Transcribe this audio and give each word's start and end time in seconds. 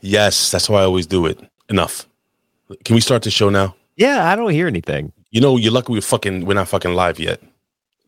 Yes, 0.00 0.50
that's 0.50 0.66
how 0.66 0.74
I 0.74 0.82
always 0.84 1.06
do 1.06 1.26
it. 1.26 1.40
Enough. 1.68 2.06
Can 2.84 2.94
we 2.94 3.00
start 3.00 3.22
the 3.22 3.30
show 3.30 3.50
now? 3.50 3.74
Yeah, 3.96 4.30
I 4.30 4.36
don't 4.36 4.50
hear 4.50 4.66
anything. 4.66 5.12
You 5.30 5.40
know, 5.40 5.56
you're 5.56 5.72
lucky 5.72 5.92
we're 5.92 6.00
fucking 6.00 6.46
we're 6.46 6.54
not 6.54 6.68
fucking 6.68 6.94
live 6.94 7.18
yet. 7.18 7.40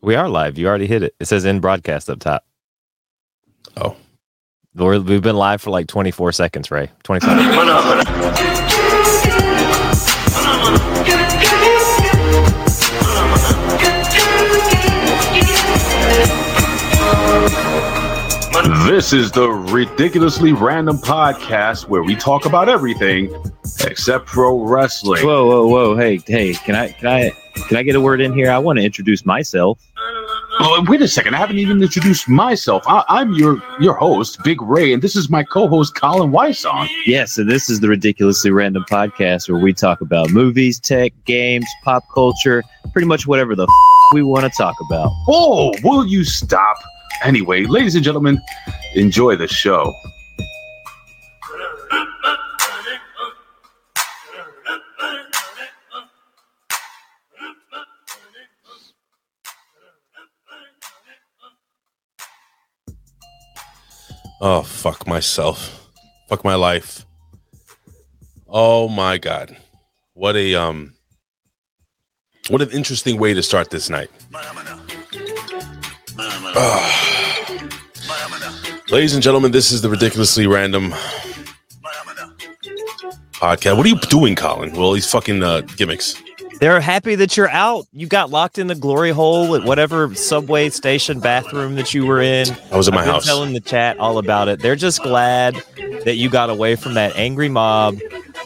We 0.01 0.15
are 0.15 0.27
live. 0.27 0.57
You 0.57 0.67
already 0.67 0.87
hit 0.87 1.03
it. 1.03 1.15
It 1.19 1.25
says 1.25 1.45
in 1.45 1.59
broadcast 1.59 2.09
up 2.09 2.19
top. 2.19 2.45
Oh. 3.77 3.95
We're, 4.75 4.99
we've 4.99 5.21
been 5.21 5.35
live 5.35 5.61
for 5.61 5.69
like 5.69 5.87
24 5.87 6.31
seconds, 6.31 6.71
Ray. 6.71 6.89
25. 7.03 8.72
This 18.93 19.11
is 19.11 19.31
the 19.31 19.49
ridiculously 19.49 20.53
random 20.53 20.99
podcast 20.99 21.87
where 21.87 22.03
we 22.03 22.15
talk 22.15 22.45
about 22.45 22.69
everything 22.69 23.33
except 23.83 24.27
pro 24.27 24.59
wrestling. 24.67 25.25
Whoa, 25.25 25.47
whoa, 25.47 25.65
whoa! 25.65 25.97
Hey, 25.97 26.19
hey! 26.27 26.53
Can 26.53 26.75
I, 26.75 26.91
can 26.91 27.07
I, 27.07 27.31
can 27.55 27.77
I 27.77 27.81
get 27.81 27.95
a 27.95 27.99
word 27.99 28.21
in 28.21 28.33
here? 28.33 28.51
I 28.51 28.59
want 28.59 28.77
to 28.77 28.85
introduce 28.85 29.25
myself. 29.25 29.79
Oh, 30.59 30.85
wait 30.87 31.01
a 31.01 31.07
second! 31.07 31.33
I 31.33 31.39
haven't 31.39 31.57
even 31.57 31.81
introduced 31.81 32.29
myself. 32.29 32.83
I, 32.85 33.03
I'm 33.09 33.33
your 33.33 33.63
your 33.79 33.95
host, 33.95 34.43
Big 34.43 34.61
Ray, 34.61 34.93
and 34.93 35.01
this 35.01 35.15
is 35.15 35.27
my 35.27 35.43
co-host, 35.43 35.95
Colin 35.95 36.31
Weissong. 36.31 36.87
Yeah, 37.07 37.25
so 37.25 37.43
this 37.43 37.71
is 37.71 37.79
the 37.79 37.87
ridiculously 37.87 38.51
random 38.51 38.85
podcast 38.87 39.49
where 39.49 39.59
we 39.59 39.73
talk 39.73 40.01
about 40.01 40.29
movies, 40.29 40.79
tech, 40.79 41.13
games, 41.25 41.65
pop 41.83 42.03
culture, 42.13 42.61
pretty 42.91 43.07
much 43.07 43.25
whatever 43.25 43.55
the 43.55 43.63
f- 43.63 44.13
we 44.13 44.21
want 44.21 44.43
to 44.43 44.51
talk 44.55 44.75
about. 44.85 45.09
Oh, 45.27 45.73
will 45.83 46.05
you 46.05 46.23
stop? 46.23 46.77
Anyway, 47.23 47.63
ladies 47.65 47.95
and 47.95 48.03
gentlemen, 48.03 48.37
enjoy 48.95 49.37
the 49.37 49.47
show. 49.47 49.95
Oh 64.41 64.63
fuck 64.63 65.07
myself. 65.07 65.89
Fuck 66.27 66.43
my 66.43 66.55
life. 66.55 67.05
Oh 68.49 68.89
my 68.89 69.17
god. 69.17 69.55
What 70.13 70.35
a 70.35 70.55
um 70.55 70.93
what 72.49 72.61
an 72.61 72.69
interesting 72.71 73.17
way 73.17 73.33
to 73.33 73.41
start 73.41 73.69
this 73.69 73.89
night. 73.89 74.11
Ah. 76.55 77.02
Ladies 78.93 79.15
and 79.15 79.23
gentlemen, 79.23 79.51
this 79.51 79.71
is 79.71 79.81
the 79.81 79.89
ridiculously 79.89 80.45
random 80.45 80.91
podcast. 83.31 83.75
What 83.75 83.87
are 83.87 83.89
you 83.89 83.97
doing, 84.01 84.35
Colin? 84.35 84.71
Well, 84.73 84.91
these 84.91 85.09
fucking 85.09 85.41
uh, 85.41 85.61
gimmicks. 85.61 86.21
They're 86.59 86.79
happy 86.79 87.15
that 87.15 87.35
you're 87.35 87.49
out. 87.49 87.87
You 87.91 88.05
got 88.05 88.29
locked 88.29 88.59
in 88.59 88.67
the 88.67 88.75
glory 88.75 89.09
hole 89.09 89.55
at 89.55 89.63
whatever 89.63 90.13
subway 90.13 90.69
station 90.69 91.19
bathroom 91.19 91.73
that 91.73 91.95
you 91.95 92.05
were 92.05 92.21
in. 92.21 92.45
I 92.71 92.77
was 92.77 92.87
in 92.87 92.93
my 92.93 92.99
I've 92.99 93.05
been 93.05 93.13
house. 93.15 93.25
telling 93.25 93.53
the 93.53 93.61
chat 93.61 93.97
all 93.97 94.19
about 94.19 94.47
it. 94.47 94.59
They're 94.59 94.75
just 94.75 95.01
glad 95.01 95.55
that 96.05 96.17
you 96.17 96.29
got 96.29 96.51
away 96.51 96.75
from 96.75 96.93
that 96.93 97.15
angry 97.15 97.49
mob 97.49 97.97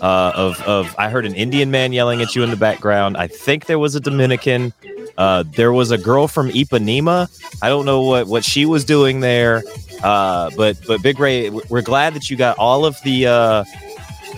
uh, 0.02 0.32
of 0.34 0.62
of. 0.62 0.96
I 0.98 1.10
heard 1.10 1.26
an 1.26 1.36
Indian 1.36 1.72
man 1.72 1.92
yelling 1.92 2.22
at 2.22 2.38
you 2.38 2.44
in 2.44 2.52
the 2.52 2.56
background. 2.56 3.18
I 3.18 3.28
think 3.28 3.66
there 3.66 3.80
was 3.80 3.96
a 3.96 4.00
Dominican. 4.00 4.72
Uh, 5.18 5.44
there 5.56 5.74
was 5.74 5.92
a 5.92 5.98
girl 5.98 6.28
from 6.28 6.50
Ipanema. 6.50 7.30
I 7.62 7.70
don't 7.70 7.86
know 7.86 8.02
what 8.02 8.28
what 8.28 8.46
she 8.46 8.66
was 8.66 8.86
doing 8.86 9.20
there. 9.20 9.64
Uh, 10.04 10.52
but 10.56 10.78
but 10.88 11.02
Big 11.02 11.20
Ray, 11.20 11.50
we're 11.50 11.82
glad 11.82 12.14
that 12.14 12.30
you 12.30 12.38
got 12.38 12.58
all 12.58 12.86
of 12.86 13.02
the 13.04 13.26
uh, 13.26 13.64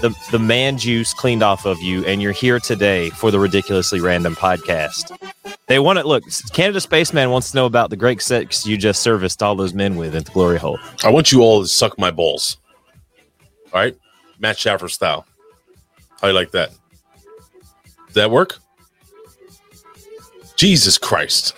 the 0.02 0.16
the 0.32 0.40
man 0.40 0.78
juice 0.78 1.14
cleaned 1.14 1.44
off 1.44 1.66
of 1.66 1.82
you, 1.82 2.06
and 2.06 2.22
you're 2.22 2.32
here 2.32 2.60
today 2.60 3.10
for 3.12 3.32
the 3.32 3.40
ridiculously 3.40 4.00
random 4.00 4.36
podcast. 4.36 5.16
They 5.68 5.80
want 5.80 6.00
to 6.00 6.08
look. 6.08 6.24
Canada 6.54 6.80
Spaceman 6.80 7.30
wants 7.30 7.52
to 7.52 7.58
know 7.58 7.66
about 7.66 7.90
the 7.90 7.98
great 7.98 8.22
sex 8.22 8.66
you 8.66 8.78
just 8.78 9.02
serviced 9.02 9.44
all 9.44 9.56
those 9.56 9.74
men 9.74 9.98
with 9.98 10.16
at 10.16 10.26
the 10.26 10.32
glory 10.32 10.58
hole. 10.58 10.80
I 11.04 11.10
want 11.10 11.32
you 11.32 11.42
all 11.42 11.62
to 11.62 11.68
suck 11.68 12.00
my 12.00 12.12
balls. 12.12 12.58
All 13.74 13.82
right? 13.82 13.96
Matt 14.40 14.58
Schaffer 14.58 14.88
style. 14.88 15.26
How 16.22 16.30
you 16.30 16.34
like 16.34 16.52
that? 16.52 16.72
Does 18.08 18.16
that 18.16 18.32
work? 18.32 18.58
Jesus 20.60 20.98
Christ. 20.98 21.54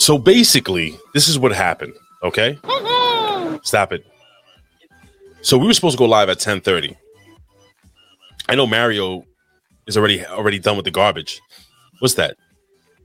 so 0.00 0.18
basically, 0.18 0.98
this 1.14 1.28
is 1.28 1.38
what 1.38 1.52
happened, 1.52 1.92
okay? 2.24 2.58
Stop 3.62 3.92
it. 3.92 4.04
So 5.42 5.56
we 5.56 5.68
were 5.68 5.74
supposed 5.74 5.96
to 5.96 5.98
go 5.98 6.06
live 6.06 6.28
at 6.28 6.38
10:30. 6.38 6.96
I 8.48 8.56
know 8.56 8.66
Mario 8.66 9.26
is 9.86 9.96
already 9.96 10.26
already 10.26 10.58
done 10.58 10.74
with 10.74 10.84
the 10.84 10.90
garbage. 10.90 11.40
What's 12.00 12.14
that? 12.14 12.36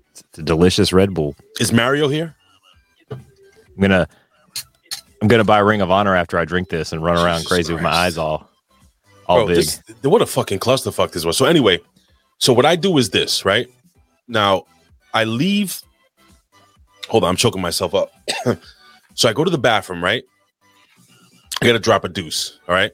It's 0.09 0.39
a 0.39 0.41
delicious 0.41 0.91
Red 0.91 1.13
Bull. 1.13 1.35
Is 1.59 1.71
Mario 1.71 2.07
here? 2.07 2.35
I'm 3.11 3.21
gonna 3.79 4.07
I'm 5.21 5.27
gonna 5.27 5.43
buy 5.43 5.59
Ring 5.59 5.81
of 5.81 5.91
Honor 5.91 6.15
after 6.15 6.39
I 6.39 6.45
drink 6.45 6.69
this 6.69 6.93
and 6.93 7.03
run 7.03 7.15
around 7.15 7.41
Jesus 7.41 7.47
crazy 7.47 7.73
with 7.73 7.83
my 7.83 7.91
eyes 7.91 8.17
all 8.17 8.49
all 9.27 9.45
Bro, 9.45 9.47
big. 9.49 9.55
this- 9.57 9.83
what 10.01 10.23
a 10.23 10.25
fucking 10.25 10.57
clusterfuck 10.57 11.11
this 11.11 11.25
was. 11.25 11.37
So 11.37 11.45
anyway, 11.45 11.79
so 12.43 12.51
what 12.51 12.65
I 12.65 12.75
do 12.75 12.97
is 12.97 13.09
this, 13.09 13.45
right? 13.45 13.69
Now 14.27 14.65
I 15.13 15.23
leave. 15.23 15.81
Hold 17.07 17.23
on, 17.23 17.29
I'm 17.29 17.35
choking 17.37 17.61
myself 17.61 17.95
up. 17.95 18.11
so 19.13 19.29
I 19.29 19.31
go 19.31 19.45
to 19.45 19.49
the 19.49 19.57
bathroom, 19.57 20.03
right? 20.03 20.25
I 21.61 21.65
gotta 21.65 21.79
drop 21.79 22.03
a 22.03 22.09
deuce. 22.09 22.59
All 22.67 22.75
right. 22.75 22.91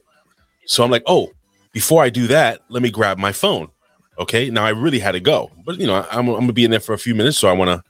So 0.66 0.84
I'm 0.84 0.90
like, 0.92 1.02
oh, 1.06 1.32
before 1.72 2.00
I 2.00 2.10
do 2.10 2.28
that, 2.28 2.60
let 2.68 2.80
me 2.80 2.92
grab 2.92 3.18
my 3.18 3.32
phone. 3.32 3.66
Okay. 4.20 4.50
Now 4.50 4.64
I 4.64 4.68
really 4.68 5.00
had 5.00 5.12
to 5.12 5.20
go, 5.20 5.50
but 5.66 5.80
you 5.80 5.86
know, 5.88 6.06
I'm, 6.12 6.28
I'm 6.28 6.42
gonna 6.42 6.52
be 6.52 6.64
in 6.64 6.70
there 6.70 6.78
for 6.78 6.92
a 6.92 6.98
few 6.98 7.16
minutes, 7.16 7.36
so 7.36 7.48
I 7.48 7.52
want 7.52 7.70
to, 7.70 7.82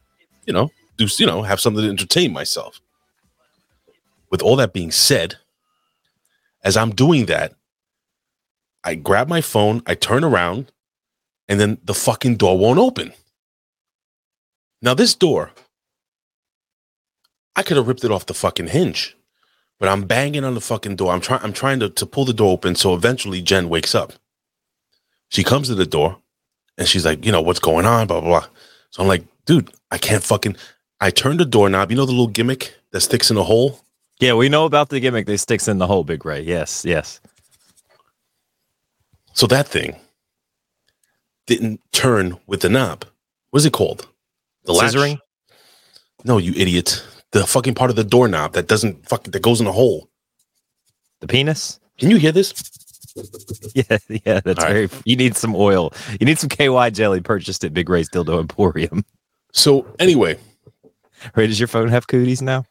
you 0.47 0.54
know, 0.54 0.71
do 0.97 1.09
you 1.19 1.27
know, 1.27 1.42
have 1.42 1.60
something 1.60 1.84
to 1.84 1.91
entertain 1.91 2.32
myself. 2.32 2.81
With 4.31 4.41
all 4.41 4.56
that 4.56 4.72
being 4.72 4.92
said, 4.92 5.37
as 6.65 6.78
I'm 6.78 6.92
doing 6.92 7.27
that, 7.27 7.53
I 8.82 8.94
grab 8.94 9.28
my 9.28 9.42
phone, 9.42 9.82
I 9.84 9.94
turn 9.94 10.25
around, 10.25 10.72
and 11.50 11.59
then 11.59 11.78
the 11.84 11.94
fucking 11.94 12.37
door 12.37 12.56
won't 12.56 12.78
open. 12.78 13.12
Now, 14.81 14.94
this 14.94 15.15
door, 15.15 15.50
I 17.56 17.62
could 17.62 17.77
have 17.77 17.88
ripped 17.88 18.05
it 18.05 18.12
off 18.12 18.27
the 18.27 18.34
fucking 18.34 18.69
hinge, 18.69 19.16
but 19.81 19.89
I'm 19.89 20.05
banging 20.05 20.44
on 20.44 20.55
the 20.55 20.60
fucking 20.60 20.94
door. 20.97 21.12
I'm 21.12 21.21
trying, 21.21 21.41
I'm 21.43 21.53
trying 21.53 21.81
to, 21.81 21.91
to 21.91 22.06
pull 22.06 22.25
the 22.25 22.33
door 22.33 22.53
open. 22.53 22.77
So 22.77 22.94
eventually 22.94 23.43
Jen 23.43 23.69
wakes 23.69 23.97
up. 23.97 24.12
She 25.28 25.43
comes 25.43 25.66
to 25.66 25.75
the 25.75 25.84
door 25.84 26.19
and 26.78 26.87
she's 26.87 27.05
like, 27.05 27.27
you 27.27 27.33
know, 27.33 27.43
what's 27.43 27.60
going 27.60 27.84
on? 27.84 28.06
Blah, 28.06 28.21
blah, 28.21 28.31
blah. 28.31 28.47
So 28.91 29.03
I'm 29.03 29.09
like, 29.09 29.25
dude, 29.44 29.71
I 29.91 29.99
can't 29.99 30.22
fucking, 30.22 30.56
I 31.00 31.10
turn 31.10 31.37
the 31.37 31.44
doorknob. 31.44 31.91
You 31.91 31.97
know 31.97 32.06
the 32.06 32.12
little 32.12 32.28
gimmick 32.28 32.75
that 32.93 33.00
sticks 33.00 33.28
in 33.28 33.37
the 33.37 33.44
hole? 33.44 33.81
yeah, 34.21 34.34
we 34.34 34.49
know 34.49 34.66
about 34.66 34.91
the 34.91 35.00
gimmick 35.00 35.27
that 35.27 35.39
sticks 35.39 35.66
in 35.66 35.78
the 35.78 35.87
hole, 35.87 36.05
Big 36.05 36.25
Ray. 36.25 36.43
Yes, 36.43 36.84
yes. 36.84 37.21
So 39.33 39.47
that 39.49 39.66
thing 39.66 39.97
didn't 41.50 41.81
turn 41.93 42.38
with 42.47 42.61
the 42.61 42.69
knob. 42.69 43.05
What's 43.50 43.66
it 43.66 43.72
called? 43.72 44.06
The 44.65 44.72
latch? 44.72 44.94
Scissoring? 44.94 45.19
No, 46.25 46.38
you 46.38 46.53
idiot. 46.56 47.03
The 47.33 47.44
fucking 47.44 47.75
part 47.75 47.91
of 47.91 47.97
the 47.97 48.05
doorknob 48.05 48.53
that 48.53 48.69
doesn't 48.69 49.09
fuck 49.09 49.25
that 49.25 49.43
goes 49.43 49.60
in 49.60 49.66
a 49.66 49.72
hole. 49.72 50.09
The 51.21 51.27
penis? 51.27 51.81
Can 51.99 52.10
you 52.10 52.16
hear 52.16 52.33
this? 52.33 52.55
Yeah, 53.75 53.99
yeah, 54.09 54.41
that's 54.41 54.60
All 54.60 54.66
right. 54.66 54.89
very 54.89 55.03
you 55.05 55.16
need 55.16 55.37
some 55.37 55.55
oil. 55.56 55.93
You 56.21 56.27
need 56.27 56.39
some 56.39 56.49
KY 56.49 56.91
jelly 56.91 57.21
purchased 57.21 57.65
at 57.65 57.75
Big 57.75 57.89
Ray's 57.89 58.09
Dildo 58.09 58.39
Emporium. 58.39 59.05
So 59.53 59.84
anyway, 59.99 60.39
Ray, 61.34 61.49
does 61.49 61.59
your 61.59 61.66
phone 61.66 61.89
have 61.89 62.06
cooties 62.06 62.41
now? 62.41 62.65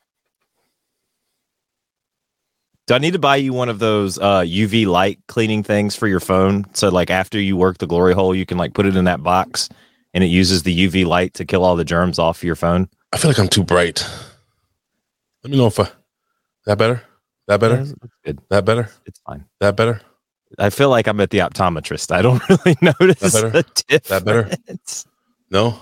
Do 2.90 2.96
I 2.96 2.98
need 2.98 3.14
to 3.14 3.20
buy 3.20 3.36
you 3.36 3.54
one 3.54 3.70
of 3.70 3.78
those 3.78 4.18
uh, 4.18 4.40
UV 4.40 4.88
light 4.88 5.20
cleaning 5.28 5.62
things 5.62 5.96
for 5.96 6.08
your 6.08 6.20
phone? 6.20 6.66
So, 6.74 6.90
like, 6.90 7.12
after 7.12 7.40
you 7.40 7.56
work 7.56 7.78
the 7.78 7.86
glory 7.86 8.16
hole, 8.16 8.34
you 8.34 8.48
can 8.48 8.58
like 8.58 8.74
put 8.74 8.88
it 8.88 8.96
in 8.96 9.06
that 9.06 9.22
box, 9.22 9.70
and 10.16 10.24
it 10.24 10.28
uses 10.28 10.64
the 10.64 10.88
UV 10.88 11.06
light 11.06 11.36
to 11.36 11.46
kill 11.46 11.64
all 11.64 11.76
the 11.76 11.86
germs 11.86 12.18
off 12.18 12.44
your 12.44 12.56
phone. 12.56 12.90
I 13.14 13.20
feel 13.20 13.30
like 13.30 13.38
I'm 13.38 13.48
too 13.48 13.64
bright. 13.64 14.04
Let 15.44 15.52
me 15.52 15.58
know 15.58 15.68
if 15.68 15.80
I 15.80 15.92
that 16.66 16.80
better? 16.80 17.04
That 17.46 17.60
better? 17.60 17.84
Yeah, 17.84 17.94
good. 18.26 18.40
That 18.50 18.66
better? 18.66 18.90
It's 19.06 19.20
fine. 19.20 19.46
That 19.60 19.76
better? 19.76 20.02
I 20.58 20.72
feel 20.72 20.90
like 20.90 21.06
I'm 21.06 21.22
at 21.22 21.30
the 21.30 21.40
optometrist. 21.40 22.12
I 22.12 22.24
don't 22.24 22.42
really 22.50 22.76
notice 22.82 23.34
better? 23.34 23.52
the 23.52 23.84
difference. 23.88 24.08
That 24.08 24.26
better? 24.26 24.50
No? 25.52 25.80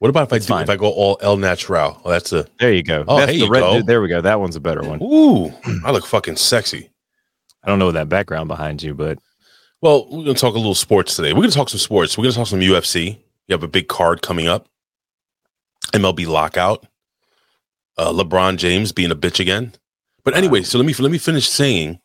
What 0.00 0.08
about 0.08 0.28
if 0.28 0.32
I 0.32 0.38
do 0.38 0.44
fine. 0.44 0.62
if 0.64 0.70
I 0.70 0.76
go 0.76 0.90
all 0.90 1.18
El 1.20 1.36
Natural? 1.36 2.00
Oh, 2.04 2.10
that's 2.10 2.32
a 2.32 2.46
There 2.58 2.72
you 2.72 2.82
go. 2.82 3.04
Oh, 3.06 3.18
That's 3.18 3.32
here 3.32 3.44
the 3.44 3.50
red- 3.50 3.60
go. 3.60 3.82
There 3.82 4.00
we 4.02 4.08
go. 4.08 4.20
That 4.22 4.40
one's 4.40 4.56
a 4.56 4.60
better 4.60 4.82
one. 4.82 5.00
ooh, 5.02 5.52
I 5.84 5.92
look 5.92 6.06
fucking 6.06 6.36
sexy. 6.36 6.90
I 7.62 7.68
don't 7.68 7.78
know 7.78 7.92
that 7.92 8.08
background 8.08 8.48
behind 8.48 8.82
you, 8.82 8.94
but 8.94 9.18
Well, 9.82 10.06
we're 10.10 10.24
gonna 10.24 10.34
talk 10.34 10.54
a 10.54 10.58
little 10.58 10.74
sports 10.74 11.14
today. 11.16 11.32
We're 11.32 11.42
gonna 11.42 11.52
talk 11.52 11.68
some 11.68 11.78
sports. 11.78 12.16
We're 12.18 12.24
gonna 12.24 12.34
talk 12.34 12.46
some 12.48 12.60
UFC. 12.60 13.18
You 13.46 13.52
have 13.52 13.62
a 13.62 13.68
big 13.68 13.88
card 13.88 14.22
coming 14.22 14.48
up. 14.48 14.66
MLB 15.92 16.26
lockout. 16.26 16.86
Uh, 17.98 18.12
LeBron 18.12 18.56
James 18.56 18.92
being 18.92 19.10
a 19.10 19.16
bitch 19.16 19.38
again. 19.40 19.74
But 20.24 20.34
anyway, 20.36 20.62
so 20.62 20.78
let 20.78 20.86
me 20.86 20.94
let 20.94 21.12
me 21.12 21.18
finish 21.18 21.48
saying 21.48 22.00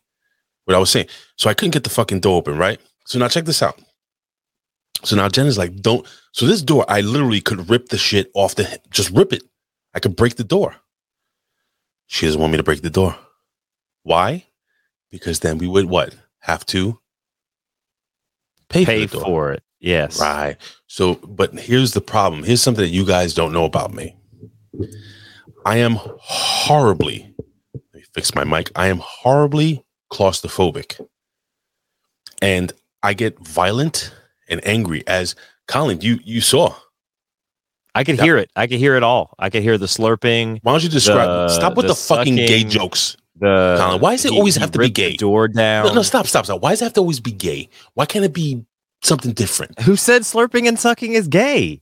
what 0.66 0.76
I 0.76 0.80
was 0.80 0.90
saying. 0.90 1.08
So 1.38 1.50
I 1.50 1.54
couldn't 1.54 1.72
get 1.72 1.84
the 1.86 1.90
fucking 1.90 2.20
door 2.20 2.38
open, 2.38 2.58
right? 2.58 2.80
So 3.06 3.20
now 3.20 3.28
check 3.30 3.46
this 3.46 3.62
out. 3.62 3.80
So 5.04 5.16
now 5.16 5.30
Jen 5.30 5.46
is 5.46 5.58
like, 5.58 5.76
don't. 5.82 6.06
So 6.36 6.46
this 6.46 6.62
door, 6.62 6.84
I 6.90 7.00
literally 7.00 7.40
could 7.40 7.70
rip 7.70 7.88
the 7.88 7.98
shit 7.98 8.30
off 8.34 8.56
the, 8.56 8.82
just 8.90 9.10
rip 9.12 9.32
it. 9.32 9.44
I 9.94 10.02
could 10.02 10.18
break 10.18 10.36
the 10.36 10.44
door. 10.44 10.76
She 12.08 12.26
doesn't 12.26 12.42
want 12.42 12.52
me 12.52 12.58
to 12.58 12.64
break 12.64 12.82
the 12.82 12.90
door. 12.90 13.16
Why? 14.04 14.46
Because 15.10 15.40
then 15.40 15.60
we 15.60 15.68
would 15.70 15.86
what? 15.86 16.14
Have 16.40 16.66
to 16.66 17.00
pay, 18.68 18.84
Pay 18.84 19.08
for 19.08 19.22
for 19.22 19.54
it. 19.54 19.64
Yes. 19.80 20.20
Right. 20.20 20.58
So, 20.88 21.16
but 21.16 21.58
here's 21.58 21.94
the 21.94 22.02
problem. 22.02 22.44
Here's 22.44 22.62
something 22.62 22.84
that 22.84 22.90
you 22.90 23.06
guys 23.06 23.34
don't 23.34 23.54
know 23.54 23.64
about 23.64 23.94
me. 23.94 24.18
I 25.66 25.78
am 25.78 25.96
horribly, 25.96 27.34
let 27.74 27.84
me 27.94 28.04
fix 28.14 28.36
my 28.36 28.44
mic. 28.44 28.72
I 28.76 28.88
am 28.88 28.98
horribly 28.98 29.86
claustrophobic. 30.12 31.00
And 32.42 32.74
I 33.02 33.14
get 33.14 33.40
violent 33.40 34.14
and 34.50 34.60
angry 34.68 35.02
as 35.08 35.34
Colin, 35.68 36.02
you 36.02 36.20
you 36.24 36.42
saw. 36.42 36.76
I 37.96 38.04
could 38.04 38.20
hear 38.20 38.38
it. 38.38 38.52
I 38.56 38.68
could 38.68 38.78
hear 38.80 38.96
it 38.98 39.04
all. 39.04 39.34
I 39.40 39.50
could 39.50 39.64
hear 39.64 39.78
the 39.78 39.86
slurping. 39.86 40.60
Why 40.64 40.74
don't 40.74 40.84
you 40.84 40.90
describe 40.90 41.28
The- 41.28 41.48
stop 41.50 41.76
with 41.76 41.86
the 41.88 41.94
the, 41.94 41.96
fucking 41.96 42.36
gay 42.36 42.64
jokes? 42.66 43.16
The 43.38 43.78
Colin, 43.80 44.02
why 44.02 44.12
does 44.14 44.26
it 44.26 44.32
he- 44.32 44.38
always 44.38 44.56
have 44.58 44.72
to 44.72 44.80
be 44.80 44.90
gay? 44.90 45.16
Door 45.16 45.50
down. 45.50 45.86
No, 45.88 45.94
no, 45.94 46.02
stop, 46.02 46.28
stop, 46.28 46.46
stop. 46.46 46.62
Why 46.62 46.72
does 46.72 46.82
it 46.82 46.86
have 46.86 46.94
to 46.94 47.00
always 47.02 47.20
be 47.22 47.32
gay? 47.32 47.70
Why 47.94 48.06
can't 48.06 48.24
it 48.26 48.34
be 48.34 48.66
something 49.02 49.32
different? 49.34 49.80
Who 49.82 49.96
said 49.96 50.24
slurping 50.24 50.68
and 50.68 50.78
sucking 50.80 51.14
is 51.14 51.28
gay? 51.28 51.82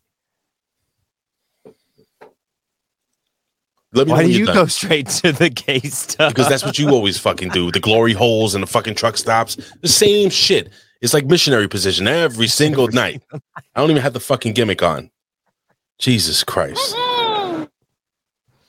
Let 3.96 4.08
me 4.08 4.14
Why 4.14 4.24
do 4.24 4.32
you 4.32 4.46
done. 4.48 4.56
go 4.56 4.66
straight 4.66 5.08
to 5.10 5.32
the 5.32 5.50
gay 5.50 5.80
stuff? 5.82 6.34
because 6.34 6.50
that's 6.50 6.66
what 6.66 6.80
you 6.80 6.90
always 6.90 7.20
fucking 7.20 7.50
do. 7.50 7.72
The 7.72 7.80
glory 7.80 8.14
holes 8.14 8.56
and 8.56 8.64
the 8.64 8.68
fucking 8.68 8.96
truck 8.96 9.18
stops. 9.18 9.56
The 9.82 9.88
same 9.88 10.30
shit. 10.32 10.70
It's 11.04 11.14
like 11.14 11.26
missionary 11.26 11.68
position 11.68 12.08
every 12.08 12.48
single 12.48 12.88
night. 12.88 13.22
I 13.34 13.82
don't 13.82 13.92
even 13.92 14.02
have 14.02 14.14
the 14.14 14.22
fucking 14.22 14.54
gimmick 14.54 14.82
on. 14.82 15.12
Jesus 16.00 16.46
Christ. 16.46 16.96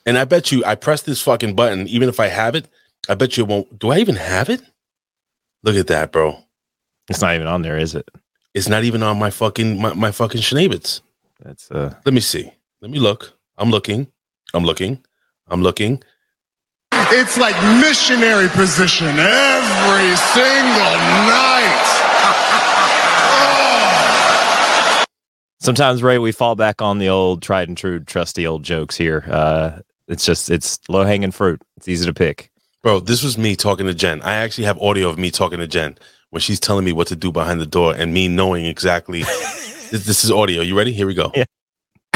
And 0.04 0.18
I 0.18 0.24
bet 0.24 0.50
you 0.50 0.64
I 0.64 0.74
press 0.74 1.02
this 1.02 1.22
fucking 1.22 1.54
button, 1.54 1.86
even 1.86 2.08
if 2.08 2.18
I 2.18 2.26
have 2.26 2.56
it, 2.56 2.68
I 3.08 3.14
bet 3.14 3.36
you 3.36 3.44
it 3.44 3.48
won't. 3.48 3.78
Do 3.78 3.90
I 3.90 3.98
even 3.98 4.16
have 4.16 4.50
it? 4.50 4.60
Look 5.62 5.76
at 5.76 5.86
that, 5.86 6.10
bro. 6.10 6.36
it's 7.08 7.20
not 7.20 7.36
even 7.36 7.46
on 7.46 7.62
there, 7.62 7.78
is 7.78 7.94
it? 7.94 8.10
It's 8.52 8.68
not 8.68 8.82
even 8.82 9.04
on 9.04 9.16
my 9.16 9.30
fucking 9.30 9.80
my, 9.80 9.94
my 9.94 10.10
fucking 10.10 10.40
Schneebits. 10.40 11.02
That's 11.40 11.70
uh 11.70 11.94
Let 12.04 12.14
me 12.14 12.20
see. 12.20 12.52
Let 12.82 12.90
me 12.90 12.98
look. 12.98 13.38
I'm 13.56 13.70
looking. 13.70 14.08
I'm 14.52 14.64
looking. 14.64 15.04
I'm 15.46 15.62
looking. 15.62 16.02
It's 16.92 17.38
like 17.38 17.54
missionary 17.80 18.48
position 18.48 19.06
every 19.06 20.16
single 20.34 20.96
night. 21.30 21.73
Sometimes 25.64 26.02
Ray, 26.02 26.18
we 26.18 26.30
fall 26.32 26.54
back 26.54 26.82
on 26.82 26.98
the 26.98 27.08
old 27.08 27.42
tried 27.42 27.68
and 27.68 27.76
true, 27.76 28.00
trusty 28.00 28.46
old 28.46 28.62
jokes 28.62 28.96
here. 28.96 29.24
Uh 29.28 29.78
it's 30.06 30.24
just 30.24 30.50
it's 30.50 30.78
low 30.88 31.04
hanging 31.04 31.30
fruit. 31.30 31.62
It's 31.76 31.88
easy 31.88 32.06
to 32.06 32.14
pick. 32.14 32.50
Bro, 32.82 33.00
this 33.00 33.22
was 33.22 33.38
me 33.38 33.56
talking 33.56 33.86
to 33.86 33.94
Jen. 33.94 34.20
I 34.22 34.34
actually 34.34 34.64
have 34.64 34.78
audio 34.78 35.08
of 35.08 35.18
me 35.18 35.30
talking 35.30 35.58
to 35.58 35.66
Jen 35.66 35.96
when 36.30 36.40
she's 36.40 36.60
telling 36.60 36.84
me 36.84 36.92
what 36.92 37.06
to 37.08 37.16
do 37.16 37.32
behind 37.32 37.60
the 37.60 37.66
door 37.66 37.94
and 37.94 38.12
me 38.12 38.28
knowing 38.28 38.66
exactly. 38.66 39.22
this, 39.90 40.04
this 40.04 40.24
is 40.24 40.30
audio. 40.30 40.60
You 40.60 40.76
ready? 40.76 40.92
Here 40.92 41.06
we 41.06 41.14
go. 41.14 41.32
Yeah. 41.34 41.44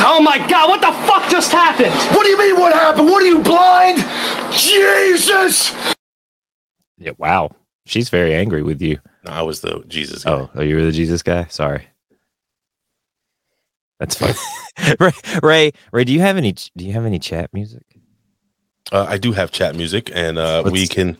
Oh 0.00 0.20
my 0.20 0.38
god, 0.46 0.68
what 0.68 0.80
the 0.80 0.92
fuck 1.06 1.30
just 1.30 1.50
happened? 1.50 1.92
What 2.16 2.22
do 2.24 2.28
you 2.28 2.38
mean 2.38 2.60
what 2.60 2.72
happened? 2.72 3.06
What 3.06 3.22
are 3.22 3.26
you 3.26 3.40
blind? 3.40 3.98
Jesus! 4.52 5.74
Yeah, 6.98 7.12
wow. 7.18 7.50
She's 7.86 8.08
very 8.08 8.34
angry 8.34 8.62
with 8.62 8.80
you. 8.82 9.00
No, 9.24 9.32
I 9.32 9.42
was 9.42 9.60
the 9.60 9.82
Jesus. 9.88 10.24
guy. 10.24 10.32
Oh, 10.32 10.50
oh, 10.54 10.62
you 10.62 10.76
were 10.76 10.84
the 10.84 10.92
Jesus 10.92 11.22
guy? 11.22 11.46
Sorry. 11.46 11.86
That's 13.98 14.14
fine. 14.16 14.34
Ray, 15.00 15.12
Ray, 15.42 15.72
Ray, 15.92 16.04
do 16.04 16.12
you 16.12 16.20
have 16.20 16.36
any 16.36 16.52
do 16.52 16.84
you 16.84 16.92
have 16.92 17.04
any 17.04 17.18
chat 17.18 17.52
music? 17.52 17.82
Uh, 18.92 19.06
I 19.08 19.18
do 19.18 19.32
have 19.32 19.50
chat 19.50 19.74
music, 19.76 20.10
and 20.14 20.38
uh, 20.38 20.62
we 20.70 20.86
can 20.86 21.16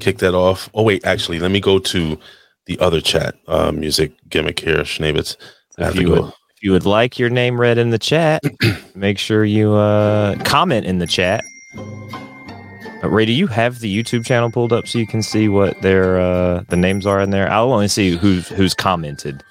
kick 0.00 0.18
that 0.18 0.34
off. 0.34 0.70
Oh 0.74 0.82
wait, 0.82 1.04
actually, 1.04 1.38
let 1.38 1.50
me 1.50 1.60
go 1.60 1.78
to 1.78 2.18
the 2.66 2.78
other 2.80 3.00
chat 3.00 3.34
uh, 3.48 3.72
music 3.72 4.12
gimmick 4.28 4.60
here, 4.60 4.78
Schnabitz. 4.78 5.36
I 5.78 5.84
have 5.84 5.96
If 5.96 6.02
you, 6.02 6.10
would, 6.10 6.24
if 6.24 6.62
you 6.62 6.72
would 6.72 6.86
like 6.86 7.18
your 7.18 7.30
name 7.30 7.60
read 7.60 7.78
in 7.78 7.90
the 7.90 7.98
chat, 7.98 8.42
make 8.94 9.18
sure 9.18 9.44
you 9.44 9.72
uh, 9.72 10.36
comment 10.44 10.86
in 10.86 10.98
the 10.98 11.06
chat. 11.06 11.42
Uh, 11.76 13.08
Ray, 13.08 13.26
do 13.26 13.32
you 13.32 13.46
have 13.48 13.80
the 13.80 14.02
YouTube 14.02 14.24
channel 14.24 14.50
pulled 14.50 14.72
up 14.72 14.86
so 14.86 14.98
you 14.98 15.06
can 15.06 15.22
see 15.22 15.48
what 15.48 15.80
their 15.82 16.20
uh, 16.20 16.64
the 16.68 16.76
names 16.76 17.06
are 17.06 17.20
in 17.20 17.30
there? 17.30 17.50
I'll 17.50 17.72
only 17.72 17.88
see 17.88 18.16
who's 18.16 18.48
who's 18.48 18.74
commented. 18.74 19.42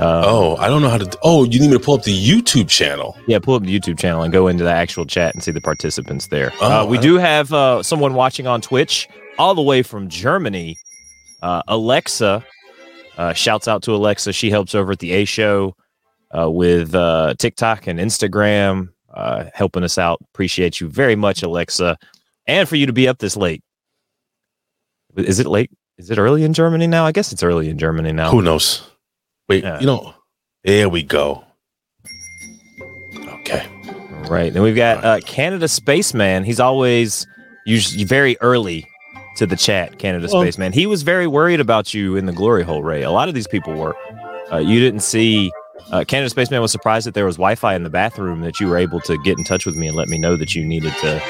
Uh, 0.00 0.22
Oh, 0.26 0.56
I 0.56 0.68
don't 0.68 0.80
know 0.82 0.88
how 0.88 0.98
to. 0.98 1.18
Oh, 1.22 1.44
you 1.44 1.60
need 1.60 1.68
me 1.70 1.76
to 1.76 1.82
pull 1.82 1.94
up 1.94 2.04
the 2.04 2.16
YouTube 2.16 2.68
channel. 2.68 3.18
Yeah, 3.26 3.38
pull 3.38 3.54
up 3.54 3.62
the 3.64 3.78
YouTube 3.78 3.98
channel 3.98 4.22
and 4.22 4.32
go 4.32 4.48
into 4.48 4.64
the 4.64 4.72
actual 4.72 5.04
chat 5.04 5.34
and 5.34 5.42
see 5.42 5.50
the 5.52 5.60
participants 5.60 6.28
there. 6.28 6.52
uh, 6.62 6.82
Oh, 6.82 6.86
we 6.86 6.98
do 6.98 7.16
have 7.16 7.52
uh, 7.52 7.82
someone 7.82 8.14
watching 8.14 8.46
on 8.46 8.60
Twitch 8.60 9.08
all 9.38 9.54
the 9.54 9.62
way 9.62 9.82
from 9.82 10.08
Germany. 10.08 10.76
Uh, 11.42 11.62
Alexa, 11.68 12.44
uh, 13.18 13.32
shouts 13.34 13.68
out 13.68 13.82
to 13.82 13.92
Alexa. 13.94 14.32
She 14.32 14.50
helps 14.50 14.74
over 14.74 14.92
at 14.92 14.98
the 15.00 15.12
A 15.12 15.24
Show 15.24 15.74
uh, 16.36 16.50
with 16.50 16.94
uh, 16.94 17.34
TikTok 17.38 17.86
and 17.86 17.98
Instagram, 17.98 18.88
uh, 19.14 19.44
helping 19.54 19.82
us 19.84 19.98
out. 19.98 20.20
Appreciate 20.32 20.80
you 20.80 20.88
very 20.88 21.16
much, 21.16 21.42
Alexa, 21.42 21.96
and 22.46 22.68
for 22.68 22.76
you 22.76 22.86
to 22.86 22.92
be 22.92 23.08
up 23.08 23.18
this 23.18 23.36
late. 23.36 23.62
Is 25.16 25.38
it 25.40 25.46
late? 25.46 25.70
Is 25.98 26.10
it 26.10 26.18
early 26.18 26.44
in 26.44 26.52
Germany 26.54 26.86
now? 26.86 27.04
I 27.04 27.12
guess 27.12 27.32
it's 27.32 27.42
early 27.42 27.68
in 27.68 27.76
Germany 27.78 28.12
now. 28.12 28.30
Who 28.30 28.40
knows? 28.42 28.89
Wait, 29.50 29.64
Yeah. 29.64 29.80
you 29.80 29.86
know, 29.86 30.14
there 30.62 30.88
we 30.88 31.02
go. 31.02 31.44
Okay. 33.40 33.66
Right. 34.28 34.52
Then 34.52 34.62
we've 34.62 34.76
got 34.76 35.04
uh, 35.04 35.18
Canada 35.26 35.66
Spaceman. 35.66 36.44
He's 36.44 36.60
always 36.60 37.26
usually 37.66 38.04
very 38.04 38.36
early 38.40 38.86
to 39.38 39.46
the 39.46 39.56
chat, 39.56 39.98
Canada 39.98 40.28
Well- 40.32 40.42
Spaceman. 40.42 40.72
He 40.72 40.86
was 40.86 41.02
very 41.02 41.26
worried 41.26 41.58
about 41.58 41.92
you 41.92 42.14
in 42.14 42.26
the 42.26 42.32
glory 42.32 42.62
hole, 42.62 42.84
Ray. 42.84 43.02
A 43.02 43.10
lot 43.10 43.28
of 43.28 43.34
these 43.34 43.48
people 43.48 43.74
were. 43.74 43.96
Uh, 44.52 44.58
you 44.58 44.78
didn't 44.78 45.00
see. 45.00 45.50
Uh, 45.90 46.04
Canada 46.06 46.30
Spaceman 46.30 46.60
was 46.62 46.70
surprised 46.70 47.04
that 47.08 47.14
there 47.14 47.24
was 47.26 47.34
Wi 47.36 47.56
Fi 47.56 47.74
in 47.74 47.82
the 47.82 47.90
bathroom, 47.90 48.42
that 48.42 48.60
you 48.60 48.68
were 48.68 48.78
able 48.78 49.00
to 49.00 49.18
get 49.24 49.36
in 49.36 49.42
touch 49.42 49.66
with 49.66 49.74
me 49.74 49.88
and 49.88 49.96
let 49.96 50.08
me 50.08 50.16
know 50.18 50.36
that 50.36 50.54
you 50.54 50.64
needed 50.64 50.92
to 51.00 51.20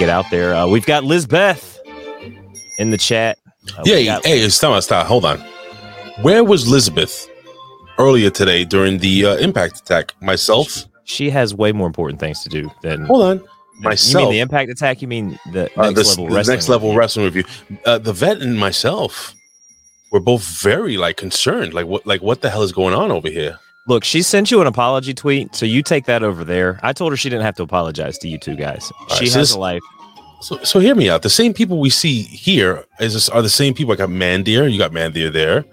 get 0.00 0.08
out 0.08 0.24
there. 0.32 0.56
Uh, 0.56 0.66
we've 0.66 0.86
got 0.86 1.04
Lizbeth 1.04 1.78
in 2.78 2.90
the 2.90 2.98
chat. 2.98 3.38
Uh, 3.78 3.82
Yeah, 3.84 4.18
hey, 4.24 4.48
stop, 4.48 4.82
stop. 4.82 5.06
Hold 5.06 5.24
on. 5.24 5.40
Where 6.22 6.42
was 6.44 6.66
Elizabeth 6.66 7.28
earlier 7.98 8.30
today 8.30 8.64
during 8.64 8.98
the 8.98 9.26
uh, 9.26 9.36
impact 9.36 9.80
attack? 9.80 10.14
Myself? 10.20 10.84
she 11.08 11.30
has 11.30 11.54
way 11.54 11.70
more 11.70 11.86
important 11.86 12.18
things 12.18 12.42
to 12.42 12.48
do 12.48 12.68
than. 12.82 13.04
Hold 13.06 13.22
on. 13.22 13.36
You 13.38 13.42
mean 13.44 13.82
Myself. 13.82 14.30
the 14.32 14.40
impact 14.40 14.70
attack? 14.72 15.00
You 15.02 15.06
mean 15.06 15.38
the 15.52 15.62
next 15.64 15.78
Uh, 15.78 15.90
this- 15.92 16.08
level 16.18 16.28
the 16.30 16.34
wrestling? 16.36 16.54
next 16.56 16.68
level 16.68 16.88
review? 16.88 16.98
wrestling 16.98 17.24
review. 17.26 17.44
Uh, 17.84 17.98
the 17.98 18.12
vet 18.12 18.38
and 18.38 18.58
myself 18.58 19.34
were 20.10 20.18
both 20.18 20.42
very 20.62 20.96
like 20.96 21.16
concerned. 21.16 21.74
Like 21.74 21.86
what? 21.86 22.04
Like 22.06 22.22
what 22.22 22.40
the 22.40 22.50
hell 22.50 22.62
is 22.62 22.72
going 22.72 22.94
on 22.94 23.12
over 23.12 23.28
here? 23.30 23.58
Look, 23.86 24.02
she 24.02 24.22
sent 24.22 24.50
you 24.50 24.60
an 24.60 24.66
apology 24.66 25.14
tweet, 25.14 25.54
so 25.54 25.64
you 25.64 25.80
take 25.82 26.06
that 26.06 26.24
over 26.24 26.42
there. 26.44 26.80
I 26.82 26.92
told 26.92 27.12
her 27.12 27.16
she 27.16 27.28
didn't 27.28 27.44
have 27.44 27.54
to 27.56 27.62
apologize 27.62 28.18
to 28.18 28.28
you 28.28 28.36
two 28.38 28.56
guys. 28.56 28.90
right, 29.10 29.18
she 29.18 29.26
so 29.28 29.38
has 29.38 29.50
this- 29.50 29.54
a 29.54 29.60
life. 29.60 29.82
So, 30.40 30.58
so 30.64 30.80
hear 30.80 30.94
me 30.94 31.08
out. 31.08 31.22
The 31.22 31.30
same 31.30 31.54
people 31.54 31.78
we 31.78 31.88
see 31.88 32.22
here 32.22 32.84
is 33.00 33.14
this, 33.14 33.28
are 33.30 33.40
the 33.42 33.48
same 33.48 33.72
people. 33.74 33.92
I 33.92 33.96
got 33.96 34.10
Mandir. 34.10 34.70
You 34.70 34.76
got 34.78 34.90
Mandir 34.92 35.32
there. 35.32 35.64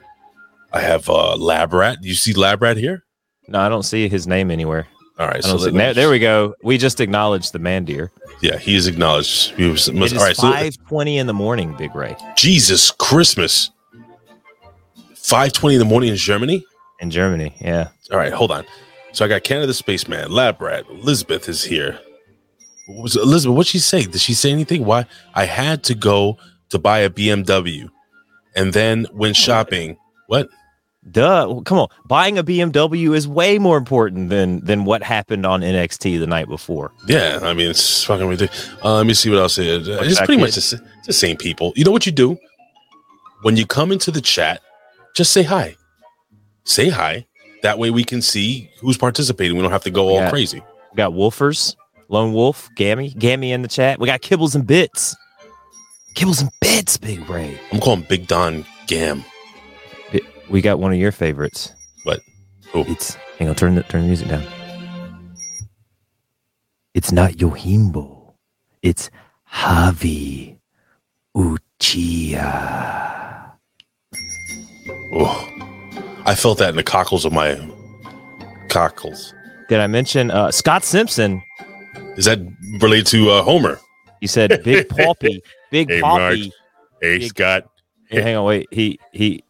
I 0.73 0.79
have 0.79 1.09
uh 1.09 1.35
Labrat. 1.37 1.97
You 2.01 2.13
see 2.15 2.33
Labrat 2.33 2.77
here? 2.77 3.03
No, 3.47 3.59
I 3.59 3.69
don't 3.69 3.83
see 3.83 4.07
his 4.09 4.25
name 4.27 4.49
anywhere. 4.51 4.87
All 5.19 5.27
right. 5.27 5.43
So 5.43 5.57
see, 5.57 5.69
there, 5.69 5.93
there 5.93 6.09
we 6.09 6.17
go. 6.17 6.55
We 6.63 6.77
just 6.79 6.99
acknowledged 6.99 7.53
the 7.53 7.59
man 7.59 7.85
deer. 7.85 8.11
yeah, 8.41 8.57
he 8.57 8.75
is 8.75 8.87
acknowledged. 8.87 9.51
He 9.51 9.69
was, 9.69 9.87
It 9.87 9.93
must, 9.95 10.13
is 10.13 10.19
all 10.19 10.25
right. 10.25 10.35
So 10.35 10.51
five 10.51 10.75
twenty 10.87 11.17
in 11.19 11.27
the 11.27 11.33
morning, 11.33 11.75
Big 11.77 11.93
Ray, 11.93 12.15
Jesus 12.35 12.89
Christmas. 12.91 13.69
Five 15.15 15.53
twenty 15.53 15.75
in 15.75 15.79
the 15.79 15.85
morning 15.85 16.09
in 16.09 16.15
Germany. 16.17 16.63
in 16.99 17.09
Germany. 17.11 17.53
Yeah, 17.61 17.89
All 18.11 18.17
right, 18.17 18.33
hold 18.33 18.51
on. 18.51 18.65
So 19.13 19.23
I 19.23 19.27
got 19.27 19.43
Canada 19.43 19.73
Spaceman, 19.73 20.29
Labrat, 20.29 20.89
Elizabeth 20.89 21.47
is 21.47 21.63
here. 21.63 21.99
What 22.87 23.03
was 23.03 23.15
Elizabeth? 23.15 23.55
What'd 23.55 23.69
she 23.69 23.79
say? 23.79 24.03
Did 24.03 24.19
she 24.19 24.33
say 24.33 24.51
anything? 24.51 24.83
Why 24.85 25.05
I 25.35 25.45
had 25.45 25.83
to 25.85 25.95
go 25.95 26.37
to 26.69 26.79
buy 26.79 26.99
a 26.99 27.09
BMW, 27.09 27.89
and 28.55 28.73
then 28.73 29.05
when 29.11 29.33
shopping, 29.33 29.97
what? 30.27 30.49
Duh. 31.09 31.45
Well, 31.49 31.61
come 31.61 31.77
on, 31.79 31.87
buying 32.07 32.37
a 32.37 32.43
BMW 32.43 33.15
is 33.15 33.27
way 33.27 33.59
more 33.59 33.77
important 33.77 34.29
than 34.29 34.63
than 34.65 34.85
what 34.85 35.03
happened 35.03 35.45
on 35.45 35.61
NXT 35.61 36.19
the 36.19 36.27
night 36.27 36.47
before. 36.47 36.91
Yeah, 37.07 37.39
I 37.41 37.53
mean 37.53 37.69
it's 37.69 38.03
fucking 38.03 38.27
ridiculous. 38.27 38.69
Uh, 38.83 38.95
let 38.95 39.05
me 39.05 39.13
see 39.13 39.29
what 39.29 39.39
else 39.39 39.55
here. 39.55 39.79
It's 39.81 40.17
that 40.19 40.25
pretty 40.25 40.41
much 40.41 40.55
the, 40.55 40.81
it's 40.99 41.07
the 41.07 41.13
same 41.13 41.37
people. 41.37 41.73
You 41.75 41.83
know 41.85 41.91
what 41.91 42.05
you 42.05 42.11
do 42.11 42.37
when 43.43 43.57
you 43.57 43.65
come 43.65 43.91
into 43.91 44.11
the 44.11 44.21
chat? 44.21 44.61
Just 45.15 45.31
say 45.31 45.43
hi. 45.43 45.75
Say 46.63 46.89
hi. 46.89 47.25
That 47.61 47.77
way 47.79 47.91
we 47.91 48.03
can 48.03 48.21
see 48.21 48.69
who's 48.81 48.97
participating. 48.97 49.55
We 49.55 49.61
don't 49.63 49.71
have 49.71 49.83
to 49.83 49.91
go 49.91 50.09
all 50.09 50.15
Yeah. 50.15 50.29
crazy. 50.29 50.61
We 50.91 50.97
got 50.97 51.13
Wolfers 51.13 51.75
Lone 52.09 52.33
Wolf, 52.33 52.69
Gammy, 52.75 53.09
Gammy 53.11 53.51
in 53.51 53.61
the 53.61 53.67
chat. 53.67 53.99
We 53.99 54.07
got 54.07 54.21
Kibbles 54.21 54.53
and 54.55 54.67
Bits. 54.67 55.15
Kibbles 56.15 56.41
and 56.41 56.51
Bits, 56.61 56.97
Big 56.97 57.27
Ray. 57.29 57.59
I'm 57.71 57.79
calling 57.79 58.05
Big 58.07 58.27
Don 58.27 58.65
Gam. 58.87 59.23
We 60.49 60.61
got 60.61 60.79
one 60.79 60.93
of 60.93 60.99
your 60.99 61.11
favorites. 61.11 61.71
What? 62.03 62.19
Who? 62.71 62.81
It's 62.81 63.15
hang 63.37 63.49
on, 63.49 63.55
turn 63.55 63.75
the 63.75 63.83
turn 63.83 64.01
the 64.01 64.07
music 64.07 64.27
down. 64.27 64.43
It's 66.93 67.11
not 67.11 67.33
Yohimbo. 67.33 68.33
It's 68.81 69.09
Javi 69.51 70.57
Uchiha. 71.35 73.51
Oh, 75.15 75.49
I 76.25 76.35
felt 76.35 76.57
that 76.59 76.69
in 76.69 76.75
the 76.75 76.83
cockles 76.83 77.25
of 77.25 77.33
my 77.33 77.55
cockles. 78.69 79.33
Did 79.69 79.79
I 79.79 79.87
mention 79.87 80.29
uh, 80.31 80.51
Scott 80.51 80.83
Simpson? 80.83 81.41
Is 82.17 82.25
that 82.25 82.39
related 82.79 83.07
to 83.07 83.29
uh, 83.31 83.43
Homer? 83.43 83.79
He 84.21 84.27
said 84.27 84.61
Big 84.63 84.87
Poppy. 84.89 85.41
Big 85.71 85.89
Hey, 85.89 86.01
Poppy. 86.01 86.51
Hey, 87.01 87.19
Big- 87.19 87.29
Scott. 87.29 87.63
Hey, 88.09 88.21
hang 88.21 88.35
on, 88.35 88.45
wait. 88.45 88.67
He 88.71 88.99
he 89.11 89.43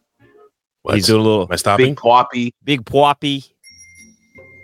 What? 0.84 0.94
he's 0.96 1.06
doing 1.06 1.20
a 1.20 1.24
little 1.24 1.42
Am 1.44 1.48
I 1.52 1.56
stopping? 1.56 1.86
Big 1.92 1.96
Poppy. 1.96 2.54
Big 2.62 2.84
Poppy. 2.84 3.42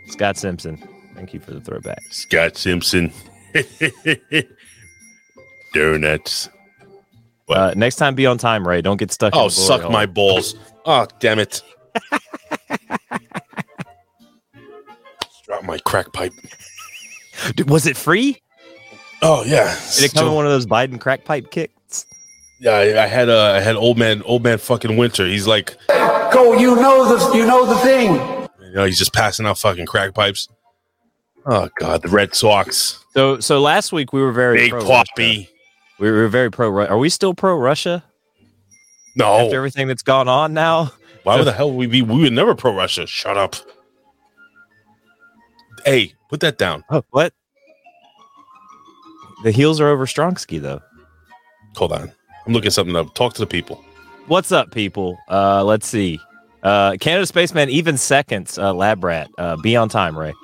Scott 0.09 0.37
Simpson. 0.37 0.77
Thank 1.15 1.33
you 1.33 1.41
for 1.41 1.53
the 1.53 1.61
throwback. 1.61 1.99
Scott 2.11 2.57
Simpson. 2.59 3.11
Donuts. 5.75 6.51
What? 7.47 7.59
Uh, 7.59 7.73
next 7.75 7.97
time, 7.97 8.15
be 8.15 8.27
on 8.27 8.37
time, 8.39 8.69
Ray. 8.69 8.83
Don't 8.83 8.99
get 8.99 9.11
stuck. 9.13 9.35
in 9.35 9.41
Oh, 9.41 9.45
the 9.45 9.51
suck 9.51 9.81
hole. 9.83 9.91
my 9.91 10.05
balls. 10.07 10.55
Oh, 10.85 11.07
damn 11.21 11.39
it. 11.39 11.63
Drop 15.47 15.65
my 15.65 15.79
crack 15.79 16.13
pipe. 16.13 16.33
Dude, 17.57 17.71
Was 17.71 17.87
it 17.87 17.97
free? 17.97 18.41
Oh 19.23 19.43
yeah. 19.45 19.75
Did 19.97 20.05
it 20.05 20.15
come 20.15 20.29
in 20.29 20.35
one 20.35 20.45
of 20.47 20.53
those 20.53 20.67
Biden 20.67 21.01
crack 21.01 21.25
pipe 21.25 21.51
kicks? 21.51 21.73
Yeah, 22.61 22.73
I, 22.73 23.05
I 23.05 23.07
had 23.07 23.29
uh, 23.31 23.53
I 23.57 23.61
had 23.61 23.75
old 23.77 23.97
man, 23.99 24.23
old 24.23 24.43
man, 24.45 24.59
fucking 24.59 24.97
winter. 24.97 25.25
He's 25.27 25.47
like, 25.47 25.77
Go, 25.89 26.53
you 26.59 26.77
know 26.77 27.17
the 27.17 27.37
you 27.37 27.47
know 27.47 27.65
the 27.67 27.77
thing. 27.77 28.15
you 28.63 28.75
know, 28.75 28.85
he's 28.85 28.99
just 28.99 29.15
passing 29.15 29.47
out 29.47 29.59
fucking 29.59 29.87
crack 29.87 30.15
pipes. 30.15 30.47
Oh 31.47 31.71
god, 31.79 32.03
the 32.03 32.09
Red 32.09 32.35
Sox, 32.35 33.03
So, 33.15 33.41
so 33.41 33.61
last 33.61 33.93
week 33.93 34.13
we 34.13 34.21
were 34.21 34.31
very 34.33 34.69
big 34.69 34.73
poppy. 34.73 35.49
We 35.99 36.11
were 36.11 36.29
very 36.29 36.51
pro. 36.51 36.87
Are 36.87 36.99
we 36.99 37.09
still 37.09 37.33
pro 37.33 37.57
Russia 37.57 38.05
No. 39.17 39.47
after 39.47 39.57
everything 39.57 39.89
that's 39.89 40.03
gone 40.03 40.29
on 40.29 40.53
now? 40.53 40.93
why 41.23 41.43
the 41.43 41.53
hell 41.53 41.71
would 41.71 41.79
we 41.79 41.87
be? 41.87 42.03
We 42.03 42.25
were 42.25 42.31
never 42.31 42.55
pro 42.55 42.75
Russia. 42.75 43.07
Shut 43.07 43.39
up. 43.39 43.57
Hey, 45.87 46.13
put 46.29 46.41
that 46.41 46.59
down. 46.59 46.85
Oh, 46.91 47.03
what? 47.11 47.33
The 49.45 49.51
heels 49.51 49.81
are 49.81 49.89
over 49.89 50.05
Strongski 50.05 50.61
though. 50.61 50.83
Hold 51.77 51.93
on, 51.93 52.13
I'm 52.51 52.55
looking 52.55 52.73
something 52.73 52.97
up. 52.97 53.15
Talk 53.15 53.35
to 53.35 53.41
the 53.41 53.47
people. 53.47 53.81
What's 54.27 54.51
up, 54.51 54.73
people? 54.73 55.17
Uh, 55.29 55.63
let's 55.63 55.87
see. 55.87 56.19
Uh, 56.65 56.97
Canada 56.99 57.25
Spaceman, 57.25 57.71
even 57.71 57.97
seconds. 57.97 58.59
Uh, 58.59 58.75
Lab 58.75 59.05
Rat. 59.05 59.31
Uh, 59.39 59.55
be 59.59 59.77
on 59.77 59.89
time, 59.89 60.19
Ray. 60.19 60.35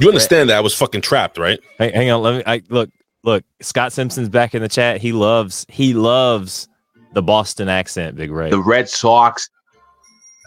You 0.00 0.08
understand 0.08 0.50
that 0.50 0.56
I 0.56 0.60
was 0.60 0.74
fucking 0.74 1.02
trapped, 1.02 1.38
right? 1.38 1.60
Hey, 1.78 1.92
hang 1.92 2.10
on. 2.10 2.22
Let 2.22 2.34
me. 2.38 2.42
I 2.44 2.60
look. 2.70 2.90
Look. 3.22 3.44
Scott 3.60 3.92
Simpson's 3.92 4.28
back 4.28 4.52
in 4.52 4.62
the 4.62 4.68
chat. 4.68 5.00
He 5.00 5.12
loves. 5.12 5.64
He 5.68 5.94
loves 5.94 6.68
the 7.12 7.22
Boston 7.22 7.68
accent, 7.68 8.16
Big 8.16 8.32
Ray. 8.32 8.50
The 8.50 8.58
Red 8.58 8.88
Sox. 8.88 9.48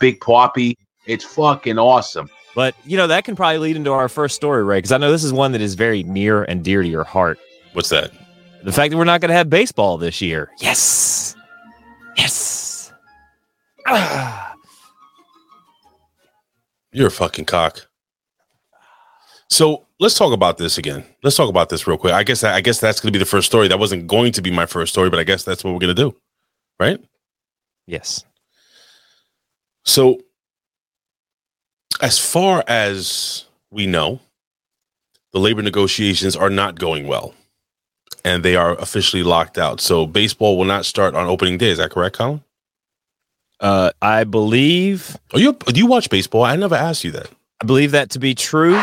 Big 0.02 0.20
Poppy. 0.20 0.78
It's 1.06 1.24
fucking 1.24 1.80
awesome. 1.80 2.30
But 2.54 2.76
you 2.84 2.98
know 2.98 3.08
that 3.08 3.24
can 3.24 3.38
probably 3.38 3.60
lead 3.60 3.78
into 3.78 3.94
our 3.94 4.10
first 4.10 4.36
story, 4.36 4.66
Ray, 4.66 4.80
because 4.80 4.92
I 4.92 4.98
know 4.98 5.10
this 5.10 5.24
is 5.24 5.32
one 5.32 5.54
that 5.54 5.62
is 5.62 5.76
very 5.76 6.04
near 6.04 6.44
and 6.44 6.66
dear 6.66 6.82
to 6.82 6.88
your 6.90 7.06
heart. 7.06 7.40
What's 7.72 7.88
that? 7.90 8.12
The 8.66 8.72
fact 8.72 8.90
that 8.92 8.98
we're 8.98 9.04
not 9.04 9.22
going 9.22 9.30
to 9.30 9.36
have 9.36 9.48
baseball 9.48 9.98
this 9.98 10.22
year. 10.22 10.50
Yes. 10.60 11.36
Yes. 12.18 12.92
Ah. 13.88 14.56
You're 16.92 17.10
a 17.10 17.12
fucking 17.12 17.46
cock. 17.46 17.88
So 19.52 19.86
let's 20.00 20.18
talk 20.18 20.34
about 20.34 20.58
this 20.58 20.80
again. 20.80 21.06
Let's 21.22 21.36
talk 21.36 21.48
about 21.48 21.70
this 21.70 21.86
real 21.86 22.00
quick. 22.00 22.14
I 22.14 22.24
guess 22.24 22.44
I 22.44 22.62
guess 22.62 22.80
that's 22.80 23.00
going 23.00 23.14
to 23.14 23.18
be 23.18 23.22
the 23.22 23.30
first 23.30 23.46
story. 23.46 23.68
That 23.68 23.78
wasn't 23.78 24.08
going 24.08 24.32
to 24.32 24.42
be 24.42 24.50
my 24.50 24.66
first 24.66 24.94
story, 24.94 25.12
but 25.12 25.20
I 25.20 25.24
guess 25.24 25.44
that's 25.44 25.64
what 25.64 25.72
we're 25.72 25.80
going 25.80 25.96
to 25.96 26.02
do, 26.10 26.16
right? 26.80 27.00
Yes. 27.86 28.26
So, 29.84 30.20
as 32.02 32.18
far 32.18 32.64
as 32.68 33.46
we 33.70 33.86
know, 33.86 34.20
the 35.34 35.40
labor 35.40 35.62
negotiations 35.62 36.36
are 36.36 36.50
not 36.50 36.80
going 36.80 37.06
well, 37.08 37.36
and 38.26 38.44
they 38.44 38.58
are 38.58 38.74
officially 38.74 39.24
locked 39.24 39.58
out. 39.58 39.80
So, 39.80 40.06
baseball 40.06 40.58
will 40.58 40.66
not 40.66 40.86
start 40.86 41.16
on 41.16 41.28
opening 41.28 41.58
day. 41.58 41.70
Is 41.70 41.78
that 41.78 41.92
correct, 41.92 42.18
Colin? 42.18 42.44
Uh, 43.62 43.92
I 44.02 44.26
believe 44.26 45.16
Are 45.34 45.40
you 45.40 45.54
do 45.54 45.80
you 45.80 45.86
watch 45.86 46.10
baseball? 46.10 46.44
I 46.44 46.58
never 46.58 46.76
asked 46.76 47.06
you 47.06 47.12
that. 47.12 47.30
I 47.62 47.66
believe 47.66 47.92
that 47.92 48.10
to 48.12 48.20
be 48.20 48.36
true. 48.36 48.82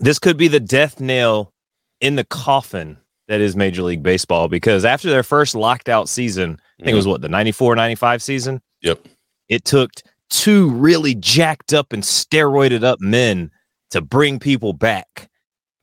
This 0.00 0.18
could 0.18 0.38
be 0.38 0.48
the 0.48 0.60
death 0.60 0.98
nail 0.98 1.52
in 2.00 2.16
the 2.16 2.24
coffin 2.24 2.96
that 3.28 3.42
is 3.42 3.54
Major 3.54 3.82
League 3.82 4.02
Baseball 4.02 4.48
because 4.48 4.84
after 4.86 5.10
their 5.10 5.22
first 5.22 5.54
locked 5.54 5.90
out 5.90 6.08
season, 6.08 6.58
I 6.80 6.84
think 6.84 6.92
it 6.92 6.96
was 6.96 7.06
what 7.06 7.20
the 7.20 7.28
94 7.28 7.76
95 7.76 8.22
season. 8.22 8.62
Yep. 8.80 9.06
It 9.50 9.64
took 9.66 9.90
two 10.30 10.70
really 10.70 11.14
jacked 11.14 11.74
up 11.74 11.92
and 11.92 12.02
steroided 12.02 12.82
up 12.82 13.00
men 13.00 13.50
to 13.90 14.00
bring 14.00 14.38
people 14.38 14.72
back. 14.72 15.29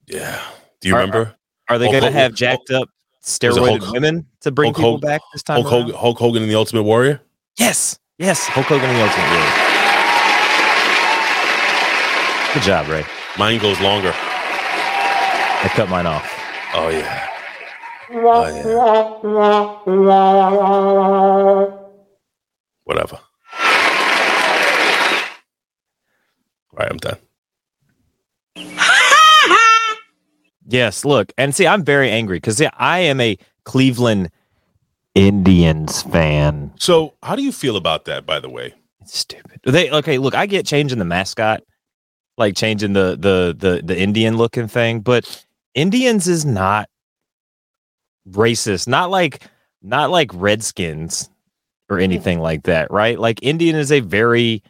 Yeah. 0.08 0.42
Do 0.82 0.88
you 0.90 0.96
Are- 0.96 1.00
remember? 1.00 1.36
Are 1.70 1.78
they 1.78 1.92
going 1.92 2.04
to 2.04 2.12
have 2.12 2.34
jacked 2.34 2.72
up 2.72 2.90
was 3.22 3.36
it 3.36 3.42
steroided 3.42 3.80
Hulk- 3.80 3.92
women 3.94 4.26
to 4.42 4.52
bring 4.52 4.74
Hulk 4.74 4.78
people 4.78 4.98
back 5.00 5.22
this 5.34 5.44
time? 5.44 5.62
Hulk 5.62 5.68
Hogan. 5.68 5.96
Hulk 5.96 6.18
Hogan 6.18 6.42
and 6.44 6.50
the 6.50 6.56
Ultimate 6.56 6.84
Warrior. 6.84 7.20
Yes. 7.58 8.00
Yes. 8.18 8.46
Hulk 8.48 8.68
Hogan 8.68 8.90
and 8.90 8.98
the 8.98 9.04
Ultimate 9.04 9.30
Warrior. 9.30 9.52
Good 12.54 12.64
job, 12.64 12.88
Ray. 12.88 13.06
Mine 13.38 13.60
goes 13.60 13.80
longer. 13.82 14.14
I 14.16 15.70
cut 15.74 15.90
mine 15.90 16.06
off. 16.06 16.26
Oh 16.74 16.88
yeah. 16.90 17.28
Oh 18.10 18.46
yeah. 18.48 19.18
Whatever. 22.86 23.20
All 26.72 26.80
right, 26.80 26.90
I'm 26.90 26.98
done. 26.98 27.18
Yes, 30.68 31.06
look, 31.06 31.32
and 31.38 31.56
see, 31.56 31.66
I'm 31.66 31.84
very 31.84 32.12
angry 32.12 32.38
because 32.38 32.60
yeah, 32.60 32.72
I 32.78 33.00
am 33.00 33.22
a 33.22 33.38
Cleveland 33.64 34.30
Indians 35.16 36.04
fan. 36.04 36.74
So, 36.78 37.14
how 37.24 37.36
do 37.38 37.42
you 37.42 37.54
feel 37.54 37.78
about 37.78 38.06
that? 38.06 38.26
By 38.26 38.40
the 38.42 38.50
way, 38.50 38.74
It's 39.02 39.18
stupid. 39.18 39.62
They 39.64 39.90
okay. 39.90 40.18
Look, 40.18 40.36
I 40.36 40.46
get 40.46 40.66
changing 40.66 41.00
the 41.00 41.06
mascot, 41.06 41.64
like 42.38 42.56
changing 42.58 42.94
the 42.94 43.12
the 43.18 43.56
the 43.58 43.82
the 43.82 43.98
Indian 43.98 44.36
looking 44.36 44.68
thing, 44.68 45.00
but 45.00 45.46
Indians 45.74 46.28
is 46.28 46.46
not 46.46 46.90
racist. 48.30 48.88
Not 48.88 49.10
like 49.10 49.44
not 49.82 50.12
like 50.12 50.32
Redskins 50.34 51.30
or 51.90 51.98
anything 52.00 52.40
like 52.40 52.64
that, 52.64 52.92
right? 52.92 53.18
Like 53.18 53.40
Indian 53.42 53.78
is 53.78 53.92
a 53.92 54.02
very 54.02 54.64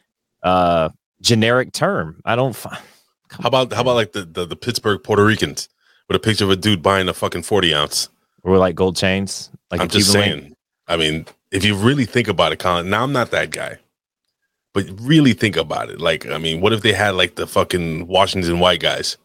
uh 0.44 0.90
generic 1.22 1.74
term. 1.74 2.22
I 2.24 2.36
don't. 2.36 2.56
Fi- 2.56 2.80
how 3.30 3.48
about 3.48 3.74
how 3.74 3.82
about 3.82 3.96
like 3.96 4.12
the 4.12 4.26
the, 4.26 4.46
the 4.46 4.56
Pittsburgh 4.56 5.04
Puerto 5.04 5.26
Ricans 5.26 5.68
with 6.08 6.16
a 6.16 6.20
picture 6.20 6.44
of 6.44 6.50
a 6.50 6.56
dude 6.56 6.82
buying 6.82 7.08
a 7.10 7.14
fucking 7.14 7.44
forty 7.44 7.74
ounce? 7.74 8.10
or 8.48 8.58
like 8.58 8.76
gold 8.76 8.96
chains. 8.96 9.52
Like 9.70 9.82
I'm 9.82 9.90
just 9.90 10.12
Cuban 10.12 10.30
link. 10.30 10.42
saying. 10.42 10.56
I 10.88 10.98
mean, 10.98 11.26
if 11.52 11.66
you 11.66 11.76
really 11.76 12.06
think 12.06 12.28
about 12.28 12.54
it, 12.54 12.60
Colin. 12.60 12.90
Now 12.90 13.04
I'm 13.04 13.12
not 13.12 13.32
that 13.32 13.52
guy, 13.52 13.78
but 14.74 14.86
really 15.02 15.34
think 15.34 15.58
about 15.58 15.90
it. 15.90 16.00
Like, 16.00 16.26
I 16.28 16.38
mean, 16.38 16.62
what 16.62 16.74
if 16.74 16.82
they 16.82 16.94
had 16.94 17.12
like 17.12 17.36
the 17.36 17.46
fucking 17.46 18.08
Washington 18.08 18.60
white 18.60 18.80
guys? 18.80 19.18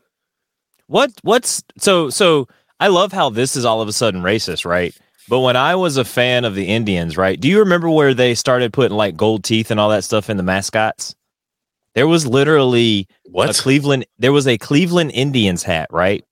What 0.88 1.12
what's 1.22 1.62
so 1.78 2.10
so 2.10 2.48
I 2.80 2.88
love 2.88 3.12
how 3.12 3.30
this 3.30 3.54
is 3.54 3.64
all 3.64 3.80
of 3.80 3.88
a 3.88 3.92
sudden 3.92 4.22
racist, 4.22 4.66
right? 4.66 4.94
But 5.28 5.40
when 5.40 5.56
I 5.56 5.76
was 5.76 5.96
a 5.96 6.04
fan 6.04 6.44
of 6.44 6.56
the 6.56 6.66
Indians, 6.66 7.16
right? 7.16 7.40
Do 7.40 7.48
you 7.48 7.60
remember 7.60 7.88
where 7.88 8.12
they 8.12 8.34
started 8.34 8.72
putting 8.72 8.96
like 8.96 9.16
gold 9.16 9.44
teeth 9.44 9.70
and 9.70 9.78
all 9.78 9.88
that 9.90 10.02
stuff 10.02 10.28
in 10.28 10.36
the 10.36 10.42
mascots? 10.42 11.14
There 11.94 12.08
was 12.08 12.26
literally 12.26 13.06
what? 13.26 13.56
a? 13.56 13.62
Cleveland 13.62 14.04
there 14.18 14.32
was 14.32 14.48
a 14.48 14.58
Cleveland 14.58 15.12
Indians 15.14 15.62
hat, 15.62 15.86
right? 15.92 16.24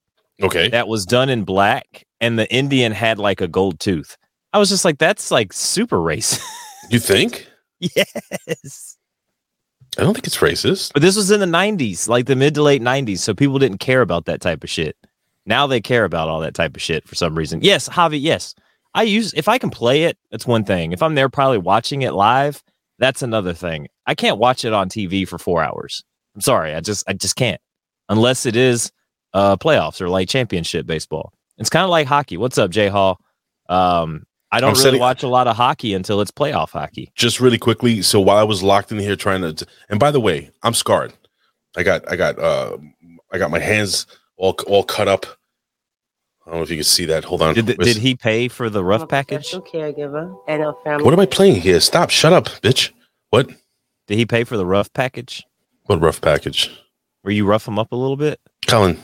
Okay. 0.43 0.69
That 0.69 0.89
was 0.89 1.05
done 1.07 1.29
in 1.29 1.45
black 1.45 2.05
and 2.21 2.39
the 2.39 2.53
Indian 2.53 2.93
had 2.93 3.19
like 3.19 3.41
a 3.41 3.49
gold 3.49 3.81
tooth. 3.81 4.17
I 4.53 4.59
was 4.59 4.69
just 4.69 4.85
like 4.85 4.99
that's 4.99 5.31
like 5.31 5.53
super 5.53 5.99
racist. 5.99 6.43
You 6.89 6.99
think? 6.99 7.47
yes. 7.81 8.97
I 9.99 10.03
don't 10.03 10.15
think 10.15 10.27
it's 10.27 10.39
racist. 10.39 10.93
But 10.93 11.03
this 11.03 11.17
was 11.17 11.31
in 11.31 11.41
the 11.41 11.47
90s, 11.47 12.09
like 12.09 12.27
the 12.27 12.37
mid 12.37 12.55
to 12.55 12.63
late 12.63 12.83
90s. 12.83 13.19
So 13.19 13.35
people 13.35 13.59
didn't 13.59 13.79
care 13.79 14.03
about 14.03 14.27
that 14.27 14.41
type 14.41 14.65
of 14.65 14.71
shit. 14.71 14.97
Now 15.47 15.67
they 15.67 15.81
care 15.81 16.05
about 16.05 16.29
all 16.29 16.41
that 16.41 16.55
type 16.55 16.77
of 16.77 16.83
shit 16.83 17.09
for 17.09 17.15
some 17.15 17.37
reason. 17.37 17.61
Yes, 17.63 17.89
Javi, 17.89 18.21
yes. 18.21 18.55
I 18.95 19.05
use, 19.05 19.33
if 19.35 19.49
I 19.49 19.59
can 19.59 19.71
play 19.71 20.05
it, 20.05 20.19
that's 20.31 20.47
one 20.47 20.65
thing. 20.65 20.93
If 20.93 21.03
I'm 21.03 21.15
there 21.15 21.29
probably 21.29 21.59
watching 21.59 22.03
it 22.03 22.13
live, 22.13 22.63
that's 22.99 23.23
another 23.23 23.55
thing. 23.55 23.89
I 24.07 24.15
can't 24.15 24.39
watch 24.39 24.65
it 24.65 24.73
on 24.73 24.89
TV 24.89 25.27
for 25.27 25.39
four 25.39 25.63
hours. 25.63 26.05
I'm 26.35 26.41
sorry, 26.41 26.75
I 26.75 26.81
just 26.81 27.09
I 27.09 27.13
just 27.13 27.37
can't 27.37 27.61
unless 28.09 28.47
it 28.47 28.57
is 28.57 28.93
uh 29.33 29.57
playoffs 29.57 30.01
or 30.01 30.09
like 30.09 30.29
championship 30.29 30.87
baseball. 30.87 31.33
It's 31.59 31.71
kind 31.71 31.85
of 31.85 31.91
like 31.91 32.07
hockey. 32.07 32.37
What's 32.37 32.59
up, 32.59 32.71
Jay 32.71 32.89
Hall? 32.89 33.21
Um, 33.69 34.25
I 34.53 34.61
don't 34.61 34.71
I'm 34.71 34.73
really 34.75 34.83
setting- 34.83 35.01
watch 35.01 35.23
a 35.23 35.29
lot 35.29 35.47
of 35.47 35.57
hockey 35.57 35.95
until 35.95 36.21
it's 36.21 36.31
playoff 36.31 36.71
hockey. 36.71 37.13
Just 37.15 37.39
really 37.41 37.59
quickly. 37.59 38.03
So 38.03 38.21
while 38.21 38.37
I 38.39 38.43
was 38.43 38.63
locked 38.63 38.91
in 38.91 38.99
here 38.99 39.15
trying 39.17 39.43
to, 39.43 39.67
and 39.89 40.01
by 40.01 40.11
the 40.11 40.21
way, 40.21 40.51
I'm 40.63 40.75
scarred. 40.75 41.13
I 41.77 41.85
got, 41.85 42.11
I 42.11 42.17
got, 42.17 42.39
uh, 42.39 42.77
I 43.33 43.39
got 43.39 43.51
my 43.53 43.61
hands 43.61 44.07
all 44.37 44.57
all 44.67 44.83
cut 44.83 45.07
up. 45.07 45.25
I 46.45 46.51
don't 46.51 46.57
know 46.61 46.63
if 46.65 46.71
you 46.71 46.77
can 46.79 46.85
see 46.85 47.05
that. 47.05 47.23
Hold 47.25 47.43
on. 47.43 47.55
Did, 47.55 47.69
Where's- 47.79 47.95
did 47.95 48.03
he 48.03 48.17
pay 48.17 48.49
for 48.49 48.69
the 48.69 48.81
I'm 48.81 48.87
rough 48.87 49.09
package? 49.09 49.53
professional 49.53 49.63
caregiver 49.63 50.37
and 50.49 50.63
a 50.65 50.73
family. 50.83 51.05
What 51.05 51.13
am 51.15 51.21
I 51.21 51.27
playing 51.27 51.61
here? 51.61 51.79
Stop! 51.79 52.11
Shut 52.11 52.33
up, 52.33 52.47
bitch. 52.47 52.91
What? 53.29 53.49
Did 54.09 54.17
he 54.19 54.27
pay 54.27 54.43
for 54.43 54.57
the 54.57 54.67
rough 54.67 54.93
package? 54.93 55.45
What 55.85 56.01
rough 56.01 56.21
package? 56.21 56.71
Where 57.23 57.33
you 57.33 57.47
rough 57.47 57.69
him 57.69 57.79
up 57.79 57.93
a 57.93 57.97
little 57.97 58.17
bit? 58.17 58.41
Colin, 58.67 58.99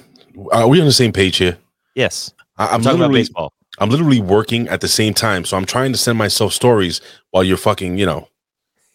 are 0.53 0.69
we 0.69 0.81
on 0.81 0.87
the 0.87 0.93
same 0.93 1.13
page 1.13 1.37
here? 1.37 1.57
Yes. 1.95 2.33
I, 2.59 2.67
I'm 2.69 2.75
I'm 2.75 2.83
talking 2.83 3.01
about 3.01 3.13
baseball. 3.13 3.53
I'm 3.79 3.91
literally 3.91 4.21
working 4.21 4.69
at 4.69 4.81
the 4.81 4.89
same 4.89 5.13
time, 5.13 5.45
so 5.45 5.57
I'm 5.57 5.67
trying 5.67 5.93
to 5.93 5.99
send 5.99 6.17
myself 6.17 6.53
stories 6.53 7.01
while 7.31 7.45
you're 7.45 7.59
fucking, 7.59 7.99
you 7.99 8.07
know. 8.07 8.29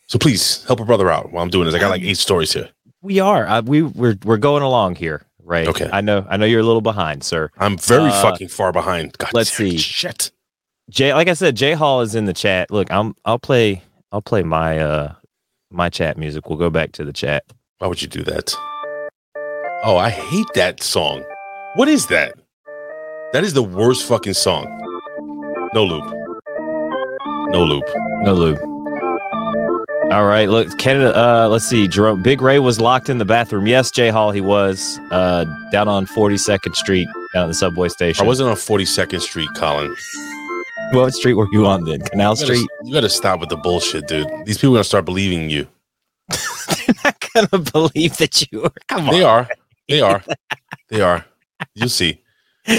So 0.08 0.18
please 0.20 0.64
help 0.66 0.80
a 0.80 0.86
brother 0.86 1.10
out 1.12 1.32
while 1.32 1.44
I'm 1.44 1.50
doing 1.50 1.66
this. 1.66 1.76
I 1.76 1.80
got 1.80 1.90
like 1.90 2.02
eight 2.02 2.18
stories 2.18 2.52
here. 2.52 2.70
We 3.02 3.20
are. 3.20 3.48
Uh, 3.48 3.62
we 3.62 3.84
we're 3.84 4.18
we're 4.26 4.38
going 4.38 4.64
along 4.64 4.96
here, 4.96 5.24
right? 5.44 5.68
Okay. 5.68 5.90
I 5.92 6.02
know. 6.02 6.26
I 6.30 6.38
know 6.38 6.46
you're 6.46 6.60
a 6.60 6.64
little 6.66 6.82
behind, 6.82 7.24
sir. 7.24 7.50
I'm 7.58 7.78
very 7.78 8.10
Uh, 8.10 8.22
fucking 8.22 8.48
far 8.50 8.72
behind. 8.72 9.18
God 9.18 9.32
let's 9.34 9.56
damn 9.56 9.70
see. 9.70 9.78
Shit. 9.78 10.32
Jay, 10.90 11.14
like 11.14 11.28
I 11.28 11.34
said, 11.34 11.56
Jay 11.56 11.74
Hall 11.74 12.02
is 12.02 12.16
in 12.16 12.26
the 12.26 12.34
chat. 12.34 12.70
Look, 12.72 12.92
I'm. 12.92 13.16
I'll 13.24 13.40
play. 13.40 13.84
I'll 14.12 14.22
play 14.22 14.44
my 14.44 14.80
uh 14.80 15.14
my 15.70 15.90
chat 15.90 16.18
music. 16.18 16.50
We'll 16.50 16.60
go 16.60 16.70
back 16.70 16.92
to 16.94 17.06
the 17.06 17.14
chat. 17.14 17.46
Why 17.78 17.88
would 17.88 18.02
you 18.02 18.08
do 18.08 18.24
that? 18.24 18.54
Oh, 19.84 19.98
I 19.98 20.10
hate 20.10 20.48
that 20.56 20.84
song. 20.84 21.24
What 21.76 21.88
is 21.88 22.08
that? 22.08 22.34
That 23.34 23.44
is 23.44 23.54
the 23.54 23.64
worst 23.64 24.06
fucking 24.06 24.34
song. 24.34 24.66
No 25.74 25.86
loop. 25.86 26.04
No 27.52 27.64
loop. 27.64 27.84
No 28.24 28.34
loop. 28.34 28.60
All 30.12 30.26
right. 30.26 30.50
Look, 30.50 30.78
Canada. 30.78 31.18
Uh, 31.18 31.48
let's 31.48 31.66
see. 31.66 31.88
Jerome, 31.88 32.22
Big 32.22 32.42
Ray 32.42 32.60
was 32.60 32.82
locked 32.82 33.08
in 33.10 33.18
the 33.20 33.26
bathroom. 33.26 33.68
Yes, 33.68 33.90
Jay 33.90 34.10
Hall, 34.10 34.32
he 34.32 34.42
was. 34.42 35.00
Uh, 35.12 35.46
down 35.72 35.88
on 35.88 36.06
42nd 36.06 36.76
Street, 36.76 37.08
down 37.34 37.44
at 37.44 37.48
the 37.48 37.54
subway 37.54 37.88
station. 37.88 38.26
I 38.26 38.28
wasn't 38.28 38.50
on 38.50 38.56
42nd 38.58 39.22
Street, 39.22 39.50
Colin. 39.56 39.96
What 40.92 41.14
street 41.14 41.36
were 41.36 41.48
you 41.54 41.66
on 41.68 41.86
then? 41.86 42.02
Canal 42.02 42.34
You 42.34 42.42
gotta, 42.42 42.56
Street. 42.58 42.70
you 42.84 42.94
gotta 42.94 43.10
stop 43.10 43.40
with 43.40 43.48
the 43.48 43.56
bullshit, 43.56 44.08
dude. 44.10 44.28
These 44.46 44.58
people 44.58 44.72
are 44.74 44.78
gonna 44.80 44.84
start 44.84 45.06
believing 45.06 45.50
you. 45.50 45.66
They're 46.30 46.96
not 47.06 47.30
gonna 47.34 47.64
believe 47.72 48.18
that 48.18 48.46
you 48.52 48.64
were. 48.64 48.72
Come 48.90 49.08
on. 49.08 49.14
They 49.16 49.24
are. 49.24 49.48
They 49.88 50.02
are. 50.02 50.22
They 50.90 51.00
are. 51.00 51.26
You'll 51.76 51.90
see. 51.90 52.22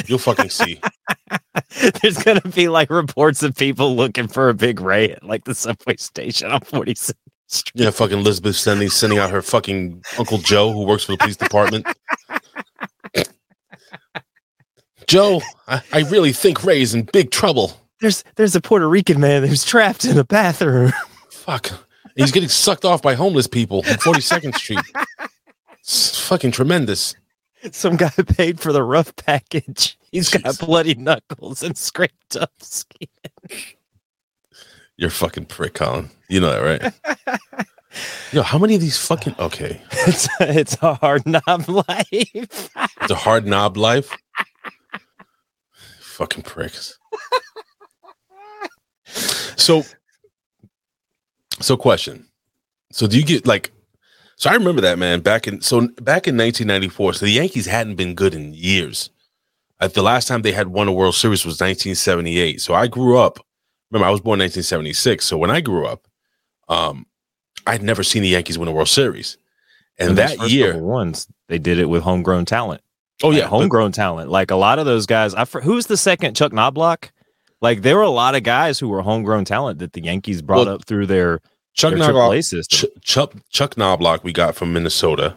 You'll 0.07 0.19
fucking 0.19 0.51
see. 0.51 0.81
There's 2.03 2.23
gonna 2.23 2.41
be 2.41 2.69
like 2.69 2.91
reports 2.91 3.43
of 3.43 3.57
people 3.57 3.97
looking 3.97 4.29
for 4.29 4.49
a 4.49 4.55
big 4.55 4.81
Ray 4.81 5.11
at 5.11 5.25
like 5.25 5.45
the 5.45 5.55
subway 5.55 5.97
station 5.97 6.51
on 6.51 6.61
46th 6.61 7.15
Street. 7.49 7.73
Yeah, 7.85 7.91
fucking 7.91 8.19
Elizabeth 8.19 8.57
sending 8.57 8.89
sending 8.89 9.19
out 9.19 9.31
her 9.31 9.43
fucking 9.43 10.03
Uncle 10.19 10.39
Joe 10.39 10.73
who 10.73 10.85
works 10.85 11.05
for 11.05 11.13
the 11.13 11.19
police 11.19 11.37
department. 11.37 11.87
Joe, 15.07 15.43
I, 15.69 15.83
I 15.93 16.01
really 16.03 16.33
think 16.33 16.65
Ray's 16.65 16.95
in 16.95 17.03
big 17.13 17.31
trouble. 17.31 17.73
There's 18.01 18.25
there's 18.37 18.57
a 18.57 18.61
Puerto 18.61 18.89
Rican 18.89 19.21
man 19.21 19.43
who's 19.45 19.65
trapped 19.65 20.05
in 20.05 20.17
a 20.17 20.25
bathroom. 20.25 20.93
Fuck. 21.31 21.71
He's 22.17 22.31
getting 22.31 22.49
sucked 22.49 22.85
off 22.85 23.03
by 23.03 23.15
homeless 23.15 23.47
people 23.47 23.79
on 23.79 23.97
42nd 23.97 24.55
Street. 24.55 24.81
It's 25.85 26.29
fucking 26.29 26.53
tremendous. 26.53 27.17
Some 27.73 27.97
guy 27.97 28.11
paid 28.27 28.61
for 28.61 28.73
the 28.73 28.83
rough 28.83 29.15
package. 29.17 29.99
He's 30.11 30.29
got 30.29 30.43
Jeez. 30.43 30.67
bloody 30.67 30.95
knuckles 30.95 31.63
and 31.63 31.77
scraped 31.77 32.37
up 32.37 32.53
skin. 32.61 33.09
You're 34.97 35.09
a 35.09 35.13
fucking 35.13 35.47
prick, 35.47 35.75
Colin. 35.75 36.11
You 36.29 36.41
know 36.41 36.53
that, 36.53 36.93
right? 37.07 37.67
Yo, 38.33 38.43
how 38.43 38.59
many 38.59 38.75
of 38.75 38.81
these 38.81 38.97
fucking 38.97 39.35
okay? 39.39 39.81
It's 40.07 40.29
it's 40.41 40.77
a 40.81 40.95
hard 40.95 41.27
knob 41.27 41.69
life. 41.69 42.07
It's 42.11 42.71
a 43.11 43.15
hard 43.15 43.47
knob 43.47 43.77
life. 43.77 44.17
Fucking 46.01 46.43
pricks. 46.43 46.99
So, 49.57 49.85
so 51.61 51.77
question. 51.77 52.27
So 52.91 53.07
do 53.07 53.19
you 53.19 53.25
get 53.25 53.47
like? 53.47 53.73
So 54.43 54.51
I 54.51 54.55
remember 54.55 54.81
that 54.81 54.99
man 54.99 55.21
back 55.21 55.47
in 55.47 55.61
so 55.61 55.83
back 55.83 56.27
in 56.27 56.37
1994. 56.37 57.13
So 57.13 57.27
the 57.27 57.31
Yankees 57.31 57.67
hadn't 57.67 57.95
been 57.95 58.17
good 58.17 58.35
in 58.35 58.53
years. 58.53 59.09
At 59.79 59.95
the 59.95 60.03
last 60.03 60.27
time 60.27 60.43
they 60.43 60.51
had 60.51 60.67
won 60.67 60.89
a 60.89 60.93
World 60.93 61.15
Series 61.15 61.45
was 61.45 61.61
1978. 61.61 62.61
So 62.61 62.75
I 62.75 62.89
grew 62.89 63.17
up. 63.19 63.39
Remember, 63.93 64.09
I 64.09 64.11
was 64.11 64.21
born 64.21 64.41
in 64.41 64.47
1976. 64.47 65.25
So 65.25 65.39
when 65.39 65.53
I 65.53 65.61
grew 65.61 65.87
up, 65.87 66.09
um, 66.69 67.07
I'd 67.69 67.85
never 67.85 68.03
seen 68.03 68.23
the 68.23 68.31
Yankees 68.31 68.59
win 68.59 68.67
a 68.67 68.73
World 68.73 68.89
Series. 68.89 69.39
And 70.01 70.19
that 70.19 70.51
year, 70.51 70.77
ones 70.77 71.29
they 71.47 71.61
did 71.61 71.79
it 71.79 71.89
with 71.89 72.03
homegrown 72.03 72.47
talent. 72.47 72.81
oh 73.23 73.29
Like, 73.29 73.37
yeah, 73.39 73.45
but- 73.45 73.51
homegrown 73.51 73.93
talent. 73.93 74.29
Like 74.29 74.51
a 74.51 74.57
lot 74.57 74.81
of 74.81 74.87
those 74.87 75.07
guys. 75.07 75.35
I 75.35 75.45
who's 75.45 75.87
the 75.87 75.97
second 75.97 76.35
Chuck 76.35 76.51
Knoblauch? 76.51 77.11
Like 77.61 77.83
there 77.83 77.95
were 77.95 78.03
a 78.03 78.11
lot 78.11 78.35
of 78.35 78.43
guys 78.43 78.81
who 78.81 78.89
were 78.89 79.03
homegrown 79.03 79.45
talent 79.45 79.79
that 79.79 79.93
the 79.93 80.03
Yankees 80.03 80.43
brought 80.43 80.67
Well, 80.67 80.75
up 80.75 80.85
through 80.85 81.07
their, 81.07 81.41
Chuck 81.75 81.95
their 81.95 82.01
Knoblauch, 82.11 82.69
Ch- 82.69 82.85
Chuck 83.03 83.33
Chuck 83.51 83.75
Knoblauch 83.77 84.23
we 84.23 84.33
got 84.33 84.55
from 84.55 84.73
Minnesota. 84.73 85.37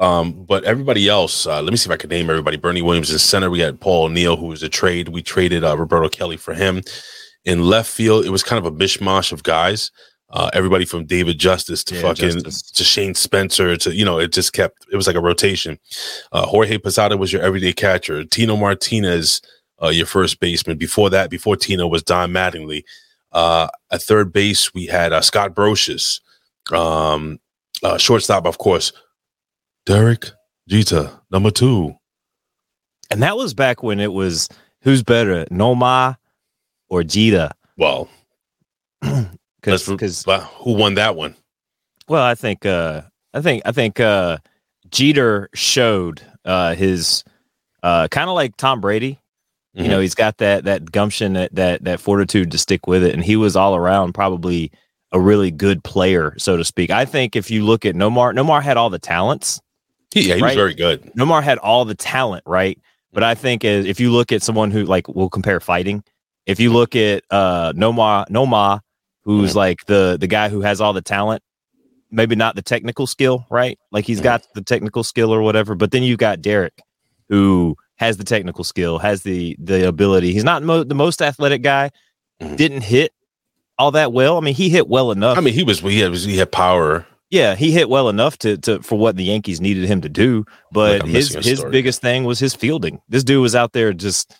Um, 0.00 0.44
but 0.44 0.62
everybody 0.64 1.08
else, 1.08 1.44
uh, 1.46 1.60
let 1.60 1.72
me 1.72 1.76
see 1.76 1.88
if 1.88 1.92
I 1.92 1.96
can 1.96 2.10
name 2.10 2.30
everybody. 2.30 2.56
Bernie 2.56 2.82
Williams 2.82 3.10
in 3.10 3.18
center. 3.18 3.50
We 3.50 3.58
had 3.58 3.80
Paul 3.80 4.04
O'Neill, 4.04 4.36
who 4.36 4.46
was 4.46 4.62
a 4.62 4.68
trade. 4.68 5.08
We 5.08 5.22
traded 5.22 5.64
uh, 5.64 5.76
Roberto 5.76 6.08
Kelly 6.08 6.36
for 6.36 6.54
him. 6.54 6.82
In 7.44 7.62
left 7.64 7.90
field, 7.90 8.24
it 8.24 8.30
was 8.30 8.44
kind 8.44 8.64
of 8.64 8.72
a 8.72 8.76
mishmash 8.76 9.32
of 9.32 9.42
guys. 9.42 9.90
Uh, 10.30 10.50
everybody 10.52 10.84
from 10.84 11.06
David 11.06 11.38
Justice 11.38 11.82
to 11.84 11.94
Yeah, 11.96 12.02
fucking 12.02 12.30
Justice. 12.44 12.70
to 12.72 12.84
Shane 12.84 13.14
Spencer 13.14 13.76
to 13.78 13.94
you 13.94 14.04
know, 14.04 14.18
it 14.20 14.30
just 14.32 14.52
kept. 14.52 14.86
It 14.92 14.96
was 14.96 15.06
like 15.06 15.16
a 15.16 15.20
rotation. 15.20 15.78
Uh, 16.30 16.46
Jorge 16.46 16.78
Posada 16.78 17.16
was 17.16 17.32
your 17.32 17.42
everyday 17.42 17.72
catcher. 17.72 18.24
Tino 18.24 18.54
Martinez, 18.56 19.40
uh, 19.82 19.88
your 19.88 20.06
first 20.06 20.38
baseman. 20.38 20.76
Before 20.76 21.10
that, 21.10 21.28
before 21.30 21.56
Tino 21.56 21.88
was 21.88 22.02
Don 22.04 22.30
Mattingly. 22.30 22.84
Uh, 23.32 23.68
at 23.90 24.02
third 24.02 24.32
base, 24.32 24.72
we 24.74 24.86
had 24.86 25.12
uh, 25.12 25.20
Scott 25.20 25.54
Brosius. 25.54 26.20
Um, 26.72 27.38
uh, 27.82 27.98
shortstop, 27.98 28.46
of 28.46 28.58
course, 28.58 28.92
Derek 29.86 30.30
Jeter, 30.68 31.10
number 31.30 31.50
two. 31.50 31.94
And 33.10 33.22
that 33.22 33.36
was 33.36 33.54
back 33.54 33.82
when 33.82 34.00
it 34.00 34.12
was 34.12 34.48
who's 34.82 35.02
better, 35.02 35.44
Nomar 35.46 36.16
or 36.88 37.02
Jeter? 37.04 37.50
Well, 37.76 38.08
Because 39.60 40.24
well, 40.26 40.40
who 40.40 40.74
won 40.74 40.94
that 40.94 41.16
one? 41.16 41.36
well, 42.08 42.22
I 42.24 42.34
think 42.34 42.64
uh, 42.64 43.02
I 43.34 43.40
think 43.40 43.62
I 43.66 43.72
think 43.72 44.00
uh, 44.00 44.38
Jeter 44.90 45.50
showed 45.54 46.22
uh, 46.44 46.74
his 46.74 47.24
uh, 47.82 48.08
kind 48.08 48.28
of 48.30 48.34
like 48.34 48.56
Tom 48.56 48.80
Brady. 48.80 49.18
You 49.78 49.84
Mhm. 49.84 49.88
know, 49.90 50.00
he's 50.00 50.14
got 50.16 50.38
that 50.38 50.64
that 50.64 50.90
gumption, 50.90 51.34
that 51.34 51.54
that 51.54 51.84
that 51.84 52.00
fortitude 52.00 52.50
to 52.50 52.58
stick 52.58 52.86
with 52.88 53.04
it, 53.04 53.14
and 53.14 53.24
he 53.24 53.36
was 53.36 53.54
all 53.56 53.76
around 53.76 54.12
probably 54.12 54.70
a 55.12 55.20
really 55.20 55.50
good 55.50 55.82
player, 55.84 56.34
so 56.36 56.56
to 56.56 56.64
speak. 56.64 56.90
I 56.90 57.04
think 57.04 57.36
if 57.36 57.50
you 57.50 57.64
look 57.64 57.86
at 57.86 57.94
Nomar, 57.94 58.34
Nomar 58.34 58.62
had 58.62 58.76
all 58.76 58.90
the 58.90 58.98
talents. 58.98 59.60
He, 60.12 60.28
yeah, 60.28 60.34
he 60.34 60.42
was 60.42 60.54
very 60.54 60.74
good. 60.74 61.12
Nomar 61.16 61.42
had 61.42 61.58
all 61.58 61.84
the 61.84 61.94
talent, 61.94 62.42
right? 62.46 62.78
But 63.12 63.22
I 63.22 63.34
think 63.34 63.64
as, 63.64 63.86
if 63.86 64.00
you 64.00 64.10
look 64.10 64.32
at 64.32 64.42
someone 64.42 64.70
who 64.70 64.84
like 64.84 65.06
we'll 65.08 65.30
compare 65.30 65.60
fighting, 65.60 66.02
if 66.46 66.58
you 66.58 66.72
look 66.72 66.96
at 66.96 67.22
uh 67.30 67.72
Nomar 67.74 68.28
Noma, 68.30 68.82
who's 69.24 69.54
like 69.54 69.86
the 69.86 70.16
the 70.20 70.26
guy 70.26 70.48
who 70.48 70.60
has 70.62 70.80
all 70.80 70.92
the 70.92 71.02
talent, 71.02 71.42
maybe 72.10 72.34
not 72.34 72.56
the 72.56 72.62
technical 72.62 73.06
skill, 73.06 73.46
right? 73.48 73.78
Like 73.92 74.06
he's 74.06 74.20
got 74.20 74.44
the 74.54 74.62
technical 74.62 75.04
skill 75.04 75.32
or 75.32 75.40
whatever, 75.42 75.74
but 75.76 75.90
then 75.92 76.02
you've 76.02 76.18
got 76.18 76.42
Derek 76.42 76.82
who 77.28 77.76
has 77.98 78.16
the 78.16 78.24
technical 78.24 78.64
skill, 78.64 78.98
has 78.98 79.22
the 79.22 79.56
the 79.58 79.86
ability. 79.86 80.32
He's 80.32 80.44
not 80.44 80.62
mo- 80.62 80.84
the 80.84 80.94
most 80.94 81.20
athletic 81.22 81.62
guy, 81.62 81.90
Mhm. 82.42 82.56
didn't 82.56 82.80
hit 82.82 83.12
all 83.78 83.90
that 83.92 84.12
well. 84.12 84.36
I 84.36 84.40
mean, 84.40 84.54
he 84.54 84.68
hit 84.68 84.88
well 84.88 85.10
enough. 85.12 85.38
I 85.38 85.40
mean, 85.40 85.54
he 85.54 85.62
was 85.64 85.80
he 85.80 86.00
had 86.00 86.14
he 86.14 86.36
had 86.38 86.50
power. 86.52 87.06
Yeah, 87.30 87.54
he 87.56 87.72
hit 87.72 87.88
well 87.90 88.08
enough 88.08 88.38
to 88.38 88.56
to 88.58 88.80
for 88.82 88.98
what 88.98 89.16
the 89.16 89.24
Yankees 89.24 89.60
needed 89.60 89.84
him 89.84 90.00
to 90.00 90.08
do, 90.08 90.44
but 90.72 91.02
I'm 91.02 91.08
his 91.10 91.34
his 91.34 91.62
biggest 91.64 92.00
thing 92.00 92.24
was 92.24 92.38
his 92.38 92.54
fielding. 92.54 93.00
This 93.08 93.22
dude 93.24 93.42
was 93.42 93.54
out 93.54 93.72
there 93.74 93.92
just 93.92 94.34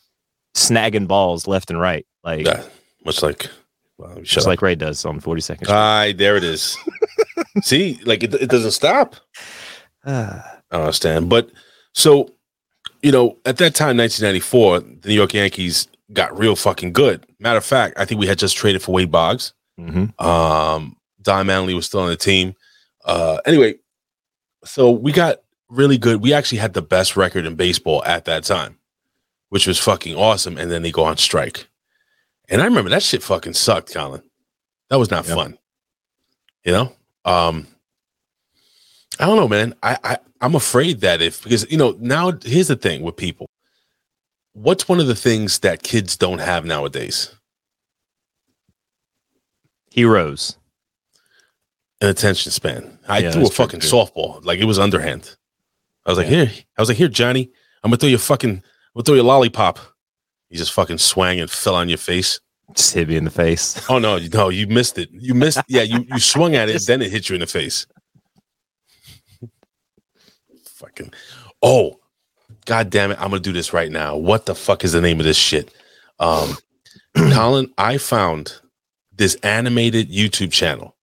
snagging 0.56 1.06
balls 1.06 1.46
left 1.46 1.70
and 1.70 1.78
right, 1.80 2.06
like 2.24 2.46
Yeah, 2.46 2.62
much 3.04 3.22
like 3.22 3.50
well, 3.98 4.18
just 4.22 4.46
up. 4.46 4.50
like 4.52 4.62
Ray 4.62 4.74
does 4.74 5.04
on 5.04 5.20
Forty 5.20 5.40
Seconds. 5.42 5.68
Aye, 5.70 6.12
there 6.12 6.36
it 6.36 6.44
is. 6.44 6.76
See, 7.62 8.00
like 8.04 8.22
it, 8.22 8.32
it 8.34 8.48
doesn't 8.48 8.70
stop. 8.70 9.16
I 10.06 10.42
don't 10.70 10.80
understand. 10.82 11.28
But 11.28 11.50
so, 11.94 12.30
you 13.02 13.12
know, 13.12 13.36
at 13.44 13.56
that 13.58 13.74
time, 13.74 13.96
1994, 13.96 14.80
the 14.80 15.08
New 15.08 15.14
York 15.14 15.34
Yankees 15.34 15.88
got 16.12 16.36
real 16.38 16.56
fucking 16.56 16.92
good. 16.92 17.26
Matter 17.38 17.58
of 17.58 17.64
fact, 17.64 17.98
I 17.98 18.04
think 18.04 18.20
we 18.20 18.26
had 18.26 18.38
just 18.38 18.56
traded 18.56 18.82
for 18.82 18.92
Wade 18.92 19.10
Boggs. 19.10 19.52
hmm 19.76 20.06
Um, 20.18 20.96
Don 21.22 21.46
Manley 21.46 21.74
was 21.74 21.86
still 21.86 22.00
on 22.00 22.08
the 22.08 22.16
team. 22.16 22.54
Uh, 23.04 23.38
anyway, 23.46 23.74
so 24.64 24.90
we 24.90 25.12
got 25.12 25.38
really 25.68 25.98
good. 25.98 26.22
We 26.22 26.32
actually 26.32 26.58
had 26.58 26.72
the 26.74 26.82
best 26.82 27.16
record 27.16 27.44
in 27.46 27.54
baseball 27.54 28.02
at 28.04 28.24
that 28.24 28.44
time, 28.44 28.78
which 29.50 29.66
was 29.66 29.78
fucking 29.78 30.16
awesome. 30.16 30.56
And 30.58 30.70
then 30.70 30.82
they 30.82 30.90
go 30.90 31.04
on 31.04 31.16
strike. 31.18 31.68
And 32.48 32.62
I 32.62 32.64
remember 32.64 32.90
that 32.90 33.02
shit 33.02 33.22
fucking 33.22 33.52
sucked, 33.54 33.92
Colin. 33.92 34.22
That 34.90 34.98
was 34.98 35.10
not 35.10 35.26
Yeah. 35.28 35.34
fun. 35.34 35.58
You 36.64 36.72
know? 36.72 36.92
Um 37.24 37.66
I 39.20 39.26
don't 39.26 39.36
know, 39.36 39.48
man. 39.48 39.74
I, 39.82 39.98
I 40.04 40.16
I'm 40.40 40.54
afraid 40.54 41.00
that 41.00 41.20
if 41.20 41.42
because 41.42 41.70
you 41.70 41.76
know, 41.78 41.96
now 42.00 42.32
here's 42.44 42.68
the 42.68 42.76
thing 42.76 43.02
with 43.02 43.16
people. 43.16 43.46
What's 44.52 44.88
one 44.88 45.00
of 45.00 45.06
the 45.06 45.14
things 45.14 45.60
that 45.60 45.82
kids 45.82 46.16
don't 46.16 46.38
have 46.40 46.64
nowadays? 46.64 47.34
Heroes. 49.90 50.56
An 52.00 52.08
attention 52.08 52.52
span. 52.52 52.98
I 53.08 53.18
Yeah, 53.18 53.30
threw 53.32 53.40
a 53.40 53.44
that's 53.44 53.56
true, 53.56 53.64
fucking 53.64 53.80
softball. 53.80 54.44
Like 54.44 54.60
it 54.60 54.64
was 54.64 54.78
underhand. 54.78 55.36
I 56.06 56.10
was 56.10 56.18
like, 56.18 56.28
Yeah. 56.30 56.44
here. 56.44 56.64
I 56.76 56.82
was 56.82 56.88
like, 56.88 56.98
here, 56.98 57.08
Johnny. 57.08 57.50
I'm 57.82 57.90
gonna 57.90 57.96
throw 57.98 58.08
you 58.08 58.16
a 58.16 58.20
fucking 58.20 58.50
I'm 58.50 58.62
gonna 58.94 59.04
throw 59.04 59.14
you 59.16 59.22
a 59.22 59.24
lollipop. 59.24 59.78
You 60.50 60.58
just 60.58 60.72
fucking 60.72 60.98
swang 60.98 61.40
and 61.40 61.50
fell 61.50 61.74
on 61.74 61.88
your 61.88 61.98
face. 61.98 62.40
Just 62.74 62.94
hit 62.94 63.08
me 63.08 63.16
in 63.16 63.24
the 63.24 63.30
face. 63.30 63.80
Oh 63.88 63.98
no, 63.98 64.18
no, 64.18 64.48
you 64.50 64.66
missed 64.66 64.98
it. 64.98 65.08
You 65.12 65.34
missed. 65.34 65.60
Yeah, 65.68 65.82
you 65.82 66.04
you 66.12 66.18
swung 66.20 66.54
at 66.54 66.68
it, 66.68 66.82
then 66.86 67.02
it 67.02 67.10
hit 67.10 67.28
you 67.28 67.34
in 67.34 67.40
the 67.40 67.46
face. 67.46 67.86
Fucking. 70.78 71.12
Oh, 71.62 71.98
god 72.66 72.90
damn 72.90 73.10
it! 73.10 73.18
I'm 73.20 73.30
gonna 73.30 73.40
do 73.40 73.52
this 73.52 73.72
right 73.72 73.90
now. 73.90 74.16
What 74.16 74.46
the 74.46 74.54
fuck 74.54 74.84
is 74.84 74.92
the 74.92 75.00
name 75.00 75.18
of 75.20 75.26
this 75.26 75.36
shit? 75.36 75.74
Um, 76.20 76.56
Colin, 77.16 77.72
I 77.76 77.98
found 77.98 78.60
this 79.12 79.34
animated 79.42 80.10
YouTube 80.10 80.52
channel, 80.52 80.96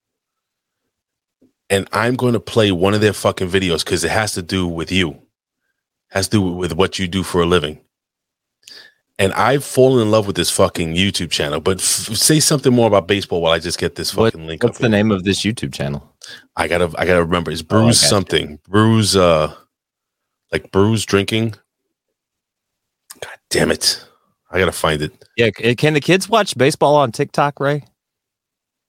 and 1.69 1.87
I'm 1.91 2.15
going 2.15 2.33
to 2.33 2.39
play 2.39 2.71
one 2.71 2.93
of 2.93 3.01
their 3.01 3.13
fucking 3.13 3.49
videos 3.49 3.83
because 3.83 4.03
it 4.05 4.11
has 4.11 4.33
to 4.33 4.41
do 4.41 4.65
with 4.67 4.91
you, 4.91 5.11
it 5.11 5.19
has 6.11 6.29
to 6.29 6.37
do 6.37 6.41
with 6.41 6.73
what 6.73 6.97
you 6.99 7.07
do 7.09 7.23
for 7.23 7.41
a 7.41 7.45
living 7.45 7.79
and 9.17 9.31
I've 9.33 9.63
fallen 9.63 10.01
in 10.01 10.11
love 10.11 10.27
with 10.27 10.35
this 10.35 10.49
fucking 10.51 10.93
YouTube 10.95 11.31
channel. 11.31 11.61
But 11.61 11.77
f- 11.77 11.83
say 12.17 12.41
something 12.41 12.73
more 12.73 12.87
about 12.87 13.07
baseball 13.07 13.41
while 13.41 13.53
I 13.53 13.59
just 13.59 13.79
get 13.79 13.95
this 13.95 14.13
What- 14.13 14.33
fucking 14.33 14.45
link. 14.45 14.61
What's 14.63 14.77
the 14.79 14.87
here. 14.87 14.97
name 14.97 15.11
of 15.11 15.23
this 15.23 15.41
YouTube 15.43 15.73
channel? 15.73 16.13
I 16.57 16.67
gotta, 16.67 16.91
I 16.97 17.05
gotta 17.05 17.23
remember. 17.23 17.49
It's 17.51 17.61
Oh, 17.61 17.65
I 17.77 17.81
Bruise 17.83 17.99
something. 17.99 18.59
Bruise, 18.67 19.15
uh, 19.15 19.53
like 20.51 20.71
Bruise 20.71 21.05
drinking. 21.05 21.55
God 23.21 23.37
damn 23.49 23.71
it! 23.71 24.05
I 24.51 24.59
gotta 24.59 24.71
find 24.71 25.01
it. 25.01 25.25
Yeah, 25.37 25.49
can 25.51 25.93
the 25.93 26.01
kids 26.01 26.29
watch 26.29 26.57
baseball 26.57 26.95
on 26.95 27.11
TikTok, 27.11 27.59
Ray? 27.59 27.83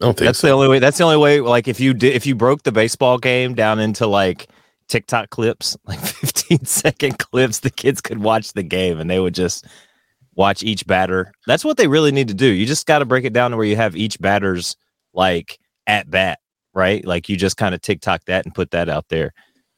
I 0.00 0.04
don't 0.04 0.16
think 0.16 0.26
That's 0.26 0.40
so. 0.40 0.48
the 0.48 0.52
only 0.52 0.68
way. 0.68 0.78
That's 0.78 0.98
the 0.98 1.04
only 1.04 1.16
way. 1.16 1.40
Like 1.40 1.68
if 1.68 1.80
you 1.80 1.94
did, 1.94 2.14
if 2.14 2.26
you 2.26 2.34
broke 2.34 2.62
the 2.64 2.72
baseball 2.72 3.16
game 3.18 3.54
down 3.54 3.80
into 3.80 4.06
like 4.06 4.48
TikTok 4.88 5.30
clips, 5.30 5.76
like 5.86 5.98
15 5.98 6.64
second 6.64 7.18
clips, 7.18 7.60
the 7.60 7.70
kids 7.70 8.00
could 8.00 8.18
watch 8.18 8.52
the 8.52 8.62
game 8.62 9.00
and 9.00 9.08
they 9.08 9.18
would 9.18 9.34
just 9.34 9.66
watch 10.34 10.62
each 10.62 10.86
batter. 10.86 11.32
That's 11.46 11.64
what 11.64 11.78
they 11.78 11.88
really 11.88 12.12
need 12.12 12.28
to 12.28 12.34
do. 12.34 12.46
You 12.46 12.66
just 12.66 12.86
got 12.86 12.98
to 12.98 13.06
break 13.06 13.24
it 13.24 13.32
down 13.32 13.52
to 13.52 13.56
where 13.56 13.66
you 13.66 13.76
have 13.76 13.96
each 13.96 14.20
batter's 14.20 14.76
like 15.14 15.58
at 15.86 16.10
bat, 16.10 16.40
right? 16.74 17.02
Like 17.04 17.30
you 17.30 17.36
just 17.36 17.56
kind 17.56 17.74
of 17.74 17.80
TikTok 17.80 18.24
that 18.26 18.44
and 18.44 18.54
put 18.54 18.72
that 18.72 18.90
out 18.90 19.06
there. 19.08 19.32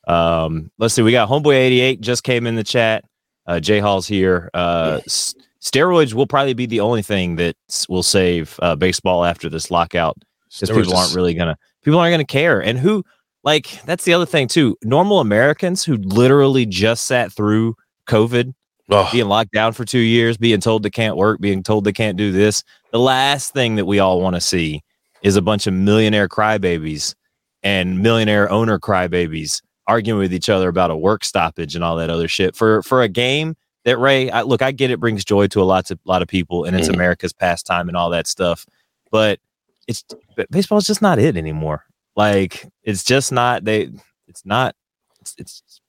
Um, 0.09 0.71
let's 0.79 0.95
see. 0.95 1.03
We 1.03 1.13
got 1.13 1.29
Homeboy 1.29 1.55
88 1.55 2.01
just 2.01 2.25
came 2.25 2.47
in 2.47 2.57
the 2.57 2.65
chat. 2.65 3.05
Uh, 3.47 3.61
J 3.61 3.79
Hall's 3.79 4.07
here. 4.07 4.51
Uh, 4.55 5.01
s- 5.07 5.35
steroids 5.61 6.15
will 6.15 6.27
probably 6.27 6.55
be 6.55 6.67
the 6.67 6.81
only 6.81 7.03
thing 7.03 7.37
that 7.37 7.57
will 7.89 8.03
save 8.03 8.59
uh, 8.63 8.75
baseball 8.77 9.25
after 9.25 9.49
this 9.49 9.71
lockout 9.71 10.17
because 10.49 10.71
people 10.85 10.97
aren't 10.99 11.15
really 11.15 11.35
gonna 11.35 11.57
people 11.83 12.01
aren't 12.01 12.13
gonna 12.13 12.25
care. 12.25 12.61
And 12.63 12.79
who 12.79 13.05
like 13.45 13.81
that's 13.85 14.05
the 14.05 14.15
other 14.15 14.27
thing 14.27 14.49
too. 14.49 14.77
Normal 14.83 15.21
Americans 15.21 15.85
who 15.85 15.97
literally 15.97 16.67
just 16.67 17.07
sat 17.07 17.33
through 17.33 17.75
COVID, 18.07 18.55
Oh, 18.91 19.09
being 19.13 19.29
locked 19.29 19.53
down 19.53 19.73
for 19.75 19.85
two 19.85 19.99
years, 19.99 20.39
being 20.39 20.61
told 20.61 20.83
they 20.83 20.91
can't 20.91 21.17
work, 21.17 21.41
being 21.41 21.63
told 21.63 21.85
they 21.85 21.93
can't 21.93 22.17
do 22.17 22.33
this. 22.33 22.65
The 22.91 22.99
last 22.99 23.53
thing 23.53 23.77
that 23.77 23.85
we 23.85 23.99
all 23.99 24.21
want 24.23 24.35
to 24.37 24.41
see 24.41 24.83
is 25.23 25.37
a 25.37 25.43
bunch 25.43 25.67
of 25.67 25.75
millionaire 25.75 26.29
crybabies 26.29 27.15
and 27.63 28.03
millionaire 28.03 28.51
owner 28.51 28.79
crybabies 28.79 29.61
arguing 29.89 30.21
with 30.21 30.33
each 30.33 30.49
other 30.49 30.69
about 30.69 30.91
a 30.93 30.97
work 30.97 31.25
stoppage 31.25 31.75
and 31.75 31.83
all 31.83 31.97
that 31.97 32.11
other 32.11 32.29
shit 32.29 32.55
for 32.55 32.83
for 32.85 33.03
a 33.03 33.09
game 33.09 33.57
that 33.85 33.99
Ray. 33.99 34.31
I, 34.31 34.43
look, 34.43 34.63
I 34.63 34.71
get 34.71 34.91
it 34.93 35.01
brings 35.01 35.25
joy 35.25 35.49
to 35.49 35.61
a 35.61 35.65
lot 35.65 35.91
of 35.91 35.99
lot 36.05 36.23
of 36.23 36.29
people, 36.29 36.65
and 36.65 36.77
it's 36.77 36.89
Mhm. 36.89 36.95
America's 36.95 37.33
pastime 37.33 37.89
and 37.89 37.97
all 37.97 38.11
that 38.11 38.27
stuff, 38.29 38.65
but 39.11 39.41
it's 39.89 40.05
but 40.37 40.49
baseball's 40.51 40.87
just 40.87 41.03
not 41.03 41.19
it 41.19 41.37
anymore. 41.37 41.85
Like 42.15 42.67
it's 42.85 43.03
just 43.03 43.33
not 43.33 43.65
they. 43.65 43.91
It's 44.29 44.45
not. 44.45 44.77
It's, 45.21 45.35
it's 45.39 45.81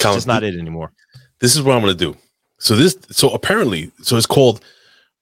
Colin, 0.00 0.16
just 0.16 0.26
not 0.26 0.42
it 0.42 0.58
anymore. 0.58 0.92
this 1.38 1.54
is 1.54 1.62
what 1.62 1.74
I'm 1.76 1.80
gonna 1.80 1.94
do. 1.94 2.16
So 2.58 2.74
this, 2.76 2.96
so 3.10 3.30
apparently, 3.30 3.92
so 4.02 4.16
it's 4.16 4.26
called 4.26 4.60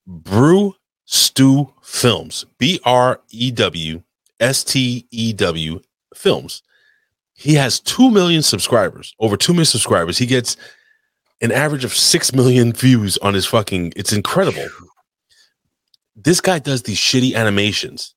Brew 0.06 0.74
Stew 1.04 1.72
Films. 1.82 2.46
B 2.58 2.80
R 2.84 3.20
E 3.30 3.50
W 3.50 4.02
S 4.40 4.64
T 4.64 5.06
E 5.10 5.32
W 5.34 5.80
Films. 6.14 6.62
He 7.42 7.54
has 7.54 7.80
two 7.80 8.08
million 8.08 8.40
subscribers, 8.42 9.16
over 9.18 9.36
two 9.36 9.52
million 9.52 9.66
subscribers. 9.66 10.16
He 10.16 10.26
gets 10.26 10.56
an 11.40 11.50
average 11.50 11.84
of 11.84 11.92
six 11.92 12.32
million 12.32 12.72
views 12.72 13.18
on 13.18 13.34
his 13.34 13.46
fucking. 13.46 13.94
It's 13.96 14.12
incredible. 14.12 14.64
This 16.14 16.40
guy 16.40 16.60
does 16.60 16.82
these 16.82 16.98
shitty 16.98 17.34
animations, 17.34 18.14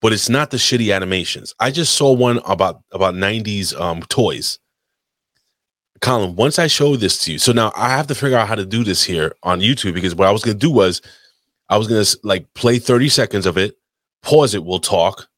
but 0.00 0.12
it's 0.12 0.28
not 0.28 0.52
the 0.52 0.58
shitty 0.58 0.94
animations. 0.94 1.56
I 1.58 1.72
just 1.72 1.94
saw 1.94 2.12
one 2.12 2.38
about 2.46 2.80
about 2.92 3.14
90s 3.14 3.78
um 3.80 4.02
toys. 4.02 4.60
Colin, 6.00 6.36
once 6.36 6.60
I 6.60 6.68
show 6.68 6.94
this 6.94 7.18
to 7.24 7.32
you, 7.32 7.40
so 7.40 7.50
now 7.50 7.72
I 7.74 7.88
have 7.88 8.06
to 8.06 8.14
figure 8.14 8.38
out 8.38 8.46
how 8.46 8.54
to 8.54 8.64
do 8.64 8.84
this 8.84 9.02
here 9.02 9.34
on 9.42 9.58
YouTube 9.58 9.94
because 9.94 10.14
what 10.14 10.28
I 10.28 10.30
was 10.30 10.44
gonna 10.44 10.56
do 10.56 10.70
was 10.70 11.02
I 11.68 11.78
was 11.78 11.88
gonna 11.88 12.04
like 12.22 12.46
play 12.54 12.78
30 12.78 13.08
seconds 13.08 13.44
of 13.44 13.58
it, 13.58 13.76
pause 14.22 14.54
it, 14.54 14.64
we'll 14.64 14.78
talk, 14.78 15.28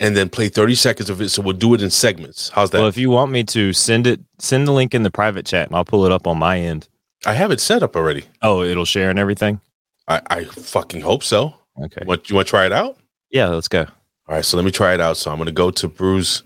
and 0.00 0.16
then 0.16 0.28
play 0.28 0.48
30 0.48 0.74
seconds 0.74 1.10
of 1.10 1.20
it. 1.20 1.28
So 1.30 1.42
we'll 1.42 1.56
do 1.56 1.74
it 1.74 1.82
in 1.82 1.90
segments. 1.90 2.50
How's 2.50 2.70
that? 2.70 2.78
Well, 2.78 2.88
if 2.88 2.96
you 2.96 3.10
want 3.10 3.32
me 3.32 3.44
to 3.44 3.72
send 3.72 4.06
it, 4.06 4.20
send 4.38 4.66
the 4.66 4.72
link 4.72 4.94
in 4.94 5.02
the 5.02 5.10
private 5.10 5.46
chat, 5.46 5.68
and 5.68 5.76
I'll 5.76 5.84
pull 5.84 6.04
it 6.04 6.12
up 6.12 6.26
on 6.26 6.38
my 6.38 6.58
end. 6.58 6.88
I 7.26 7.34
have 7.34 7.50
it 7.50 7.60
set 7.60 7.82
up 7.82 7.96
already. 7.96 8.24
Oh, 8.42 8.62
it'll 8.62 8.84
share 8.84 9.10
and 9.10 9.18
everything. 9.18 9.60
I, 10.08 10.20
I 10.28 10.44
fucking 10.44 11.00
hope 11.00 11.22
so. 11.22 11.54
Okay. 11.82 12.02
What 12.04 12.28
you 12.28 12.36
want 12.36 12.46
to 12.46 12.50
try 12.50 12.66
it 12.66 12.72
out? 12.72 12.98
Yeah, 13.30 13.48
let's 13.48 13.68
go. 13.68 13.82
All 14.26 14.34
right, 14.34 14.44
so 14.44 14.56
let 14.56 14.64
me 14.64 14.70
try 14.70 14.94
it 14.94 15.00
out. 15.00 15.16
So 15.16 15.30
I'm 15.30 15.38
going 15.38 15.46
to 15.46 15.52
go 15.52 15.70
to 15.70 15.88
Bruce 15.88 16.42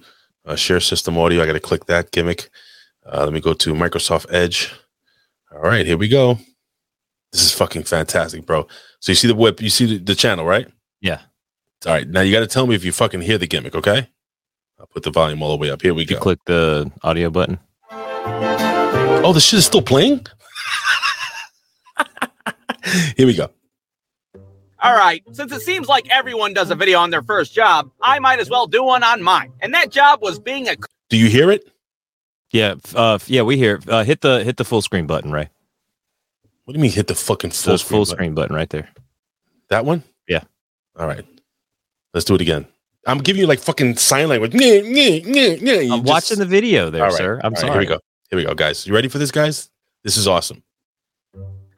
uh, 0.47 0.57
Share 0.57 0.81
System 0.81 1.19
Audio. 1.19 1.43
I 1.43 1.47
got 1.47 1.53
to 1.53 1.61
click 1.61 1.87
that 1.87 2.13
gimmick. 2.13 2.49
Uh, 3.05 3.25
let 3.25 3.33
me 3.33 3.41
go 3.41 3.55
to 3.55 3.75
Microsoft 3.75 4.27
Edge. 4.31 4.73
All 5.53 5.61
right, 5.61 5.87
here 5.87 5.97
we 5.97 6.09
go. 6.09 6.39
This 7.33 7.43
is 7.43 7.53
fucking 7.53 7.85
fantastic, 7.85 8.47
bro. 8.47 8.67
So 9.01 9.13
you 9.13 9.17
see 9.17 9.29
the 9.29 9.35
whip, 9.35 9.61
you 9.61 9.71
see 9.71 9.87
the, 9.87 9.99
the 9.99 10.15
channel, 10.15 10.45
right? 10.45 10.69
Yeah. 11.01 11.21
All 11.87 11.93
right, 11.93 12.09
now 12.09 12.21
you 12.23 12.33
got 12.33 12.41
to 12.41 12.47
tell 12.47 12.67
me 12.67 12.75
if 12.75 12.85
you 12.85 12.91
fucking 12.93 13.21
hear 13.21 13.38
the 13.38 13.47
gimmick, 13.47 13.75
okay? 13.75 14.09
I'll 14.81 14.87
put 14.87 15.03
the 15.05 15.11
volume 15.11 15.43
all 15.43 15.51
the 15.51 15.57
way 15.57 15.71
up. 15.71 15.81
Here 15.83 15.95
we 15.95 16.03
You 16.03 16.09
go. 16.09 16.19
click 16.19 16.38
the 16.47 16.91
audio 17.03 17.31
button. 17.31 17.59
Oh, 17.91 19.33
the 19.33 19.41
shit 19.41 19.59
is 19.59 19.67
still 19.67 19.83
playing? 19.83 20.27
here 23.17 23.27
we 23.27 23.35
go. 23.35 23.51
All 24.81 24.95
right, 24.95 25.23
since 25.33 25.51
it 25.53 25.61
seems 25.62 25.88
like 25.88 26.09
everyone 26.09 26.53
does 26.55 26.71
a 26.71 26.75
video 26.77 26.99
on 27.01 27.11
their 27.11 27.23
first 27.23 27.53
job, 27.53 27.91
I 28.01 28.19
might 28.21 28.38
as 28.38 28.49
well 28.49 28.67
do 28.69 28.85
one 28.85 29.03
on 29.03 29.23
mine. 29.23 29.53
And 29.61 29.75
that 29.75 29.91
job 29.91 30.21
was 30.23 30.38
being 30.38 30.69
a 30.69 30.77
Do 31.09 31.17
you 31.17 31.27
hear 31.29 31.51
it? 31.51 31.69
Yeah, 32.53 32.75
uh, 32.95 33.19
yeah, 33.27 33.43
we 33.43 33.57
hear. 33.57 33.77
it. 33.77 33.88
Uh, 33.88 34.05
hit 34.05 34.21
the 34.21 34.43
hit 34.45 34.57
the 34.57 34.64
full 34.64 34.81
screen 34.81 35.07
button, 35.07 35.33
Ray. 35.33 35.51
What 36.64 36.75
do 36.75 36.79
you 36.79 36.83
mean 36.83 36.93
hit 36.93 37.09
the 37.09 37.14
fucking 37.14 37.51
full 37.51 37.73
Full, 37.73 37.79
screen? 37.79 37.88
full 37.88 38.01
button? 38.05 38.14
screen 38.17 38.35
button 38.35 38.57
right 38.57 38.71
there. 38.71 38.88
That 39.69 39.85
one? 39.85 40.03
Yeah. 40.29 40.45
All 40.99 41.07
right. 41.07 41.27
Let's 42.18 42.24
do 42.24 42.35
it 42.35 42.40
again. 42.40 42.66
I'm 43.07 43.18
giving 43.18 43.38
you 43.38 43.46
like 43.46 43.61
fucking 43.61 43.94
sign 43.94 44.28
language. 44.28 44.50
Nyeh, 44.50 44.83
nyeh, 44.83 45.24
nyeh, 45.24 45.61
nyeh. 45.61 45.87
You 45.87 45.92
I'm 45.92 46.00
just- 46.00 46.04
watching 46.04 46.38
the 46.40 46.46
video 46.46 46.90
there, 46.90 47.04
All 47.04 47.11
right, 47.11 47.16
sir. 47.16 47.40
I'm 47.44 47.44
all 47.44 47.50
right, 47.50 47.59
sorry. 47.61 47.72
Here 47.74 47.78
we 47.78 47.87
go. 47.87 48.00
Here 48.28 48.37
we 48.40 48.44
go, 48.44 48.54
guys. 48.57 48.88
You 48.88 48.92
ready 48.92 49.07
for 49.07 49.18
this, 49.18 49.31
guys? 49.31 49.70
This 50.02 50.16
is 50.16 50.26
awesome. 50.26 50.64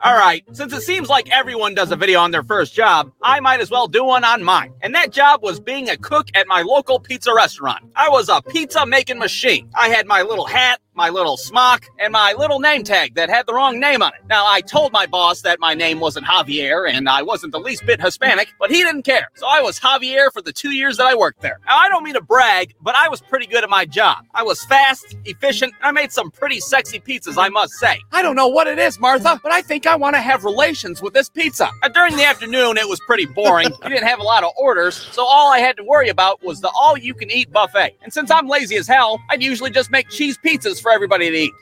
All 0.03 0.15
right, 0.15 0.43
since 0.53 0.73
it 0.73 0.81
seems 0.81 1.11
like 1.11 1.29
everyone 1.31 1.75
does 1.75 1.93
a 1.93 1.97
video 1.97 2.21
on 2.21 2.31
their 2.31 2.43
first 2.43 2.73
job, 2.73 3.13
I 3.21 3.39
might 3.41 3.61
as 3.61 3.71
well 3.71 3.87
do 3.87 4.03
one 4.03 4.25
on 4.25 4.43
mine. 4.43 4.73
And 4.81 4.95
that 4.95 5.11
job 5.13 5.43
was 5.43 5.61
being 5.61 5.91
a 5.91 5.97
cook 5.99 6.29
at 6.33 6.47
my 6.49 6.63
local 6.63 6.99
pizza 6.99 7.35
restaurant. 7.35 7.85
I 7.95 8.09
was 8.09 8.31
a 8.31 8.41
pizza 8.41 8.87
making 8.87 9.19
machine. 9.19 9.69
I 9.79 9.91
had 9.91 10.07
my 10.07 10.23
little 10.23 10.47
hat, 10.47 10.81
my 10.95 11.09
little 11.09 11.37
smock, 11.37 11.87
and 11.99 12.13
my 12.13 12.35
little 12.39 12.61
name 12.61 12.83
tag 12.83 13.15
that 13.15 13.29
had 13.29 13.47
the 13.47 13.55
wrong 13.55 13.79
name 13.79 14.03
on 14.03 14.13
it. 14.15 14.21
Now, 14.29 14.47
I 14.47 14.61
told 14.61 14.93
my 14.93 15.07
boss 15.07 15.43
that 15.43 15.61
my 15.61 15.75
name 15.75 16.01
wasn't 16.01 16.27
Javier 16.27 16.91
and 16.91 17.09
I 17.09 17.23
wasn't 17.23 17.53
the 17.53 17.61
least 17.61 17.87
bit 17.87 18.01
Hispanic, 18.01 18.53
but 18.59 18.71
he 18.71 18.83
didn't 18.83 19.03
care. 19.03 19.29
So 19.35 19.47
I 19.47 19.61
was 19.61 19.79
Javier 19.79 20.33
for 20.33 20.43
the 20.43 20.53
two 20.53 20.71
years 20.71 20.97
that 20.97 21.07
I 21.07 21.15
worked 21.15 21.41
there. 21.41 21.61
Now, 21.67 21.79
I 21.79 21.89
don't 21.89 22.03
mean 22.03 22.15
to 22.15 22.21
brag, 22.21 22.75
but 22.81 22.95
I 22.97 23.09
was 23.09 23.21
pretty 23.21 23.47
good 23.47 23.65
at 23.65 23.71
my 23.71 23.85
job. 23.85 24.25
I 24.35 24.43
was 24.43 24.65
fast, 24.65 25.17
efficient, 25.25 25.73
and 25.79 25.87
I 25.87 25.93
made 25.93 26.13
some 26.13 26.31
pretty 26.31 26.61
sexy 26.61 27.01
pizzas, 27.01 27.37
I 27.37 27.49
must 27.49 27.75
say. 27.75 28.01
I 28.13 28.23
don't 28.23 28.37
know 28.37 28.49
what 28.49 28.67
it 28.67 28.79
is, 28.79 28.99
Martha, 28.99 29.41
but 29.43 29.53
I 29.53 29.63
think 29.63 29.87
I 29.87 29.97
want 29.97 30.17
to 30.17 30.21
have 30.21 30.45
relations 30.45 31.03
with 31.03 31.15
this 31.15 31.29
pizza. 31.29 31.71
Now, 31.83 31.89
during 31.89 32.17
the 32.17 32.25
afternoon, 32.25 32.77
it 32.77 32.89
was 32.89 33.01
pretty 33.07 33.27
boring. 33.27 33.71
we 33.83 33.89
didn't 33.91 34.09
have 34.09 34.19
a 34.19 34.25
lot 34.25 34.45
of 34.45 34.53
orders, 34.57 34.97
so 34.97 35.25
all 35.25 35.53
I 35.53 35.59
had 35.59 35.77
to 35.77 35.85
worry 35.85 36.09
about 36.09 36.43
was 36.43 36.61
the 36.61 36.71
all 36.71 36.99
you 36.99 37.15
can 37.15 37.31
eat 37.31 37.53
buffet. 37.53 37.97
And 38.03 38.13
since 38.13 38.31
I'm 38.31 38.49
lazy 38.49 38.77
as 38.77 38.87
hell, 38.87 39.21
I'd 39.31 39.43
usually 39.43 39.71
just 39.71 39.91
make 39.91 40.09
cheese 40.09 40.39
pizzas 40.45 40.80
for 40.81 40.91
everybody 40.91 41.31
to 41.31 41.37
eat. 41.37 41.53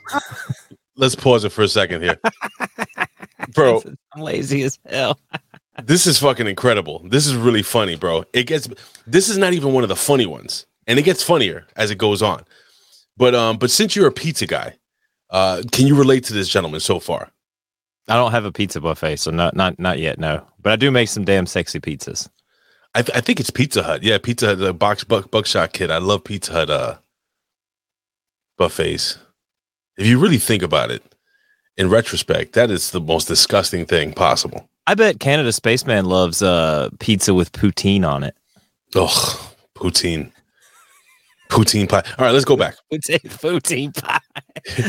Let's 0.95 1.15
pause 1.15 1.45
it 1.45 1.49
for 1.49 1.61
a 1.61 1.67
second 1.67 2.01
here. 2.01 2.19
Bro, 3.53 3.83
I'm 4.13 4.21
lazy 4.21 4.63
as 4.63 4.77
hell. 4.85 5.19
this 5.83 6.05
is 6.07 6.19
fucking 6.19 6.47
incredible. 6.47 7.05
This 7.07 7.25
is 7.25 7.35
really 7.35 7.63
funny, 7.63 7.95
bro. 7.95 8.25
It 8.33 8.43
gets 8.43 8.67
this 9.07 9.29
is 9.29 9.37
not 9.37 9.53
even 9.53 9.73
one 9.73 9.83
of 9.83 9.89
the 9.89 9.95
funny 9.95 10.25
ones. 10.25 10.65
And 10.87 10.99
it 10.99 11.03
gets 11.03 11.23
funnier 11.23 11.67
as 11.75 11.91
it 11.91 11.97
goes 11.97 12.21
on. 12.21 12.43
But 13.17 13.33
um 13.35 13.57
but 13.57 13.71
since 13.71 13.95
you're 13.95 14.07
a 14.07 14.11
pizza 14.11 14.45
guy, 14.45 14.75
uh 15.29 15.63
can 15.71 15.87
you 15.87 15.95
relate 15.95 16.25
to 16.25 16.33
this 16.33 16.49
gentleman 16.49 16.79
so 16.79 16.99
far? 16.99 17.31
I 18.07 18.15
don't 18.15 18.31
have 18.31 18.45
a 18.45 18.51
pizza 18.51 18.81
buffet, 18.81 19.17
so 19.17 19.31
not 19.31 19.55
not 19.55 19.79
not 19.79 19.99
yet. 19.99 20.19
No, 20.19 20.45
but 20.61 20.73
I 20.73 20.75
do 20.75 20.91
make 20.91 21.09
some 21.09 21.25
damn 21.25 21.45
sexy 21.45 21.79
pizzas. 21.79 22.29
I, 22.95 23.03
th- 23.03 23.15
I 23.15 23.21
think 23.21 23.39
it's 23.39 23.51
Pizza 23.51 23.83
Hut. 23.83 24.01
Yeah, 24.01 24.17
Pizza 24.17 24.47
Hut, 24.47 24.57
the 24.57 24.73
box 24.73 25.03
buck 25.03 25.29
buckshot 25.29 25.73
kid. 25.73 25.91
I 25.91 25.99
love 25.99 26.23
Pizza 26.23 26.51
Hut 26.51 26.69
uh 26.69 26.97
buffets. 28.59 29.17
If 29.97 30.05
you 30.05 30.19
really 30.19 30.37
think 30.37 30.61
about 30.61 30.91
it, 30.91 31.01
in 31.77 31.89
retrospect, 31.89 32.53
that 32.53 32.69
is 32.69 32.91
the 32.91 32.99
most 33.01 33.27
disgusting 33.27 33.85
thing 33.85 34.13
possible. 34.13 34.69
I 34.85 34.95
bet 34.95 35.19
Canada 35.19 35.51
Spaceman 35.51 36.05
loves 36.05 36.43
uh, 36.43 36.89
pizza 36.99 37.33
with 37.33 37.51
poutine 37.53 38.07
on 38.07 38.23
it. 38.23 38.35
Ugh, 38.95 39.39
poutine. 39.75 40.31
Poutine 41.49 41.89
pie. 41.89 42.03
All 42.17 42.25
right, 42.25 42.31
let's 42.31 42.45
go 42.45 42.57
back. 42.57 42.75
poutine 42.93 43.95
pie. 43.95 44.19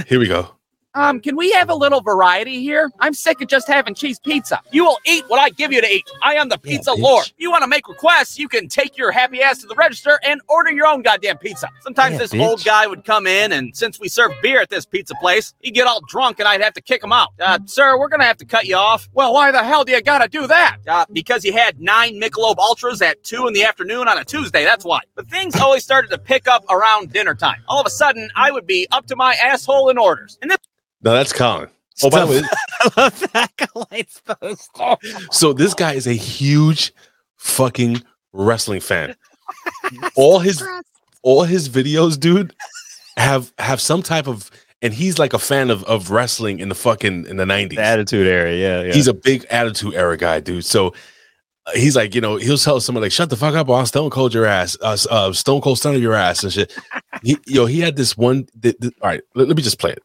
Here 0.06 0.18
we 0.18 0.26
go. 0.26 0.48
Um, 0.94 1.20
can 1.20 1.36
we 1.36 1.52
have 1.52 1.70
a 1.70 1.74
little 1.74 2.00
variety 2.00 2.60
here? 2.62 2.90
I'm 2.98 3.14
sick 3.14 3.40
of 3.40 3.46
just 3.46 3.68
having 3.68 3.94
cheese 3.94 4.18
pizza. 4.18 4.60
You 4.72 4.84
will 4.84 4.98
eat 5.06 5.24
what 5.28 5.38
I 5.38 5.50
give 5.50 5.70
you 5.72 5.80
to 5.80 5.86
eat. 5.86 6.04
I 6.20 6.34
am 6.34 6.48
the 6.48 6.58
pizza 6.58 6.90
bitch. 6.90 6.98
lord. 6.98 7.32
You 7.38 7.48
want 7.48 7.62
to 7.62 7.68
make 7.68 7.86
requests, 7.86 8.40
you 8.40 8.48
can 8.48 8.66
take 8.66 8.98
your 8.98 9.12
happy 9.12 9.40
ass 9.40 9.58
to 9.58 9.68
the 9.68 9.76
register 9.76 10.18
and 10.24 10.40
order 10.48 10.72
your 10.72 10.88
own 10.88 11.02
goddamn 11.02 11.38
pizza. 11.38 11.68
Sometimes 11.82 12.14
Yeah, 12.14 12.18
this 12.18 12.32
bitch. 12.32 12.44
old 12.44 12.64
guy 12.64 12.88
would 12.88 13.04
come 13.04 13.28
in, 13.28 13.52
and 13.52 13.76
since 13.76 14.00
we 14.00 14.08
serve 14.08 14.32
beer 14.42 14.60
at 14.60 14.68
this 14.68 14.84
pizza 14.84 15.14
place, 15.20 15.54
he'd 15.60 15.70
get 15.74 15.86
all 15.86 16.00
drunk 16.08 16.40
and 16.40 16.48
I'd 16.48 16.60
have 16.60 16.74
to 16.74 16.80
kick 16.80 17.04
him 17.04 17.12
out. 17.12 17.28
Uh, 17.38 17.60
sir, 17.66 17.96
we're 17.96 18.08
gonna 18.08 18.24
have 18.24 18.38
to 18.38 18.44
cut 18.44 18.66
you 18.66 18.74
off. 18.76 19.08
Well, 19.12 19.32
why 19.32 19.52
the 19.52 19.62
hell 19.62 19.84
do 19.84 19.92
you 19.92 20.02
gotta 20.02 20.28
do 20.28 20.48
that? 20.48 20.78
Uh, 20.88 21.06
because 21.12 21.44
you 21.44 21.52
had 21.52 21.80
nine 21.80 22.20
Michelob 22.20 22.58
Ultras 22.58 23.00
at 23.00 23.22
two 23.22 23.46
in 23.46 23.54
the 23.54 23.62
afternoon 23.62 24.08
on 24.08 24.18
a 24.18 24.24
Tuesday, 24.24 24.64
that's 24.64 24.84
why. 24.84 25.00
But 25.14 25.28
things 25.28 25.54
always 25.54 25.84
started 25.84 26.10
to 26.10 26.18
pick 26.18 26.48
up 26.48 26.64
around 26.68 27.12
dinner 27.12 27.36
time. 27.36 27.62
All 27.68 27.80
of 27.80 27.86
a 27.86 27.90
sudden, 27.90 28.28
I 28.34 28.50
would 28.50 28.66
be 28.66 28.88
up 28.90 29.06
to 29.06 29.14
my 29.14 29.34
asshole 29.34 29.88
in 29.88 29.96
orders. 29.96 30.36
And 30.42 30.50
this 30.50 30.58
No, 31.02 31.12
that's 31.12 31.32
Colin. 31.32 31.68
Oh, 32.02 32.10
by 32.10 32.24
the 32.24 32.26
way, 32.26 32.42
I 32.80 32.90
love 32.96 33.20
the 33.20 33.30
acolytes 33.34 34.20
poster. 34.20 34.96
so 35.30 35.52
this 35.52 35.74
guy 35.74 35.94
is 35.94 36.06
a 36.06 36.12
huge 36.12 36.92
fucking 37.36 38.02
wrestling 38.32 38.80
fan. 38.80 39.14
all 40.16 40.38
his 40.38 40.62
all 41.22 41.44
his 41.44 41.68
videos, 41.68 42.18
dude, 42.18 42.54
have 43.16 43.52
have 43.58 43.80
some 43.80 44.02
type 44.02 44.26
of 44.26 44.50
and 44.82 44.94
he's 44.94 45.18
like 45.18 45.32
a 45.34 45.38
fan 45.38 45.70
of, 45.70 45.84
of 45.84 46.10
wrestling 46.10 46.60
in 46.60 46.68
the 46.68 46.74
fucking 46.74 47.26
in 47.26 47.36
the 47.36 47.44
90s. 47.44 47.76
The 47.76 47.82
attitude 47.82 48.26
era, 48.26 48.54
yeah, 48.54 48.82
yeah. 48.82 48.94
He's 48.94 49.08
a 49.08 49.14
big 49.14 49.44
attitude 49.50 49.94
era 49.94 50.16
guy, 50.16 50.40
dude. 50.40 50.64
So 50.64 50.94
uh, 51.66 51.72
he's 51.74 51.94
like, 51.96 52.14
you 52.14 52.20
know, 52.20 52.36
he'll 52.36 52.56
tell 52.56 52.80
someone 52.80 53.02
like, 53.02 53.12
"Shut 53.12 53.28
the 53.28 53.36
fuck 53.36 53.54
up, 53.54 53.68
I'll 53.68 53.84
Stone 53.84 54.10
Cold 54.10 54.32
your 54.32 54.46
ass, 54.46 54.76
uh, 54.80 54.96
uh, 55.10 55.32
Stone 55.32 55.60
Cold 55.60 55.78
Stunner 55.78 55.98
your 55.98 56.14
ass 56.14 56.42
and 56.42 56.52
shit." 56.52 56.74
he, 57.22 57.36
yo, 57.46 57.66
he 57.66 57.80
had 57.80 57.96
this 57.96 58.16
one. 58.16 58.46
Th- 58.62 58.76
th- 58.80 58.94
all 59.02 59.10
right, 59.10 59.20
let, 59.34 59.48
let 59.48 59.56
me 59.56 59.62
just 59.62 59.78
play 59.78 59.92
it. 59.92 60.02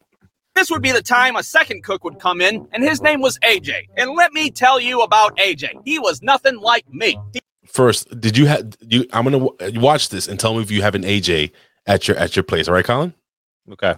This 0.56 0.70
would 0.70 0.82
be 0.82 0.90
the 0.90 1.02
time 1.02 1.36
a 1.36 1.42
second 1.42 1.84
cook 1.84 2.02
would 2.02 2.18
come 2.18 2.40
in, 2.40 2.66
and 2.72 2.82
his 2.82 3.02
name 3.02 3.20
was 3.20 3.38
AJ. 3.40 3.88
And 3.98 4.12
let 4.12 4.32
me 4.32 4.50
tell 4.50 4.80
you 4.80 5.02
about 5.02 5.36
AJ. 5.36 5.82
He 5.84 5.98
was 5.98 6.22
nothing 6.22 6.56
like 6.58 6.84
me. 6.92 7.18
First, 7.66 8.20
did 8.20 8.38
you 8.38 8.46
have 8.46 8.74
you? 8.80 9.06
I'm 9.12 9.24
gonna 9.24 9.38
w- 9.38 9.80
watch 9.80 10.08
this 10.08 10.28
and 10.28 10.40
tell 10.40 10.54
me 10.54 10.62
if 10.62 10.70
you 10.70 10.82
have 10.82 10.94
an 10.94 11.02
AJ 11.04 11.52
at 11.86 12.08
your 12.08 12.16
at 12.16 12.36
your 12.36 12.42
place. 12.42 12.68
All 12.68 12.74
right, 12.74 12.84
Colin. 12.84 13.12
okay. 13.72 13.96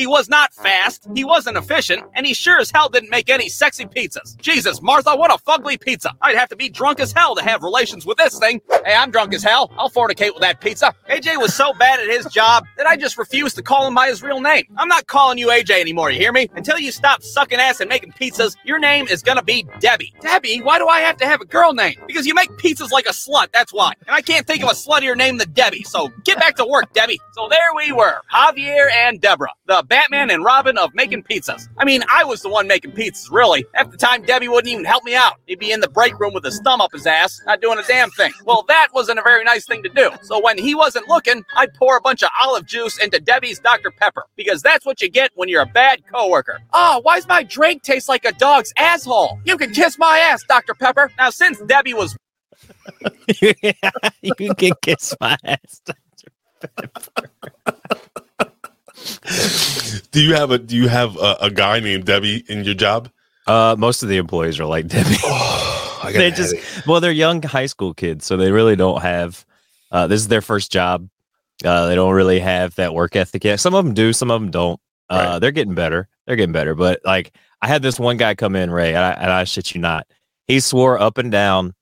He 0.00 0.06
was 0.06 0.30
not 0.30 0.48
uh-huh. 0.52 0.62
fast, 0.62 1.06
he 1.14 1.24
wasn't 1.24 1.58
efficient, 1.58 2.02
and 2.14 2.24
he 2.24 2.32
sure 2.32 2.58
as 2.58 2.70
hell 2.70 2.88
didn't 2.88 3.10
make 3.10 3.28
any 3.28 3.50
sexy 3.50 3.84
pizzas. 3.84 4.34
Jesus, 4.38 4.80
Martha, 4.80 5.14
what 5.14 5.30
a 5.30 5.36
fugly 5.36 5.78
pizza. 5.78 6.16
I'd 6.22 6.36
have 6.36 6.48
to 6.48 6.56
be 6.56 6.70
drunk 6.70 7.00
as 7.00 7.12
hell 7.12 7.34
to 7.34 7.42
have 7.42 7.62
relations 7.62 8.06
with 8.06 8.16
this 8.16 8.38
thing. 8.38 8.62
Hey, 8.86 8.94
I'm 8.94 9.10
drunk 9.10 9.34
as 9.34 9.42
hell. 9.42 9.70
I'll 9.76 9.90
fornicate 9.90 10.32
with 10.32 10.40
that 10.40 10.62
pizza. 10.62 10.94
AJ 11.10 11.36
was 11.36 11.54
so 11.54 11.74
bad 11.74 12.00
at 12.00 12.08
his 12.08 12.24
job 12.32 12.64
that 12.78 12.86
I 12.86 12.96
just 12.96 13.18
refused 13.18 13.56
to 13.56 13.62
call 13.62 13.86
him 13.86 13.94
by 13.94 14.08
his 14.08 14.22
real 14.22 14.40
name. 14.40 14.64
I'm 14.78 14.88
not 14.88 15.06
calling 15.06 15.36
you 15.36 15.48
AJ 15.48 15.78
anymore, 15.82 16.10
you 16.10 16.18
hear 16.18 16.32
me? 16.32 16.48
Until 16.54 16.78
you 16.78 16.92
stop 16.92 17.22
sucking 17.22 17.58
ass 17.58 17.80
and 17.80 17.90
making 17.90 18.12
pizzas, 18.12 18.56
your 18.64 18.78
name 18.78 19.06
is 19.06 19.22
gonna 19.22 19.42
be 19.42 19.66
Debbie. 19.80 20.14
Debbie? 20.22 20.62
Why 20.62 20.78
do 20.78 20.88
I 20.88 21.00
have 21.00 21.18
to 21.18 21.26
have 21.26 21.42
a 21.42 21.46
girl 21.46 21.74
name? 21.74 22.00
Because 22.06 22.26
you 22.26 22.32
make 22.32 22.48
pizzas 22.52 22.90
like 22.90 23.04
a 23.04 23.12
slut, 23.12 23.52
that's 23.52 23.74
why. 23.74 23.92
And 24.06 24.16
I 24.16 24.22
can't 24.22 24.46
think 24.46 24.62
of 24.62 24.70
a 24.70 24.72
sluttier 24.72 25.14
name 25.14 25.36
than 25.36 25.52
Debbie, 25.52 25.82
so 25.82 26.08
get 26.24 26.38
back 26.38 26.56
to 26.56 26.64
work, 26.64 26.90
Debbie. 26.94 27.20
So 27.32 27.48
there 27.50 27.74
we 27.76 27.92
were, 27.92 28.22
Javier 28.32 28.90
and 28.90 29.20
Deborah, 29.20 29.52
the 29.66 29.84
Batman 29.90 30.30
and 30.30 30.44
Robin 30.44 30.78
of 30.78 30.94
making 30.94 31.24
pizzas. 31.24 31.68
I 31.76 31.84
mean, 31.84 32.02
I 32.10 32.22
was 32.22 32.42
the 32.42 32.48
one 32.48 32.68
making 32.68 32.92
pizzas, 32.92 33.28
really. 33.30 33.66
Half 33.74 33.90
the 33.90 33.96
time, 33.96 34.22
Debbie 34.22 34.46
wouldn't 34.46 34.72
even 34.72 34.84
help 34.84 35.02
me 35.02 35.16
out. 35.16 35.40
He'd 35.46 35.58
be 35.58 35.72
in 35.72 35.80
the 35.80 35.88
break 35.88 36.18
room 36.20 36.32
with 36.32 36.44
his 36.44 36.60
thumb 36.60 36.80
up 36.80 36.92
his 36.92 37.06
ass, 37.06 37.42
not 37.44 37.60
doing 37.60 37.76
a 37.78 37.82
damn 37.82 38.08
thing. 38.12 38.32
Well, 38.44 38.64
that 38.68 38.88
wasn't 38.94 39.18
a 39.18 39.22
very 39.22 39.42
nice 39.42 39.66
thing 39.66 39.82
to 39.82 39.88
do. 39.88 40.10
So 40.22 40.40
when 40.40 40.56
he 40.56 40.76
wasn't 40.76 41.08
looking, 41.08 41.44
I'd 41.56 41.74
pour 41.74 41.96
a 41.96 42.00
bunch 42.00 42.22
of 42.22 42.30
olive 42.40 42.66
juice 42.66 42.98
into 42.98 43.18
Debbie's 43.18 43.58
Dr. 43.58 43.90
Pepper, 43.90 44.24
because 44.36 44.62
that's 44.62 44.86
what 44.86 45.02
you 45.02 45.10
get 45.10 45.32
when 45.34 45.48
you're 45.48 45.62
a 45.62 45.66
bad 45.66 46.02
coworker. 46.06 46.60
Oh, 46.72 47.00
why's 47.02 47.26
my 47.26 47.42
drink 47.42 47.82
taste 47.82 48.08
like 48.08 48.24
a 48.24 48.32
dog's 48.32 48.72
asshole? 48.78 49.40
You 49.44 49.58
can 49.58 49.72
kiss 49.72 49.98
my 49.98 50.18
ass, 50.18 50.44
Dr. 50.48 50.74
Pepper. 50.74 51.10
Now, 51.18 51.30
since 51.30 51.60
Debbie 51.62 51.94
was 51.94 52.16
you 54.22 54.54
can 54.54 54.72
kiss 54.82 55.16
my 55.20 55.36
ass. 55.44 55.82
Do 60.12 60.20
you 60.22 60.34
have 60.34 60.50
a 60.50 60.58
Do 60.58 60.76
you 60.76 60.88
have 60.88 61.16
a, 61.16 61.36
a 61.42 61.50
guy 61.50 61.80
named 61.80 62.04
Debbie 62.06 62.44
in 62.48 62.64
your 62.64 62.74
job? 62.74 63.10
Uh, 63.46 63.74
most 63.78 64.02
of 64.02 64.08
the 64.08 64.16
employees 64.16 64.60
are 64.60 64.66
like 64.66 64.86
Debbie. 64.86 65.16
Oh, 65.24 66.10
they 66.12 66.30
just 66.30 66.54
well, 66.86 67.00
they're 67.00 67.12
young 67.12 67.42
high 67.42 67.66
school 67.66 67.94
kids, 67.94 68.24
so 68.24 68.36
they 68.36 68.50
really 68.50 68.76
don't 68.76 69.02
have. 69.02 69.44
Uh, 69.92 70.06
this 70.06 70.20
is 70.20 70.28
their 70.28 70.40
first 70.40 70.72
job. 70.72 71.08
Uh, 71.64 71.86
they 71.86 71.94
don't 71.94 72.14
really 72.14 72.40
have 72.40 72.74
that 72.76 72.94
work 72.94 73.16
ethic 73.16 73.44
yet. 73.44 73.60
Some 73.60 73.74
of 73.74 73.84
them 73.84 73.92
do, 73.92 74.12
some 74.12 74.30
of 74.30 74.40
them 74.40 74.50
don't. 74.50 74.80
Uh, 75.10 75.16
Right. 75.32 75.38
They're 75.40 75.50
getting 75.50 75.74
better. 75.74 76.08
They're 76.26 76.36
getting 76.36 76.52
better. 76.52 76.74
But 76.74 77.00
like, 77.04 77.32
I 77.60 77.68
had 77.68 77.82
this 77.82 77.98
one 77.98 78.16
guy 78.16 78.34
come 78.34 78.56
in, 78.56 78.70
Ray, 78.70 78.94
and 78.94 79.04
I, 79.04 79.10
and 79.12 79.30
I 79.30 79.44
shit 79.44 79.74
you 79.74 79.80
not, 79.80 80.06
he 80.46 80.60
swore 80.60 80.98
up 80.98 81.18
and 81.18 81.30
down 81.30 81.74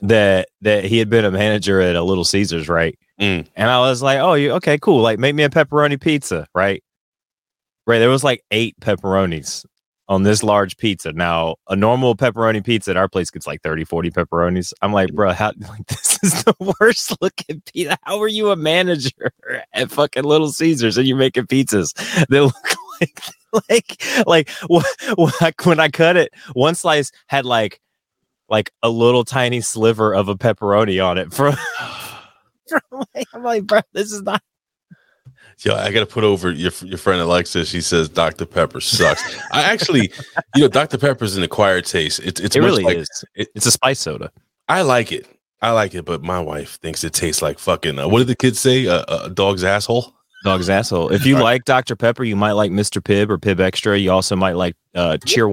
that 0.00 0.48
that 0.62 0.84
he 0.84 0.98
had 0.98 1.10
been 1.10 1.24
a 1.24 1.30
manager 1.30 1.80
at 1.80 1.96
a 1.96 2.02
Little 2.02 2.24
Caesars, 2.24 2.68
right? 2.68 2.98
Mm. 3.20 3.46
And 3.56 3.70
I 3.70 3.80
was 3.80 4.02
like, 4.02 4.20
oh, 4.20 4.34
you 4.34 4.52
okay? 4.52 4.78
Cool. 4.78 5.00
Like, 5.02 5.18
make 5.18 5.34
me 5.34 5.42
a 5.42 5.48
pepperoni 5.48 6.00
pizza, 6.00 6.46
right? 6.54 6.82
Right. 7.86 7.98
There 7.98 8.10
was 8.10 8.22
like 8.22 8.44
eight 8.50 8.76
pepperonis 8.80 9.64
on 10.08 10.22
this 10.22 10.42
large 10.42 10.76
pizza. 10.76 11.12
Now, 11.12 11.56
a 11.68 11.76
normal 11.76 12.16
pepperoni 12.16 12.64
pizza 12.64 12.90
at 12.90 12.96
our 12.96 13.08
place 13.08 13.30
gets 13.30 13.46
like 13.46 13.62
30, 13.62 13.84
40 13.84 14.10
pepperonis. 14.10 14.72
I'm 14.82 14.92
like, 14.92 15.12
bro, 15.12 15.32
how 15.32 15.52
like 15.68 15.86
this 15.86 16.18
is 16.22 16.44
the 16.44 16.54
worst 16.80 17.16
looking 17.20 17.62
pizza. 17.66 17.98
How 18.02 18.20
are 18.20 18.28
you 18.28 18.50
a 18.50 18.56
manager 18.56 19.32
at 19.72 19.90
fucking 19.90 20.24
Little 20.24 20.52
Caesars 20.52 20.96
and 20.96 21.06
you're 21.06 21.16
making 21.16 21.46
pizzas 21.46 21.94
that 22.28 22.42
look 22.42 22.54
like 23.00 23.20
like 23.68 24.02
like 24.26 24.50
wh- 24.70 24.84
wh- 25.18 25.66
when 25.66 25.80
I 25.80 25.88
cut 25.88 26.16
it, 26.16 26.32
one 26.52 26.74
slice 26.74 27.10
had 27.26 27.44
like 27.44 27.80
like 28.48 28.70
a 28.82 28.88
little 28.88 29.24
tiny 29.24 29.60
sliver 29.60 30.14
of 30.14 30.28
a 30.28 30.34
pepperoni 30.34 31.04
on 31.04 31.18
it 31.18 31.32
from, 31.32 31.54
I'm 33.34 33.42
like, 33.42 33.64
bro, 33.64 33.80
this 33.92 34.12
is 34.12 34.22
not 34.22 34.42
Yo, 35.60 35.74
I 35.74 35.90
got 35.90 36.00
to 36.00 36.06
put 36.06 36.24
over 36.24 36.50
your 36.52 36.72
your 36.84 36.98
friend 36.98 37.20
Alexa. 37.20 37.64
She 37.64 37.80
says 37.80 38.08
Dr 38.08 38.46
Pepper 38.46 38.80
sucks. 38.80 39.22
I 39.52 39.62
actually, 39.62 40.12
you 40.54 40.62
know, 40.62 40.68
Dr 40.68 40.98
Pepper's 40.98 41.36
an 41.36 41.42
acquired 41.42 41.84
taste. 41.84 42.20
It's 42.20 42.40
it's 42.40 42.54
it 42.56 42.60
really 42.60 42.84
like, 42.84 42.98
is. 42.98 43.24
it- 43.34 43.48
It's 43.54 43.66
a 43.66 43.70
spice 43.72 43.98
soda. 43.98 44.30
I 44.68 44.82
like 44.82 45.10
it. 45.12 45.26
I 45.60 45.72
like 45.72 45.94
it, 45.94 46.04
but 46.04 46.22
my 46.22 46.38
wife 46.38 46.76
thinks 46.80 47.02
it 47.02 47.12
tastes 47.12 47.42
like 47.42 47.58
fucking. 47.58 47.98
Uh, 47.98 48.08
what 48.08 48.18
did 48.18 48.28
the 48.28 48.36
kids 48.36 48.60
say? 48.60 48.86
Uh, 48.86 49.24
a 49.24 49.30
dog's 49.30 49.64
asshole. 49.64 50.14
Dog's 50.44 50.70
asshole. 50.70 51.08
If 51.12 51.26
you 51.26 51.36
like 51.36 51.64
Dr. 51.64 51.96
Pepper, 51.96 52.22
you 52.22 52.36
might 52.36 52.52
like 52.52 52.70
Mr. 52.70 53.02
Pibb 53.02 53.28
or 53.28 53.38
Pibb 53.38 53.58
Extra. 53.58 53.98
You 53.98 54.12
also 54.12 54.36
might 54.36 54.52
like 54.52 54.76
uh, 54.94 55.18
Cheer 55.26 55.48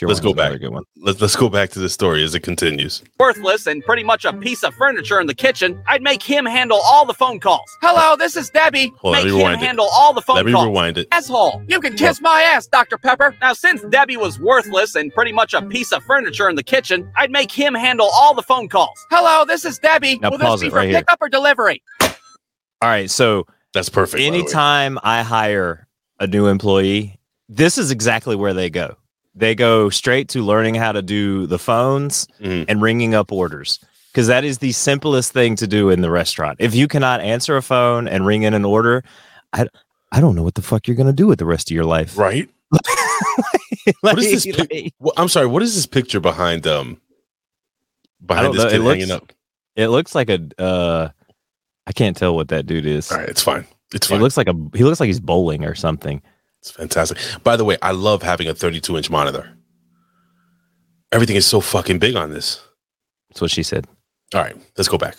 Wine. 0.00 0.08
Let's 0.08 0.20
go 0.20 0.32
Jerome 0.32 0.36
was 0.36 0.44
another 0.44 0.54
back. 0.54 0.60
Good 0.60 0.72
one. 0.72 0.84
Let's 0.96 1.20
let's 1.20 1.36
go 1.36 1.48
back 1.48 1.70
to 1.70 1.78
the 1.78 1.88
story 1.88 2.24
as 2.24 2.34
it 2.34 2.40
continues. 2.40 3.02
worthless 3.20 3.66
and 3.66 3.84
pretty 3.84 4.02
much 4.02 4.24
a 4.24 4.32
piece 4.32 4.64
of 4.64 4.74
furniture 4.74 5.20
in 5.20 5.26
the 5.26 5.34
kitchen, 5.34 5.82
I'd 5.86 6.02
make 6.02 6.22
him 6.22 6.46
handle 6.46 6.80
all 6.82 7.04
the 7.04 7.12
phone 7.14 7.38
calls. 7.40 7.70
Hello, 7.82 8.16
this 8.16 8.34
is 8.36 8.48
Debbie. 8.50 8.92
Hold 8.98 9.14
make 9.16 9.24
let 9.24 9.26
me 9.26 9.30
him 9.32 9.36
rewind 9.38 9.62
it. 9.62 9.66
handle 9.66 9.88
all 9.92 10.12
the 10.14 10.22
phone 10.22 10.36
Let 10.36 10.46
me 10.46 10.52
calls. 10.52 10.66
rewind 10.66 10.98
it. 10.98 11.08
Asshole, 11.12 11.62
you 11.68 11.78
can 11.80 11.94
kiss 11.94 12.20
my 12.20 12.42
ass, 12.42 12.66
Dr. 12.66 12.96
Pepper. 12.98 13.36
Now, 13.40 13.52
since 13.52 13.82
Debbie 13.90 14.16
was 14.16 14.40
worthless 14.40 14.94
and 14.94 15.12
pretty 15.12 15.32
much 15.32 15.52
a 15.54 15.60
piece 15.62 15.92
of 15.92 16.02
furniture 16.04 16.48
in 16.48 16.56
the 16.56 16.62
kitchen, 16.64 17.10
I'd 17.16 17.30
make 17.30 17.52
him 17.52 17.74
handle 17.74 18.08
all 18.12 18.34
the 18.34 18.42
phone 18.42 18.68
calls. 18.68 18.98
Hello, 19.10 19.44
this 19.44 19.64
is 19.64 19.78
Debbie. 19.78 20.18
Now 20.18 20.30
Will 20.30 20.38
pause 20.38 20.60
this 20.60 20.70
be 20.70 20.74
it 20.74 20.76
right 20.76 20.88
here. 20.88 20.98
pickup 21.00 21.18
or 21.20 21.28
delivery? 21.28 21.82
All 22.00 22.08
right, 22.88 23.10
so 23.10 23.46
That's 23.74 23.88
perfect. 23.90 24.14
by 24.14 24.18
the 24.20 24.26
anytime 24.26 24.98
I 25.02 25.22
hire 25.22 25.86
a 26.18 26.26
new 26.26 26.46
employee, 26.46 27.20
this 27.48 27.76
is 27.78 27.90
exactly 27.90 28.34
where 28.36 28.54
they 28.54 28.70
go. 28.70 28.96
They 29.34 29.54
go 29.54 29.88
straight 29.90 30.28
to 30.30 30.42
learning 30.42 30.74
how 30.74 30.92
to 30.92 31.00
do 31.02 31.46
the 31.46 31.58
phones 31.58 32.26
Mhm. 32.40 32.66
and 32.68 32.82
ringing 32.82 33.14
up 33.14 33.32
orders 33.32 33.78
because 34.12 34.26
that 34.26 34.44
is 34.44 34.58
the 34.58 34.72
simplest 34.72 35.32
thing 35.32 35.56
to 35.56 35.66
do 35.66 35.88
in 35.88 36.02
the 36.02 36.10
restaurant. 36.10 36.58
If 36.60 36.74
you 36.74 36.86
cannot 36.86 37.20
answer 37.22 37.56
a 37.56 37.62
phone 37.62 38.06
and 38.08 38.26
ring 38.26 38.42
in 38.42 38.52
an 38.52 38.64
order, 38.64 39.02
I, 39.54 39.68
I 40.10 40.20
don't 40.20 40.34
know 40.34 40.42
what 40.42 40.54
the 40.54 40.62
fuck 40.62 40.86
you're 40.86 40.96
going 40.96 41.06
to 41.06 41.12
do 41.14 41.26
with 41.26 41.38
the 41.38 41.46
rest 41.46 41.70
of 41.70 41.74
your 41.74 41.84
life. 41.86 42.18
Right? 42.18 42.48
What 44.00 44.18
is 44.18 44.44
this? 44.44 44.56
Pic- 44.56 44.94
I'm 45.16 45.28
sorry. 45.28 45.46
What 45.46 45.62
is 45.62 45.74
this 45.74 45.86
picture 45.86 46.20
behind 46.20 46.66
um 46.66 47.00
behind 48.24 48.54
this 48.54 48.62
know. 48.62 48.68
kid 48.70 48.76
It 48.76 48.82
looks- 48.82 48.98
hanging 49.00 49.10
up? 49.12 49.32
It 49.74 49.88
looks 49.88 50.14
like 50.14 50.28
a. 50.30 50.40
Uh, 50.58 51.08
I 51.86 51.92
can't 51.92 52.16
tell 52.16 52.34
what 52.36 52.48
that 52.48 52.66
dude 52.66 52.86
is. 52.86 53.10
All 53.10 53.18
right, 53.18 53.28
it's 53.28 53.42
fine. 53.42 53.66
It's 53.94 54.06
It 54.06 54.10
fine. 54.10 54.20
looks 54.20 54.36
like 54.36 54.46
a. 54.48 54.54
He 54.74 54.84
looks 54.84 55.00
like 55.00 55.06
he's 55.08 55.18
bowling 55.20 55.64
or 55.64 55.74
something. 55.74 56.22
It's 56.62 56.70
fantastic. 56.70 57.18
By 57.42 57.56
the 57.56 57.64
way, 57.64 57.76
I 57.82 57.90
love 57.90 58.22
having 58.22 58.46
a 58.46 58.54
32 58.54 58.96
inch 58.96 59.10
monitor. 59.10 59.58
Everything 61.10 61.34
is 61.34 61.44
so 61.44 61.60
fucking 61.60 61.98
big 61.98 62.14
on 62.14 62.30
this. 62.30 62.62
That's 63.28 63.40
what 63.40 63.50
she 63.50 63.64
said. 63.64 63.88
All 64.32 64.40
right, 64.40 64.56
let's 64.78 64.88
go 64.88 64.96
back. 64.96 65.16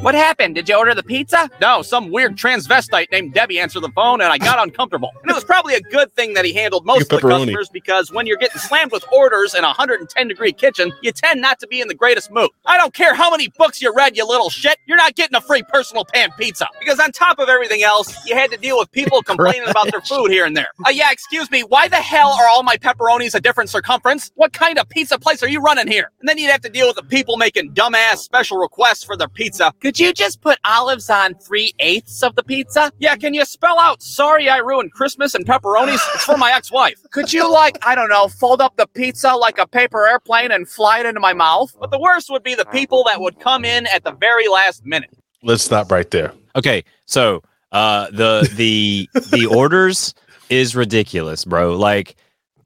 What 0.00 0.14
happened? 0.14 0.54
Did 0.54 0.68
you 0.68 0.76
order 0.76 0.94
the 0.94 1.02
pizza? 1.02 1.50
No, 1.60 1.82
some 1.82 2.10
weird 2.10 2.36
transvestite 2.36 3.10
named 3.10 3.34
Debbie 3.34 3.58
answered 3.58 3.80
the 3.80 3.90
phone 3.90 4.20
and 4.20 4.32
I 4.32 4.38
got 4.38 4.62
uncomfortable. 4.62 5.10
And 5.22 5.30
it 5.30 5.34
was 5.34 5.44
probably 5.44 5.74
a 5.74 5.80
good 5.80 6.12
thing 6.14 6.34
that 6.34 6.44
he 6.44 6.52
handled 6.52 6.86
most 6.86 7.02
of 7.02 7.08
the 7.08 7.16
Pepperoni. 7.18 7.46
customers 7.46 7.68
because 7.68 8.12
when 8.12 8.26
you're 8.26 8.36
getting 8.36 8.58
slammed 8.58 8.92
with 8.92 9.04
orders 9.12 9.54
in 9.54 9.64
a 9.64 9.68
110 9.68 10.28
degree 10.28 10.52
kitchen, 10.52 10.92
you 11.02 11.10
tend 11.12 11.40
not 11.40 11.58
to 11.60 11.66
be 11.66 11.80
in 11.80 11.88
the 11.88 11.94
greatest 11.94 12.30
mood. 12.30 12.48
I 12.64 12.76
don't 12.78 12.94
care 12.94 13.14
how 13.14 13.30
many 13.30 13.48
books 13.58 13.82
you 13.82 13.92
read, 13.94 14.16
you 14.16 14.26
little 14.26 14.50
shit. 14.50 14.78
You're 14.86 14.96
not 14.96 15.16
getting 15.16 15.36
a 15.36 15.40
free 15.40 15.62
personal 15.64 16.04
pan 16.04 16.30
pizza. 16.38 16.68
Because 16.78 17.00
on 17.00 17.10
top 17.10 17.38
of 17.38 17.48
everything 17.48 17.82
else, 17.82 18.14
you 18.26 18.36
had 18.36 18.50
to 18.52 18.56
deal 18.56 18.78
with 18.78 18.90
people 18.92 19.22
complaining 19.26 19.68
about 19.68 19.90
their 19.90 20.00
food 20.00 20.30
here 20.30 20.46
and 20.46 20.56
there. 20.56 20.68
Uh, 20.86 20.90
yeah, 20.90 21.10
excuse 21.10 21.50
me, 21.50 21.62
why 21.62 21.88
the 21.88 21.96
hell 21.96 22.30
are 22.32 22.48
all 22.48 22.62
my 22.62 22.76
pepperonis 22.76 23.34
a 23.34 23.40
different 23.40 23.68
circumference? 23.68 24.30
What 24.36 24.52
kind 24.52 24.78
of 24.78 24.88
pizza 24.88 25.18
place 25.18 25.42
are 25.42 25.48
you 25.48 25.60
running 25.60 25.88
here? 25.88 26.10
And 26.20 26.28
then 26.28 26.38
you'd 26.38 26.50
have 26.50 26.60
to 26.62 26.70
deal 26.70 26.86
with 26.86 26.96
the 26.96 27.02
people 27.02 27.36
making 27.36 27.72
dumbass 27.72 28.18
special 28.18 28.58
requests 28.58 29.02
for 29.04 29.16
their 29.16 29.28
pizza. 29.28 29.71
Could 29.80 29.98
you 29.98 30.12
just 30.12 30.40
put 30.40 30.58
olives 30.64 31.10
on 31.10 31.34
three 31.34 31.72
eighths 31.78 32.22
of 32.22 32.34
the 32.36 32.42
pizza? 32.42 32.92
Yeah, 32.98 33.16
can 33.16 33.34
you 33.34 33.44
spell 33.44 33.78
out 33.78 34.02
sorry 34.02 34.48
I 34.48 34.58
ruined 34.58 34.92
Christmas 34.92 35.34
and 35.34 35.46
pepperonis? 35.46 36.00
It's 36.14 36.24
for 36.24 36.36
my 36.36 36.52
ex-wife. 36.52 37.00
Could 37.10 37.32
you 37.32 37.50
like, 37.50 37.78
I 37.86 37.94
don't 37.94 38.08
know, 38.08 38.28
fold 38.28 38.60
up 38.60 38.76
the 38.76 38.86
pizza 38.86 39.34
like 39.34 39.58
a 39.58 39.66
paper 39.66 40.06
airplane 40.06 40.50
and 40.50 40.68
fly 40.68 41.00
it 41.00 41.06
into 41.06 41.20
my 41.20 41.32
mouth? 41.32 41.74
But 41.78 41.90
the 41.90 41.98
worst 41.98 42.30
would 42.30 42.42
be 42.42 42.54
the 42.54 42.66
people 42.66 43.04
that 43.08 43.20
would 43.20 43.38
come 43.40 43.64
in 43.64 43.86
at 43.88 44.04
the 44.04 44.12
very 44.12 44.48
last 44.48 44.84
minute. 44.84 45.10
Let's 45.42 45.62
stop 45.62 45.90
right 45.90 46.10
there. 46.10 46.32
Okay, 46.56 46.84
so 47.06 47.42
uh 47.72 48.10
the 48.10 48.48
the 48.54 49.08
the 49.30 49.46
orders 49.46 50.14
is 50.50 50.76
ridiculous, 50.76 51.44
bro. 51.44 51.76
Like 51.76 52.16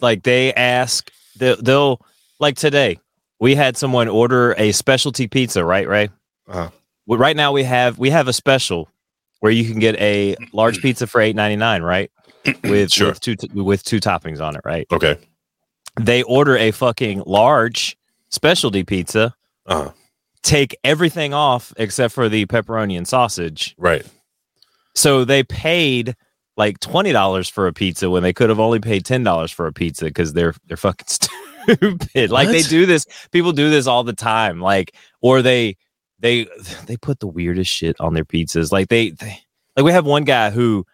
like 0.00 0.24
they 0.24 0.52
ask 0.54 1.10
they'll, 1.36 1.60
they'll 1.62 2.00
like 2.40 2.56
today 2.56 2.98
we 3.38 3.54
had 3.54 3.76
someone 3.76 4.08
order 4.08 4.54
a 4.58 4.72
specialty 4.72 5.26
pizza, 5.28 5.64
right? 5.64 5.88
Right. 5.88 6.10
Uh-huh. 6.48 6.70
Right 7.08 7.36
now 7.36 7.52
we 7.52 7.62
have 7.64 7.98
we 7.98 8.10
have 8.10 8.28
a 8.28 8.32
special 8.32 8.88
where 9.40 9.52
you 9.52 9.70
can 9.70 9.78
get 9.78 9.94
a 10.00 10.36
large 10.52 10.80
pizza 10.80 11.06
for 11.06 11.20
eight 11.20 11.36
ninety 11.36 11.56
nine, 11.56 11.82
right? 11.82 12.10
With 12.64 12.90
Sure. 12.92 13.08
with 13.08 13.20
two 13.20 13.36
with 13.54 13.84
two 13.84 14.00
toppings 14.00 14.40
on 14.40 14.54
it, 14.56 14.62
right? 14.64 14.86
Okay. 14.92 15.18
They 16.00 16.22
order 16.24 16.56
a 16.56 16.70
fucking 16.72 17.22
large 17.26 17.96
specialty 18.28 18.84
pizza, 18.84 19.34
Uh-huh. 19.66 19.92
take 20.42 20.76
everything 20.84 21.32
off 21.32 21.72
except 21.76 22.12
for 22.14 22.28
the 22.28 22.46
pepperoni 22.46 22.96
and 22.96 23.06
sausage. 23.08 23.74
Right. 23.78 24.04
So 24.94 25.24
they 25.24 25.42
paid 25.42 26.14
like 26.56 26.80
twenty 26.80 27.12
dollars 27.12 27.48
for 27.48 27.66
a 27.66 27.72
pizza 27.72 28.10
when 28.10 28.22
they 28.22 28.32
could 28.32 28.48
have 28.48 28.60
only 28.60 28.80
paid 28.80 29.04
ten 29.04 29.22
dollars 29.22 29.50
for 29.52 29.66
a 29.66 29.72
pizza 29.72 30.04
because 30.06 30.32
they're 30.32 30.54
they're 30.66 30.76
fucking 30.76 31.06
stupid. 31.08 32.30
Like 32.30 32.48
they 32.48 32.62
do 32.62 32.86
this, 32.86 33.06
people 33.32 33.52
do 33.52 33.70
this 33.70 33.86
all 33.86 34.04
the 34.04 34.12
time. 34.12 34.60
Like, 34.60 34.94
or 35.20 35.42
they 35.42 35.76
they 36.20 36.46
they 36.86 36.96
put 36.96 37.20
the 37.20 37.26
weirdest 37.26 37.70
shit 37.70 37.96
on 38.00 38.14
their 38.14 38.24
pizzas. 38.24 38.72
Like 38.72 38.88
they, 38.88 39.10
they 39.10 39.40
like 39.76 39.84
we 39.84 39.92
have 39.92 40.06
one 40.06 40.24
guy 40.24 40.50
who 40.50 40.84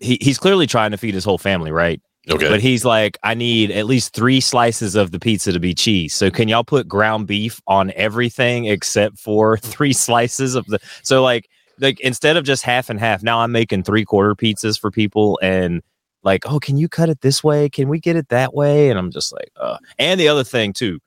he, 0.00 0.18
he's 0.20 0.38
clearly 0.38 0.66
trying 0.66 0.90
to 0.92 0.96
feed 0.96 1.14
his 1.14 1.24
whole 1.24 1.38
family, 1.38 1.72
right? 1.72 2.00
Okay. 2.30 2.48
But 2.48 2.60
he's 2.60 2.84
like, 2.84 3.16
I 3.22 3.32
need 3.34 3.70
at 3.70 3.86
least 3.86 4.12
three 4.12 4.40
slices 4.40 4.94
of 4.94 5.12
the 5.12 5.18
pizza 5.18 5.50
to 5.50 5.58
be 5.58 5.74
cheese. 5.74 6.14
So 6.14 6.30
can 6.30 6.46
y'all 6.46 6.62
put 6.64 6.86
ground 6.86 7.26
beef 7.26 7.60
on 7.66 7.90
everything 7.96 8.66
except 8.66 9.18
for 9.18 9.56
three 9.62 9.94
slices 9.94 10.54
of 10.54 10.66
the? 10.66 10.78
So 11.02 11.22
like, 11.22 11.48
like 11.78 11.98
instead 12.00 12.36
of 12.36 12.44
just 12.44 12.64
half 12.64 12.90
and 12.90 13.00
half, 13.00 13.22
now 13.22 13.38
I'm 13.40 13.50
making 13.52 13.84
three 13.84 14.04
quarter 14.04 14.34
pizzas 14.34 14.78
for 14.78 14.90
people 14.90 15.38
and 15.42 15.80
like, 16.22 16.44
oh, 16.44 16.58
can 16.58 16.76
you 16.76 16.86
cut 16.88 17.08
it 17.08 17.22
this 17.22 17.42
way? 17.42 17.70
Can 17.70 17.88
we 17.88 17.98
get 17.98 18.14
it 18.16 18.28
that 18.28 18.52
way? 18.52 18.90
And 18.90 18.98
I'm 18.98 19.10
just 19.10 19.32
like, 19.32 19.50
uh. 19.56 19.78
And 19.98 20.20
the 20.20 20.28
other 20.28 20.44
thing 20.44 20.74
too, 20.74 20.98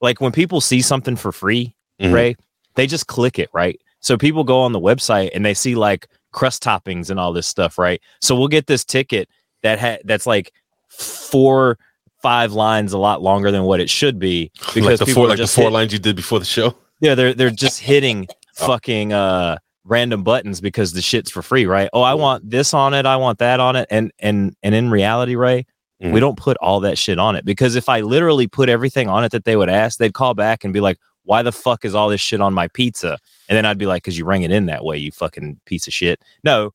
like 0.00 0.20
when 0.20 0.32
people 0.32 0.62
see 0.62 0.80
something 0.80 1.16
for 1.16 1.30
free, 1.30 1.74
Mhm. 2.00 2.14
right? 2.14 2.38
They 2.74 2.86
just 2.86 3.06
click 3.06 3.38
it, 3.38 3.48
right? 3.52 3.80
So 4.00 4.16
people 4.16 4.44
go 4.44 4.60
on 4.60 4.72
the 4.72 4.80
website 4.80 5.30
and 5.34 5.44
they 5.44 5.54
see 5.54 5.74
like 5.74 6.06
crust 6.32 6.62
toppings 6.62 7.10
and 7.10 7.18
all 7.20 7.32
this 7.32 7.46
stuff, 7.46 7.78
right? 7.78 8.00
So 8.20 8.34
we'll 8.36 8.48
get 8.48 8.66
this 8.66 8.84
ticket 8.84 9.28
that 9.62 9.78
ha- 9.78 9.98
that's 10.04 10.26
like 10.26 10.52
four 10.88 11.78
five 12.22 12.52
lines 12.52 12.92
a 12.92 12.98
lot 12.98 13.22
longer 13.22 13.50
than 13.50 13.64
what 13.64 13.80
it 13.80 13.88
should 13.88 14.18
be 14.18 14.50
because 14.74 14.84
like 14.84 14.98
the 14.98 15.06
four 15.06 15.26
like 15.28 15.38
the 15.38 15.46
four 15.46 15.64
hit- 15.64 15.72
lines 15.72 15.92
you 15.92 15.98
did 15.98 16.14
before 16.16 16.38
the 16.38 16.44
show. 16.44 16.74
yeah 17.00 17.14
they're 17.14 17.32
they're 17.34 17.50
just 17.50 17.80
hitting 17.92 18.26
Oh. 18.60 18.66
fucking 18.66 19.12
uh 19.14 19.56
random 19.84 20.22
buttons 20.22 20.60
because 20.60 20.92
the 20.92 21.00
shit's 21.00 21.30
for 21.30 21.40
free 21.40 21.64
right 21.64 21.88
oh 21.94 22.02
i 22.02 22.12
want 22.12 22.50
this 22.50 22.74
on 22.74 22.92
it 22.92 23.06
i 23.06 23.16
want 23.16 23.38
that 23.38 23.58
on 23.58 23.74
it 23.74 23.86
and 23.90 24.12
and 24.18 24.54
and 24.62 24.74
in 24.74 24.90
reality 24.90 25.34
ray 25.34 25.64
Mhm. 26.02 26.12
we 26.12 26.20
don't 26.20 26.36
put 26.36 26.56
all 26.58 26.80
that 26.80 26.98
shit 26.98 27.18
on 27.18 27.36
it 27.36 27.44
because 27.46 27.74
if 27.74 27.88
i 27.88 28.00
literally 28.00 28.46
put 28.48 28.68
everything 28.68 29.08
on 29.08 29.24
it 29.24 29.32
that 29.32 29.44
they 29.46 29.56
would 29.56 29.70
ask 29.70 29.98
they'd 29.98 30.12
call 30.12 30.34
back 30.34 30.62
and 30.64 30.74
be 30.74 30.80
like 30.80 30.98
why 31.30 31.42
the 31.42 31.52
fuck 31.52 31.84
is 31.84 31.94
all 31.94 32.08
this 32.08 32.20
shit 32.20 32.40
on 32.40 32.52
my 32.52 32.66
pizza 32.68 33.16
and 33.48 33.56
then 33.56 33.64
i'd 33.64 33.78
be 33.78 33.86
like 33.86 34.02
because 34.02 34.18
you 34.18 34.24
rang 34.24 34.42
it 34.42 34.50
in 34.50 34.66
that 34.66 34.84
way 34.84 34.96
you 34.96 35.10
fucking 35.12 35.58
piece 35.64 35.86
of 35.86 35.92
shit 35.92 36.20
no 36.44 36.72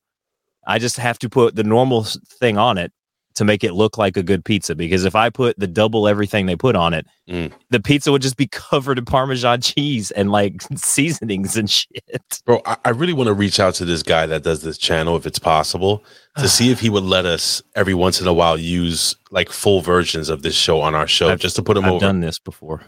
i 0.66 0.78
just 0.78 0.96
have 0.96 1.18
to 1.18 1.28
put 1.28 1.54
the 1.56 1.64
normal 1.64 2.04
thing 2.40 2.56
on 2.56 2.78
it 2.78 2.90
to 3.34 3.44
make 3.44 3.62
it 3.62 3.74
look 3.74 3.98
like 3.98 4.16
a 4.16 4.22
good 4.22 4.42
pizza 4.46 4.74
because 4.74 5.04
if 5.04 5.14
i 5.14 5.28
put 5.28 5.58
the 5.58 5.66
double 5.66 6.08
everything 6.08 6.46
they 6.46 6.56
put 6.56 6.74
on 6.74 6.94
it 6.94 7.04
Mm. 7.28 7.50
the 7.70 7.80
pizza 7.80 8.10
would 8.12 8.22
just 8.22 8.36
be 8.36 8.46
covered 8.70 8.98
in 8.98 9.04
parmesan 9.04 9.60
cheese 9.60 10.10
and 10.12 10.30
like 10.30 10.62
seasonings 10.76 11.56
and 11.56 11.68
shit 11.68 12.22
Bro, 12.46 12.62
I, 12.64 12.76
I 12.86 12.90
really 12.90 13.12
want 13.12 13.26
to 13.26 13.34
reach 13.34 13.58
out 13.60 13.74
to 13.74 13.84
this 13.84 14.02
guy 14.04 14.24
that 14.26 14.42
does 14.44 14.62
this 14.62 14.78
channel 14.78 15.16
if 15.16 15.26
it's 15.26 15.38
possible 15.40 16.02
to 16.38 16.48
see 16.56 16.70
if 16.70 16.80
he 16.80 16.88
would 16.88 17.02
let 17.02 17.26
us 17.26 17.62
every 17.74 17.94
once 17.94 18.20
in 18.22 18.26
a 18.26 18.32
while 18.32 18.56
use 18.58 19.16
like 19.30 19.50
full 19.50 19.80
versions 19.82 20.28
of 20.30 20.40
this 20.42 20.54
show 20.54 20.80
on 20.80 20.94
our 20.94 21.06
show 21.08 21.28
I've- 21.28 21.42
just 21.42 21.56
to 21.56 21.62
put 21.62 21.76
him 21.76 21.84
i've 21.84 21.92
over. 21.94 22.00
done 22.08 22.20
this 22.20 22.38
before 22.38 22.80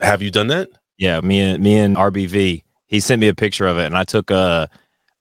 Have 0.00 0.22
you 0.22 0.30
done 0.30 0.46
that? 0.48 0.68
Yeah, 0.98 1.20
me 1.20 1.40
and 1.40 1.62
me 1.62 1.78
and 1.78 1.96
RBV. 1.96 2.62
He 2.86 3.00
sent 3.00 3.20
me 3.20 3.28
a 3.28 3.34
picture 3.34 3.66
of 3.66 3.78
it, 3.78 3.86
and 3.86 3.96
I 3.96 4.04
took 4.04 4.30
uh 4.30 4.66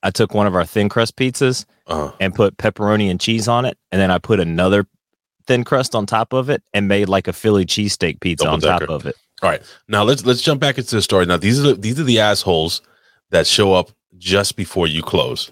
I 0.03 0.11
took 0.11 0.33
one 0.33 0.47
of 0.47 0.55
our 0.55 0.65
thin 0.65 0.89
crust 0.89 1.15
pizzas 1.15 1.65
Uh, 1.87 2.11
and 2.19 2.33
put 2.35 2.57
pepperoni 2.57 3.09
and 3.09 3.19
cheese 3.19 3.47
on 3.47 3.65
it, 3.65 3.77
and 3.91 4.01
then 4.01 4.11
I 4.11 4.17
put 4.19 4.39
another 4.39 4.85
thin 5.45 5.63
crust 5.63 5.95
on 5.95 6.05
top 6.05 6.33
of 6.33 6.49
it 6.49 6.61
and 6.73 6.87
made 6.87 7.07
like 7.07 7.27
a 7.27 7.33
Philly 7.33 7.65
cheesesteak 7.65 8.19
pizza 8.19 8.47
on 8.47 8.59
top 8.59 8.81
of 8.89 9.05
it. 9.05 9.15
all 9.41 9.49
right. 9.49 9.61
Now 9.87 10.03
let's 10.03 10.25
let's 10.25 10.41
jump 10.41 10.59
back 10.59 10.77
into 10.77 10.95
the 10.95 11.01
story. 11.01 11.25
Now 11.25 11.37
these 11.37 11.59
are 11.59 11.69
the, 11.69 11.73
these 11.75 11.99
are 11.99 12.03
the 12.03 12.19
assholes 12.19 12.81
that 13.29 13.45
show 13.47 13.73
up 13.73 13.91
just 14.17 14.55
before 14.55 14.87
you 14.87 15.01
close. 15.03 15.51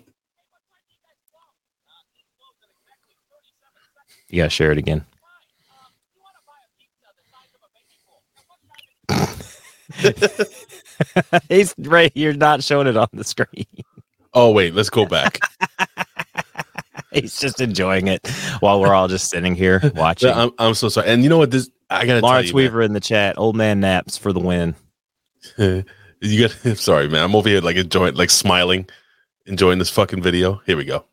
You 4.29 4.41
gotta 4.41 4.49
share 4.49 4.71
it 4.71 4.77
again. 4.77 5.05
He's 11.49 11.73
right. 11.77 12.11
You're 12.15 12.33
not 12.33 12.63
showing 12.63 12.87
it 12.87 12.97
on 12.97 13.07
the 13.13 13.23
screen. 13.23 13.65
Oh 14.33 14.51
wait, 14.51 14.73
let's 14.73 14.89
go 14.89 15.05
back. 15.05 15.39
He's 17.11 17.39
just 17.39 17.61
enjoying 17.61 18.07
it 18.07 18.27
while 18.59 18.81
we're 18.81 18.93
all 18.93 19.07
just 19.07 19.29
sitting 19.29 19.55
here 19.55 19.81
watching. 19.95 20.31
I'm, 20.33 20.51
I'm 20.59 20.73
so 20.73 20.89
sorry. 20.89 21.07
And 21.07 21.23
you 21.23 21.29
know 21.29 21.37
what? 21.37 21.51
This 21.51 21.69
I 21.89 22.05
gotta 22.05 22.19
Lawrence 22.19 22.49
tell 22.51 22.59
you, 22.59 22.65
Weaver 22.65 22.81
in 22.81 22.93
the 22.93 22.99
chat. 22.99 23.37
Old 23.37 23.55
man 23.55 23.79
naps 23.79 24.17
for 24.17 24.33
the 24.33 24.39
win. 24.39 24.75
you 25.57 25.83
got. 26.21 26.57
I'm 26.65 26.75
sorry, 26.75 27.07
man. 27.07 27.23
I'm 27.23 27.35
over 27.35 27.47
here 27.47 27.61
like 27.61 27.77
enjoying, 27.77 28.15
like 28.15 28.29
smiling, 28.29 28.89
enjoying 29.45 29.79
this 29.79 29.89
fucking 29.89 30.21
video. 30.21 30.61
Here 30.65 30.75
we 30.75 30.83
go. 30.83 31.05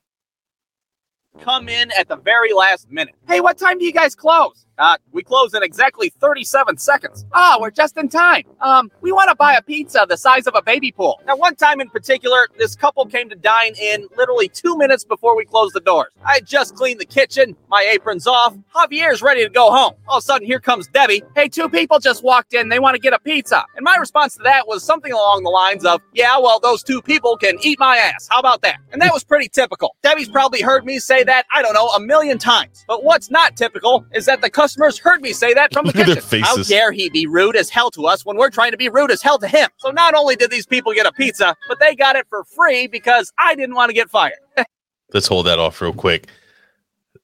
come 1.40 1.68
in 1.68 1.90
at 1.98 2.08
the 2.08 2.16
very 2.16 2.52
last 2.52 2.90
minute. 2.90 3.14
Hey, 3.28 3.40
what 3.40 3.58
time 3.58 3.78
do 3.78 3.84
you 3.84 3.92
guys 3.92 4.14
close? 4.16 4.66
Uh, 4.82 4.96
we 5.12 5.22
close 5.22 5.54
in 5.54 5.62
exactly 5.62 6.08
37 6.08 6.76
seconds. 6.76 7.24
Ah, 7.32 7.56
we're 7.60 7.70
just 7.70 7.96
in 7.96 8.08
time. 8.08 8.42
Um, 8.60 8.90
we 9.00 9.12
want 9.12 9.28
to 9.28 9.36
buy 9.36 9.54
a 9.54 9.62
pizza 9.62 10.04
the 10.08 10.16
size 10.16 10.48
of 10.48 10.56
a 10.56 10.62
baby 10.62 10.90
pool. 10.90 11.20
Now, 11.24 11.36
one 11.36 11.54
time 11.54 11.80
in 11.80 11.88
particular, 11.88 12.48
this 12.58 12.74
couple 12.74 13.06
came 13.06 13.28
to 13.28 13.36
dine 13.36 13.74
in 13.80 14.08
literally 14.16 14.48
two 14.48 14.76
minutes 14.76 15.04
before 15.04 15.36
we 15.36 15.44
closed 15.44 15.74
the 15.74 15.80
doors. 15.80 16.08
I 16.24 16.40
just 16.40 16.74
cleaned 16.74 16.98
the 16.98 17.04
kitchen, 17.06 17.54
my 17.68 17.88
apron's 17.94 18.26
off. 18.26 18.56
Javier's 18.74 19.22
ready 19.22 19.44
to 19.44 19.50
go 19.50 19.70
home. 19.70 19.94
All 20.08 20.18
of 20.18 20.22
a 20.22 20.26
sudden, 20.26 20.48
here 20.48 20.58
comes 20.58 20.88
Debbie. 20.88 21.22
Hey, 21.36 21.46
two 21.48 21.68
people 21.68 22.00
just 22.00 22.24
walked 22.24 22.52
in. 22.52 22.68
They 22.68 22.80
want 22.80 22.96
to 22.96 23.00
get 23.00 23.12
a 23.12 23.20
pizza. 23.20 23.64
And 23.76 23.84
my 23.84 23.94
response 23.94 24.36
to 24.38 24.42
that 24.42 24.66
was 24.66 24.82
something 24.82 25.12
along 25.12 25.44
the 25.44 25.50
lines 25.50 25.84
of, 25.84 26.00
yeah, 26.12 26.36
well, 26.40 26.58
those 26.58 26.82
two 26.82 27.00
people 27.00 27.36
can 27.36 27.56
eat 27.62 27.78
my 27.78 27.98
ass. 27.98 28.26
How 28.32 28.40
about 28.40 28.62
that? 28.62 28.78
And 28.92 29.00
that 29.00 29.12
was 29.12 29.22
pretty 29.22 29.48
typical. 29.48 29.94
Debbie's 30.02 30.28
probably 30.28 30.60
heard 30.60 30.84
me 30.84 30.98
say 30.98 31.22
that, 31.22 31.46
I 31.54 31.62
don't 31.62 31.74
know, 31.74 31.86
a 31.90 32.00
million 32.00 32.38
times. 32.38 32.84
But 32.88 33.04
what's 33.04 33.30
not 33.30 33.56
typical 33.56 34.04
is 34.12 34.26
that 34.26 34.40
the 34.40 34.50
customers 34.72 34.98
heard 34.98 35.20
me 35.20 35.32
say 35.32 35.52
that 35.54 35.72
from 35.72 35.86
the 35.86 35.92
kitchen. 36.30 36.42
How 36.42 36.56
dare 36.62 36.92
he 36.92 37.10
be 37.10 37.26
rude 37.26 37.56
as 37.56 37.68
hell 37.68 37.90
to 37.92 38.06
us 38.06 38.24
when 38.24 38.36
we're 38.36 38.50
trying 38.50 38.70
to 38.70 38.76
be 38.76 38.88
rude 38.88 39.10
as 39.10 39.20
hell 39.20 39.38
to 39.38 39.48
him? 39.48 39.68
So 39.78 39.90
not 39.90 40.14
only 40.14 40.34
did 40.36 40.50
these 40.50 40.66
people 40.66 40.94
get 40.94 41.06
a 41.06 41.12
pizza, 41.12 41.54
but 41.68 41.78
they 41.78 41.94
got 41.94 42.16
it 42.16 42.26
for 42.28 42.44
free 42.44 42.86
because 42.86 43.32
I 43.38 43.54
didn't 43.54 43.74
want 43.74 43.90
to 43.90 43.94
get 43.94 44.08
fired. 44.08 44.38
Let's 45.12 45.26
hold 45.26 45.46
that 45.46 45.58
off 45.58 45.80
real 45.80 45.92
quick. 45.92 46.28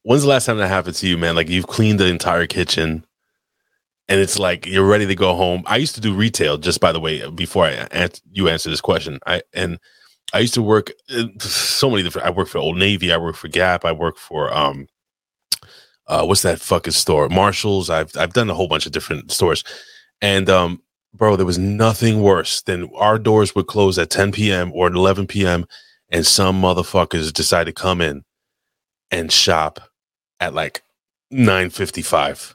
When's 0.03 0.23
the 0.23 0.29
last 0.29 0.47
time 0.47 0.59
that 0.59 0.69
happened 0.69 0.97
to 0.97 1.07
you, 1.07 1.17
man? 1.17 1.35
Like 1.35 1.49
you've 1.49 1.67
cleaned 1.67 2.01
the 2.01 2.07
entire 2.07 2.47
kitchen 2.47 3.05
and 4.09 4.21
it's 4.21 4.39
like 4.39 4.67
you're 4.67 4.87
ready 4.87 5.07
to 5.07 5.15
go 5.15 5.35
home. 5.35 5.63
I 5.67 5.77
used 5.77 5.95
to 5.95 6.01
do 6.01 6.15
retail, 6.15 6.59
just 6.59 6.81
by 6.81 6.93
the 6.93 7.01
way, 7.01 7.29
before 7.31 7.65
I 7.65 7.71
ans- 7.91 8.23
you 8.31 8.49
answer 8.49 8.71
this 8.71 8.81
question. 8.81 9.19
I 9.27 9.43
and 9.55 9.79
I 10.35 10.41
used 10.41 10.55
to 10.55 10.63
work 10.63 10.93
so 11.41 11.91
many 11.91 12.03
different. 12.03 12.27
I 12.27 12.31
worked 12.31 12.51
for 12.51 12.59
Old 12.59 12.77
Navy. 12.77 13.13
I 13.13 13.17
worked 13.17 13.39
for 13.39 13.49
Gap. 13.49 13.85
I 13.85 13.93
worked 13.93 14.19
for 14.19 14.53
um, 14.55 14.87
uh, 16.09 16.25
what's 16.25 16.43
that 16.43 16.61
fucking 16.61 16.93
store? 16.93 17.29
Marshalls. 17.29 17.91
I've 17.91 18.11
I've 18.17 18.33
done 18.33 18.51
a 18.51 18.55
whole 18.55 18.69
bunch 18.69 18.87
of 18.87 18.93
different 18.93 19.31
stores, 19.31 19.63
and 20.21 20.49
um, 20.49 20.83
bro, 21.15 21.37
there 21.37 21.47
was 21.47 21.59
nothing 21.59 22.23
worse 22.23 22.63
than 22.63 22.91
our 22.97 23.19
doors 23.19 23.55
would 23.55 23.67
close 23.67 23.99
at 23.99 24.11
10 24.11 24.33
p.m. 24.33 24.73
or 24.75 24.89
11 24.89 25.27
p.m. 25.27 25.67
and 26.11 26.27
some 26.27 26.61
motherfuckers 26.61 27.33
decide 27.33 27.65
to 27.65 27.73
come 27.73 28.01
in 28.01 28.25
and 29.11 29.31
shop 29.31 29.81
at 30.41 30.55
like 30.55 30.83
9:55. 31.33 32.55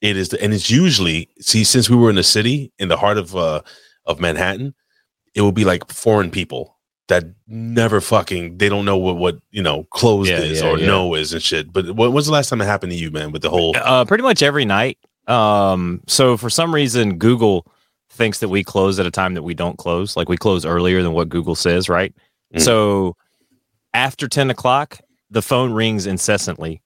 It 0.00 0.16
is, 0.18 0.30
the, 0.30 0.42
and 0.42 0.52
it's 0.52 0.70
usually 0.70 1.30
see 1.40 1.64
since 1.64 1.88
we 1.88 1.96
were 1.96 2.10
in 2.10 2.16
the 2.16 2.22
city 2.22 2.72
in 2.78 2.88
the 2.88 2.96
heart 2.96 3.18
of 3.18 3.36
uh 3.36 3.62
of 4.06 4.20
Manhattan, 4.20 4.74
it 5.34 5.42
will 5.42 5.52
be 5.52 5.64
like 5.64 5.90
foreign 5.90 6.30
people 6.30 6.73
that 7.08 7.24
never 7.46 8.00
fucking 8.00 8.56
they 8.58 8.68
don't 8.68 8.84
know 8.84 8.96
what 8.96 9.16
what 9.16 9.38
you 9.50 9.62
know 9.62 9.84
closed 9.90 10.30
Yeah, 10.30 10.40
is 10.40 10.62
yeah, 10.62 10.68
or 10.70 10.78
yeah. 10.78 10.86
no 10.86 11.14
is 11.14 11.32
and 11.32 11.42
shit. 11.42 11.72
But 11.72 11.94
when 11.94 12.12
was 12.12 12.26
the 12.26 12.32
last 12.32 12.48
time 12.48 12.60
it 12.60 12.64
happened 12.66 12.92
to 12.92 12.98
you, 12.98 13.10
man? 13.10 13.30
With 13.32 13.42
the 13.42 13.50
whole 13.50 13.74
Uh, 13.76 14.04
pretty 14.04 14.22
much 14.22 14.42
every 14.42 14.64
night. 14.64 14.98
Um, 15.26 16.02
so 16.06 16.36
for 16.36 16.50
some 16.50 16.74
reason, 16.74 17.18
Google 17.18 17.66
thinks 18.10 18.38
that 18.38 18.48
we 18.48 18.62
close 18.62 18.98
at 18.98 19.06
a 19.06 19.10
time 19.10 19.34
that 19.34 19.42
we 19.42 19.54
don't 19.54 19.76
close. 19.78 20.16
Like 20.16 20.28
we 20.28 20.36
close 20.36 20.64
earlier 20.64 21.02
than 21.02 21.12
what 21.12 21.28
Google 21.28 21.54
says, 21.54 21.88
right? 21.88 22.14
Mm. 22.54 22.60
So 22.60 23.16
after 23.92 24.28
10 24.28 24.50
o'clock, 24.50 25.00
the 25.30 25.42
phone 25.42 25.72
rings 25.72 26.06
incessantly 26.06 26.80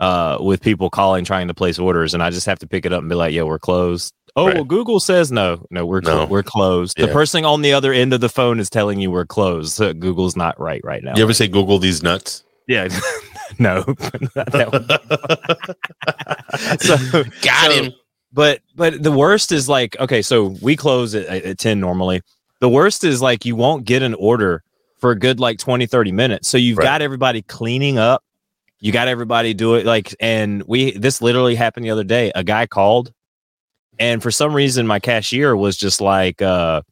uh, 0.00 0.38
with 0.40 0.62
people 0.62 0.88
calling, 0.88 1.24
trying 1.24 1.48
to 1.48 1.54
place 1.54 1.78
orders. 1.78 2.14
And 2.14 2.22
I 2.22 2.30
just 2.30 2.46
have 2.46 2.58
to 2.60 2.66
pick 2.66 2.86
it 2.86 2.92
up 2.92 3.00
and 3.00 3.08
be 3.08 3.14
like, 3.14 3.32
yo, 3.34 3.44
we're 3.46 3.58
closed. 3.58 4.14
Oh, 4.36 4.46
Right. 4.46 4.54
well, 4.54 4.64
Google 4.64 5.00
says 5.00 5.32
no. 5.32 5.66
No, 5.70 5.84
we're, 5.84 6.00
No. 6.02 6.24
we're 6.26 6.42
closed. 6.42 6.96
The 6.96 7.08
person 7.08 7.44
on 7.44 7.62
the 7.62 7.72
other 7.72 7.92
end 7.92 8.12
of 8.14 8.20
the 8.20 8.28
phone 8.28 8.60
is 8.60 8.70
telling 8.70 9.00
you 9.00 9.10
we're 9.10 9.26
closed. 9.26 9.72
So 9.72 9.92
Google's 9.92 10.36
not 10.36 10.58
right 10.60 10.80
right 10.84 11.02
now. 11.02 11.14
you 11.16 11.22
ever 11.22 11.32
say 11.34 11.48
Google 11.48 11.78
these 11.78 12.02
nuts? 12.02 12.44
Yeah. 12.68 12.88
no. 13.58 13.84
So, 16.80 16.96
Got 17.42 17.66
so- 17.66 17.72
him. 17.84 17.92
but 18.32 18.60
but 18.76 19.02
the 19.02 19.12
worst 19.12 19.52
is 19.52 19.68
like 19.68 19.98
okay 20.00 20.22
so 20.22 20.56
we 20.62 20.76
close 20.76 21.14
at, 21.14 21.26
at 21.26 21.58
10 21.58 21.80
normally 21.80 22.22
the 22.60 22.68
worst 22.68 23.04
is 23.04 23.20
like 23.22 23.44
you 23.44 23.56
won't 23.56 23.84
get 23.84 24.02
an 24.02 24.14
order 24.14 24.62
for 24.98 25.10
a 25.12 25.18
good 25.18 25.40
like 25.40 25.58
20 25.58 25.86
30 25.86 26.12
minutes 26.12 26.48
so 26.48 26.56
you've 26.58 26.78
Right. 26.78 26.84
got 26.84 27.02
everybody 27.02 27.42
cleaning 27.42 27.98
up 27.98 28.22
you 28.80 28.92
got 28.92 29.08
everybody 29.08 29.54
do 29.54 29.74
it 29.74 29.86
like 29.86 30.14
and 30.20 30.62
we 30.66 30.92
this 30.92 31.20
literally 31.22 31.54
happened 31.54 31.84
the 31.86 31.90
other 31.90 32.04
day 32.04 32.30
a 32.34 32.44
guy 32.44 32.66
called 32.66 33.12
and 34.00 34.20
for 34.22 34.32
some 34.32 34.52
reason 34.52 34.86
my 34.86 34.98
cashier 34.98 35.54
was 35.54 35.76
just 35.76 36.00
like 36.00 36.42
uh 36.42 36.82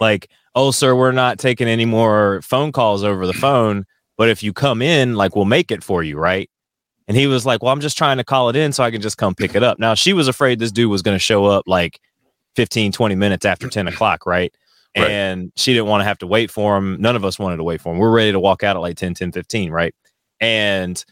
like 0.00 0.30
oh 0.54 0.70
sir 0.70 0.94
we're 0.94 1.12
not 1.12 1.38
taking 1.38 1.68
any 1.68 1.84
more 1.84 2.40
phone 2.40 2.72
calls 2.72 3.04
over 3.04 3.26
the 3.26 3.34
phone 3.34 3.84
but 4.16 4.30
if 4.30 4.42
you 4.42 4.54
come 4.54 4.80
in 4.80 5.14
like 5.14 5.36
we'll 5.36 5.44
make 5.44 5.70
it 5.70 5.84
for 5.84 6.02
you 6.02 6.16
right 6.16 6.48
and 7.08 7.16
he 7.16 7.26
was 7.26 7.46
like, 7.46 7.62
Well, 7.62 7.72
I'm 7.72 7.80
just 7.80 7.98
trying 7.98 8.18
to 8.18 8.24
call 8.24 8.50
it 8.50 8.56
in 8.56 8.72
so 8.72 8.84
I 8.84 8.90
can 8.90 9.00
just 9.00 9.16
come 9.16 9.34
pick 9.34 9.54
it 9.54 9.62
up. 9.62 9.78
Now, 9.78 9.94
she 9.94 10.12
was 10.12 10.28
afraid 10.28 10.58
this 10.58 10.70
dude 10.70 10.90
was 10.90 11.02
going 11.02 11.14
to 11.14 11.18
show 11.18 11.46
up 11.46 11.64
like 11.66 12.00
15, 12.54 12.92
20 12.92 13.14
minutes 13.14 13.46
after 13.46 13.66
10 13.66 13.88
o'clock, 13.88 14.26
right? 14.26 14.54
Right. 14.96 15.10
And 15.10 15.52
she 15.56 15.72
didn't 15.72 15.86
want 15.86 16.02
to 16.02 16.04
have 16.04 16.18
to 16.18 16.26
wait 16.26 16.50
for 16.50 16.76
him. 16.76 17.00
None 17.00 17.16
of 17.16 17.24
us 17.24 17.38
wanted 17.38 17.56
to 17.56 17.64
wait 17.64 17.80
for 17.80 17.92
him. 17.92 17.98
We're 17.98 18.10
ready 18.10 18.32
to 18.32 18.40
walk 18.40 18.62
out 18.62 18.76
at 18.76 18.80
like 18.80 18.96
10, 18.96 19.14
10, 19.14 19.32
15, 19.32 19.70
right? 19.70 19.94
And 20.40 21.02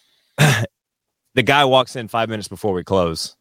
the 0.38 1.42
guy 1.42 1.64
walks 1.64 1.96
in 1.96 2.08
five 2.08 2.28
minutes 2.28 2.48
before 2.48 2.74
we 2.74 2.84
close 2.84 3.34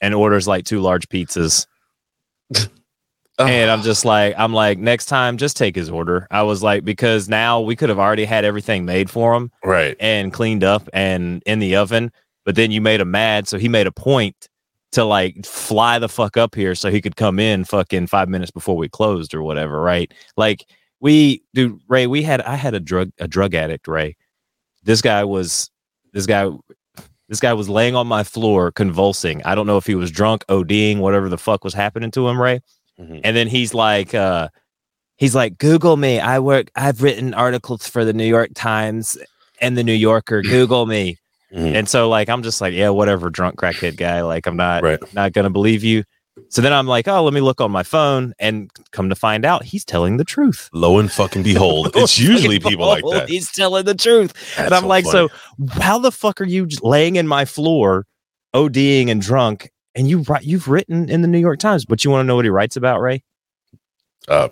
and 0.00 0.14
orders 0.14 0.46
like 0.48 0.64
two 0.64 0.80
large 0.80 1.08
pizzas. 1.08 1.66
And 3.38 3.70
I'm 3.70 3.82
just 3.82 4.04
like, 4.04 4.34
I'm 4.36 4.52
like, 4.52 4.78
next 4.78 5.06
time, 5.06 5.38
just 5.38 5.56
take 5.56 5.74
his 5.74 5.88
order. 5.88 6.26
I 6.30 6.42
was 6.42 6.62
like, 6.62 6.84
because 6.84 7.28
now 7.28 7.60
we 7.60 7.74
could 7.74 7.88
have 7.88 7.98
already 7.98 8.24
had 8.24 8.44
everything 8.44 8.84
made 8.84 9.08
for 9.08 9.34
him 9.34 9.50
right. 9.64 9.96
and 9.98 10.32
cleaned 10.32 10.64
up 10.64 10.88
and 10.92 11.42
in 11.46 11.58
the 11.58 11.76
oven, 11.76 12.12
but 12.44 12.54
then 12.54 12.70
you 12.70 12.80
made 12.80 13.00
him 13.00 13.10
mad, 13.10 13.48
so 13.48 13.58
he 13.58 13.68
made 13.68 13.86
a 13.86 13.92
point 13.92 14.48
to 14.92 15.04
like 15.04 15.46
fly 15.46 15.98
the 15.98 16.08
fuck 16.08 16.36
up 16.36 16.54
here 16.54 16.74
so 16.74 16.90
he 16.90 17.00
could 17.00 17.16
come 17.16 17.38
in 17.38 17.64
fucking 17.64 18.08
five 18.08 18.28
minutes 18.28 18.50
before 18.50 18.76
we 18.76 18.88
closed 18.88 19.34
or 19.34 19.42
whatever, 19.42 19.80
right? 19.80 20.12
Like 20.36 20.64
we 21.00 21.42
dude, 21.54 21.80
Ray, 21.88 22.06
we 22.06 22.22
had 22.22 22.40
I 22.42 22.56
had 22.56 22.74
a 22.74 22.80
drug 22.80 23.12
a 23.18 23.28
drug 23.28 23.54
addict, 23.54 23.86
Ray. 23.86 24.16
This 24.82 25.00
guy 25.00 25.24
was 25.24 25.70
this 26.12 26.26
guy 26.26 26.50
this 27.30 27.40
guy 27.40 27.54
was 27.54 27.68
laying 27.70 27.94
on 27.96 28.06
my 28.06 28.24
floor 28.24 28.70
convulsing. 28.72 29.40
I 29.44 29.54
don't 29.54 29.66
know 29.66 29.78
if 29.78 29.86
he 29.86 29.94
was 29.94 30.10
drunk, 30.10 30.44
ODing, 30.48 30.98
whatever 30.98 31.28
the 31.30 31.38
fuck 31.38 31.64
was 31.64 31.72
happening 31.72 32.10
to 32.10 32.28
him, 32.28 32.38
Ray. 32.42 32.60
Mhm. 33.00 33.20
And 33.24 33.34
then 33.36 33.46
he's 33.46 33.72
like, 33.72 34.14
uh, 34.14 34.48
he's 35.16 35.34
like, 35.34 35.56
Google 35.56 35.96
me. 35.96 36.18
I 36.20 36.40
work, 36.40 36.70
I've 36.76 37.02
written 37.02 37.32
articles 37.32 37.86
for 37.88 38.04
the 38.04 38.12
New 38.12 38.26
York 38.26 38.50
Times 38.54 39.16
and 39.60 39.78
the 39.78 39.84
New 39.84 39.94
Yorker. 39.94 40.42
Google 40.56 40.84
me. 40.86 41.16
Mhm. 41.54 41.74
And 41.74 41.88
so 41.88 42.08
like 42.08 42.28
I'm 42.28 42.42
just 42.42 42.60
like, 42.60 42.74
yeah, 42.74 42.90
whatever, 42.90 43.30
drunk 43.30 43.56
crackhead 43.56 43.96
guy. 43.96 44.22
Like 44.22 44.46
I'm 44.46 44.56
not 44.56 44.82
Right. 44.82 44.98
not 45.14 45.32
gonna 45.32 45.50
believe 45.50 45.82
you. 45.84 46.04
So 46.48 46.62
then 46.62 46.72
I'm 46.72 46.86
like, 46.86 47.06
oh, 47.06 47.22
let 47.22 47.34
me 47.34 47.40
look 47.40 47.60
on 47.60 47.70
my 47.70 47.82
phone 47.82 48.32
and 48.38 48.70
come 48.92 49.08
to 49.08 49.14
find 49.14 49.44
out 49.44 49.64
he's 49.64 49.84
telling 49.84 50.16
the 50.16 50.24
truth. 50.24 50.70
Lo 50.72 50.98
and 50.98 51.10
fucking 51.10 51.42
behold, 51.42 51.90
it's 51.94 52.18
usually 52.18 52.58
people 52.58 52.86
like 52.86 53.04
that. 53.10 53.28
He's 53.28 53.52
telling 53.52 53.84
the 53.84 53.94
truth. 53.94 54.32
and 54.58 54.72
I'm 54.72 54.86
like, 54.86 55.04
funny. 55.04 55.28
so 55.28 55.70
how 55.80 55.98
the 55.98 56.12
fuck 56.12 56.40
are 56.40 56.44
you 56.46 56.66
laying 56.82 57.16
in 57.16 57.26
my 57.26 57.44
floor, 57.44 58.06
ODing 58.54 59.08
and 59.08 59.20
drunk, 59.20 59.70
and 59.94 60.08
you 60.08 60.24
you've 60.40 60.68
written 60.68 61.08
in 61.08 61.22
the 61.22 61.28
New 61.28 61.38
York 61.38 61.58
Times, 61.58 61.84
but 61.84 62.04
you 62.04 62.10
want 62.10 62.22
to 62.22 62.26
know 62.26 62.36
what 62.36 62.44
he 62.44 62.50
writes 62.50 62.76
about, 62.76 63.00
Ray? 63.00 63.22
uh, 64.28 64.48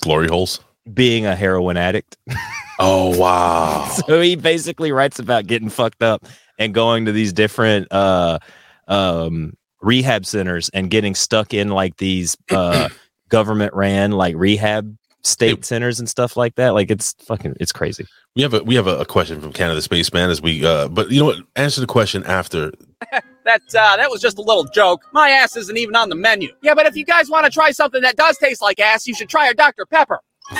glory 0.00 0.28
holes. 0.28 0.60
Being 0.92 1.26
a 1.26 1.34
heroin 1.34 1.76
addict. 1.76 2.16
Oh 2.78 3.18
wow. 3.18 3.88
so 4.06 4.20
he 4.20 4.36
basically 4.36 4.92
writes 4.92 5.18
about 5.18 5.46
getting 5.46 5.70
fucked 5.70 6.02
up 6.02 6.26
and 6.58 6.74
going 6.74 7.06
to 7.06 7.12
these 7.12 7.32
different 7.32 7.90
uh 7.90 8.38
um 8.86 9.56
rehab 9.80 10.26
centers 10.26 10.68
and 10.70 10.90
getting 10.90 11.14
stuck 11.14 11.54
in 11.54 11.68
like 11.68 11.96
these 11.96 12.36
uh 12.50 12.88
government 13.28 13.72
ran 13.74 14.12
like 14.12 14.34
rehab 14.36 14.96
state 15.22 15.64
centers 15.64 15.98
and 15.98 16.08
stuff 16.08 16.36
like 16.36 16.54
that 16.54 16.74
like 16.74 16.90
it's 16.90 17.14
fucking 17.20 17.54
it's 17.58 17.72
crazy 17.72 18.06
We 18.36 18.42
have 18.42 18.54
a 18.54 18.62
we 18.62 18.76
have 18.76 18.86
a, 18.86 18.98
a 18.98 19.04
question 19.04 19.40
from 19.40 19.52
Canada 19.52 19.82
Spaceman 19.82 20.30
as 20.30 20.40
we 20.40 20.64
uh 20.64 20.88
but 20.88 21.10
you 21.10 21.18
know 21.18 21.26
what 21.26 21.38
answer 21.56 21.80
the 21.80 21.86
question 21.86 22.22
after 22.24 22.72
That 23.46 23.62
uh, 23.78 23.96
that 23.96 24.10
was 24.10 24.20
just 24.20 24.38
a 24.38 24.42
little 24.42 24.64
joke. 24.64 25.02
My 25.12 25.30
ass 25.30 25.56
isn't 25.56 25.76
even 25.76 25.94
on 25.94 26.08
the 26.08 26.16
menu. 26.16 26.50
Yeah, 26.62 26.74
but 26.74 26.86
if 26.86 26.96
you 26.96 27.04
guys 27.04 27.30
want 27.30 27.46
to 27.46 27.50
try 27.50 27.70
something 27.70 28.02
that 28.02 28.16
does 28.16 28.36
taste 28.38 28.60
like 28.60 28.80
ass, 28.80 29.06
you 29.06 29.14
should 29.14 29.28
try 29.28 29.46
our 29.46 29.54
Dr. 29.54 29.86
Pepper. 29.86 30.18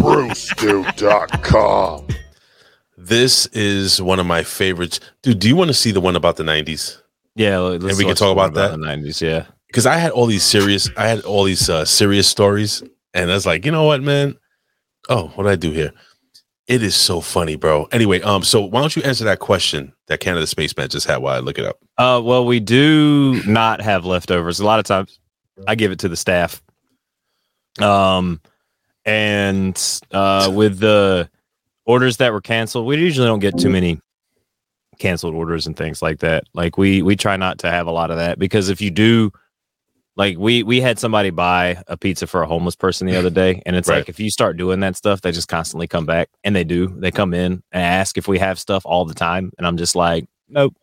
BruceDude.com. 0.00 2.08
this 2.98 3.46
is 3.46 4.02
one 4.02 4.18
of 4.18 4.26
my 4.26 4.42
favorites. 4.42 4.98
Dude, 5.22 5.38
do 5.38 5.46
you 5.46 5.54
want 5.54 5.68
to 5.68 5.74
see 5.74 5.92
the 5.92 6.00
one 6.00 6.16
about 6.16 6.36
the 6.36 6.42
90s? 6.42 6.99
Yeah 7.40 7.58
let's 7.58 7.84
And 7.84 7.96
we 7.98 8.04
can 8.04 8.14
talk 8.16 8.36
one 8.36 8.50
about 8.50 8.54
that? 8.54 8.78
the 8.78 8.84
90s 8.86 9.20
yeah 9.20 9.46
Because 9.68 9.86
I 9.86 9.96
had 9.96 10.12
all 10.12 10.26
these 10.26 10.42
serious 10.44 10.88
I 10.96 11.06
had 11.08 11.20
all 11.24 11.44
these 11.44 11.68
uh 11.70 11.84
serious 11.84 12.28
stories 12.28 12.82
and 13.14 13.30
I 13.30 13.34
was 13.34 13.46
like, 13.46 13.64
you 13.66 13.72
know 13.72 13.84
what, 13.84 14.02
man? 14.02 14.36
Oh, 15.08 15.28
what 15.34 15.44
did 15.44 15.52
I 15.52 15.56
do 15.56 15.72
here? 15.72 15.92
It 16.68 16.82
is 16.84 16.94
so 16.94 17.20
funny, 17.20 17.56
bro. 17.56 17.88
Anyway, 17.90 18.20
um, 18.20 18.44
so 18.44 18.60
why 18.60 18.78
don't 18.80 18.94
you 18.94 19.02
answer 19.02 19.24
that 19.24 19.40
question 19.40 19.92
that 20.06 20.20
Canada 20.20 20.46
Spaceman 20.46 20.88
just 20.88 21.06
had 21.08 21.16
while 21.16 21.34
I 21.34 21.40
look 21.40 21.58
it 21.58 21.64
up? 21.64 21.78
uh 21.98 22.20
well 22.22 22.44
we 22.46 22.60
do 22.60 23.42
not 23.46 23.80
have 23.80 24.04
leftovers 24.04 24.60
a 24.60 24.64
lot 24.64 24.78
of 24.78 24.84
times 24.86 25.18
i 25.68 25.74
give 25.74 25.90
it 25.92 25.98
to 25.98 26.08
the 26.08 26.16
staff 26.16 26.62
um 27.80 28.40
and 29.04 30.00
uh 30.12 30.50
with 30.54 30.78
the 30.78 31.28
orders 31.84 32.16
that 32.18 32.32
were 32.32 32.40
canceled 32.40 32.86
we 32.86 32.96
usually 32.96 33.26
don't 33.26 33.40
get 33.40 33.58
too 33.58 33.68
many 33.70 34.00
canceled 35.00 35.34
orders 35.34 35.66
and 35.66 35.76
things 35.76 36.00
like 36.02 36.20
that. 36.20 36.44
Like 36.54 36.78
we 36.78 37.02
we 37.02 37.16
try 37.16 37.36
not 37.36 37.58
to 37.60 37.70
have 37.70 37.88
a 37.88 37.90
lot 37.90 38.10
of 38.12 38.18
that 38.18 38.38
because 38.38 38.68
if 38.68 38.80
you 38.80 38.90
do 38.92 39.32
like 40.16 40.36
we 40.38 40.62
we 40.62 40.80
had 40.80 40.98
somebody 40.98 41.30
buy 41.30 41.82
a 41.88 41.96
pizza 41.96 42.26
for 42.26 42.42
a 42.42 42.46
homeless 42.46 42.76
person 42.76 43.06
the 43.06 43.16
other 43.16 43.30
day 43.30 43.62
and 43.66 43.74
it's 43.74 43.88
Right. 43.88 43.98
like 43.98 44.08
if 44.08 44.20
you 44.20 44.30
start 44.30 44.56
doing 44.56 44.80
that 44.80 44.96
stuff 44.96 45.20
they 45.22 45.32
just 45.32 45.48
constantly 45.48 45.86
come 45.88 46.06
back 46.06 46.28
and 46.44 46.54
they 46.54 46.64
do. 46.64 46.86
They 46.98 47.10
come 47.10 47.34
in 47.34 47.62
and 47.72 47.82
ask 47.82 48.16
if 48.18 48.28
we 48.28 48.38
have 48.38 48.58
stuff 48.60 48.82
all 48.84 49.04
the 49.04 49.14
time 49.14 49.50
and 49.58 49.66
I'm 49.66 49.76
just 49.76 49.96
like, 49.96 50.26
"Nope. 50.48 50.76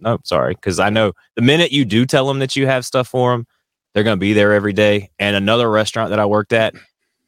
Nope, 0.00 0.26
sorry." 0.26 0.54
Cuz 0.56 0.78
I 0.80 0.90
know 0.90 1.12
the 1.36 1.42
minute 1.42 1.72
you 1.72 1.84
do 1.84 2.04
tell 2.06 2.26
them 2.26 2.40
that 2.40 2.56
you 2.56 2.66
have 2.66 2.84
stuff 2.84 3.08
for 3.08 3.32
them, 3.32 3.46
they're 3.94 4.04
going 4.04 4.16
to 4.16 4.20
be 4.20 4.32
there 4.32 4.52
every 4.52 4.72
day. 4.72 5.10
And 5.18 5.36
another 5.36 5.70
restaurant 5.70 6.10
that 6.10 6.18
I 6.20 6.26
worked 6.26 6.52
at 6.52 6.74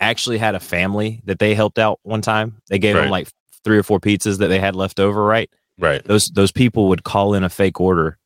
actually 0.00 0.38
had 0.38 0.54
a 0.54 0.60
family 0.60 1.20
that 1.26 1.38
they 1.38 1.54
helped 1.54 1.78
out 1.78 2.00
one 2.02 2.22
time. 2.22 2.56
They 2.68 2.78
gave 2.78 2.94
Right. 2.96 3.02
them 3.02 3.10
like 3.10 3.28
three 3.64 3.78
or 3.78 3.82
four 3.84 4.00
pizzas 4.00 4.38
that 4.38 4.48
they 4.48 4.58
had 4.58 4.74
left 4.74 4.98
over, 5.00 5.22
right? 5.24 5.48
Right. 5.82 6.02
Those 6.04 6.28
those 6.28 6.52
people 6.52 6.88
would 6.90 7.02
call 7.02 7.34
in 7.34 7.42
a 7.42 7.48
fake 7.48 7.80
order 7.80 8.16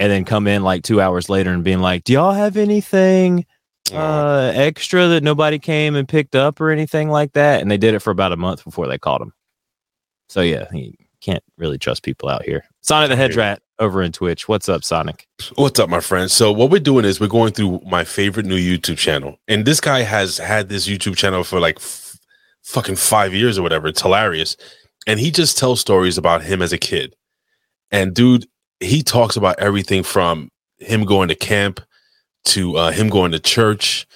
and 0.00 0.10
then 0.10 0.24
come 0.24 0.48
in 0.48 0.64
like 0.64 0.82
2 0.82 1.00
hours 1.00 1.28
later 1.28 1.50
and 1.50 1.62
being 1.62 1.78
like, 1.78 2.02
"Do 2.02 2.12
y'all 2.12 2.32
have 2.32 2.56
anything 2.56 3.46
uh 3.92 4.52
extra 4.54 5.06
that 5.06 5.22
nobody 5.22 5.58
came 5.58 5.94
and 5.96 6.06
picked 6.08 6.34
up 6.34 6.60
or 6.60 6.70
anything 6.70 7.08
like 7.08 7.34
that?" 7.34 7.62
And 7.62 7.70
they 7.70 7.76
did 7.78 7.94
it 7.94 8.00
for 8.00 8.10
about 8.10 8.32
a 8.32 8.36
month 8.36 8.64
before 8.64 8.88
they 8.88 8.98
caught 8.98 9.20
them. 9.20 9.32
So 10.28 10.40
yeah, 10.40 10.66
you 10.72 10.92
can't 11.20 11.42
really 11.56 11.78
trust 11.78 12.02
people 12.02 12.28
out 12.28 12.42
here. 12.42 12.64
Sonic 12.82 13.10
the 13.10 13.16
Hedge 13.16 13.36
Rat 13.36 13.62
over 13.78 14.02
in 14.02 14.10
Twitch. 14.10 14.48
What's 14.48 14.68
up, 14.68 14.82
Sonic? 14.82 15.28
What's 15.54 15.78
up, 15.78 15.88
my 15.88 16.00
friend? 16.00 16.28
So 16.28 16.50
what 16.50 16.68
we're 16.68 16.80
doing 16.80 17.04
is 17.04 17.20
we're 17.20 17.28
going 17.28 17.52
through 17.52 17.80
my 17.86 18.02
favorite 18.02 18.44
new 18.44 18.58
YouTube 18.58 18.98
channel, 18.98 19.38
and 19.46 19.64
this 19.64 19.80
guy 19.80 20.02
has 20.02 20.38
had 20.38 20.68
this 20.68 20.88
YouTube 20.88 21.16
channel 21.16 21.44
for 21.44 21.60
like 21.60 21.76
f- 21.76 22.18
fucking 22.64 22.96
five 22.96 23.32
years 23.32 23.56
or 23.56 23.62
whatever. 23.62 23.86
It's 23.86 24.02
hilarious, 24.02 24.56
and 25.06 25.18
he 25.20 25.30
just 25.30 25.58
tells 25.58 25.80
stories 25.80 26.18
about 26.18 26.42
him 26.42 26.62
as 26.62 26.72
a 26.72 26.78
kid. 26.78 27.14
And 27.90 28.14
dude, 28.14 28.46
he 28.80 29.02
talks 29.02 29.36
about 29.36 29.58
everything 29.58 30.02
from 30.02 30.50
him 30.78 31.04
going 31.04 31.28
to 31.28 31.34
camp 31.34 31.80
to 32.44 32.76
uh, 32.76 32.90
him 32.90 33.08
going 33.08 33.32
to 33.32 33.40
church 33.40 34.06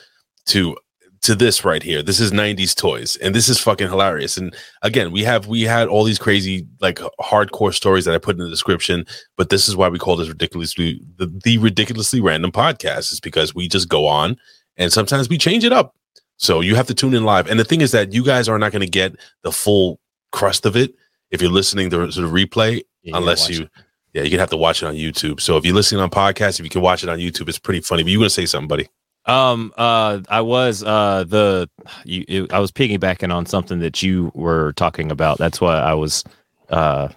to 0.47 0.77
to 1.23 1.37
this 1.37 1.65
right 1.65 1.85
here. 1.85 2.03
This 2.03 2.19
is 2.19 2.33
90s 2.33 2.75
toys 2.75 3.17
and 3.19 3.33
this 3.33 3.49
is 3.49 3.61
fucking 3.61 3.89
hilarious. 3.89 4.37
And 4.37 4.55
again, 4.83 5.13
we 5.13 5.23
have 5.23 5.47
we 5.47 5.63
had 5.63 5.89
all 5.89 6.05
these 6.05 6.19
crazy 6.19 6.67
like 6.81 6.99
hardcore 7.21 7.73
stories 7.73 8.05
that 8.05 8.15
I 8.15 8.19
put 8.19 8.37
in 8.37 8.43
the 8.43 8.51
description, 8.51 9.07
but 9.37 9.49
this 9.49 9.69
is 9.69 9.77
why 9.77 9.89
we 9.89 9.99
call 9.99 10.17
this 10.17 10.29
ridiculously 10.29 11.01
the, 11.17 11.27
the 11.45 11.59
ridiculously 11.59 12.21
random 12.21 12.51
podcast 12.51 13.13
is 13.13 13.21
because 13.21 13.55
we 13.55 13.69
just 13.69 13.89
go 13.89 14.07
on 14.07 14.37
and 14.77 14.93
sometimes 14.93 15.29
we 15.29 15.39
change 15.39 15.65
it 15.65 15.73
up. 15.73 15.95
So 16.39 16.61
you 16.61 16.75
have 16.75 16.89
to 16.89 16.95
tune 16.95 17.15
in 17.15 17.25
live. 17.25 17.49
And 17.49 17.61
the 17.61 17.65
thing 17.65 17.83
is 17.83 17.93
that 17.93 18.13
you 18.13 18.25
guys 18.25 18.49
are 18.49 18.59
not 18.59 18.73
going 18.73 18.81
to 18.81 18.91
get 18.91 19.15
the 19.43 19.53
full 19.53 20.01
crust 20.33 20.67
of 20.67 20.77
it 20.77 20.95
if 21.31 21.41
you're 21.41 21.51
listening 21.51 21.91
to, 21.91 22.11
to 22.11 22.21
the 22.21 22.29
replay 22.29 22.83
Yeah, 23.03 23.17
unless 23.17 23.49
you 23.49 23.69
yeah, 24.13 24.23
you're 24.23 24.31
gonna 24.31 24.43
have 24.43 24.51
to 24.51 24.57
watch 24.57 24.83
it 24.83 24.87
on 24.87 24.95
YouTube. 24.95 25.41
So 25.41 25.57
if 25.57 25.65
you're 25.65 25.75
listening 25.75 26.01
on 26.01 26.11
podcast, 26.11 26.59
if 26.59 26.65
you 26.65 26.71
can 26.71 26.83
watch 26.83 27.03
it 27.03 27.09
on 27.09 27.19
YouTube, 27.19 27.49
it's 27.49 27.59
pretty 27.59 27.81
funny. 27.81 28.03
But 28.03 28.13
you're 28.13 28.21
gonna 28.21 28.31
say 28.31 28.47
something, 28.47 28.69
buddy. 28.69 28.89
Um, 29.25 29.73
uh, 29.77 30.21
I 30.29 30.41
was 30.41 30.83
uh 30.83 31.25
the 31.27 31.71
you, 32.05 32.25
you 32.29 32.47
I 32.51 32.59
was 32.59 32.73
piggybacking 32.73 33.35
on 33.35 33.47
something 33.47 33.79
that 33.79 34.03
you 34.03 34.31
were 34.35 34.73
talking 34.75 35.11
about. 35.11 35.39
That's 35.39 35.61
why 35.61 35.79
I 35.79 35.95
was 35.95 36.25
uh, 36.69 37.09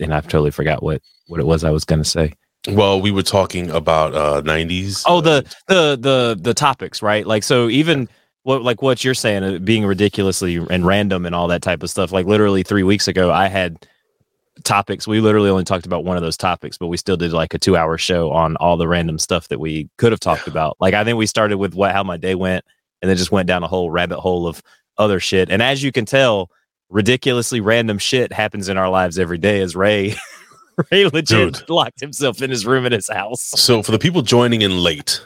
and 0.00 0.14
I've 0.14 0.28
totally 0.28 0.50
forgot 0.50 0.82
what 0.82 1.02
what 1.28 1.40
it 1.40 1.46
was 1.46 1.64
I 1.64 1.70
was 1.70 1.84
gonna 1.84 2.04
say. 2.04 2.34
Well, 2.68 3.00
we 3.00 3.10
were 3.10 3.22
talking 3.22 3.70
about 3.70 4.14
uh 4.14 4.42
90s. 4.42 5.04
Oh, 5.06 5.20
the 5.20 5.44
the 5.68 5.96
the 5.98 6.38
the 6.40 6.54
topics, 6.54 7.02
right? 7.02 7.26
Like 7.26 7.42
so, 7.42 7.68
even 7.68 8.08
what 8.44 8.62
like 8.62 8.82
what 8.82 9.04
you're 9.04 9.14
saying, 9.14 9.42
uh, 9.44 9.58
being 9.58 9.84
ridiculously 9.84 10.56
and 10.56 10.86
random 10.86 11.26
and 11.26 11.34
all 11.34 11.48
that 11.48 11.62
type 11.62 11.82
of 11.82 11.90
stuff. 11.90 12.12
Like 12.12 12.26
literally 12.26 12.62
three 12.62 12.82
weeks 12.82 13.08
ago, 13.08 13.30
I 13.30 13.48
had 13.48 13.86
topics. 14.64 15.06
We 15.06 15.20
literally 15.20 15.50
only 15.50 15.64
talked 15.64 15.86
about 15.86 16.04
one 16.04 16.16
of 16.16 16.22
those 16.22 16.36
topics, 16.36 16.76
but 16.76 16.88
we 16.88 16.96
still 16.96 17.16
did 17.16 17.32
like 17.32 17.54
a 17.54 17.58
two 17.58 17.76
hour 17.76 17.96
show 17.98 18.30
on 18.30 18.56
all 18.56 18.76
the 18.76 18.88
random 18.88 19.18
stuff 19.18 19.48
that 19.48 19.60
we 19.60 19.88
could 19.98 20.12
have 20.12 20.20
talked 20.20 20.48
about. 20.48 20.76
Like 20.80 20.94
I 20.94 21.04
think 21.04 21.18
we 21.18 21.26
started 21.26 21.58
with 21.58 21.74
what 21.74 21.92
how 21.92 22.02
my 22.02 22.16
day 22.16 22.34
went, 22.34 22.64
and 23.00 23.08
then 23.08 23.16
just 23.16 23.32
went 23.32 23.46
down 23.46 23.62
a 23.62 23.68
whole 23.68 23.90
rabbit 23.90 24.20
hole 24.20 24.46
of 24.46 24.62
other 24.98 25.20
shit. 25.20 25.50
And 25.50 25.62
as 25.62 25.82
you 25.82 25.92
can 25.92 26.04
tell, 26.04 26.50
ridiculously 26.90 27.60
random 27.60 27.98
shit 27.98 28.32
happens 28.32 28.68
in 28.68 28.76
our 28.76 28.88
lives 28.88 29.18
every 29.18 29.38
day. 29.38 29.60
As 29.60 29.76
Ray. 29.76 30.14
Ray 30.90 31.04
legit 31.04 31.54
Dude. 31.54 31.68
locked 31.68 32.00
himself 32.00 32.40
in 32.40 32.48
his 32.48 32.64
room 32.64 32.86
in 32.86 32.92
his 32.92 33.08
house. 33.08 33.42
So 33.42 33.82
for 33.82 33.92
the 33.92 33.98
people 33.98 34.22
joining 34.22 34.62
in 34.62 34.82
late, 34.82 35.20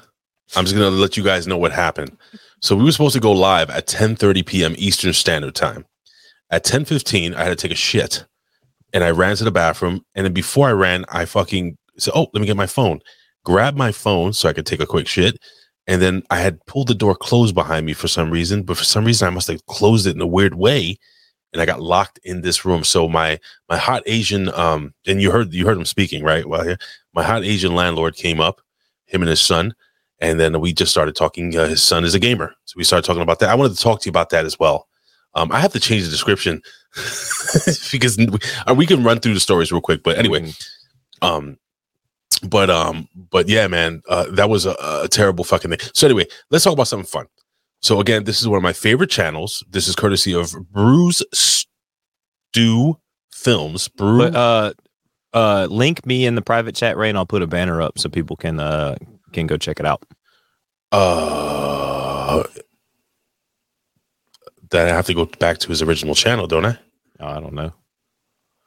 I'm 0.55 0.65
just 0.65 0.77
gonna 0.77 0.91
let 0.91 1.17
you 1.17 1.25
guys 1.25 1.47
know 1.47 1.59
what 1.59 1.73
happened. 1.73 2.17
So 2.61 2.77
we 2.77 2.85
were 2.85 2.93
supposed 2.93 3.15
to 3.15 3.21
go 3.21 3.33
live 3.33 3.71
at 3.71 3.87
10:30 3.87 4.47
p.m. 4.47 4.75
Eastern 4.79 5.13
Standard 5.13 5.55
Time. 5.55 5.85
At 6.51 6.65
10:15, 6.65 7.35
I 7.35 7.43
had 7.43 7.51
to 7.51 7.57
take 7.57 7.73
a 7.73 7.77
shit, 7.77 8.25
and 8.93 9.03
I 9.03 9.11
ran 9.11 9.37
to 9.37 9.45
the 9.45 9.51
bathroom. 9.51 10.05
And 10.15 10.25
then 10.25 10.33
before 10.33 10.69
I 10.69 10.73
ran, 10.73 11.05
I 11.09 11.25
fucking 11.25 11.77
said, 11.99 12.13
"Oh, 12.15 12.29
let 12.33 12.41
me 12.41 12.47
get 12.47 12.57
my 12.57 12.67
phone." 12.67 13.01
Grab 13.45 13.77
my 13.77 13.93
phone 13.93 14.33
so 14.33 14.49
I 14.49 14.53
could 14.53 14.67
take 14.67 14.81
a 14.81 14.87
quick 14.87 15.07
shit, 15.07 15.39
and 15.87 16.03
then 16.03 16.23
I 16.31 16.41
had 16.41 16.65
pulled 16.67 16.89
the 16.89 16.95
door 16.95 17.15
closed 17.15 17.55
behind 17.55 17.87
me 17.87 17.93
for 17.93 18.09
some 18.09 18.31
reason. 18.31 18.63
But 18.63 18.77
for 18.77 18.85
some 18.85 19.05
reason, 19.05 19.27
I 19.27 19.31
must 19.31 19.49
have 19.49 19.65
closed 19.67 20.07
it 20.07 20.17
in 20.17 20.21
a 20.21 20.27
weird 20.27 20.55
way, 20.55 20.99
and 21.53 21.63
I 21.63 21.67
got 21.67 21.81
locked 21.81 22.19
in 22.25 22.41
this 22.41 22.65
room. 22.65 22.85
So 22.85 23.09
my 23.09 23.39
my 23.69 23.77
hot 23.77 24.03
Asian 24.07 24.49
um, 24.55 24.95
and 25.07 25.21
you 25.23 25.31
heard 25.31 25.53
you 25.53 25.67
heard 25.67 25.79
him 25.79 25.85
speaking 25.85 26.25
right 26.25 26.47
well. 26.47 26.77
My 27.15 27.23
hot 27.23 27.45
Asian 27.45 27.75
landlord 27.75 28.17
came 28.17 28.41
up, 28.41 28.61
him 29.07 29.23
and 29.23 29.31
his 29.31 29.41
son, 29.41 29.75
and 30.21 30.41
then 30.41 30.61
we 30.61 30.73
just 30.73 30.91
started 30.91 31.15
talking. 31.15 31.57
Uh, 31.57 31.69
his 31.69 31.83
son 31.83 32.05
is 32.05 32.15
a 32.15 32.19
gamer, 32.19 32.55
so 32.65 32.75
we 32.77 32.85
started 32.85 33.07
talking 33.07 33.23
about 33.23 33.39
that. 33.41 33.51
I 33.51 33.55
wanted 33.55 33.77
to 33.77 33.83
talk 33.83 34.01
to 34.01 34.07
you 34.07 34.11
about 34.11 34.31
that 34.31 34.45
as 34.45 34.59
well. 34.59 34.89
Um, 35.35 35.53
I 35.53 35.61
have 35.61 35.73
to 35.73 35.81
change 35.81 36.05
the 36.05 36.11
description 36.11 36.63
because 37.93 38.17
we, 38.17 38.39
uh, 38.67 38.75
we 38.75 38.87
can 38.87 39.05
run 39.05 39.21
through 39.21 39.35
the 39.35 39.41
stories 39.41 39.71
real 39.71 39.83
quick. 39.83 40.03
But 40.03 40.19
anyway, 40.19 40.51
um, 41.21 41.59
but 42.49 42.71
um, 42.71 43.09
but 43.31 43.49
yeah, 43.49 43.67
man, 43.67 44.03
uh, 44.09 44.27
that 44.31 44.49
was 44.49 44.67
a, 44.67 44.75
a 44.81 45.09
terrible 45.11 45.45
fucking 45.45 45.71
thing. 45.71 45.81
So 45.95 46.07
anyway, 46.07 46.27
let's 46.51 46.65
talk 46.65 46.73
about 46.73 46.89
something 46.89 47.07
fun. 47.07 47.27
So 47.83 48.01
again, 48.01 48.25
this 48.25 48.41
is 48.41 48.49
one 48.49 48.57
of 48.57 48.63
my 48.63 48.73
favorite 48.73 49.11
channels. 49.11 49.63
This 49.71 49.89
is 49.89 49.95
courtesy 49.95 50.35
of 50.35 50.55
Bruce 50.73 51.23
Stew 51.33 52.99
Films. 53.31 53.89
Brew. 53.89 54.19
But 54.19 54.35
uh, 54.35 54.73
uh, 55.35 55.67
link 55.71 56.07
me 56.07 56.25
in 56.25 56.35
the 56.35 56.43
private 56.43 56.75
chat, 56.75 56.97
Ray, 56.97 57.11
and 57.11 57.19
I'll 57.19 57.27
put 57.27 57.43
a 57.43 57.47
banner 57.47 57.83
up 57.83 57.99
so 57.99 58.09
people 58.09 58.37
can 58.37 58.59
uh 58.59 58.97
can 59.41 59.47
go 59.47 59.57
check 59.57 59.79
it 59.81 59.87
out. 59.87 60.03
Uh, 60.93 62.43
then 64.71 64.89
I 64.89 64.91
have 64.91 65.07
to 65.07 65.15
go 65.15 65.27
back 65.27 65.59
to 65.59 65.69
his 65.69 65.83
original 65.83 66.15
channel, 66.15 66.47
don't 66.47 66.65
I? 66.65 66.79
Oh, 67.21 67.27
I 67.27 67.41
don't 67.41 67.55
know. 67.55 67.73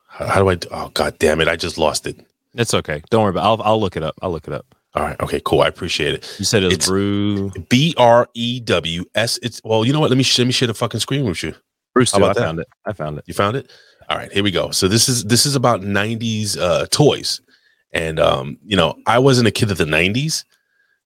How, 0.07 0.27
how 0.27 0.39
do 0.41 0.49
I? 0.49 0.55
Do, 0.55 0.67
oh 0.71 0.89
God 0.89 1.17
damn 1.19 1.41
it! 1.41 1.47
I 1.47 1.55
just 1.55 1.77
lost 1.77 2.07
it. 2.07 2.25
It's 2.55 2.73
okay. 2.73 3.01
Don't 3.09 3.23
worry 3.23 3.29
about. 3.31 3.41
It. 3.59 3.61
I'll 3.63 3.71
I'll 3.73 3.79
look 3.81 3.95
it 3.95 4.03
up. 4.03 4.15
I'll 4.21 4.31
look 4.31 4.47
it 4.47 4.53
up. 4.53 4.65
All 4.95 5.03
right. 5.03 5.19
Okay. 5.21 5.39
Cool. 5.45 5.61
I 5.61 5.67
appreciate 5.67 6.15
it. 6.15 6.35
You 6.39 6.45
said 6.45 6.63
it 6.63 6.67
was 6.67 6.73
It's- 6.75 6.87
Brew. 6.87 7.51
B 7.69 7.93
R 7.97 8.27
E 8.33 8.59
W 8.61 9.05
S. 9.15 9.37
It's 9.43 9.61
well. 9.63 9.85
You 9.85 9.93
know 9.93 9.99
what? 9.99 10.09
Let 10.09 10.17
me 10.17 10.25
let 10.37 10.45
me 10.47 10.51
share 10.53 10.67
the 10.67 10.73
fucking 10.73 10.99
screen 10.99 11.25
with 11.25 11.43
you. 11.43 11.53
Bruce. 11.93 12.11
How 12.11 12.17
about 12.17 12.31
I 12.31 12.33
that? 12.33 12.39
found 12.45 12.59
it. 12.59 12.67
I 12.85 12.93
found 12.93 13.17
it. 13.19 13.23
You 13.27 13.33
found 13.33 13.55
it. 13.55 13.71
All 14.09 14.17
right. 14.17 14.31
Here 14.31 14.43
we 14.43 14.51
go. 14.51 14.71
So 14.71 14.87
this 14.87 15.07
is 15.09 15.25
this 15.25 15.45
is 15.45 15.55
about 15.55 15.81
'90s 15.81 16.57
uh, 16.57 16.87
toys, 16.87 17.39
and 17.93 18.19
um, 18.19 18.57
you 18.65 18.75
know, 18.77 18.95
I 19.05 19.19
wasn't 19.19 19.47
a 19.47 19.51
kid 19.51 19.69
of 19.69 19.77
the 19.77 19.85
'90s, 19.85 20.43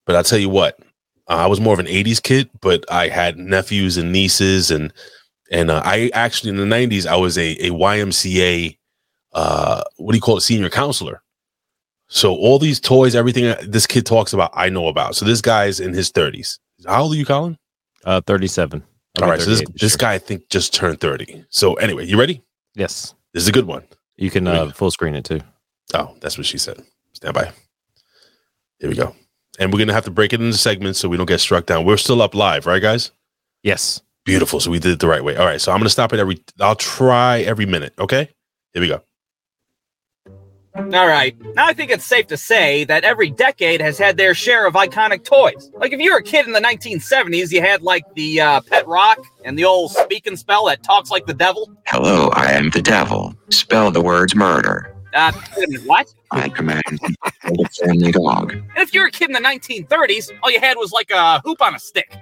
but 0.05 0.15
I'll 0.15 0.23
tell 0.23 0.39
you 0.39 0.49
what, 0.49 0.79
uh, 1.27 1.35
I 1.37 1.47
was 1.47 1.59
more 1.61 1.73
of 1.73 1.79
an 1.79 1.85
'80s 1.87 2.21
kid. 2.21 2.49
But 2.61 2.85
I 2.91 3.07
had 3.09 3.37
nephews 3.37 3.97
and 3.97 4.11
nieces, 4.11 4.71
and 4.71 4.93
and 5.51 5.69
uh, 5.71 5.81
I 5.83 6.09
actually 6.13 6.49
in 6.51 6.57
the 6.57 6.75
'90s 6.75 7.05
I 7.05 7.15
was 7.15 7.37
a 7.37 7.51
a 7.67 7.69
YMCA. 7.71 8.77
Uh, 9.33 9.83
what 9.97 10.11
do 10.11 10.17
you 10.17 10.21
call 10.21 10.37
it? 10.37 10.41
Senior 10.41 10.69
counselor. 10.69 11.21
So 12.07 12.35
all 12.35 12.59
these 12.59 12.79
toys, 12.79 13.15
everything 13.15 13.55
this 13.67 13.87
kid 13.87 14.05
talks 14.05 14.33
about, 14.33 14.51
I 14.53 14.69
know 14.69 14.87
about. 14.87 15.15
So 15.15 15.25
this 15.25 15.41
guy's 15.41 15.79
in 15.79 15.93
his 15.93 16.11
30s. 16.11 16.59
How 16.85 17.03
old 17.03 17.13
are 17.13 17.17
you, 17.17 17.25
Colin? 17.25 17.57
Uh, 18.03 18.21
thirty-seven. 18.21 18.83
All 19.21 19.27
right. 19.29 19.39
So 19.41 19.49
this, 19.49 19.59
38 19.61 19.79
this 19.79 19.95
guy, 19.95 20.13
I 20.13 20.17
think, 20.19 20.49
just 20.49 20.73
turned 20.75 20.99
30. 20.99 21.45
So 21.49 21.73
anyway, 21.75 22.05
you 22.05 22.19
ready? 22.19 22.43
Yes, 22.75 23.15
This 23.33 23.43
is 23.43 23.49
a 23.49 23.51
good 23.51 23.65
one. 23.65 23.83
you 24.17 24.29
can 24.29 24.47
uh, 24.47 24.69
full 24.71 24.91
screen 24.91 25.15
it 25.15 25.23
too. 25.25 25.39
Oh, 25.93 26.15
that's 26.19 26.37
what 26.37 26.45
she 26.45 26.57
said. 26.57 26.83
Stand 27.13 27.33
by. 27.35 27.51
Here 28.79 28.89
we 28.89 28.95
go. 28.95 29.15
And 29.59 29.71
we're 29.71 29.79
gonna 29.79 29.93
have 29.93 30.05
to 30.05 30.11
break 30.11 30.33
it 30.33 30.41
into 30.41 30.57
segments 30.57 30.99
so 30.99 31.09
we 31.09 31.17
don't 31.17 31.27
get 31.27 31.39
struck 31.39 31.65
down. 31.65 31.85
We're 31.85 31.97
still 31.97 32.21
up 32.21 32.33
live, 32.33 32.65
right, 32.65 32.81
guys? 32.81 33.11
Yes. 33.61 34.01
Beautiful. 34.25 34.59
So 34.59 34.71
we 34.71 34.79
did 34.79 34.91
it 34.91 34.99
the 34.99 35.07
right 35.07 35.23
way. 35.23 35.35
All 35.35 35.45
right. 35.45 35.59
So 35.59 35.71
I'm 35.71 35.79
gonna 35.79 35.89
stop 35.89 36.13
it 36.13 36.19
every. 36.19 36.41
I'll 36.59 36.75
try 36.75 37.39
every 37.41 37.65
minute. 37.65 37.93
Okay. 37.99 38.29
Here 38.73 38.81
we 38.81 38.87
go. 38.87 39.01
All 40.75 41.07
right. 41.07 41.35
Now 41.53 41.67
I 41.67 41.73
think 41.73 41.91
it's 41.91 42.05
safe 42.05 42.25
to 42.27 42.37
say 42.37 42.83
that 42.85 43.03
every 43.03 43.29
decade 43.29 43.79
has 43.79 43.99
had 43.99 44.17
their 44.17 44.33
share 44.33 44.65
of 44.65 44.73
iconic 44.73 45.23
toys. 45.23 45.69
Like 45.75 45.93
if 45.93 45.99
you 45.99 46.11
were 46.11 46.17
a 46.17 46.23
kid 46.23 46.47
in 46.47 46.53
the 46.53 46.59
1970s, 46.61 47.51
you 47.51 47.61
had 47.61 47.83
like 47.83 48.03
the 48.15 48.41
uh, 48.41 48.61
Pet 48.61 48.87
Rock 48.87 49.19
and 49.45 49.57
the 49.57 49.65
old 49.65 49.91
speak 49.91 50.25
and 50.25 50.37
spell 50.39 50.65
that 50.65 50.81
talks 50.81 51.11
like 51.11 51.27
the 51.27 51.33
devil. 51.33 51.71
Hello, 51.85 52.29
I 52.29 52.53
am 52.53 52.71
the 52.71 52.81
devil. 52.81 53.35
Spell 53.49 53.91
the 53.91 54.01
words 54.01 54.35
murder. 54.35 54.91
Uh, 55.13 55.31
a 55.57 55.75
what? 55.85 56.13
I 56.31 56.49
command 56.49 56.81
the 56.87 57.69
family 57.85 58.11
dog. 58.11 58.53
And 58.53 58.63
if 58.77 58.93
you're 58.93 59.07
a 59.07 59.11
kid 59.11 59.29
in 59.29 59.33
the 59.33 59.39
1930s, 59.39 60.31
all 60.41 60.49
you 60.49 60.59
had 60.59 60.77
was 60.77 60.91
like 60.91 61.11
a 61.11 61.39
hoop 61.41 61.61
on 61.61 61.75
a 61.75 61.79
stick. 61.79 62.17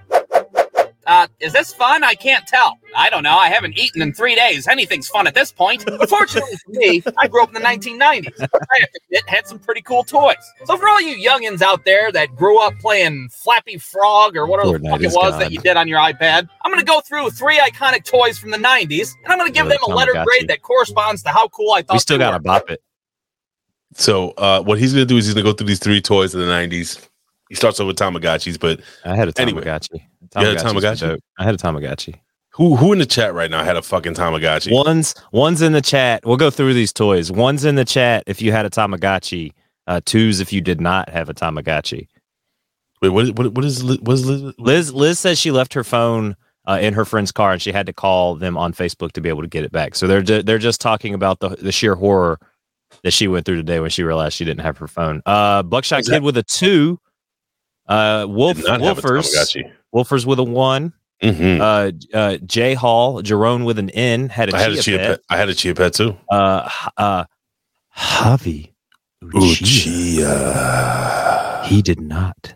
Uh, 1.11 1.27
is 1.41 1.51
this 1.51 1.73
fun? 1.73 2.05
I 2.05 2.13
can't 2.15 2.47
tell. 2.47 2.77
I 2.95 3.09
don't 3.09 3.23
know. 3.23 3.35
I 3.37 3.49
haven't 3.49 3.77
eaten 3.77 4.01
in 4.01 4.13
three 4.13 4.33
days. 4.33 4.65
Anything's 4.65 5.09
fun 5.09 5.27
at 5.27 5.33
this 5.33 5.51
point. 5.51 5.83
Fortunately 6.09 6.55
for 6.63 6.71
me, 6.71 7.03
I 7.17 7.27
grew 7.27 7.43
up 7.43 7.49
in 7.49 7.55
the 7.55 7.59
1990s. 7.59 8.41
I 8.41 8.47
to 8.47 8.89
admit, 9.07 9.23
had 9.27 9.45
some 9.45 9.59
pretty 9.59 9.81
cool 9.81 10.05
toys. 10.05 10.35
So 10.63 10.77
for 10.77 10.87
all 10.87 11.01
you 11.01 11.17
youngins 11.17 11.61
out 11.61 11.83
there 11.83 12.13
that 12.13 12.33
grew 12.37 12.65
up 12.65 12.79
playing 12.79 13.27
Flappy 13.29 13.77
Frog 13.77 14.37
or 14.37 14.47
whatever 14.47 14.77
the 14.77 14.89
fuck 14.89 15.01
it 15.01 15.07
was 15.07 15.15
gone. 15.15 15.39
that 15.39 15.51
you 15.51 15.59
did 15.59 15.75
on 15.75 15.89
your 15.89 15.99
iPad, 15.99 16.47
I'm 16.63 16.71
going 16.71 16.79
to 16.79 16.89
go 16.89 17.01
through 17.01 17.31
three 17.31 17.59
iconic 17.59 18.05
toys 18.05 18.39
from 18.39 18.51
the 18.51 18.57
90s, 18.57 19.13
and 19.25 19.33
I'm 19.33 19.37
going 19.37 19.51
to 19.51 19.53
give 19.53 19.65
Oh, 19.65 19.69
them 19.69 19.79
a 19.83 19.93
letter 19.93 20.13
grade 20.13 20.47
that 20.47 20.61
corresponds 20.61 21.23
to 21.23 21.29
how 21.29 21.49
cool 21.49 21.73
I 21.73 21.81
thought 21.81 21.95
We 21.95 21.99
still 21.99 22.19
got 22.19 22.31
to 22.31 22.39
bop 22.39 22.69
it. 22.69 22.81
So 23.95 24.29
uh, 24.37 24.61
what 24.61 24.79
he's 24.79 24.93
gonna 24.93 25.03
do 25.05 25.17
is 25.17 25.25
he's 25.25 25.33
gonna 25.33 25.43
go 25.43 25.51
through 25.51 25.67
these 25.67 25.79
three 25.79 25.99
toys 25.99 26.33
of 26.33 26.39
the 26.39 26.47
'90s. 26.47 27.09
He 27.51 27.55
starts 27.55 27.81
off 27.81 27.87
with 27.87 27.97
Tamagotchis, 27.97 28.57
but 28.57 28.79
I 29.03 29.13
had 29.13 29.27
a 29.27 29.33
Anyway. 29.37 29.61
Tamagotchi. 29.61 29.95
You 30.37 30.45
had 30.45 30.47
a 30.47 30.55
Tamagotchi? 30.55 31.19
I 31.37 31.43
had 31.43 31.53
a 31.53 31.57
Tamagotchi. 31.57 32.15
who 32.51 32.77
who 32.77 32.93
in 32.93 32.99
the 32.99 33.05
chat 33.05 33.33
right 33.33 33.51
now 33.51 33.61
had 33.61 33.75
a 33.75 33.81
fucking 33.81 34.13
Tamagotchi? 34.13 34.71
One's 34.71 35.13
one's 35.33 35.61
in 35.61 35.73
the 35.73 35.81
chat. 35.81 36.25
We'll 36.25 36.37
go 36.37 36.49
through 36.49 36.73
these 36.75 36.93
toys. 36.93 37.29
One's 37.29 37.65
in 37.65 37.75
the 37.75 37.83
chat 37.83 38.23
if 38.25 38.41
you 38.41 38.53
had 38.53 38.65
a 38.65 38.69
Tamagotchi. 38.69 39.51
Uh, 39.85 39.99
two's 40.05 40.39
if 40.39 40.53
you 40.53 40.61
did 40.61 40.79
not 40.79 41.09
have 41.09 41.27
a 41.27 41.33
Tamagotchi. 41.33 42.07
Wait, 43.01 43.09
what? 43.09 43.37
What? 43.37 43.51
What 43.51 43.65
is? 43.65 43.83
What 43.83 44.13
is? 44.13 44.25
Liz? 44.25 44.53
Liz 44.57 44.93
Liz 44.93 45.19
says 45.19 45.37
she 45.37 45.51
left 45.51 45.73
her 45.73 45.83
phone 45.83 46.37
uh, 46.65 46.79
in 46.81 46.93
her 46.93 47.03
friend's 47.03 47.33
car 47.33 47.51
and 47.51 47.61
she 47.61 47.73
had 47.73 47.85
to 47.87 47.91
call 47.93 48.35
them 48.35 48.57
on 48.57 48.71
Facebook 48.71 49.11
to 49.11 49.19
be 49.19 49.27
able 49.27 49.41
to 49.41 49.49
get 49.49 49.65
it 49.65 49.73
back. 49.73 49.95
So 49.95 50.07
they're 50.07 50.21
they're 50.41 50.57
just 50.57 50.79
talking 50.79 51.13
about 51.13 51.41
the 51.41 51.49
the 51.49 51.73
sheer 51.73 51.95
horror 51.95 52.39
that 53.03 53.11
she 53.11 53.27
went 53.27 53.45
through 53.45 53.57
today 53.57 53.81
when 53.81 53.89
she 53.89 54.03
realized 54.03 54.35
she 54.35 54.45
didn't 54.45 54.61
have 54.61 54.77
her 54.77 54.87
phone. 54.87 55.21
Uh, 55.25 55.63
Buckshot 55.63 55.99
Is 56.01 56.07
Kid 56.07 56.23
with 56.23 56.37
a 56.37 56.43
two. 56.43 56.97
Uh, 57.91 58.25
Wolf 58.27 58.57
Did 58.57 58.65
not 58.67 58.81
have 58.81 58.97
a 58.97 59.01
Wolfers 59.01 59.55
Wolfers 59.93 60.25
with 60.25 60.39
a 60.39 60.43
one. 60.43 60.93
Mhm. 61.21 61.59
Uh, 61.61 61.91
uh, 62.17 62.37
J 62.45 62.73
Hall 62.73 63.21
Jerome 63.21 63.63
with 63.63 63.77
an 63.77 63.89
N 63.91 64.29
had 64.29 64.51
a 64.51 64.55
I 64.55 64.59
had 64.61 64.71
a 64.71 64.81
chia 64.81 64.97
pet. 64.97 65.07
pet. 65.09 65.19
I 65.29 65.37
had 65.37 65.49
a 65.49 65.53
chia 65.53 65.75
pet 65.75 65.93
too. 65.93 66.17
Uh, 66.31 66.67
uh, 66.97 67.25
Javi 67.95 68.71
Uchiha. 70.21 71.65
He 71.65 71.81
did 71.81 71.99
not, 72.01 72.55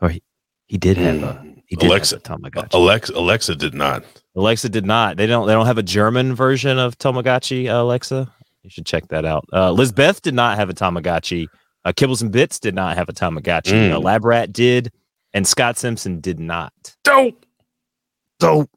or 0.00 0.08
he, 0.10 0.22
he 0.66 0.78
did 0.78 0.96
have 0.96 1.22
a 1.22 1.44
he 1.66 1.76
did 1.76 1.88
Alexa- 1.90 2.16
have 2.24 2.38
a 2.38 2.38
Tamagotchi. 2.38 2.74
Alexa. 2.74 3.12
Alexa 3.18 3.54
did 3.56 3.74
not. 3.74 4.04
Alexa 4.36 4.68
did 4.68 4.86
not. 4.86 5.16
They 5.16 5.26
don't. 5.26 5.46
They 5.46 5.52
don't 5.52 5.66
have 5.66 5.78
a 5.78 5.82
German 5.82 6.34
version 6.34 6.78
of 6.78 6.96
Tamagotchi. 6.98 7.68
Uh, 7.68 7.82
Alexa, 7.82 8.32
you 8.62 8.70
should 8.70 8.86
check 8.86 9.08
that 9.08 9.24
out. 9.24 9.44
Uh, 9.52 9.70
Lizbeth 9.72 10.22
did 10.22 10.34
not 10.34 10.56
have 10.58 10.70
a 10.70 10.74
Tamagotchi. 10.74 11.46
Uh, 11.86 11.92
Kibbles 11.92 12.20
and 12.20 12.32
Bits 12.32 12.58
did 12.58 12.74
not 12.74 12.96
have 12.96 13.08
a 13.08 13.12
Tamagotchi. 13.12 13.70
Mm. 13.72 13.92
Uh, 13.92 14.00
Lab 14.00 14.24
Rat 14.24 14.52
did, 14.52 14.90
and 15.32 15.46
Scott 15.46 15.78
Simpson 15.78 16.20
did 16.20 16.40
not. 16.40 16.72
Dope. 17.04 17.46
Dope. 18.40 18.68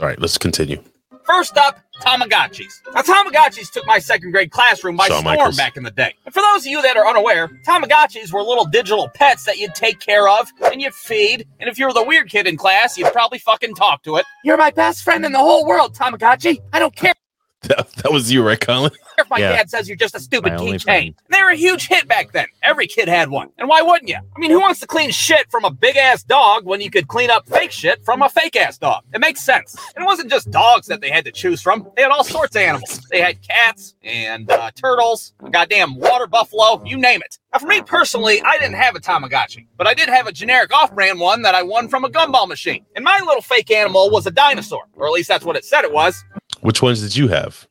All 0.00 0.06
right, 0.06 0.20
let's 0.20 0.36
continue. 0.36 0.82
First 1.24 1.56
up, 1.56 1.78
Tamagotchis. 2.00 2.72
Now, 2.92 3.02
Tamagotchis 3.02 3.70
took 3.70 3.86
my 3.86 4.00
second 4.00 4.32
grade 4.32 4.50
classroom 4.50 4.96
by 4.96 5.06
Shawn 5.06 5.20
storm 5.20 5.36
Michaels. 5.36 5.56
back 5.56 5.76
in 5.76 5.84
the 5.84 5.92
day. 5.92 6.12
And 6.24 6.34
for 6.34 6.42
those 6.42 6.66
of 6.66 6.72
you 6.72 6.82
that 6.82 6.96
are 6.96 7.06
unaware, 7.06 7.46
Tamagotchis 7.68 8.32
were 8.32 8.42
little 8.42 8.64
digital 8.64 9.08
pets 9.14 9.44
that 9.44 9.58
you'd 9.58 9.76
take 9.76 10.00
care 10.00 10.28
of 10.28 10.50
and 10.72 10.82
you'd 10.82 10.94
feed. 10.94 11.46
And 11.60 11.70
if 11.70 11.78
you 11.78 11.86
were 11.86 11.92
the 11.92 12.02
weird 12.02 12.28
kid 12.30 12.48
in 12.48 12.56
class, 12.56 12.98
you'd 12.98 13.12
probably 13.12 13.38
fucking 13.38 13.76
talk 13.76 14.02
to 14.02 14.16
it. 14.16 14.26
You're 14.42 14.56
my 14.56 14.72
best 14.72 15.04
friend 15.04 15.24
in 15.24 15.30
the 15.30 15.38
whole 15.38 15.68
world, 15.68 15.94
Tamagotchi. 15.94 16.58
I 16.72 16.80
don't 16.80 16.96
care 16.96 17.14
That, 17.62 17.92
that 18.02 18.12
was 18.12 18.32
you, 18.32 18.42
right, 18.42 18.58
Colin? 18.58 18.90
If 19.20 19.30
my 19.30 19.38
Yeah. 19.38 19.52
dad 19.52 19.70
says 19.70 19.88
you're 19.88 19.96
just 19.96 20.14
a 20.14 20.20
stupid 20.20 20.54
keychain. 20.54 21.14
They 21.28 21.42
were 21.42 21.50
a 21.50 21.56
huge 21.56 21.86
hit 21.88 22.08
back 22.08 22.32
then. 22.32 22.46
Every 22.62 22.86
kid 22.86 23.08
had 23.08 23.30
one. 23.30 23.48
And 23.58 23.68
why 23.68 23.82
wouldn't 23.82 24.08
you? 24.08 24.16
I 24.16 24.38
mean, 24.38 24.50
who 24.50 24.60
wants 24.60 24.80
to 24.80 24.86
clean 24.86 25.10
shit 25.10 25.50
from 25.50 25.64
a 25.64 25.70
big 25.70 25.96
ass 25.96 26.22
dog 26.22 26.64
when 26.64 26.80
you 26.80 26.90
could 26.90 27.08
clean 27.08 27.30
up 27.30 27.48
fake 27.48 27.72
shit 27.72 28.04
from 28.04 28.22
a 28.22 28.28
fake 28.28 28.56
ass 28.56 28.78
dog? 28.78 29.02
It 29.14 29.20
makes 29.20 29.40
sense. 29.40 29.76
And 29.94 30.02
it 30.04 30.06
wasn't 30.06 30.30
just 30.30 30.50
dogs 30.50 30.86
that 30.88 31.00
they 31.00 31.10
had 31.10 31.24
to 31.24 31.32
choose 31.32 31.60
from. 31.62 31.88
They 31.96 32.02
had 32.02 32.10
all 32.10 32.24
sorts 32.24 32.56
of 32.56 32.62
animals. 32.62 33.00
They 33.10 33.20
had 33.20 33.40
cats 33.46 33.94
and 34.02 34.50
uh, 34.50 34.70
turtles, 34.72 35.32
goddamn 35.50 35.96
water 35.96 36.26
buffalo, 36.26 36.82
you 36.84 36.96
name 36.96 37.20
it. 37.24 37.38
Now, 37.52 37.58
for 37.58 37.66
me 37.66 37.82
personally, 37.82 38.40
I 38.42 38.58
didn't 38.58 38.74
have 38.76 38.94
a 38.94 39.00
Tamagotchi, 39.00 39.66
but 39.76 39.86
I 39.86 39.94
did 39.94 40.08
have 40.08 40.26
a 40.26 40.32
generic 40.32 40.72
off-brand 40.72 41.18
one 41.18 41.42
that 41.42 41.54
I 41.54 41.62
won 41.62 41.88
from 41.88 42.04
a 42.04 42.08
gumball 42.08 42.46
machine. 42.46 42.84
And 42.94 43.04
my 43.04 43.18
little 43.26 43.42
fake 43.42 43.70
animal 43.70 44.10
was 44.10 44.26
a 44.26 44.30
dinosaur, 44.30 44.84
or 44.94 45.06
at 45.06 45.12
least 45.12 45.28
that's 45.28 45.44
what 45.44 45.56
it 45.56 45.64
said 45.64 45.84
it 45.84 45.92
was. 45.92 46.24
Which 46.60 46.80
ones 46.82 47.00
did 47.00 47.16
you 47.16 47.28
have? 47.28 47.66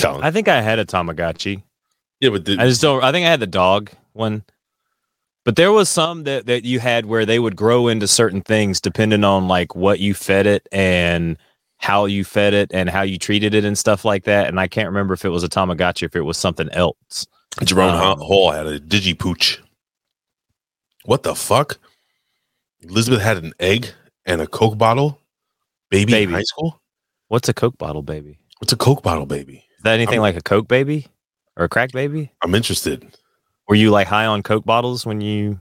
Colin. 0.00 0.22
I 0.24 0.30
think 0.30 0.48
I 0.48 0.60
had 0.60 0.78
a 0.78 0.84
Tamagotchi. 0.84 1.62
yeah, 2.20 2.30
but 2.30 2.44
did, 2.44 2.58
I 2.60 2.66
just 2.68 2.82
don't. 2.82 3.02
I 3.02 3.12
think 3.12 3.26
I 3.26 3.30
had 3.30 3.40
the 3.40 3.46
dog 3.46 3.90
one, 4.12 4.44
but 5.44 5.56
there 5.56 5.72
was 5.72 5.88
some 5.88 6.24
that 6.24 6.46
that 6.46 6.64
you 6.64 6.80
had 6.80 7.06
where 7.06 7.24
they 7.26 7.38
would 7.38 7.56
grow 7.56 7.88
into 7.88 8.08
certain 8.08 8.42
things 8.42 8.80
depending 8.80 9.24
on 9.24 9.48
like 9.48 9.74
what 9.76 10.00
you 10.00 10.14
fed 10.14 10.46
it 10.46 10.66
and 10.72 11.36
how 11.78 12.06
you 12.06 12.24
fed 12.24 12.54
it 12.54 12.70
and 12.72 12.88
how 12.88 13.02
you 13.02 13.18
treated 13.18 13.54
it 13.54 13.64
and 13.64 13.76
stuff 13.76 14.04
like 14.04 14.24
that. 14.24 14.48
And 14.48 14.58
I 14.58 14.66
can't 14.68 14.88
remember 14.88 15.12
if 15.14 15.24
it 15.24 15.28
was 15.28 15.44
a 15.44 15.48
Tamagotchi, 15.48 16.04
if 16.04 16.16
it 16.16 16.22
was 16.22 16.38
something 16.38 16.68
else. 16.70 17.26
Jerome 17.62 17.94
um, 17.94 18.18
Hall 18.20 18.50
had 18.50 18.66
a 18.66 18.80
digipooch. 18.80 19.58
What 21.04 21.22
the 21.22 21.34
fuck? 21.34 21.78
Elizabeth 22.80 23.20
had 23.20 23.36
an 23.36 23.52
egg 23.60 23.88
and 24.24 24.40
a 24.40 24.46
Coke 24.46 24.78
bottle. 24.78 25.20
Baby, 25.90 26.12
Baby. 26.12 26.32
in 26.32 26.38
high 26.38 26.42
school. 26.42 26.80
What's 27.28 27.48
a 27.48 27.54
Coke 27.54 27.76
bottle 27.78 28.02
baby? 28.02 28.38
What's 28.58 28.72
a 28.72 28.76
Coke 28.76 29.02
bottle, 29.02 29.26
baby? 29.26 29.63
That 29.84 29.94
anything 29.94 30.14
I'm- 30.14 30.22
like 30.22 30.36
a 30.36 30.42
Coke 30.42 30.66
baby 30.68 31.06
or 31.56 31.64
a 31.64 31.68
crack 31.68 31.92
baby? 31.92 32.32
I'm 32.42 32.54
interested. 32.54 33.06
Were 33.68 33.74
you 33.76 33.90
like 33.90 34.08
high 34.08 34.26
on 34.26 34.42
Coke 34.42 34.64
bottles 34.64 35.06
when 35.06 35.20
you? 35.20 35.60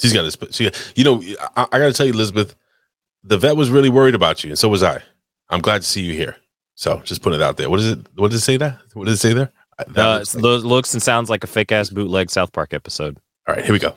She's 0.00 0.12
got 0.12 0.22
this. 0.22 0.36
She, 0.54 0.70
you 0.94 1.04
know, 1.04 1.22
I, 1.56 1.66
I 1.72 1.78
got 1.78 1.86
to 1.88 1.92
tell 1.92 2.06
you, 2.06 2.12
Elizabeth, 2.12 2.54
the 3.24 3.36
vet 3.36 3.56
was 3.56 3.68
really 3.68 3.88
worried 3.90 4.14
about 4.14 4.44
you, 4.44 4.50
and 4.50 4.58
so 4.58 4.68
was 4.68 4.82
I. 4.82 5.02
I'm 5.50 5.60
glad 5.60 5.82
to 5.82 5.88
see 5.88 6.02
you 6.02 6.12
here. 6.14 6.36
So 6.76 7.00
just 7.04 7.20
put 7.22 7.32
it 7.32 7.42
out 7.42 7.56
there. 7.56 7.68
What 7.68 7.80
is 7.80 7.88
it? 7.88 7.98
What 8.14 8.30
does 8.30 8.40
it 8.40 8.44
say 8.44 8.56
that? 8.58 8.78
What 8.94 9.06
does 9.06 9.14
it 9.14 9.20
say 9.20 9.32
there? 9.34 9.50
That 9.88 9.98
Uh, 9.98 10.18
looks 10.18 10.34
like- 10.34 10.64
looks 10.64 10.94
and 10.94 11.02
sounds 11.02 11.28
like 11.28 11.42
a 11.44 11.48
fake 11.48 11.72
ass 11.72 11.90
bootleg 11.90 12.30
South 12.30 12.52
Park 12.52 12.72
episode. 12.72 13.18
all 13.48 13.54
right, 13.56 13.64
here 13.64 13.72
we 13.72 13.78
go. 13.80 13.94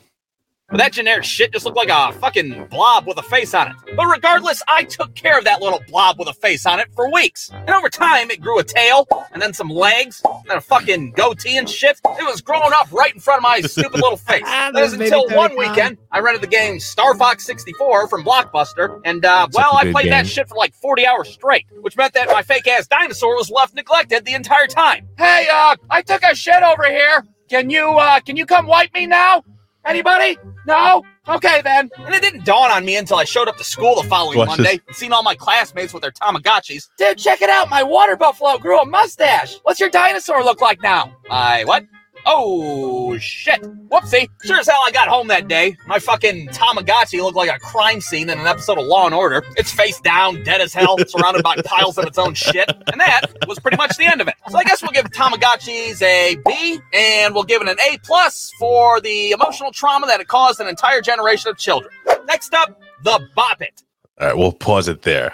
But 0.72 0.78
that 0.78 0.94
generic 0.94 1.26
shit 1.26 1.52
just 1.52 1.66
looked 1.66 1.76
like 1.76 1.90
a 1.90 2.14
fucking 2.14 2.68
blob 2.70 3.06
with 3.06 3.18
a 3.18 3.24
face 3.24 3.54
on 3.54 3.68
it. 3.68 3.76
But 3.94 4.06
regardless, 4.06 4.64
I 4.70 4.86
took 4.86 5.14
care 5.16 5.38
of 5.38 5.44
that 5.44 5.62
little 5.62 5.82
blob 5.90 6.18
with 6.18 6.30
a 6.30 6.34
face 6.34 6.66
on 6.66 6.80
it 6.80 6.88
for 6.96 7.12
weeks. 7.12 7.52
And 7.52 7.70
over 7.72 7.90
time, 7.90 8.32
it 8.32 8.40
grew 8.40 8.58
a 8.58 8.64
tail, 8.64 9.06
and 9.34 9.42
then 9.42 9.54
some 9.54 9.68
legs, 9.68 10.22
and 10.24 10.46
then 10.48 10.58
a 10.58 10.62
fucking 10.62 11.12
goatee 11.12 11.58
and 11.58 11.70
shit. 11.70 12.00
It 12.06 12.24
was 12.26 12.40
growing 12.40 12.72
up 12.74 12.90
right 12.90 13.14
in 13.14 13.20
front 13.20 13.40
of 13.40 13.44
my 13.44 13.60
stupid 13.68 13.96
little 13.96 14.16
face. 14.16 14.44
That 14.46 14.74
was 14.74 14.94
until 14.94 15.28
one 15.30 15.58
weekend, 15.58 15.98
I 16.10 16.20
rented 16.20 16.42
the 16.42 16.48
game 16.48 16.80
Star 16.80 17.16
Fox 17.16 17.46
64 17.46 18.08
from 18.08 18.24
Blockbuster, 18.24 19.02
and 19.04 19.26
uh, 19.26 19.50
well, 19.52 19.76
I 19.76 19.92
played 19.92 20.10
that 20.12 20.26
shit 20.26 20.48
for 20.48 20.56
like 20.56 20.74
40 20.74 21.06
hours 21.06 21.30
straight, 21.30 21.66
which 21.82 21.98
meant 21.98 22.14
that 22.14 22.30
my 22.30 22.44
fake 22.44 22.68
ass 22.68 22.88
dinosaur 22.88 23.36
was 23.36 23.50
left 23.50 23.76
neglected 23.76 24.24
the 24.24 24.34
entire 24.34 24.68
time. 24.68 25.10
Hey, 25.18 25.48
uh, 25.52 25.76
I 25.90 26.02
took 26.02 26.24
a 26.24 26.34
shit 26.34 26.64
over 26.64 26.86
here. 26.90 27.26
Can 27.50 27.70
you, 27.70 27.90
uh, 27.90 28.22
can 28.22 28.38
you 28.38 28.46
come 28.46 28.68
wipe 28.68 28.94
me 28.94 29.06
now? 29.06 29.44
Anybody? 29.86 30.38
No? 30.68 31.04
Okay 31.28 31.62
then. 31.64 31.90
And 31.98 32.14
it 32.14 32.22
didn't 32.22 32.46
dawn 32.46 32.72
on 32.72 32.86
me 32.86 32.96
until 32.98 33.18
I 33.18 33.24
showed 33.24 33.48
up 33.48 33.58
to 33.58 33.64
school 33.64 34.02
the 34.02 34.08
following 34.08 34.38
Watch 34.38 34.50
Monday 34.50 34.80
and 34.88 34.96
seen 34.96 35.12
all 35.12 35.24
my 35.24 35.36
classmates 35.36 35.94
with 35.94 36.02
their 36.02 36.12
Tamagotchis. 36.12 36.90
Dude, 36.98 37.18
check 37.18 37.42
it 37.42 37.50
out. 37.50 37.70
My 37.70 37.84
water 37.84 38.16
buffalo 38.16 38.58
grew 38.58 38.80
a 38.80 38.86
mustache. 38.86 39.60
What's 39.64 39.80
your 39.80 39.90
dinosaur 39.90 40.44
look 40.44 40.62
like 40.62 40.82
now? 40.82 41.16
I 41.30 41.66
what? 41.66 41.86
Oh 42.26 43.18
shit. 43.18 43.62
Whoopsie. 43.90 44.28
Sure 44.44 44.60
as 44.60 44.68
hell 44.68 44.82
I 44.86 44.92
got 44.92 45.08
home 45.08 45.28
that 45.28 45.48
day. 45.48 45.76
My 45.88 46.00
fucking 46.00 46.50
Tamagotchi 46.50 47.22
looked 47.22 47.36
like 47.36 47.54
a 47.54 47.60
crime 47.60 48.02
scene 48.02 48.30
in 48.30 48.40
an 48.40 48.48
episode 48.48 48.78
of 48.78 48.86
Law 48.86 49.06
and 49.06 49.16
Order. 49.16 49.44
It's 49.58 49.72
face 49.72 50.00
down, 50.00 50.44
dead 50.44 50.62
as 50.62 50.74
hell, 50.74 50.98
surrounded 51.08 51.44
by 51.44 51.56
piles 51.66 51.98
of 51.98 52.06
its 52.06 52.18
own 52.18 52.34
shit. 52.34 52.70
And 52.92 53.00
that 53.02 53.26
was 53.48 53.60
pretty 53.60 53.78
much 53.78 53.98
the 53.98 54.06
end 54.06 54.22
of 54.22 54.28
it. 54.28 54.36
So 54.50 54.58
I 54.58 54.64
guess 54.64 54.82
we'll 54.82 54.92
give 54.92 55.06
Tamagotchis 55.06 56.02
a 56.02 56.38
B, 56.46 56.80
and 56.94 57.34
we'll 57.34 57.44
give 57.44 57.62
it 57.62 57.68
an 57.68 57.78
A 57.80 57.98
plus 58.04 58.52
for 58.60 59.02
the 59.02 59.32
emotional 59.32 59.72
trauma 59.72 60.08
that 60.08 60.20
it 60.20 60.28
caused 60.28 60.60
an 60.60 60.68
entire 60.68 61.02
generation 61.02 61.50
of 61.50 61.58
children. 61.58 61.92
Next 62.26 62.54
up, 62.54 62.80
the 63.04 63.20
Bop 63.36 63.62
It. 63.62 63.84
All 64.20 64.28
right, 64.28 64.38
we'll 64.38 64.52
pause 64.52 64.88
it 64.88 65.02
there. 65.02 65.34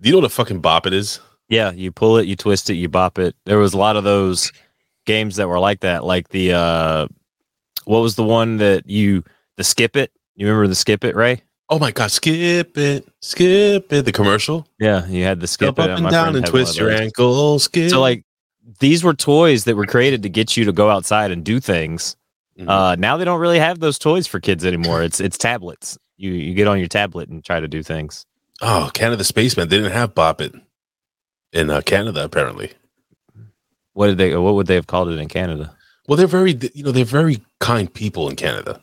Do 0.00 0.08
you 0.08 0.16
know 0.16 0.18
what 0.18 0.26
a 0.26 0.34
fucking 0.34 0.60
bop 0.60 0.86
it 0.86 0.92
is? 0.92 1.20
Yeah, 1.48 1.70
you 1.70 1.92
pull 1.92 2.16
it, 2.16 2.26
you 2.26 2.36
twist 2.36 2.68
it, 2.68 2.74
you 2.74 2.88
bop 2.88 3.18
it. 3.18 3.36
There 3.44 3.58
was 3.58 3.74
a 3.74 3.78
lot 3.78 3.96
of 3.96 4.04
those 4.04 4.50
games 5.04 5.36
that 5.36 5.48
were 5.48 5.58
like 5.58 5.80
that, 5.80 6.04
like 6.04 6.28
the 6.28 6.52
uh 6.52 7.06
what 7.84 8.00
was 8.00 8.16
the 8.16 8.24
one 8.24 8.58
that 8.58 8.88
you 8.88 9.24
the 9.56 9.64
skip 9.64 9.96
it? 9.96 10.10
You 10.34 10.46
remember 10.46 10.66
the 10.68 10.74
skip 10.74 11.04
it, 11.04 11.14
Ray? 11.16 11.42
Oh 11.70 11.78
my 11.78 11.90
god, 11.92 12.10
skip 12.10 12.76
it, 12.76 13.08
skip 13.20 13.92
it. 13.92 14.04
The 14.04 14.12
commercial. 14.12 14.66
Yeah, 14.78 15.06
you 15.06 15.24
had 15.24 15.40
the 15.40 15.46
skip 15.46 15.68
Skip 15.74 15.78
up 15.78 15.98
and 15.98 16.10
down 16.10 16.28
and 16.28 16.36
had 16.36 16.42
one 16.42 16.44
of 16.44 16.50
twist 16.50 16.78
your 16.78 16.90
ankle. 16.90 17.58
Skip. 17.58 17.90
So 17.90 18.00
like 18.00 18.24
these 18.80 19.02
were 19.04 19.14
toys 19.14 19.64
that 19.64 19.76
were 19.76 19.86
created 19.86 20.22
to 20.22 20.28
get 20.28 20.56
you 20.56 20.64
to 20.66 20.72
go 20.72 20.90
outside 20.90 21.30
and 21.30 21.44
do 21.44 21.60
things. 21.60 22.16
Mhm. 22.58 22.68
Uh 22.68 22.94
now 22.96 23.16
they 23.16 23.24
don't 23.24 23.40
really 23.40 23.58
have 23.58 23.80
those 23.80 23.98
toys 23.98 24.26
for 24.26 24.40
kids 24.40 24.64
anymore. 24.64 25.02
It's 25.02 25.20
it's 25.20 25.38
tablets. 25.38 25.98
You 26.16 26.32
you 26.32 26.54
get 26.54 26.68
on 26.68 26.78
your 26.78 26.88
tablet 26.88 27.28
and 27.28 27.44
try 27.44 27.60
to 27.60 27.68
do 27.68 27.82
things. 27.82 28.24
oh, 28.62 28.88
Canada 28.94 29.24
Spaceman. 29.24 29.68
They 29.68 29.76
didn't 29.78 29.92
have 29.92 30.14
bop 30.14 30.40
it 30.40 30.54
in 31.52 31.70
uh, 31.70 31.80
Canada 31.80 32.24
apparently. 32.24 32.72
What 33.94 34.08
did 34.08 34.18
they 34.18 34.36
what 34.36 34.54
would 34.54 34.66
they 34.66 34.74
have 34.74 34.86
called 34.86 35.08
it 35.08 35.18
in 35.18 35.28
Canada? 35.28 35.74
Well, 36.06 36.16
they're 36.18 36.26
very, 36.26 36.58
you 36.74 36.84
know, 36.84 36.92
they're 36.92 37.04
very 37.04 37.42
kind 37.60 37.92
people 37.92 38.28
in 38.28 38.36
Canada. 38.36 38.82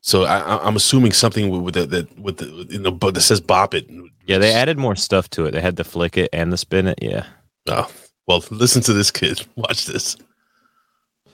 So 0.00 0.24
I, 0.24 0.38
I- 0.38 0.66
I'm 0.66 0.76
assuming 0.76 1.12
something 1.12 1.50
with, 1.50 1.60
with 1.62 1.74
the, 1.74 1.86
that 1.86 2.18
with 2.18 2.38
the 2.38 2.66
you 2.70 2.78
know, 2.78 2.90
but 2.90 3.14
that 3.14 3.20
says 3.20 3.40
"bop 3.40 3.74
it." 3.74 3.86
Yeah, 4.26 4.38
they 4.38 4.52
added 4.54 4.78
more 4.78 4.96
stuff 4.96 5.28
to 5.30 5.44
it. 5.44 5.50
They 5.52 5.60
had 5.60 5.76
the 5.76 5.84
flick 5.84 6.16
it 6.16 6.30
and 6.32 6.52
the 6.52 6.56
spin 6.56 6.86
it. 6.86 6.98
Yeah. 7.02 7.26
Oh, 7.68 7.90
well, 8.26 8.42
listen 8.50 8.82
to 8.82 8.92
this 8.92 9.10
kid. 9.10 9.44
Watch 9.56 9.86
this. 9.86 10.16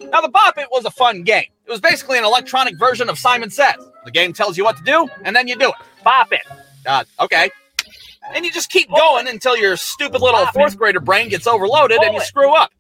Now, 0.00 0.20
the 0.20 0.28
Bop 0.28 0.58
It 0.58 0.68
was 0.70 0.84
a 0.84 0.90
fun 0.90 1.22
game. 1.22 1.46
It 1.66 1.70
was 1.70 1.80
basically 1.80 2.18
an 2.18 2.24
electronic 2.24 2.76
version 2.78 3.08
of 3.08 3.18
Simon 3.18 3.50
Says. 3.50 3.74
The 4.04 4.10
game 4.10 4.32
tells 4.32 4.58
you 4.58 4.64
what 4.64 4.76
to 4.78 4.82
do, 4.82 5.08
and 5.24 5.34
then 5.36 5.46
you 5.48 5.54
do 5.56 5.68
it. 5.68 5.74
Bop 6.04 6.32
It. 6.32 6.40
Uh, 6.86 7.04
okay. 7.20 7.50
And 8.34 8.44
you 8.44 8.50
just 8.52 8.68
keep 8.70 8.88
going 8.90 9.26
until 9.28 9.56
your 9.56 9.76
stupid 9.76 10.20
little 10.20 10.46
fourth 10.46 10.76
grader 10.76 11.00
brain 11.00 11.28
gets 11.28 11.46
overloaded 11.46 11.98
and 12.02 12.14
you 12.14 12.20
screw 12.20 12.54
up. 12.54 12.72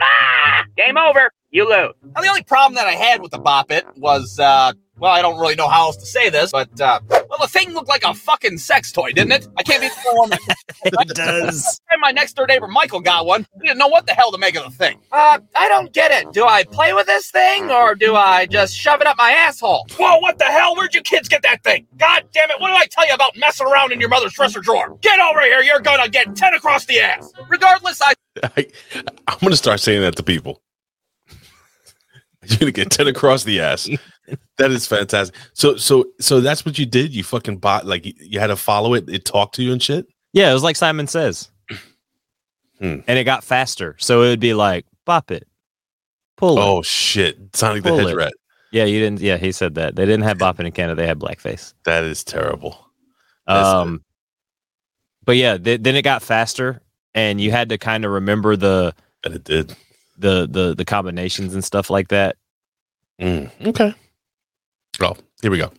Ah! 0.00 0.64
Game 0.76 0.96
over. 0.96 1.30
You 1.50 1.68
lose. 1.68 1.94
Now, 2.14 2.22
the 2.22 2.28
only 2.28 2.44
problem 2.44 2.74
that 2.76 2.86
I 2.86 2.92
had 2.92 3.20
with 3.20 3.32
the 3.32 3.38
Bop 3.38 3.70
It 3.70 3.84
was, 3.96 4.38
uh, 4.38 4.72
well, 5.00 5.10
I 5.12 5.22
don't 5.22 5.38
really 5.40 5.56
know 5.56 5.68
how 5.68 5.86
else 5.86 5.96
to 5.96 6.06
say 6.06 6.30
this, 6.30 6.52
but, 6.52 6.80
uh, 6.80 7.00
well, 7.08 7.38
the 7.40 7.48
thing 7.48 7.72
looked 7.72 7.88
like 7.88 8.04
a 8.04 8.14
fucking 8.14 8.58
sex 8.58 8.92
toy, 8.92 9.12
didn't 9.12 9.32
it? 9.32 9.48
I 9.56 9.62
can't 9.62 9.80
be 9.80 9.88
the 9.88 10.14
one 10.14 10.30
It 10.84 11.08
does. 11.14 11.80
and 11.90 12.00
my 12.00 12.10
next 12.10 12.34
door 12.34 12.46
neighbor 12.46 12.66
Michael 12.68 13.00
got 13.00 13.26
one. 13.26 13.46
He 13.60 13.66
didn't 13.68 13.78
know 13.78 13.88
what 13.88 14.06
the 14.06 14.12
hell 14.12 14.30
to 14.32 14.38
make 14.38 14.56
of 14.56 14.64
the 14.64 14.70
thing. 14.70 15.00
Uh, 15.12 15.38
I 15.56 15.68
don't 15.68 15.92
get 15.92 16.10
it. 16.10 16.32
Do 16.32 16.44
I 16.46 16.64
play 16.64 16.92
with 16.92 17.06
this 17.06 17.30
thing 17.30 17.70
or 17.70 17.94
do 17.94 18.14
I 18.16 18.46
just 18.46 18.74
shove 18.76 19.00
it 19.00 19.06
up 19.06 19.16
my 19.18 19.30
asshole? 19.32 19.86
Whoa, 19.98 20.18
what 20.18 20.38
the 20.38 20.44
hell? 20.44 20.76
Where'd 20.76 20.94
you 20.94 21.02
kids 21.02 21.28
get 21.28 21.42
that 21.42 21.62
thing? 21.64 21.86
God 21.96 22.24
damn 22.32 22.50
it, 22.50 22.60
what 22.60 22.68
did 22.68 22.76
I 22.78 22.86
tell 22.90 23.06
you 23.08 23.14
about 23.14 23.36
messing 23.36 23.66
around 23.66 23.92
in 23.92 24.00
your 24.00 24.08
mother's 24.08 24.32
dresser 24.34 24.60
drawer? 24.60 24.96
Get 25.00 25.18
over 25.20 25.40
here, 25.42 25.60
you're 25.62 25.80
gonna 25.80 26.08
get 26.08 26.34
10 26.36 26.54
across 26.54 26.84
the 26.86 27.00
ass. 27.00 27.32
Regardless, 27.48 28.00
I 28.02 28.14
I, 28.56 28.66
I'm 29.28 29.38
gonna 29.40 29.56
start 29.56 29.80
saying 29.80 30.02
that 30.02 30.16
to 30.16 30.22
people. 30.22 30.62
You're 32.58 32.58
gonna 32.58 32.72
get 32.72 32.90
ten 32.90 33.06
across 33.06 33.44
the 33.44 33.60
ass. 33.60 33.88
That 34.58 34.70
is 34.70 34.86
fantastic. 34.86 35.34
So, 35.54 35.74
so, 35.74 36.04
so 36.20 36.40
that's 36.40 36.64
what 36.64 36.78
you 36.78 36.86
did. 36.86 37.12
You 37.12 37.24
fucking 37.24 37.56
bought 37.56 37.84
like 37.84 38.04
you, 38.04 38.38
had 38.38 38.46
to 38.46 38.54
follow 38.56 38.94
it. 38.94 39.08
It 39.08 39.24
talked 39.24 39.56
to 39.56 39.62
you 39.64 39.72
and 39.72 39.82
shit. 39.82 40.06
Yeah, 40.32 40.50
it 40.50 40.54
was 40.54 40.62
like 40.62 40.76
Simon 40.76 41.08
Says. 41.08 41.50
Hmm. 42.78 43.00
And 43.08 43.18
it 43.18 43.24
got 43.24 43.42
faster. 43.42 43.96
So 43.98 44.22
it 44.22 44.28
would 44.28 44.38
be 44.38 44.54
like, 44.54 44.86
bop 45.04 45.32
it. 45.32 45.48
Pull 46.36 46.58
it. 46.58 46.62
Oh 46.62 46.82
shit! 46.82 47.38
Sonic 47.56 47.82
the 47.82 47.88
Pull 47.88 48.06
Hedge 48.06 48.16
it. 48.16 48.34
Yeah, 48.70 48.84
you 48.84 49.00
didn't. 49.00 49.20
Yeah, 49.20 49.36
he 49.36 49.50
said 49.50 49.74
that. 49.74 49.96
They 49.96 50.06
didn't 50.06 50.22
have 50.22 50.38
bop 50.38 50.60
it 50.60 50.66
in 50.66 50.70
Canada. 50.72 51.00
They 51.02 51.08
had 51.08 51.18
blackface. 51.18 51.74
That 51.84 52.04
is 52.04 52.22
terrible. 52.22 52.86
That's 53.48 53.66
Um, 53.66 54.04
but 55.24 55.36
yeah, 55.36 55.58
th- 55.58 55.82
then 55.82 55.96
it 55.96 56.02
got 56.02 56.22
faster, 56.22 56.80
and 57.14 57.40
you 57.40 57.50
had 57.50 57.68
to 57.70 57.78
kind 57.78 58.04
of 58.04 58.12
remember 58.12 58.54
the 58.54 58.94
And 59.24 59.34
it 59.34 59.42
did. 59.42 59.74
the 60.18 60.46
the 60.48 60.74
the 60.76 60.84
combinations 60.84 61.52
and 61.52 61.64
stuff 61.64 61.90
like 61.90 62.08
that. 62.08 62.36
Mm, 63.20 63.50
okay. 63.66 63.94
Well, 64.98 65.16
here 65.42 65.50
we 65.50 65.58
go. 65.58 65.70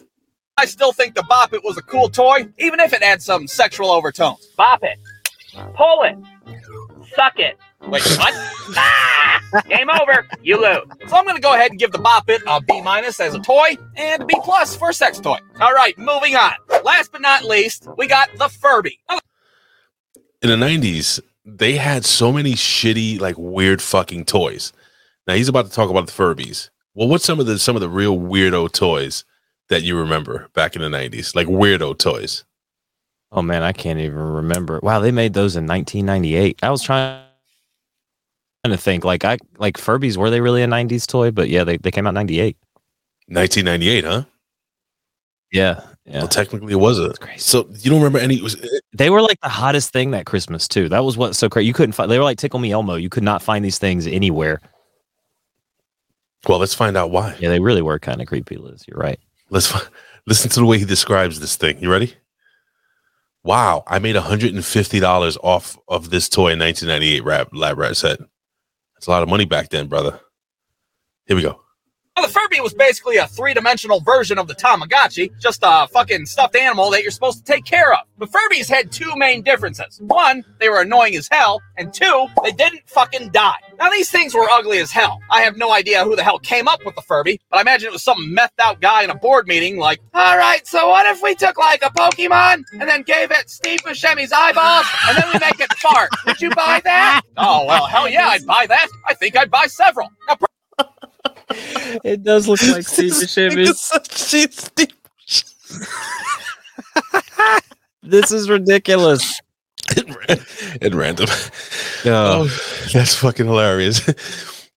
I 0.57 0.65
still 0.65 0.91
think 0.93 1.15
the 1.15 1.23
Bop 1.23 1.53
It 1.53 1.63
was 1.63 1.77
a 1.77 1.81
cool 1.81 2.09
toy, 2.09 2.47
even 2.59 2.79
if 2.79 2.93
it 2.93 3.03
had 3.03 3.21
some 3.21 3.47
sexual 3.47 3.89
overtones. 3.89 4.45
Bop 4.57 4.83
it. 4.83 4.99
Pull 5.75 6.03
it. 6.03 6.17
Suck 7.15 7.39
it. 7.39 7.57
Wait, 7.81 8.03
what? 8.03 8.33
ah! 8.77 9.41
Game 9.67 9.89
over. 9.89 10.27
You 10.41 10.61
lose. 10.61 10.85
So 11.09 11.17
I'm 11.17 11.25
going 11.25 11.35
to 11.35 11.41
go 11.41 11.53
ahead 11.53 11.71
and 11.71 11.79
give 11.79 11.91
the 11.91 11.97
Bop 11.99 12.29
It 12.29 12.41
a 12.47 12.61
B 12.61 12.81
minus 12.81 13.19
as 13.19 13.33
a 13.33 13.39
toy 13.39 13.77
and 13.95 14.23
a 14.23 14.25
B 14.25 14.35
plus 14.43 14.75
for 14.75 14.89
a 14.89 14.93
sex 14.93 15.19
toy. 15.19 15.37
All 15.59 15.73
right, 15.73 15.97
moving 15.97 16.35
on. 16.35 16.53
Last 16.83 17.11
but 17.11 17.21
not 17.21 17.43
least, 17.43 17.87
we 17.97 18.07
got 18.07 18.29
the 18.37 18.47
Furby. 18.47 18.99
In 20.41 20.49
the 20.49 20.55
'90s, 20.55 21.19
they 21.45 21.75
had 21.75 22.05
so 22.05 22.31
many 22.31 22.53
shitty, 22.53 23.19
like 23.19 23.35
weird 23.37 23.81
fucking 23.81 24.25
toys. 24.25 24.73
Now 25.27 25.35
he's 25.35 25.49
about 25.49 25.65
to 25.65 25.71
talk 25.71 25.89
about 25.89 26.07
the 26.07 26.13
Furbies. 26.13 26.69
Well, 26.93 27.07
what's 27.07 27.25
some 27.25 27.39
of 27.39 27.45
the 27.45 27.57
some 27.57 27.75
of 27.75 27.81
the 27.81 27.89
real 27.89 28.17
weirdo 28.17 28.71
toys 28.71 29.23
that 29.69 29.83
you 29.83 29.97
remember 29.97 30.49
back 30.53 30.75
in 30.75 30.81
the 30.81 30.89
'90s? 30.89 31.35
Like 31.35 31.47
weirdo 31.47 31.97
toys. 31.97 32.43
Oh 33.31 33.41
man, 33.41 33.63
I 33.63 33.71
can't 33.71 33.99
even 33.99 34.17
remember. 34.17 34.79
Wow, 34.83 34.99
they 34.99 35.11
made 35.11 35.33
those 35.33 35.55
in 35.55 35.65
1998. 35.65 36.59
I 36.63 36.69
was 36.69 36.83
trying 36.83 37.23
to 38.65 38.77
think 38.77 39.05
like 39.05 39.23
I 39.23 39.37
like 39.57 39.77
Furbies 39.77 40.17
were 40.17 40.29
they 40.29 40.41
really 40.41 40.63
a 40.63 40.67
90s 40.67 41.07
toy? 41.07 41.31
But 41.31 41.49
yeah, 41.49 41.63
they, 41.63 41.77
they 41.77 41.91
came 41.91 42.05
out 42.05 42.11
in 42.11 42.15
98. 42.15 42.57
1998, 43.27 44.03
huh? 44.03 44.23
Yeah, 45.53 45.81
yeah. 46.05 46.19
Well, 46.19 46.27
technically, 46.27 46.73
it 46.73 46.77
was 46.77 46.99
a. 46.99 47.13
So 47.37 47.69
you 47.79 47.89
don't 47.89 47.99
remember 47.99 48.19
any? 48.19 48.35
It 48.35 48.43
was 48.43 48.57
They 48.93 49.09
were 49.09 49.21
like 49.21 49.39
the 49.41 49.49
hottest 49.49 49.93
thing 49.93 50.11
that 50.11 50.25
Christmas 50.25 50.67
too. 50.67 50.89
That 50.89 51.03
was 51.05 51.17
what 51.17 51.35
so 51.35 51.49
crazy. 51.49 51.67
You 51.67 51.73
couldn't 51.73 51.93
find. 51.93 52.11
They 52.11 52.17
were 52.17 52.23
like 52.23 52.37
Tickle 52.37 52.59
Me 52.59 52.71
Elmo. 52.71 52.95
You 52.95 53.09
could 53.09 53.23
not 53.23 53.41
find 53.41 53.63
these 53.63 53.77
things 53.77 54.07
anywhere. 54.07 54.59
Well. 56.47 56.59
Let's 56.59 56.73
find 56.73 56.97
out 56.97 57.11
why. 57.11 57.35
Yeah, 57.39 57.49
they 57.49 57.59
really 57.59 57.81
were 57.81 57.99
kind 57.99 58.21
of 58.21 58.27
creepy, 58.27 58.57
Liz. 58.57 58.83
You're 58.87 58.97
right. 58.99 59.19
Let's 59.49 59.73
listen 60.27 60.49
to 60.51 60.59
the 60.59 60.65
way 60.65 60.79
he 60.79 60.85
describes 60.85 61.39
this 61.39 61.55
thing. 61.55 61.79
You 61.79 61.91
ready? 61.91 62.13
Wow, 63.43 63.83
I 63.87 63.99
made 63.99 64.15
$150 64.15 65.37
off 65.41 65.77
of 65.87 66.09
this 66.11 66.29
toy 66.29 66.51
in 66.51 66.59
1998. 66.59 67.23
Rap 67.23 67.49
Lab 67.53 67.77
Rat 67.79 67.97
said, 67.97 68.19
"That's 68.93 69.07
a 69.07 69.09
lot 69.09 69.23
of 69.23 69.29
money 69.29 69.45
back 69.45 69.69
then, 69.69 69.87
brother." 69.87 70.19
Here 71.25 71.35
we 71.35 71.41
go. 71.41 71.61
The 72.21 72.27
Furby 72.27 72.59
was 72.61 72.73
basically 72.73 73.17
a 73.17 73.27
three-dimensional 73.27 74.01
version 74.01 74.37
of 74.37 74.47
the 74.47 74.55
Tamagotchi, 74.55 75.31
just 75.39 75.59
a 75.63 75.87
fucking 75.87 76.25
stuffed 76.25 76.55
animal 76.55 76.89
that 76.91 77.01
you're 77.01 77.11
supposed 77.11 77.37
to 77.39 77.43
take 77.51 77.65
care 77.65 77.93
of. 77.93 77.99
But 78.17 78.29
Furbies 78.31 78.69
had 78.69 78.91
two 78.91 79.11
main 79.15 79.41
differences. 79.41 79.99
One, 80.01 80.43
they 80.59 80.69
were 80.69 80.81
annoying 80.81 81.15
as 81.15 81.27
hell, 81.31 81.61
and 81.77 81.93
two, 81.93 82.27
they 82.43 82.51
didn't 82.51 82.81
fucking 82.87 83.29
die. 83.29 83.55
Now 83.79 83.89
these 83.89 84.11
things 84.11 84.33
were 84.35 84.47
ugly 84.49 84.77
as 84.79 84.91
hell. 84.91 85.19
I 85.31 85.41
have 85.41 85.57
no 85.57 85.71
idea 85.71 86.03
who 86.03 86.15
the 86.15 86.23
hell 86.23 86.37
came 86.39 86.67
up 86.67 86.85
with 86.85 86.95
the 86.95 87.01
Furby, 87.01 87.39
but 87.49 87.57
I 87.57 87.61
imagine 87.61 87.87
it 87.87 87.93
was 87.93 88.03
some 88.03 88.35
methed 88.35 88.59
out 88.59 88.79
guy 88.81 89.03
in 89.03 89.09
a 89.09 89.15
board 89.15 89.47
meeting 89.47 89.77
like, 89.77 89.99
all 90.13 90.37
right, 90.37 90.65
so 90.67 90.89
what 90.89 91.05
if 91.07 91.21
we 91.23 91.33
took 91.35 91.57
like 91.57 91.81
a 91.83 91.89
Pokemon 91.89 92.63
and 92.73 92.81
then 92.89 93.01
gave 93.03 93.31
it 93.31 93.49
Steve 93.49 93.79
Buscemi's 93.81 94.31
eyeballs 94.31 94.85
and 95.07 95.17
then 95.17 95.25
we 95.33 95.39
make 95.39 95.59
it 95.59 95.73
fart? 95.73 96.09
Would 96.27 96.39
you 96.41 96.49
buy 96.51 96.81
that? 96.83 97.21
Oh, 97.43 97.65
well, 97.65 97.87
hell 97.87 98.07
yeah, 98.07 98.27
I'd 98.27 98.45
buy 98.45 98.67
that. 98.67 98.87
I 99.07 99.15
think 99.15 99.35
I'd 99.35 99.49
buy 99.49 99.65
several. 99.65 100.09
Now, 100.27 100.35
It 102.03 102.23
does 102.23 102.47
look 102.47 102.61
like 102.63 102.83
Steve 102.87 103.13
This 108.03 108.31
is 108.31 108.49
ridiculous. 108.49 109.39
At 110.81 110.93
random. 110.93 111.27
Oh. 112.05 112.05
Oh, 112.05 112.45
that's 112.93 113.15
fucking 113.15 113.45
hilarious. 113.45 114.01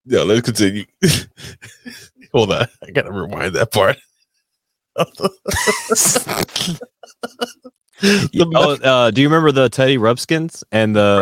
Yo, 0.05 0.25
let's 0.25 0.43
continue. 0.43 0.85
Hold 2.33 2.53
on, 2.53 2.66
I 2.83 2.91
gotta 2.91 3.12
rewind 3.12 3.55
that 3.55 3.72
part. 3.72 3.97
oh, 8.55 8.77
uh, 8.83 9.11
do 9.11 9.22
you 9.22 9.29
remember 9.29 9.53
the 9.53 9.68
Teddy 9.70 9.99
Rubskins 9.99 10.62
and 10.70 10.95
the, 10.95 11.20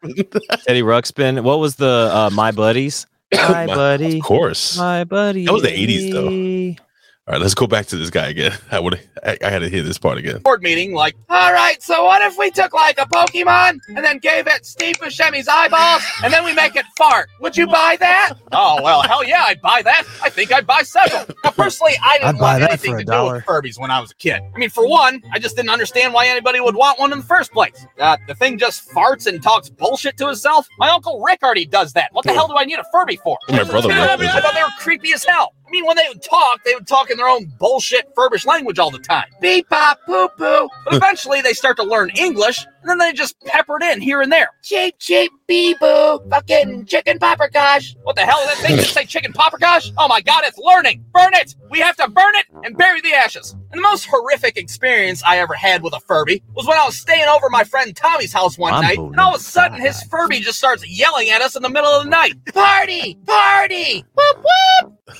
the 0.00 0.58
Teddy 0.66 0.82
Ruxpin? 0.82 1.42
What 1.42 1.58
was 1.58 1.76
the 1.76 2.10
uh, 2.12 2.30
My 2.32 2.52
Buddies? 2.52 3.06
My 3.48 3.66
buddy, 3.66 4.18
Of 4.18 4.24
course. 4.24 4.78
my 4.78 5.04
buddy. 5.04 5.44
That 5.46 5.52
was 5.52 5.62
the 5.62 5.68
80s 5.68 6.12
though. 6.12 6.85
All 7.28 7.32
right, 7.32 7.42
let's 7.42 7.54
go 7.54 7.66
back 7.66 7.86
to 7.86 7.96
this 7.96 8.08
guy 8.08 8.28
again. 8.28 8.52
I 8.70 8.78
would 8.78 9.00
I, 9.24 9.36
I 9.42 9.50
had 9.50 9.58
to 9.58 9.68
hear 9.68 9.82
this 9.82 9.98
part 9.98 10.16
again. 10.16 10.38
board 10.42 10.62
meeting 10.62 10.92
like, 10.94 11.16
all 11.28 11.52
right, 11.52 11.82
so 11.82 12.04
what 12.04 12.22
if 12.22 12.38
we 12.38 12.52
took 12.52 12.72
like 12.72 13.00
a 13.00 13.06
Pokemon 13.06 13.80
and 13.88 14.04
then 14.04 14.18
gave 14.18 14.46
it 14.46 14.64
Steve 14.64 14.94
Buscemi's 14.98 15.48
eyeballs 15.48 16.04
and 16.22 16.32
then 16.32 16.44
we 16.44 16.52
make 16.54 16.76
it 16.76 16.84
fart? 16.96 17.28
Would 17.40 17.56
you 17.56 17.66
buy 17.66 17.96
that? 17.98 18.34
Oh, 18.52 18.80
well, 18.80 19.02
hell 19.02 19.24
yeah, 19.24 19.42
I'd 19.48 19.60
buy 19.60 19.82
that. 19.82 20.04
I 20.22 20.30
think 20.30 20.52
I'd 20.52 20.68
buy 20.68 20.82
several. 20.82 21.26
Now, 21.42 21.50
personally, 21.50 21.94
I 22.00 22.18
didn't 22.18 22.36
I'd 22.36 22.38
buy 22.38 22.40
want 22.52 22.60
that 22.60 22.70
anything 22.70 22.92
for 22.92 22.96
a 22.98 23.00
to 23.00 23.04
dollar. 23.06 23.32
do 23.32 23.36
with 23.38 23.44
Furbies 23.46 23.80
when 23.80 23.90
I 23.90 23.98
was 24.00 24.12
a 24.12 24.14
kid. 24.14 24.40
I 24.54 24.58
mean, 24.58 24.70
for 24.70 24.88
one, 24.88 25.20
I 25.32 25.40
just 25.40 25.56
didn't 25.56 25.70
understand 25.70 26.14
why 26.14 26.28
anybody 26.28 26.60
would 26.60 26.76
want 26.76 27.00
one 27.00 27.10
in 27.12 27.18
the 27.18 27.24
first 27.24 27.50
place. 27.50 27.84
Uh, 27.98 28.16
the 28.28 28.36
thing 28.36 28.56
just 28.56 28.88
farts 28.90 29.26
and 29.26 29.42
talks 29.42 29.68
bullshit 29.68 30.16
to 30.18 30.28
itself. 30.28 30.68
My 30.78 30.90
Uncle 30.90 31.20
Rick 31.20 31.42
already 31.42 31.66
does 31.66 31.92
that. 31.94 32.10
What 32.12 32.24
the 32.24 32.34
hell 32.34 32.46
do 32.46 32.54
I 32.56 32.64
need 32.64 32.78
a 32.78 32.84
Furby 32.92 33.16
for? 33.16 33.36
My 33.48 33.64
brother 33.64 33.88
Rick 33.88 33.98
I 33.98 34.40
thought 34.40 34.54
they 34.54 34.62
were 34.62 34.68
creepy 34.78 35.12
as 35.12 35.24
hell. 35.24 35.54
I 35.66 35.70
mean, 35.70 35.84
when 35.84 35.96
they 35.96 36.04
would 36.08 36.22
talk, 36.22 36.62
they 36.64 36.74
would 36.74 36.86
talk 36.86 37.10
in 37.10 37.16
their 37.16 37.28
own 37.28 37.46
bullshit 37.58 38.14
Furbish 38.14 38.46
language 38.46 38.78
all 38.78 38.90
the 38.90 39.00
time. 39.00 39.26
Beep, 39.40 39.68
pop, 39.68 39.98
poo, 40.06 40.28
poo. 40.38 40.68
But 40.84 40.94
eventually 40.94 41.40
they 41.40 41.54
start 41.54 41.76
to 41.78 41.82
learn 41.82 42.10
English, 42.10 42.64
and 42.82 42.88
then 42.88 42.98
they 42.98 43.12
just 43.12 43.38
pepper 43.40 43.76
it 43.80 43.82
in 43.82 44.00
here 44.00 44.20
and 44.22 44.30
there. 44.30 44.50
Cheep, 44.62 44.96
cheep, 45.00 45.32
bee 45.48 45.74
boo, 45.80 46.20
fucking 46.30 46.86
chicken 46.86 47.18
paprikash. 47.18 47.96
What 48.04 48.14
the 48.14 48.22
hell 48.22 48.38
did 48.40 48.50
that 48.50 48.58
thing 48.58 48.76
just 48.76 48.94
say 48.94 49.04
chicken 49.06 49.32
paprikash? 49.32 49.92
Oh 49.98 50.06
my 50.06 50.20
god, 50.20 50.44
it's 50.44 50.58
learning. 50.58 51.04
Burn 51.12 51.34
it. 51.34 51.56
We 51.68 51.80
have 51.80 51.96
to 51.96 52.08
burn 52.08 52.34
it 52.36 52.46
and 52.62 52.76
bury 52.76 53.00
the 53.00 53.14
ashes. 53.14 53.52
And 53.72 53.78
the 53.78 53.82
most 53.82 54.06
horrific 54.06 54.56
experience 54.56 55.22
I 55.26 55.38
ever 55.38 55.54
had 55.54 55.82
with 55.82 55.94
a 55.94 56.00
Furby 56.00 56.44
was 56.54 56.66
when 56.66 56.78
I 56.78 56.84
was 56.84 56.96
staying 56.96 57.28
over 57.28 57.50
my 57.50 57.64
friend 57.64 57.94
Tommy's 57.94 58.32
house 58.32 58.56
one 58.56 58.80
night, 58.82 58.98
and 58.98 59.18
all 59.18 59.34
of 59.34 59.40
a 59.40 59.44
sudden 59.44 59.80
his 59.80 60.00
Furby 60.04 60.40
just 60.40 60.58
starts 60.58 60.88
yelling 60.88 61.28
at 61.30 61.42
us 61.42 61.56
in 61.56 61.62
the 61.62 61.68
middle 61.68 61.90
of 61.90 62.04
the 62.04 62.10
night. 62.10 62.34
Party! 62.54 63.18
Party! 63.26 64.04
Whoop 64.14 64.36
whoop! 64.36 65.16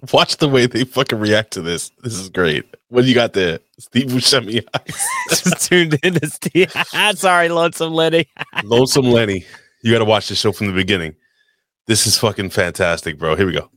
Watch 0.12 0.38
the 0.38 0.48
way 0.48 0.66
they 0.66 0.84
fucking 0.84 1.18
react 1.18 1.52
to 1.52 1.62
this. 1.62 1.90
This 2.02 2.14
is 2.14 2.28
great. 2.28 2.64
What 2.88 3.02
do 3.02 3.08
you 3.08 3.14
got 3.14 3.32
there? 3.32 3.60
Steve 3.78 4.06
Buscemi 4.06 4.64
eyes. 4.74 5.06
Just 5.28 5.68
tuned 5.68 5.98
in 6.02 6.14
to 6.14 6.26
Steve. 6.26 6.72
Sorry, 7.14 7.48
lonesome 7.48 7.92
Lenny. 7.92 8.28
Lonesome 8.64 9.06
Lenny. 9.06 9.44
You 9.82 9.92
got 9.92 9.98
to 9.98 10.04
watch 10.04 10.28
the 10.28 10.34
show 10.34 10.52
from 10.52 10.68
the 10.68 10.72
beginning. 10.72 11.14
This 11.86 12.06
is 12.06 12.16
fucking 12.18 12.50
fantastic, 12.50 13.18
bro. 13.18 13.36
Here 13.36 13.46
we 13.46 13.52
go. 13.52 13.70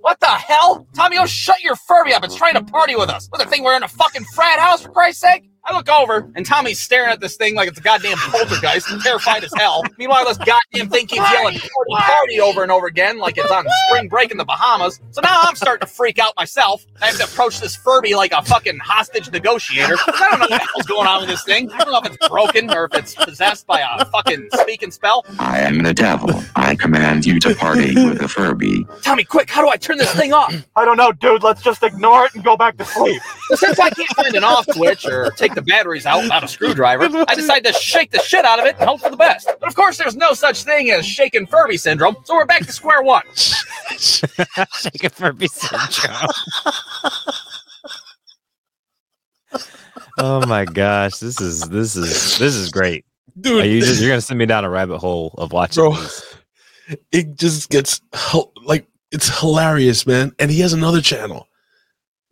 What 0.00 0.20
the 0.20 0.26
hell? 0.26 0.86
Tommy, 0.94 1.18
oh, 1.18 1.26
shut 1.26 1.62
your 1.62 1.76
Furby 1.76 2.12
up. 2.12 2.24
It's 2.24 2.36
trying 2.36 2.54
to 2.54 2.62
party 2.62 2.94
with 2.96 3.10
us. 3.10 3.26
What, 3.30 3.42
the 3.42 3.48
thing 3.48 3.64
we're 3.64 3.76
in 3.76 3.82
a 3.82 3.88
fucking 3.88 4.24
frat 4.34 4.58
house, 4.60 4.82
for 4.82 4.90
Christ's 4.90 5.20
sake? 5.20 5.50
I 5.68 5.74
look 5.74 5.88
over, 5.88 6.30
and 6.36 6.46
Tommy's 6.46 6.80
staring 6.80 7.10
at 7.10 7.18
this 7.18 7.36
thing 7.36 7.56
like 7.56 7.68
it's 7.68 7.78
a 7.78 7.82
goddamn 7.82 8.16
poltergeist, 8.18 8.86
terrified 9.02 9.42
as 9.42 9.52
hell. 9.56 9.82
Meanwhile, 9.98 10.24
this 10.26 10.38
goddamn 10.38 10.88
thing 10.90 11.08
keeps 11.08 11.28
yelling 11.32 11.58
party, 11.58 11.90
party 11.90 12.40
over 12.40 12.62
and 12.62 12.70
over 12.70 12.86
again 12.86 13.18
like 13.18 13.36
it's 13.36 13.50
on 13.50 13.66
spring 13.88 14.08
break 14.08 14.30
in 14.30 14.36
the 14.36 14.44
Bahamas. 14.44 15.00
So 15.10 15.20
now 15.22 15.40
I'm 15.42 15.56
starting 15.56 15.84
to 15.84 15.92
freak 15.92 16.20
out 16.20 16.34
myself. 16.36 16.86
I 17.02 17.06
have 17.06 17.16
to 17.16 17.24
approach 17.24 17.58
this 17.58 17.74
Furby 17.74 18.14
like 18.14 18.30
a 18.30 18.42
fucking 18.42 18.78
hostage 18.78 19.30
negotiator. 19.32 19.96
I 20.06 20.28
don't 20.30 20.38
know 20.38 20.46
what 20.48 20.50
the 20.50 20.68
hell's 20.72 20.86
going 20.86 21.08
on 21.08 21.22
with 21.22 21.30
this 21.30 21.42
thing. 21.42 21.68
I 21.72 21.78
don't 21.78 21.90
know 21.92 21.98
if 21.98 22.14
it's 22.14 22.28
broken 22.28 22.70
or 22.70 22.84
if 22.84 22.94
it's 22.94 23.16
possessed 23.16 23.66
by 23.66 23.80
a 23.80 24.04
fucking 24.04 24.48
speaking 24.60 24.92
spell. 24.92 25.26
I 25.40 25.62
am 25.62 25.82
the 25.82 25.94
devil. 25.94 26.30
I 26.54 26.76
command 26.76 27.26
you 27.26 27.40
to 27.40 27.56
party 27.56 27.92
with 27.96 28.20
the 28.20 28.28
Furby. 28.28 28.86
Tommy, 29.02 29.24
quick, 29.24 29.50
how 29.50 29.62
do 29.62 29.68
I 29.68 29.76
turn 29.76 29.98
this 29.98 30.14
thing 30.14 30.32
off? 30.32 30.54
I 30.76 30.84
don't 30.84 30.96
know, 30.96 31.10
dude. 31.10 31.42
Let's 31.42 31.62
just 31.62 31.82
ignore 31.82 32.26
it 32.26 32.36
and 32.36 32.44
go 32.44 32.56
back 32.56 32.76
to 32.76 32.84
sleep. 32.84 33.20
Well, 33.50 33.56
since 33.56 33.80
I 33.80 33.90
can't 33.90 34.08
find 34.10 34.34
an 34.36 34.44
off 34.44 34.66
switch 34.72 35.06
or 35.06 35.30
take 35.32 35.55
the 35.56 35.62
batteries 35.62 36.06
out 36.06 36.22
without 36.22 36.44
a 36.44 36.48
screwdriver, 36.48 37.08
I 37.28 37.34
decided 37.34 37.66
to 37.66 37.72
shake 37.72 38.12
the 38.12 38.20
shit 38.20 38.44
out 38.44 38.60
of 38.60 38.66
it 38.66 38.76
and 38.78 38.88
hope 38.88 39.00
for 39.00 39.10
the 39.10 39.16
best. 39.16 39.50
But 39.58 39.68
of 39.68 39.74
course, 39.74 39.98
there's 39.98 40.14
no 40.14 40.32
such 40.34 40.62
thing 40.62 40.90
as 40.90 41.04
shaken 41.04 41.46
Furby 41.46 41.76
syndrome, 41.76 42.16
so 42.22 42.34
we're 42.34 42.44
back 42.46 42.64
to 42.64 42.72
square 42.72 43.02
one. 43.02 43.24
Shaken 43.98 45.10
Furby 45.10 45.48
syndrome. 45.48 46.30
oh 50.18 50.46
my 50.46 50.64
gosh, 50.64 51.18
this 51.18 51.40
is 51.40 51.62
this 51.68 51.96
is 51.96 52.38
this 52.38 52.54
is 52.54 52.70
great. 52.70 53.04
Dude, 53.40 53.64
Are 53.64 53.66
you 53.66 53.80
just 53.80 54.00
you're 54.00 54.10
gonna 54.10 54.20
send 54.20 54.38
me 54.38 54.46
down 54.46 54.64
a 54.64 54.70
rabbit 54.70 54.98
hole 54.98 55.34
of 55.38 55.52
watching 55.52 55.82
Bro. 55.82 55.94
these. 55.94 56.22
it 57.10 57.34
just 57.36 57.68
gets 57.70 58.00
like 58.64 58.86
it's 59.10 59.40
hilarious, 59.40 60.06
man. 60.06 60.32
And 60.38 60.50
he 60.50 60.60
has 60.60 60.72
another 60.72 61.00
channel 61.00 61.48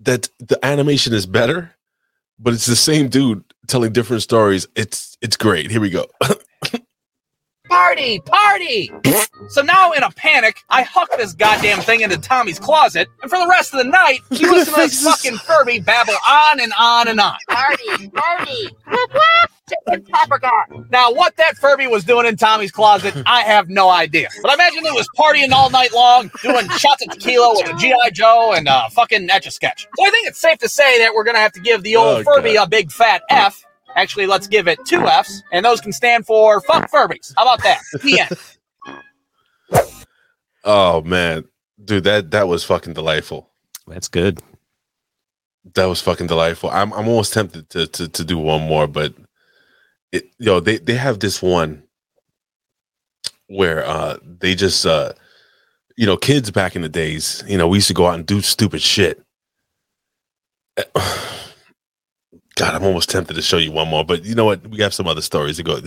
that 0.00 0.28
the 0.38 0.62
animation 0.64 1.12
is 1.14 1.26
better, 1.26 1.73
but 2.38 2.54
it's 2.54 2.66
the 2.66 2.76
same 2.76 3.08
dude 3.08 3.44
telling 3.66 3.92
different 3.92 4.22
stories. 4.22 4.66
It's 4.74 5.16
it's 5.20 5.36
great. 5.36 5.70
Here 5.70 5.80
we 5.80 5.90
go. 5.90 6.06
Party, 7.68 8.20
party! 8.20 8.92
so 9.48 9.62
now, 9.62 9.92
in 9.92 10.02
a 10.02 10.10
panic, 10.10 10.58
I 10.68 10.82
huck 10.82 11.08
this 11.16 11.32
goddamn 11.32 11.80
thing 11.80 12.02
into 12.02 12.18
Tommy's 12.18 12.58
closet, 12.58 13.08
and 13.22 13.30
for 13.30 13.38
the 13.38 13.48
rest 13.48 13.72
of 13.72 13.78
the 13.78 13.90
night, 13.90 14.20
you 14.30 14.46
gonna 14.46 14.58
listen 14.58 14.74
to 14.74 14.80
this 14.80 15.02
this? 15.02 15.22
fucking 15.22 15.38
Furby 15.38 15.80
babble 15.80 16.12
on 16.28 16.60
and 16.60 16.72
on 16.78 17.08
and 17.08 17.18
on. 17.18 17.36
Party, 17.48 18.08
party. 18.10 18.68
Chicken 19.68 20.04
peppercorn. 20.12 20.88
Now, 20.90 21.12
what 21.12 21.36
that 21.38 21.56
Furby 21.56 21.86
was 21.86 22.04
doing 22.04 22.26
in 22.26 22.36
Tommy's 22.36 22.70
closet, 22.70 23.14
I 23.26 23.42
have 23.42 23.68
no 23.70 23.88
idea. 23.88 24.28
But 24.42 24.50
I 24.50 24.54
imagine 24.54 24.84
it 24.84 24.92
was 24.94 25.08
partying 25.18 25.52
all 25.52 25.70
night 25.70 25.92
long, 25.94 26.30
doing 26.42 26.68
shots 26.70 27.02
of 27.06 27.12
tequila 27.12 27.54
with 27.56 27.74
a 27.74 27.78
G.I. 27.78 28.10
Joe 28.10 28.52
and 28.54 28.68
uh, 28.68 28.88
fucking 28.90 29.30
etch 29.30 29.46
a 29.46 29.50
sketch. 29.50 29.86
So 29.96 30.06
I 30.06 30.10
think 30.10 30.28
it's 30.28 30.38
safe 30.40 30.58
to 30.58 30.68
say 30.68 30.98
that 30.98 31.14
we're 31.14 31.24
going 31.24 31.36
to 31.36 31.40
have 31.40 31.52
to 31.52 31.60
give 31.60 31.82
the 31.82 31.96
old 31.96 32.20
Oh, 32.20 32.22
Furby 32.24 32.54
God. 32.54 32.66
a 32.66 32.70
big 32.70 32.92
fat 32.92 33.22
F. 33.30 33.64
Actually, 33.96 34.26
let's 34.26 34.46
give 34.48 34.68
it 34.68 34.78
two 34.86 35.06
F's, 35.06 35.42
and 35.52 35.64
those 35.64 35.80
can 35.80 35.92
stand 35.92 36.26
for 36.26 36.60
fuck 36.60 36.90
Furbies. 36.90 37.32
How 37.36 37.44
about 37.44 37.62
that? 37.62 37.80
The 38.02 38.28
oh 40.64 41.02
man, 41.02 41.44
dude, 41.82 42.04
that 42.04 42.30
that 42.32 42.48
was 42.48 42.64
fucking 42.64 42.94
delightful. 42.94 43.50
That's 43.86 44.08
good. 44.08 44.40
That 45.74 45.86
was 45.86 46.00
fucking 46.00 46.26
delightful. 46.26 46.70
I'm 46.70 46.92
I'm 46.92 47.08
almost 47.08 47.32
tempted 47.32 47.70
to 47.70 47.86
to, 47.86 48.08
to 48.08 48.24
do 48.24 48.38
one 48.38 48.62
more, 48.62 48.86
but 48.86 49.14
it 50.14 50.30
know 50.38 50.60
they 50.60 50.78
they 50.78 50.94
have 50.94 51.18
this 51.20 51.42
one 51.42 51.82
where 53.48 53.84
uh 53.84 54.16
they 54.22 54.54
just 54.54 54.86
uh 54.86 55.12
you 55.96 56.06
know 56.06 56.16
kids 56.16 56.50
back 56.50 56.76
in 56.76 56.82
the 56.82 56.88
days 56.88 57.42
you 57.46 57.58
know 57.58 57.68
we 57.68 57.78
used 57.78 57.88
to 57.88 57.94
go 57.94 58.06
out 58.06 58.14
and 58.14 58.26
do 58.26 58.40
stupid 58.40 58.80
shit. 58.80 59.20
God, 62.56 62.72
I'm 62.72 62.84
almost 62.84 63.10
tempted 63.10 63.34
to 63.34 63.42
show 63.42 63.56
you 63.56 63.72
one 63.72 63.88
more, 63.88 64.04
but 64.04 64.24
you 64.24 64.36
know 64.36 64.44
what? 64.44 64.64
We 64.68 64.80
have 64.80 64.94
some 64.94 65.08
other 65.08 65.22
stories 65.22 65.56
to 65.56 65.64
go. 65.64 65.80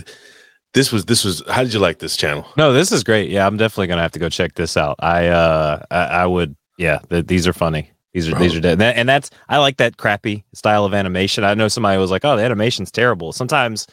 This 0.74 0.92
was 0.92 1.06
this 1.06 1.24
was. 1.24 1.42
How 1.48 1.62
did 1.62 1.72
you 1.72 1.80
like 1.80 1.98
this 1.98 2.14
channel? 2.14 2.46
No, 2.58 2.74
this 2.74 2.92
is 2.92 3.02
great. 3.02 3.30
Yeah, 3.30 3.46
I'm 3.46 3.56
definitely 3.56 3.86
gonna 3.86 4.02
have 4.02 4.12
to 4.12 4.18
go 4.18 4.28
check 4.28 4.54
this 4.54 4.76
out. 4.76 4.96
I 4.98 5.28
uh 5.28 5.82
I, 5.90 5.98
I 5.98 6.26
would 6.26 6.54
yeah, 6.76 6.98
th- 7.08 7.26
these 7.26 7.46
are 7.46 7.54
funny. 7.54 7.90
These 8.12 8.28
are 8.28 8.34
these 8.34 8.54
are 8.54 8.60
dead. 8.60 8.80
And 8.80 9.08
that's 9.08 9.30
I 9.48 9.58
like 9.58 9.78
that 9.78 9.96
crappy 9.96 10.44
style 10.52 10.84
of 10.84 10.92
animation. 10.92 11.44
I 11.44 11.54
know 11.54 11.68
somebody 11.68 11.98
was 11.98 12.10
like, 12.10 12.24
"Oh, 12.24 12.36
the 12.36 12.42
animation's 12.42 12.90
terrible." 12.90 13.32
Sometimes 13.32 13.86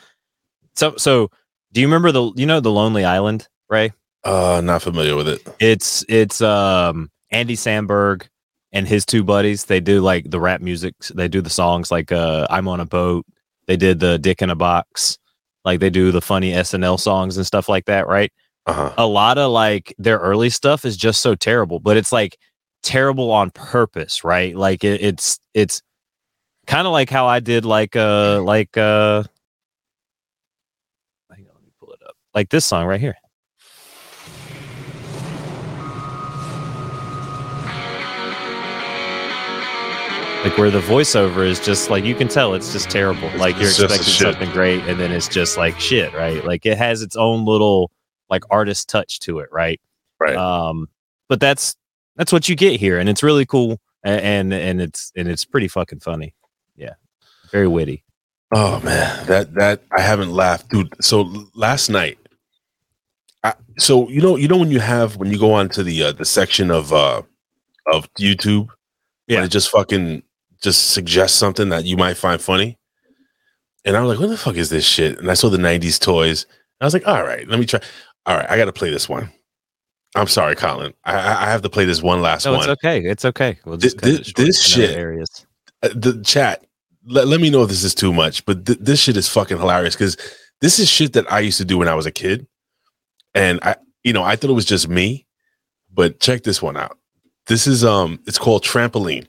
so 0.75 0.95
so 0.97 1.29
do 1.71 1.81
you 1.81 1.87
remember 1.87 2.11
the 2.11 2.31
you 2.35 2.45
know 2.45 2.59
the 2.59 2.71
Lonely 2.71 3.05
Island, 3.05 3.47
Ray? 3.69 3.93
Uh, 4.23 4.61
not 4.63 4.81
familiar 4.81 5.15
with 5.15 5.27
it. 5.27 5.41
It's 5.59 6.03
it's 6.09 6.41
um 6.41 7.11
Andy 7.31 7.55
Samberg 7.55 8.27
and 8.71 8.87
his 8.87 9.05
two 9.05 9.23
buddies. 9.23 9.65
They 9.65 9.79
do 9.79 10.01
like 10.01 10.29
the 10.29 10.39
rap 10.39 10.61
music. 10.61 10.95
They 11.13 11.27
do 11.27 11.41
the 11.41 11.49
songs 11.49 11.91
like 11.91 12.11
uh 12.11 12.47
I'm 12.49 12.67
on 12.67 12.79
a 12.79 12.85
boat. 12.85 13.25
They 13.67 13.77
did 13.77 13.99
the 13.99 14.17
Dick 14.17 14.41
in 14.41 14.49
a 14.49 14.55
Box. 14.55 15.17
Like 15.63 15.79
they 15.79 15.89
do 15.89 16.11
the 16.11 16.21
funny 16.21 16.51
SNL 16.53 16.99
songs 16.99 17.37
and 17.37 17.45
stuff 17.45 17.67
like 17.67 17.85
that, 17.85 18.07
right? 18.07 18.31
Uh 18.67 18.73
huh. 18.73 18.93
a 18.97 19.05
lot 19.05 19.37
of 19.37 19.51
like 19.51 19.93
their 19.99 20.17
early 20.17 20.49
stuff 20.49 20.85
is 20.85 20.97
just 20.97 21.21
so 21.21 21.35
terrible, 21.35 21.79
but 21.79 21.97
it's 21.97 22.11
like 22.11 22.35
terrible 22.81 23.31
on 23.31 23.51
purpose, 23.51 24.23
right? 24.23 24.55
Like 24.55 24.83
it, 24.83 25.01
it's 25.03 25.39
it's 25.53 25.83
kind 26.65 26.87
of 26.87 26.93
like 26.93 27.09
how 27.11 27.27
I 27.27 27.39
did 27.41 27.63
like 27.63 27.95
uh 27.95 28.41
like 28.41 28.75
uh 28.75 29.23
hang 31.29 31.45
on, 31.47 31.55
let 31.55 31.63
me 31.63 31.71
pull 31.79 31.93
it 31.93 31.99
up. 32.07 32.15
Like 32.35 32.49
this 32.49 32.65
song 32.65 32.85
right 32.85 32.99
here. 32.99 33.15
Like 40.43 40.59
where 40.59 40.69
the 40.69 40.81
voiceover 40.81 41.43
is 41.47 41.59
just 41.59 41.89
like 41.89 42.03
you 42.03 42.13
can 42.13 42.27
tell 42.27 42.53
it's 42.53 42.71
just 42.71 42.91
terrible. 42.91 43.31
Like 43.35 43.55
you're 43.55 43.63
It's 43.69 43.77
just 43.77 43.91
a 43.91 43.95
expecting 43.95 44.13
something 44.31 44.51
great 44.51 44.83
and 44.83 44.99
then 44.99 45.11
it's 45.11 45.27
just 45.27 45.57
like 45.57 45.79
shit, 45.79 46.13
right? 46.13 46.45
Like 46.45 46.67
it 46.67 46.77
has 46.77 47.01
its 47.01 47.15
own 47.15 47.45
little 47.45 47.89
like 48.29 48.43
artist 48.51 48.87
touch 48.87 49.19
to 49.21 49.39
it, 49.39 49.49
right? 49.51 49.81
Right. 50.19 50.35
Um, 50.35 50.87
but 51.29 51.39
that's 51.39 51.75
that's 52.15 52.31
what 52.31 52.47
you 52.47 52.55
get 52.55 52.79
here, 52.79 52.99
and 52.99 53.09
it's 53.09 53.23
really 53.23 53.47
cool, 53.47 53.81
a- 54.05 54.09
and 54.23 54.53
and 54.53 54.79
it's 54.79 55.11
and 55.15 55.27
it's 55.27 55.45
pretty 55.45 55.67
fucking 55.67 55.99
funny. 56.01 56.35
Yeah, 56.75 56.93
very 57.51 57.67
witty. 57.67 58.03
Oh 58.53 58.79
man, 58.81 59.25
that 59.25 59.55
that 59.55 59.81
I 59.97 60.01
haven't 60.01 60.31
laughed, 60.31 60.69
dude. 60.69 60.93
So 61.03 61.49
last 61.55 61.89
night, 61.89 62.19
I, 63.45 63.53
so 63.77 64.09
you 64.09 64.21
know, 64.21 64.35
you 64.35 64.47
know 64.47 64.57
when 64.57 64.71
you 64.71 64.79
have 64.79 65.17
when 65.17 65.31
you 65.31 65.37
go 65.39 65.53
onto 65.53 65.83
the 65.83 66.03
uh, 66.03 66.11
the 66.13 66.25
section 66.25 66.71
of 66.71 66.91
uh 66.93 67.21
of 67.91 68.11
YouTube, 68.15 68.67
yeah, 69.27 69.39
Yeah. 69.39 69.45
it 69.45 69.49
just 69.49 69.69
fucking 69.69 70.23
just 70.61 70.91
suggests 70.91 71.37
something 71.37 71.69
that 71.69 71.85
you 71.85 71.95
might 71.97 72.17
find 72.17 72.41
funny, 72.41 72.77
and 73.85 73.95
I'm 73.95 74.05
like, 74.05 74.19
what 74.19 74.29
the 74.29 74.37
fuck 74.37 74.55
is 74.55 74.69
this 74.69 74.85
shit? 74.85 75.19
And 75.19 75.29
I 75.29 75.35
saw 75.35 75.49
the 75.49 75.57
'90s 75.57 75.99
toys. 75.99 76.45
I 76.81 76.85
was 76.85 76.93
like, 76.93 77.07
all 77.07 77.23
right, 77.23 77.47
let 77.47 77.59
me 77.59 77.65
try. 77.65 77.79
All 78.25 78.35
right, 78.37 78.49
I 78.49 78.57
got 78.57 78.65
to 78.65 78.73
play 78.73 78.89
this 78.89 79.07
one. 79.07 79.31
I'm 80.15 80.27
sorry, 80.27 80.55
Colin. 80.55 80.93
I, 81.03 81.13
I 81.15 81.43
I 81.43 81.49
have 81.51 81.61
to 81.63 81.69
play 81.69 81.85
this 81.85 82.01
one 82.01 82.21
last 82.21 82.45
No, 82.45 82.53
one. 82.53 82.61
it's 82.61 82.69
okay. 82.69 83.01
It's 83.03 83.25
okay. 83.25 83.59
We'll 83.65 83.77
just 83.77 83.99
Thi- 83.99 84.17
cut 84.17 84.19
it 84.21 84.25
thi- 84.25 84.31
short 84.31 84.35
this 84.47 84.63
shit- 84.63 84.95
areas. 84.97 85.45
uh, 85.83 85.89
the 85.93 86.21
chat 86.23 86.65
let, 87.07 87.27
let 87.27 87.39
me 87.41 87.49
know 87.51 87.61
if 87.63 87.69
this 87.69 87.83
is 87.83 87.93
too 87.93 88.11
much 88.11 88.43
but 88.47 88.65
th- 88.65 88.79
this 88.81 88.99
shit 88.99 89.15
is 89.17 89.27
fucking 89.29 89.57
hilarious 89.59 89.93
because 89.95 90.17
this 90.61 90.79
is 90.79 90.89
shit 90.89 91.13
that 91.13 91.31
i 91.31 91.39
used 91.39 91.59
to 91.59 91.65
do 91.65 91.77
when 91.77 91.87
i 91.87 91.93
was 91.93 92.07
a 92.07 92.11
kid 92.11 92.47
and 93.35 93.59
i 93.61 93.75
you 94.03 94.11
know 94.13 94.23
i 94.23 94.35
thought 94.35 94.49
it 94.49 94.53
was 94.53 94.65
just 94.65 94.89
me 94.89 95.25
but 95.93 96.19
check 96.19 96.43
this 96.43 96.61
one 96.61 96.75
out 96.77 96.97
this 97.47 97.67
is 97.67 97.83
um 97.83 98.19
it's 98.25 98.39
called 98.39 98.63
trampoline 98.63 99.27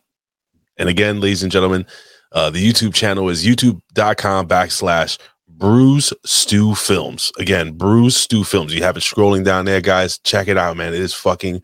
and 0.78 0.88
again 0.88 1.20
ladies 1.20 1.42
and 1.42 1.52
gentlemen 1.52 1.84
uh 2.32 2.48
the 2.48 2.66
youtube 2.66 2.94
channel 2.94 3.28
is 3.28 3.44
youtube.com 3.44 4.48
backslash 4.48 5.18
bruise 5.48 6.12
stew 6.24 6.74
films 6.74 7.32
again 7.38 7.76
brewstew 7.76 8.46
films 8.46 8.74
you 8.74 8.82
have 8.82 8.96
it 8.96 9.00
scrolling 9.00 9.44
down 9.44 9.64
there 9.64 9.80
guys 9.80 10.18
check 10.18 10.48
it 10.48 10.57
out 10.57 10.76
man 10.76 10.94
it 10.94 11.00
is 11.00 11.12
fucking 11.14 11.62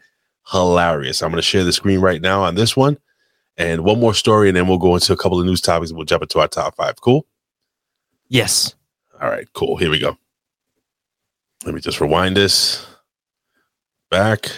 hilarious 0.49 1.23
i'm 1.23 1.31
going 1.31 1.37
to 1.39 1.43
share 1.43 1.65
the 1.65 1.73
screen 1.73 2.01
right 2.01 2.21
now 2.21 2.43
on 2.43 2.55
this 2.55 2.77
one 2.77 2.99
and 3.57 3.85
one 3.85 4.01
more 4.01 4.15
story, 4.15 4.49
and 4.49 4.57
then 4.57 4.67
we'll 4.67 4.79
go 4.79 4.95
into 4.95 5.13
a 5.13 5.17
couple 5.17 5.39
of 5.39 5.47
news 5.47 5.61
topics 5.61 5.91
and 5.91 5.97
we'll 5.99 6.07
jump 6.07 6.23
into 6.23 6.41
our 6.41 6.49
top 6.49 6.77
five. 6.77 7.01
Cool. 7.01 7.27
Yes. 8.29 8.75
All 9.21 9.29
right, 9.29 9.47
cool. 9.53 9.77
Here 9.77 9.91
we 9.91 9.99
go. 9.99 10.17
Let 11.65 11.75
me 11.75 11.81
just 11.81 12.01
rewind 12.01 12.37
this 12.37 12.85
back. 14.11 14.51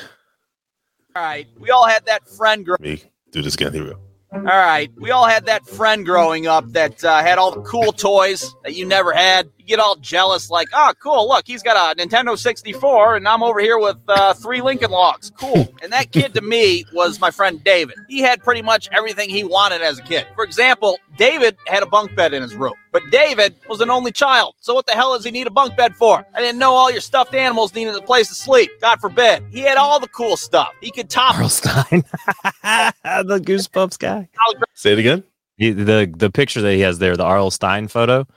All 1.15 1.23
right, 1.23 1.47
we 1.59 1.71
all 1.71 1.87
had 1.87 2.07
that 2.07 2.29
friend 2.29 2.65
grow. 2.65 2.77
Let 2.81 2.81
me 2.81 3.03
do 3.31 3.43
this 3.43 3.55
again. 3.55 3.73
Here 3.73 3.85
we 3.85 3.91
go. 3.91 4.01
All 4.33 4.41
right, 4.41 4.91
we 4.97 5.13
all 5.13 5.27
had 5.27 5.47
that 5.47 5.65
friend 5.65 6.05
growing 6.05 6.49
up 6.49 6.69
that 6.73 7.05
uh, 7.05 7.23
had 7.23 7.39
all 7.39 7.53
the 7.53 7.61
cool 7.61 7.93
toys 7.93 8.53
that 8.65 8.75
you 8.75 8.85
never 8.85 9.13
had. 9.13 9.49
You 9.59 9.65
get 9.65 9.79
all 9.79 9.95
jealous, 9.95 10.51
like, 10.51 10.67
oh, 10.73 10.93
cool, 11.01 11.29
look, 11.29 11.47
he's 11.47 11.63
got 11.63 11.97
a 11.97 12.05
Nintendo 12.05 12.37
64, 12.37 13.15
and 13.15 13.29
I'm 13.29 13.45
over 13.45 13.61
here 13.61 13.79
with 13.79 13.99
uh, 14.09 14.35
three 14.35 14.61
Lincoln 14.61 14.91
Logs. 14.91 15.31
Cool. 15.39 15.73
and 15.83 15.93
that 15.93 16.11
kid 16.11 16.35
to 16.35 16.41
me 16.41 16.85
was 16.93 17.21
my 17.21 17.31
friend 17.31 17.63
David. 17.63 17.95
He 18.09 18.21
had 18.23 18.43
pretty 18.43 18.63
much 18.63 18.89
everything 18.91 19.31
he 19.31 19.45
wanted 19.45 19.83
as 19.83 20.01
a 20.01 20.03
kid. 20.03 20.27
For 20.35 20.43
example, 20.43 20.99
David 21.17 21.57
had 21.69 21.85
a 21.85 21.87
bunk 21.87 22.17
bed 22.17 22.35
in 22.35 22.43
his 22.43 22.57
room, 22.57 22.75
but 22.95 23.11
David 23.11 23.57
was 23.69 23.81
an 23.81 23.91
only 23.91 24.13
child. 24.13 24.55
So 24.61 24.73
what 24.73 24.87
the 24.87 24.93
hell 24.93 25.15
does 25.15 25.25
he 25.25 25.33
need 25.33 25.49
a 25.49 25.51
bunk 25.51 25.77
bed 25.77 25.97
for? 25.97 26.25
I 26.33 26.41
didn't 26.41 26.61
know 26.61 26.71
all 26.75 26.93
your 26.93 27.01
stuffed 27.01 27.35
animals 27.35 27.75
needed 27.75 27.97
a 27.97 28.01
place 28.01 28.29
to 28.29 28.37
sleep. 28.37 28.71
God 28.81 29.01
forbid. 29.01 29.43
He 29.51 29.63
had 29.63 29.77
all 29.77 29.99
the 29.99 30.07
cool 30.07 30.37
stuff. 30.37 30.73
He 30.81 30.93
could 30.93 31.11
top 31.11 31.35
R.L. 31.35 31.49
Stine, 31.49 32.05
the 32.63 33.43
Goosebumps 33.45 33.99
guy. 33.99 34.29
Say 34.75 34.93
it 34.93 35.01
again. 35.01 35.25
He, 35.57 35.73
the 35.73 36.13
the 36.17 36.31
picture 36.31 36.63
that 36.63 36.73
he 36.73 36.81
has 36.81 37.01
there, 37.01 37.17
the 37.17 37.25
R.L. 37.25 37.51
Stine 37.51 37.89
photo, 37.89 38.29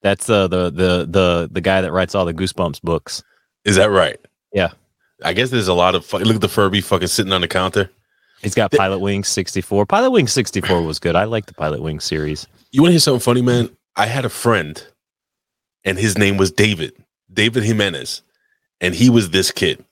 that's 0.00 0.30
uh, 0.30 0.48
the 0.48 0.70
the 0.70 1.06
the 1.08 1.48
the 1.52 1.60
guy 1.60 1.82
that 1.82 1.92
writes 1.92 2.14
all 2.14 2.24
the 2.24 2.34
Goosebumps 2.34 2.80
books. 2.80 3.22
Is 3.66 3.76
that 3.76 3.90
right? 3.90 4.18
Yeah. 4.52 4.70
I 5.22 5.34
guess 5.34 5.50
there's 5.50 5.68
a 5.68 5.74
lot 5.74 5.94
of 5.94 6.06
fu- 6.06 6.18
look 6.18 6.36
at 6.36 6.40
the 6.40 6.48
Furby 6.48 6.80
fucking 6.80 7.08
sitting 7.08 7.32
on 7.32 7.42
the 7.42 7.48
counter. 7.48 7.90
He's 8.40 8.54
got 8.54 8.70
Pilot 8.70 9.00
Wings 9.00 9.28
64. 9.28 9.86
Pilotwings 9.86 10.28
64 10.30 10.82
was 10.82 10.98
good. 10.98 11.16
I 11.16 11.24
like 11.24 11.46
the 11.46 11.54
Pilotwings 11.54 12.02
series. 12.02 12.46
You 12.70 12.82
want 12.82 12.90
to 12.90 12.92
hear 12.92 13.00
something 13.00 13.20
funny, 13.20 13.42
man? 13.42 13.75
I 13.96 14.06
had 14.06 14.24
a 14.24 14.30
friend, 14.30 14.82
and 15.84 15.98
his 15.98 16.18
name 16.18 16.36
was 16.36 16.52
David, 16.52 16.92
David 17.32 17.62
Jimenez, 17.64 18.22
and 18.80 18.94
he 18.94 19.08
was 19.08 19.30
this 19.30 19.50
kid. 19.50 19.84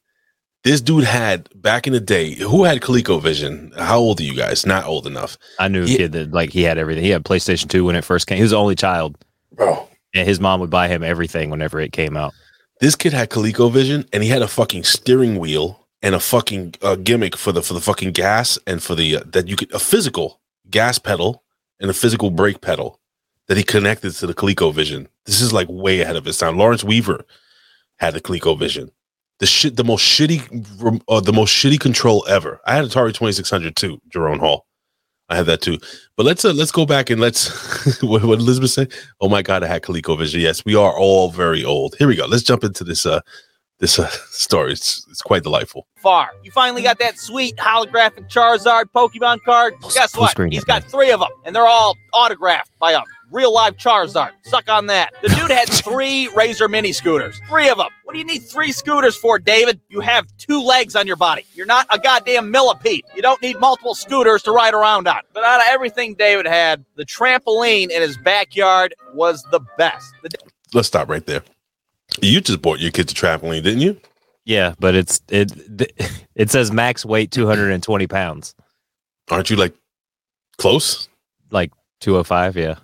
This 0.63 0.81
dude 0.81 1.05
had 1.05 1.49
back 1.61 1.87
in 1.87 1.93
the 1.93 2.01
day. 2.01 2.35
Who 2.35 2.65
had 2.65 2.81
ColecoVision? 2.81 3.79
How 3.79 3.99
old 3.99 4.21
are 4.21 4.25
you 4.25 4.35
guys? 4.35 4.65
Not 4.65 4.87
old 4.87 5.07
enough, 5.07 5.37
I 5.59 5.69
knew 5.69 5.85
a 5.85 5.87
kid 5.87 6.13
that 6.13 6.33
like 6.33 6.51
he 6.51 6.63
had 6.63 6.79
everything. 6.79 7.05
He 7.05 7.11
had 7.11 7.25
PlayStation 7.25 7.69
2 7.69 7.85
when 7.85 7.97
it 7.97 8.05
first 8.05 8.27
came. 8.27 8.37
He 8.37 8.43
was 8.43 8.53
the 8.53 8.59
only 8.59 8.75
child. 8.75 9.17
bro. 9.53 9.89
And 10.15 10.29
his 10.29 10.41
mom 10.41 10.61
would 10.61 10.71
buy 10.71 10.89
him 10.89 11.03
everything 11.03 11.51
whenever 11.51 11.81
it 11.81 11.93
came 11.93 12.17
out. 12.17 12.33
This 12.81 12.97
kid 12.97 13.13
had 13.13 13.31
ColecoVision, 13.31 14.09
and 14.13 14.23
he 14.23 14.29
had 14.29 14.43
a 14.43 14.49
fucking 14.49 14.85
steering 14.85 15.39
wheel 15.39 15.87
and 16.03 16.15
a 16.15 16.21
fucking 16.21 16.75
uh, 16.83 16.97
gimmick 16.97 17.37
for 17.37 17.53
the 17.53 17.63
for 17.63 17.75
the 17.75 17.81
fucking 17.81 18.13
gas 18.13 18.59
and 18.67 18.83
for 18.83 18.95
the 18.95 19.17
uh, 19.17 19.23
that 19.27 19.49
you 19.49 19.57
could 19.57 19.73
a 19.73 19.79
physical 19.79 20.41
gas 20.71 20.99
pedal 20.99 21.43
and 21.81 21.91
a 21.91 21.95
physical 21.95 22.31
brake 22.31 22.61
pedal 22.61 23.01
that 23.49 23.57
he 23.57 23.63
connected 23.63 24.13
to 24.13 24.27
the 24.27 24.35
ColecoVision. 24.35 25.07
This 25.27 25.41
is 25.41 25.53
like 25.53 25.69
way 25.71 26.01
ahead 26.01 26.17
of 26.17 26.25
his 26.25 26.39
time. 26.39 26.57
Lawrence 26.57 26.85
Weaver 26.85 27.25
had 27.99 28.15
the 28.15 28.21
ColecoVision. 28.21 28.91
The 29.41 29.47
shit, 29.47 29.77
the 29.77 29.85
most 29.85 30.03
shitty, 30.03 31.03
uh, 31.09 31.21
the 31.21 31.33
most 31.33 31.53
shitty 31.53 31.81
control 31.81 32.25
ever. 32.29 32.61
I 32.67 32.77
had 32.77 32.85
Atari 32.85 33.13
Twenty 33.13 33.33
Six 33.33 33.51
Hundred 33.51 33.77
too, 33.77 34.01
Jerome 34.09 34.39
Hall. 34.39 34.67
I 35.29 35.37
had 35.37 35.47
that 35.47 35.61
too. 35.61 35.79
But 36.17 36.25
let's 36.27 36.45
uh, 36.45 36.53
let's 36.53 36.71
go 36.71 36.87
back 36.87 37.11
and 37.11 37.21
let's 37.21 38.01
what, 38.03 38.23
what 38.25 38.39
Elizabeth 38.39 38.71
said. 38.71 38.93
Oh 39.21 39.29
my 39.29 39.43
God, 39.43 39.65
I 39.65 39.67
had 39.67 39.83
ColecoVision. 39.83 40.41
Yes, 40.41 40.65
we 40.65 40.77
are 40.77 40.97
all 40.97 41.31
very 41.31 41.65
old. 41.65 41.97
Here 41.99 42.07
we 42.07 42.17
go. 42.17 42.27
Let's 42.27 42.45
jump 42.45 42.63
into 42.63 42.85
this 42.85 43.07
uh 43.07 43.21
this 43.79 43.99
uh, 43.99 44.09
story. 44.31 44.73
It's 44.73 45.07
it's 45.11 45.23
quite 45.23 45.43
delightful. 45.43 45.87
far. 45.97 46.31
You 46.43 46.51
finally 46.51 46.83
got 46.83 46.99
that 47.01 47.19
sweet 47.19 47.57
holographic 47.57 48.31
Charizard 48.31 48.85
Pokemon 48.95 49.43
card. 49.45 49.75
Guess 49.95 50.13
full 50.13 50.23
what? 50.23 50.31
screen 50.31 50.53
He's 50.53 50.63
it, 50.63 50.67
got 50.67 50.83
man. 50.83 50.91
three 50.91 51.11
of 51.11 51.21
them, 51.21 51.31
and 51.45 51.55
they're 51.55 51.67
all 51.67 51.97
autographed 52.13 52.71
by 52.79 52.93
a 52.93 53.01
real 53.31 53.53
live 53.53 53.77
Charizard. 53.77 54.31
Suck 54.43 54.69
on 54.69 54.87
that. 54.87 55.13
The 55.23 55.29
dude 55.31 55.51
had 55.51 55.69
three 55.69 56.29
Razor 56.37 56.69
mini 56.69 56.93
scooters. 56.93 57.41
Three 57.49 57.69
of 57.69 57.79
them. 57.79 57.89
What 58.05 58.13
do 58.13 58.19
you 58.19 58.25
need 58.25 58.41
three 58.41 58.71
scooters 58.71 59.17
for, 59.17 59.39
David? 59.41 59.81
You 59.89 60.01
have 60.01 60.27
two 60.39 60.63
legs 60.63 60.95
on 60.95 61.07
your 61.07 61.17
body. 61.17 61.45
You're 61.55 61.67
not 61.67 61.87
a 61.91 61.99
goddamn 61.99 62.51
millipede. 62.53 63.03
You 63.17 63.23
don't 63.23 63.43
need 63.43 63.59
multiple 63.59 63.95
scooters 63.95 64.43
to 64.45 64.53
ride 64.53 64.75
around 64.75 65.09
on. 65.09 65.21
But 65.33 65.43
out 65.43 65.61
of 65.61 65.67
everything 65.69 66.15
David 66.15 66.47
had, 66.47 66.85
the 66.97 67.05
trampoline 67.05 67.91
in 67.91 68.03
his 68.03 68.17
backyard 68.19 68.95
was 69.15 69.43
the 69.51 69.61
best. 69.79 70.13
The 70.23 70.31
Let's 70.73 70.89
stop 70.89 71.09
right 71.09 71.25
there. 71.27 71.43
You 72.21 72.41
just 72.41 72.63
bought 72.63 72.81
your 72.81 72.91
kids 72.91 73.13
a 73.13 73.15
trampoline, 73.15 73.63
didn't 73.63 73.81
you? 73.81 74.01
Yeah, 74.45 74.75
but 74.79 74.95
it's 74.95 75.21
it 75.29 75.53
it 76.35 76.51
says 76.51 76.71
max 76.71 77.05
weight 77.05 77.31
220 77.31 78.07
pounds. 78.07 78.55
Aren't 79.31 79.51
you 79.51 79.57
like 79.57 79.75
close? 80.59 81.09
Like 81.51 81.73
205, 82.01 82.57
yeah. 82.57 82.77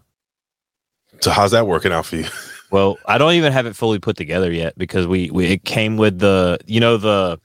So 1.20 1.30
how's 1.30 1.50
that 1.50 1.66
working 1.66 1.92
out 1.92 2.06
for 2.06 2.16
you? 2.16 2.26
Well, 2.70 2.98
I 3.04 3.18
don't 3.18 3.32
even 3.32 3.52
have 3.52 3.66
it 3.66 3.74
fully 3.74 3.98
put 3.98 4.16
together 4.16 4.50
yet 4.52 4.78
because 4.78 5.04
we, 5.06 5.28
we 5.32 5.46
it 5.46 5.64
came 5.64 5.96
with 5.96 6.20
the 6.20 6.58
you 6.66 6.78
know 6.78 6.98
the 6.98 7.40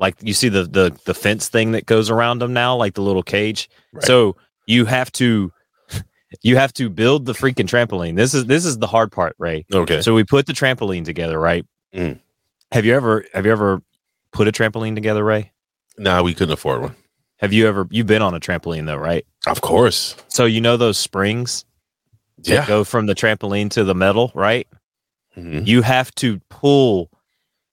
like 0.00 0.16
you 0.20 0.34
see 0.34 0.48
the 0.48 0.64
the 0.64 0.98
the 1.04 1.14
fence 1.14 1.48
thing 1.48 1.72
that 1.72 1.86
goes 1.86 2.10
around 2.10 2.40
them 2.40 2.52
now, 2.52 2.74
like 2.74 2.94
the 2.94 3.00
little 3.00 3.22
cage. 3.22 3.70
Right. 3.92 4.04
So 4.04 4.34
you 4.66 4.84
have 4.86 5.12
to 5.12 5.52
you 6.42 6.56
have 6.56 6.72
to 6.74 6.88
build 6.88 7.26
the 7.26 7.32
freaking 7.32 7.66
trampoline. 7.66 8.16
This 8.16 8.34
is 8.34 8.46
this 8.46 8.64
is 8.64 8.78
the 8.78 8.86
hard 8.86 9.10
part, 9.12 9.34
Ray. 9.38 9.64
Okay. 9.72 10.00
So 10.02 10.14
we 10.14 10.24
put 10.24 10.46
the 10.46 10.52
trampoline 10.52 11.04
together, 11.04 11.38
right? 11.38 11.64
Mm. 11.94 12.18
Have 12.72 12.84
you 12.84 12.94
ever 12.94 13.24
have 13.34 13.46
you 13.46 13.52
ever 13.52 13.82
put 14.32 14.48
a 14.48 14.52
trampoline 14.52 14.94
together, 14.94 15.24
Ray? 15.24 15.50
nah, 15.96 16.22
we 16.22 16.34
couldn't 16.34 16.52
afford 16.54 16.82
one. 16.82 16.96
Have 17.38 17.52
you 17.52 17.68
ever 17.68 17.86
you've 17.90 18.06
been 18.06 18.22
on 18.22 18.34
a 18.34 18.40
trampoline 18.40 18.86
though, 18.86 18.96
right? 18.96 19.24
Of 19.46 19.60
course. 19.60 20.16
So 20.28 20.44
you 20.44 20.60
know 20.60 20.76
those 20.76 20.98
springs 20.98 21.64
that 22.38 22.48
Yeah. 22.48 22.66
go 22.66 22.82
from 22.84 23.06
the 23.06 23.14
trampoline 23.14 23.70
to 23.70 23.84
the 23.84 23.94
metal, 23.94 24.32
right? 24.34 24.66
Mhm. 25.36 25.66
you 25.66 25.82
have 25.82 26.14
to 26.16 26.40
pull 26.48 27.10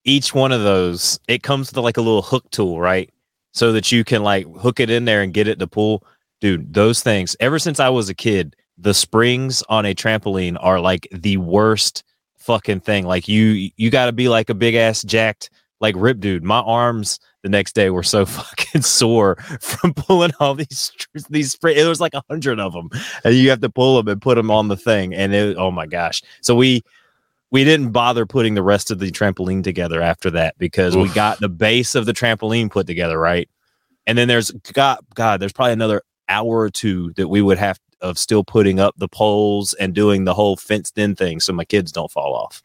each 0.03 0.33
one 0.33 0.51
of 0.51 0.63
those. 0.63 1.19
It 1.27 1.43
comes 1.43 1.71
with 1.71 1.83
like 1.83 1.97
a 1.97 2.01
little 2.01 2.23
hook 2.23 2.49
tool, 2.49 2.79
right? 2.81 3.09
So 3.53 3.71
that 3.73 3.91
you 3.91 4.03
can 4.03 4.23
like 4.23 4.47
hook 4.57 4.79
it 4.79 4.89
in 4.89 5.05
there 5.05 5.21
and 5.21 5.31
get 5.33 5.47
it 5.47 5.59
to 5.59 5.67
pull. 5.67 6.03
Dude, 6.41 6.73
those 6.73 7.01
things, 7.01 7.35
ever 7.39 7.59
since 7.59 7.79
I 7.79 7.89
was 7.89 8.09
a 8.09 8.15
kid, 8.15 8.55
the 8.77 8.93
springs 8.93 9.63
on 9.69 9.85
a 9.85 9.95
trampoline 9.95 10.57
are 10.59 10.79
like 10.79 11.07
the 11.11 11.37
worst 11.37 12.03
fucking 12.39 12.81
thing. 12.81 13.05
Like 13.05 13.27
you 13.27 13.69
you 13.77 13.89
gotta 13.89 14.11
be 14.11 14.27
like 14.27 14.49
a 14.49 14.55
big 14.55 14.75
ass 14.75 15.03
jacked 15.03 15.49
like 15.81 15.95
rip 15.97 16.19
dude. 16.19 16.43
My 16.43 16.59
arms 16.59 17.19
the 17.43 17.49
next 17.49 17.73
day 17.73 17.89
were 17.89 18.03
so 18.03 18.25
fucking 18.25 18.83
sore 18.83 19.35
from 19.59 19.93
pulling 19.93 20.31
all 20.39 20.55
these 20.55 20.91
these 21.29 21.51
spring. 21.51 21.77
It 21.77 21.85
was 21.85 21.99
like 21.99 22.13
a 22.13 22.23
hundred 22.29 22.59
of 22.59 22.73
them, 22.73 22.89
and 23.23 23.35
you 23.35 23.49
have 23.49 23.61
to 23.61 23.69
pull 23.69 23.97
them 23.97 24.07
and 24.07 24.21
put 24.21 24.35
them 24.35 24.51
on 24.51 24.67
the 24.67 24.77
thing. 24.77 25.13
And 25.13 25.33
it, 25.33 25.57
oh 25.57 25.71
my 25.71 25.87
gosh! 25.87 26.21
So 26.41 26.55
we 26.55 26.83
we 27.49 27.65
didn't 27.65 27.91
bother 27.91 28.25
putting 28.25 28.53
the 28.53 28.63
rest 28.63 28.91
of 28.91 28.99
the 28.99 29.11
trampoline 29.11 29.63
together 29.63 30.01
after 30.01 30.29
that 30.31 30.57
because 30.57 30.95
we 30.95 31.09
got 31.09 31.39
the 31.39 31.49
base 31.49 31.95
of 31.95 32.05
the 32.05 32.13
trampoline 32.13 32.71
put 32.71 32.87
together 32.87 33.19
right, 33.19 33.49
and 34.07 34.17
then 34.17 34.27
there's 34.27 34.51
God, 34.51 34.99
God, 35.15 35.39
there's 35.41 35.53
probably 35.53 35.73
another 35.73 36.01
hour 36.31 36.59
or 36.59 36.69
two 36.69 37.11
that 37.17 37.27
we 37.27 37.41
would 37.41 37.57
have 37.57 37.77
of 38.01 38.17
still 38.17 38.43
putting 38.43 38.79
up 38.79 38.95
the 38.97 39.07
poles 39.07 39.73
and 39.75 39.93
doing 39.93 40.23
the 40.23 40.33
whole 40.33 40.55
fenced 40.57 40.97
in 40.97 41.15
thing 41.15 41.39
so 41.39 41.53
my 41.53 41.65
kids 41.65 41.91
don't 41.91 42.09
fall 42.11 42.33
off. 42.33 42.63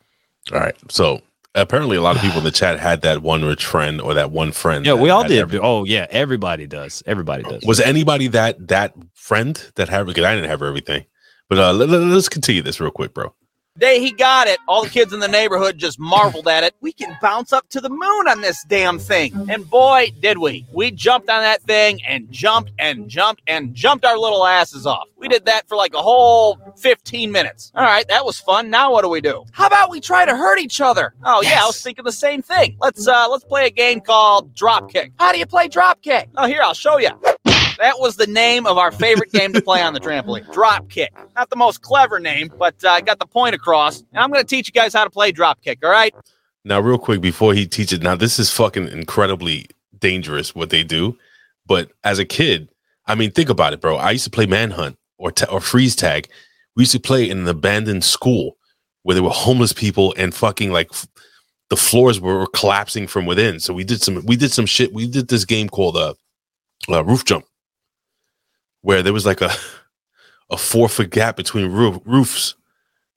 All 0.53 0.61
right. 0.61 0.75
So 0.91 1.21
apparently 1.55 1.97
a 1.97 2.01
lot 2.01 2.17
of 2.17 2.23
people 2.23 2.39
in 2.39 2.45
the 2.45 2.51
chat 2.51 2.79
had 2.79 3.03
that 3.03 3.23
one 3.23 3.45
rich 3.45 3.65
friend 3.67 4.01
or 4.01 4.15
that 4.15 4.31
one 4.31 4.53
friend. 4.53 4.87
Yeah, 4.87 4.95
we 4.95 5.11
all 5.11 5.25
did. 5.25 5.39
every- 5.41 5.59
oh 5.59 5.85
yeah, 5.85 6.07
everybody 6.11 6.67
does. 6.67 7.03
Everybody 7.07 7.43
does. 7.43 7.65
Was 7.67 7.81
anybody 7.81 8.29
that 8.29 8.69
that 8.69 8.95
friend 9.15 9.63
that 9.75 9.89
had 9.91 10.07
because 10.07 10.25
I 10.25 10.35
didn't 10.35 10.49
have 10.49 10.63
everything. 10.63 11.05
But 11.51 11.59
uh 11.59 11.73
let, 11.73 11.91
us 11.91 12.29
continue 12.29 12.63
this 12.63 12.81
real 12.81 12.91
quick, 12.91 13.13
bro. 13.13 13.35
Day 13.79 14.01
he 14.01 14.13
got 14.13 14.49
it, 14.49 14.59
all 14.69 14.85
the 14.85 14.91
kids 14.91 15.13
in 15.13 15.21
the 15.21 15.29
neighborhood 15.29 15.79
just 15.79 15.99
marveled 15.99 16.49
at 16.49 16.65
it. 16.65 16.75
We 16.81 16.93
can 16.93 17.17
bounce 17.21 17.53
up 17.53 17.69
to 17.71 17.81
the 17.81 17.89
moon 17.89 18.29
on 18.29 18.41
this 18.41 18.65
damn 18.69 18.99
thing. 18.99 19.49
And 19.51 19.69
boy, 19.69 20.13
did 20.21 20.39
we. 20.39 20.67
We 20.73 20.91
jumped 20.91 21.29
on 21.29 21.43
that 21.43 21.63
thing 21.63 22.01
and 22.07 22.31
jumped 22.31 22.73
and 22.79 23.09
jumped 23.09 23.43
and 23.47 23.75
jumped 23.75 24.05
our 24.05 24.19
little 24.19 24.47
asses 24.47 24.87
off. 24.87 25.09
We 25.17 25.29
did 25.29 25.47
that 25.47 25.69
for 25.69 25.77
like 25.77 25.95
a 25.95 26.03
whole 26.03 26.59
15 26.77 27.33
minutes. 27.33 27.73
All 27.75 27.85
right, 27.85 28.07
that 28.09 28.25
was 28.25 28.39
fun. 28.39 28.71
Now 28.71 28.93
what 28.93 29.03
do 29.03 29.09
we 29.09 29.21
do? 29.21 29.45
How 29.53 29.67
about 29.67 29.91
we 29.91 30.01
try 30.01 30.25
to 30.25 30.37
hurt 30.37 30.59
each 30.59 30.81
other? 30.81 31.15
Oh 31.25 31.43
yeah, 31.43 31.63
I 31.63 31.67
was 31.67 31.81
thinking 31.81 32.05
the 32.05 32.13
same 32.13 32.43
thing. 32.43 32.77
Let's 32.81 33.07
uh 33.07 33.29
let's 33.31 33.45
play 33.45 33.67
a 33.67 33.71
game 33.71 34.01
called 34.01 34.55
Drop 34.55 34.91
Kick. 34.91 35.13
How 35.19 35.33
do 35.33 35.39
you 35.39 35.47
play 35.47 35.69
Drop 35.69 36.03
Kick? 36.03 36.29
Oh, 36.37 36.47
here, 36.47 36.61
I'll 36.63 36.75
show 36.75 36.99
you. 36.99 37.11
That 37.79 37.99
was 37.99 38.17
the 38.17 38.27
name 38.27 38.67
of 38.67 38.79
our 38.79 38.91
favorite 38.91 39.33
game 39.33 39.53
to 39.53 39.63
play 39.63 39.83
on 39.83 39.95
the 39.95 40.01
trampoline. 40.01 40.51
Drop 40.53 40.89
kick. 40.89 41.13
Not 41.35 41.51
the 41.51 41.57
most 41.57 41.83
clever 41.83 42.19
name, 42.19 42.51
but 42.59 42.83
uh, 42.85 42.91
I 42.91 43.01
got 43.01 43.19
the 43.19 43.27
point 43.27 43.55
across. 43.55 44.01
And 44.01 44.19
I'm 44.19 44.31
going 44.31 44.43
to 44.43 44.49
teach 44.49 44.69
you 44.69 44.73
guys 44.73 44.95
how 44.95 45.05
to 45.05 45.11
play 45.11 45.33
drop 45.33 45.61
kick, 45.63 45.81
all 45.85 45.91
right? 45.91 46.15
Now, 46.65 46.81
real 46.81 46.99
quick 46.99 47.21
before 47.21 47.55
he 47.55 47.67
teaches, 47.67 48.01
now 48.01 48.17
this 48.17 48.39
is 48.39 48.51
fucking 48.51 48.89
incredibly 48.89 49.67
dangerous 49.99 50.55
what 50.55 50.71
they 50.71 50.83
do. 50.83 51.17
But 51.67 51.91
as 52.05 52.19
a 52.19 52.25
kid, 52.25 52.69
I 53.07 53.15
mean, 53.15 53.31
think 53.31 53.49
about 53.49 53.73
it, 53.73 53.81
bro. 53.81 53.97
I 53.97 54.13
used 54.13 54.25
to 54.25 54.31
play 54.31 54.47
manhunt 54.47 54.97
or 55.19 55.33
or 55.51 55.61
freeze 55.61 55.97
tag. 55.97 56.29
We 56.75 56.83
used 56.83 56.93
to 56.93 57.01
play 57.01 57.29
in 57.29 57.39
an 57.39 57.49
abandoned 57.49 58.05
school 58.05 58.57
where 59.03 59.15
there 59.15 59.23
were 59.23 59.31
homeless 59.31 59.73
people 59.73 60.15
and 60.17 60.35
fucking 60.35 60.73
like 60.73 60.89
f- 60.91 61.07
the 61.71 61.77
floors 61.77 62.21
were 62.21 62.47
collapsing 62.49 63.07
from 63.07 63.27
within. 63.27 63.61
So 63.61 63.73
we 63.73 63.85
did 63.85 64.03
some 64.03 64.25
we 64.27 64.37
did 64.37 64.53
some 64.53 64.67
shit. 64.67 64.93
We 64.93 65.07
did 65.07 65.29
this 65.29 65.45
game 65.45 65.69
called 65.69 65.97
uh, 65.97 66.15
uh 66.89 67.05
roof 67.05 67.25
jump, 67.25 67.45
where 68.87 69.03
there 69.03 69.13
was 69.13 69.27
like 69.27 69.41
a 69.41 69.51
a 70.51 70.57
four 70.57 70.89
foot 70.89 71.11
gap 71.11 71.37
between 71.37 71.67
roof, 71.73 71.99
roofs 72.05 72.55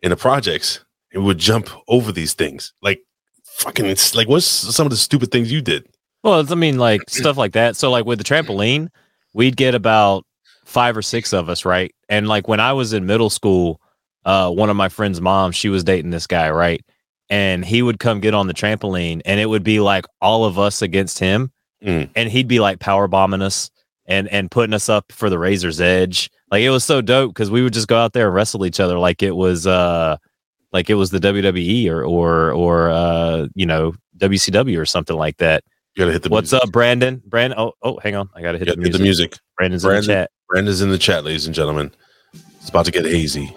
in 0.01 0.09
the 0.09 0.15
projects, 0.17 0.83
and 1.13 1.21
we 1.21 1.27
would 1.27 1.37
jump 1.37 1.69
over 1.87 2.11
these 2.11 2.33
things. 2.33 2.73
Like 2.81 3.01
fucking, 3.43 3.85
it's 3.85 4.15
like 4.15 4.27
what's 4.27 4.45
some 4.47 4.87
of 4.87 4.89
the 4.89 4.97
stupid 4.97 5.31
things 5.31 5.51
you 5.51 5.61
did? 5.61 5.85
Well, 6.23 6.43
I 6.51 6.55
mean, 6.55 6.79
like 6.79 7.07
stuff 7.07 7.37
like 7.37 7.53
that. 7.53 7.75
So, 7.75 7.91
like 7.91 8.05
with 8.05 8.17
the 8.17 8.23
trampoline, 8.23 8.89
we'd 9.35 9.55
get 9.57 9.75
about 9.75 10.25
five 10.65 10.97
or 10.97 11.03
six 11.03 11.33
of 11.33 11.49
us, 11.49 11.65
right? 11.65 11.93
And 12.09 12.27
like 12.27 12.47
when 12.47 12.59
I 12.59 12.73
was 12.73 12.91
in 12.93 13.05
middle 13.05 13.29
school, 13.29 13.79
uh, 14.25 14.49
one 14.49 14.71
of 14.71 14.75
my 14.75 14.89
friend's 14.89 15.21
moms, 15.21 15.55
she 15.55 15.69
was 15.69 15.83
dating 15.83 16.09
this 16.09 16.25
guy, 16.25 16.49
right? 16.49 16.83
And 17.29 17.63
he 17.63 17.83
would 17.83 17.99
come 17.99 18.21
get 18.21 18.33
on 18.33 18.47
the 18.47 18.55
trampoline, 18.55 19.21
and 19.23 19.39
it 19.39 19.45
would 19.45 19.63
be 19.63 19.79
like 19.81 20.05
all 20.19 20.45
of 20.45 20.57
us 20.57 20.81
against 20.81 21.19
him, 21.19 21.51
Mm. 21.85 22.09
and 22.15 22.29
he'd 22.29 22.47
be 22.47 22.59
like 22.59 22.79
power 22.79 23.07
bombing 23.07 23.41
us 23.43 23.69
and 24.09 24.27
and 24.29 24.51
putting 24.51 24.73
us 24.73 24.89
up 24.89 25.11
for 25.13 25.29
the 25.29 25.39
razor's 25.39 25.79
edge. 25.79 26.29
Like 26.51 26.63
it 26.63 26.71
was 26.71 26.83
so 26.83 26.99
dope 27.01 27.33
because 27.33 27.49
we 27.49 27.61
would 27.61 27.73
just 27.73 27.87
go 27.87 27.97
out 27.97 28.11
there 28.11 28.25
and 28.25 28.35
wrestle 28.35 28.65
each 28.65 28.81
other 28.81 28.97
like 28.99 29.23
it 29.23 29.35
was 29.35 29.65
uh 29.65 30.17
like 30.73 30.89
it 30.89 30.95
was 30.95 31.11
the 31.11 31.19
WWE 31.19 31.89
or 31.89 32.03
or 32.03 32.51
or 32.51 32.89
uh 32.89 33.47
you 33.55 33.65
know 33.65 33.93
WCW 34.17 34.77
or 34.77 34.85
something 34.85 35.15
like 35.15 35.37
that. 35.37 35.63
You 35.95 36.01
gotta 36.01 36.11
hit 36.11 36.23
the 36.23 36.29
What's 36.29 36.51
music. 36.51 36.67
up, 36.67 36.71
Brandon? 36.73 37.21
Brandon. 37.25 37.57
Oh, 37.57 37.73
oh, 37.81 37.99
hang 38.03 38.15
on. 38.15 38.29
I 38.35 38.41
gotta 38.41 38.57
hit 38.57 38.65
the 38.65 38.75
gotta 38.75 38.81
hit 38.81 38.99
music. 38.99 38.99
the 38.99 39.03
music. 39.03 39.37
Brandon's 39.57 39.85
in 39.85 39.91
the 39.95 40.01
chat. 40.01 40.31
Brandon's 40.49 40.81
in 40.81 40.89
the 40.89 40.97
chat, 40.97 41.23
ladies 41.23 41.45
and 41.45 41.55
gentlemen. 41.55 41.91
It's 42.33 42.69
about 42.69 42.85
to 42.85 42.91
get 42.91 43.05
hazy. 43.05 43.55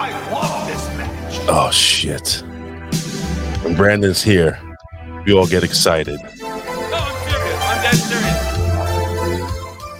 I 0.00 0.10
love 0.32 0.66
this 0.66 0.86
match. 0.96 1.40
Oh 1.48 1.70
shit. 1.70 2.42
When 3.64 3.74
Brandon's 3.76 4.22
here, 4.22 4.58
we 5.26 5.32
all 5.32 5.46
get 5.46 5.62
excited. 5.64 6.18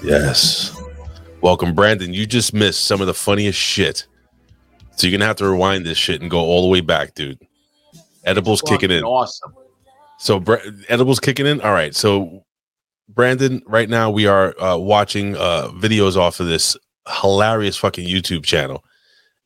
Yes. 0.09 0.75
Welcome, 1.43 1.75
Brandon. 1.75 2.15
You 2.15 2.27
just 2.27 2.55
missed 2.55 2.85
some 2.85 3.03
of 3.03 3.07
the 3.07 3.15
funniest 3.15 3.59
shit. 3.59 4.07
So 4.97 5.07
you're 5.07 5.17
gonna 5.17 5.27
have 5.27 5.37
to 5.37 5.49
rewind 5.49 5.85
this 5.85 5.99
shit 5.99 6.23
and 6.23 6.31
go 6.31 6.39
all 6.39 6.63
the 6.63 6.69
way 6.69 6.81
back, 6.81 7.15
dude. 7.15 7.39
Edibles 8.25 8.63
kicking 8.63 8.91
in. 8.91 9.05
Awesome. 9.05 9.53
So 10.19 10.41
Bra- 10.41 10.59
edibles 10.89 11.21
kicking 11.21 11.47
in. 11.47 11.61
All 11.61 11.73
right. 11.73 11.95
So 11.95 12.43
Brandon, 13.11 13.63
right 13.67 13.89
now 13.89 14.11
we 14.11 14.27
are 14.27 14.59
uh, 14.61 14.79
watching 14.79 15.37
uh, 15.37 15.69
videos 15.75 16.17
off 16.17 16.41
of 16.41 16.47
this 16.47 16.77
hilarious 17.21 17.77
fucking 17.77 18.09
YouTube 18.09 18.45
channel, 18.45 18.83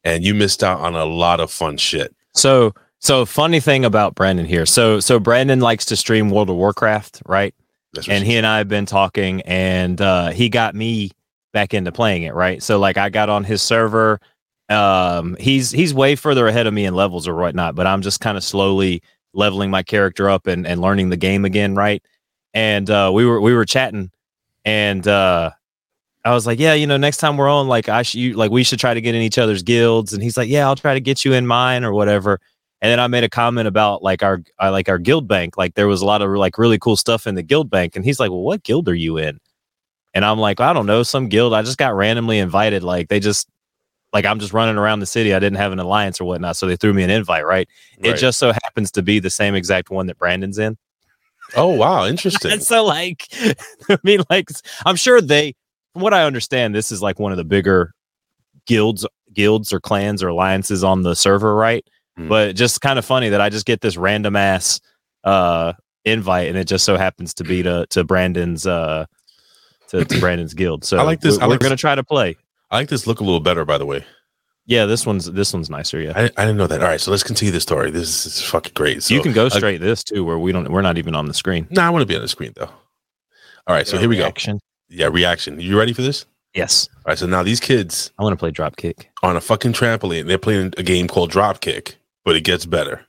and 0.04 0.24
you 0.24 0.32
missed 0.32 0.62
out 0.62 0.80
on 0.80 0.94
a 0.94 1.04
lot 1.04 1.40
of 1.40 1.50
fun 1.50 1.76
shit. 1.76 2.14
So 2.34 2.72
so 3.00 3.26
funny 3.26 3.58
thing 3.58 3.84
about 3.84 4.14
Brandon 4.14 4.46
here. 4.46 4.64
So 4.64 5.00
so 5.00 5.18
Brandon 5.18 5.58
likes 5.58 5.84
to 5.86 5.96
stream 5.96 6.30
World 6.30 6.50
of 6.50 6.56
Warcraft, 6.56 7.22
right? 7.26 7.52
And 8.08 8.24
he 8.24 8.36
and 8.36 8.46
I 8.46 8.58
have 8.58 8.68
been 8.68 8.86
talking, 8.86 9.42
and 9.42 10.00
uh, 10.00 10.30
he 10.30 10.48
got 10.48 10.74
me 10.74 11.10
back 11.52 11.74
into 11.74 11.92
playing 11.92 12.22
it, 12.22 12.34
right? 12.34 12.62
So 12.62 12.78
like 12.78 12.96
I 12.96 13.10
got 13.10 13.28
on 13.28 13.44
his 13.44 13.62
server. 13.62 14.20
Um, 14.68 15.36
he's 15.38 15.70
he's 15.70 15.92
way 15.92 16.16
further 16.16 16.46
ahead 16.46 16.66
of 16.66 16.72
me 16.72 16.86
in 16.86 16.94
levels 16.94 17.28
or 17.28 17.34
whatnot, 17.34 17.74
but 17.74 17.86
I'm 17.86 18.00
just 18.00 18.20
kind 18.20 18.38
of 18.38 18.44
slowly 18.44 19.02
leveling 19.34 19.70
my 19.70 19.82
character 19.82 20.30
up 20.30 20.46
and, 20.46 20.66
and 20.66 20.80
learning 20.80 21.10
the 21.10 21.16
game 21.16 21.44
again, 21.44 21.74
right? 21.74 22.02
And 22.54 22.88
uh, 22.88 23.10
we 23.12 23.26
were 23.26 23.40
we 23.40 23.54
were 23.54 23.64
chatting, 23.64 24.10
and 24.64 25.06
uh, 25.06 25.50
I 26.24 26.32
was 26.32 26.46
like, 26.46 26.58
yeah, 26.58 26.74
you 26.74 26.86
know, 26.86 26.96
next 26.96 27.18
time 27.18 27.36
we're 27.36 27.48
on, 27.48 27.68
like 27.68 27.88
I 27.88 28.02
should 28.02 28.20
you, 28.20 28.34
like 28.34 28.50
we 28.50 28.62
should 28.62 28.78
try 28.78 28.94
to 28.94 29.00
get 29.00 29.14
in 29.14 29.22
each 29.22 29.38
other's 29.38 29.62
guilds, 29.62 30.12
and 30.12 30.22
he's 30.22 30.36
like, 30.36 30.48
yeah, 30.48 30.66
I'll 30.66 30.76
try 30.76 30.94
to 30.94 31.00
get 31.00 31.24
you 31.24 31.32
in 31.32 31.46
mine 31.46 31.84
or 31.84 31.92
whatever. 31.92 32.40
And 32.82 32.90
then 32.90 32.98
I 32.98 33.06
made 33.06 33.22
a 33.22 33.28
comment 33.28 33.68
about 33.68 34.02
like 34.02 34.24
our 34.24 34.42
uh, 34.60 34.72
like 34.72 34.88
our 34.88 34.98
guild 34.98 35.28
bank, 35.28 35.56
like 35.56 35.74
there 35.74 35.86
was 35.86 36.02
a 36.02 36.04
lot 36.04 36.20
of 36.20 36.30
like 36.30 36.58
really 36.58 36.78
cool 36.78 36.96
stuff 36.96 37.28
in 37.28 37.36
the 37.36 37.42
guild 37.42 37.70
bank, 37.70 37.94
and 37.94 38.04
he's 38.04 38.18
like, 38.18 38.30
well, 38.30 38.42
what 38.42 38.64
guild 38.64 38.88
are 38.88 38.94
you 38.94 39.18
in? 39.18 39.38
And 40.14 40.24
I'm 40.24 40.38
like, 40.38 40.60
I 40.60 40.72
don't 40.72 40.86
know, 40.86 41.04
some 41.04 41.28
guild. 41.28 41.54
I 41.54 41.62
just 41.62 41.78
got 41.78 41.94
randomly 41.94 42.40
invited. 42.40 42.82
Like 42.82 43.08
they 43.08 43.20
just 43.20 43.48
like 44.12 44.26
I'm 44.26 44.40
just 44.40 44.52
running 44.52 44.76
around 44.76 44.98
the 44.98 45.06
city. 45.06 45.32
I 45.32 45.38
didn't 45.38 45.58
have 45.58 45.70
an 45.70 45.78
alliance 45.78 46.20
or 46.20 46.24
whatnot, 46.24 46.56
so 46.56 46.66
they 46.66 46.74
threw 46.74 46.92
me 46.92 47.04
an 47.04 47.10
invite. 47.10 47.46
Right? 47.46 47.68
It 47.98 48.16
just 48.16 48.40
so 48.40 48.52
happens 48.52 48.90
to 48.92 49.02
be 49.02 49.20
the 49.20 49.30
same 49.30 49.54
exact 49.54 49.90
one 49.90 50.08
that 50.08 50.18
Brandon's 50.18 50.58
in. 50.58 50.76
Oh 51.54 51.68
wow, 51.68 52.04
interesting. 52.08 52.50
And 52.50 52.62
so 52.64 52.84
like, 52.84 53.28
I 53.88 53.98
mean, 54.02 54.22
like 54.28 54.48
I'm 54.84 54.96
sure 54.96 55.20
they, 55.20 55.54
from 55.92 56.02
what 56.02 56.14
I 56.14 56.24
understand, 56.24 56.74
this 56.74 56.90
is 56.90 57.00
like 57.00 57.20
one 57.20 57.30
of 57.30 57.38
the 57.38 57.44
bigger 57.44 57.94
guilds, 58.66 59.06
guilds 59.32 59.72
or 59.72 59.78
clans 59.78 60.20
or 60.20 60.28
alliances 60.28 60.82
on 60.82 61.02
the 61.02 61.14
server, 61.14 61.54
right? 61.54 61.86
Hmm. 62.16 62.28
But 62.28 62.56
just 62.56 62.80
kind 62.80 62.98
of 62.98 63.04
funny 63.04 63.30
that 63.30 63.40
I 63.40 63.48
just 63.48 63.64
get 63.66 63.80
this 63.80 63.96
random 63.96 64.36
ass 64.36 64.80
uh 65.24 65.72
invite, 66.04 66.48
and 66.48 66.58
it 66.58 66.64
just 66.66 66.84
so 66.84 66.96
happens 66.96 67.32
to 67.34 67.44
be 67.44 67.62
to 67.62 67.86
to 67.90 68.04
Brandon's 68.04 68.66
uh 68.66 69.06
to, 69.88 70.04
to 70.04 70.20
Brandon's 70.20 70.54
guild. 70.54 70.84
So 70.84 70.98
I 70.98 71.02
like 71.02 71.20
this- 71.20 71.36
We're, 71.38 71.44
I 71.44 71.46
like 71.46 71.60
we're 71.60 71.64
gonna 71.66 71.76
try 71.76 71.94
to 71.94 72.04
play. 72.04 72.36
I 72.70 72.76
like 72.78 72.88
this 72.88 73.06
look 73.06 73.20
a 73.20 73.24
little 73.24 73.40
better, 73.40 73.64
by 73.64 73.78
the 73.78 73.86
way. 73.86 74.04
Yeah, 74.64 74.86
this 74.86 75.04
one's 75.04 75.26
this 75.32 75.52
one's 75.52 75.68
nicer. 75.70 76.00
Yeah, 76.00 76.12
I, 76.14 76.22
I 76.36 76.44
didn't 76.44 76.56
know 76.56 76.66
that. 76.68 76.80
All 76.82 76.88
right, 76.88 77.00
so 77.00 77.10
let's 77.10 77.24
continue 77.24 77.50
the 77.52 77.60
story. 77.60 77.90
This 77.90 78.24
is 78.26 78.42
fucking 78.42 78.72
great. 78.74 79.02
So 79.02 79.12
you 79.14 79.20
can 79.20 79.32
go 79.32 79.46
uh, 79.46 79.50
straight 79.50 79.80
this 79.80 80.04
too, 80.04 80.24
where 80.24 80.38
we 80.38 80.52
don't 80.52 80.70
we're 80.70 80.82
not 80.82 80.98
even 80.98 81.14
on 81.16 81.26
the 81.26 81.34
screen. 81.34 81.66
No, 81.70 81.82
I 81.82 81.90
want 81.90 82.02
to 82.02 82.06
be 82.06 82.14
on 82.14 82.22
the 82.22 82.28
screen 82.28 82.52
though. 82.54 82.70
All 83.66 83.74
right, 83.76 83.86
so 83.86 83.98
here 83.98 84.08
we 84.08 84.16
go. 84.16 84.30
Yeah, 84.88 85.08
reaction. 85.10 85.58
You 85.60 85.78
ready 85.78 85.92
for 85.92 86.02
this? 86.02 86.26
Yes, 86.54 86.88
All 86.96 87.02
right, 87.08 87.18
so 87.18 87.26
now 87.26 87.42
these 87.42 87.60
kids 87.60 88.12
I 88.18 88.22
want 88.22 88.34
to 88.34 88.36
play 88.36 88.50
drop 88.50 88.76
kick. 88.76 89.10
on 89.22 89.36
a 89.36 89.40
fucking 89.40 89.72
trampoline, 89.72 90.26
they're 90.26 90.36
playing 90.36 90.74
a 90.76 90.82
game 90.82 91.08
called 91.08 91.32
Dropkick, 91.32 91.94
but 92.24 92.36
it 92.36 92.42
gets 92.42 92.66
better. 92.66 93.06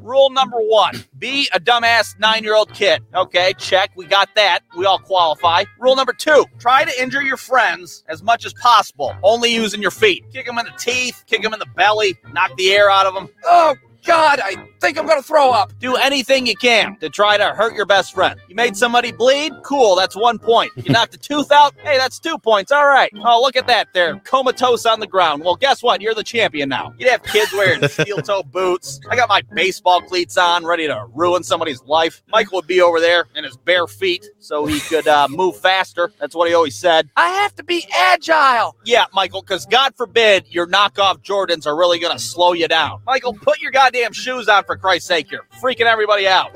Rule 0.00 0.30
number 0.30 0.58
one 0.58 1.04
be 1.18 1.48
a 1.54 1.60
dumbass 1.60 2.18
nine 2.18 2.42
year 2.42 2.56
old 2.56 2.72
kid. 2.74 3.02
Okay, 3.14 3.54
check. 3.58 3.92
We 3.96 4.06
got 4.06 4.28
that. 4.34 4.60
We 4.76 4.86
all 4.86 4.98
qualify. 4.98 5.64
Rule 5.78 5.96
number 5.96 6.12
two 6.12 6.46
try 6.58 6.84
to 6.84 7.02
injure 7.02 7.22
your 7.22 7.36
friends 7.36 8.04
as 8.08 8.22
much 8.22 8.44
as 8.44 8.52
possible, 8.54 9.14
only 9.22 9.54
using 9.54 9.80
your 9.80 9.90
feet. 9.92 10.24
Kick 10.32 10.46
them 10.46 10.58
in 10.58 10.66
the 10.66 10.72
teeth, 10.78 11.24
kick 11.26 11.42
them 11.42 11.52
in 11.52 11.60
the 11.60 11.66
belly, 11.76 12.16
knock 12.32 12.56
the 12.56 12.72
air 12.72 12.90
out 12.90 13.06
of 13.06 13.14
them. 13.14 13.28
Oh, 13.44 13.76
God, 14.04 14.38
I 14.42 14.56
think 14.80 14.98
I'm 14.98 15.06
going 15.06 15.20
to 15.20 15.26
throw 15.26 15.50
up. 15.50 15.72
Do 15.78 15.96
anything 15.96 16.46
you 16.46 16.56
can 16.56 16.96
to 16.98 17.08
try 17.08 17.38
to 17.38 17.46
hurt 17.54 17.74
your 17.74 17.86
best 17.86 18.12
friend. 18.14 18.38
You 18.48 18.54
made 18.54 18.76
somebody 18.76 19.12
bleed? 19.12 19.52
Cool, 19.62 19.96
that's 19.96 20.14
one 20.14 20.38
point. 20.38 20.72
You 20.76 20.92
knocked 20.92 21.14
a 21.14 21.18
tooth 21.18 21.50
out? 21.50 21.74
Hey, 21.82 21.96
that's 21.96 22.18
two 22.18 22.36
points. 22.38 22.70
All 22.70 22.86
right. 22.86 23.10
Oh, 23.24 23.40
look 23.40 23.56
at 23.56 23.66
that. 23.66 23.88
They're 23.94 24.18
comatose 24.20 24.84
on 24.84 25.00
the 25.00 25.06
ground. 25.06 25.42
Well, 25.42 25.56
guess 25.56 25.82
what? 25.82 26.02
You're 26.02 26.14
the 26.14 26.22
champion 26.22 26.68
now. 26.68 26.92
You'd 26.98 27.08
have 27.08 27.22
kids 27.22 27.52
wearing 27.54 27.86
steel 27.88 28.18
toe 28.18 28.42
boots. 28.42 29.00
I 29.10 29.16
got 29.16 29.28
my 29.30 29.42
baseball 29.54 30.02
cleats 30.02 30.36
on, 30.36 30.66
ready 30.66 30.86
to 30.86 31.06
ruin 31.14 31.42
somebody's 31.42 31.82
life. 31.84 32.22
Michael 32.28 32.58
would 32.58 32.66
be 32.66 32.82
over 32.82 33.00
there 33.00 33.26
in 33.34 33.44
his 33.44 33.56
bare 33.56 33.86
feet 33.86 34.26
so 34.38 34.66
he 34.66 34.80
could 34.80 35.08
uh, 35.08 35.28
move 35.30 35.56
faster. 35.56 36.12
That's 36.20 36.34
what 36.34 36.46
he 36.48 36.54
always 36.54 36.74
said. 36.74 37.08
I 37.16 37.28
have 37.28 37.54
to 37.56 37.64
be 37.64 37.86
agile. 37.94 38.76
Yeah, 38.84 39.06
Michael, 39.14 39.40
because 39.40 39.64
God 39.64 39.94
forbid 39.96 40.44
your 40.50 40.66
knockoff 40.66 41.22
Jordans 41.22 41.66
are 41.66 41.76
really 41.76 41.98
going 41.98 42.16
to 42.16 42.22
slow 42.22 42.52
you 42.52 42.68
down. 42.68 43.00
Michael, 43.06 43.32
put 43.32 43.60
your 43.60 43.70
goddamn 43.94 44.12
shoes 44.12 44.48
on 44.48 44.64
for 44.64 44.76
Christ's 44.76 45.08
sake. 45.08 45.30
You're 45.30 45.46
freaking 45.62 45.86
everybody 45.86 46.26
out. 46.26 46.50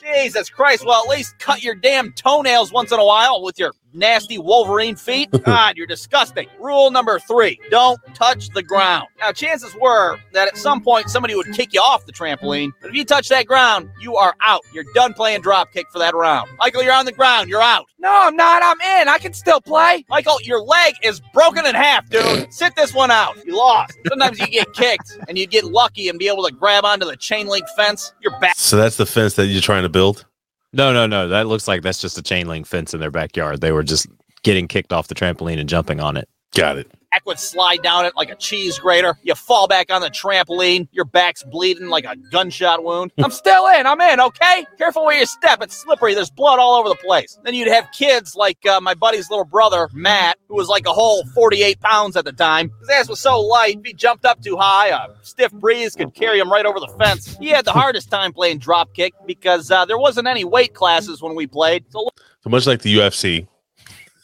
Jesus 0.00 0.48
Christ. 0.48 0.84
Well, 0.84 1.02
at 1.02 1.08
least 1.08 1.38
cut 1.38 1.62
your 1.62 1.74
damn 1.74 2.12
toenails 2.12 2.72
once 2.72 2.92
in 2.92 2.98
a 2.98 3.04
while 3.04 3.42
with 3.42 3.58
your 3.58 3.72
nasty 3.92 4.38
Wolverine 4.38 4.96
feet. 4.96 5.30
God, 5.44 5.76
you're 5.76 5.86
disgusting. 5.86 6.48
Rule 6.58 6.90
number 6.90 7.18
three 7.18 7.60
don't 7.70 7.98
touch 8.14 8.48
the 8.50 8.62
ground. 8.62 9.08
Now, 9.18 9.32
chances 9.32 9.74
were 9.80 10.18
that 10.32 10.48
at 10.48 10.56
some 10.56 10.82
point 10.82 11.10
somebody 11.10 11.34
would 11.34 11.52
kick 11.52 11.72
you 11.72 11.80
off 11.80 12.06
the 12.06 12.12
trampoline, 12.12 12.72
but 12.80 12.90
if 12.90 12.96
you 12.96 13.04
touch 13.04 13.28
that 13.28 13.46
ground, 13.46 13.90
you 14.00 14.16
are 14.16 14.34
out. 14.40 14.62
You're 14.72 14.84
done 14.94 15.14
playing 15.14 15.42
drop 15.42 15.72
kick 15.72 15.86
for 15.90 15.98
that 15.98 16.14
round. 16.14 16.50
Michael, 16.58 16.82
you're 16.82 16.92
on 16.92 17.04
the 17.04 17.12
ground. 17.12 17.48
You're 17.48 17.62
out. 17.62 17.86
No, 17.98 18.10
I'm 18.10 18.36
not. 18.36 18.62
I'm 18.62 19.00
in. 19.02 19.08
I 19.08 19.18
can 19.18 19.32
still 19.32 19.60
play. 19.60 20.04
Michael, 20.08 20.40
your 20.42 20.60
leg 20.60 20.94
is 21.02 21.20
broken 21.34 21.66
in 21.66 21.74
half, 21.74 22.08
dude. 22.08 22.52
Sit 22.52 22.74
this 22.76 22.94
one 22.94 23.10
out. 23.10 23.36
You 23.44 23.56
lost. 23.56 23.98
Sometimes 24.08 24.38
you 24.38 24.46
get 24.46 24.72
kicked 24.72 25.18
and 25.28 25.36
you 25.36 25.46
get 25.46 25.64
lucky 25.64 26.08
and 26.08 26.18
be 26.18 26.28
able 26.28 26.46
to 26.46 26.52
grab 26.52 26.84
onto 26.84 27.06
the 27.06 27.16
chain 27.16 27.46
link 27.46 27.66
fence. 27.76 28.12
You're 28.20 28.38
back. 28.40 28.56
So 28.56 28.76
that's 28.76 28.96
the 28.96 29.06
fence 29.06 29.34
that 29.34 29.46
you're 29.46 29.60
trying 29.60 29.82
to 29.82 29.88
build. 29.88 30.24
No, 30.72 30.92
no, 30.92 31.06
no. 31.06 31.28
That 31.28 31.46
looks 31.46 31.66
like 31.66 31.82
that's 31.82 32.00
just 32.00 32.18
a 32.18 32.22
chain 32.22 32.46
link 32.46 32.66
fence 32.66 32.94
in 32.94 33.00
their 33.00 33.10
backyard. 33.10 33.60
They 33.60 33.72
were 33.72 33.82
just 33.82 34.06
getting 34.42 34.68
kicked 34.68 34.92
off 34.92 35.08
the 35.08 35.14
trampoline 35.14 35.58
and 35.58 35.68
jumping 35.68 36.00
on 36.00 36.16
it. 36.16 36.28
Got 36.54 36.78
it. 36.78 36.90
Back 37.10 37.26
would 37.26 37.38
slide 37.38 37.82
down 37.82 38.04
it 38.04 38.14
like 38.16 38.30
a 38.30 38.36
cheese 38.36 38.78
grater. 38.78 39.16
You 39.22 39.34
fall 39.34 39.66
back 39.68 39.90
on 39.90 40.00
the 40.00 40.10
trampoline. 40.10 40.88
Your 40.92 41.04
back's 41.04 41.42
bleeding 41.42 41.88
like 41.88 42.04
a 42.04 42.16
gunshot 42.30 42.84
wound. 42.84 43.12
I'm 43.18 43.30
still 43.30 43.66
in. 43.68 43.86
I'm 43.86 44.00
in. 44.00 44.20
Okay. 44.20 44.66
Careful 44.78 45.04
where 45.04 45.18
you 45.18 45.26
step. 45.26 45.62
It's 45.62 45.76
slippery. 45.76 46.14
There's 46.14 46.30
blood 46.30 46.58
all 46.58 46.74
over 46.74 46.88
the 46.88 46.94
place. 46.96 47.38
Then 47.44 47.54
you'd 47.54 47.68
have 47.68 47.90
kids 47.92 48.36
like 48.36 48.64
uh, 48.66 48.80
my 48.80 48.94
buddy's 48.94 49.30
little 49.30 49.44
brother 49.44 49.88
Matt, 49.92 50.38
who 50.48 50.54
was 50.54 50.68
like 50.68 50.86
a 50.86 50.92
whole 50.92 51.24
48 51.34 51.80
pounds 51.80 52.16
at 52.16 52.24
the 52.24 52.32
time. 52.32 52.70
His 52.80 52.90
ass 52.90 53.08
was 53.08 53.20
so 53.20 53.40
light. 53.40 53.78
If 53.78 53.84
he 53.84 53.92
jumped 53.92 54.24
up 54.24 54.42
too 54.42 54.56
high, 54.56 54.88
a 54.88 55.08
stiff 55.22 55.52
breeze 55.52 55.96
could 55.96 56.14
carry 56.14 56.38
him 56.38 56.50
right 56.50 56.66
over 56.66 56.78
the 56.78 56.88
fence. 56.98 57.36
He 57.38 57.48
had 57.48 57.64
the 57.64 57.72
hardest 57.72 58.10
time 58.10 58.32
playing 58.32 58.58
drop 58.58 58.94
kick 58.94 59.14
because 59.26 59.70
uh, 59.70 59.84
there 59.84 59.98
wasn't 59.98 60.28
any 60.28 60.44
weight 60.44 60.74
classes 60.74 61.20
when 61.22 61.34
we 61.34 61.46
played. 61.46 61.84
So 61.90 62.08
So 62.42 62.50
much 62.50 62.66
like 62.66 62.82
the 62.82 62.96
UFC 62.96 63.46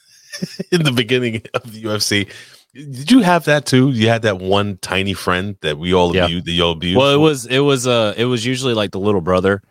in 0.70 0.82
the 0.82 0.92
beginning 0.92 1.42
of 1.54 1.72
the 1.72 1.82
UFC. 1.82 2.30
Did 2.76 3.10
you 3.10 3.20
have 3.20 3.44
that 3.46 3.64
too? 3.64 3.90
You 3.90 4.08
had 4.08 4.22
that 4.22 4.38
one 4.38 4.78
tiny 4.82 5.14
friend 5.14 5.56
that 5.62 5.78
we 5.78 5.94
all 5.94 6.14
Yeah. 6.14 6.26
abused. 6.26 6.46
That 6.46 6.52
you 6.52 6.62
all 6.64 6.72
abused. 6.72 6.98
Well, 6.98 7.12
it 7.14 7.18
was 7.18 7.46
it 7.46 7.60
was 7.60 7.86
uh 7.86 8.12
it 8.16 8.26
was 8.26 8.44
usually 8.44 8.74
like 8.74 8.90
the 8.90 9.00
little 9.00 9.20
brother 9.22 9.62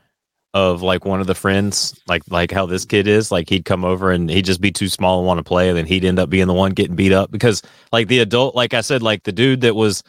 of 0.53 0.81
like 0.81 1.05
one 1.05 1.19
of 1.21 1.27
the 1.27 1.35
friends, 1.35 1.93
like 2.07 2.23
like 2.29 2.49
how 2.51 2.65
this 2.65 2.85
kid 2.85 3.07
is. 3.07 3.31
Like 3.31 3.49
he'd 3.49 3.65
come 3.65 3.85
over 3.85 4.11
and 4.11 4.29
he'd 4.29 4.45
just 4.45 4.61
be 4.61 4.71
too 4.71 4.87
small 4.87 5.19
and 5.19 5.27
want 5.27 5.37
to 5.37 5.43
play, 5.43 5.69
and 5.69 5.77
then 5.77 5.85
he'd 5.85 6.03
end 6.05 6.17
up 6.17 6.29
being 6.29 6.47
the 6.47 6.53
one 6.53 6.71
getting 6.71 6.95
beat 6.95 7.11
up 7.11 7.29
because 7.31 7.61
like 7.91 8.07
the 8.07 8.19
adult, 8.19 8.55
like 8.55 8.73
I 8.73 8.81
said, 8.81 9.03
like 9.03 9.23
the 9.23 9.31
dude 9.31 9.61
that 9.61 9.75
was 9.75 10.01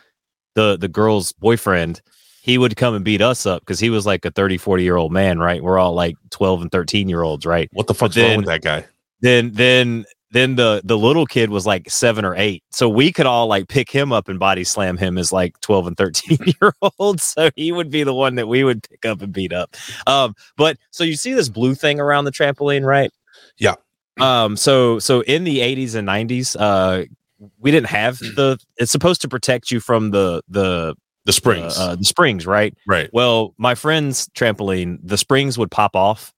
the 0.54 0.78
the 0.78 0.88
girl's 0.88 1.32
boyfriend, 1.32 2.00
he 2.40 2.56
would 2.56 2.76
come 2.76 2.94
and 2.94 3.04
beat 3.04 3.20
us 3.20 3.44
up 3.44 3.60
because 3.60 3.80
he 3.80 3.90
was 3.90 4.06
like 4.06 4.24
a 4.24 4.30
30, 4.30 4.56
40 4.56 4.82
year 4.84 4.96
old 4.96 5.12
man, 5.12 5.38
right? 5.38 5.62
We're 5.62 5.78
all 5.78 5.92
like 5.94 6.14
12 6.30 6.62
and 6.62 6.70
13 6.72 7.08
year 7.10 7.22
olds, 7.22 7.44
right? 7.44 7.68
what 7.72 7.88
the 7.88 7.94
fuck's 7.94 8.14
then- 8.14 8.28
wrong 8.30 8.36
with 8.38 8.46
that 8.46 8.62
guy? 8.62 8.86
then 9.20 9.50
then 9.52 10.04
then 10.32 10.56
the 10.56 10.80
the 10.84 10.98
little 10.98 11.24
kid 11.26 11.50
was 11.50 11.66
like 11.66 11.88
seven 11.90 12.24
or 12.24 12.34
eight 12.36 12.62
so 12.70 12.88
we 12.88 13.12
could 13.12 13.26
all 13.26 13.46
like 13.46 13.68
pick 13.68 13.90
him 13.90 14.12
up 14.12 14.28
and 14.28 14.38
body 14.38 14.64
slam 14.64 14.96
him 14.96 15.16
as 15.18 15.32
like 15.32 15.58
12 15.60 15.86
and 15.88 15.96
13 15.96 16.38
year 16.60 16.72
olds 16.98 17.22
so 17.22 17.50
he 17.56 17.70
would 17.72 17.90
be 17.90 18.02
the 18.02 18.14
one 18.14 18.34
that 18.34 18.48
we 18.48 18.64
would 18.64 18.82
pick 18.88 19.04
up 19.06 19.22
and 19.22 19.32
beat 19.32 19.52
up 19.52 19.76
um 20.06 20.34
but 20.56 20.76
so 20.90 21.04
you 21.04 21.14
see 21.16 21.32
this 21.32 21.48
blue 21.48 21.74
thing 21.74 22.00
around 22.00 22.24
the 22.24 22.32
trampoline 22.32 22.84
right 22.84 23.10
Yeah. 23.58 23.74
um 24.20 24.56
so 24.56 24.98
so 24.98 25.20
in 25.22 25.44
the 25.44 25.58
80s 25.58 25.94
and 25.94 26.08
90s 26.08 26.56
uh 26.58 27.04
we 27.60 27.70
didn't 27.70 27.88
have 27.88 28.18
the 28.18 28.58
it's 28.78 28.90
supposed 28.90 29.20
to 29.22 29.28
protect 29.28 29.70
you 29.70 29.78
from 29.78 30.10
the 30.10 30.42
the 30.48 30.94
The 31.26 31.32
springs. 31.32 31.78
uh, 31.78 31.90
uh, 31.90 31.96
the 31.96 32.04
springs 32.04 32.46
right 32.46 32.74
right. 32.86 33.10
well 33.12 33.54
my 33.58 33.74
friend's 33.74 34.26
trampoline 34.28 34.98
the 35.02 35.18
springs 35.18 35.56
would 35.58 35.70
pop 35.70 35.94
off 35.94 36.32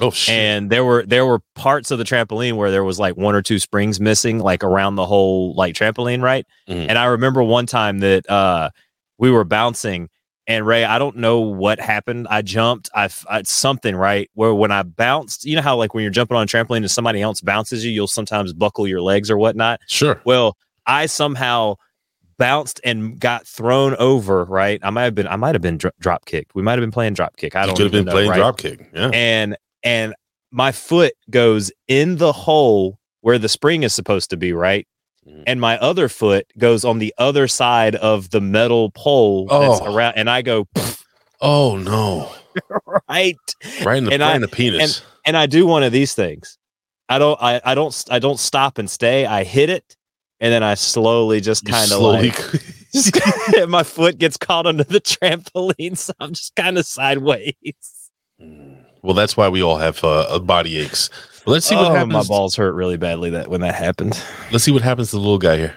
Oh 0.00 0.10
shit. 0.10 0.34
and 0.34 0.70
there 0.70 0.84
were 0.84 1.04
there 1.06 1.26
were 1.26 1.40
parts 1.54 1.90
of 1.90 1.98
the 1.98 2.04
trampoline 2.04 2.54
where 2.56 2.70
there 2.70 2.84
was 2.84 2.98
like 2.98 3.16
one 3.16 3.34
or 3.34 3.42
two 3.42 3.58
springs 3.58 3.98
missing 4.00 4.38
like 4.38 4.62
around 4.62 4.94
the 4.94 5.06
whole 5.06 5.54
like 5.54 5.74
trampoline 5.74 6.22
right 6.22 6.46
Mhm. 6.68 6.86
and 6.88 6.98
i 6.98 7.06
remember 7.06 7.42
one 7.42 7.66
time 7.66 7.98
that 8.00 8.28
uh 8.30 8.70
we 9.18 9.30
were 9.30 9.44
bouncing 9.44 10.08
and 10.46 10.66
ray 10.66 10.84
i 10.84 10.98
don't 10.98 11.16
know 11.16 11.40
what 11.40 11.80
happened 11.80 12.26
i 12.30 12.42
jumped 12.42 12.88
i, 12.94 13.08
I 13.28 13.42
something 13.42 13.96
right 13.96 14.30
where 14.34 14.54
when 14.54 14.70
i 14.70 14.82
bounced 14.84 15.44
you 15.44 15.56
know 15.56 15.62
how 15.62 15.76
like 15.76 15.94
when 15.94 16.02
you're 16.02 16.10
jumping 16.12 16.36
on 16.36 16.44
a 16.44 16.46
trampoline 16.46 16.76
and 16.78 16.90
somebody 16.90 17.20
else 17.20 17.40
bounces 17.40 17.84
you 17.84 17.90
you'll 17.90 18.06
sometimes 18.06 18.52
buckle 18.52 18.86
your 18.86 19.00
legs 19.02 19.30
or 19.30 19.36
whatnot 19.36 19.80
sure. 19.88 20.20
well 20.24 20.56
i 20.86 21.06
somehow 21.06 21.74
bounced 22.38 22.80
and 22.84 23.18
got 23.18 23.46
thrown 23.48 23.96
over 23.96 24.44
right 24.44 24.78
i 24.84 24.90
might 24.90 25.02
have 25.02 25.14
been 25.14 25.26
i 25.26 25.34
might 25.36 25.54
have 25.56 25.62
been 25.62 25.76
dro- 25.76 25.90
drop 25.98 26.24
kicked 26.24 26.54
we 26.54 26.62
might 26.62 26.72
have 26.72 26.80
been 26.82 26.92
playing 26.92 27.14
drop 27.14 27.36
kick 27.36 27.56
i 27.56 27.66
don't 27.66 27.74
could 27.76 27.84
have 27.86 27.92
been 27.92 28.04
know, 28.04 28.12
playing 28.12 28.30
right? 28.30 28.40
dropkick. 28.40 28.86
Yeah. 28.94 29.10
and 29.12 29.56
and 29.82 30.14
my 30.50 30.72
foot 30.72 31.12
goes 31.30 31.70
in 31.88 32.16
the 32.16 32.32
hole 32.32 32.98
where 33.20 33.38
the 33.38 33.48
spring 33.48 33.82
is 33.82 33.94
supposed 33.94 34.30
to 34.30 34.36
be, 34.36 34.52
right? 34.52 34.86
Mhm. 35.28 35.44
And 35.46 35.60
my 35.60 35.76
other 35.78 36.08
foot 36.08 36.46
goes 36.56 36.84
on 36.84 36.98
the 37.00 37.12
other 37.18 37.48
side 37.48 37.96
of 37.96 38.30
the 38.30 38.40
metal 38.40 38.90
pole 38.92 39.46
that's 39.46 39.80
Oh. 39.82 39.94
around, 39.94 40.14
and 40.16 40.30
I 40.30 40.42
go 40.42 40.66
Oh 41.40 41.76
no. 41.76 42.32
right, 43.08 43.36
Right 43.84 43.98
in 43.98 44.04
the, 44.04 44.12
And 44.12 44.22
right 44.22 44.32
I- 44.32 44.34
in 44.36 44.40
the 44.40 44.48
penis. 44.48 45.02
and 45.26 45.36
I 45.36 45.46
do 45.46 45.66
one 45.66 45.82
of 45.82 45.92
these 45.92 46.14
things. 46.14 46.58
I 47.08 47.18
don't, 47.18 47.38
I, 47.40 47.60
I 47.64 47.74
don't, 47.74 48.04
I 48.10 48.18
don't 48.18 48.38
stop 48.40 48.76
and 48.78 48.90
stay. 48.90 49.24
I 49.26 49.44
hit 49.44 49.70
it, 49.70 49.96
and 50.40 50.52
then 50.52 50.62
I 50.62 50.74
slowly 50.74 51.40
just 51.40 51.64
kind 51.64 51.90
of 51.92 52.00
like 52.00 52.38
my 53.68 53.82
foot 53.82 54.18
gets 54.18 54.36
caught 54.36 54.66
under 54.66 54.84
the 54.84 55.00
trampoline, 55.00 55.96
so 55.96 56.12
I'm 56.20 56.32
just 56.34 56.54
kind 56.56 56.76
of 56.78 56.84
sideways. 56.86 57.54
Well, 59.02 59.14
that's 59.14 59.36
why 59.36 59.48
we 59.48 59.62
all 59.62 59.76
have 59.78 60.02
uh, 60.02 60.20
uh, 60.22 60.38
body 60.38 60.78
aches. 60.78 61.10
But 61.44 61.52
let's 61.52 61.66
see 61.66 61.76
what 61.76 61.92
Oh, 61.92 61.94
happens. 61.94 62.12
My 62.12 62.22
balls 62.24 62.56
hurt 62.56 62.72
really 62.74 62.96
badly 62.96 63.30
that 63.30 63.48
when 63.48 63.60
that 63.62 63.74
happened. 63.74 64.20
Let's 64.50 64.64
see 64.64 64.72
what 64.72 64.82
happens 64.82 65.10
to 65.10 65.16
the 65.16 65.20
little 65.20 65.38
guy 65.38 65.56
here. 65.56 65.76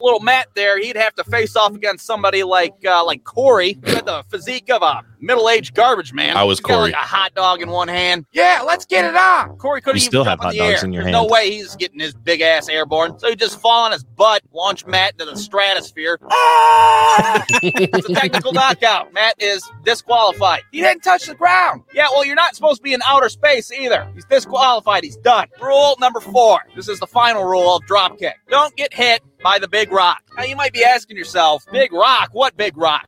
Little 0.00 0.20
Matt 0.20 0.48
there, 0.56 0.78
he'd 0.80 0.96
have 0.96 1.14
to 1.14 1.24
face 1.24 1.54
off 1.54 1.74
against 1.74 2.04
somebody 2.06 2.42
like 2.42 2.74
uh, 2.84 3.04
like 3.04 3.22
Corey, 3.24 3.78
who 3.84 3.94
had 3.94 4.06
the 4.06 4.24
physique 4.30 4.68
of 4.70 4.82
a 4.82 5.02
middle-aged 5.22 5.74
garbage 5.74 6.12
man. 6.12 6.36
I 6.36 6.42
was 6.44 6.58
He's 6.58 6.64
got, 6.66 6.74
Corey. 6.74 6.90
like 6.92 6.94
a 6.94 7.06
hot 7.06 7.34
dog 7.34 7.62
in 7.62 7.70
one 7.70 7.88
hand. 7.88 8.26
Yeah, 8.32 8.62
let's 8.66 8.84
get 8.84 9.04
it 9.04 9.14
on. 9.16 9.56
Corey 9.56 9.80
couldn't 9.80 9.96
You 9.96 10.00
still 10.00 10.24
jump 10.24 10.40
have 10.40 10.40
hot 10.40 10.52
the 10.52 10.58
dogs 10.58 10.80
air. 10.82 10.84
in 10.84 10.92
your 10.92 11.04
There's 11.04 11.14
hand. 11.14 11.26
No 11.28 11.32
way 11.32 11.50
he's 11.52 11.74
getting 11.76 12.00
his 12.00 12.12
big 12.14 12.40
ass 12.42 12.68
airborne. 12.68 13.18
So 13.18 13.30
he 13.30 13.36
just 13.36 13.60
fall 13.60 13.84
on 13.86 13.92
his 13.92 14.04
butt, 14.04 14.42
launch 14.52 14.84
Matt 14.86 15.12
into 15.12 15.24
the 15.26 15.36
stratosphere. 15.36 16.18
Ah! 16.34 17.44
it's 17.62 18.08
a 18.08 18.14
technical 18.14 18.52
knockout. 18.52 19.12
Matt 19.12 19.34
is 19.38 19.62
disqualified. 19.84 20.62
He 20.72 20.80
didn't 20.80 21.02
touch 21.02 21.26
the 21.26 21.34
ground. 21.34 21.82
Yeah, 21.94 22.06
well, 22.10 22.24
you're 22.24 22.34
not 22.34 22.54
supposed 22.56 22.78
to 22.78 22.82
be 22.82 22.94
in 22.94 23.00
outer 23.04 23.28
space 23.28 23.70
either. 23.70 24.08
He's 24.14 24.24
disqualified. 24.24 25.04
He's 25.04 25.16
done. 25.18 25.46
Rule 25.60 25.96
number 26.00 26.20
four. 26.20 26.60
This 26.74 26.88
is 26.88 26.98
the 27.00 27.06
final 27.06 27.44
rule 27.44 27.76
of 27.76 27.82
dropkick. 27.84 28.32
Don't 28.48 28.74
get 28.76 28.92
hit 28.94 29.20
by 29.42 29.58
the 29.58 29.68
big 29.68 29.92
rock. 29.92 30.22
Now 30.36 30.44
you 30.44 30.56
might 30.56 30.72
be 30.72 30.82
asking 30.84 31.16
yourself, 31.16 31.64
big 31.70 31.92
rock? 31.92 32.30
What 32.32 32.56
big 32.56 32.76
rock? 32.76 33.06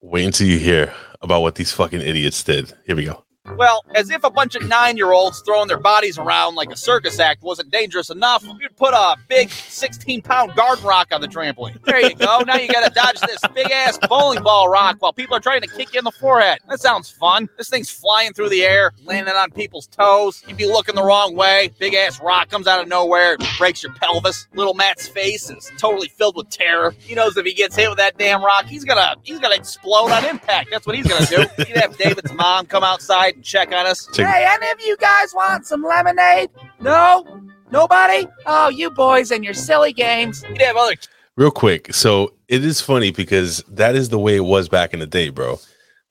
Wait 0.00 0.24
until 0.24 0.46
you 0.46 0.58
hear 0.58 0.94
about 1.20 1.42
what 1.42 1.54
these 1.54 1.72
fucking 1.72 2.00
idiots 2.00 2.42
did. 2.42 2.72
Here 2.86 2.96
we 2.96 3.04
go. 3.04 3.24
Well, 3.56 3.84
as 3.94 4.10
if 4.10 4.24
a 4.24 4.30
bunch 4.30 4.54
of 4.54 4.66
nine 4.66 4.96
year 4.96 5.12
olds 5.12 5.40
throwing 5.40 5.68
their 5.68 5.78
bodies 5.78 6.18
around 6.18 6.54
like 6.54 6.70
a 6.70 6.76
circus 6.76 7.18
act 7.18 7.42
wasn't 7.42 7.70
dangerous 7.70 8.10
enough, 8.10 8.44
you'd 8.60 8.76
put 8.76 8.94
a 8.94 9.16
big 9.28 9.50
16 9.50 10.22
pound 10.22 10.54
garden 10.54 10.84
rock 10.84 11.08
on 11.12 11.20
the 11.20 11.28
trampoline. 11.28 11.82
There 11.84 12.00
you 12.00 12.14
go. 12.14 12.40
Now 12.46 12.56
you 12.56 12.68
gotta 12.68 12.92
dodge 12.92 13.20
this 13.20 13.40
big 13.54 13.70
ass 13.70 13.98
bowling 14.08 14.42
ball 14.42 14.68
rock 14.68 14.96
while 15.00 15.12
people 15.12 15.36
are 15.36 15.40
trying 15.40 15.62
to 15.62 15.68
kick 15.68 15.94
you 15.94 15.98
in 15.98 16.04
the 16.04 16.12
forehead. 16.12 16.58
That 16.68 16.80
sounds 16.80 17.10
fun. 17.10 17.48
This 17.56 17.68
thing's 17.68 17.90
flying 17.90 18.32
through 18.32 18.50
the 18.50 18.62
air, 18.62 18.92
landing 19.04 19.34
on 19.34 19.50
people's 19.50 19.86
toes. 19.86 20.42
You'd 20.46 20.56
be 20.56 20.66
looking 20.66 20.94
the 20.94 21.04
wrong 21.04 21.34
way. 21.34 21.70
Big 21.78 21.94
ass 21.94 22.20
rock 22.20 22.48
comes 22.50 22.66
out 22.66 22.80
of 22.80 22.88
nowhere, 22.88 23.36
breaks 23.58 23.82
your 23.82 23.92
pelvis. 23.94 24.46
Little 24.54 24.74
Matt's 24.74 25.08
face 25.08 25.50
is 25.50 25.70
totally 25.78 26.08
filled 26.08 26.36
with 26.36 26.50
terror. 26.50 26.94
He 26.98 27.14
knows 27.14 27.36
if 27.36 27.46
he 27.46 27.54
gets 27.54 27.76
hit 27.76 27.88
with 27.88 27.98
that 27.98 28.18
damn 28.18 28.44
rock, 28.44 28.66
he's 28.66 28.84
gonna 28.84 29.16
he's 29.22 29.38
gonna 29.38 29.56
explode 29.56 30.10
on 30.10 30.24
impact. 30.24 30.70
That's 30.70 30.86
what 30.86 30.96
he's 30.96 31.06
gonna 31.06 31.26
do. 31.26 31.44
He'd 31.64 31.76
have 31.76 31.96
David's 31.96 32.32
mom 32.32 32.66
come 32.66 32.84
outside 32.84 33.37
and 33.38 33.44
check 33.44 33.68
on 33.72 33.86
us. 33.86 34.06
Check- 34.12 34.26
Hey, 34.26 34.44
any 34.48 34.70
of 34.70 34.80
you 34.80 34.96
guys 34.96 35.32
want 35.34 35.66
some 35.66 35.82
lemonade? 35.82 36.50
No? 36.80 37.24
Nobody? 37.70 38.26
Oh, 38.46 38.68
you 38.68 38.90
boys 38.90 39.30
and 39.30 39.44
your 39.44 39.54
silly 39.54 39.92
games. 39.92 40.44
You'd 40.48 40.60
have 40.62 40.76
other 40.76 40.94
Real 41.36 41.50
quick. 41.52 41.94
So 41.94 42.34
it 42.48 42.64
is 42.64 42.80
funny 42.80 43.12
because 43.12 43.62
that 43.68 43.94
is 43.94 44.08
the 44.08 44.18
way 44.18 44.34
it 44.36 44.40
was 44.44 44.68
back 44.68 44.92
in 44.92 44.98
the 44.98 45.06
day, 45.06 45.28
bro. 45.28 45.60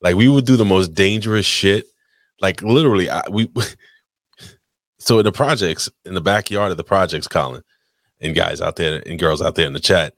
Like 0.01 0.15
we 0.15 0.29
would 0.29 0.45
do 0.45 0.55
the 0.55 0.63
most 0.65 0.93
dangerous 0.93 1.45
shit. 1.45 1.85
Like 2.39 2.61
literally, 2.61 3.09
I, 3.09 3.23
we. 3.29 3.51
So 4.99 5.19
in 5.19 5.25
the 5.25 5.31
projects, 5.31 5.89
in 6.05 6.15
the 6.15 6.21
backyard 6.21 6.71
of 6.71 6.77
the 6.77 6.83
projects, 6.83 7.27
Colin, 7.27 7.61
and 8.19 8.35
guys 8.35 8.59
out 8.61 8.75
there 8.77 9.01
and 9.05 9.19
girls 9.19 9.41
out 9.41 9.55
there 9.55 9.67
in 9.67 9.73
the 9.73 9.79
chat, 9.79 10.13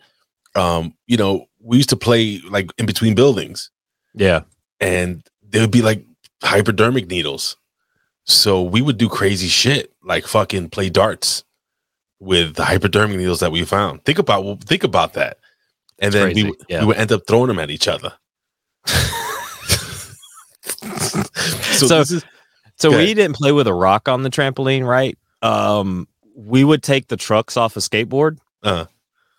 um, 0.56 0.94
you 1.06 1.18
know, 1.18 1.46
we 1.62 1.78
used 1.78 1.90
to 1.90 1.98
play 1.98 2.40
like 2.50 2.72
in 2.78 2.86
between 2.86 3.14
buildings, 3.14 3.70
Yeah. 4.16 4.42
and 4.80 5.22
there 5.44 5.62
would 5.62 5.70
be 5.72 5.82
like 5.82 6.04
hypodermic 6.44 7.08
needles. 7.10 7.58
So 8.26 8.62
we 8.62 8.82
would 8.82 8.98
do 8.98 9.10
crazy 9.10 9.48
shit, 9.48 9.92
like 10.04 10.26
fucking 10.28 10.70
play 10.70 10.90
darts 10.90 11.44
with 12.20 12.56
the 12.56 12.66
hypodermic 12.66 13.18
needles 13.18 13.40
that 13.40 13.52
we 13.52 13.64
found. 13.66 14.04
Think 14.06 14.20
about 14.20 14.64
think 14.64 14.84
about 14.84 15.14
that, 15.14 15.38
and 16.00 16.14
then 16.14 16.28
we 16.34 16.44
crazy, 16.44 16.58
yeah. 16.70 16.80
we 16.82 16.88
would 16.88 16.98
end 16.98 17.12
up 17.12 17.24
throwing 17.28 17.48
them 17.48 17.60
at 17.60 17.72
each 17.72 17.88
other. 17.88 18.14
so, 20.66 21.88
So- 21.88 22.00
is 22.02 22.26
So 22.78 22.96
we 22.96 23.14
didn't 23.14 23.36
play 23.36 23.52
with 23.52 23.68
a 23.68 23.74
rock 23.74 24.08
on 24.08 24.24
the 24.24 24.30
trampoline, 24.30 24.86
right? 24.86 25.18
Um, 25.42 26.08
we 26.36 26.64
would 26.64 26.84
take 26.84 27.08
the 27.08 27.18
trucks 27.18 27.58
off 27.58 27.76
a 27.76 27.80
skateboard, 27.80 28.38
Uh-huh. 28.64 28.86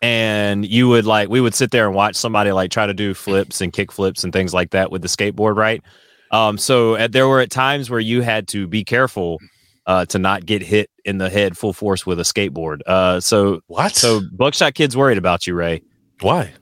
and 0.03 0.67
you 0.67 0.89
would 0.89 1.07
like 1.07 1.29
we 1.29 1.41
would 1.41 1.55
sit 1.55 1.71
there 1.71 1.87
and 1.87 1.95
watch 1.95 2.17
somebody 2.17 2.53
like 2.53 2.71
try 2.71 2.87
to 2.87 2.95
do 2.95 3.15
flips 3.15 3.61
and 3.61 3.73
kick 3.73 3.93
flips 3.93 4.25
and 4.25 4.33
things 4.33 4.53
like 4.53 4.71
that 4.71 4.91
with 4.91 5.03
the 5.03 5.09
skateboard, 5.09 5.57
right? 5.57 5.83
Um, 6.31 6.59
so 6.59 6.95
at, 6.97 7.13
there 7.13 7.27
were 7.29 7.41
at 7.41 7.51
times 7.51 7.91
where 7.91 8.01
you 8.01 8.23
had 8.23 8.47
to 8.49 8.67
be 8.67 8.85
careful 8.85 9.39
uh, 9.87 10.05
to 10.07 10.19
not 10.19 10.47
get 10.47 10.63
hit 10.63 10.89
in 11.05 11.19
the 11.19 11.29
head 11.31 11.57
full 11.59 11.73
force 11.73 12.07
with 12.07 12.21
a 12.21 12.23
skateboard. 12.23 12.81
Uh, 12.87 13.21
so 13.21 13.61
what? 13.67 13.95
so 13.97 14.21
Buckshot 14.33 14.75
Kid's 14.75 14.97
worried 14.97 15.19
about 15.19 15.47
you, 15.47 15.55
Ray. 15.55 15.83
why? 16.21 16.53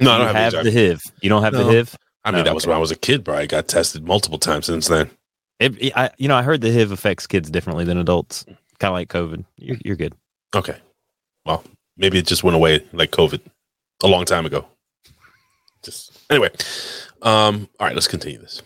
No, 0.00 0.12
I 0.12 0.18
don't 0.18 0.34
have, 0.34 0.52
have, 0.54 0.64
the 0.64 0.72
HIV. 0.72 1.02
You 1.20 1.28
don't 1.28 1.42
have 1.42 1.52
No. 1.52 1.64
the 1.64 1.72
HIV. 1.72 1.96
I 2.24 2.30
mean, 2.30 2.44
that 2.44 2.54
was 2.54 2.64
okay. 2.64 2.70
when 2.70 2.76
I 2.76 2.80
was 2.80 2.90
a 2.92 2.96
kid, 2.96 3.24
bro. 3.24 3.36
I 3.36 3.46
got 3.46 3.66
tested 3.68 4.04
multiple 4.06 4.38
times 4.38 4.66
since 4.66 4.86
then. 4.88 5.10
It, 5.58 5.80
it- 5.82 5.96
I, 5.96 6.10
you 6.18 6.28
know, 6.28 6.36
I 6.36 6.42
heard 6.42 6.60
the 6.60 6.72
HIV 6.72 6.92
affects 6.92 7.26
kids 7.26 7.50
differently 7.50 7.84
than 7.84 7.98
adults, 7.98 8.44
kind 8.78 8.90
of 8.90 8.92
like 8.92 9.08
COVID. 9.08 9.44
You're, 9.56 9.76
you're 9.84 9.96
good. 9.96 10.14
Okay. 10.54 10.76
Well, 11.44 11.64
maybe 11.96 12.18
it 12.18 12.26
just 12.26 12.44
went 12.44 12.54
away 12.54 12.84
like 12.92 13.10
COVID 13.10 13.40
a 14.02 14.06
long 14.06 14.24
time 14.24 14.46
ago. 14.46 14.66
Just 15.82 16.16
anyway. 16.30 16.50
Um, 17.22 17.68
all 17.78 17.86
right, 17.86 17.94
let's 17.94 18.08
continue 18.08 18.38
this. 18.38 18.62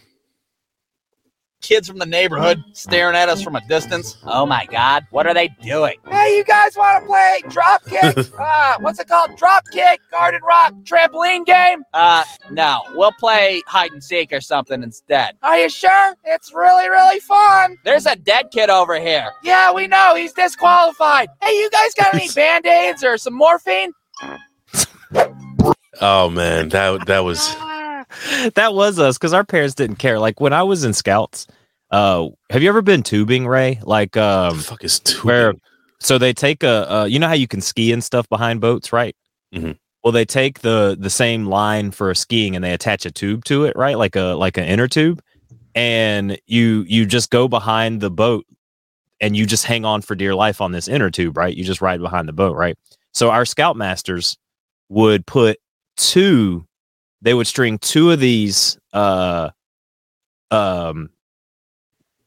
kids 1.62 1.88
from 1.88 1.98
the 1.98 2.06
neighborhood 2.06 2.62
staring 2.74 3.16
at 3.16 3.28
us 3.28 3.42
from 3.42 3.56
a 3.56 3.60
distance. 3.68 4.16
Oh 4.24 4.46
my 4.46 4.66
god, 4.66 5.04
what 5.10 5.26
are 5.26 5.34
they 5.34 5.48
doing? 5.62 5.96
Hey, 6.08 6.36
you 6.36 6.44
guys 6.44 6.76
want 6.76 7.02
to 7.02 7.06
play 7.06 7.42
drop 7.50 7.84
kick? 7.84 8.16
uh, 8.40 8.76
what's 8.80 9.00
it 9.00 9.08
called? 9.08 9.36
Drop 9.36 9.64
kick, 9.72 10.00
garden 10.10 10.40
rock, 10.46 10.72
trampoline 10.84 11.44
game? 11.44 11.82
Uh, 11.92 12.22
no, 12.50 12.82
we'll 12.94 13.12
play 13.18 13.62
hide 13.66 13.90
and 13.92 14.02
seek 14.02 14.32
or 14.32 14.40
something 14.40 14.82
instead. 14.82 15.36
Are 15.42 15.58
you 15.58 15.68
sure? 15.68 16.14
It's 16.24 16.52
really, 16.54 16.88
really 16.88 17.20
fun. 17.20 17.76
There's 17.84 18.06
a 18.06 18.16
dead 18.16 18.50
kid 18.52 18.70
over 18.70 18.98
here. 19.00 19.32
Yeah, 19.42 19.72
we 19.72 19.86
know. 19.88 20.14
He's 20.14 20.32
disqualified. 20.32 21.28
Hey, 21.42 21.52
you 21.52 21.68
guys 21.70 21.92
got 21.94 22.14
any 22.14 22.28
band 22.34 22.64
aids 22.66 23.02
or 23.04 23.18
some 23.18 23.34
morphine? 23.34 23.92
Oh 26.00 26.28
man, 26.30 26.68
that 26.70 27.06
that 27.06 27.20
was 27.24 27.48
that 28.54 28.74
was 28.74 28.98
us 28.98 29.18
because 29.18 29.32
our 29.32 29.44
parents 29.44 29.74
didn't 29.74 29.96
care. 29.96 30.18
Like 30.18 30.40
when 30.40 30.52
I 30.52 30.62
was 30.62 30.84
in 30.84 30.92
scouts, 30.92 31.46
uh, 31.90 32.28
have 32.50 32.62
you 32.62 32.68
ever 32.68 32.82
been 32.82 33.02
tubing, 33.02 33.46
Ray? 33.46 33.80
Like, 33.82 34.16
um, 34.16 34.58
fuck 34.58 34.84
is 34.84 35.00
tubing? 35.00 35.26
where 35.26 35.54
so 36.00 36.18
they 36.18 36.32
take 36.32 36.62
a, 36.62 36.92
uh, 36.92 37.04
you 37.04 37.18
know 37.18 37.28
how 37.28 37.34
you 37.34 37.48
can 37.48 37.60
ski 37.60 37.92
and 37.92 38.02
stuff 38.02 38.28
behind 38.28 38.60
boats, 38.60 38.92
right? 38.92 39.16
Mm-hmm. 39.54 39.72
Well, 40.04 40.12
they 40.12 40.24
take 40.24 40.60
the 40.60 40.96
the 40.98 41.10
same 41.10 41.46
line 41.46 41.90
for 41.90 42.14
skiing 42.14 42.54
and 42.54 42.64
they 42.64 42.72
attach 42.72 43.06
a 43.06 43.10
tube 43.10 43.44
to 43.44 43.64
it, 43.64 43.74
right? 43.76 43.98
Like 43.98 44.14
a 44.14 44.34
like 44.34 44.56
an 44.56 44.64
inner 44.64 44.88
tube, 44.88 45.22
and 45.74 46.38
you 46.46 46.84
you 46.86 47.06
just 47.06 47.30
go 47.30 47.48
behind 47.48 48.00
the 48.00 48.10
boat 48.10 48.46
and 49.20 49.36
you 49.36 49.46
just 49.46 49.64
hang 49.64 49.84
on 49.84 50.02
for 50.02 50.14
dear 50.14 50.34
life 50.34 50.60
on 50.60 50.72
this 50.72 50.88
inner 50.88 51.10
tube, 51.10 51.36
right? 51.36 51.56
You 51.56 51.64
just 51.64 51.80
ride 51.80 52.00
behind 52.00 52.28
the 52.28 52.32
boat, 52.32 52.56
right? 52.56 52.76
So 53.12 53.30
our 53.30 53.44
scoutmasters 53.44 54.36
would 54.88 55.26
put 55.26 55.58
two, 55.96 56.66
they 57.22 57.34
would 57.34 57.46
string 57.46 57.78
two 57.78 58.10
of 58.10 58.20
these 58.20 58.78
uh 58.92 59.50
um 60.50 61.10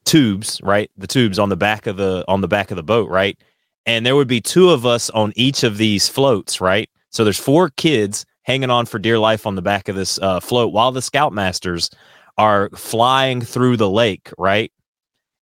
tubes, 0.04 0.60
right? 0.62 0.90
The 0.96 1.06
tubes 1.06 1.38
on 1.38 1.48
the 1.48 1.56
back 1.56 1.86
of 1.86 1.96
the 1.96 2.24
on 2.28 2.40
the 2.40 2.48
back 2.48 2.70
of 2.70 2.76
the 2.76 2.82
boat, 2.82 3.08
right? 3.10 3.38
And 3.86 4.04
there 4.04 4.16
would 4.16 4.28
be 4.28 4.40
two 4.40 4.70
of 4.70 4.84
us 4.86 5.10
on 5.10 5.32
each 5.36 5.62
of 5.62 5.78
these 5.78 6.08
floats, 6.08 6.60
right? 6.60 6.88
So 7.10 7.24
there's 7.24 7.38
four 7.38 7.70
kids 7.70 8.24
hanging 8.42 8.70
on 8.70 8.86
for 8.86 8.98
dear 8.98 9.18
life 9.18 9.46
on 9.46 9.54
the 9.54 9.62
back 9.62 9.88
of 9.88 9.96
this 9.96 10.18
uh, 10.20 10.40
float 10.40 10.72
while 10.72 10.92
the 10.92 11.00
scoutmasters 11.00 11.92
are 12.38 12.70
flying 12.70 13.40
through 13.40 13.76
the 13.76 13.90
lake, 13.90 14.30
right? 14.38 14.72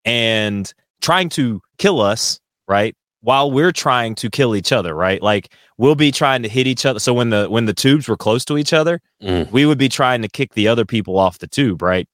And 0.04 0.72
trying 1.00 1.28
to 1.30 1.60
kill 1.78 2.00
us, 2.00 2.40
right? 2.68 2.94
While 3.20 3.50
we're 3.50 3.72
trying 3.72 4.14
to 4.16 4.30
kill 4.30 4.54
each 4.54 4.70
other, 4.72 4.94
right? 4.94 5.20
Like 5.20 5.52
we'll 5.78 5.94
be 5.96 6.12
trying 6.12 6.42
to 6.42 6.48
hit 6.48 6.66
each 6.66 6.86
other. 6.86 6.98
So 7.00 7.12
when 7.12 7.30
the 7.30 7.48
when 7.50 7.64
the 7.66 7.74
tubes 7.74 8.08
were 8.08 8.16
close 8.16 8.44
to 8.46 8.58
each 8.58 8.72
other, 8.72 9.00
Mm. 9.22 9.50
we 9.50 9.66
would 9.66 9.78
be 9.78 9.88
trying 9.88 10.22
to 10.22 10.28
kick 10.28 10.54
the 10.54 10.68
other 10.68 10.84
people 10.84 11.18
off 11.18 11.38
the 11.38 11.46
tube, 11.48 11.82
right? 11.82 12.08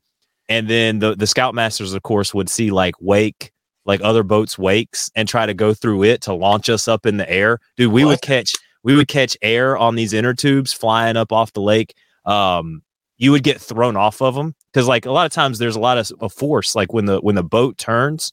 And 0.48 0.68
then 0.68 1.00
the 1.00 1.14
the 1.14 1.24
scoutmasters, 1.26 1.94
of 1.94 2.02
course, 2.02 2.32
would 2.32 2.48
see 2.48 2.70
like 2.70 2.94
wake, 3.00 3.52
like 3.84 4.00
other 4.02 4.22
boats' 4.22 4.56
wakes, 4.58 5.10
and 5.14 5.28
try 5.28 5.44
to 5.46 5.54
go 5.54 5.74
through 5.74 6.04
it 6.04 6.20
to 6.22 6.32
launch 6.34 6.68
us 6.70 6.88
up 6.88 7.04
in 7.04 7.16
the 7.16 7.28
air. 7.30 7.58
Dude, 7.76 7.92
we 7.92 8.04
would 8.04 8.22
catch 8.22 8.52
we 8.84 8.96
would 8.96 9.08
catch 9.08 9.36
air 9.42 9.76
on 9.76 9.94
these 9.96 10.12
inner 10.12 10.34
tubes 10.34 10.72
flying 10.72 11.16
up 11.16 11.30
off 11.32 11.52
the 11.52 11.60
lake. 11.60 11.94
Um, 12.24 12.82
you 13.18 13.30
would 13.32 13.42
get 13.44 13.60
thrown 13.60 13.96
off 13.96 14.20
of 14.22 14.34
them 14.34 14.54
because 14.72 14.88
like 14.88 15.06
a 15.06 15.12
lot 15.12 15.26
of 15.26 15.32
times 15.32 15.58
there's 15.58 15.76
a 15.76 15.80
lot 15.80 15.98
of, 15.98 16.10
of 16.20 16.32
force 16.32 16.74
like 16.74 16.92
when 16.92 17.04
the 17.04 17.18
when 17.20 17.34
the 17.36 17.44
boat 17.44 17.76
turns 17.78 18.32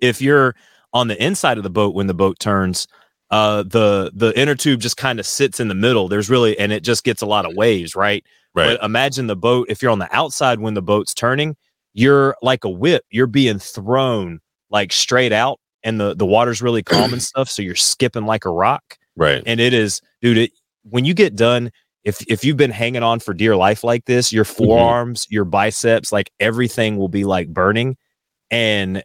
if 0.00 0.20
you're 0.20 0.54
on 0.92 1.08
the 1.08 1.22
inside 1.24 1.56
of 1.56 1.64
the 1.64 1.70
boat 1.70 1.94
when 1.94 2.06
the 2.06 2.14
boat 2.14 2.38
turns 2.38 2.86
uh 3.30 3.62
the 3.62 4.10
the 4.14 4.38
inner 4.38 4.54
tube 4.54 4.80
just 4.80 4.96
kind 4.96 5.18
of 5.18 5.26
sits 5.26 5.58
in 5.60 5.68
the 5.68 5.74
middle. 5.74 6.08
There's 6.08 6.28
really 6.28 6.58
and 6.58 6.72
it 6.72 6.82
just 6.84 7.04
gets 7.04 7.22
a 7.22 7.26
lot 7.26 7.46
of 7.46 7.54
waves 7.56 7.96
right? 7.96 8.24
Right. 8.54 8.76
but 8.78 8.84
imagine 8.84 9.26
the 9.28 9.36
boat 9.36 9.68
if 9.70 9.80
you're 9.80 9.90
on 9.90 9.98
the 9.98 10.14
outside 10.14 10.60
when 10.60 10.74
the 10.74 10.82
boat's 10.82 11.14
turning 11.14 11.56
you're 11.94 12.36
like 12.42 12.64
a 12.64 12.70
whip. 12.70 13.04
You're 13.10 13.26
being 13.26 13.58
thrown 13.58 14.40
like 14.70 14.92
straight 14.92 15.32
out 15.32 15.60
and 15.82 16.00
the 16.00 16.14
the 16.14 16.26
water's 16.26 16.62
really 16.62 16.82
calm 16.82 17.12
and 17.12 17.22
stuff 17.30 17.48
so 17.48 17.62
you're 17.62 17.74
skipping 17.74 18.26
like 18.26 18.44
a 18.44 18.50
rock. 18.50 18.98
Right. 19.16 19.42
and 19.44 19.60
it 19.60 19.74
is 19.74 20.00
dude 20.22 20.38
it 20.38 20.52
when 20.84 21.04
you 21.04 21.14
get 21.14 21.36
done 21.36 21.70
if 22.04 22.22
if 22.28 22.44
you've 22.44 22.56
been 22.56 22.70
hanging 22.70 23.02
on 23.02 23.20
for 23.20 23.34
dear 23.34 23.56
life 23.56 23.84
like 23.84 24.04
this 24.06 24.32
your 24.32 24.44
forearms 24.44 25.26
your 25.30 25.44
biceps 25.44 26.10
like 26.12 26.30
everything 26.40 26.96
will 26.96 27.08
be 27.08 27.24
like 27.24 27.48
burning. 27.48 27.96
And 28.50 29.02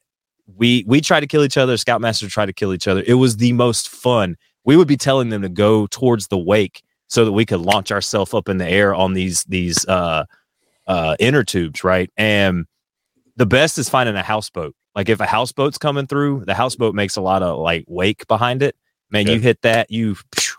we 0.56 0.84
we 0.88 1.02
try 1.02 1.19
to 1.19 1.28
kill 1.28 1.44
each 1.44 1.57
other 1.57 1.78
scoutmaster 1.78 2.28
try 2.30 2.45
to 2.45 2.53
kill 2.53 2.74
each 2.74 2.88
other. 2.88 3.03
It 3.06 3.15
was 3.15 3.38
the 3.38 3.53
most 3.53 3.90
fun. 3.90 4.38
We 4.64 4.78
would 4.78 4.88
be 4.88 4.98
telling 4.98 5.30
them 5.30 5.41
to 5.41 5.49
go 5.49 5.88
towards 5.88 6.28
the 6.28 6.38
wake 6.38 6.84
so 7.07 7.26
that 7.26 7.32
we 7.32 7.45
could 7.45 7.61
launch 7.61 7.91
ourselves 7.91 8.34
up 8.34 8.49
in 8.49 8.57
the 8.57 8.68
air 8.68 8.94
on 8.95 9.14
these 9.14 9.44
these 9.45 9.86
uh 9.88 10.26
uh 10.88 11.15
inner 11.19 11.44
tubes 11.44 11.84
right? 11.84 12.10
And 12.18 12.65
the 13.36 13.45
best 13.45 13.78
is 13.78 13.90
finding 13.90 14.15
a 14.15 14.24
houseboat. 14.24 14.76
Like 14.95 15.10
if 15.10 15.19
a 15.19 15.26
houseboat's 15.26 15.78
coming 15.78 16.07
through 16.07 16.45
the 16.45 16.56
houseboat 16.56 16.95
makes 16.95 17.18
a 17.18 17.22
lot 17.22 17.44
of 17.44 17.60
like 17.60 17.86
wake 17.88 18.26
behind 18.28 18.64
it. 18.64 18.76
Man 19.10 19.28
you 19.28 19.40
hit 19.40 19.61
that 19.61 19.90
you 19.90 20.15
phew, 20.36 20.56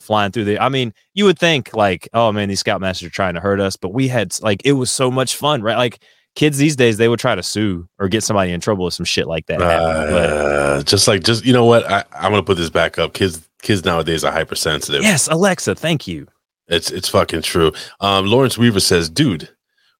flying 0.00 0.32
through 0.32 0.44
the 0.44 0.58
i 0.60 0.68
mean 0.68 0.92
you 1.14 1.24
would 1.24 1.38
think 1.38 1.74
like 1.74 2.08
oh 2.12 2.30
man 2.32 2.48
these 2.48 2.62
scoutmasters 2.62 3.06
are 3.06 3.10
trying 3.10 3.34
to 3.34 3.40
hurt 3.40 3.60
us 3.60 3.76
but 3.76 3.90
we 3.90 4.06
had 4.06 4.32
like 4.40 4.60
it 4.64 4.72
was 4.72 4.90
so 4.90 5.10
much 5.10 5.34
fun 5.36 5.62
right? 5.62 5.76
Like 5.76 6.00
kids 6.36 6.56
these 6.58 6.76
days 6.76 6.96
they 6.98 7.08
would 7.08 7.18
try 7.18 7.34
to 7.34 7.42
sue 7.42 7.88
or 7.98 8.06
get 8.08 8.22
somebody 8.22 8.52
in 8.52 8.60
trouble 8.60 8.84
with 8.84 8.94
some 8.94 9.04
shit 9.06 9.26
like 9.26 9.46
that 9.46 9.60
Uh, 9.60 10.82
just 10.84 11.08
like 11.08 11.24
just 11.24 11.44
you 11.44 11.52
know 11.52 11.64
what 11.64 11.84
I, 11.90 12.04
I'm 12.12 12.30
gonna 12.30 12.42
put 12.44 12.56
this 12.56 12.70
back 12.70 12.98
up. 12.98 13.12
Kids 13.14 13.48
kids 13.62 13.84
nowadays 13.84 14.22
are 14.22 14.30
hypersensitive. 14.32 15.02
yes 15.02 15.26
alexa 15.28 15.74
thank 15.74 16.06
you 16.06 16.28
It's 16.68 16.90
it's 16.92 17.08
fucking 17.08 17.42
true. 17.42 17.72
Um, 18.00 18.26
Lawrence 18.26 18.56
Weaver 18.58 18.80
says, 18.80 19.08
dude, 19.10 19.48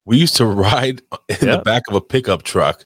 we 0.05 0.17
used 0.17 0.35
to 0.37 0.45
ride 0.67 1.01
in 1.29 1.37
Yeah. 1.41 1.57
the 1.57 1.61
back 1.63 1.83
of 1.89 1.95
a 1.95 2.01
pickup 2.01 2.43
truck 2.43 2.85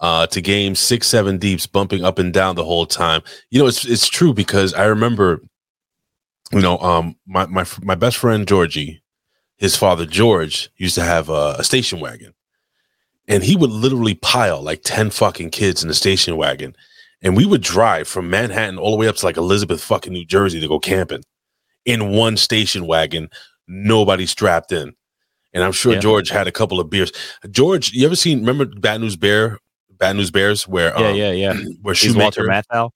uh, 0.00 0.26
to 0.28 0.40
game 0.40 0.74
six, 0.74 1.06
seven 1.06 1.38
deeps, 1.38 1.66
bumping 1.66 2.04
up 2.04 2.18
and 2.18 2.32
down 2.32 2.56
the 2.56 2.64
whole 2.64 2.86
time. 2.86 3.22
You 3.50 3.60
know, 3.60 3.66
it's 3.68 3.84
it's 3.84 4.08
true 4.08 4.34
because 4.34 4.74
I 4.74 4.84
remember, 4.86 5.40
you 6.52 6.60
know, 6.60 6.78
um, 6.78 7.16
my 7.26 7.46
my 7.46 7.64
my 7.82 7.94
best 7.94 8.16
friend 8.18 8.46
Georgie, 8.46 9.02
his 9.58 9.76
father 9.76 10.04
George 10.06 10.70
used 10.76 10.94
to 10.96 11.02
have 11.04 11.28
a, 11.30 11.56
a 11.58 11.64
station 11.64 12.00
wagon, 12.00 12.34
and 13.32 13.42
he 13.42 13.56
would 13.56 13.70
literally 13.70 14.14
pile 14.14 14.62
like 14.62 14.82
ten 14.82 15.10
fucking 15.10 15.50
kids 15.50 15.82
in 15.82 15.88
the 15.88 15.94
station 15.94 16.36
wagon, 16.36 16.76
and 17.22 17.36
we 17.36 17.44
would 17.44 17.62
drive 17.62 18.08
from 18.08 18.30
Manhattan 18.30 18.78
all 18.78 18.90
the 18.90 18.96
way 18.96 19.08
up 19.08 19.16
to 19.16 19.26
like 19.26 19.36
Elizabeth 19.36 19.82
fucking 19.82 20.12
New 20.12 20.24
Jersey 20.24 20.60
to 20.60 20.68
go 20.68 20.78
camping 20.78 21.22
in 21.84 22.10
one 22.10 22.36
station 22.36 22.86
wagon, 22.86 23.28
nobody 23.66 24.26
strapped 24.26 24.72
in. 24.72 24.94
And 25.52 25.62
I'm 25.62 25.72
sure 25.72 25.94
Yeah. 25.94 26.00
George 26.00 26.30
had 26.30 26.46
a 26.46 26.52
couple 26.52 26.80
of 26.80 26.88
beers. 26.88 27.12
George, 27.50 27.92
you 27.92 28.06
ever 28.06 28.16
seen 28.16 28.40
remember 28.40 28.66
Bad 28.66 29.00
News 29.00 29.16
Bear, 29.16 29.58
Bad 29.90 30.16
News 30.16 30.30
Bears, 30.30 30.66
where 30.66 30.98
yeah 30.98 31.08
um, 31.08 31.16
yeah 31.16 31.30
yeah 31.32 31.54
where 31.82 31.94
He's 31.94 32.16
walter 32.16 32.44
matthau 32.44 32.90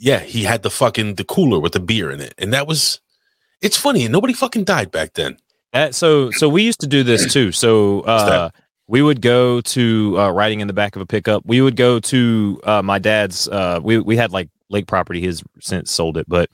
yeah, 0.00 0.20
he 0.20 0.44
had 0.44 0.62
the 0.62 0.70
fucking 0.70 1.16
the 1.16 1.24
cooler 1.24 1.60
with 1.60 1.72
the 1.72 1.80
beer 1.80 2.10
in 2.10 2.20
it, 2.20 2.34
and 2.38 2.54
that 2.54 2.66
was, 2.66 3.00
it's 3.60 3.76
funny, 3.76 4.04
and 4.04 4.12
nobody 4.12 4.32
fucking 4.32 4.64
died 4.64 4.90
back 4.90 5.12
then. 5.12 5.36
That, 5.74 5.94
so 5.94 6.30
so 6.30 6.48
we 6.48 6.62
used 6.62 6.80
to 6.80 6.86
do 6.86 7.02
this 7.02 7.30
too. 7.30 7.52
So 7.52 8.00
uh, 8.00 8.48
we 8.90 9.02
would 9.02 9.20
go 9.20 9.60
to 9.60 10.18
uh, 10.18 10.30
riding 10.30 10.58
in 10.58 10.66
the 10.66 10.72
back 10.72 10.96
of 10.96 11.02
a 11.02 11.06
pickup. 11.06 11.46
We 11.46 11.60
would 11.60 11.76
go 11.76 12.00
to 12.00 12.60
uh, 12.64 12.82
my 12.82 12.98
dad's. 12.98 13.46
Uh, 13.46 13.78
we 13.80 14.00
we 14.00 14.16
had 14.16 14.32
like 14.32 14.50
lake 14.68 14.88
property. 14.88 15.20
He's 15.20 15.44
since 15.60 15.92
sold 15.92 16.16
it, 16.16 16.26
but 16.28 16.50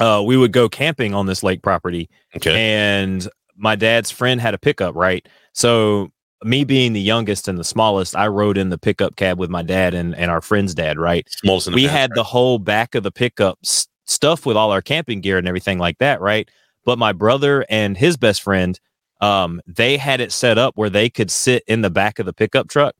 uh, 0.00 0.24
we 0.26 0.36
would 0.36 0.52
go 0.52 0.68
camping 0.68 1.14
on 1.14 1.26
this 1.26 1.44
lake 1.44 1.62
property. 1.62 2.10
Okay, 2.36 2.50
And 2.56 3.28
my 3.56 3.76
dad's 3.76 4.10
friend 4.10 4.40
had 4.40 4.54
a 4.54 4.58
pickup, 4.58 4.96
right? 4.96 5.26
So 5.52 6.10
me 6.42 6.64
being 6.64 6.94
the 6.94 7.00
youngest 7.00 7.46
and 7.46 7.56
the 7.56 7.64
smallest, 7.64 8.16
I 8.16 8.26
rode 8.26 8.58
in 8.58 8.70
the 8.70 8.78
pickup 8.78 9.14
cab 9.14 9.38
with 9.38 9.48
my 9.48 9.62
dad 9.62 9.94
and, 9.94 10.16
and 10.16 10.32
our 10.32 10.40
friend's 10.40 10.74
dad, 10.74 10.98
right? 10.98 11.26
smallest 11.30 11.72
we 11.72 11.84
had 11.84 12.10
right? 12.10 12.16
the 12.16 12.24
whole 12.24 12.58
back 12.58 12.96
of 12.96 13.04
the 13.04 13.12
pickup 13.12 13.60
stuff 13.62 14.46
with 14.46 14.56
all 14.56 14.72
our 14.72 14.82
camping 14.82 15.20
gear 15.20 15.38
and 15.38 15.46
everything 15.46 15.78
like 15.78 15.98
that, 15.98 16.20
right? 16.20 16.50
But 16.84 16.98
my 16.98 17.12
brother 17.12 17.64
and 17.70 17.96
his 17.96 18.16
best 18.16 18.42
friend, 18.42 18.78
um, 19.20 19.60
they 19.66 19.96
had 19.96 20.20
it 20.20 20.32
set 20.32 20.58
up 20.58 20.76
where 20.76 20.90
they 20.90 21.08
could 21.08 21.30
sit 21.30 21.62
in 21.66 21.80
the 21.80 21.90
back 21.90 22.18
of 22.18 22.26
the 22.26 22.32
pickup 22.32 22.68
truck 22.68 22.94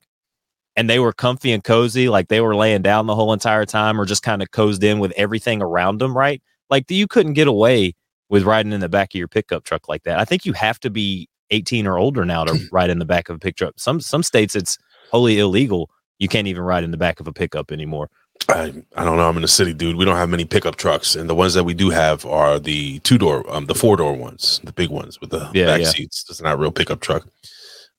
and 0.77 0.89
they 0.89 0.99
were 0.99 1.13
comfy 1.13 1.53
and 1.53 1.65
cozy, 1.65 2.09
like 2.09 2.29
they 2.29 2.41
were 2.41 2.55
laying 2.55 2.83
down 2.83 3.07
the 3.07 3.15
whole 3.15 3.33
entire 3.33 3.65
time 3.65 4.01
or 4.01 4.05
just 4.05 4.23
kind 4.23 4.43
of 4.43 4.51
cozied 4.51 4.85
in 4.85 4.99
with 4.99 5.13
everything 5.13 5.63
around 5.63 5.99
them, 5.99 6.17
right? 6.17 6.43
Like 6.69 6.91
you 6.91 7.07
couldn't 7.07 7.33
get 7.33 7.49
away 7.49 7.95
with 8.29 8.43
riding 8.45 8.73
in 8.73 8.81
the 8.81 8.89
back 8.89 9.15
of 9.15 9.19
your 9.19 9.29
pickup 9.29 9.65
truck 9.65 9.89
like 9.89 10.03
that. 10.05 10.19
I 10.19 10.25
think 10.25 10.45
you 10.45 10.53
have 10.53 10.79
to 10.81 10.91
be 10.91 11.29
18 11.51 11.87
or 11.87 11.99
older 11.99 12.25
now 12.25 12.45
to 12.45 12.69
ride 12.73 12.91
in 12.91 12.99
the 12.99 13.05
back 13.05 13.29
of 13.29 13.37
a 13.37 13.39
pickup. 13.39 13.79
Some 13.79 14.01
some 14.01 14.23
states 14.23 14.55
it's 14.55 14.79
wholly 15.11 15.39
illegal. 15.39 15.91
You 16.19 16.29
can't 16.29 16.49
even 16.49 16.63
ride 16.63 16.85
in 16.85 16.91
the 16.91 16.97
back 16.97 17.21
of 17.21 17.29
a 17.29 17.33
pickup 17.33 17.71
anymore. 17.71 18.11
I, 18.49 18.73
I 18.97 19.05
don't 19.05 19.17
know. 19.17 19.29
I'm 19.29 19.37
in 19.37 19.43
the 19.43 19.49
city, 19.49 19.75
dude. 19.75 19.97
We 19.97 20.05
don't 20.05 20.17
have 20.17 20.29
many 20.29 20.45
pickup 20.45 20.77
trucks, 20.77 21.17
and 21.17 21.29
the 21.29 21.35
ones 21.35 21.55
that 21.55 21.65
we 21.65 21.75
do 21.75 21.91
have 21.91 22.25
are 22.25 22.59
the 22.61 23.01
two 23.01 23.19
door, 23.19 23.45
um, 23.53 23.67
the 23.67 23.75
four 23.75 23.97
door 23.97 24.13
ones, 24.15 24.61
the 24.63 24.73
big 24.73 24.91
ones 24.91 25.21
with 25.21 25.31
the 25.31 25.51
Yeah, 25.53 25.67
back 25.67 25.81
yeah. 25.81 25.89
seats. 25.89 26.25
It's 26.31 26.41
not 26.41 26.55
a 26.55 26.57
real 26.57 26.71
pickup 26.71 27.01
truck. 27.01 27.27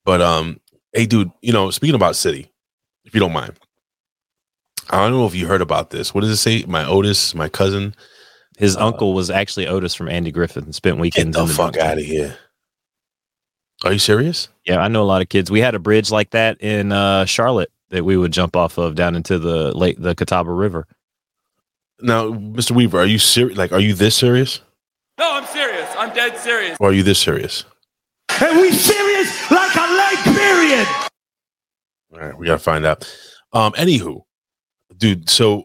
But 0.06 0.22
um, 0.22 0.60
hey, 0.94 1.06
dude, 1.06 1.32
you 1.42 1.52
know, 1.52 1.70
speaking 1.72 1.96
about 1.96 2.16
city, 2.16 2.50
if 3.04 3.14
you 3.14 3.20
don't 3.20 3.34
mind, 3.34 3.54
I 4.90 4.98
don't 5.02 5.12
know 5.12 5.26
if 5.26 5.36
you 5.36 5.48
heard 5.48 5.62
about 5.62 5.90
this. 5.90 6.14
What 6.14 6.22
does 6.22 6.30
it 6.30 6.38
say? 6.38 6.64
My 6.68 6.86
Otis, 6.86 7.36
my 7.36 7.50
cousin. 7.50 7.94
His 8.58 8.78
Uh, 8.78 8.86
uncle 8.88 9.14
was 9.14 9.30
actually 9.30 9.68
Otis 9.68 9.94
from 9.96 10.08
Andy 10.08 10.32
Griffith 10.32 10.64
and 10.64 10.74
spent 10.74 10.96
Get 10.96 11.02
weekends 11.02 11.36
the 11.36 11.42
in 11.44 11.48
the 11.50 11.54
fuck 11.54 11.76
out 11.78 11.98
of 11.98 12.06
here. 12.06 12.38
Are 13.84 13.92
you 13.94 14.00
serious? 14.00 14.48
Yeah, 14.66 14.80
I 14.80 14.88
know 14.88 15.04
a 15.04 15.06
lot 15.06 15.22
of 15.22 15.30
kids. 15.30 15.52
We 15.52 15.60
had 15.60 15.76
a 15.76 15.80
bridge 15.80 16.10
like 16.10 16.32
that 16.32 16.60
in 16.62 16.92
uh, 16.92 17.26
Charlotte 17.26 17.70
that 17.90 18.04
we 18.04 18.18
would 18.18 18.32
jump 18.34 18.56
off 18.56 18.78
of 18.78 18.96
down 18.96 19.16
into 19.16 19.40
the 19.40 19.76
lake, 19.78 19.98
the 20.00 20.14
Catawba 20.16 20.52
River. 20.52 20.88
Now, 22.02 22.30
Mr. 22.30 22.72
Weaver, 22.72 23.00
are 23.00 23.06
you 23.06 23.18
serious? 23.20 23.58
Like, 23.58 23.72
are 23.72 23.80
you 23.80 23.94
this 23.94 24.16
serious, 24.16 24.62
No, 25.18 25.34
I'm 25.34 25.46
serious. 25.48 25.90
I'm 25.98 26.14
dead 26.14 26.38
serious. 26.38 26.78
or 26.80 26.90
are 26.90 26.94
you 26.94 27.04
this 27.04 27.20
serious? 27.20 27.66
And 28.40 28.60
we 28.60 28.72
serious 28.72 29.52
like 29.52 29.76
a 29.76 29.80
lake 29.80 30.36
period. 30.38 30.88
All 32.14 32.20
right, 32.20 32.38
we 32.38 32.46
gotta 32.46 32.60
find 32.60 32.86
out. 32.86 33.04
Um, 33.54 33.72
anywho, 33.74 34.22
dude, 34.96 35.30
so 35.30 35.64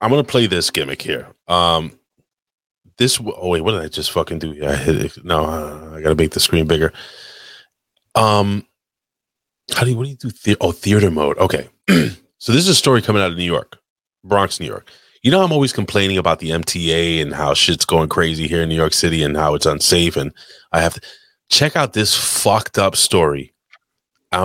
I'm 0.00 0.10
gonna 0.10 0.22
play 0.24 0.46
this 0.46 0.70
gimmick 0.70 1.02
here. 1.02 1.26
Um, 1.48 1.98
this. 2.98 3.18
Oh 3.20 3.48
wait, 3.48 3.62
what 3.62 3.72
did 3.72 3.80
I 3.82 3.88
just 3.88 4.12
fucking 4.12 4.38
do? 4.38 4.52
Yeah, 4.52 4.70
I 4.70 4.76
hit 4.76 4.96
it. 5.04 5.24
No, 5.24 5.44
uh, 5.46 5.94
I 5.96 6.00
gotta 6.00 6.14
make 6.14 6.30
the 6.32 6.40
screen 6.40 6.66
bigger. 6.66 6.92
Um, 8.14 8.66
how 9.74 9.84
do 9.84 9.90
you? 9.90 9.96
What 9.96 10.04
do 10.04 10.10
you 10.10 10.16
do? 10.16 10.30
The- 10.30 10.56
oh, 10.60 10.72
theater 10.72 11.10
mode. 11.10 11.38
Okay, 11.38 11.68
so 11.88 12.52
this 12.52 12.62
is 12.62 12.68
a 12.68 12.74
story 12.74 13.02
coming 13.02 13.22
out 13.22 13.30
of 13.30 13.36
New 13.36 13.44
York, 13.44 13.78
Bronx, 14.24 14.60
New 14.60 14.66
York. 14.66 14.90
You 15.22 15.30
know, 15.30 15.42
I'm 15.42 15.52
always 15.52 15.72
complaining 15.72 16.18
about 16.18 16.38
the 16.38 16.50
MTA 16.50 17.20
and 17.20 17.34
how 17.34 17.52
shit's 17.52 17.84
going 17.84 18.08
crazy 18.08 18.46
here 18.46 18.62
in 18.62 18.68
New 18.68 18.76
York 18.76 18.92
City 18.92 19.24
and 19.24 19.36
how 19.36 19.54
it's 19.54 19.66
unsafe. 19.66 20.16
And 20.16 20.32
I 20.72 20.80
have 20.80 20.94
to 20.94 21.00
check 21.48 21.74
out 21.74 21.94
this 21.94 22.14
fucked 22.14 22.78
up 22.78 22.94
story 22.94 23.52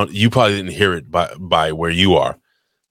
you 0.09 0.29
probably 0.29 0.55
didn't 0.55 0.71
hear 0.71 0.93
it 0.93 1.09
by 1.11 1.33
by 1.39 1.71
where 1.71 1.89
you 1.89 2.15
are, 2.15 2.37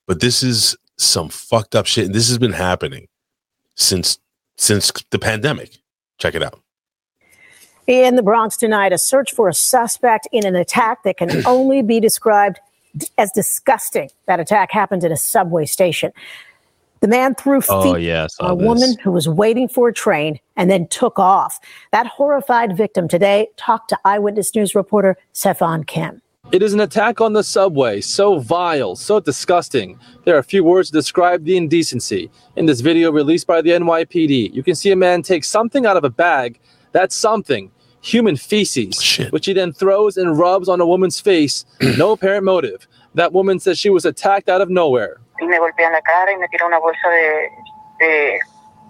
but 0.06 0.20
this 0.20 0.42
is 0.42 0.76
some 0.98 1.28
fucked 1.28 1.74
up 1.74 1.86
shit, 1.86 2.06
and 2.06 2.14
this 2.14 2.28
has 2.28 2.38
been 2.38 2.52
happening 2.52 3.08
since 3.74 4.18
since 4.56 4.92
the 5.10 5.18
pandemic. 5.18 5.78
Check 6.18 6.34
it 6.34 6.42
out. 6.42 6.60
In 7.90 8.14
the 8.14 8.22
Bronx 8.22 8.56
tonight, 8.56 8.92
a 8.92 8.98
search 8.98 9.32
for 9.32 9.48
a 9.48 9.52
suspect 9.52 10.28
in 10.30 10.46
an 10.46 10.54
attack 10.54 11.02
that 11.02 11.16
can 11.16 11.28
only 11.44 11.82
be 11.82 11.98
described 11.98 12.60
as 13.18 13.32
disgusting. 13.32 14.10
That 14.26 14.38
attack 14.38 14.70
happened 14.70 15.02
at 15.02 15.10
a 15.10 15.16
subway 15.16 15.66
station. 15.66 16.12
The 17.00 17.08
man 17.08 17.34
threw 17.34 17.56
oh, 17.68 17.82
feet 17.82 17.90
Oh 17.90 17.96
yeah, 17.96 18.28
I 18.38 18.44
on 18.44 18.52
a 18.52 18.56
this. 18.56 18.64
woman 18.64 18.96
who 19.02 19.10
was 19.10 19.28
waiting 19.28 19.66
for 19.66 19.88
a 19.88 19.92
train 19.92 20.38
and 20.56 20.70
then 20.70 20.86
took 20.86 21.18
off. 21.18 21.58
That 21.90 22.06
horrified 22.06 22.76
victim 22.76 23.08
today 23.08 23.48
talked 23.56 23.88
to 23.88 23.98
Eyewitness 24.04 24.54
News 24.54 24.76
reporter 24.76 25.16
Stefan 25.32 25.82
Kim. 25.82 26.22
It 26.52 26.62
is 26.62 26.72
an 26.72 26.78
attack 26.78 27.20
on 27.20 27.32
the 27.32 27.42
subway, 27.42 28.02
so 28.02 28.38
vile, 28.38 28.94
so 28.94 29.18
disgusting. 29.18 29.98
There 30.24 30.36
are 30.36 30.38
a 30.38 30.44
few 30.44 30.62
words 30.62 30.90
to 30.90 30.96
describe 30.96 31.44
the 31.44 31.56
indecency. 31.56 32.30
In 32.54 32.66
this 32.66 32.82
video 32.82 33.10
released 33.10 33.48
by 33.48 33.60
the 33.60 33.70
NYPD, 33.70 34.54
you 34.54 34.62
can 34.62 34.76
see 34.76 34.92
a 34.92 34.96
man 34.96 35.22
take 35.22 35.42
something 35.42 35.86
out 35.86 35.96
of 35.96 36.04
a 36.04 36.10
bag. 36.10 36.60
That's 36.92 37.14
something, 37.14 37.70
human 38.02 38.36
feces, 38.36 39.16
which 39.30 39.46
he 39.46 39.52
then 39.52 39.72
throws 39.72 40.16
and 40.16 40.38
rubs 40.38 40.68
on 40.68 40.80
a 40.80 40.86
woman's 40.86 41.20
face. 41.20 41.64
no 41.98 42.12
apparent 42.12 42.44
motive. 42.44 42.86
That 43.14 43.32
woman 43.32 43.58
says 43.58 43.78
she 43.78 43.90
was 43.90 44.04
attacked 44.04 44.48
out 44.48 44.60
of 44.60 44.70
nowhere. 44.70 45.20
y 45.40 45.46
me 45.46 45.58
golpea 45.58 45.86
en 45.86 45.92
la 45.92 46.00
cara 46.02 46.32
y 46.32 46.38
me 46.38 46.46
tira 46.48 46.66
una 46.66 46.78
bolsa 46.78 47.08
de, 47.08 47.48
de 47.98 48.40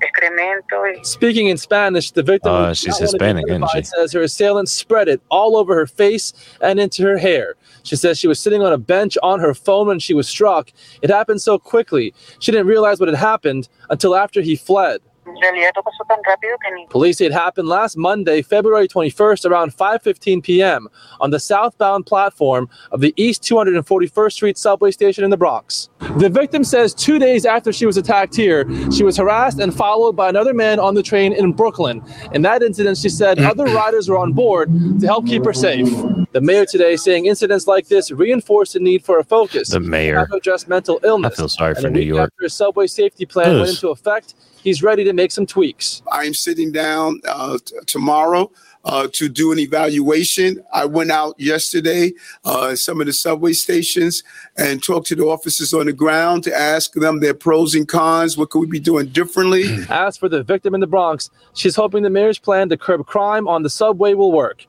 excremento. 0.03 0.83
Y... 0.83 1.03
Speaking 1.03 1.47
in 1.47 1.57
Spanish, 1.57 2.11
the 2.11 2.23
victim 2.23 2.53
Uh, 2.53 2.75
she's 2.75 2.99
did 2.99 3.01
not 3.01 3.01
want 3.01 3.11
to 3.13 3.19
be 3.19 3.25
Hispanic, 3.27 3.45
isn't 3.49 3.71
she? 3.71 3.83
says 3.83 4.13
her 4.13 4.23
assailant 4.23 4.69
spread 4.69 5.09
it 5.09 5.21
all 5.31 5.57
over 5.57 5.75
her 5.75 5.87
face 5.87 6.33
and 6.61 6.81
into 6.81 7.03
her 7.05 7.19
hair. 7.19 7.55
She 7.83 7.97
says 7.97 8.19
she 8.19 8.29
was 8.29 8.39
sitting 8.41 8.63
on 8.63 8.73
a 8.73 8.79
bench 8.79 9.17
on 9.23 9.41
her 9.41 9.55
phone 9.55 9.87
when 9.87 9.99
she 10.01 10.13
was 10.13 10.29
struck. 10.29 10.71
It 11.03 11.11
happened 11.11 11.41
so 11.41 11.59
quickly. 11.59 12.13
She 12.41 12.53
didn't 12.53 12.67
realize 12.67 12.99
what 13.01 13.09
had 13.09 13.17
happened 13.19 13.69
until 13.89 14.15
after 14.17 14.41
he 14.43 14.57
fled. 14.57 15.01
En 15.27 15.37
realidad 15.41 15.71
todo 15.75 15.85
pasó 15.85 16.05
tan 16.09 16.19
rápido 16.25 16.57
que 16.59 16.75
ni... 16.75 16.87
Police 16.87 17.19
say 17.19 17.27
it 17.27 17.33
happened 17.33 17.69
last 17.69 17.97
Monday, 17.97 18.43
February 18.43 18.89
21st, 18.89 19.45
around 19.51 19.77
5:15 19.77 20.43
p.m. 20.43 20.89
on 21.21 21.31
the 21.31 21.39
southbound 21.39 22.07
platform 22.07 22.69
of 22.91 23.01
the 23.01 23.13
East 23.17 23.43
241st 23.43 24.33
Street 24.33 24.59
subway 24.59 24.91
station 24.91 25.23
in 25.23 25.31
the 25.31 25.37
Bronx. 25.37 25.91
The 26.19 26.31
victim 26.31 26.65
says 26.65 26.95
two 26.95 27.19
days 27.19 27.45
after 27.45 27.73
she 27.73 27.87
was 27.87 27.97
attacked 27.97 28.35
here, 28.35 28.67
she 28.91 29.05
was 29.05 29.17
harassed 29.17 29.61
and 29.61 29.75
followed 29.75 30.17
by 30.17 30.29
another 30.29 30.55
man 30.55 30.81
on 30.81 30.95
the 30.95 31.03
train 31.03 31.33
in 31.33 31.53
Brooklyn. 31.53 32.03
In 32.33 32.43
that 32.43 32.63
incident, 32.63 32.97
she 32.97 33.11
said 33.11 33.39
mm. 33.39 33.47
other 33.47 33.65
riders 33.65 34.09
were 34.09 34.19
on 34.19 34.33
board 34.33 34.71
to 35.01 35.07
help 35.07 35.27
keep 35.27 35.45
her 35.45 35.53
safe. 35.53 35.89
The 36.33 36.41
mayor 36.41 36.65
today 36.65 36.95
saying 36.97 37.27
incidents 37.27 37.67
like 37.67 37.89
this 37.89 38.13
reinforce 38.13 38.75
the 38.75 38.81
need 38.81 39.05
for 39.05 39.19
a 39.19 39.25
focus. 39.25 39.71
The 39.71 39.81
mayor. 39.81 40.27
to 40.27 40.37
address 40.37 40.69
mental 40.69 41.01
illness. 41.03 41.33
I 41.35 41.37
feel 41.37 41.49
sorry 41.49 41.75
for 41.75 41.91
New 41.91 42.01
York. 42.01 42.33
After 42.33 42.47
a 42.47 42.51
subway 42.51 42.87
safety 42.87 43.27
plan 43.27 43.59
went 43.59 43.71
into 43.71 43.89
effect, 43.89 44.35
he's 44.63 44.83
ready 44.83 45.05
to 45.05 45.13
make 45.13 45.33
some 45.33 45.47
tweaks. 45.47 46.03
I'm 46.11 46.35
sitting 46.35 46.73
down 46.73 47.21
uh, 47.27 47.59
t- 47.65 47.77
tomorrow 47.87 48.51
uh, 48.85 49.09
to 49.13 49.29
do 49.29 49.53
an 49.53 49.59
evaluation. 49.59 50.63
I 50.73 50.87
went 50.87 51.11
out 51.11 51.35
yesterday, 51.39 52.13
uh, 52.45 52.75
some 52.77 53.01
of 53.01 53.07
the 53.07 53.13
subway 53.13 53.53
stations, 53.53 54.23
and 54.57 54.83
talked 54.83 55.07
to 55.09 55.17
the 55.17 55.25
officers 55.25 55.75
on 55.75 55.87
the 55.87 55.93
ground 55.93 56.45
to 56.45 56.57
ask 56.57 56.93
them 56.95 57.21
their 57.21 57.35
pros 57.35 57.75
and 57.75 57.87
cons. 57.87 58.37
What 58.37 58.51
could 58.51 58.61
we 58.61 58.67
be 58.67 58.81
doing 58.81 59.09
differently? 59.09 59.65
As 59.91 60.17
for 60.17 60.29
the 60.29 60.43
victim 60.43 60.75
in 60.75 60.81
the 60.81 60.87
Bronx, 60.87 61.31
she's 61.55 61.77
hoping 61.77 62.03
the 62.03 62.11
mayor's 62.11 62.39
plan 62.39 62.69
to 62.71 62.77
curb 62.77 63.07
crime 63.07 63.49
on 63.49 63.63
the 63.63 63.71
subway 63.71 64.15
will 64.15 64.33
work. 64.33 64.67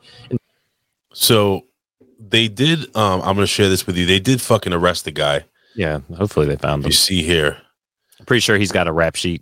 So 1.14 1.66
they 2.20 2.48
did. 2.48 2.96
Um, 2.96 3.22
I'm 3.22 3.36
gonna 3.36 3.48
share 3.48 3.70
this 3.70 3.86
with 3.86 3.98
you. 3.98 4.06
They 4.06 4.20
did 4.20 4.42
fucking 4.42 4.74
arrest 4.74 5.06
the 5.06 5.12
guy. 5.12 5.46
Yeah, 5.76 6.00
hopefully 6.18 6.48
they 6.48 6.58
found 6.58 6.84
him. 6.84 6.90
You 6.90 6.94
see 6.94 7.24
here, 7.24 7.58
I'm 8.20 8.26
pretty 8.26 8.42
sure 8.42 8.58
he's 8.58 8.72
got 8.72 8.88
a 8.88 8.92
rap 8.92 9.16
sheet. 9.16 9.42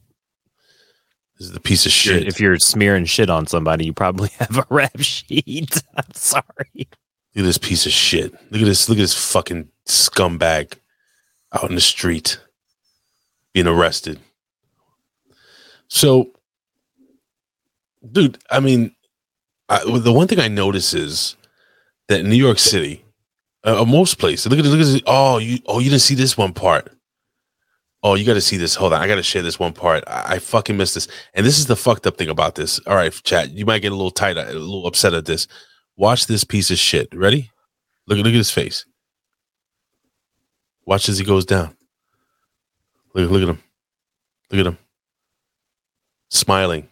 This 1.39 1.47
is 1.47 1.53
the 1.53 1.61
piece 1.61 1.85
of 1.85 1.93
shit. 1.93 2.27
If 2.27 2.41
you're 2.41 2.59
smearing 2.59 3.05
shit 3.05 3.29
on 3.29 3.47
somebody, 3.47 3.85
you 3.85 3.93
probably 3.93 4.27
have 4.39 4.57
a 4.57 4.65
rap 4.69 4.99
sheet. 4.99 5.81
I'm 5.95 6.13
sorry. 6.13 6.43
Look 6.75 6.87
at 7.37 7.43
this 7.43 7.57
piece 7.57 7.85
of 7.85 7.93
shit. 7.93 8.33
Look 8.51 8.61
at 8.61 8.65
this. 8.65 8.89
Look 8.89 8.97
at 8.97 9.01
this 9.01 9.31
fucking 9.31 9.69
scumbag 9.87 10.73
out 11.53 11.69
in 11.69 11.75
the 11.75 11.81
street 11.81 12.39
being 13.53 13.67
arrested. 13.67 14.19
So, 15.87 16.31
dude, 18.11 18.37
I 18.51 18.59
mean, 18.59 18.93
I, 19.69 19.79
the 19.85 20.13
one 20.13 20.27
thing 20.27 20.39
I 20.39 20.49
notice 20.49 20.93
is 20.93 21.37
that 22.09 22.19
in 22.19 22.29
New 22.29 22.35
York 22.35 22.59
City, 22.59 23.03
uh, 23.63 23.81
uh, 23.81 23.85
most 23.85 24.19
places, 24.19 24.47
look 24.47 24.59
at 24.59 24.63
this. 24.63 24.71
Look 24.71 24.81
at 24.81 24.87
this. 24.87 25.01
Oh, 25.05 25.37
you. 25.37 25.59
Oh, 25.67 25.79
you 25.79 25.89
didn't 25.89 26.01
see 26.01 26.15
this 26.15 26.37
one 26.37 26.53
part. 26.53 26.91
Oh, 28.01 28.15
you 28.15 28.25
got 28.25 28.35
to 28.35 28.41
see 28.41 28.57
this. 28.57 28.75
Hold 28.75 28.93
on, 28.93 29.01
I 29.01 29.07
got 29.07 29.15
to 29.15 29.23
share 29.23 29.41
this 29.41 29.59
one 29.59 29.73
part. 29.73 30.03
I, 30.07 30.35
I 30.35 30.39
fucking 30.39 30.77
missed 30.77 30.95
this, 30.95 31.07
and 31.33 31.45
this 31.45 31.59
is 31.59 31.65
the 31.67 31.75
fucked 31.75 32.07
up 32.07 32.17
thing 32.17 32.29
about 32.29 32.55
this. 32.55 32.79
All 32.87 32.95
right, 32.95 33.11
chat. 33.23 33.51
You 33.51 33.65
might 33.65 33.79
get 33.81 33.91
a 33.91 33.95
little 33.95 34.11
tight, 34.11 34.37
a 34.37 34.45
little 34.53 34.87
upset 34.87 35.13
at 35.13 35.25
this. 35.25 35.47
Watch 35.97 36.27
this 36.27 36.43
piece 36.45 36.71
of 36.71 36.77
shit. 36.77 37.13
Ready? 37.13 37.51
Look 38.07 38.17
at 38.19 38.23
look 38.25 38.33
at 38.33 38.37
his 38.37 38.51
face. 38.51 38.85
Watch 40.85 41.09
as 41.09 41.17
he 41.19 41.25
goes 41.25 41.45
down. 41.45 41.75
Look 43.13 43.29
look 43.31 43.43
at 43.43 43.49
him. 43.49 43.63
Look 44.51 44.59
at 44.61 44.67
him. 44.67 44.77
Smiling. 46.29 46.87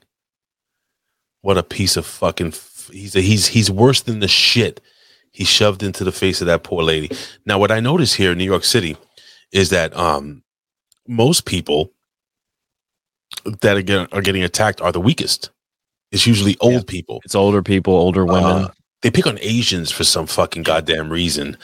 What 1.41 1.57
a 1.57 1.63
piece 1.63 1.97
of 1.97 2.05
fucking. 2.05 2.47
f- 2.49 2.89
He's 2.91 3.17
a, 3.17 3.21
he's 3.21 3.47
he's 3.47 3.69
worse 3.69 4.01
than 4.01 4.21
the 4.21 4.29
shit 4.29 4.79
he 5.31 5.43
shoved 5.43 5.83
into 5.83 6.05
the 6.05 6.11
face 6.13 6.39
of 6.39 6.47
that 6.47 6.63
poor 6.63 6.83
lady. 6.83 7.11
Now, 7.45 7.59
what 7.59 7.69
I 7.69 7.81
notice 7.81 8.13
here 8.13 8.31
in 8.31 8.37
New 8.37 8.45
York 8.45 8.63
City 8.63 8.95
is 9.51 9.71
that 9.71 9.93
um 9.97 10.41
most 11.07 11.45
people 11.45 11.91
that 13.45 13.77
are 13.77 13.81
getting, 13.81 14.07
are 14.11 14.21
getting 14.21 14.43
attacked 14.43 14.81
are 14.81 14.91
the 14.91 14.99
weakest. 15.01 15.51
It's 16.11 16.25
usually 16.25 16.55
old 16.61 16.87
people. 16.87 17.21
It's 17.25 17.35
older 17.35 17.61
people, 17.61 17.93
older 17.93 18.25
women. 18.25 18.63
Uh, 18.63 18.71
they 19.01 19.11
pick 19.11 19.27
on 19.27 19.37
Asians 19.41 19.91
for 19.91 20.03
some 20.03 20.25
fucking 20.27 20.63
goddamn 20.63 21.09
reason. 21.09 21.57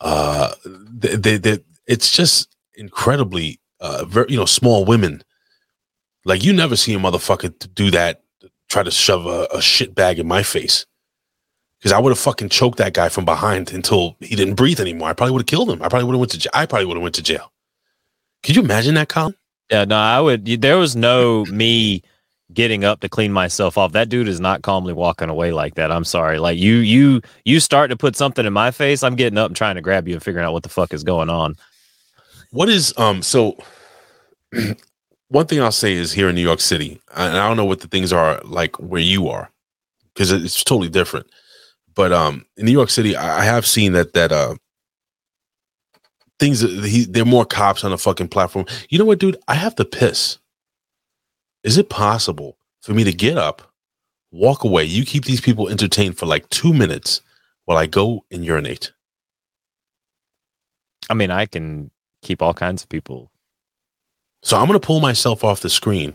Uh, 0.00 0.52
they, 0.64 1.16
they, 1.16 1.36
they, 1.36 1.58
it's 1.86 2.10
just 2.10 2.54
incredibly, 2.74 3.60
uh, 3.80 4.04
very, 4.04 4.26
you 4.30 4.36
know, 4.36 4.44
small 4.44 4.84
women. 4.84 5.22
Like 6.24 6.44
you 6.44 6.52
never 6.52 6.76
see 6.76 6.94
a 6.94 6.98
motherfucker 6.98 7.52
do 7.74 7.90
that, 7.90 8.22
try 8.68 8.82
to 8.82 8.90
shove 8.90 9.26
a, 9.26 9.48
a 9.52 9.60
shit 9.60 9.94
bag 9.94 10.18
in 10.18 10.28
my 10.28 10.42
face. 10.42 10.86
Because 11.78 11.92
I 11.92 11.98
would 11.98 12.10
have 12.10 12.18
fucking 12.18 12.48
choked 12.48 12.78
that 12.78 12.94
guy 12.94 13.08
from 13.08 13.24
behind 13.24 13.72
until 13.72 14.16
he 14.20 14.34
didn't 14.34 14.54
breathe 14.54 14.80
anymore. 14.80 15.08
I 15.08 15.12
probably 15.12 15.32
would 15.32 15.42
have 15.42 15.46
killed 15.46 15.70
him. 15.70 15.80
I 15.82 15.88
probably 15.88 16.04
would 16.06 16.14
have 16.14 16.20
went 16.20 16.32
to. 16.32 16.38
j- 16.38 16.50
I 16.52 16.66
probably 16.66 16.86
would 16.86 16.96
have 16.96 17.02
went 17.02 17.14
to 17.16 17.22
jail. 17.22 17.52
Could 18.42 18.56
you 18.56 18.62
imagine 18.62 18.94
that, 18.94 19.08
Colin? 19.08 19.34
Yeah, 19.70 19.84
no, 19.84 19.96
I 19.96 20.20
would. 20.20 20.46
There 20.46 20.78
was 20.78 20.96
no 20.96 21.44
me 21.46 22.02
getting 22.52 22.84
up 22.84 23.00
to 23.00 23.08
clean 23.08 23.32
myself 23.32 23.76
off. 23.76 23.92
That 23.92 24.08
dude 24.08 24.28
is 24.28 24.40
not 24.40 24.62
calmly 24.62 24.94
walking 24.94 25.28
away 25.28 25.52
like 25.52 25.74
that. 25.74 25.92
I'm 25.92 26.04
sorry. 26.04 26.38
Like 26.38 26.58
you, 26.58 26.76
you, 26.76 27.20
you 27.44 27.60
start 27.60 27.90
to 27.90 27.96
put 27.96 28.16
something 28.16 28.46
in 28.46 28.52
my 28.52 28.70
face. 28.70 29.02
I'm 29.02 29.16
getting 29.16 29.38
up 29.38 29.48
and 29.48 29.56
trying 29.56 29.74
to 29.74 29.82
grab 29.82 30.08
you 30.08 30.14
and 30.14 30.22
figuring 30.22 30.46
out 30.46 30.54
what 30.54 30.62
the 30.62 30.70
fuck 30.70 30.94
is 30.94 31.04
going 31.04 31.28
on. 31.28 31.56
What 32.50 32.68
is 32.68 32.94
um 32.96 33.22
so 33.22 33.56
one 35.28 35.46
thing 35.46 35.60
I'll 35.60 35.72
say 35.72 35.92
is 35.92 36.12
here 36.12 36.28
in 36.28 36.34
New 36.34 36.42
York 36.42 36.60
City, 36.60 37.00
and 37.14 37.36
I 37.36 37.46
don't 37.46 37.56
know 37.56 37.64
what 37.64 37.80
the 37.80 37.88
things 37.88 38.12
are 38.12 38.40
like 38.44 38.78
where 38.80 39.02
you 39.02 39.28
are, 39.28 39.50
because 40.14 40.32
it's 40.32 40.64
totally 40.64 40.88
different. 40.88 41.26
But 41.94 42.12
um 42.12 42.46
in 42.56 42.64
New 42.64 42.72
York 42.72 42.90
City, 42.90 43.16
I 43.16 43.40
I 43.40 43.44
have 43.44 43.66
seen 43.66 43.92
that 43.92 44.14
that 44.14 44.32
uh 44.32 44.54
things 46.38 46.60
that 46.60 46.84
he 46.84 47.04
there 47.04 47.22
are 47.22 47.26
more 47.26 47.44
cops 47.44 47.84
on 47.84 47.90
the 47.90 47.98
fucking 47.98 48.28
platform. 48.28 48.66
You 48.88 48.98
know 48.98 49.04
what, 49.04 49.18
dude? 49.18 49.38
I 49.48 49.54
have 49.54 49.74
to 49.76 49.84
piss. 49.84 50.38
Is 51.64 51.76
it 51.78 51.88
possible 51.88 52.56
for 52.80 52.92
me 52.92 53.04
to 53.04 53.12
get 53.12 53.36
up, 53.36 53.72
walk 54.30 54.64
away? 54.64 54.84
You 54.84 55.04
keep 55.04 55.24
these 55.24 55.40
people 55.40 55.68
entertained 55.68 56.16
for 56.18 56.26
like 56.26 56.48
two 56.50 56.72
minutes 56.72 57.20
while 57.64 57.78
I 57.78 57.86
go 57.86 58.24
and 58.30 58.44
urinate. 58.44 58.92
I 61.10 61.14
mean, 61.14 61.30
I 61.30 61.46
can 61.46 61.90
keep 62.22 62.42
all 62.42 62.54
kinds 62.54 62.82
of 62.82 62.88
people. 62.88 63.30
So 64.42 64.56
I'm 64.56 64.66
gonna 64.66 64.80
pull 64.80 65.00
myself 65.00 65.42
off 65.44 65.60
the 65.60 65.70
screen 65.70 66.14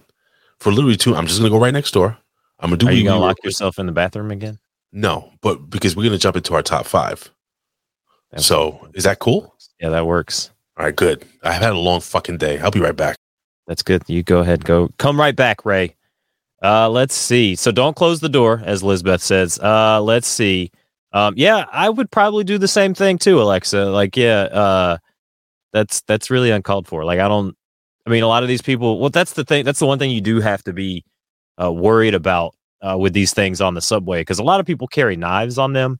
for 0.60 0.72
literally 0.72 0.96
two. 0.98 1.16
I'm 1.16 1.28
just 1.28 1.40
gonna 1.40 1.50
go 1.50 1.60
right 1.60 1.74
next 1.74 1.92
door. 1.92 2.18
I'm 2.60 2.70
gonna 2.70 2.78
do. 2.78 2.88
Are 2.88 2.92
you 2.92 3.04
gonna 3.04 3.20
lock 3.20 3.44
yourself 3.44 3.80
in 3.80 3.86
the 3.86 3.92
bathroom 3.92 4.32
again? 4.32 4.60
No, 4.94 5.32
but 5.42 5.70
because 5.70 5.96
we're 5.96 6.04
gonna 6.04 6.18
jump 6.18 6.38
into 6.38 6.54
our 6.54 6.64
top 6.64 6.86
five. 6.86 7.30
So 8.38 8.88
is 8.94 9.04
that 9.04 9.20
cool? 9.20 9.53
Yeah, 9.84 9.90
that 9.90 10.08
works. 10.08 10.50
All 10.78 10.86
right, 10.86 10.96
good. 10.96 11.26
I've 11.44 11.62
had 11.62 11.74
a 11.74 11.78
long 11.78 12.00
fucking 12.00 12.38
day. 12.38 12.58
I'll 12.60 12.72
be 12.72 12.80
right 12.80 12.96
back. 12.96 13.18
That's 13.68 13.84
good. 13.84 14.02
You 14.08 14.24
go 14.24 14.40
ahead. 14.40 14.64
Go. 14.64 14.90
Come 14.98 15.20
right 15.20 15.36
back, 15.36 15.66
Ray. 15.66 15.94
Uh, 16.64 16.90
let's 16.90 17.14
see. 17.14 17.54
So 17.56 17.70
don't 17.70 17.94
close 17.94 18.22
the 18.22 18.30
door, 18.30 18.62
as 18.64 18.82
Lizbeth 18.82 19.22
says. 19.22 19.60
Uh, 19.60 20.02
let's 20.02 20.26
see. 20.26 20.72
Um, 21.12 21.34
yeah, 21.36 21.66
I 21.74 21.90
would 21.90 22.10
probably 22.12 22.46
do 22.46 22.58
the 22.58 22.68
same 22.68 22.94
thing 22.94 23.18
too, 23.18 23.42
Alexa. 23.42 23.88
Like, 23.88 24.16
yeah, 24.16 24.44
uh, 24.44 24.98
that's 25.74 26.00
that's 26.04 26.30
really 26.30 26.50
uncalled 26.50 26.88
for. 26.88 27.04
Like, 27.04 27.20
I 27.20 27.28
don't. 27.28 27.54
I 28.06 28.10
mean, 28.10 28.24
a 28.24 28.28
lot 28.28 28.42
of 28.42 28.48
these 28.48 28.62
people. 28.62 29.02
Well, 29.02 29.10
that's 29.10 29.34
the 29.34 29.44
thing. 29.44 29.66
That's 29.66 29.80
the 29.80 29.86
one 29.86 30.00
thing 30.00 30.12
you 30.12 30.22
do 30.22 30.40
have 30.40 30.64
to 30.64 30.72
be 30.72 31.04
uh, 31.62 31.74
worried 31.74 32.16
about 32.16 32.56
uh, 32.82 32.98
with 32.98 33.12
these 33.12 33.34
things 33.34 33.60
on 33.60 33.74
the 33.74 33.82
subway 33.82 34.22
because 34.22 34.40
a 34.40 34.44
lot 34.44 34.62
of 34.62 34.66
people 34.66 34.88
carry 34.88 35.18
knives 35.18 35.58
on 35.58 35.74
them. 35.74 36.00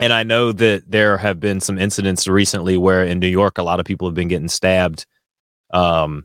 And 0.00 0.14
I 0.14 0.22
know 0.22 0.50
that 0.52 0.90
there 0.90 1.18
have 1.18 1.40
been 1.40 1.60
some 1.60 1.78
incidents 1.78 2.26
recently 2.26 2.78
where 2.78 3.04
in 3.04 3.18
New 3.18 3.28
York, 3.28 3.58
a 3.58 3.62
lot 3.62 3.80
of 3.80 3.86
people 3.86 4.08
have 4.08 4.14
been 4.14 4.28
getting 4.28 4.48
stabbed 4.48 5.04
um, 5.74 6.24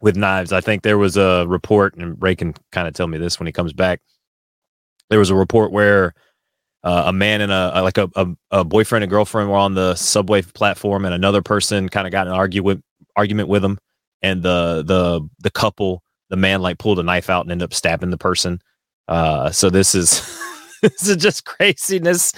with 0.00 0.16
knives. 0.16 0.52
I 0.52 0.60
think 0.60 0.82
there 0.82 0.96
was 0.96 1.16
a 1.16 1.44
report, 1.48 1.96
and 1.96 2.16
Ray 2.22 2.36
can 2.36 2.54
kind 2.70 2.86
of 2.86 2.94
tell 2.94 3.08
me 3.08 3.18
this 3.18 3.40
when 3.40 3.46
he 3.46 3.52
comes 3.52 3.72
back. 3.72 4.00
There 5.10 5.18
was 5.18 5.30
a 5.30 5.34
report 5.34 5.72
where 5.72 6.14
uh, 6.84 7.04
a 7.06 7.12
man 7.12 7.40
and 7.40 7.50
a, 7.50 7.82
like 7.82 7.98
a, 7.98 8.08
a, 8.14 8.28
a 8.52 8.64
boyfriend 8.64 9.02
and 9.02 9.10
girlfriend 9.10 9.50
were 9.50 9.56
on 9.56 9.74
the 9.74 9.96
subway 9.96 10.40
platform, 10.40 11.04
and 11.04 11.12
another 11.12 11.42
person 11.42 11.88
kind 11.88 12.06
of 12.06 12.12
got 12.12 12.28
an 12.28 12.32
argument 12.32 12.84
argument 13.16 13.48
with 13.48 13.62
them, 13.62 13.78
and 14.22 14.44
the 14.44 14.84
the 14.86 15.28
the 15.40 15.50
couple, 15.50 16.04
the 16.28 16.36
man 16.36 16.62
like 16.62 16.78
pulled 16.78 17.00
a 17.00 17.02
knife 17.02 17.28
out 17.28 17.44
and 17.44 17.50
ended 17.50 17.64
up 17.64 17.74
stabbing 17.74 18.10
the 18.10 18.16
person. 18.16 18.60
Uh, 19.08 19.50
so 19.50 19.70
this 19.70 19.96
is 19.96 20.40
this 20.82 21.08
is 21.08 21.16
just 21.16 21.44
craziness, 21.44 22.32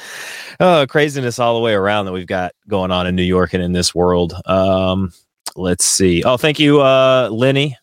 uh, 0.59 0.87
craziness 0.87 1.39
all 1.39 1.55
the 1.55 1.61
way 1.61 1.75
around 1.75 2.07
that 2.07 2.13
we've 2.13 2.27
got 2.27 2.53
going 2.69 2.91
on 2.91 3.07
in 3.07 3.15
New 3.15 3.23
York 3.23 3.55
and 3.55 3.63
in 3.63 3.73
this 3.73 3.95
world. 3.95 4.35
Um, 4.47 5.13
let's 5.55 5.85
see. 5.85 6.25
Oh, 6.25 6.37
thank 6.37 6.59
you, 6.59 6.81
uh, 6.81 7.29
Lenny. 7.31 7.77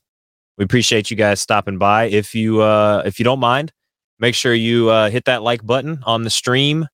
We 0.58 0.66
appreciate 0.66 1.10
you 1.10 1.16
guys 1.16 1.40
stopping 1.40 1.78
by. 1.78 2.06
If 2.06 2.36
you 2.36 2.62
uh, 2.62 3.04
if 3.06 3.20
you 3.20 3.24
don't 3.24 3.40
mind, 3.40 3.72
make 4.20 4.36
sure 4.36 4.54
you 4.54 4.90
uh, 4.90 5.10
hit 5.10 5.26
that 5.26 5.44
like 5.44 5.66
button 5.66 6.02
on 6.06 6.24
the 6.24 6.30
stream. 6.30 6.88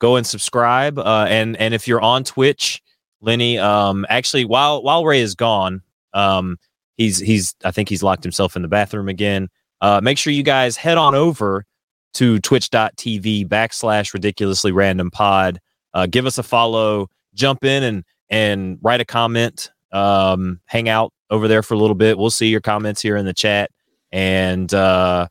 Go 0.00 0.14
and 0.14 0.24
subscribe. 0.24 0.98
Uh, 0.98 1.26
and 1.28 1.56
and 1.56 1.74
if 1.74 1.88
you're 1.88 2.00
on 2.00 2.22
Twitch, 2.22 2.80
Lenny, 3.20 3.58
um, 3.58 4.06
actually, 4.08 4.44
while 4.44 4.84
while 4.84 5.04
Ray 5.04 5.20
is 5.20 5.34
gone, 5.34 5.82
um, 6.14 6.58
he's 6.96 7.18
he's 7.18 7.56
I 7.64 7.72
think 7.72 7.88
he's 7.88 8.04
locked 8.04 8.22
himself 8.22 8.54
in 8.54 8.62
the 8.62 8.68
bathroom 8.68 9.08
again. 9.08 9.48
Uh, 9.80 10.00
make 10.00 10.18
sure 10.18 10.32
you 10.32 10.44
guys 10.44 10.76
head 10.76 10.98
on 10.98 11.16
over 11.16 11.64
to 12.14 12.38
twitch.tv 12.40 13.46
backslash 13.48 14.12
ridiculously 14.14 14.72
random 14.72 15.10
pod. 15.10 15.60
Uh, 15.94 16.06
give 16.06 16.26
us 16.26 16.38
a 16.38 16.42
follow, 16.42 17.08
jump 17.34 17.64
in 17.64 17.82
and 17.82 18.04
and 18.30 18.78
write 18.82 19.00
a 19.00 19.04
comment. 19.04 19.70
Um, 19.92 20.60
hang 20.66 20.88
out 20.88 21.12
over 21.30 21.48
there 21.48 21.62
for 21.62 21.74
a 21.74 21.78
little 21.78 21.94
bit. 21.94 22.18
We'll 22.18 22.30
see 22.30 22.48
your 22.48 22.60
comments 22.60 23.00
here 23.00 23.16
in 23.16 23.24
the 23.24 23.32
chat. 23.32 23.70
And 24.12 24.72
uh, 24.74 25.28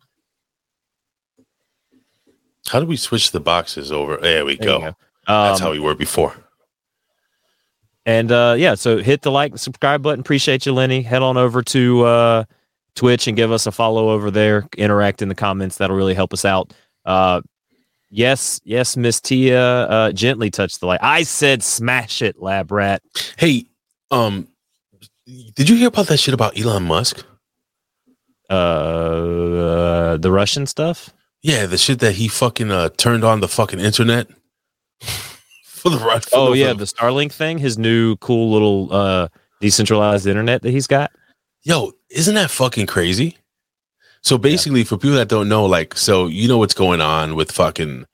How 2.68 2.80
do 2.80 2.86
we 2.86 2.98
switch 2.98 3.32
the 3.32 3.40
boxes 3.40 3.92
over? 3.92 4.18
There 4.18 4.46
we 4.46 4.56
There 4.56 4.66
go. 4.68 4.80
go. 4.80 4.96
That's 5.28 5.62
Um, 5.62 5.68
how 5.68 5.72
we 5.72 5.80
were 5.80 5.96
before. 5.96 6.36
And 8.06 8.32
uh, 8.32 8.56
yeah, 8.58 8.76
so 8.76 8.98
hit 9.00 9.22
the 9.22 9.32
like, 9.32 9.58
subscribe 9.58 10.02
button. 10.02 10.22
Appreciate 10.22 10.66
you, 10.66 10.74
Lenny. 10.74 11.02
Head 11.02 11.22
on 11.22 11.36
over 11.38 11.62
to 11.64 12.04
uh, 12.06 12.44
Twitch 12.98 13.28
and 13.28 13.38
give 13.38 13.52
us 13.52 13.66
a 13.66 13.72
follow 13.72 14.10
over 14.10 14.30
there. 14.30 14.68
Interact 14.78 15.22
in 15.22 15.30
the 15.30 15.36
comments. 15.36 15.78
That'll 15.78 15.96
really 15.96 16.14
help 16.14 16.34
us 16.34 16.44
out. 16.44 16.74
Uh, 17.06 17.42
yes, 18.10 18.60
yes, 18.66 18.98
Miss 18.98 19.22
Tia, 19.22 19.84
uh, 19.84 20.12
gently 20.12 20.50
touch 20.52 20.80
the 20.80 20.88
light. 20.88 21.00
I 21.02 21.24
said 21.24 21.64
smash 21.64 22.22
it, 22.22 22.42
lab 22.42 22.72
rat. 22.72 23.02
Hey, 23.38 23.66
um, 24.12 24.48
did 25.56 25.70
you 25.70 25.78
hear 25.78 25.88
about 25.88 26.08
that 26.08 26.18
shit 26.18 26.34
about 26.34 26.60
Elon 26.60 26.84
Musk? 26.84 27.26
Uh, 28.50 28.54
uh 28.54 30.18
the 30.18 30.32
Russian 30.32 30.66
stuff. 30.66 31.14
Yeah, 31.42 31.66
the 31.66 31.78
shit 31.78 32.00
that 32.00 32.16
he 32.16 32.28
fucking 32.28 32.72
uh, 32.72 32.90
turned 32.90 33.24
on 33.24 33.40
the 33.42 33.48
fucking 33.48 33.80
internet 33.80 34.28
for 35.64 35.90
the. 35.90 36.30
Oh 36.34 36.54
yeah, 36.54 36.74
the 36.74 36.86
Starlink 36.86 37.32
thing. 37.32 37.58
His 37.58 37.78
new 37.78 38.16
cool 38.18 38.52
little 38.52 38.92
uh, 38.92 39.28
decentralized 39.62 40.28
internet 40.28 40.62
that 40.64 40.72
he's 40.72 40.88
got. 40.88 41.12
Yo, 41.64 41.92
isn't 42.10 42.36
that 42.36 42.52
fucking 42.52 42.88
crazy? 42.88 43.38
So 44.22 44.38
basically, 44.38 44.84
for 44.84 44.98
people 44.98 45.16
that 45.18 45.30
don't 45.30 45.50
know, 45.50 45.66
like, 45.66 45.96
so 45.96 46.28
you 46.28 46.48
know 46.48 46.58
what's 46.58 46.74
going 46.74 47.02
on 47.02 47.36
with 47.36 47.52
fucking 47.52 48.06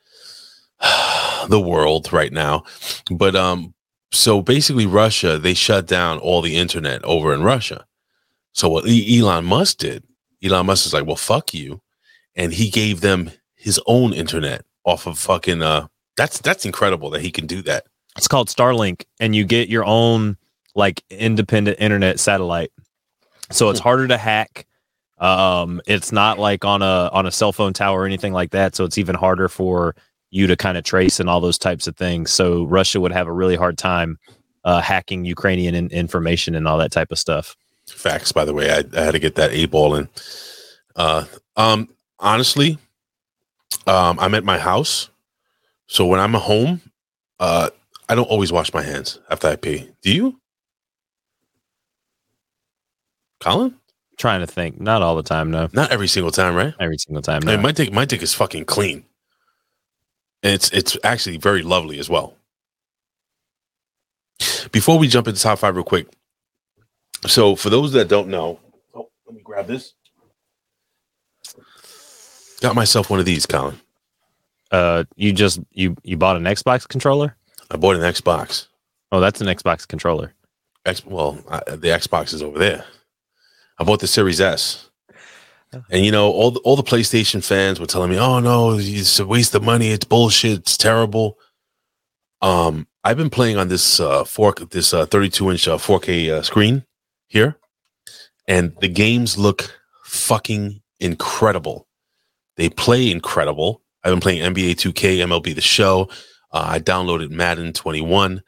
the 1.47 1.59
world 1.59 2.11
right 2.11 2.31
now, 2.31 2.63
but 3.11 3.35
um, 3.35 3.73
so 4.11 4.41
basically, 4.41 4.85
Russia 4.85 5.39
they 5.39 5.53
shut 5.53 5.87
down 5.87 6.19
all 6.19 6.41
the 6.41 6.55
internet 6.55 7.03
over 7.03 7.33
in 7.33 7.41
Russia. 7.43 7.85
So 8.51 8.69
what 8.69 8.85
Elon 8.87 9.45
Musk 9.45 9.77
did, 9.77 10.03
Elon 10.43 10.67
Musk 10.67 10.85
is 10.85 10.93
like, 10.93 11.07
well, 11.07 11.15
fuck 11.15 11.53
you, 11.53 11.81
and 12.35 12.53
he 12.53 12.69
gave 12.69 13.01
them 13.01 13.31
his 13.55 13.79
own 13.87 14.13
internet 14.13 14.65
off 14.85 15.07
of 15.07 15.17
fucking 15.17 15.61
uh. 15.61 15.87
That's 16.15 16.37
that's 16.39 16.63
incredible 16.63 17.09
that 17.09 17.21
he 17.21 17.31
can 17.31 17.47
do 17.47 17.63
that. 17.63 17.85
It's 18.15 18.27
called 18.27 18.47
Starlink, 18.47 19.05
and 19.19 19.35
you 19.35 19.45
get 19.45 19.67
your 19.67 19.83
own 19.83 20.37
like 20.75 21.03
independent 21.09 21.79
internet 21.79 22.19
satellite. 22.19 22.71
So 23.51 23.69
it's 23.69 23.79
harder 23.79 24.07
to 24.07 24.17
hack. 24.17 24.65
Um, 25.19 25.81
it's 25.85 26.11
not 26.11 26.39
like 26.39 26.65
on 26.65 26.81
a 26.81 27.09
on 27.13 27.25
a 27.25 27.31
cell 27.31 27.51
phone 27.51 27.73
tower 27.73 28.01
or 28.01 28.05
anything 28.05 28.33
like 28.33 28.51
that. 28.51 28.75
So 28.75 28.83
it's 28.83 28.97
even 28.97 29.15
harder 29.15 29.47
for 29.47 29.95
you 30.31 30.47
to 30.47 30.55
kind 30.55 30.77
of 30.77 30.83
trace 30.83 31.19
and 31.19 31.29
all 31.29 31.39
those 31.39 31.57
types 31.57 31.87
of 31.87 31.95
things. 31.95 32.31
So 32.31 32.63
Russia 32.63 32.99
would 32.99 33.11
have 33.11 33.27
a 33.27 33.31
really 33.31 33.55
hard 33.55 33.77
time 33.77 34.17
uh, 34.63 34.81
hacking 34.81 35.25
Ukrainian 35.25 35.75
in- 35.75 35.91
information 35.91 36.55
and 36.55 36.67
all 36.67 36.77
that 36.79 36.91
type 36.91 37.11
of 37.11 37.19
stuff. 37.19 37.55
Facts, 37.87 38.31
by 38.31 38.45
the 38.45 38.53
way, 38.53 38.71
I, 38.71 38.83
I 38.99 39.03
had 39.03 39.11
to 39.11 39.19
get 39.19 39.35
that 39.35 39.51
eight 39.51 39.69
ball 39.71 39.95
in. 39.95 40.09
Uh, 40.95 41.25
um, 41.55 41.89
honestly, 42.19 42.77
um, 43.85 44.17
I'm 44.19 44.33
at 44.33 44.43
my 44.43 44.57
house, 44.57 45.09
so 45.87 46.05
when 46.05 46.19
I'm 46.19 46.33
home, 46.33 46.81
uh, 47.39 47.69
I 48.07 48.15
don't 48.15 48.29
always 48.29 48.51
wash 48.51 48.73
my 48.73 48.81
hands 48.81 49.19
after 49.29 49.49
I 49.49 49.55
pee. 49.55 49.89
Do 50.01 50.13
you, 50.13 50.39
Colin? 53.43 53.75
Trying 54.17 54.41
to 54.41 54.47
think, 54.47 54.79
not 54.79 55.01
all 55.01 55.15
the 55.15 55.23
time, 55.23 55.51
no. 55.51 55.67
Not 55.73 55.91
every 55.91 56.07
single 56.07 56.31
time, 56.31 56.55
right? 56.55 56.73
Every 56.79 56.97
single 56.97 57.21
time, 57.21 57.41
I 57.43 57.45
no. 57.45 57.51
mean, 57.53 57.61
my 57.61 57.71
dick, 57.71 57.91
my 57.91 58.05
dick 58.05 58.21
is 58.21 58.33
fucking 58.33 58.65
clean, 58.65 59.03
and 60.43 60.53
it's 60.53 60.69
it's 60.69 60.95
actually 61.03 61.37
very 61.37 61.61
lovely 61.63 61.99
as 61.99 62.09
well. 62.09 62.35
Before 64.71 64.97
we 64.97 65.07
jump 65.07 65.27
into 65.27 65.41
top 65.41 65.59
five, 65.59 65.75
real 65.75 65.83
quick. 65.83 66.07
So, 67.27 67.55
for 67.55 67.69
those 67.69 67.91
that 67.93 68.07
don't 68.07 68.27
know, 68.27 68.59
oh, 68.93 69.09
let 69.25 69.35
me 69.35 69.41
grab 69.41 69.67
this. 69.67 69.93
Got 72.61 72.75
myself 72.75 73.09
one 73.09 73.19
of 73.19 73.25
these, 73.25 73.45
Colin. 73.45 73.79
Uh, 74.71 75.03
you 75.15 75.33
just 75.33 75.59
you 75.71 75.95
you 76.03 76.17
bought 76.17 76.37
an 76.37 76.43
Xbox 76.43 76.87
controller? 76.87 77.35
I 77.71 77.77
bought 77.77 77.95
an 77.95 78.01
Xbox. 78.01 78.67
Oh, 79.11 79.19
that's 79.19 79.41
an 79.41 79.47
Xbox 79.47 79.87
controller. 79.87 80.33
X, 80.85 81.05
well, 81.05 81.39
I, 81.49 81.59
the 81.75 81.89
Xbox 81.89 82.33
is 82.33 82.41
over 82.41 82.59
there. 82.59 82.85
I 83.79 83.83
bought 83.83 83.99
the 83.99 84.07
Series 84.07 84.39
S, 84.39 84.89
and 85.89 86.05
you 86.05 86.11
know 86.11 86.31
all 86.31 86.51
the, 86.51 86.59
all 86.61 86.75
the 86.75 86.83
PlayStation 86.83 87.43
fans 87.43 87.79
were 87.79 87.85
telling 87.85 88.11
me, 88.11 88.19
"Oh 88.19 88.39
no, 88.39 88.77
it's 88.77 89.19
a 89.19 89.25
waste 89.25 89.55
of 89.55 89.63
money. 89.63 89.89
It's 89.89 90.05
bullshit. 90.05 90.59
It's 90.59 90.77
terrible." 90.77 91.37
Um, 92.41 92.87
I've 93.03 93.17
been 93.17 93.29
playing 93.29 93.57
on 93.57 93.69
this 93.69 93.99
uh 93.99 94.23
four 94.23 94.53
this 94.53 94.93
uh 94.93 95.05
32 95.05 95.51
inch 95.51 95.67
uh, 95.67 95.77
4K 95.77 96.29
uh, 96.29 96.41
screen 96.41 96.85
here, 97.27 97.57
and 98.47 98.75
the 98.81 98.89
games 98.89 99.37
look 99.37 99.79
fucking 100.03 100.81
incredible. 100.99 101.87
They 102.55 102.69
play 102.69 103.09
incredible. 103.11 103.81
I've 104.03 104.11
been 104.11 104.19
playing 104.19 104.53
NBA 104.53 104.75
2K, 104.75 105.17
MLB 105.17 105.55
The 105.55 105.61
Show. 105.61 106.09
Uh, 106.51 106.65
I 106.67 106.79
downloaded 106.79 107.31
Madden 107.31 107.73
21. 107.73 108.43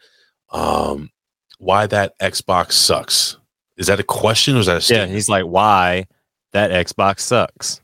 Um, 0.51 1.09
why 1.57 1.87
that 1.87 2.17
Xbox 2.19 2.73
sucks? 2.73 3.37
Is 3.77 3.87
that 3.87 3.99
a 3.99 4.03
question 4.03 4.55
or 4.55 4.59
is 4.59 4.65
that 4.67 4.77
a 4.77 4.81
statement? 4.81 5.09
Yeah, 5.09 5.15
he's 5.15 5.29
like, 5.29 5.45
why 5.45 6.05
that 6.55 6.71
Xbox 6.71 7.19
sucks. 7.19 7.81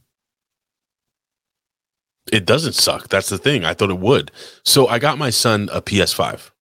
It 2.32 2.46
doesn't 2.46 2.74
suck. 2.74 3.10
That's 3.10 3.28
the 3.28 3.38
thing. 3.38 3.66
I 3.66 3.74
thought 3.74 3.90
it 3.90 4.00
would. 4.00 4.32
So 4.64 4.88
I 4.88 4.98
got 4.98 5.18
my 5.18 5.30
son 5.30 5.70
a 5.74 5.82
PS5. 5.82 6.52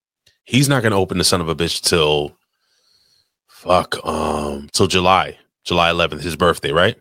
He's 0.44 0.68
not 0.68 0.82
going 0.82 0.90
to 0.90 0.98
open 0.98 1.18
the 1.18 1.24
son 1.24 1.40
of 1.40 1.48
a 1.48 1.54
bitch 1.54 1.80
till 1.82 2.36
fuck 3.46 4.04
um 4.04 4.68
till 4.72 4.88
July, 4.88 5.38
July 5.64 5.90
11th, 5.92 6.22
his 6.22 6.34
birthday, 6.34 6.72
right? 6.72 6.96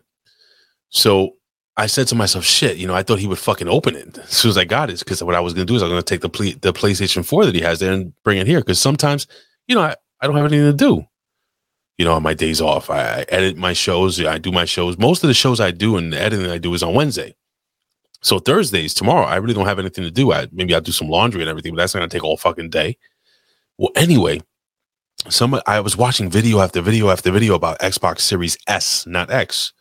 So 0.90 1.36
I 1.76 1.86
said 1.86 2.06
to 2.08 2.14
myself, 2.14 2.44
shit, 2.44 2.76
you 2.76 2.86
know, 2.86 2.94
I 2.94 3.02
thought 3.02 3.18
he 3.18 3.26
would 3.26 3.38
fucking 3.38 3.66
open 3.68 3.96
it 3.96 4.18
as 4.22 4.30
soon 4.30 4.50
as 4.50 4.58
I 4.58 4.64
got 4.64 4.90
it. 4.90 5.00
Because 5.00 5.24
what 5.24 5.34
I 5.34 5.40
was 5.40 5.54
going 5.54 5.66
to 5.66 5.70
do 5.72 5.74
is 5.74 5.82
I 5.82 5.86
was 5.86 5.92
going 5.92 6.02
to 6.02 6.14
take 6.14 6.20
the 6.20 6.28
play, 6.28 6.52
the 6.52 6.72
PlayStation 6.72 7.24
4 7.24 7.46
that 7.46 7.54
he 7.56 7.62
has 7.62 7.80
there 7.80 7.92
and 7.92 8.12
bring 8.22 8.38
it 8.38 8.46
here. 8.46 8.60
Because 8.60 8.78
sometimes, 8.78 9.26
you 9.66 9.74
know, 9.74 9.82
I, 9.82 9.96
I 10.20 10.26
don't 10.28 10.36
have 10.36 10.44
anything 10.44 10.70
to 10.70 10.72
do. 10.72 11.04
You 12.00 12.06
know, 12.06 12.14
on 12.14 12.22
my 12.22 12.32
days 12.32 12.62
off, 12.62 12.88
I, 12.88 13.02
I 13.02 13.26
edit 13.28 13.58
my 13.58 13.74
shows. 13.74 14.24
I 14.24 14.38
do 14.38 14.50
my 14.50 14.64
shows. 14.64 14.96
Most 14.96 15.22
of 15.22 15.28
the 15.28 15.34
shows 15.34 15.60
I 15.60 15.70
do 15.70 15.98
and 15.98 16.14
the 16.14 16.18
editing 16.18 16.50
I 16.50 16.56
do 16.56 16.72
is 16.72 16.82
on 16.82 16.94
Wednesday. 16.94 17.36
So 18.22 18.38
Thursdays, 18.38 18.94
tomorrow, 18.94 19.26
I 19.26 19.36
really 19.36 19.52
don't 19.52 19.66
have 19.66 19.78
anything 19.78 20.04
to 20.04 20.10
do. 20.10 20.32
I 20.32 20.48
maybe 20.50 20.74
I'll 20.74 20.80
do 20.80 20.92
some 20.92 21.10
laundry 21.10 21.42
and 21.42 21.50
everything, 21.50 21.74
but 21.74 21.76
that's 21.76 21.92
not 21.92 22.00
gonna 22.00 22.08
take 22.08 22.24
all 22.24 22.38
fucking 22.38 22.70
day. 22.70 22.96
Well, 23.76 23.90
anyway, 23.96 24.40
some 25.28 25.60
I 25.66 25.80
was 25.80 25.94
watching 25.94 26.30
video 26.30 26.60
after 26.60 26.80
video 26.80 27.10
after 27.10 27.30
video 27.30 27.54
about 27.54 27.78
Xbox 27.80 28.20
Series 28.20 28.56
S, 28.66 29.06
not 29.06 29.30
X. 29.30 29.74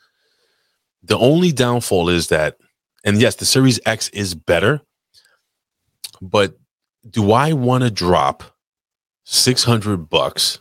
The 1.02 1.18
only 1.18 1.54
downfall 1.54 2.10
is 2.10 2.28
that, 2.28 2.58
and 3.06 3.22
yes, 3.22 3.36
the 3.36 3.46
Series 3.46 3.80
X 3.86 4.10
is 4.10 4.36
better, 4.36 4.82
but 6.22 6.58
do 7.10 7.32
I 7.32 7.54
want 7.54 7.86
to 7.86 7.90
drop 7.90 8.44
600 9.24 10.10
bucks 10.10 10.60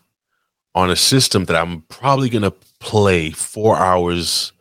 on 0.79 0.91
a 0.91 0.97
system 0.97 1.47
that 1.47 1.57
I'm 1.57 1.83
probably 1.89 2.31
going 2.31 2.43
to 2.43 2.55
play 2.79 3.33
four 3.33 3.77
hours 3.77 4.53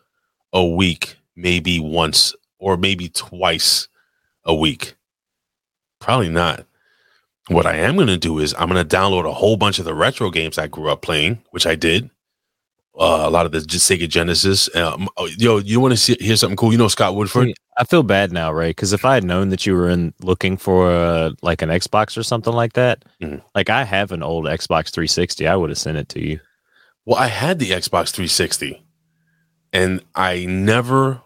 a 0.52 0.66
week, 0.66 1.16
maybe 1.36 1.80
once 1.80 2.34
or 2.58 2.76
maybe 2.76 3.08
twice 3.08 3.88
a 4.44 4.56
week? 4.56 4.96
Probably 6.00 6.30
not. 6.30 6.66
What 7.50 7.68
I 7.68 7.76
am 7.76 7.96
going 7.96 8.08
to 8.08 8.18
do 8.18 8.40
is 8.40 8.56
I'm 8.58 8.68
going 8.68 8.84
to 8.84 8.98
download 8.98 9.30
a 9.30 9.34
whole 9.34 9.58
bunch 9.58 9.78
of 9.78 9.86
the 9.86 9.94
retro 9.94 10.32
games 10.32 10.58
I 10.58 10.66
grew 10.66 10.90
up 10.90 11.04
playing, 11.04 11.44
which 11.52 11.68
I 11.68 11.76
did. 11.76 12.10
Uh, 12.98 13.24
a 13.26 13.30
lot 13.30 13.46
of 13.46 13.52
the 13.52 13.60
Sega 13.60 14.08
Genesis. 14.10 14.74
Um, 14.76 15.08
oh, 15.18 15.28
yo, 15.38 15.58
you 15.60 15.80
want 15.80 15.92
to 15.94 15.98
see 15.98 16.18
hear 16.20 16.36
something 16.36 16.58
cool? 16.58 16.72
You 16.72 16.78
know 16.78 16.88
Scott 16.88 17.16
Woodford? 17.16 17.54
I 17.78 17.84
feel 17.84 18.02
bad 18.04 18.32
now, 18.32 18.52
Ray, 18.52 18.70
because 18.72 18.92
if 18.94 19.06
I 19.06 19.14
had 19.14 19.24
known 19.24 19.50
that 19.50 19.66
you 19.66 19.76
were 19.76 19.88
in 19.90 20.14
looking 20.22 20.58
for 20.58 20.90
uh, 20.92 21.32
like 21.44 21.62
an 21.62 21.70
Xbox 21.70 22.18
or 22.18 22.24
something 22.24 22.54
like 22.54 22.74
that, 22.74 23.06
Mhm. 23.22 23.42
like 23.54 23.70
I 23.70 23.84
have 23.84 24.12
an 24.12 24.24
old 24.24 24.46
Xbox 24.46 24.90
360, 24.90 25.48
I 25.48 25.56
would 25.56 25.70
have 25.70 25.78
sent 25.78 25.98
it 25.98 26.10
to 26.10 26.20
you. 26.20 26.40
Well, 27.06 27.18
I 27.18 27.28
had 27.28 27.60
the 27.60 27.70
Xbox 27.72 28.10
360, 28.12 28.82
and 29.72 30.02
I 30.16 30.46
never 30.46 31.22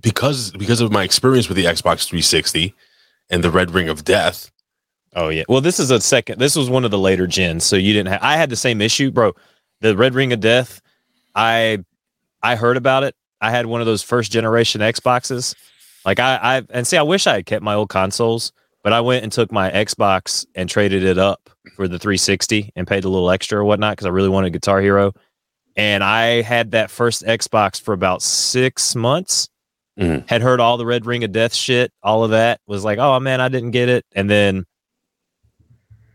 because 0.00 0.50
because 0.52 0.80
of 0.80 0.92
my 0.92 1.04
experience 1.04 1.48
with 1.48 1.56
the 1.56 1.64
Xbox 1.64 2.04
360 2.06 2.74
and 3.30 3.42
the 3.42 3.50
Red 3.50 3.70
Ring 3.72 3.88
of 3.88 4.04
Death. 4.04 4.50
Oh 5.14 5.28
yeah. 5.28 5.44
Well, 5.48 5.60
this 5.60 5.80
is 5.80 5.90
a 5.90 6.00
second. 6.00 6.38
This 6.38 6.56
was 6.56 6.68
one 6.68 6.84
of 6.84 6.90
the 6.90 6.98
later 6.98 7.26
gens, 7.26 7.64
so 7.64 7.76
you 7.76 7.92
didn't 7.92 8.12
have. 8.12 8.22
I 8.22 8.36
had 8.36 8.50
the 8.50 8.56
same 8.56 8.80
issue, 8.82 9.10
bro. 9.10 9.32
The 9.80 9.96
Red 9.96 10.14
Ring 10.14 10.32
of 10.32 10.40
Death. 10.40 10.80
I 11.34 11.84
I 12.42 12.56
heard 12.56 12.76
about 12.76 13.04
it. 13.04 13.14
I 13.40 13.50
had 13.50 13.66
one 13.66 13.80
of 13.80 13.86
those 13.86 14.02
first 14.02 14.32
generation 14.32 14.80
Xboxes. 14.80 15.54
Like 16.04 16.18
I 16.20 16.38
I 16.42 16.62
and 16.70 16.86
see, 16.86 16.96
I 16.96 17.02
wish 17.02 17.26
I 17.26 17.34
had 17.34 17.46
kept 17.46 17.62
my 17.62 17.74
old 17.74 17.88
consoles, 17.88 18.52
but 18.82 18.92
I 18.92 19.00
went 19.00 19.22
and 19.22 19.32
took 19.32 19.52
my 19.52 19.70
Xbox 19.70 20.46
and 20.54 20.68
traded 20.68 21.02
it 21.04 21.18
up 21.18 21.50
for 21.74 21.88
the 21.88 21.98
360 21.98 22.72
and 22.76 22.86
paid 22.86 23.04
a 23.04 23.08
little 23.08 23.30
extra 23.30 23.58
or 23.58 23.64
whatnot 23.64 23.92
because 23.96 24.06
I 24.06 24.10
really 24.10 24.28
wanted 24.28 24.52
Guitar 24.52 24.80
Hero. 24.80 25.12
And 25.76 26.02
I 26.02 26.40
had 26.40 26.70
that 26.70 26.90
first 26.90 27.22
Xbox 27.24 27.78
for 27.80 27.92
about 27.92 28.22
six 28.22 28.94
months. 28.96 29.48
Mhm. 29.98 30.26
Had 30.28 30.40
heard 30.40 30.60
all 30.60 30.78
the 30.78 30.86
Red 30.86 31.04
Ring 31.04 31.22
of 31.24 31.32
Death 31.32 31.54
shit, 31.54 31.92
all 32.02 32.24
of 32.24 32.30
that. 32.30 32.60
Was 32.66 32.84
like, 32.84 32.98
oh 32.98 33.18
man, 33.20 33.40
I 33.42 33.48
didn't 33.48 33.72
get 33.72 33.88
it. 33.90 34.06
And 34.14 34.30
then 34.30 34.64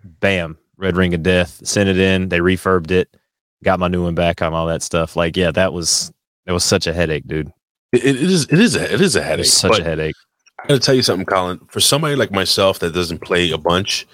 bam, 0.04 0.58
Red 0.78 0.96
Ring 0.98 1.14
of 1.14 1.22
Death. 1.24 1.60
Sent 1.64 1.90
it 1.90 2.00
in. 2.00 2.30
They 2.30 2.40
refurbed 2.40 2.92
it. 2.92 3.16
Got 3.64 3.80
my 3.80 3.88
new 3.88 4.04
one 4.04 4.16
back 4.16 4.42
on 4.42 4.54
all 4.54 4.66
that 4.68 4.82
stuff. 4.82 5.16
Like, 5.16 5.38
yeah, 5.38 5.52
that 5.52 5.74
was 5.74 6.12
that 6.46 6.54
was 6.54 6.64
such 6.64 6.88
a 6.88 6.94
headache, 6.94 7.28
dude. 7.28 7.52
It, 7.92 8.04
it 8.06 8.16
is 8.16 8.46
it 8.46 8.60
is 8.60 8.76
a 8.76 8.94
it 8.94 9.02
is 9.02 9.16
a 9.16 9.22
headache. 9.22 9.46
such 9.46 9.80
a 9.80 9.84
headache. 9.84 10.16
I 10.60 10.68
gotta 10.68 10.80
tell 10.80 10.96
you 10.96 11.04
something, 11.04 11.26
Colin. 11.26 11.60
For 11.70 11.80
somebody 11.80 12.16
like 12.16 12.32
myself 12.32 12.80
that 12.80 12.94
doesn't 12.94 13.22
play 13.22 13.52
a 13.52 13.58
bunch, 13.58 14.08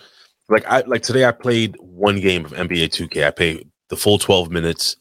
like 0.50 0.66
I 0.68 0.82
like 0.82 1.04
today, 1.04 1.26
I 1.26 1.32
played 1.32 1.76
one 1.80 2.20
game 2.20 2.46
of 2.46 2.52
NBA 2.52 2.90
2K. 2.90 3.26
I 3.26 3.32
played 3.32 3.68
the 3.90 3.98
full 3.98 4.18
12 4.18 4.50
minutes. 4.50 4.96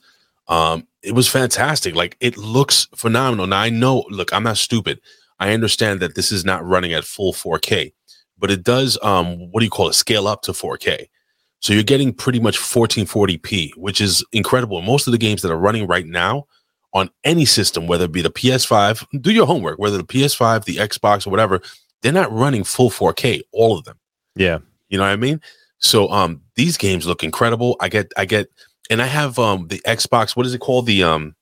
Um, 0.49 0.87
it 1.03 1.13
was 1.13 1.29
fantastic. 1.29 1.95
Like 1.95 2.17
it 2.21 2.37
looks 2.37 2.89
phenomenal. 2.95 3.47
Now 3.47 3.61
I 3.61 3.71
know. 3.71 4.05
Look, 4.11 4.33
I'm 4.33 4.43
not 4.43 4.59
stupid. 4.59 5.01
I 5.39 5.53
understand 5.53 6.01
that 6.01 6.15
this 6.15 6.33
is 6.33 6.45
not 6.45 6.65
running 6.65 6.93
at 6.93 7.05
full 7.05 7.33
4K, 7.33 7.93
but 8.39 8.51
it 8.51 8.63
does. 8.63 8.99
Um, 9.03 9.51
what 9.51 9.61
do 9.61 9.65
you 9.65 9.71
call 9.71 9.89
it? 9.89 9.95
Scale 9.95 10.27
up 10.27 10.43
to 10.43 10.53
4K. 10.53 11.09
So 11.61 11.73
you're 11.73 11.83
getting 11.83 12.13
pretty 12.13 12.39
much 12.39 12.59
1440p, 12.59 13.77
which 13.77 14.01
is 14.01 14.25
incredible. 14.33 14.83
Most 14.83 15.07
of 15.07 15.13
the 15.13 15.19
games 15.19 15.43
that 15.43 15.51
are 15.51 15.57
running 15.57 15.87
right 15.87 16.07
now 16.07 16.47
on 16.93 17.11
any 17.25 17.45
system, 17.45 17.87
whether 17.87 18.05
it 18.05 18.13
be 18.13 18.23
the 18.23 18.31
PS5, 18.31 19.07
do 19.21 19.33
your 19.33 19.47
homework, 19.47 19.79
whether 19.79 19.97
the 19.97 20.05
PS5, 20.05 20.65
the 20.65 20.77
Xbox, 20.77 21.27
or 21.27 21.31
whatever, 21.31 21.61
they're 22.03 22.13
not 22.13 22.33
running 22.33 22.65
full 22.65 22.91
4K, 22.91 23.43
all 23.53 23.77
of 23.77 23.85
them. 23.85 23.99
Yeah. 24.35 24.59
You 24.89 24.99
know 24.99 25.05
what 25.05 25.11
I 25.11 25.17
mean? 25.17 25.41
So 25.79 26.09
um 26.11 26.43
these 26.55 26.77
games 26.77 27.07
look 27.07 27.23
incredible. 27.25 27.77
I 27.81 27.89
get 27.89 28.13
I 28.17 28.25
get 28.25 28.49
and 28.89 29.03
I 29.03 29.07
have 29.07 29.39
um 29.39 29.69
the 29.69 29.81
Xbox, 29.81 30.37
what 30.37 30.47
is 30.47 30.55
it 30.55 30.61
called? 30.61 30.87
The 30.87 31.03
um 31.03 31.35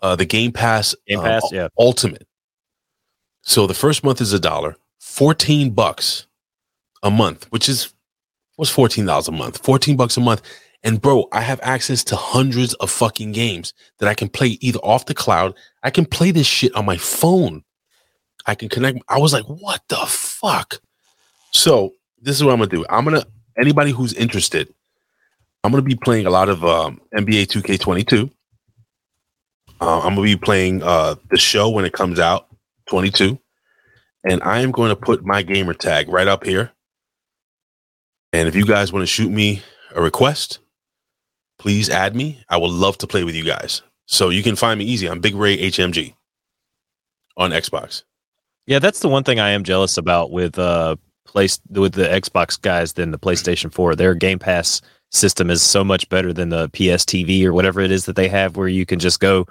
uh 0.00 0.16
the 0.16 0.26
Game 0.26 0.52
Pass 0.52 0.94
Game 1.06 1.20
um, 1.20 1.24
Pass, 1.24 1.48
yeah. 1.52 1.68
Ultimate. 1.78 2.26
So 3.42 3.66
the 3.66 3.74
first 3.74 4.04
month 4.04 4.20
is 4.20 4.32
a 4.32 4.40
dollar, 4.40 4.76
14 5.00 5.70
bucks 5.70 6.26
a 7.02 7.10
month, 7.10 7.46
which 7.50 7.68
is 7.68 7.92
what's 8.62 8.72
$14 8.72 9.26
a 9.26 9.32
month? 9.32 9.58
14 9.64 9.96
bucks 9.96 10.16
a 10.16 10.20
month. 10.20 10.40
And 10.84 11.02
bro, 11.02 11.26
I 11.32 11.40
have 11.40 11.58
access 11.64 12.04
to 12.04 12.16
hundreds 12.16 12.74
of 12.74 12.92
fucking 12.92 13.32
games 13.32 13.74
that 13.98 14.08
I 14.08 14.14
can 14.14 14.28
play 14.28 14.56
either 14.60 14.78
off 14.84 15.06
the 15.06 15.14
cloud. 15.14 15.56
I 15.82 15.90
can 15.90 16.06
play 16.06 16.30
this 16.30 16.46
shit 16.46 16.72
on 16.76 16.84
my 16.84 16.96
phone. 16.96 17.64
I 18.46 18.54
can 18.54 18.68
connect. 18.68 19.00
I 19.08 19.18
was 19.18 19.32
like, 19.32 19.46
what 19.46 19.80
the 19.88 19.96
fuck? 20.06 20.80
So 21.50 21.94
this 22.20 22.36
is 22.36 22.44
what 22.44 22.52
I'm 22.52 22.58
gonna 22.60 22.70
do. 22.70 22.86
I'm 22.88 23.02
gonna 23.02 23.24
anybody 23.60 23.90
who's 23.90 24.14
interested, 24.14 24.72
I'm 25.64 25.72
gonna 25.72 25.82
be 25.82 25.96
playing 25.96 26.26
a 26.26 26.30
lot 26.30 26.48
of 26.48 26.64
um, 26.64 27.00
NBA 27.16 27.46
2K22. 27.46 28.30
Uh, 29.80 29.98
I'm 29.98 30.14
gonna 30.14 30.22
be 30.22 30.36
playing 30.36 30.84
uh, 30.84 31.16
the 31.30 31.38
show 31.38 31.68
when 31.68 31.84
it 31.84 31.92
comes 31.92 32.20
out, 32.20 32.46
22, 32.86 33.36
and 34.22 34.40
I 34.44 34.60
am 34.60 34.70
going 34.70 34.90
to 34.90 34.96
put 34.96 35.24
my 35.24 35.42
gamer 35.42 35.74
tag 35.74 36.08
right 36.08 36.28
up 36.28 36.44
here. 36.44 36.72
And 38.32 38.48
if 38.48 38.54
you 38.56 38.64
guys 38.64 38.92
want 38.92 39.02
to 39.02 39.06
shoot 39.06 39.30
me 39.30 39.62
a 39.94 40.02
request, 40.02 40.58
please 41.58 41.90
add 41.90 42.16
me. 42.16 42.42
I 42.48 42.56
would 42.56 42.70
love 42.70 42.98
to 42.98 43.06
play 43.06 43.24
with 43.24 43.34
you 43.34 43.44
guys. 43.44 43.82
So 44.06 44.30
you 44.30 44.42
can 44.42 44.56
find 44.56 44.78
me 44.78 44.84
easy. 44.84 45.08
I'm 45.08 45.20
Big 45.20 45.34
Ray 45.34 45.56
HMG 45.58 46.14
on 47.36 47.50
Xbox. 47.50 48.02
Yeah, 48.66 48.78
that's 48.78 49.00
the 49.00 49.08
one 49.08 49.24
thing 49.24 49.40
I 49.40 49.50
am 49.50 49.64
jealous 49.64 49.96
about 49.96 50.30
with 50.30 50.58
uh 50.58 50.96
place 51.26 51.60
with 51.70 51.94
the 51.94 52.04
Xbox 52.04 52.60
guys 52.60 52.94
than 52.94 53.10
the 53.10 53.18
PlayStation 53.18 53.72
4. 53.72 53.94
Their 53.96 54.14
Game 54.14 54.38
Pass 54.38 54.80
system 55.10 55.50
is 55.50 55.62
so 55.62 55.84
much 55.84 56.08
better 56.08 56.32
than 56.32 56.48
the 56.48 56.68
PS 56.68 57.04
TV 57.04 57.44
or 57.44 57.52
whatever 57.52 57.80
it 57.80 57.90
is 57.90 58.06
that 58.06 58.16
they 58.16 58.28
have 58.28 58.56
where 58.56 58.68
you 58.68 58.84
can 58.86 58.98
just 58.98 59.20
go 59.20 59.46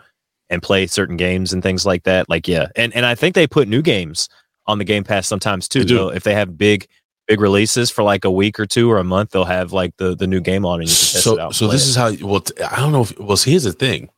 and 0.49 0.61
play 0.61 0.85
certain 0.87 1.17
games 1.17 1.53
and 1.53 1.61
things 1.63 1.85
like 1.85 2.03
that. 2.03 2.29
Like 2.29 2.47
yeah. 2.47 2.67
And 2.75 2.93
and 2.95 3.05
I 3.05 3.15
think 3.15 3.35
they 3.35 3.47
put 3.47 3.67
new 3.67 3.81
games 3.81 4.27
on 4.67 4.77
the 4.77 4.85
Game 4.85 5.03
Pass 5.03 5.27
sometimes 5.27 5.67
too. 5.67 5.79
They 5.79 5.85
do. 5.85 5.95
They'll- 5.95 6.09
If 6.09 6.23
they 6.23 6.33
have 6.33 6.57
big 6.57 6.87
big 7.31 7.41
releases 7.41 7.89
for 7.89 8.03
like 8.03 8.25
a 8.25 8.31
week 8.31 8.59
or 8.59 8.65
two 8.65 8.91
or 8.91 8.97
a 8.97 9.03
month, 9.03 9.31
they'll 9.31 9.45
have 9.45 9.71
like 9.73 9.95
the 9.97 10.15
the 10.15 10.27
new 10.27 10.41
game 10.41 10.65
on 10.65 10.79
and 10.81 10.89
you 10.89 10.95
can 10.95 10.99
test 11.13 11.15
it 11.15 11.21
so 11.21 11.39
out. 11.39 11.45
and 11.47 11.55
so 11.55 11.67
this 11.67 11.85
it. 11.85 11.89
is 11.89 11.95
how 11.95 12.09
well 12.27 12.43
i 12.71 12.75
don't 12.79 12.91
know 12.91 13.01
if 13.01 13.17
well 13.19 13.37
here's 13.37 13.63
the 13.63 13.73
thing 13.73 14.09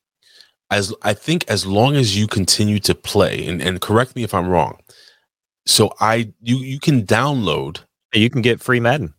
as 0.71 0.93
i 1.01 1.13
think 1.13 1.45
as 1.47 1.65
long 1.65 1.95
as 1.95 2.17
you 2.17 2.25
continue 2.27 2.79
to 2.79 2.93
play 2.95 3.45
and, 3.47 3.61
and 3.61 3.81
correct 3.81 4.15
me 4.15 4.23
if 4.23 4.33
i'm 4.33 4.47
wrong 4.47 4.77
so 5.65 5.91
i 5.99 6.15
you 6.41 6.57
you 6.57 6.79
can 6.79 7.03
download 7.05 7.81
you 8.13 8.29
can 8.29 8.41
get 8.41 8.61
free 8.61 8.79
Madden. 8.79 9.13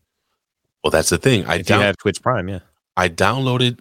well 0.83 0.91
that's 0.91 1.11
the 1.11 1.19
thing 1.19 1.45
i 1.47 1.55
if 1.55 1.59
you 1.61 1.65
down, 1.65 1.83
have 1.83 1.97
Twitch 1.97 2.21
Prime, 2.23 2.49
yeah. 2.49 2.61
i 2.97 3.09
downloaded 3.09 3.79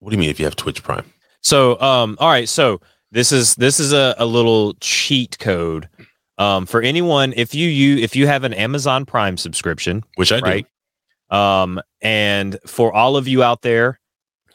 what 0.00 0.10
do 0.10 0.16
you 0.16 0.20
mean 0.20 0.30
if 0.30 0.38
you 0.38 0.44
have 0.44 0.56
twitch 0.56 0.82
prime 0.82 1.06
So, 1.40 1.78
um, 1.80 2.16
all 2.20 2.30
right. 2.30 2.48
So 2.48 2.80
this 3.12 3.30
is 3.30 3.54
this 3.56 3.78
is 3.78 3.92
a, 3.92 4.14
a 4.18 4.24
little 4.26 4.74
cheat 4.80 5.38
code, 5.38 5.88
um, 6.38 6.66
for 6.66 6.82
anyone 6.82 7.32
if 7.36 7.54
you 7.54 7.68
you 7.68 7.98
if 7.98 8.16
you 8.16 8.26
have 8.26 8.44
an 8.44 8.52
Amazon 8.54 9.06
Prime 9.06 9.36
subscription, 9.36 10.02
which 10.16 10.32
i 10.32 10.40
do 10.40 10.44
right, 10.44 10.66
um, 11.30 11.80
and 12.00 12.58
for 12.66 12.92
all 12.92 13.16
of 13.16 13.28
you 13.28 13.42
out 13.42 13.62
there, 13.62 14.00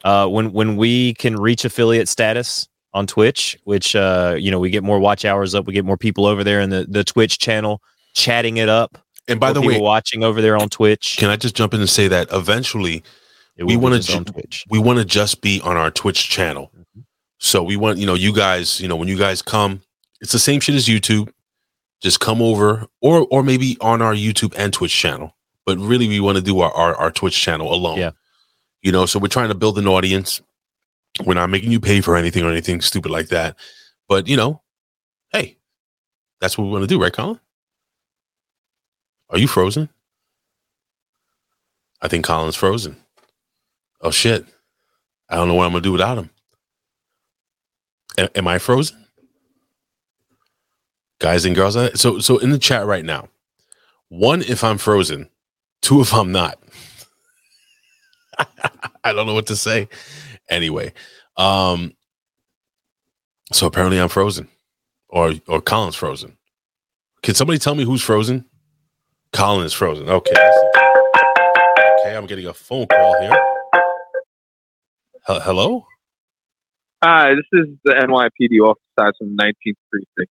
uh, 0.04 0.26
when 0.26 0.52
when 0.52 0.76
we 0.76 1.14
can 1.14 1.36
reach 1.36 1.64
affiliate 1.64 2.08
status 2.08 2.68
on 2.92 3.06
Twitch, 3.06 3.58
which 3.64 3.94
uh, 3.94 4.36
you 4.38 4.50
know, 4.50 4.58
we 4.58 4.70
get 4.70 4.82
more 4.82 4.98
watch 4.98 5.24
hours 5.24 5.54
up, 5.54 5.66
we 5.66 5.72
get 5.72 5.84
more 5.84 5.96
people 5.96 6.26
over 6.26 6.44
there 6.44 6.60
in 6.60 6.70
the 6.70 6.86
the 6.88 7.04
Twitch 7.04 7.38
channel 7.38 7.80
chatting 8.14 8.56
it 8.56 8.68
up. 8.68 8.98
and 9.28 9.38
by 9.38 9.52
the 9.52 9.60
way 9.60 9.80
watching 9.80 10.24
over 10.24 10.40
there 10.40 10.56
on 10.56 10.68
Twitch, 10.68 11.16
can 11.18 11.30
i 11.30 11.36
just 11.36 11.54
jump 11.54 11.72
in 11.72 11.80
and 11.80 11.88
say 11.88 12.08
that 12.08 12.28
eventually 12.32 13.04
we 13.58 13.76
want 13.76 14.02
to 14.02 14.24
Twitch. 14.24 14.64
we 14.68 14.78
want 14.78 14.98
to 14.98 15.04
just 15.04 15.40
be 15.40 15.60
on 15.62 15.76
our 15.76 15.90
twitch 15.90 16.28
channel 16.28 16.72
so 17.38 17.62
we 17.62 17.76
want 17.76 17.98
you 17.98 18.06
know 18.06 18.14
you 18.14 18.32
guys 18.32 18.80
you 18.80 18.88
know 18.88 18.96
when 18.96 19.08
you 19.08 19.18
guys 19.18 19.42
come 19.42 19.80
it's 20.20 20.32
the 20.32 20.38
same 20.38 20.60
shit 20.60 20.74
as 20.74 20.86
youtube 20.86 21.30
just 22.00 22.20
come 22.20 22.40
over 22.42 22.86
or 23.00 23.26
or 23.30 23.42
maybe 23.42 23.76
on 23.80 24.00
our 24.02 24.14
youtube 24.14 24.54
and 24.56 24.72
twitch 24.72 24.94
channel 24.94 25.34
but 25.66 25.78
really 25.78 26.08
we 26.08 26.20
want 26.20 26.36
to 26.36 26.42
do 26.42 26.60
our, 26.60 26.72
our 26.72 26.94
our 26.96 27.10
twitch 27.10 27.38
channel 27.40 27.72
alone 27.72 27.98
Yeah. 27.98 28.10
you 28.82 28.90
know 28.92 29.06
so 29.06 29.18
we're 29.18 29.28
trying 29.28 29.48
to 29.50 29.54
build 29.54 29.78
an 29.78 29.86
audience 29.88 30.40
we're 31.24 31.34
not 31.34 31.50
making 31.50 31.72
you 31.72 31.80
pay 31.80 32.00
for 32.00 32.16
anything 32.16 32.44
or 32.44 32.50
anything 32.50 32.80
stupid 32.80 33.10
like 33.10 33.28
that 33.28 33.56
but 34.08 34.26
you 34.28 34.36
know 34.36 34.62
hey 35.32 35.56
that's 36.40 36.56
what 36.56 36.64
we 36.64 36.70
want 36.70 36.82
to 36.82 36.86
do 36.88 37.00
right 37.00 37.12
colin 37.12 37.38
are 39.28 39.38
you 39.38 39.46
frozen 39.48 39.88
i 42.02 42.08
think 42.08 42.24
colin's 42.24 42.56
frozen 42.56 42.96
oh 44.00 44.10
shit 44.10 44.46
I 45.32 45.36
don't 45.36 45.46
know 45.46 45.54
what 45.54 45.66
I'm 45.66 45.70
gonna 45.70 45.82
do 45.82 45.92
without 45.92 46.18
him. 46.18 46.28
A- 48.18 48.36
am 48.36 48.48
I 48.48 48.58
frozen? 48.58 48.99
Guys 51.20 51.44
and 51.46 51.54
girls, 51.56 51.76
uh, 51.76 51.94
so 51.94 52.18
so 52.20 52.38
in 52.38 52.50
the 52.50 52.58
chat 52.58 52.86
right 52.86 53.04
now, 53.04 53.28
one 54.08 54.42
if 54.42 54.64
I'm 54.64 54.78
frozen, 54.78 55.30
two 55.82 56.00
if 56.00 56.14
I'm 56.14 56.32
not. 56.32 56.58
I 59.04 59.12
don't 59.12 59.26
know 59.26 59.34
what 59.34 59.48
to 59.48 59.56
say. 59.56 59.88
Anyway, 60.48 60.92
um, 61.36 61.94
so 63.52 63.66
apparently 63.66 64.00
I'm 64.00 64.08
frozen, 64.08 64.48
or 65.08 65.34
or 65.46 65.60
Colin's 65.60 65.96
frozen. 65.96 66.36
Can 67.22 67.34
somebody 67.34 67.58
tell 67.58 67.74
me 67.74 67.84
who's 67.84 68.02
frozen? 68.02 68.46
Colin 69.32 69.66
is 69.66 69.74
frozen. 69.74 70.08
Okay. 70.08 70.32
Okay, 72.00 72.16
I'm 72.16 72.26
getting 72.26 72.46
a 72.46 72.54
phone 72.54 72.86
call 72.86 73.20
here. 73.20 73.36
Hel- 75.26 75.40
Hello. 75.40 75.86
Hi, 77.04 77.30
this 77.34 77.46
is 77.52 77.68
the 77.84 77.92
NYPD 77.92 78.60
officer 78.62 79.14
from 79.18 79.36
19th 79.36 79.74
Precinct. 79.90 80.32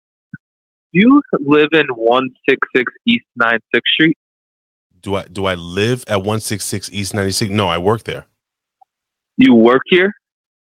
Do 0.97 1.01
you 1.03 1.21
live 1.45 1.69
in 1.73 1.85
166 1.89 2.91
East 3.05 3.25
96th 3.39 3.81
Street? 3.93 4.17
Do 4.99 5.13
I 5.15 5.25
do 5.25 5.45
I 5.45 5.53
live 5.53 6.03
at 6.07 6.17
166 6.17 6.89
East 6.91 7.13
96? 7.13 7.51
No, 7.51 7.67
I 7.67 7.77
work 7.77 8.03
there. 8.03 8.25
You 9.37 9.53
work 9.53 9.83
here? 9.85 10.11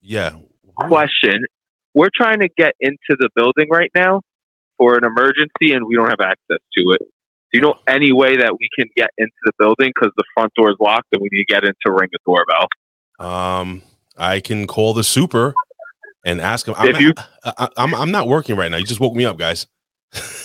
Yeah. 0.03 0.33
Question: 0.77 1.47
We're 1.95 2.11
trying 2.15 2.41
to 2.41 2.51
get 2.59 2.75
into 2.81 2.99
the 3.19 3.31
building 3.35 3.69
right 3.71 3.91
now 3.95 4.21
for 4.77 4.99
an 4.99 5.05
emergency, 5.05 5.73
and 5.73 5.87
we 5.87 5.95
don't 5.97 6.11
have 6.11 6.21
access 6.21 6.59
to 6.77 6.91
it. 6.93 7.01
Do 7.01 7.59
you 7.59 7.61
know 7.63 7.77
any 7.89 8.13
way 8.13 8.37
that 8.37 8.53
we 8.59 8.69
can 8.79 8.91
get 8.97 9.11
into 9.17 9.33
the 9.45 9.53
building 9.59 9.91
because 9.95 10.13
the 10.19 10.25
front 10.35 10.53
door 10.55 10.71
is 10.71 10.77
locked 10.81 11.09
and 11.13 11.23
we 11.23 11.31
need 11.33 11.45
to 11.47 11.53
get 11.55 11.65
in 11.65 11.73
to 11.87 11.93
ring 11.93 12.11
a 12.15 12.19
doorbell? 12.27 12.69
Um, 13.19 13.83
I 14.19 14.41
can 14.41 14.67
call 14.67 14.93
the 14.93 15.03
super 15.03 15.55
and 16.27 16.43
ask 16.43 16.69
him. 16.69 16.75
I'm, 16.77 16.89
If 16.89 17.01
you- 17.01 17.15
I, 17.43 17.53
I, 17.57 17.69
I'm 17.79 17.95
I'm 17.95 18.11
not 18.11 18.29
working 18.29 18.55
right 18.57 18.71
now. 18.71 18.77
You 18.77 18.85
just 18.85 19.01
woke 19.01 19.15
me 19.15 19.25
up, 19.25 19.39
guys. 19.39 19.67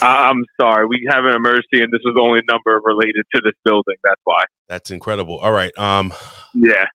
I'm 0.01 0.45
sorry, 0.59 0.85
we 0.85 1.07
have 1.09 1.25
an 1.25 1.33
emergency, 1.35 1.81
and 1.81 1.91
this 1.91 2.01
is 2.05 2.13
the 2.13 2.21
only 2.21 2.41
number 2.47 2.79
related 2.83 3.25
to 3.33 3.41
this 3.43 3.53
building. 3.63 3.95
That's 4.03 4.21
why. 4.23 4.43
That's 4.67 4.91
incredible. 4.91 5.39
All 5.39 5.51
right. 5.51 5.75
Um, 5.77 6.13
Yeah. 6.53 6.85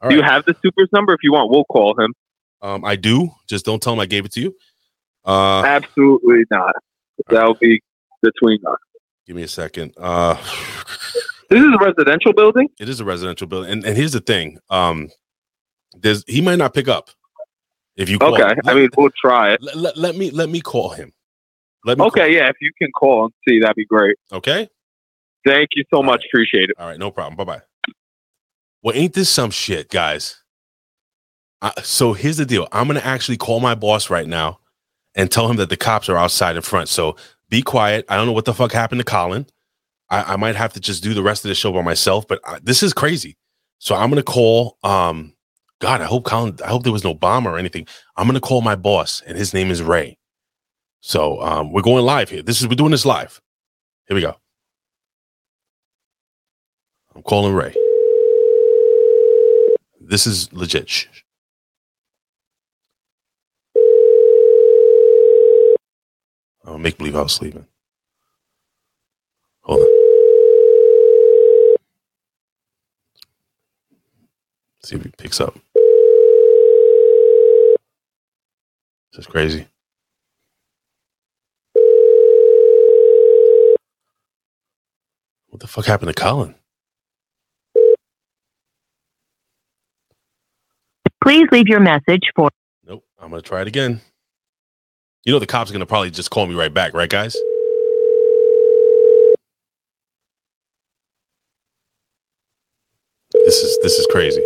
all 0.00 0.10
Do 0.10 0.16
you 0.16 0.22
have 0.22 0.44
the 0.44 0.54
super's 0.62 0.88
number? 0.92 1.12
If 1.12 1.20
you 1.22 1.32
want, 1.32 1.50
we'll 1.50 1.64
call 1.64 1.98
him. 2.00 2.14
um, 2.60 2.84
I 2.84 2.96
do. 2.96 3.30
Just 3.48 3.64
don't 3.64 3.82
tell 3.82 3.92
him 3.94 4.00
I 4.00 4.06
gave 4.06 4.24
it 4.24 4.32
to 4.32 4.40
you. 4.40 4.54
Uh, 5.24 5.62
Absolutely 5.64 6.44
not. 6.50 6.74
That'll 7.28 7.54
be 7.54 7.80
between 8.22 8.58
us. 8.66 8.78
give 9.26 9.36
me 9.36 9.42
a 9.42 9.48
second. 9.48 9.94
Uh, 9.96 10.36
This 11.50 11.60
is 11.60 11.68
a 11.74 11.84
residential 11.84 12.32
building. 12.32 12.70
it 12.80 12.88
is 12.88 13.00
a 13.00 13.04
residential 13.04 13.46
building, 13.46 13.70
and 13.70 13.84
and 13.84 13.94
here's 13.94 14.12
the 14.12 14.20
thing. 14.20 14.58
Um, 14.70 15.10
there's 15.94 16.24
he 16.26 16.40
might 16.40 16.56
not 16.56 16.72
pick 16.72 16.88
up 16.88 17.10
if 17.94 18.08
you 18.08 18.18
call. 18.18 18.32
Okay, 18.40 18.54
I 18.66 18.72
mean 18.72 18.88
we'll 18.96 19.10
try 19.20 19.52
it. 19.52 19.60
Let, 19.62 19.76
let, 19.76 19.96
let 19.98 20.16
me 20.16 20.30
let 20.30 20.48
me 20.48 20.62
call 20.62 20.88
him. 20.90 21.12
Let 21.84 21.98
me. 21.98 22.04
Okay, 22.06 22.34
yeah. 22.34 22.48
If 22.48 22.56
you 22.60 22.70
can 22.80 22.90
call 22.92 23.24
and 23.24 23.32
see, 23.48 23.60
that'd 23.60 23.76
be 23.76 23.84
great. 23.86 24.16
Okay. 24.32 24.68
Thank 25.44 25.70
you 25.74 25.84
so 25.92 26.02
much. 26.02 26.24
Appreciate 26.32 26.70
it. 26.70 26.76
All 26.78 26.86
right, 26.88 26.98
no 26.98 27.10
problem. 27.10 27.36
Bye 27.36 27.44
bye. 27.44 27.62
Well, 28.82 28.96
ain't 28.96 29.14
this 29.14 29.28
some 29.28 29.50
shit, 29.50 29.90
guys? 29.90 30.42
Uh, 31.60 31.70
so 31.82 32.12
here's 32.12 32.36
the 32.36 32.46
deal. 32.46 32.68
I'm 32.72 32.86
gonna 32.86 33.00
actually 33.00 33.36
call 33.36 33.60
my 33.60 33.74
boss 33.74 34.10
right 34.10 34.26
now 34.26 34.60
and 35.14 35.30
tell 35.30 35.48
him 35.48 35.56
that 35.56 35.68
the 35.68 35.76
cops 35.76 36.08
are 36.08 36.16
outside 36.16 36.56
in 36.56 36.62
front. 36.62 36.88
So 36.88 37.16
be 37.48 37.62
quiet. 37.62 38.04
I 38.08 38.16
don't 38.16 38.26
know 38.26 38.32
what 38.32 38.44
the 38.44 38.54
fuck 38.54 38.72
happened 38.72 39.00
to 39.00 39.04
Colin. 39.04 39.46
I, 40.10 40.34
I 40.34 40.36
might 40.36 40.56
have 40.56 40.72
to 40.74 40.80
just 40.80 41.02
do 41.02 41.14
the 41.14 41.22
rest 41.22 41.44
of 41.44 41.48
the 41.48 41.54
show 41.54 41.72
by 41.72 41.82
myself, 41.82 42.26
but 42.26 42.40
I, 42.44 42.58
this 42.62 42.82
is 42.82 42.92
crazy. 42.92 43.36
So 43.78 43.94
I'm 43.94 44.10
gonna 44.10 44.22
call. 44.22 44.78
Um, 44.82 45.34
God, 45.80 46.00
I 46.00 46.04
hope 46.04 46.24
Colin. 46.24 46.56
I 46.64 46.68
hope 46.68 46.82
there 46.82 46.92
was 46.92 47.04
no 47.04 47.14
bomb 47.14 47.46
or 47.46 47.58
anything. 47.58 47.86
I'm 48.16 48.26
gonna 48.26 48.40
call 48.40 48.60
my 48.60 48.76
boss, 48.76 49.22
and 49.26 49.36
his 49.36 49.52
name 49.54 49.70
is 49.70 49.82
Ray. 49.82 50.18
So 51.04 51.42
um, 51.42 51.72
we're 51.72 51.82
going 51.82 52.04
live 52.04 52.30
here. 52.30 52.42
This 52.42 52.60
is 52.60 52.68
we're 52.68 52.76
doing 52.76 52.92
this 52.92 53.04
live. 53.04 53.40
Here 54.06 54.14
we 54.14 54.20
go. 54.20 54.36
I'm 57.14 57.22
calling 57.22 57.54
Ray. 57.54 57.74
This 60.00 60.28
is 60.28 60.52
legit. 60.52 60.88
Shh, 60.88 61.08
shh. 61.10 61.22
I'll 66.64 66.78
make 66.78 66.98
believe 66.98 67.16
I 67.16 67.22
was 67.22 67.32
sleeping. 67.32 67.66
Hold 69.62 69.80
on. 69.80 69.86
See 74.84 74.94
if 74.94 75.02
he 75.02 75.10
picks 75.18 75.40
up. 75.40 75.58
This 79.10 79.18
is 79.18 79.26
crazy. 79.26 79.66
What 85.52 85.60
the 85.60 85.66
fuck 85.66 85.84
happened 85.84 86.08
to 86.08 86.14
Colin? 86.14 86.54
Please 91.22 91.46
leave 91.52 91.68
your 91.68 91.78
message 91.78 92.22
for 92.34 92.48
Nope. 92.86 93.04
I'm 93.20 93.28
gonna 93.28 93.42
try 93.42 93.60
it 93.60 93.68
again. 93.68 94.00
You 95.24 95.34
know 95.34 95.38
the 95.38 95.46
cops 95.46 95.70
are 95.70 95.74
gonna 95.74 95.84
probably 95.84 96.10
just 96.10 96.30
call 96.30 96.46
me 96.46 96.54
right 96.54 96.72
back, 96.72 96.94
right, 96.94 97.08
guys? 97.08 97.36
This 103.34 103.56
is 103.58 103.78
this 103.82 103.92
is 103.98 104.06
crazy. 104.10 104.42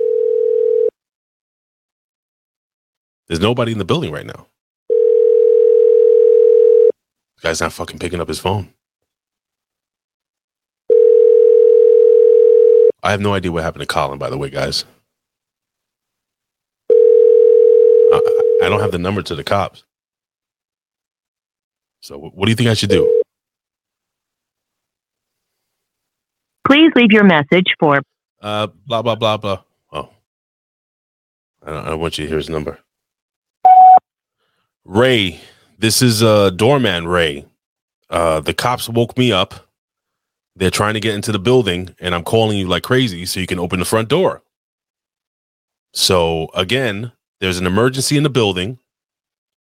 There's 3.29 3.41
nobody 3.41 3.71
in 3.71 3.79
the 3.79 3.85
building 3.85 4.11
right 4.11 4.27
now. 4.27 4.49
guy's 7.43 7.61
not 7.61 7.73
fucking 7.73 8.01
picking 8.01 8.21
up 8.21 8.27
his 8.27 8.41
phone. 8.41 8.73
I 13.07 13.13
have 13.13 13.21
no 13.21 13.35
idea 13.35 13.53
what 13.53 13.63
happened 13.63 13.83
to 13.83 13.87
Colin, 13.87 14.19
by 14.19 14.31
the 14.31 14.37
way, 14.37 14.51
guys. 14.51 14.85
I, 16.91 18.21
I 18.65 18.69
don't 18.69 18.81
have 18.81 18.91
the 18.91 18.99
number 18.99 19.23
to 19.23 19.37
the 19.37 19.45
cops. 19.45 19.85
So, 22.01 22.19
what 22.19 22.47
do 22.47 22.51
you 22.51 22.57
think 22.57 22.69
I 22.69 22.75
should 22.75 22.91
do? 22.91 23.23
please 26.67 26.91
leave 26.97 27.13
your 27.13 27.23
message 27.23 27.73
for 27.79 28.03
Uh, 28.43 28.67
blah 28.87 29.03
blah 29.03 29.15
blah 29.15 29.37
blah. 29.37 29.63
Oh, 29.93 30.11
I 31.63 31.71
don't, 31.71 31.87
I 31.87 31.89
don't 31.91 32.01
want 32.01 32.19
you 32.19 32.25
to 32.25 32.29
hear 32.29 32.39
his 32.39 32.51
number. 32.51 32.81
Ray, 34.85 35.41
this 35.79 36.03
is 36.03 36.25
uh 36.25 36.51
doorman 36.51 37.07
Ray. 37.07 37.47
Uh, 38.11 38.41
the 38.41 38.53
cops 38.53 38.89
woke 38.89 39.17
me 39.17 39.31
up. 39.31 39.66
They're 40.57 40.71
trying 40.71 40.95
to 40.95 41.01
get 41.01 41.15
into 41.15 41.33
the 41.33 41.39
building, 41.39 41.95
and 42.01 42.15
I'm 42.15 42.25
calling 42.25 42.57
you 42.57 42.67
like 42.67 42.83
crazy 42.83 43.27
so 43.27 43.41
you 43.41 43.47
can 43.47 43.59
open 43.59 43.79
the 43.79 43.85
front 43.85 44.09
door. 44.09 44.43
So 45.93 46.49
again, 46.55 47.13
there's 47.41 47.59
an 47.59 47.67
emergency 47.67 48.17
in 48.17 48.23
the 48.23 48.31
building. 48.31 48.79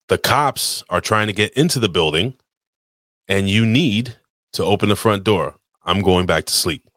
The 0.07 0.19
cops 0.19 0.83
are 0.89 1.01
trying 1.01 1.27
to 1.27 1.33
get 1.33 1.53
into 1.53 1.79
the 1.79 1.89
building, 1.89 2.35
and 3.27 3.49
you 3.49 3.65
need 3.65 4.15
to 4.53 4.63
open 4.63 4.89
the 4.89 4.95
front 4.95 5.23
door. 5.23 5.55
I'm 5.83 6.01
going 6.01 6.27
back 6.27 6.45
to 6.45 6.53
sleep. 6.53 6.87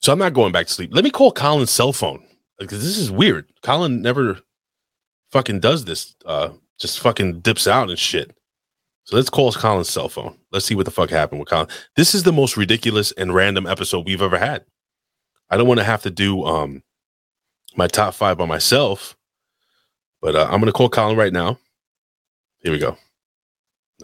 So 0.00 0.12
I'm 0.12 0.18
not 0.18 0.34
going 0.34 0.52
back 0.52 0.66
to 0.66 0.72
sleep. 0.72 0.90
Let 0.92 1.04
me 1.04 1.10
call 1.10 1.32
Colin's 1.32 1.70
cell 1.70 1.92
phone 1.92 2.24
because 2.58 2.82
this 2.82 2.98
is 2.98 3.10
weird. 3.10 3.46
Colin 3.62 4.02
never 4.02 4.40
fucking 5.30 5.60
does 5.60 5.84
this. 5.84 6.14
Uh, 6.24 6.50
just 6.78 7.00
fucking 7.00 7.40
dips 7.40 7.66
out 7.66 7.90
and 7.90 7.98
shit. 7.98 8.36
So 9.08 9.16
let's 9.16 9.30
call 9.30 9.50
Colin's 9.52 9.88
cell 9.88 10.10
phone. 10.10 10.36
Let's 10.52 10.66
see 10.66 10.74
what 10.74 10.84
the 10.84 10.90
fuck 10.90 11.08
happened 11.08 11.40
with 11.40 11.48
Colin. 11.48 11.68
This 11.96 12.14
is 12.14 12.24
the 12.24 12.32
most 12.32 12.58
ridiculous 12.58 13.10
and 13.12 13.34
random 13.34 13.66
episode 13.66 14.04
we've 14.04 14.20
ever 14.20 14.36
had. 14.36 14.66
I 15.48 15.56
don't 15.56 15.66
want 15.66 15.80
to 15.80 15.84
have 15.84 16.02
to 16.02 16.10
do 16.10 16.44
um 16.44 16.82
my 17.74 17.86
top 17.86 18.12
five 18.12 18.36
by 18.36 18.44
myself, 18.44 19.16
but 20.20 20.36
uh, 20.36 20.46
I'm 20.50 20.60
gonna 20.60 20.72
call 20.72 20.90
Colin 20.90 21.16
right 21.16 21.32
now. 21.32 21.58
Here 22.58 22.70
we 22.70 22.78
go. 22.78 22.98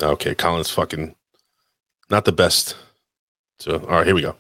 Okay, 0.01 0.35
Colin's 0.35 0.71
fucking 0.71 1.15
not 2.09 2.25
the 2.25 2.33
best. 2.33 2.75
So 3.59 3.81
all 3.81 3.99
right, 3.99 4.07
here 4.07 4.15
we 4.15 4.23
go. 4.23 4.35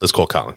Let's 0.00 0.10
call 0.10 0.26
Colin. 0.26 0.56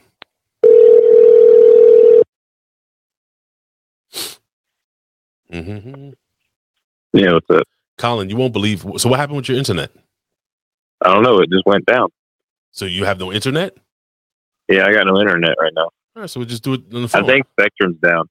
Mm-hmm. 5.52 6.12
Yeah, 7.12 7.34
what's 7.34 7.50
up? 7.50 7.68
Colin, 8.00 8.30
you 8.30 8.36
won't 8.36 8.54
believe. 8.54 8.84
So, 8.98 9.10
what 9.10 9.20
happened 9.20 9.38
with 9.38 9.50
your 9.50 9.58
internet? 9.58 9.92
I 11.04 11.14
don't 11.14 11.22
know. 11.22 11.40
It 11.40 11.52
just 11.52 11.66
went 11.66 11.86
down. 11.86 12.10
So, 12.72 12.86
you 12.86 13.06
have 13.06 13.20
no 13.20 13.32
internet? 13.32 13.78
Yeah, 14.68 14.86
I 14.86 14.94
got 14.94 15.06
no 15.06 15.20
internet 15.20 15.56
right 15.60 15.74
now. 15.76 15.90
All 16.16 16.22
right, 16.22 16.30
so 16.30 16.40
we'll 16.40 16.50
just 16.50 16.64
do 16.64 16.74
it 16.74 16.82
on 16.94 17.04
the 17.04 17.08
phone. 17.08 17.24
I 17.24 17.28
think 17.28 17.46
Spectrum's 17.60 18.00
down. 18.00 18.28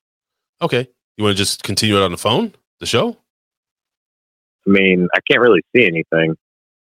Okay. 0.61 0.89
You 1.17 1.25
want 1.25 1.37
to 1.37 1.39
just 1.39 1.63
continue 1.63 1.97
it 1.97 2.03
on 2.03 2.11
the 2.11 2.19
phone? 2.19 2.55
The 2.81 2.87
show? 2.87 3.17
I 4.67 4.71
mean, 4.71 5.09
I 5.15 5.21
can't 5.31 5.41
really 5.41 5.63
see 5.75 5.87
anything. 5.87 6.37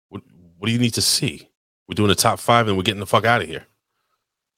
What 0.10 0.68
do 0.68 0.72
you 0.72 0.80
need 0.80 0.94
to 0.96 1.02
see? 1.02 1.50
We're 1.88 1.96
doing 1.96 2.08
the 2.08 2.16
top 2.16 2.40
five 2.40 2.68
and 2.68 2.78
we're 2.78 2.84
getting 2.84 3.00
the 3.00 3.06
fuck 3.06 3.26
out 3.26 3.42
of 3.42 3.48
here. 3.48 3.66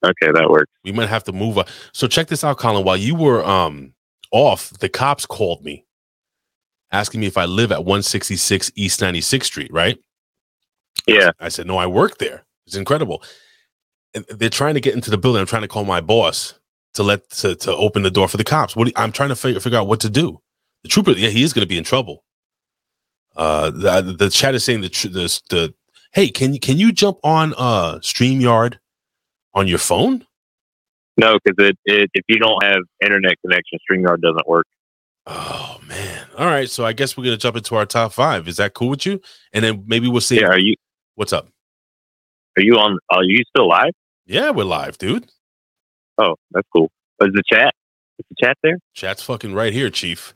Okay, 0.06 0.32
that 0.32 0.50
works. 0.50 0.72
We 0.84 0.92
might 0.92 1.10
have 1.10 1.24
to 1.26 1.34
move. 1.34 1.58
On. 1.58 1.66
So, 1.92 2.08
check 2.08 2.28
this 2.28 2.44
out, 2.44 2.58
Colin. 2.58 2.86
While 2.86 2.98
you 2.98 3.16
were 3.16 3.44
um 3.44 3.94
off, 4.32 4.70
the 4.80 4.90
cops 4.90 5.26
called 5.26 5.64
me 5.64 5.87
asking 6.92 7.22
me 7.22 7.28
if 7.28 7.38
I 7.38 7.46
live 7.46 7.72
at 7.72 7.80
166 7.86 8.72
East 8.76 9.00
96th 9.00 9.44
Street, 9.44 9.72
right? 9.74 9.98
Yeah. 11.06 11.32
I 11.40 11.50
said, 11.50 11.68
no, 11.68 11.78
I 11.78 11.88
work 11.88 12.18
there. 12.18 12.46
It's 12.66 12.76
incredible. 12.76 13.24
And 14.14 14.26
they're 14.30 14.50
trying 14.50 14.74
to 14.76 14.82
get 14.82 14.96
into 14.96 15.10
the 15.12 15.18
building. 15.18 15.40
I'm 15.40 15.48
trying 15.48 15.62
to 15.64 15.68
call 15.68 15.86
my 15.86 16.02
boss 16.02 16.60
to 16.94 17.04
let 17.04 17.30
to, 17.32 17.56
to 17.56 17.76
open 17.76 18.02
the 18.04 18.12
door 18.12 18.28
for 18.28 18.38
the 18.38 18.44
cops. 18.44 18.76
What 18.76 18.88
you- 18.88 18.94
I'm 18.96 19.12
trying 19.12 19.30
to 19.30 19.36
figure, 19.36 19.60
figure 19.60 19.80
out 19.80 19.88
what 19.88 20.00
to 20.02 20.10
do. 20.10 20.42
The 20.84 20.90
trooper, 20.90 21.12
yeah, 21.12 21.30
he 21.30 21.44
is 21.44 21.54
going 21.54 21.64
to 21.66 21.70
be 21.70 21.78
in 21.78 21.84
trouble. 21.84 22.24
Uh, 23.36 23.70
the, 23.70 24.16
the 24.18 24.30
chat 24.30 24.56
is 24.56 24.64
saying 24.64 24.82
the, 24.82 24.90
the 24.90 25.42
the 25.50 25.74
hey, 26.14 26.30
can 26.30 26.54
you 26.56 26.60
can 26.60 26.78
you 26.80 26.92
jump 26.92 27.20
on 27.24 27.54
uh 27.56 28.00
Streamyard 28.00 28.80
on 29.54 29.68
your 29.68 29.78
phone? 29.78 30.26
No, 31.18 31.38
because 31.44 31.68
it, 31.68 31.78
it 31.86 32.10
if 32.16 32.24
you 32.28 32.40
don't 32.40 32.64
have 32.64 32.82
internet 33.04 33.36
connection, 33.42 33.78
StreamYard 33.90 34.22
doesn't 34.22 34.48
work. 34.48 34.66
Oh 35.30 35.78
man! 35.86 36.26
All 36.38 36.46
right, 36.46 36.70
so 36.70 36.86
I 36.86 36.94
guess 36.94 37.18
we're 37.18 37.26
gonna 37.26 37.38
jump 37.38 37.58
into 37.58 37.76
our 37.76 37.86
top 37.86 38.14
five. 38.14 38.48
Is 38.48 38.58
that 38.58 38.74
cool 38.74 38.90
with 38.90 39.06
you? 39.06 39.22
And 39.52 39.64
then 39.64 39.84
maybe 39.86 40.08
we'll 40.08 40.22
see. 40.22 40.40
Yeah, 40.40 40.48
are 40.48 40.58
you? 40.58 40.76
What's 41.16 41.34
up? 41.34 41.50
Are 42.58 42.64
you 42.64 42.78
on? 42.78 42.98
Are 43.10 43.24
you 43.24 43.44
still 43.50 43.68
live? 43.68 43.92
Yeah, 44.26 44.52
we're 44.52 44.64
live, 44.64 44.98
dude. 44.98 45.30
Oh, 46.18 46.36
that's 46.52 46.68
cool. 46.74 46.90
Oh, 47.20 47.26
is 47.26 47.34
the 47.34 47.44
chat? 47.52 47.74
Is 48.20 48.26
the 48.30 48.46
chat 48.46 48.58
there? 48.64 48.78
Chat's 48.94 49.22
fucking 49.22 49.54
right 49.54 49.74
here, 49.74 49.90
Chief. 49.90 50.34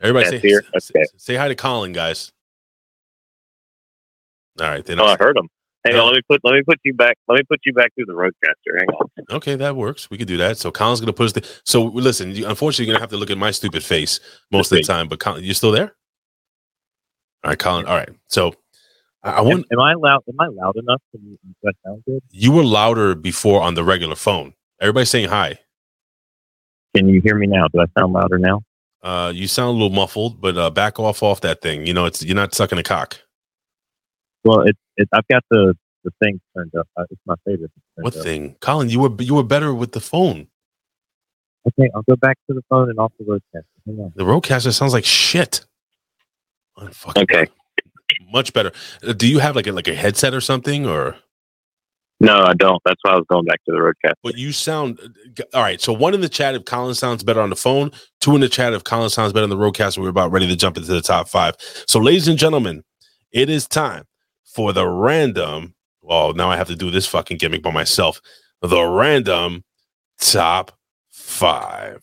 Everybody 0.00 0.30
Chat's 0.30 0.42
say, 0.42 0.48
here? 0.48 0.64
say, 0.78 1.04
say 1.16 1.34
hi 1.34 1.48
to 1.48 1.54
Colin, 1.56 1.92
guys. 1.92 2.30
All 4.60 4.68
right, 4.68 4.84
then. 4.84 5.00
Oh, 5.00 5.04
I 5.06 5.16
heard 5.16 5.36
him. 5.36 5.48
Hang 5.84 5.96
on, 5.96 6.06
let 6.08 6.16
me 6.16 6.20
put 6.28 6.40
let 6.44 6.54
me 6.54 6.62
put 6.62 6.78
you 6.84 6.92
back. 6.92 7.16
Let 7.26 7.36
me 7.36 7.42
put 7.48 7.60
you 7.64 7.72
back 7.72 7.94
through 7.94 8.04
the 8.06 8.12
Rodecaster. 8.12 8.78
Hang 8.78 8.88
on. 8.88 9.08
Okay, 9.30 9.56
that 9.56 9.76
works. 9.76 10.10
We 10.10 10.18
could 10.18 10.28
do 10.28 10.36
that. 10.36 10.58
So 10.58 10.70
Colin's 10.70 11.00
gonna 11.00 11.14
put 11.14 11.26
us. 11.26 11.32
The, 11.32 11.60
so 11.64 11.84
listen, 11.84 12.34
you, 12.34 12.46
unfortunately, 12.46 12.86
you're 12.86 12.94
gonna 12.94 13.02
have 13.02 13.10
to 13.10 13.16
look 13.16 13.30
at 13.30 13.38
my 13.38 13.50
stupid 13.50 13.82
face 13.82 14.20
most 14.52 14.70
of 14.72 14.76
the 14.76 14.84
time. 14.84 15.08
But 15.08 15.20
Colin, 15.20 15.42
you 15.42 15.54
still 15.54 15.72
there? 15.72 15.94
All 17.42 17.50
right, 17.50 17.58
Colin. 17.58 17.86
All 17.86 17.96
right. 17.96 18.10
So 18.28 18.54
I, 19.22 19.30
I 19.30 19.40
want. 19.40 19.66
Am, 19.72 19.78
am 19.78 19.80
I 19.80 19.94
loud? 19.94 20.22
Am 20.28 20.38
I 20.38 20.48
loud 20.48 20.76
enough? 20.76 21.00
Can 21.12 21.38
I 21.66 21.70
sound 21.84 22.02
good? 22.06 22.22
You 22.30 22.52
were 22.52 22.64
louder 22.64 23.14
before 23.14 23.62
on 23.62 23.74
the 23.74 23.84
regular 23.84 24.16
phone. 24.16 24.52
Everybody's 24.82 25.10
saying 25.10 25.28
hi. 25.30 25.58
Can 26.94 27.08
you 27.08 27.22
hear 27.22 27.36
me 27.36 27.46
now? 27.46 27.68
Do 27.68 27.80
I 27.80 27.86
sound 27.98 28.12
louder 28.12 28.38
now? 28.38 28.62
Uh, 29.02 29.32
you 29.34 29.46
sound 29.46 29.70
a 29.70 29.72
little 29.72 29.90
muffled, 29.90 30.40
but 30.42 30.58
uh, 30.58 30.68
back 30.68 30.98
off 30.98 31.22
off 31.22 31.40
that 31.40 31.62
thing. 31.62 31.86
You 31.86 31.94
know, 31.94 32.04
it's 32.04 32.22
you're 32.22 32.36
not 32.36 32.54
sucking 32.54 32.78
a 32.78 32.82
cock. 32.82 33.18
Well, 34.44 34.62
it's 34.62 34.78
it, 34.96 35.08
I've 35.12 35.26
got 35.28 35.44
the 35.50 35.74
the 36.04 36.10
thing 36.22 36.40
turned 36.56 36.74
up. 36.74 36.88
Uh, 36.96 37.04
It's 37.10 37.20
my 37.26 37.34
favorite. 37.46 37.70
What 37.96 38.16
up. 38.16 38.22
thing, 38.24 38.56
Colin? 38.60 38.88
You 38.88 39.00
were 39.00 39.22
you 39.22 39.34
were 39.34 39.42
better 39.44 39.74
with 39.74 39.92
the 39.92 40.00
phone. 40.00 40.48
Okay, 41.68 41.90
I'll 41.94 42.02
go 42.02 42.16
back 42.16 42.38
to 42.48 42.54
the 42.54 42.62
phone 42.70 42.88
and 42.88 42.98
off 42.98 43.12
the 43.18 43.24
Rodecaster. 43.24 43.64
Hang 43.86 43.98
on. 44.00 44.12
The 44.16 44.24
Rodecaster 44.24 44.72
sounds 44.72 44.92
like 44.94 45.04
shit. 45.04 45.64
Okay. 47.16 47.46
Much 48.32 48.52
better. 48.52 48.72
Uh, 49.06 49.12
Do 49.12 49.28
you 49.28 49.38
have 49.38 49.56
like 49.56 49.66
a 49.66 49.72
like 49.72 49.88
a 49.88 49.94
headset 49.94 50.34
or 50.34 50.40
something, 50.40 50.86
or? 50.86 51.16
No, 52.22 52.36
I 52.36 52.52
don't. 52.54 52.80
That's 52.84 53.00
why 53.02 53.12
I 53.12 53.16
was 53.16 53.24
going 53.30 53.44
back 53.46 53.64
to 53.66 53.72
the 53.72 53.78
Rodecaster. 53.78 54.12
But 54.22 54.36
you 54.36 54.52
sound 54.52 54.98
all 55.54 55.62
right. 55.62 55.80
So 55.80 55.92
one 55.92 56.14
in 56.14 56.20
the 56.22 56.28
chat 56.28 56.54
if 56.54 56.64
Colin 56.64 56.94
sounds 56.94 57.22
better 57.22 57.40
on 57.40 57.50
the 57.50 57.56
phone. 57.56 57.92
Two 58.20 58.34
in 58.34 58.40
the 58.40 58.48
chat 58.48 58.72
if 58.72 58.84
Colin 58.84 59.10
sounds 59.10 59.32
better 59.32 59.44
on 59.44 59.50
the 59.50 59.56
Rodecaster. 59.56 59.98
We're 59.98 60.08
about 60.08 60.32
ready 60.32 60.46
to 60.48 60.56
jump 60.56 60.76
into 60.76 60.92
the 60.92 61.00
top 61.02 61.28
five. 61.28 61.56
So, 61.86 61.98
ladies 62.00 62.28
and 62.28 62.38
gentlemen, 62.38 62.84
it 63.32 63.48
is 63.50 63.66
time 63.68 64.04
for 64.54 64.72
the 64.72 64.86
random. 64.86 65.74
Well, 66.02 66.34
now 66.34 66.50
I 66.50 66.56
have 66.56 66.68
to 66.68 66.76
do 66.76 66.90
this 66.90 67.06
fucking 67.06 67.38
gimmick 67.38 67.62
by 67.62 67.70
myself. 67.70 68.20
The 68.62 68.82
random 68.82 69.64
top 70.18 70.72
five. 71.10 72.02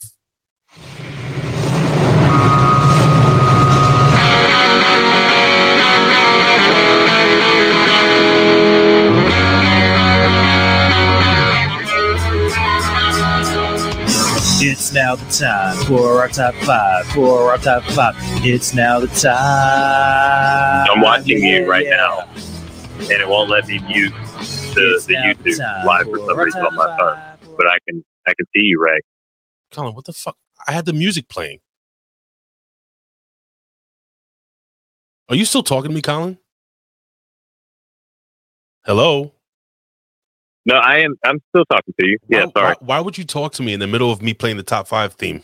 It's 14.59 14.91
now 14.91 15.15
the 15.15 15.25
time 15.25 15.75
for 15.85 16.19
our 16.19 16.27
top 16.29 16.55
five. 16.55 17.05
For 17.07 17.51
our 17.51 17.59
top 17.59 17.83
five. 17.83 18.15
It's 18.43 18.73
now 18.73 18.99
the 18.99 19.05
time. 19.05 20.87
I'm 20.89 20.99
watching 20.99 21.43
you 21.43 21.69
right 21.69 21.85
now, 21.87 22.27
and 23.01 23.11
it 23.11 23.27
won't 23.27 23.51
let 23.51 23.67
me 23.67 23.77
mute 23.79 24.11
the, 24.73 25.03
the 25.05 25.13
YouTube 25.13 25.85
live 25.85 26.07
for 26.07 26.17
some 26.17 26.39
reason 26.39 26.65
on 26.65 26.73
my 26.75 26.97
phone. 26.97 27.55
But 27.55 27.67
I 27.67 27.77
can 27.87 28.03
I 28.25 28.33
can 28.33 28.47
see 28.55 28.63
you, 28.63 28.83
Ray. 28.83 28.99
Colin, 29.71 29.93
what 29.93 30.05
the 30.05 30.13
fuck? 30.13 30.37
I 30.67 30.71
had 30.71 30.85
the 30.85 30.93
music 30.93 31.29
playing. 31.29 31.59
Are 35.29 35.35
you 35.35 35.45
still 35.45 35.61
talking 35.61 35.91
to 35.91 35.95
me, 35.95 36.01
Colin? 36.01 36.39
Hello? 38.85 39.33
No, 40.67 40.75
I 40.75 40.99
am. 40.99 41.15
I'm 41.23 41.39
still 41.49 41.63
talking 41.71 41.93
to 41.97 42.05
you. 42.05 42.17
Yeah, 42.27 42.45
Why- 42.45 42.51
sorry. 42.51 42.75
Why, 42.79 42.97
why 42.97 42.99
would 42.99 43.17
you 43.17 43.23
talk 43.23 43.53
to 43.53 43.63
me 43.63 43.73
in 43.73 43.79
the 43.79 43.87
middle 43.87 44.11
of 44.11 44.21
me 44.21 44.33
playing 44.33 44.57
the 44.57 44.63
top 44.63 44.87
five 44.87 45.13
theme? 45.13 45.43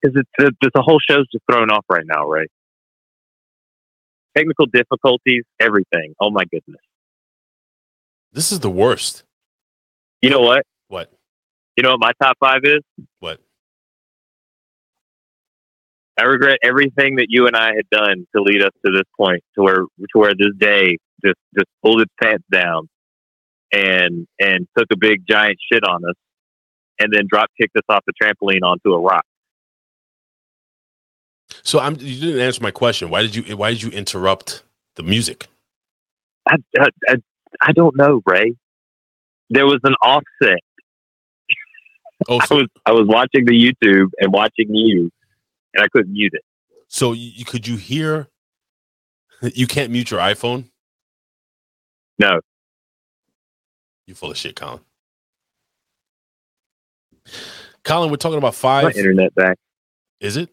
Because 0.00 0.16
it's 0.16 0.30
the, 0.38 0.52
the, 0.62 0.70
the 0.74 0.82
whole 0.82 0.98
show's 0.98 1.26
just 1.30 1.44
thrown 1.50 1.70
off 1.70 1.84
right 1.90 2.04
now, 2.06 2.26
right? 2.26 2.48
Technical 4.34 4.64
difficulties, 4.66 5.44
everything. 5.60 6.14
Oh 6.20 6.30
my 6.30 6.44
goodness. 6.44 6.80
This 8.32 8.50
is 8.50 8.60
the 8.60 8.70
worst. 8.70 9.24
You 10.22 10.30
know 10.30 10.40
what? 10.40 10.62
What? 10.88 11.12
You 11.76 11.82
know 11.82 11.90
what 11.90 12.00
my 12.00 12.12
top 12.22 12.36
five 12.40 12.60
is? 12.64 12.80
What? 13.20 13.40
I 16.18 16.24
regret 16.24 16.58
everything 16.62 17.16
that 17.16 17.26
you 17.28 17.46
and 17.46 17.56
I 17.56 17.74
had 17.74 17.88
done 17.90 18.26
to 18.34 18.42
lead 18.42 18.62
us 18.62 18.72
to 18.86 18.90
this 18.90 19.04
point, 19.16 19.42
to 19.54 19.62
where 19.62 19.76
to 19.76 20.18
where 20.18 20.34
this 20.34 20.54
day 20.56 20.96
just 21.24 21.38
just 21.54 21.68
pulled 21.82 22.00
its 22.00 22.12
pants 22.20 22.44
down 22.50 22.88
and 23.72 24.26
and 24.38 24.66
took 24.76 24.86
a 24.92 24.96
big 24.96 25.22
giant 25.28 25.58
shit 25.70 25.82
on 25.84 26.04
us, 26.08 26.14
and 26.98 27.12
then 27.12 27.26
drop 27.28 27.50
kicked 27.60 27.76
us 27.76 27.82
off 27.88 28.02
the 28.06 28.12
trampoline 28.22 28.62
onto 28.62 28.92
a 28.92 29.00
rock. 29.00 29.24
So 31.62 31.78
I'm 31.80 31.96
you 31.98 32.20
didn't 32.20 32.40
answer 32.40 32.62
my 32.62 32.70
question. 32.70 33.10
Why 33.10 33.22
did 33.22 33.34
you 33.34 33.56
why 33.56 33.70
did 33.70 33.82
you 33.82 33.90
interrupt 33.90 34.62
the 34.96 35.02
music? 35.02 35.48
I, 36.46 36.56
I, 36.78 36.88
I, 37.08 37.14
I 37.60 37.72
don't 37.72 37.96
know, 37.96 38.22
Ray. 38.26 38.54
There 39.50 39.66
was 39.66 39.80
an 39.84 39.94
offset. 40.02 40.60
Oh, 42.28 42.40
I 42.50 42.54
was 42.54 42.66
I 42.86 42.92
was 42.92 43.06
watching 43.06 43.44
the 43.44 43.52
YouTube 43.52 44.10
and 44.18 44.32
watching 44.32 44.74
you, 44.74 45.10
and 45.74 45.84
I 45.84 45.88
couldn't 45.88 46.12
mute 46.12 46.32
it. 46.34 46.42
So 46.88 47.12
you- 47.12 47.44
could 47.44 47.66
you 47.66 47.76
hear 47.76 48.28
you 49.42 49.66
can't 49.66 49.90
mute 49.92 50.10
your 50.10 50.20
iPhone? 50.20 50.70
No. 52.18 52.40
You 54.08 54.14
full 54.14 54.30
of 54.30 54.38
shit, 54.38 54.56
Colin. 54.56 54.80
Colin, 57.84 58.10
we're 58.10 58.16
talking 58.16 58.38
about 58.38 58.54
My 58.54 58.82
five. 58.84 58.96
internet 58.96 59.34
back. 59.34 59.58
Is 60.18 60.38
it? 60.38 60.48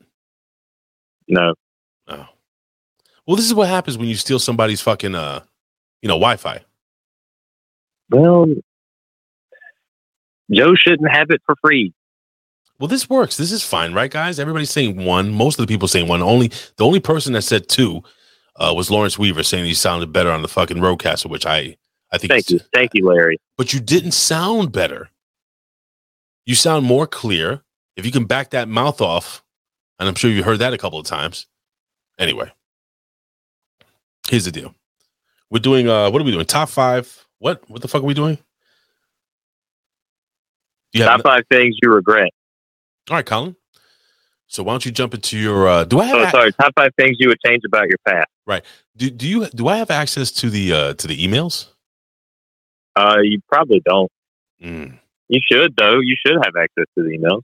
No. 1.30 1.54
Oh. 2.10 2.28
Well, 3.26 3.38
this 3.38 3.46
is 3.46 3.54
what 3.54 3.70
happens 3.70 3.98
when 3.98 4.10
you 4.10 4.16
steal 4.16 4.40
somebody's 4.40 4.82
fucking 4.82 5.16
uh 5.16 5.40
you 6.02 6.10
know, 6.10 6.16
Wi-Fi. 6.16 6.60
Well, 8.12 8.46
Joe 10.52 10.76
shouldn't 10.76 11.10
have 11.10 11.32
it 11.32 11.42
for 11.46 11.56
free. 11.64 11.94
Well, 12.78 12.90
this 12.90 13.10
works. 13.10 13.38
This 13.38 13.54
is 13.54 13.64
fine, 13.64 13.94
right, 13.94 14.12
guys? 14.12 14.38
Everybody's 14.38 14.70
saying 14.70 15.04
one. 15.06 15.32
Most 15.32 15.58
of 15.58 15.66
the 15.66 15.74
people 15.74 15.88
saying 15.88 16.10
one. 16.10 16.22
Only 16.22 16.50
the 16.76 16.86
only 16.86 17.00
person 17.00 17.32
that 17.34 17.44
said 17.44 17.70
two 17.70 18.04
uh, 18.58 18.74
was 18.76 18.92
Lawrence 18.92 19.18
Weaver 19.18 19.44
saying 19.44 19.64
he 19.64 19.74
sounded 19.74 20.12
better 20.12 20.30
on 20.30 20.42
the 20.42 20.50
fucking 20.50 20.78
Rodecaster, 20.78 21.30
which 21.30 21.46
I 21.46 21.78
I 22.12 22.18
think. 22.18 22.32
Thank 22.32 22.50
you, 22.50 22.60
thank 22.74 22.92
you, 22.94 23.06
Larry. 23.06 23.38
But 23.58 23.74
you 23.74 23.80
didn't 23.80 24.12
sound 24.12 24.72
better. 24.72 25.10
You 26.46 26.56
sound 26.56 26.86
more 26.86 27.08
clear. 27.08 27.64
If 27.96 28.06
you 28.06 28.12
can 28.12 28.26
back 28.26 28.50
that 28.52 28.68
mouth 28.68 29.02
off, 29.02 29.44
and 30.00 30.08
I'm 30.10 30.16
sure 30.16 30.30
you 30.30 30.44
heard 30.44 30.60
that 30.60 30.74
a 30.74 30.78
couple 30.78 31.00
of 31.00 31.06
times. 31.06 31.48
Anyway, 32.20 32.52
here's 34.30 34.46
the 34.46 34.52
deal. 34.52 34.76
We're 35.50 35.60
doing 35.60 35.88
uh 35.90 36.10
what 36.12 36.22
are 36.22 36.26
we 36.26 36.32
doing? 36.32 36.46
Top 36.46 36.70
five. 36.70 37.26
What? 37.40 37.64
What 37.70 37.82
the 37.82 37.88
fuck 37.88 38.02
are 38.02 38.06
we 38.06 38.14
doing? 38.14 38.38
Have 40.96 41.08
Top 41.08 41.22
five 41.24 41.44
things 41.52 41.76
you 41.82 41.92
regret. 41.92 42.30
all 43.10 43.18
right, 43.18 43.26
Colin. 43.26 43.56
So 44.48 44.64
why 44.64 44.74
don't 44.74 44.86
you 44.86 44.92
jump 44.92 45.14
into 45.14 45.38
your 45.38 45.68
uh 45.68 45.84
do 45.84 46.00
I 46.00 46.06
have 46.06 46.28
Oh, 46.28 46.30
sorry. 46.30 46.54
Top 46.54 46.72
five 46.76 46.92
things 46.98 47.18
you 47.20 47.28
would 47.28 47.40
change 47.46 47.64
about 47.66 47.88
your 47.90 47.98
past. 48.08 48.28
right. 48.46 48.64
Do 48.96 49.10
do 49.10 49.28
you 49.28 49.48
do 49.48 49.68
I 49.68 49.78
have 49.78 49.92
access 49.92 50.32
to 50.34 50.50
the 50.50 50.72
uh 50.74 50.94
to 50.94 51.08
the 51.08 51.18
emails? 51.28 51.68
Uh, 52.96 53.18
you 53.22 53.40
probably 53.52 53.82
don't. 53.86 54.12
Mm. 54.64 55.00
You 55.28 55.40
should 55.52 55.76
though. 55.76 56.00
You 56.00 56.16
should 56.26 56.36
have 56.44 56.56
access 56.56 56.86
to 56.98 57.04
the 57.04 57.18
emails. 57.18 57.42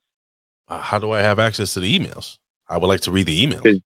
Uh, 0.68 0.80
how 0.80 1.00
do 1.00 1.12
I 1.12 1.22
have 1.22 1.40
access 1.40 1.74
to 1.74 1.80
the 1.80 2.00
emails? 2.00 2.38
I 2.70 2.78
would 2.78 2.88
like 2.88 3.02
to 3.02 3.12
read 3.12 3.26
the 3.28 3.46
emails. 3.46 3.82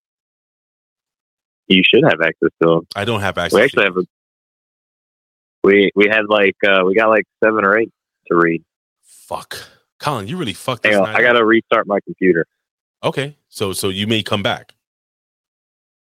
You 1.68 1.82
should 1.84 2.04
have 2.04 2.22
access 2.22 2.50
to 2.62 2.68
them. 2.70 2.82
I 2.96 3.06
don't 3.06 3.22
have 3.22 3.38
access. 3.38 3.54
We 3.54 3.60
to 3.62 3.66
actually 3.66 3.84
have 3.86 3.98
a. 3.98 4.04
We 5.64 5.92
we 5.96 6.08
had 6.08 6.26
like 6.30 6.56
uh 6.68 6.84
we 6.86 6.94
got 6.94 7.10
like 7.10 7.26
seven 7.44 7.66
or 7.66 7.78
eight 7.80 7.90
to 8.28 8.36
read. 8.38 8.64
Fuck, 9.04 9.58
Colin, 10.00 10.28
you 10.28 10.38
really 10.38 10.54
fucked 10.54 10.86
Hang 10.86 10.94
this 10.94 11.00
on, 11.00 11.06
night 11.12 11.16
I 11.16 11.22
gotta 11.24 11.44
restart 11.44 11.88
my 11.88 11.98
computer. 12.06 12.46
Okay, 13.04 13.36
so 13.50 13.74
so 13.74 13.90
you 13.90 14.06
may 14.06 14.22
come 14.22 14.44
back. 14.44 14.74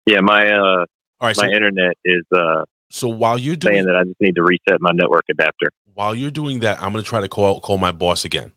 Yeah, 0.04 0.20
my 0.20 0.50
uh 0.52 0.60
All 0.60 0.86
right, 1.22 1.36
my 1.38 1.48
so- 1.48 1.50
internet 1.50 1.96
is 2.04 2.24
uh 2.36 2.64
So 2.94 3.08
while 3.08 3.36
you're 3.38 3.56
doing 3.56 3.74
saying 3.74 3.86
that 3.86 3.96
I 3.96 4.04
just 4.04 4.20
need 4.20 4.36
to 4.36 4.44
reset 4.44 4.80
my 4.80 4.92
network 4.92 5.24
adapter. 5.28 5.70
while 5.94 6.14
you're 6.14 6.30
doing 6.30 6.60
that, 6.60 6.80
I'm 6.80 6.92
gonna 6.92 7.02
try 7.02 7.20
to 7.20 7.28
call 7.28 7.60
call 7.60 7.76
my 7.76 7.90
boss 7.90 8.24
again. 8.24 8.52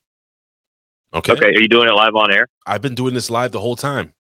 Okay. 1.12 1.34
Okay, 1.34 1.48
are 1.48 1.60
you 1.60 1.68
doing 1.68 1.90
it 1.90 1.94
live 1.94 2.16
on 2.16 2.32
air? 2.32 2.48
I've 2.68 2.84
been 2.84 2.94
doing 2.94 3.16
this 3.16 3.32
live 3.32 3.52
the 3.52 3.60
whole 3.60 3.76
time. 3.76 4.14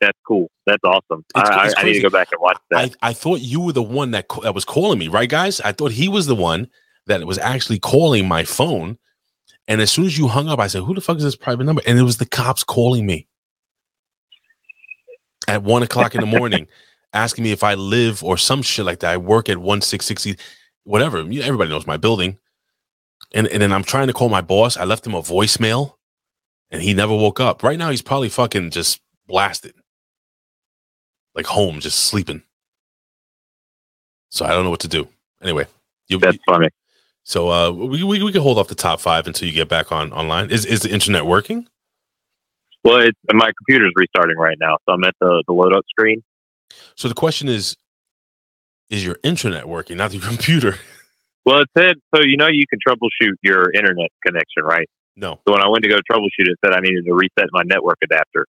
That's 0.00 0.16
cool. 0.24 0.48
That's 0.66 0.82
awesome. 0.84 1.24
It's- 1.34 1.48
I, 1.50 1.66
it's 1.66 1.74
I 1.76 1.82
need 1.82 1.94
to 1.94 2.02
go 2.02 2.10
back 2.10 2.28
and 2.30 2.40
watch 2.40 2.58
that. 2.70 2.94
I, 3.02 3.08
I 3.08 3.12
thought 3.12 3.40
you 3.40 3.60
were 3.60 3.72
the 3.72 3.82
one 3.82 4.12
that 4.12 4.26
that 4.44 4.54
was 4.54 4.64
calling 4.64 5.00
me, 5.00 5.08
right, 5.08 5.28
guys? 5.28 5.60
I 5.62 5.72
thought 5.72 5.90
he 5.90 6.08
was 6.08 6.26
the 6.26 6.36
one 6.36 6.68
that 7.06 7.26
was 7.26 7.38
actually 7.38 7.80
calling 7.80 8.28
my 8.28 8.44
phone. 8.44 8.98
And 9.66 9.80
as 9.80 9.90
soon 9.90 10.04
as 10.04 10.16
you 10.16 10.28
hung 10.28 10.46
up, 10.48 10.60
I 10.60 10.68
said, 10.68 10.82
"Who 10.84 10.94
the 10.94 11.00
fuck 11.00 11.16
is 11.16 11.24
this 11.24 11.34
private 11.34 11.64
number?" 11.64 11.82
And 11.88 11.98
it 11.98 12.02
was 12.02 12.18
the 12.18 12.26
cops 12.26 12.62
calling 12.62 13.04
me 13.04 13.26
at 15.48 15.64
one 15.64 15.82
o'clock 15.82 16.14
in 16.14 16.20
the 16.20 16.26
morning, 16.28 16.68
asking 17.14 17.44
me 17.44 17.52
if 17.52 17.64
I 17.64 17.74
live 17.74 18.22
or 18.24 18.36
some 18.38 18.62
shit 18.62 18.84
like 18.86 19.00
that. 19.00 19.12
I 19.12 19.16
work 19.18 19.48
at 19.48 19.58
one 19.58 19.80
six 19.82 20.06
sixty, 20.06 20.36
whatever. 20.84 21.18
Everybody 21.20 21.70
knows 21.70 21.86
my 21.86 21.96
building. 21.98 22.38
And 23.34 23.48
and 23.48 23.62
then 23.62 23.72
I'm 23.72 23.84
trying 23.84 24.08
to 24.08 24.12
call 24.14 24.28
my 24.28 24.42
boss. 24.42 24.76
I 24.76 24.84
left 24.84 25.06
him 25.06 25.14
a 25.14 25.22
voicemail. 25.22 25.94
and 26.70 26.82
he 26.82 26.94
never 26.94 27.14
woke 27.14 27.40
up. 27.40 27.62
Right 27.62 27.78
now, 27.78 27.90
he's 27.90 28.02
probably 28.02 28.28
fucking 28.28 28.70
just 28.70 29.00
blasted, 29.28 29.74
like 31.34 31.46
home, 31.46 31.80
just 31.80 31.98
sleeping. 32.00 32.42
So 34.30 34.44
I 34.44 34.50
don't 34.50 34.64
know 34.64 34.70
what 34.70 34.80
to 34.80 34.88
do. 34.88 35.08
Anyway, 35.42 35.66
you, 36.08 36.18
That's 36.18 36.38
funny. 36.46 36.68
So 37.24 37.50
uh, 37.50 37.70
we, 37.70 38.02
we 38.02 38.22
we 38.22 38.32
can 38.32 38.42
hold 38.42 38.58
off 38.58 38.68
the 38.68 38.74
top 38.74 39.00
five 39.00 39.26
until 39.26 39.48
you 39.48 39.54
get 39.54 39.68
back 39.68 39.92
on 39.92 40.12
online. 40.12 40.50
Is 40.50 40.66
is 40.66 40.80
the 40.80 40.90
internet 40.92 41.26
working? 41.26 41.68
Well, 42.84 42.98
it's, 43.00 43.18
my 43.32 43.52
computer's 43.58 43.92
restarting 43.96 44.36
right 44.36 44.58
now, 44.60 44.78
so 44.86 44.94
I'm 44.94 45.04
at 45.04 45.14
the, 45.20 45.42
the 45.46 45.54
load 45.54 45.74
up 45.74 45.84
screen. 45.90 46.22
So 46.96 47.08
the 47.08 47.14
question 47.14 47.48
is, 47.48 47.76
is 48.90 49.04
your 49.04 49.18
internet 49.22 49.68
working, 49.68 49.96
not 49.96 50.12
your 50.12 50.22
computer? 50.28 50.78
Well, 51.44 51.62
it 51.62 51.68
said 51.76 51.96
so. 52.14 52.22
You 52.22 52.36
know, 52.36 52.48
you 52.48 52.64
can 52.66 52.78
troubleshoot 52.86 53.34
your 53.42 53.70
internet 53.72 54.10
connection, 54.24 54.64
right? 54.64 54.88
No. 55.16 55.40
So 55.46 55.52
when 55.52 55.62
I 55.62 55.68
went 55.68 55.84
to 55.84 55.88
go 55.88 55.98
troubleshoot, 56.10 56.48
it 56.48 56.58
said 56.64 56.72
I 56.72 56.80
needed 56.80 57.04
to 57.04 57.14
reset 57.14 57.48
my 57.52 57.62
network 57.64 57.98
adapter. 58.02 58.46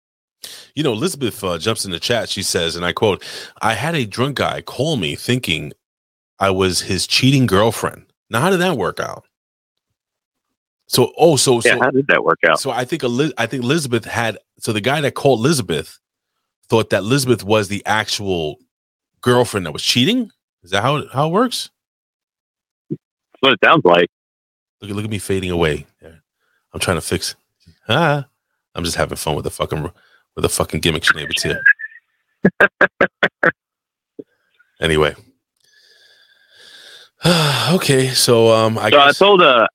You 0.75 0.83
know, 0.83 0.93
Elizabeth 0.93 1.43
uh, 1.43 1.59
jumps 1.59 1.85
in 1.85 1.91
the 1.91 2.01
chat. 2.01 2.29
She 2.29 2.43
says, 2.43 2.77
and 2.77 2.85
I 2.85 2.93
quote, 2.93 3.25
I 3.61 3.75
had 3.75 3.95
a 3.95 4.07
drunk 4.07 4.37
guy 4.37 4.61
call 4.63 4.97
me 4.97 5.17
thinking 5.17 5.73
I 6.39 6.51
was 6.51 6.83
his 6.83 7.07
cheating 7.07 7.47
girlfriend. 7.47 8.07
Now, 8.31 8.41
how 8.41 8.51
did 8.51 8.61
that 8.61 8.77
work 8.77 9.01
out? 9.01 9.25
So, 10.87 11.13
oh, 11.19 11.37
so, 11.37 11.55
Yeah, 11.57 11.75
so 11.75 11.81
how 11.81 11.91
did 11.91 12.07
that 12.09 12.25
work 12.25 12.39
out? 12.49 12.61
So 12.61 12.71
I 12.71 12.85
think 12.85 13.05
I 13.37 13.47
think 13.47 13.63
Elizabeth 13.63 14.05
had 14.05 14.39
so 14.59 14.73
the 14.73 14.81
guy 14.81 15.01
that 15.03 15.15
called 15.15 15.41
Elizabeth 15.41 15.99
thought 16.69 16.91
that 16.91 16.99
Elizabeth 16.99 17.45
was 17.45 17.69
the 17.69 17.85
actual 17.87 18.59
girlfriend 19.21 19.67
that 19.67 19.73
was 19.73 19.83
cheating. 19.83 20.31
Is 20.63 20.71
that 20.71 20.83
how 20.83 20.97
it, 20.97 21.09
how 21.13 21.29
it 21.29 21.33
works? 21.33 21.71
That's 22.91 23.01
what 23.41 23.53
it 23.53 23.61
sounds 23.65 23.85
like. 23.85 24.11
Look 24.81 24.91
at 24.91 24.97
look 24.97 25.05
at 25.05 25.11
me 25.11 25.19
fading 25.19 25.51
away. 25.51 25.87
I'm 26.73 26.81
trying 26.81 26.97
to 26.97 27.03
fix. 27.03 27.35
Ah, 27.89 28.27
I'm 28.75 28.85
just 28.85 28.97
having 28.97 29.17
fun 29.17 29.35
with 29.35 29.45
the 29.45 29.51
fucking 29.51 29.83
with 29.83 30.43
the 30.43 30.49
fucking 30.49 30.81
gimmick 30.81 31.03
schnabels 31.03 31.43
here. 31.43 31.63
anyway, 34.81 35.15
okay. 37.71 38.09
So 38.09 38.53
um, 38.55 38.79
I 38.79 38.91
so 38.91 39.01
I 39.01 39.13
told 39.13 39.43
uh, 39.43 39.67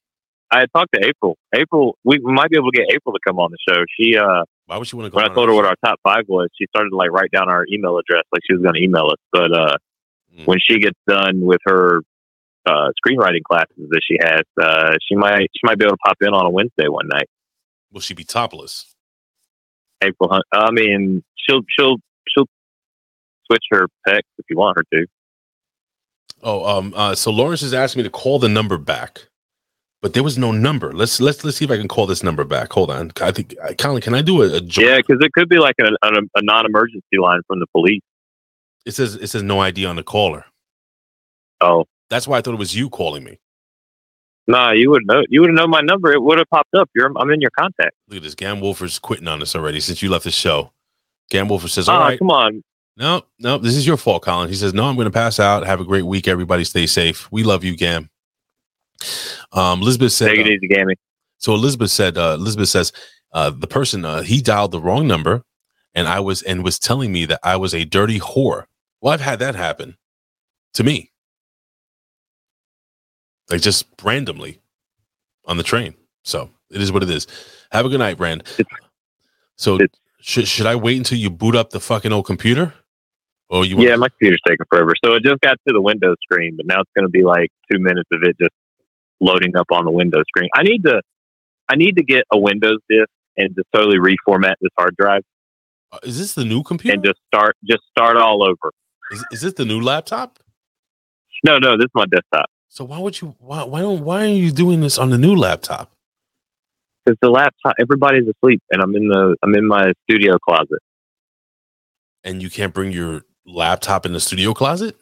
I 0.53 0.59
had 0.61 0.69
talked 0.73 0.93
to 0.93 1.01
April. 1.03 1.37
April, 1.55 1.97
we 2.03 2.19
might 2.19 2.49
be 2.49 2.57
able 2.57 2.71
to 2.71 2.77
get 2.77 2.87
April 2.93 3.13
to 3.13 3.19
come 3.25 3.39
on 3.39 3.49
the 3.51 3.57
show. 3.67 3.81
She 3.99 4.17
uh, 4.17 4.43
why 4.67 4.77
would 4.77 4.87
she 4.87 4.95
want 4.95 5.11
to 5.11 5.15
when 5.15 5.29
I 5.29 5.33
told 5.33 5.49
her 5.49 5.55
what 5.55 5.65
our 5.65 5.75
top 5.83 5.99
five 6.03 6.25
was, 6.27 6.49
she 6.57 6.65
started 6.67 6.91
to 6.91 6.95
like 6.95 7.11
write 7.11 7.31
down 7.31 7.49
our 7.49 7.65
email 7.71 7.97
address, 7.97 8.23
like 8.31 8.41
she 8.47 8.53
was 8.53 8.61
going 8.61 8.75
to 8.75 8.81
email 8.81 9.07
us. 9.07 9.19
But 9.31 9.51
uh, 9.51 9.77
Hmm. 10.35 10.45
when 10.45 10.57
she 10.67 10.79
gets 10.79 10.97
done 11.07 11.41
with 11.41 11.59
her 11.65 12.01
uh, 12.65 12.89
screenwriting 13.05 13.43
classes 13.43 13.89
that 13.89 14.01
she 14.03 14.17
has, 14.19 14.41
uh, 14.59 14.95
she 15.07 15.15
might 15.15 15.41
she 15.53 15.61
might 15.63 15.77
be 15.77 15.85
able 15.85 15.95
to 15.95 16.01
pop 16.03 16.17
in 16.21 16.29
on 16.29 16.45
a 16.45 16.49
Wednesday 16.49 16.87
one 16.87 17.07
night. 17.07 17.27
Will 17.91 18.01
she 18.01 18.13
be 18.15 18.23
topless? 18.23 18.95
April, 20.01 20.29
Hunt. 20.29 20.43
I 20.51 20.71
mean, 20.71 21.23
she'll 21.35 21.61
she'll 21.69 21.97
she'll 22.27 22.47
switch 23.45 23.63
her 23.71 23.87
pecs 24.07 24.21
if 24.39 24.45
you 24.49 24.57
want 24.57 24.77
her 24.77 24.83
to. 24.93 25.05
Oh, 26.41 26.65
um, 26.77 26.93
uh, 26.95 27.15
so 27.15 27.31
Lawrence 27.31 27.61
has 27.61 27.73
asked 27.73 27.95
me 27.95 28.03
to 28.03 28.09
call 28.09 28.39
the 28.39 28.49
number 28.49 28.77
back, 28.77 29.27
but 30.03 30.13
there 30.13 30.21
was 30.21 30.37
no 30.37 30.51
number. 30.51 30.91
Let's 30.91 31.21
let's 31.21 31.43
let's 31.45 31.55
see 31.57 31.65
if 31.65 31.71
I 31.71 31.77
can 31.77 31.87
call 31.87 32.05
this 32.05 32.21
number 32.23 32.43
back. 32.43 32.73
Hold 32.73 32.91
on, 32.91 33.11
I 33.21 33.31
think, 33.31 33.55
Colin, 33.79 34.01
can 34.01 34.13
I 34.13 34.21
do 34.21 34.43
a, 34.43 34.57
a 34.57 34.61
joke? 34.61 34.85
Yeah, 34.85 34.97
because 34.97 35.17
it 35.25 35.31
could 35.31 35.47
be 35.47 35.57
like 35.57 35.75
a, 35.81 35.91
a, 36.05 36.11
a 36.35 36.41
non-emergency 36.41 37.17
line 37.17 37.39
from 37.47 37.61
the 37.61 37.67
police. 37.67 38.01
It 38.85 38.93
says 38.93 39.15
it 39.15 39.27
says 39.27 39.41
no 39.43 39.61
ID 39.61 39.85
on 39.85 39.95
the 39.95 40.03
caller. 40.03 40.43
Oh, 41.61 41.85
That's 42.09 42.27
why 42.27 42.37
I 42.37 42.41
thought 42.41 42.53
it 42.53 42.59
was 42.59 42.75
you 42.75 42.89
calling 42.89 43.23
me. 43.23 43.39
nah, 44.45 44.71
you 44.71 44.89
would 44.89 45.07
know. 45.07 45.23
You 45.29 45.39
would 45.39 45.49
have 45.51 45.55
known 45.55 45.69
my 45.69 45.79
number. 45.79 46.11
It 46.11 46.21
would 46.21 46.37
have 46.37 46.49
popped 46.49 46.75
up. 46.75 46.89
You're, 46.93 47.09
I'm 47.17 47.29
in 47.31 47.39
your 47.39 47.51
contact. 47.57 47.95
Look 48.09 48.17
at 48.17 48.23
this. 48.23 48.35
Gam 48.35 48.59
Wolfer's 48.59 48.99
quitting 48.99 49.29
on 49.29 49.41
us 49.41 49.55
already 49.55 49.79
since 49.79 50.03
you 50.03 50.09
left 50.09 50.25
the 50.25 50.31
show. 50.31 50.73
Gam 51.29 51.47
Wolfer 51.47 51.69
says, 51.69 51.87
Ah, 51.87 51.93
"All 51.93 51.99
right, 52.01 52.19
come 52.19 52.29
on. 52.29 52.61
no, 52.97 53.23
no, 53.39 53.57
this 53.57 53.75
is 53.77 53.87
your 53.87 53.95
fault, 53.95 54.23
Colin." 54.23 54.49
He 54.49 54.55
says, 54.55 54.73
"No, 54.73 54.83
I'm 54.83 54.95
going 54.95 55.05
to 55.05 55.11
pass 55.11 55.39
out. 55.39 55.65
Have 55.65 55.79
a 55.79 55.85
great 55.85 56.05
week, 56.05 56.27
everybody. 56.27 56.65
Stay 56.65 56.87
safe. 56.87 57.31
We 57.31 57.43
love 57.43 57.63
you, 57.63 57.77
Gam." 57.77 58.09
Um, 59.51 59.81
Elizabeth 59.81 60.11
said, 60.11 60.29
Take 60.29 60.39
it 60.39 60.47
uh, 60.47 60.51
easy, 60.51 60.67
Gammy. 60.67 60.95
So 61.37 61.53
Elizabeth 61.53 61.91
said, 61.91 62.17
uh, 62.17 62.35
Elizabeth 62.39 62.69
says, 62.69 62.91
uh, 63.33 63.49
the 63.49 63.67
person 63.67 64.05
uh, 64.05 64.21
he 64.21 64.41
dialed 64.41 64.71
the 64.71 64.79
wrong 64.79 65.07
number, 65.07 65.43
and 65.95 66.07
I 66.07 66.19
was 66.19 66.41
and 66.43 66.63
was 66.63 66.77
telling 66.79 67.11
me 67.11 67.25
that 67.25 67.39
I 67.43 67.55
was 67.55 67.73
a 67.73 67.83
dirty 67.83 68.19
whore. 68.19 68.65
Well, 69.01 69.13
I've 69.13 69.21
had 69.21 69.39
that 69.39 69.55
happen 69.55 69.97
to 70.75 70.83
me, 70.83 71.11
like 73.49 73.61
just 73.61 73.85
randomly 74.03 74.61
on 75.45 75.57
the 75.57 75.63
train. 75.63 75.95
So 76.23 76.51
it 76.69 76.81
is 76.81 76.91
what 76.91 77.03
it 77.03 77.09
is. 77.09 77.27
Have 77.71 77.85
a 77.85 77.89
good 77.89 77.99
night, 77.99 78.19
Rand. 78.19 78.43
So 79.55 79.79
should 80.21 80.47
should 80.47 80.67
I 80.67 80.75
wait 80.75 80.97
until 80.97 81.17
you 81.17 81.29
boot 81.29 81.55
up 81.55 81.71
the 81.71 81.79
fucking 81.79 82.13
old 82.13 82.27
computer, 82.27 82.73
Oh, 83.53 83.61
you? 83.61 83.79
Yeah, 83.79 83.95
my 83.97 84.09
computer's 84.09 84.41
taking 84.47 84.65
forever. 84.67 84.93
So 85.05 85.13
it 85.13 85.23
just 85.23 85.39
got 85.41 85.59
to 85.67 85.73
the 85.73 85.81
Windows 85.81 86.17
screen, 86.23 86.57
but 86.57 86.65
now 86.65 86.81
it's 86.81 86.89
going 86.95 87.05
to 87.05 87.09
be 87.09 87.23
like 87.23 87.51
two 87.71 87.77
minutes 87.77 88.09
of 88.11 88.23
it 88.23 88.35
just 88.39 88.51
loading 89.23 89.55
up 89.55 89.67
on 89.71 89.85
the 89.85 89.91
Windows 89.91 90.23
screen. 90.27 90.49
I 90.55 90.63
need 90.63 90.83
to, 90.83 91.01
I 91.69 91.75
need 91.75 91.95
to 91.97 92.03
get 92.03 92.23
a 92.31 92.37
Windows 92.37 92.79
disk 92.89 93.09
and 93.37 93.55
just 93.55 93.67
totally 93.73 93.97
reformat 93.97 94.55
this 94.61 94.69
hard 94.77 94.95
drive 94.97 95.23
Uh, 95.91 95.97
Is 96.03 96.19
this 96.19 96.33
the 96.33 96.45
new 96.45 96.61
computer? 96.63 96.95
and 96.95 97.03
just 97.03 97.19
start, 97.27 97.55
just 97.63 97.81
start 97.89 98.17
all 98.17 98.43
over. 98.43 98.71
Is, 99.11 99.25
is 99.31 99.41
this 99.41 99.53
the 99.53 99.65
new 99.65 99.81
laptop? 99.81 100.39
No, 101.45 101.57
no, 101.59 101.75
this 101.77 101.85
is 101.85 101.91
my 101.93 102.05
desktop. 102.05 102.45
So 102.69 102.83
why 102.85 102.99
would 102.99 103.21
you? 103.21 103.35
Why 103.39 103.63
why 103.63 103.81
don't 103.81 104.03
why 104.03 104.23
are 104.23 104.27
you 104.27 104.51
doing 104.51 104.79
this 104.81 104.97
on 104.97 105.09
the 105.11 105.17
new 105.17 105.35
laptop? 105.35 105.91
Because 107.05 107.17
the 107.21 107.29
laptop, 107.29 107.75
everybody's 107.79 108.23
asleep, 108.27 108.61
and 108.71 108.81
I'm 108.81 108.95
in 108.95 109.09
the, 109.09 109.35
I'm 109.43 109.53
in 109.53 109.67
my 109.67 109.91
studio 110.03 110.37
closet. 110.39 110.79
And 112.23 112.41
you 112.41 112.49
can't 112.49 112.73
bring 112.73 112.91
your 112.91 113.25
laptop 113.45 114.05
in 114.05 114.13
the 114.13 114.19
studio 114.19 114.53
closet? 114.53 114.95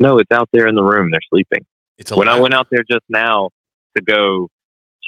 No, 0.00 0.18
it's 0.18 0.30
out 0.32 0.48
there 0.52 0.66
in 0.66 0.74
the 0.74 0.82
room. 0.82 1.10
They're 1.10 1.20
sleeping. 1.30 1.64
It's 1.96 2.10
a 2.10 2.16
when 2.16 2.28
I 2.28 2.38
went 2.38 2.52
out 2.52 2.66
there 2.70 2.82
just 2.90 3.04
now 3.08 3.50
to 3.96 4.02
go 4.02 4.48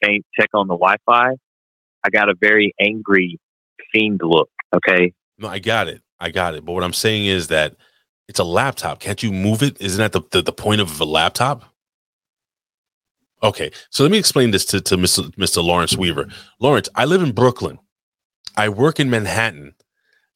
change 0.03 0.25
check 0.39 0.49
on 0.55 0.67
the 0.67 0.75
Wi-Fi, 0.75 1.33
I 2.05 2.11
got 2.11 2.29
a 2.29 2.35
very 2.41 2.75
angry 2.81 3.39
fiend 3.93 4.21
look. 4.23 4.51
Okay, 4.75 5.13
No, 5.39 5.49
I 5.49 5.59
got 5.59 5.89
it. 5.89 6.03
I 6.21 6.31
got 6.31 6.55
it. 6.55 6.65
But 6.65 6.73
what 6.73 6.85
I'm 6.85 6.93
saying 6.93 7.27
is 7.27 7.49
that 7.49 7.77
it's 8.29 8.39
a 8.39 8.45
laptop. 8.45 9.01
Can't 9.01 9.23
you 9.23 9.33
move 9.33 9.63
it? 9.63 9.81
Isn't 9.81 9.99
that 9.99 10.13
the, 10.13 10.23
the, 10.31 10.43
the 10.43 10.53
point 10.53 10.81
of 10.81 11.01
a 11.01 11.05
laptop? 11.05 11.65
Okay. 13.43 13.71
So 13.91 14.03
let 14.03 14.13
me 14.13 14.19
explain 14.19 14.51
this 14.51 14.65
to, 14.67 14.81
to 14.81 14.97
Mr. 14.97 15.31
Mr. 15.37 15.63
Lawrence 15.65 15.97
Weaver. 15.97 16.29
Lawrence, 16.61 16.89
I 16.95 17.05
live 17.05 17.23
in 17.23 17.33
Brooklyn. 17.33 17.79
I 18.57 18.69
work 18.69 18.99
in 19.01 19.09
Manhattan. 19.09 19.75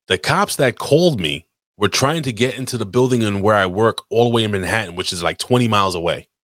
The 0.06 0.18
cops 0.18 0.56
that 0.56 0.78
called 0.78 1.20
me 1.20 1.46
were 1.76 1.88
trying 1.88 2.22
to 2.22 2.32
get 2.32 2.56
into 2.56 2.78
the 2.78 2.86
building 2.86 3.24
and 3.24 3.42
where 3.42 3.56
I 3.56 3.66
work 3.66 3.98
all 4.08 4.24
the 4.24 4.30
way 4.30 4.44
in 4.44 4.52
Manhattan, 4.52 4.94
which 4.94 5.12
is 5.12 5.22
like 5.22 5.38
20 5.38 5.68
miles 5.68 5.94
away. 5.94 6.28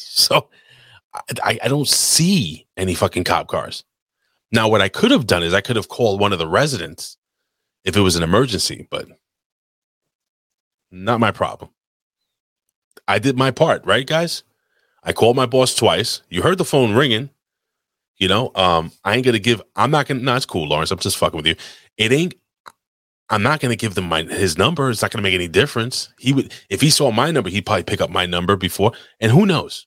So 0.00 0.48
I, 1.44 1.58
I, 1.62 1.68
don't 1.68 1.88
see 1.88 2.66
any 2.76 2.94
fucking 2.94 3.24
cop 3.24 3.48
cars. 3.48 3.84
Now, 4.52 4.68
what 4.68 4.80
I 4.80 4.88
could 4.88 5.10
have 5.10 5.26
done 5.26 5.42
is 5.42 5.54
I 5.54 5.60
could 5.60 5.76
have 5.76 5.88
called 5.88 6.20
one 6.20 6.32
of 6.32 6.38
the 6.38 6.48
residents 6.48 7.16
if 7.84 7.96
it 7.96 8.00
was 8.00 8.16
an 8.16 8.22
emergency, 8.22 8.86
but 8.90 9.06
not 10.90 11.20
my 11.20 11.30
problem. 11.30 11.70
I 13.06 13.18
did 13.18 13.36
my 13.36 13.50
part, 13.50 13.84
right, 13.84 14.06
guys? 14.06 14.42
I 15.02 15.12
called 15.12 15.36
my 15.36 15.46
boss 15.46 15.74
twice. 15.74 16.22
You 16.28 16.42
heard 16.42 16.58
the 16.58 16.64
phone 16.64 16.94
ringing. 16.94 17.30
You 18.16 18.28
know, 18.28 18.50
um, 18.56 18.90
I 19.04 19.14
ain't 19.14 19.24
gonna 19.24 19.38
give. 19.38 19.62
I'm 19.76 19.90
not 19.90 20.06
gonna. 20.06 20.20
No, 20.20 20.34
it's 20.34 20.44
cool, 20.44 20.66
Lawrence. 20.68 20.90
I'm 20.90 20.98
just 20.98 21.16
fucking 21.16 21.36
with 21.36 21.46
you. 21.46 21.54
It 21.96 22.12
ain't. 22.12 22.34
I'm 23.30 23.42
not 23.42 23.60
gonna 23.60 23.76
give 23.76 23.94
them 23.94 24.08
my 24.08 24.24
his 24.24 24.58
number. 24.58 24.90
It's 24.90 25.02
not 25.02 25.12
gonna 25.12 25.22
make 25.22 25.34
any 25.34 25.46
difference. 25.46 26.12
He 26.18 26.32
would 26.32 26.52
if 26.68 26.80
he 26.80 26.90
saw 26.90 27.12
my 27.12 27.30
number, 27.30 27.48
he'd 27.48 27.64
probably 27.64 27.84
pick 27.84 28.00
up 28.00 28.10
my 28.10 28.26
number 28.26 28.56
before. 28.56 28.92
And 29.20 29.30
who 29.30 29.46
knows? 29.46 29.86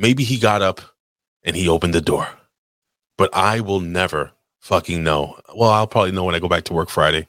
Maybe 0.00 0.24
he 0.24 0.38
got 0.38 0.62
up 0.62 0.80
and 1.44 1.54
he 1.54 1.68
opened 1.68 1.94
the 1.94 2.00
door. 2.00 2.26
But 3.18 3.30
I 3.34 3.60
will 3.60 3.80
never 3.80 4.32
fucking 4.60 5.04
know. 5.04 5.38
Well, 5.54 5.70
I'll 5.70 5.86
probably 5.86 6.12
know 6.12 6.24
when 6.24 6.34
I 6.34 6.38
go 6.38 6.48
back 6.48 6.64
to 6.64 6.72
work 6.72 6.88
Friday. 6.88 7.28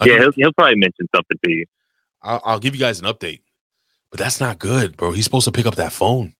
I'll 0.00 0.08
yeah, 0.08 0.18
he'll, 0.18 0.32
he'll 0.32 0.52
probably 0.52 0.76
mention 0.76 1.08
something 1.14 1.38
to 1.44 1.50
you. 1.50 1.64
I'll, 2.22 2.42
I'll 2.44 2.58
give 2.58 2.74
you 2.74 2.80
guys 2.80 3.00
an 3.00 3.06
update. 3.06 3.40
But 4.10 4.20
that's 4.20 4.40
not 4.40 4.58
good, 4.58 4.96
bro. 4.96 5.12
He's 5.12 5.24
supposed 5.24 5.46
to 5.46 5.52
pick 5.52 5.66
up 5.66 5.76
that 5.76 5.92
phone. 5.92 6.34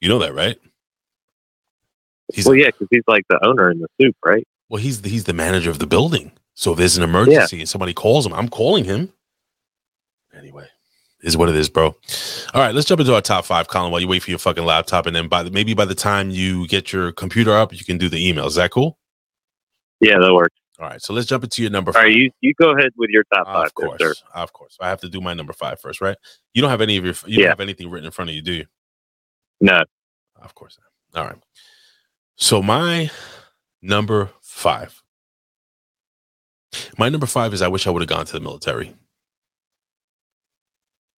You 0.00 0.08
know 0.08 0.18
that, 0.20 0.34
right? 0.34 0.58
He's 2.32 2.46
well, 2.46 2.54
yeah, 2.54 2.66
because 2.66 2.88
he's 2.90 3.02
like 3.06 3.24
the 3.28 3.44
owner 3.44 3.70
in 3.70 3.80
the 3.80 3.88
soup, 4.00 4.16
right? 4.24 4.46
well, 4.70 4.80
he's 4.80 5.02
the, 5.02 5.10
he's 5.10 5.24
the 5.24 5.34
manager 5.34 5.68
of 5.68 5.80
the 5.80 5.86
building. 5.86 6.32
So 6.54 6.72
if 6.72 6.78
there's 6.78 6.96
an 6.96 7.02
emergency 7.02 7.58
and 7.58 7.68
somebody 7.68 7.92
calls 7.92 8.24
him, 8.24 8.32
I'm 8.32 8.48
calling 8.48 8.84
him. 8.84 9.12
Anyway, 10.34 10.68
is 11.22 11.36
what 11.36 11.48
it 11.48 11.56
is, 11.56 11.68
bro. 11.68 11.86
All 12.54 12.60
right, 12.60 12.74
let's 12.74 12.86
jump 12.86 13.00
into 13.00 13.14
our 13.14 13.20
top 13.20 13.44
five, 13.44 13.68
Colin. 13.68 13.90
While 13.92 14.00
you 14.00 14.08
wait 14.08 14.22
for 14.22 14.30
your 14.30 14.38
fucking 14.38 14.64
laptop, 14.64 15.06
and 15.06 15.14
then 15.16 15.28
by 15.28 15.42
the, 15.42 15.50
maybe 15.50 15.74
by 15.74 15.84
the 15.84 15.94
time 15.94 16.30
you 16.30 16.66
get 16.66 16.92
your 16.92 17.12
computer 17.12 17.54
up, 17.56 17.72
you 17.72 17.84
can 17.84 17.98
do 17.98 18.08
the 18.08 18.28
email. 18.28 18.46
Is 18.46 18.54
that 18.56 18.70
cool? 18.70 18.98
Yeah, 20.00 20.18
that 20.20 20.32
works. 20.34 20.56
All 20.78 20.88
right, 20.88 21.00
so 21.02 21.12
let's 21.12 21.26
jump 21.26 21.44
into 21.44 21.60
your 21.62 21.70
number. 21.70 21.92
five. 21.92 22.00
All 22.00 22.08
right, 22.08 22.16
you 22.16 22.30
you 22.40 22.54
go 22.60 22.70
ahead 22.70 22.92
with 22.96 23.10
your 23.10 23.24
top 23.34 23.46
five, 23.46 23.66
Of 23.66 23.72
there, 23.76 23.88
course, 23.88 24.00
sir. 24.00 24.14
of 24.34 24.52
course. 24.54 24.76
I 24.80 24.88
have 24.88 25.00
to 25.02 25.08
do 25.10 25.20
my 25.20 25.34
number 25.34 25.52
five 25.52 25.80
first, 25.80 26.00
right? 26.00 26.16
You 26.54 26.62
don't 26.62 26.70
have 26.70 26.80
any 26.80 26.96
of 26.96 27.04
your. 27.04 27.14
You 27.26 27.38
Yeah. 27.38 27.42
don't 27.44 27.48
have 27.50 27.60
anything 27.60 27.90
written 27.90 28.06
in 28.06 28.12
front 28.12 28.30
of 28.30 28.36
you, 28.36 28.42
do 28.42 28.52
you? 28.52 28.66
No. 29.60 29.82
Of 30.40 30.54
course. 30.54 30.78
not. 31.14 31.22
All 31.22 31.28
right. 31.28 31.38
So 32.36 32.62
my 32.62 33.10
number 33.82 34.30
five. 34.40 35.02
My 36.96 37.08
number 37.10 37.26
five 37.26 37.52
is 37.52 37.62
I 37.62 37.68
wish 37.68 37.86
I 37.86 37.90
would 37.90 38.00
have 38.02 38.08
gone 38.08 38.24
to 38.26 38.32
the 38.32 38.40
military. 38.40 38.94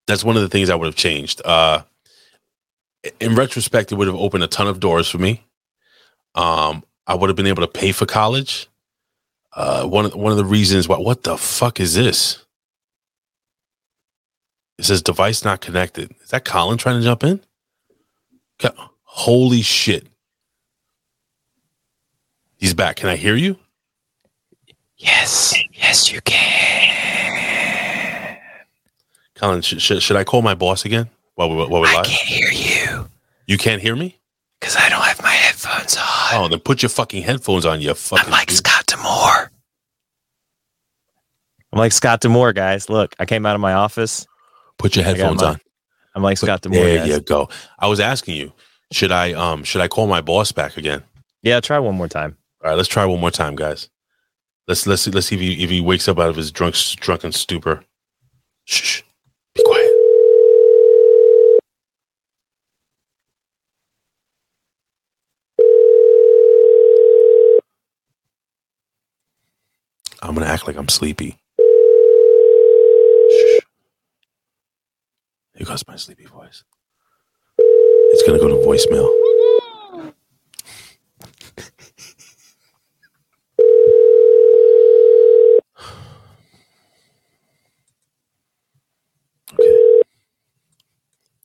That's 0.07 0.24
one 0.24 0.37
of 0.37 0.43
the 0.43 0.49
things 0.49 0.70
I 0.70 0.74
would 0.74 0.87
have 0.87 0.97
changed. 0.97 1.43
Uh, 1.45 1.83
in 3.20 3.35
retrospect, 3.35 3.93
it 3.93 3.97
would 3.97 4.07
have 4.07 4.16
opened 4.16 4.45
a 4.45 4.49
ton 4.49 4.66
of 4.66 4.81
doors 4.81 5.09
for 5.09 5.19
me. 5.19 5.45
Um, 6.35 6.85
I 7.07 7.15
would 7.15 7.29
have 7.29 7.37
been 7.37 7.47
able 7.47 7.62
to 7.62 7.69
pay 7.69 7.93
for 7.93 8.07
college. 8.07 8.69
Uh, 9.55 9.87
one 9.87 10.07
of 10.07 10.15
one 10.15 10.33
of 10.33 10.39
the 10.39 10.45
reasons 10.45 10.89
why. 10.89 10.99
What 10.99 11.24
the 11.24 11.37
fuck 11.37 11.79
is 11.79 11.95
this? 11.95 12.45
It 14.79 14.85
says 14.87 15.03
device 15.03 15.45
not 15.45 15.61
connected. 15.61 16.15
Is 16.23 16.31
that 16.31 16.45
Colin 16.45 16.79
trying 16.79 16.99
to 16.99 17.05
jump 17.05 17.23
in? 17.23 17.41
God, 18.59 18.74
holy 19.03 19.62
shit! 19.62 20.07
He's 22.57 22.74
back. 22.74 22.97
Can 22.97 23.09
I 23.09 23.16
hear 23.16 23.37
you? 23.37 23.59
Yes, 24.97 25.55
yes, 25.73 26.12
you 26.12 26.20
can. 26.23 26.61
Colin, 29.43 29.60
should, 29.62 29.82
should, 29.82 30.02
should 30.02 30.16
I 30.16 30.24
call 30.24 30.40
my 30.40 30.55
boss 30.55 30.85
again 30.85 31.10
while 31.35 31.51
we 31.51 31.56
while 31.56 31.69
we're 31.69 31.81
live? 31.86 31.97
I 31.97 32.05
can't 32.05 32.28
hear 32.28 32.48
you 32.51 33.09
You 33.47 33.59
can't 33.59 33.82
hear 33.82 33.97
me? 33.97 34.19
because 34.60 34.77
I 34.77 34.89
don't 34.89 35.02
have 35.02 35.20
my 35.20 35.32
headphones 35.32 35.97
on. 35.97 36.05
Oh, 36.44 36.47
then 36.48 36.60
put 36.60 36.82
your 36.82 36.89
fucking 36.89 37.24
headphones 37.24 37.66
on. 37.66 37.81
You 37.81 37.93
fucking. 37.94 38.27
I'm 38.27 38.31
like 38.31 38.48
Scott 38.52 38.86
Demore. 38.86 39.48
I'm 41.73 41.78
like 41.81 41.90
Scott 41.90 42.20
Demore, 42.20 42.55
guys. 42.55 42.89
Look, 42.89 43.14
I 43.19 43.24
came 43.27 43.44
out 43.44 43.56
of 43.56 43.60
my 43.60 43.73
office. 43.73 44.24
Put 44.78 44.94
your 44.94 45.05
headphones 45.05 45.43
my- 45.43 45.48
on. 45.48 45.60
I'm 46.14 46.23
like 46.23 46.39
Scott 46.39 46.62
Demore. 46.62 46.74
There 46.74 46.98
guys. 46.98 47.09
you 47.09 47.20
go. 47.20 47.48
I 47.78 47.89
was 47.89 47.98
asking 47.98 48.36
you, 48.36 48.52
should 48.93 49.10
I 49.10 49.32
um 49.32 49.64
should 49.64 49.81
I 49.81 49.89
call 49.89 50.06
my 50.06 50.20
boss 50.20 50.52
back 50.52 50.77
again? 50.77 51.02
Yeah, 51.43 51.59
try 51.59 51.81
one 51.81 51.97
more 51.97 52.06
time. 52.09 52.36
All 52.62 52.70
right, 52.70 52.77
let's 52.77 52.89
try 52.89 53.05
one 53.05 53.19
more 53.19 53.32
time, 53.32 53.56
guys. 53.56 53.89
Let's 54.69 54.86
let's 54.86 55.02
see, 55.02 55.10
let's 55.10 55.27
see 55.27 55.35
if 55.35 55.40
he 55.40 55.64
if 55.64 55.70
he 55.70 55.81
wakes 55.81 56.06
up 56.06 56.20
out 56.20 56.28
of 56.28 56.36
his 56.36 56.52
drunk 56.52 56.77
drunken 56.77 57.32
stupor. 57.32 57.82
Shh, 58.66 58.82
shh. 58.82 59.02
Be 59.55 59.62
quiet. 59.65 59.93
I'm 70.23 70.35
gonna 70.35 70.47
act 70.47 70.66
like 70.66 70.77
I'm 70.77 70.89
sleepy. 70.89 71.39
Shh. 73.31 73.61
Here 75.55 75.66
goes 75.66 75.87
my 75.87 75.97
sleepy 75.97 76.27
voice. 76.27 76.65
It's 77.59 78.23
gonna 78.27 78.39
go 78.39 78.49
to 78.49 78.55
voicemail. 78.66 79.09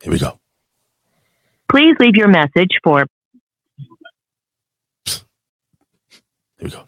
Here 0.07 0.13
we 0.13 0.19
go. 0.19 0.39
Please 1.69 1.97
leave 1.99 2.15
your 2.15 2.29
message 2.29 2.79
for 2.81 3.05
Here 5.05 5.17
we 6.61 6.69
go. 6.69 6.85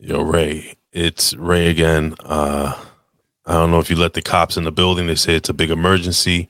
Yo, 0.00 0.22
Ray, 0.22 0.74
it's 0.92 1.36
Ray 1.36 1.68
again. 1.68 2.16
Uh, 2.18 2.84
I 3.46 3.52
don't 3.52 3.70
know 3.70 3.78
if 3.78 3.88
you 3.88 3.94
let 3.94 4.14
the 4.14 4.22
cops 4.22 4.56
in 4.56 4.64
the 4.64 4.72
building. 4.72 5.06
They 5.06 5.14
say 5.14 5.36
it's 5.36 5.48
a 5.48 5.54
big 5.54 5.70
emergency 5.70 6.48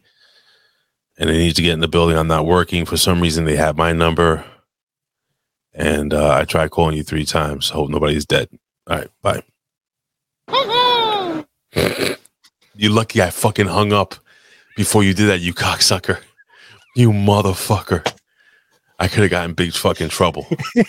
and 1.18 1.28
they 1.28 1.36
need 1.36 1.56
to 1.56 1.62
get 1.62 1.74
in 1.74 1.80
the 1.80 1.88
building. 1.88 2.16
I'm 2.16 2.26
not 2.26 2.46
working. 2.46 2.86
For 2.86 2.96
some 2.96 3.20
reason, 3.20 3.44
they 3.44 3.56
have 3.56 3.76
my 3.76 3.92
number. 3.92 4.46
And 5.74 6.14
uh, 6.14 6.36
I 6.36 6.46
tried 6.46 6.70
calling 6.70 6.96
you 6.96 7.02
three 7.02 7.26
times. 7.26 7.68
Hope 7.68 7.90
nobody's 7.90 8.24
dead. 8.24 8.48
All 8.86 8.96
right, 8.96 9.10
bye. 10.48 12.16
you 12.80 12.88
lucky 12.88 13.20
I 13.20 13.30
fucking 13.30 13.66
hung 13.66 13.92
up 13.92 14.14
before 14.74 15.04
you 15.04 15.12
did 15.12 15.26
that, 15.26 15.40
you 15.40 15.52
cocksucker. 15.52 16.18
You 16.96 17.10
motherfucker. 17.10 18.10
I 18.98 19.06
could 19.06 19.20
have 19.20 19.30
gotten 19.30 19.52
big 19.52 19.74
fucking 19.74 20.08
trouble. 20.08 20.46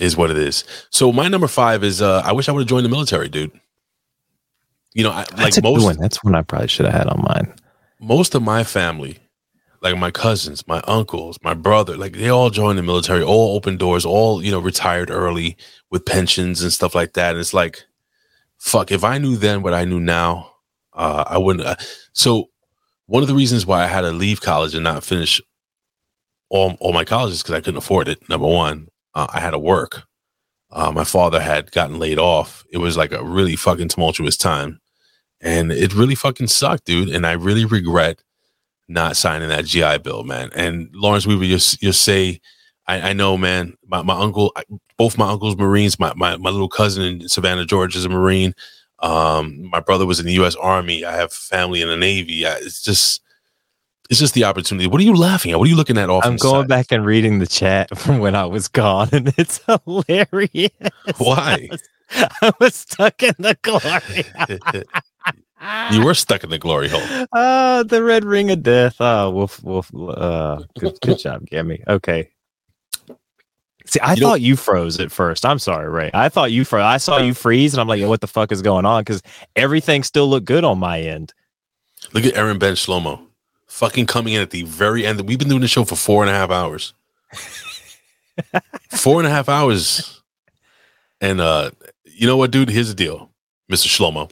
is 0.00 0.16
what 0.16 0.30
it 0.30 0.36
is. 0.36 0.64
So 0.90 1.10
my 1.10 1.28
number 1.28 1.48
five 1.48 1.82
is 1.82 2.02
uh 2.02 2.22
I 2.24 2.32
wish 2.32 2.48
I 2.48 2.52
would 2.52 2.60
have 2.60 2.68
joined 2.68 2.84
the 2.84 2.90
military, 2.90 3.28
dude. 3.28 3.50
You 4.92 5.04
know, 5.04 5.10
I, 5.10 5.24
like 5.36 5.62
most 5.62 5.84
one. 5.84 5.98
That's 5.98 6.22
one 6.22 6.34
I 6.34 6.42
probably 6.42 6.68
should 6.68 6.84
have 6.84 6.94
had 6.94 7.06
on 7.06 7.22
mine. 7.22 7.54
most 7.98 8.34
of 8.34 8.42
my 8.42 8.64
family, 8.64 9.18
like 9.80 9.96
my 9.96 10.10
cousins, 10.10 10.68
my 10.68 10.82
uncles, 10.86 11.38
my 11.42 11.54
brother, 11.54 11.96
like 11.96 12.12
they 12.12 12.28
all 12.28 12.50
joined 12.50 12.78
the 12.78 12.82
military, 12.82 13.22
all 13.22 13.56
open 13.56 13.78
doors, 13.78 14.04
all, 14.04 14.42
you 14.42 14.50
know, 14.50 14.60
retired 14.60 15.10
early 15.10 15.56
with 15.90 16.04
pensions 16.04 16.62
and 16.62 16.74
stuff 16.74 16.94
like 16.94 17.14
that. 17.14 17.30
And 17.30 17.40
it's 17.40 17.54
like, 17.54 17.84
fuck, 18.62 18.92
if 18.92 19.02
I 19.02 19.18
knew 19.18 19.36
then 19.36 19.62
what 19.62 19.74
I 19.74 19.84
knew 19.84 19.98
now, 19.98 20.52
uh, 20.92 21.24
I 21.26 21.36
wouldn't. 21.36 21.66
Uh, 21.66 21.74
so 22.12 22.48
one 23.06 23.22
of 23.22 23.28
the 23.28 23.34
reasons 23.34 23.66
why 23.66 23.82
I 23.82 23.88
had 23.88 24.02
to 24.02 24.12
leave 24.12 24.40
college 24.40 24.74
and 24.74 24.84
not 24.84 25.02
finish 25.02 25.40
all, 26.48 26.76
all 26.78 26.92
my 26.92 27.04
college 27.04 27.32
is 27.32 27.42
because 27.42 27.56
I 27.56 27.60
couldn't 27.60 27.78
afford 27.78 28.08
it. 28.08 28.28
Number 28.28 28.46
one, 28.46 28.88
uh, 29.14 29.26
I 29.32 29.40
had 29.40 29.50
to 29.50 29.58
work. 29.58 30.04
Uh, 30.70 30.92
my 30.92 31.04
father 31.04 31.40
had 31.40 31.72
gotten 31.72 31.98
laid 31.98 32.18
off. 32.18 32.64
It 32.72 32.78
was 32.78 32.96
like 32.96 33.12
a 33.12 33.24
really 33.24 33.56
fucking 33.56 33.88
tumultuous 33.88 34.36
time. 34.36 34.80
And 35.40 35.72
it 35.72 35.92
really 35.92 36.14
fucking 36.14 36.46
sucked, 36.46 36.84
dude. 36.84 37.08
And 37.08 37.26
I 37.26 37.32
really 37.32 37.64
regret 37.64 38.22
not 38.88 39.16
signing 39.16 39.48
that 39.48 39.64
GI 39.64 39.98
Bill, 39.98 40.22
man. 40.22 40.50
And 40.54 40.88
Lawrence 40.94 41.26
Weaver, 41.26 41.44
you 41.44 41.58
you 41.80 41.92
say, 41.92 42.40
I, 42.86 43.10
I 43.10 43.12
know, 43.12 43.36
man. 43.36 43.76
My, 43.84 44.02
my 44.02 44.18
uncle, 44.18 44.54
both 44.96 45.18
my 45.18 45.30
uncles 45.30 45.56
Marines. 45.56 45.98
My, 45.98 46.12
my 46.14 46.36
my 46.36 46.50
little 46.50 46.68
cousin 46.68 47.02
in 47.02 47.28
Savannah, 47.28 47.64
Georgia, 47.64 47.98
is 47.98 48.04
a 48.04 48.08
Marine. 48.08 48.54
Um, 49.02 49.68
my 49.68 49.80
brother 49.80 50.06
was 50.06 50.20
in 50.20 50.26
the 50.26 50.32
U.S. 50.34 50.54
Army. 50.56 51.04
I 51.04 51.12
have 51.16 51.32
family 51.32 51.82
in 51.82 51.88
the 51.88 51.96
Navy. 51.96 52.46
I, 52.46 52.54
it's 52.54 52.80
just, 52.80 53.20
it's 54.08 54.20
just 54.20 54.34
the 54.34 54.44
opportunity. 54.44 54.86
What 54.86 55.00
are 55.00 55.04
you 55.04 55.16
laughing 55.16 55.50
at? 55.50 55.58
What 55.58 55.66
are 55.66 55.70
you 55.70 55.76
looking 55.76 55.98
at? 55.98 56.08
Off 56.08 56.24
I'm 56.24 56.36
going 56.36 56.62
side? 56.62 56.68
back 56.68 56.92
and 56.92 57.04
reading 57.04 57.40
the 57.40 57.46
chat 57.46 57.96
from 57.98 58.20
when 58.20 58.36
I 58.36 58.46
was 58.46 58.68
gone, 58.68 59.08
and 59.12 59.34
it's 59.36 59.60
hilarious. 59.86 60.70
Why? 61.18 61.68
I 62.14 62.52
was 62.60 62.74
stuck 62.74 63.22
in 63.22 63.34
the 63.38 63.56
glory. 63.62 64.84
you 65.92 66.04
were 66.04 66.14
stuck 66.14 66.44
in 66.44 66.50
the 66.50 66.58
glory 66.58 66.88
hole. 66.88 67.26
Uh, 67.32 67.82
the 67.82 68.02
red 68.02 68.24
ring 68.24 68.50
of 68.50 68.62
death. 68.62 68.96
Oh, 69.00 69.30
wolf, 69.30 69.62
wolf. 69.64 69.90
Uh, 69.94 70.62
good, 70.78 70.98
good 71.00 71.18
job, 71.18 71.46
Gammy. 71.46 71.82
Okay. 71.88 72.30
See, 73.86 74.00
I 74.00 74.14
You 74.14 74.20
thought 74.20 74.40
you 74.40 74.56
froze 74.56 75.00
at 75.00 75.10
first. 75.10 75.44
I'm 75.44 75.58
sorry, 75.58 75.88
Ray. 75.88 76.10
I 76.14 76.28
thought 76.28 76.52
you 76.52 76.64
froze. 76.64 76.84
I 76.84 76.96
saw 76.98 77.18
you 77.18 77.34
freeze, 77.34 77.74
and 77.74 77.80
I'm 77.80 77.88
like, 77.88 78.00
"Yo, 78.00 78.08
what 78.08 78.20
the 78.20 78.26
fuck 78.26 78.52
is 78.52 78.62
going 78.62 78.84
on? 78.86 79.02
Because 79.02 79.22
everything 79.56 80.02
still 80.02 80.28
looked 80.28 80.46
good 80.46 80.64
on 80.64 80.78
my 80.78 81.00
end. 81.00 81.34
Look 82.12 82.24
at 82.24 82.36
Aaron 82.36 82.58
Ben 82.58 82.74
Shlomo, 82.74 83.20
fucking 83.66 84.06
coming 84.06 84.34
in 84.34 84.42
at 84.42 84.50
the 84.50 84.62
very 84.62 85.06
end. 85.06 85.20
We've 85.22 85.38
been 85.38 85.48
doing 85.48 85.60
the 85.60 85.68
show 85.68 85.84
for 85.84 85.96
four 85.96 86.22
and 86.22 86.30
a 86.30 86.34
half 86.34 86.50
hours. 86.50 86.94
four 88.90 89.18
and 89.18 89.26
a 89.26 89.30
half 89.30 89.48
hours. 89.48 90.22
And 91.20 91.40
uh, 91.40 91.70
you 92.04 92.26
know 92.26 92.36
what, 92.36 92.50
dude? 92.50 92.68
Here's 92.68 92.88
the 92.88 92.94
deal, 92.94 93.30
Mr. 93.70 93.86
Shlomo. 93.88 94.30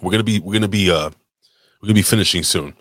We're 0.00 0.12
gonna 0.12 0.24
be 0.24 0.38
we're 0.38 0.52
gonna 0.52 0.68
be 0.68 0.90
uh 0.90 1.10
we're 1.80 1.86
gonna 1.86 1.94
be 1.94 2.02
finishing 2.02 2.42
soon. 2.42 2.74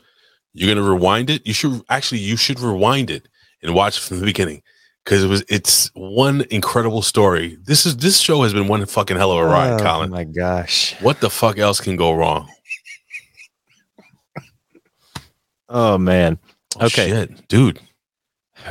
You're 0.53 0.73
gonna 0.73 0.87
rewind 0.87 1.29
it. 1.29 1.45
You 1.45 1.53
should 1.53 1.81
actually 1.89 2.19
you 2.19 2.37
should 2.37 2.59
rewind 2.59 3.09
it 3.09 3.27
and 3.63 3.73
watch 3.73 3.97
it 3.97 4.01
from 4.01 4.19
the 4.19 4.25
beginning. 4.25 4.61
Because 5.07 5.23
it 5.23 5.27
was 5.27 5.41
it's 5.47 5.89
one 5.93 6.43
incredible 6.51 7.01
story. 7.01 7.57
This 7.63 7.85
is 7.85 7.95
this 7.95 8.19
show 8.19 8.43
has 8.43 8.51
been 8.53 8.67
one 8.67 8.85
fucking 8.85 9.15
hell 9.15 9.31
of 9.31 9.37
a 9.39 9.45
ride, 9.45 9.79
Oh, 9.79 9.83
Colin. 9.83 10.09
my 10.09 10.25
gosh. 10.25 10.99
What 10.99 11.21
the 11.21 11.29
fuck 11.29 11.57
else 11.57 11.79
can 11.79 11.95
go 11.95 12.11
wrong? 12.11 12.49
Oh 15.69 15.97
man. 15.97 16.37
Oh, 16.77 16.87
Okay. 16.87 17.07
shit, 17.09 17.47
dude. 17.47 17.79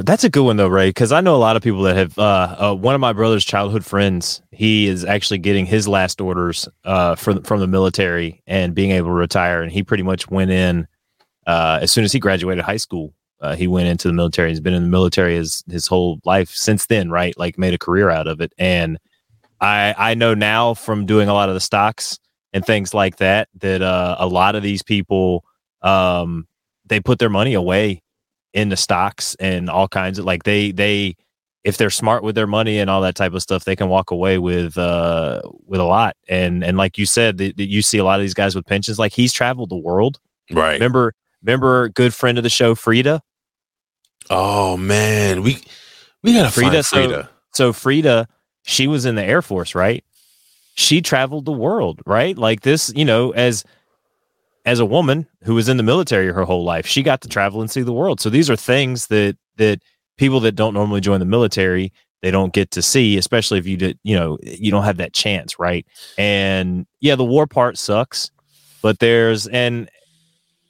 That's 0.00 0.24
a 0.24 0.28
good 0.28 0.42
one 0.44 0.58
though, 0.58 0.68
Ray, 0.68 0.90
because 0.90 1.10
I 1.10 1.22
know 1.22 1.34
a 1.36 1.38
lot 1.38 1.56
of 1.56 1.62
people 1.62 1.82
that 1.84 1.96
have. 1.96 2.18
Uh, 2.18 2.56
uh, 2.58 2.74
one 2.74 2.94
of 2.94 3.00
my 3.00 3.14
brother's 3.14 3.44
childhood 3.44 3.82
friends, 3.82 4.42
he 4.50 4.88
is 4.88 5.06
actually 5.06 5.38
getting 5.38 5.64
his 5.64 5.88
last 5.88 6.20
orders 6.20 6.68
uh, 6.84 7.14
from 7.14 7.44
from 7.44 7.60
the 7.60 7.66
military 7.66 8.42
and 8.46 8.74
being 8.74 8.90
able 8.90 9.08
to 9.08 9.14
retire. 9.14 9.62
And 9.62 9.72
he 9.72 9.82
pretty 9.82 10.02
much 10.02 10.28
went 10.28 10.50
in 10.50 10.86
uh, 11.46 11.78
as 11.80 11.92
soon 11.92 12.04
as 12.04 12.12
he 12.12 12.18
graduated 12.18 12.62
high 12.62 12.76
school. 12.76 13.14
Uh, 13.40 13.54
he 13.54 13.66
went 13.66 13.88
into 13.88 14.08
the 14.08 14.14
military. 14.14 14.48
He's 14.50 14.60
been 14.60 14.74
in 14.74 14.84
the 14.84 14.88
military 14.88 15.36
his 15.36 15.62
his 15.70 15.86
whole 15.86 16.20
life 16.24 16.50
since 16.50 16.86
then, 16.86 17.10
right? 17.10 17.36
Like 17.38 17.58
made 17.58 17.74
a 17.74 17.78
career 17.78 18.08
out 18.10 18.26
of 18.26 18.40
it. 18.40 18.52
And 18.58 18.98
I 19.60 19.94
I 19.96 20.14
know 20.14 20.34
now 20.34 20.74
from 20.74 21.06
doing 21.06 21.28
a 21.28 21.34
lot 21.34 21.48
of 21.48 21.54
the 21.54 21.60
stocks 21.60 22.18
and 22.52 22.64
things 22.64 22.94
like 22.94 23.16
that 23.16 23.48
that 23.60 23.82
uh, 23.82 24.16
a 24.18 24.26
lot 24.26 24.54
of 24.54 24.62
these 24.62 24.82
people 24.82 25.44
um, 25.82 26.46
they 26.86 27.00
put 27.00 27.18
their 27.18 27.28
money 27.30 27.54
away 27.54 28.02
in 28.54 28.70
the 28.70 28.76
stocks 28.76 29.34
and 29.38 29.68
all 29.68 29.86
kinds 29.88 30.18
of 30.18 30.24
like 30.24 30.44
they 30.44 30.72
they 30.72 31.14
if 31.62 31.76
they're 31.76 31.90
smart 31.90 32.22
with 32.22 32.34
their 32.34 32.46
money 32.46 32.78
and 32.78 32.88
all 32.88 33.02
that 33.02 33.14
type 33.16 33.34
of 33.34 33.42
stuff 33.42 33.64
they 33.64 33.76
can 33.76 33.88
walk 33.88 34.10
away 34.12 34.38
with 34.38 34.78
uh 34.78 35.42
with 35.66 35.80
a 35.80 35.84
lot 35.84 36.16
and 36.28 36.64
and 36.64 36.78
like 36.78 36.96
you 36.96 37.04
said 37.04 37.36
that 37.36 37.56
that 37.58 37.68
you 37.68 37.82
see 37.82 37.98
a 37.98 38.04
lot 38.04 38.18
of 38.18 38.22
these 38.24 38.32
guys 38.34 38.54
with 38.54 38.64
pensions 38.64 38.98
like 38.98 39.12
he's 39.12 39.32
traveled 39.32 39.68
the 39.68 39.76
world 39.76 40.18
Right. 40.50 40.74
remember 40.74 41.12
remember 41.46 41.88
good 41.90 42.12
friend 42.12 42.38
of 42.38 42.44
the 42.44 42.50
show, 42.50 42.74
Frida? 42.74 43.22
Oh 44.28 44.76
man, 44.76 45.42
we 45.42 45.62
we 46.22 46.34
gotta 46.34 46.50
Frida. 46.50 46.82
find 46.82 46.86
Frida. 46.86 47.30
So, 47.52 47.66
so 47.66 47.72
Frida, 47.72 48.28
she 48.64 48.86
was 48.86 49.06
in 49.06 49.14
the 49.14 49.24
Air 49.24 49.42
Force, 49.42 49.74
right? 49.74 50.04
She 50.74 51.00
traveled 51.00 51.44
the 51.44 51.52
world, 51.52 52.00
right? 52.04 52.36
Like 52.36 52.62
this, 52.62 52.92
you 52.94 53.04
know, 53.04 53.30
as 53.30 53.64
as 54.64 54.80
a 54.80 54.86
woman 54.86 55.26
who 55.44 55.54
was 55.54 55.68
in 55.68 55.76
the 55.76 55.82
military 55.82 56.32
her 56.32 56.44
whole 56.44 56.64
life, 56.64 56.86
she 56.86 57.02
got 57.02 57.20
to 57.22 57.28
travel 57.28 57.60
and 57.60 57.70
see 57.70 57.82
the 57.82 57.92
world. 57.92 58.20
So 58.20 58.28
these 58.28 58.50
are 58.50 58.56
things 58.56 59.06
that 59.06 59.36
that 59.56 59.80
people 60.18 60.40
that 60.40 60.52
don't 60.52 60.74
normally 60.74 61.00
join 61.00 61.20
the 61.20 61.26
military 61.26 61.92
they 62.22 62.30
don't 62.30 62.52
get 62.52 62.70
to 62.72 62.82
see, 62.82 63.18
especially 63.18 63.58
if 63.58 63.66
you 63.66 63.76
did, 63.76 63.98
you 64.02 64.16
know, 64.16 64.38
you 64.42 64.70
don't 64.70 64.84
have 64.84 64.96
that 64.96 65.12
chance, 65.12 65.58
right? 65.58 65.86
And 66.18 66.86
yeah, 67.00 67.14
the 67.14 67.24
war 67.24 67.46
part 67.46 67.78
sucks, 67.78 68.30
but 68.82 68.98
there's 68.98 69.46
and 69.46 69.88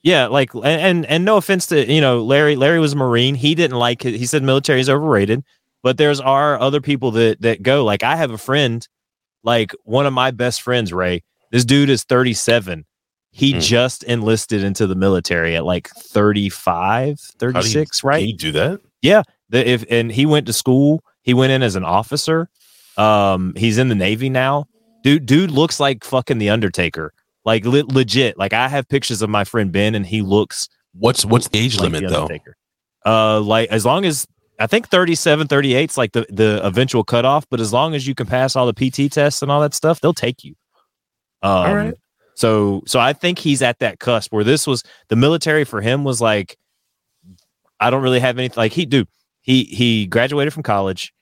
yeah, 0.06 0.28
like 0.28 0.50
and 0.54 1.04
and 1.06 1.24
no 1.24 1.36
offense 1.36 1.66
to 1.66 1.92
you 1.92 2.00
know 2.00 2.22
Larry. 2.22 2.54
Larry 2.54 2.78
was 2.78 2.92
a 2.92 2.96
Marine. 2.96 3.34
He 3.34 3.56
didn't 3.56 3.76
like 3.76 4.04
it. 4.04 4.14
He 4.14 4.24
said 4.24 4.44
military 4.44 4.78
is 4.80 4.88
overrated. 4.88 5.42
But 5.82 5.98
there's 5.98 6.20
are 6.20 6.60
other 6.60 6.80
people 6.80 7.10
that 7.12 7.40
that 7.42 7.60
go. 7.64 7.84
Like 7.84 8.04
I 8.04 8.14
have 8.14 8.30
a 8.30 8.38
friend, 8.38 8.86
like 9.42 9.72
one 9.82 10.06
of 10.06 10.12
my 10.12 10.30
best 10.30 10.62
friends, 10.62 10.92
Ray. 10.92 11.24
This 11.50 11.64
dude 11.64 11.90
is 11.90 12.04
37. 12.04 12.84
He 13.32 13.52
Hmm. 13.54 13.58
just 13.58 14.04
enlisted 14.04 14.62
into 14.62 14.86
the 14.86 14.94
military 14.94 15.56
at 15.56 15.64
like 15.64 15.88
35, 15.88 17.18
36, 17.18 18.04
right? 18.04 18.20
Can 18.20 18.28
you 18.28 18.36
do 18.36 18.52
that? 18.52 18.80
Yeah. 19.02 19.22
The, 19.50 19.68
if 19.68 19.84
and 19.90 20.12
he 20.12 20.24
went 20.24 20.46
to 20.46 20.52
school. 20.52 21.02
He 21.22 21.34
went 21.34 21.50
in 21.50 21.64
as 21.64 21.74
an 21.74 21.84
officer. 21.84 22.48
Um, 22.96 23.54
he's 23.56 23.78
in 23.78 23.88
the 23.88 23.96
Navy 23.96 24.28
now. 24.30 24.66
Dude, 25.02 25.26
dude 25.26 25.50
looks 25.50 25.80
like 25.80 26.04
fucking 26.04 26.38
the 26.38 26.50
Undertaker. 26.50 27.12
Like 27.46 27.64
le- 27.64 27.86
legit. 27.86 28.36
Like 28.36 28.52
I 28.52 28.68
have 28.68 28.88
pictures 28.88 29.22
of 29.22 29.30
my 29.30 29.44
friend 29.44 29.72
Ben, 29.72 29.94
and 29.94 30.04
he 30.04 30.20
looks. 30.20 30.68
What's 30.92 31.24
what's 31.24 31.48
the 31.48 31.58
age 31.58 31.76
like 31.76 31.92
limit 31.92 32.10
the 32.10 32.28
though? 32.28 32.28
Uh, 33.10 33.40
like 33.40 33.70
as 33.70 33.86
long 33.86 34.04
as 34.04 34.26
I 34.58 34.66
think 34.66 34.88
37, 34.88 35.46
38 35.46 35.90
is 35.90 35.96
like 35.96 36.12
the 36.12 36.26
the 36.28 36.60
eventual 36.66 37.04
cutoff, 37.04 37.46
but 37.48 37.60
as 37.60 37.72
long 37.72 37.94
as 37.94 38.06
you 38.06 38.14
can 38.14 38.26
pass 38.26 38.56
all 38.56 38.70
the 38.70 38.74
PT 38.74 39.12
tests 39.12 39.42
and 39.42 39.50
all 39.50 39.60
that 39.60 39.74
stuff, 39.74 40.00
they'll 40.00 40.12
take 40.12 40.42
you. 40.42 40.54
Um, 41.42 41.50
All 41.50 41.74
right. 41.74 41.94
So 42.34 42.82
so 42.86 42.98
I 42.98 43.12
think 43.12 43.38
he's 43.38 43.62
at 43.62 43.78
that 43.78 44.00
cusp 44.00 44.32
where 44.32 44.44
this 44.44 44.66
was 44.66 44.82
the 45.08 45.16
military 45.16 45.64
for 45.64 45.80
him 45.80 46.04
was 46.04 46.20
like 46.20 46.58
I 47.78 47.90
don't 47.90 48.02
really 48.02 48.20
have 48.20 48.38
anything 48.38 48.56
like 48.56 48.72
he 48.72 48.86
do 48.86 49.06
he 49.40 49.64
he 49.64 50.06
graduated 50.06 50.52
from 50.52 50.64
college. 50.64 51.14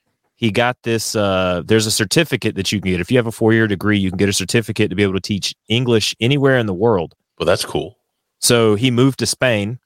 He 0.44 0.50
got 0.50 0.76
this 0.82 1.16
uh 1.16 1.62
there's 1.64 1.86
a 1.86 1.90
certificate 1.90 2.54
that 2.56 2.70
you 2.70 2.78
can 2.80 2.90
get. 2.92 3.00
If 3.00 3.10
you 3.10 3.16
have 3.16 3.26
a 3.26 3.30
4-year 3.30 3.66
degree, 3.66 3.98
you 3.98 4.10
can 4.10 4.18
get 4.18 4.28
a 4.28 4.32
certificate 4.32 4.90
to 4.90 4.96
be 4.96 5.02
able 5.02 5.14
to 5.14 5.20
teach 5.20 5.54
English 5.68 6.14
anywhere 6.20 6.58
in 6.58 6.66
the 6.66 6.74
world. 6.74 7.14
Well, 7.38 7.46
that's 7.46 7.64
cool. 7.64 7.96
So 8.40 8.74
he 8.74 8.90
moved 8.90 9.18
to 9.20 9.26
Spain 9.26 9.78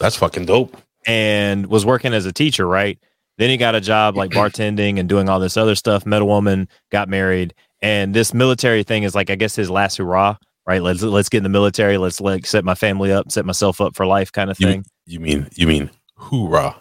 That's 0.00 0.16
fucking 0.16 0.46
dope. 0.46 0.76
and 1.06 1.66
was 1.68 1.86
working 1.86 2.12
as 2.14 2.26
a 2.26 2.32
teacher, 2.32 2.66
right? 2.66 2.98
Then 3.38 3.48
he 3.50 3.56
got 3.56 3.74
a 3.76 3.80
job 3.80 4.16
like 4.16 4.30
bartending 4.32 4.98
and 4.98 5.08
doing 5.08 5.28
all 5.28 5.38
this 5.40 5.56
other 5.56 5.76
stuff. 5.76 6.04
Met 6.04 6.20
a 6.20 6.24
woman, 6.24 6.68
got 6.90 7.08
married, 7.08 7.54
and 7.80 8.12
this 8.12 8.34
military 8.34 8.82
thing 8.82 9.04
is 9.04 9.14
like 9.14 9.30
I 9.30 9.36
guess 9.36 9.54
his 9.54 9.70
last 9.70 9.98
hurrah, 9.98 10.36
right? 10.66 10.82
Let's 10.82 11.02
let's 11.02 11.28
get 11.28 11.38
in 11.38 11.42
the 11.44 11.48
military. 11.60 11.96
Let's 11.96 12.20
like 12.20 12.44
set 12.44 12.64
my 12.64 12.74
family 12.74 13.12
up, 13.12 13.30
set 13.30 13.44
myself 13.46 13.80
up 13.80 13.94
for 13.96 14.04
life, 14.04 14.32
kind 14.32 14.50
of 14.50 14.58
You, 14.60 14.66
thing. 14.66 14.84
you 15.06 15.20
mean 15.20 15.48
you 15.54 15.66
mean 15.68 15.90
hoorah? 16.16 16.74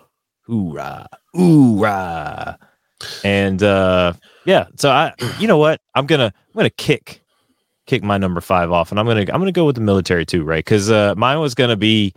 Hoorah, 0.48 1.08
hoorah! 1.34 2.58
And 3.24 3.62
uh, 3.62 4.14
yeah, 4.46 4.68
so 4.78 4.90
I, 4.90 5.14
you 5.40 5.48
know 5.48 5.58
what? 5.58 5.82
I'm 5.96 6.06
gonna 6.06 6.34
I'm 6.36 6.56
gonna 6.56 6.70
kick 6.70 7.22
kick 7.86 8.04
my 8.04 8.18
number 8.18 8.42
five 8.42 8.72
off, 8.72 8.92
and 8.92 9.00
I'm 9.00 9.06
gonna 9.06 9.22
I'm 9.22 9.40
gonna 9.40 9.52
go 9.52 9.66
with 9.66 9.76
the 9.76 9.82
military 9.82 10.26
too, 10.26 10.44
right? 10.44 10.64
Because 10.64 10.90
uh, 10.90 11.14
mine 11.16 11.40
was 11.40 11.56
gonna 11.56 11.78
be 11.78 12.14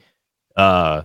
uh 0.57 1.03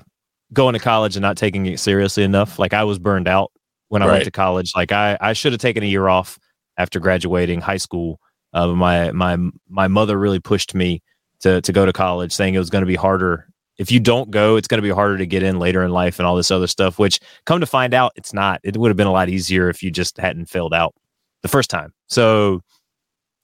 going 0.54 0.74
to 0.74 0.80
college 0.80 1.16
and 1.16 1.22
not 1.22 1.38
taking 1.38 1.66
it 1.66 1.80
seriously 1.80 2.24
enough. 2.24 2.60
Like 2.60 2.74
I 2.74 2.84
was 2.84 3.00
burned 3.00 3.28
out 3.28 3.52
when 3.90 4.02
I 4.02 4.08
went 4.08 4.24
to 4.26 4.32
college. 4.32 4.74
Like 4.76 4.92
I 4.92 5.18
I 5.20 5.34
should 5.34 5.52
have 5.52 5.62
taken 5.62 5.84
a 5.84 5.88
year 5.88 6.08
off 6.08 6.40
after 6.78 7.00
graduating 7.00 7.62
high 7.62 7.78
school. 7.78 8.20
Uh, 8.54 8.68
my 8.68 9.12
my 9.12 9.38
my 9.68 9.88
mother 9.88 10.18
really 10.18 10.40
pushed 10.40 10.74
me 10.74 11.02
to 11.42 11.62
to 11.62 11.72
go 11.72 11.86
to 11.86 11.94
college, 11.94 12.32
saying 12.32 12.56
it 12.56 12.60
was 12.60 12.70
going 12.70 12.82
to 12.82 12.88
be 12.88 12.96
harder. 12.96 13.48
If 13.80 13.92
you 13.92 14.00
don't 14.00 14.30
go, 14.30 14.58
it's 14.58 14.68
going 14.68 14.78
to 14.78 14.88
be 14.88 14.94
harder 14.94 15.18
to 15.18 15.26
get 15.26 15.42
in 15.42 15.58
later 15.58 15.84
in 15.84 15.92
life 15.92 16.20
and 16.20 16.28
all 16.28 16.36
this 16.36 16.52
other 16.52 16.68
stuff. 16.68 17.00
Which 17.00 17.20
come 17.46 17.62
to 17.62 17.66
find 17.66 17.94
out, 17.94 18.12
it's 18.16 18.34
not. 18.34 18.60
It 18.64 18.78
would 18.78 18.90
have 18.90 18.98
been 18.98 19.08
a 19.08 19.12
lot 19.12 19.30
easier 19.30 19.70
if 19.70 19.82
you 19.82 19.90
just 19.90 20.18
hadn't 20.18 20.48
failed 20.48 20.74
out 20.74 20.94
the 21.42 21.48
first 21.48 21.70
time. 21.70 21.94
So, 22.08 22.62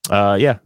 uh, 0.10 0.38
yeah. 0.40 0.60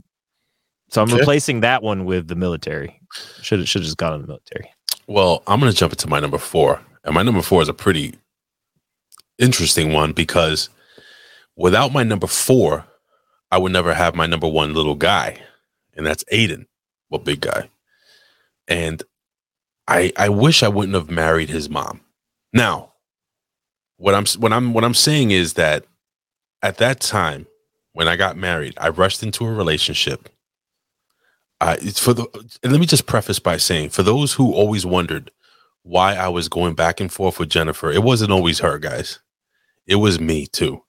So 0.89 1.03
I'm 1.03 1.13
replacing 1.13 1.61
that 1.61 1.83
one 1.83 2.05
with 2.05 2.27
the 2.27 2.35
military. 2.35 2.99
Should 3.41 3.67
should 3.67 3.81
have 3.81 3.85
just 3.85 3.97
gone 3.97 4.15
in 4.15 4.21
the 4.21 4.27
military. 4.27 4.73
Well, 5.07 5.43
I'm 5.45 5.59
gonna 5.59 5.71
jump 5.71 5.93
into 5.93 6.09
my 6.09 6.19
number 6.19 6.39
four, 6.39 6.81
and 7.03 7.13
my 7.13 7.21
number 7.21 7.43
four 7.43 7.61
is 7.61 7.69
a 7.69 7.73
pretty 7.73 8.15
interesting 9.37 9.93
one 9.93 10.13
because 10.13 10.69
without 11.55 11.93
my 11.93 12.01
number 12.01 12.25
four, 12.25 12.85
I 13.51 13.59
would 13.59 13.71
never 13.71 13.93
have 13.93 14.15
my 14.15 14.25
number 14.25 14.47
one 14.47 14.73
little 14.73 14.95
guy, 14.95 15.39
and 15.95 16.05
that's 16.05 16.23
Aiden, 16.33 16.65
well, 17.09 17.21
big 17.21 17.41
guy. 17.41 17.69
And 18.67 19.03
I 19.89 20.13
I 20.15 20.29
wish 20.29 20.63
I 20.63 20.69
wouldn't 20.69 20.95
have 20.95 21.11
married 21.11 21.49
his 21.49 21.69
mom. 21.69 22.01
Now, 22.53 22.93
what 23.97 24.15
I'm 24.15 24.25
what 24.39 24.53
I'm 24.53 24.73
what 24.73 24.85
I'm 24.85 24.93
saying 24.93 25.31
is 25.31 25.53
that 25.53 25.85
at 26.61 26.77
that 26.77 27.01
time 27.01 27.47
when 27.93 28.07
I 28.07 28.15
got 28.15 28.37
married, 28.37 28.75
I 28.79 28.89
rushed 28.89 29.23
into 29.23 29.45
a 29.45 29.51
relationship. 29.51 30.29
It's 31.61 31.99
for 31.99 32.13
the 32.13 32.27
and 32.63 32.71
let 32.71 32.79
me 32.79 32.85
just 32.85 33.07
preface 33.07 33.39
by 33.39 33.57
saying 33.57 33.89
for 33.89 34.03
those 34.03 34.33
who 34.33 34.53
always 34.53 34.85
wondered 34.85 35.31
why 35.83 36.15
I 36.15 36.29
was 36.29 36.49
going 36.49 36.75
back 36.75 36.99
and 37.01 37.11
forth 37.11 37.39
with 37.39 37.49
Jennifer, 37.49 37.91
it 37.91 38.03
wasn't 38.03 38.31
always 38.31 38.59
her, 38.59 38.77
guys. 38.77 39.19
It 39.87 39.95
was 39.95 40.19
me 40.19 40.45
too. 40.45 40.83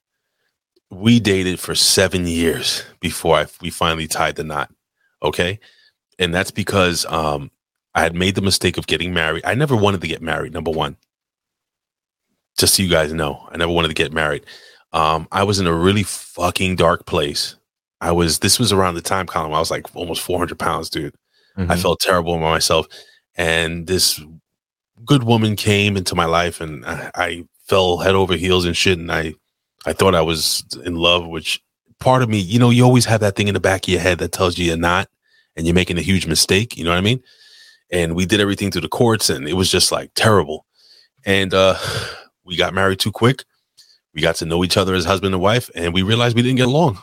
We 0.91 1.19
dated 1.19 1.59
for 1.59 1.75
seven 1.75 2.27
years 2.27 2.83
before 2.99 3.37
I, 3.37 3.47
we 3.61 3.71
finally 3.71 4.07
tied 4.07 4.35
the 4.35 4.43
knot. 4.43 4.71
Okay. 5.23 5.59
And 6.19 6.35
that's 6.35 6.51
because 6.51 7.05
um, 7.07 7.49
I 7.93 8.01
had 8.01 8.15
made 8.15 8.35
the 8.35 8.41
mistake 8.41 8.77
of 8.77 8.87
getting 8.87 9.13
married. 9.13 9.43
I 9.45 9.55
never 9.55 9.75
wanted 9.75 10.01
to 10.01 10.07
get 10.07 10.21
married, 10.21 10.53
number 10.53 10.71
one. 10.71 10.97
Just 12.57 12.75
so 12.75 12.83
you 12.83 12.89
guys 12.89 13.13
know, 13.13 13.47
I 13.51 13.57
never 13.57 13.71
wanted 13.71 13.89
to 13.89 13.93
get 13.93 14.13
married. 14.13 14.45
Um, 14.93 15.27
I 15.31 15.43
was 15.43 15.59
in 15.59 15.67
a 15.67 15.73
really 15.73 16.03
fucking 16.03 16.75
dark 16.75 17.05
place. 17.05 17.55
I 17.99 18.11
was, 18.11 18.39
this 18.39 18.59
was 18.59 18.71
around 18.71 18.95
the 18.95 19.01
time 19.01 19.27
Colin. 19.27 19.53
I 19.53 19.59
was 19.59 19.71
like 19.71 19.93
almost 19.95 20.21
400 20.21 20.57
pounds, 20.57 20.89
dude. 20.89 21.15
I 21.69 21.75
felt 21.75 21.99
terrible 21.99 22.35
about 22.35 22.51
myself. 22.51 22.87
And 23.35 23.87
this 23.87 24.21
good 25.05 25.23
woman 25.23 25.55
came 25.55 25.97
into 25.97 26.15
my 26.15 26.25
life 26.25 26.61
and 26.61 26.85
I, 26.85 27.11
I 27.15 27.43
fell 27.67 27.97
head 27.97 28.15
over 28.15 28.35
heels 28.35 28.65
and 28.65 28.75
shit. 28.75 28.97
And 28.97 29.11
I, 29.11 29.33
I 29.85 29.93
thought 29.93 30.15
I 30.15 30.21
was 30.21 30.63
in 30.85 30.95
love, 30.95 31.27
which 31.27 31.61
part 31.99 32.21
of 32.21 32.29
me, 32.29 32.39
you 32.39 32.59
know, 32.59 32.69
you 32.69 32.83
always 32.83 33.05
have 33.05 33.21
that 33.21 33.35
thing 33.35 33.47
in 33.47 33.53
the 33.53 33.59
back 33.59 33.83
of 33.83 33.89
your 33.89 34.01
head 34.01 34.19
that 34.19 34.31
tells 34.31 34.57
you 34.57 34.65
you're 34.65 34.77
not 34.77 35.09
and 35.55 35.65
you're 35.65 35.75
making 35.75 35.97
a 35.97 36.01
huge 36.01 36.25
mistake. 36.25 36.77
You 36.77 36.83
know 36.83 36.89
what 36.89 36.97
I 36.97 37.01
mean? 37.01 37.21
And 37.91 38.15
we 38.15 38.25
did 38.25 38.39
everything 38.39 38.71
through 38.71 38.81
the 38.81 38.89
courts 38.89 39.29
and 39.29 39.47
it 39.47 39.53
was 39.53 39.69
just 39.69 39.91
like 39.91 40.11
terrible. 40.15 40.65
And 41.25 41.53
uh, 41.53 41.77
we 42.43 42.55
got 42.55 42.73
married 42.73 42.99
too 42.99 43.11
quick. 43.11 43.43
We 44.13 44.21
got 44.21 44.35
to 44.37 44.45
know 44.45 44.63
each 44.63 44.77
other 44.77 44.93
as 44.93 45.05
husband 45.05 45.33
and 45.33 45.41
wife 45.41 45.69
and 45.75 45.93
we 45.93 46.01
realized 46.01 46.35
we 46.35 46.41
didn't 46.41 46.57
get 46.57 46.67
along. 46.67 46.99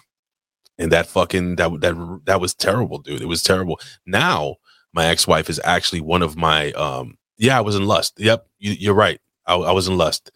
And 0.79 0.93
that 0.93 1.07
fucking, 1.07 1.57
that, 1.57 1.81
that, 1.81 2.21
that 2.27 2.41
was 2.41 2.55
terrible, 2.55 2.99
dude. 2.99 3.21
It 3.21 3.27
was 3.27 3.43
terrible. 3.43 3.81
Now, 4.07 4.57
my 4.93 5.07
ex-wife 5.07 5.51
is 5.51 5.61
actually 5.65 6.01
one 6.01 6.23
of 6.23 6.37
my 6.37 6.73
um 6.73 7.17
yeah 7.37 7.57
i 7.57 7.61
was 7.61 7.77
in 7.77 7.87
lust 7.87 8.15
yep 8.19 8.47
you, 8.59 8.73
you're 8.73 8.95
right 8.95 9.21
I, 9.47 9.55
I 9.55 9.73
was 9.73 9.89
in 9.89 9.97
lust 9.97 10.31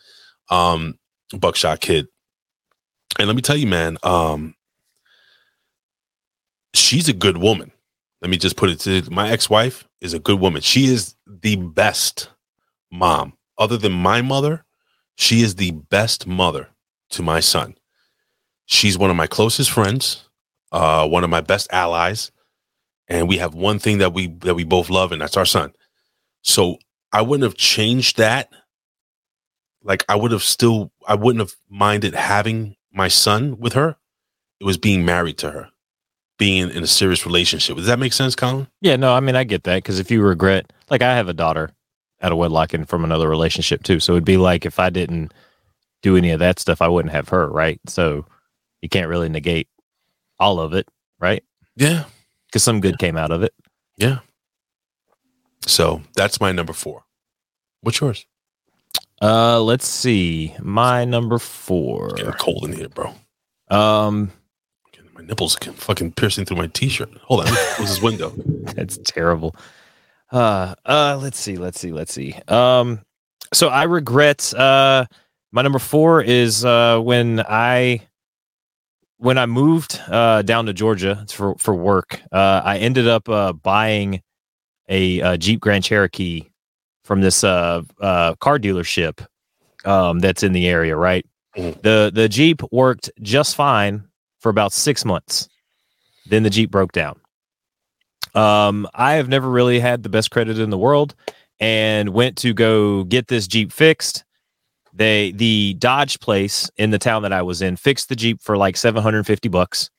um 0.51 0.99
buckshot 1.33 1.81
kid 1.81 2.07
and 3.19 3.27
let 3.27 3.37
me 3.37 3.43
tell 3.43 3.57
you 3.57 3.67
man 3.67 3.99
um 4.03 4.55
she's 6.75 7.09
a 7.09 7.13
good 7.13 7.39
woman 7.39 7.73
let 8.23 8.31
me 8.31 8.39
just 8.39 8.57
put 8.57 8.71
it 8.71 8.79
to 8.81 9.11
my 9.11 9.31
ex-wife 9.31 9.87
is 10.01 10.15
a 10.15 10.21
good 10.21 10.39
woman. 10.39 10.63
She 10.63 10.87
is 10.87 11.17
the 11.27 11.57
best 11.57 12.31
mom. 12.91 13.35
Other 13.59 13.77
than 13.77 13.93
my 13.93 14.23
mother 14.23 14.65
she 15.17 15.43
is 15.43 15.57
the 15.57 15.73
best 15.73 16.27
mother 16.27 16.69
to 17.11 17.23
my 17.23 17.41
son. 17.41 17.77
She's 18.65 18.97
one 18.97 19.11
of 19.11 19.17
my 19.17 19.27
closest 19.27 19.71
friends 19.71 20.29
uh 20.71 21.07
one 21.07 21.25
of 21.25 21.29
my 21.31 21.43
best 21.43 21.71
allies 21.71 22.33
and 23.07 23.29
we 23.29 23.37
have 23.37 23.55
one 23.55 23.79
thing 23.79 23.99
that 23.99 24.15
we 24.15 24.29
that 24.39 24.55
we 24.55 24.65
both 24.65 24.89
love 24.89 25.13
and 25.13 25.21
that's 25.21 25.37
our 25.37 25.45
son. 25.45 25.73
So 26.43 26.79
i 27.13 27.21
wouldn't 27.21 27.45
have 27.45 27.57
changed 27.59 28.19
that. 28.19 28.49
Like 29.83 30.05
i 30.09 30.15
would 30.15 30.31
have 30.31 30.45
still 30.45 30.93
i 31.07 31.15
wouldn't 31.17 31.41
have 31.41 31.57
minded 31.69 32.15
having 32.15 32.77
my 32.93 33.09
son 33.09 33.59
with 33.59 33.73
her. 33.73 33.97
It 34.61 34.65
was 34.65 34.79
being 34.79 35.05
married 35.05 35.39
to 35.39 35.51
her 35.51 35.71
being 36.43 36.71
in, 36.71 36.83
a 36.83 36.87
serious 36.89 37.25
relationship 37.25 37.77
does 37.77 37.87
that 37.87 38.01
make 38.01 38.13
sense 38.13 38.35
colin 38.35 38.67
Yeah, 38.81 38.97
no, 38.97 39.15
I 39.15 39.21
mean 39.21 39.37
I 39.37 39.45
get 39.45 39.63
that 39.63 39.77
because 39.77 40.01
if 40.01 40.11
you 40.11 40.21
regret, 40.23 40.73
like 40.91 41.01
I 41.01 41.15
have 41.15 41.29
a 41.29 41.33
daughter 41.33 41.71
out 42.21 42.33
of 42.33 42.39
wedlock 42.39 42.75
and 42.75 42.89
from 42.89 43.05
another 43.05 43.29
relationship 43.29 43.85
too, 43.85 44.01
so 44.01 44.15
it'd 44.15 44.25
be 44.25 44.39
like 44.39 44.67
if 44.67 44.81
I 44.81 44.91
didn't 44.91 45.33
do 46.03 46.17
any 46.17 46.33
of 46.33 46.41
that 46.41 46.59
stuff, 46.59 46.83
I 46.83 46.89
wouldn't 46.89 47.15
have 47.15 47.29
her, 47.29 47.49
right? 47.49 47.81
So 47.87 48.27
you 48.81 48.89
can't 48.89 49.09
really 49.09 49.29
negate 49.29 49.69
all 50.41 50.59
of 50.59 50.75
it, 50.75 50.89
right? 51.21 51.45
Yeah, 51.77 52.07
because 52.47 52.65
some 52.65 52.81
good 52.81 52.99
came 52.99 53.17
out 53.17 53.31
of 53.31 53.45
it. 53.45 53.55
Yeah. 53.97 54.19
So 55.65 56.03
that's 56.17 56.41
my 56.41 56.51
number 56.51 56.73
four. 56.73 57.05
What's 57.83 58.01
yours? 58.01 58.27
Uh, 59.21 59.63
let's 59.63 59.87
see. 59.87 60.57
My 60.61 61.05
number 61.05 61.39
four. 61.39 62.07
It's 62.07 62.15
getting 62.15 62.33
cold 62.33 62.65
in 62.65 62.73
here, 62.73 62.89
bro. 62.89 63.15
Um, 63.71 64.33
My 65.23 65.29
nipples 65.29 65.57
are 65.69 65.73
fucking 65.73 66.13
piercing 66.13 66.45
through 66.47 66.57
my 66.57 66.67
t-shirt. 66.67 67.11
Hold 67.23 67.43
on, 67.43 67.47
close 67.77 67.89
this 67.91 68.03
window. 68.03 68.33
That's 68.75 68.99
terrible. 68.99 69.55
Uh, 70.33 70.75
uh, 70.85 71.19
let's 71.23 71.39
see, 71.39 71.57
let's 71.57 71.79
see, 71.79 71.93
let's 71.93 72.13
see. 72.13 72.35
Um, 72.49 73.01
so 73.53 73.69
I 73.69 73.85
regret. 73.85 74.53
Uh, 74.53 75.07
my 75.53 75.63
number 75.63 75.79
four 75.79 76.23
is 76.23 76.65
uh 76.65 76.99
when 76.99 77.41
I 77.41 78.09
when 79.19 79.39
I 79.39 79.47
moved 79.47 80.01
uh 80.09 80.43
down 80.43 80.67
to 80.67 80.73
Georgia 80.73 81.25
for 81.29 81.55
for 81.57 81.75
work. 81.75 82.21
Uh, 82.33 82.63
I 82.65 82.79
ended 82.79 83.07
up 83.07 83.29
uh 83.29 83.53
buying 83.53 84.23
a, 84.89 85.23
uh 85.23 85.37
Jeep 85.37 85.61
Grand 85.61 85.85
Cherokee 85.85 86.49
from 87.05 87.21
this 87.21 87.45
uh 87.45 87.83
uh 88.01 88.35
car 88.37 88.59
dealership 88.59 89.25
um 89.85 90.19
that's 90.19 90.43
in 90.43 90.53
the 90.53 90.67
area. 90.67 90.97
Right. 90.97 91.25
The 91.55 92.11
the 92.13 92.29
Jeep 92.29 92.63
worked 92.73 93.11
just 93.21 93.55
fine 93.55 94.09
for 94.43 94.51
about 94.51 94.73
six 94.73 95.05
months. 95.05 95.49
Then 96.27 96.43
the 96.43 96.51
Jeep 96.51 96.71
broke 96.71 96.93
down. 96.93 97.21
Um, 98.35 98.89
I 98.95 99.15
have 99.15 99.29
never 99.29 99.49
really 99.49 99.79
had 99.79 100.03
the 100.03 100.09
best 100.09 100.31
credit 100.31 100.59
in 100.59 100.71
the 100.71 100.79
world 100.79 101.15
and 101.61 102.11
went 102.11 102.37
to 102.39 102.53
go 102.53 103.05
get 103.05 103.29
this 103.29 103.47
Jeep 103.47 103.73
fixed. 103.73 104.25
They 104.93 105.33
the 105.33 105.75
Dodge 105.75 106.21
place 106.21 106.71
in 106.77 106.91
the 106.91 106.99
town 106.99 107.23
that 107.23 107.33
I 107.33 107.43
was 107.43 107.63
in 107.63 107.77
fixed 107.77 108.09
the 108.09 108.17
Jeep 108.17 108.43
for 108.43 108.57
like 108.57 108.77
750 108.77 109.49
bucks. 109.49 109.91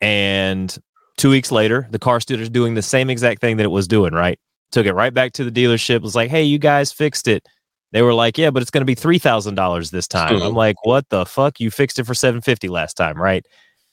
And 0.00 0.76
two 1.16 1.30
weeks 1.30 1.52
later, 1.52 1.86
the 1.90 1.98
car 1.98 2.20
studio 2.20 2.46
doing 2.48 2.74
the 2.74 2.82
same 2.82 3.08
exact 3.08 3.40
thing 3.40 3.56
that 3.56 3.64
it 3.64 3.70
was 3.70 3.86
doing, 3.86 4.12
right? 4.12 4.38
Took 4.72 4.86
it 4.86 4.94
right 4.94 5.14
back 5.14 5.32
to 5.34 5.44
the 5.48 5.50
dealership, 5.50 6.02
was 6.02 6.14
like, 6.14 6.30
Hey, 6.30 6.42
you 6.42 6.58
guys 6.58 6.92
fixed 6.92 7.28
it. 7.28 7.46
They 7.92 8.02
were 8.02 8.14
like, 8.14 8.36
Yeah, 8.38 8.50
but 8.50 8.62
it's 8.62 8.70
gonna 8.70 8.84
be 8.84 8.94
three 8.94 9.18
thousand 9.18 9.54
dollars 9.54 9.90
this 9.90 10.08
time. 10.08 10.42
I'm 10.42 10.54
like, 10.54 10.84
What 10.84 11.08
the 11.10 11.24
fuck? 11.24 11.60
You 11.60 11.70
fixed 11.70 11.98
it 11.98 12.04
for 12.04 12.14
750 12.14 12.68
last 12.68 12.96
time, 12.96 13.20
right? 13.20 13.46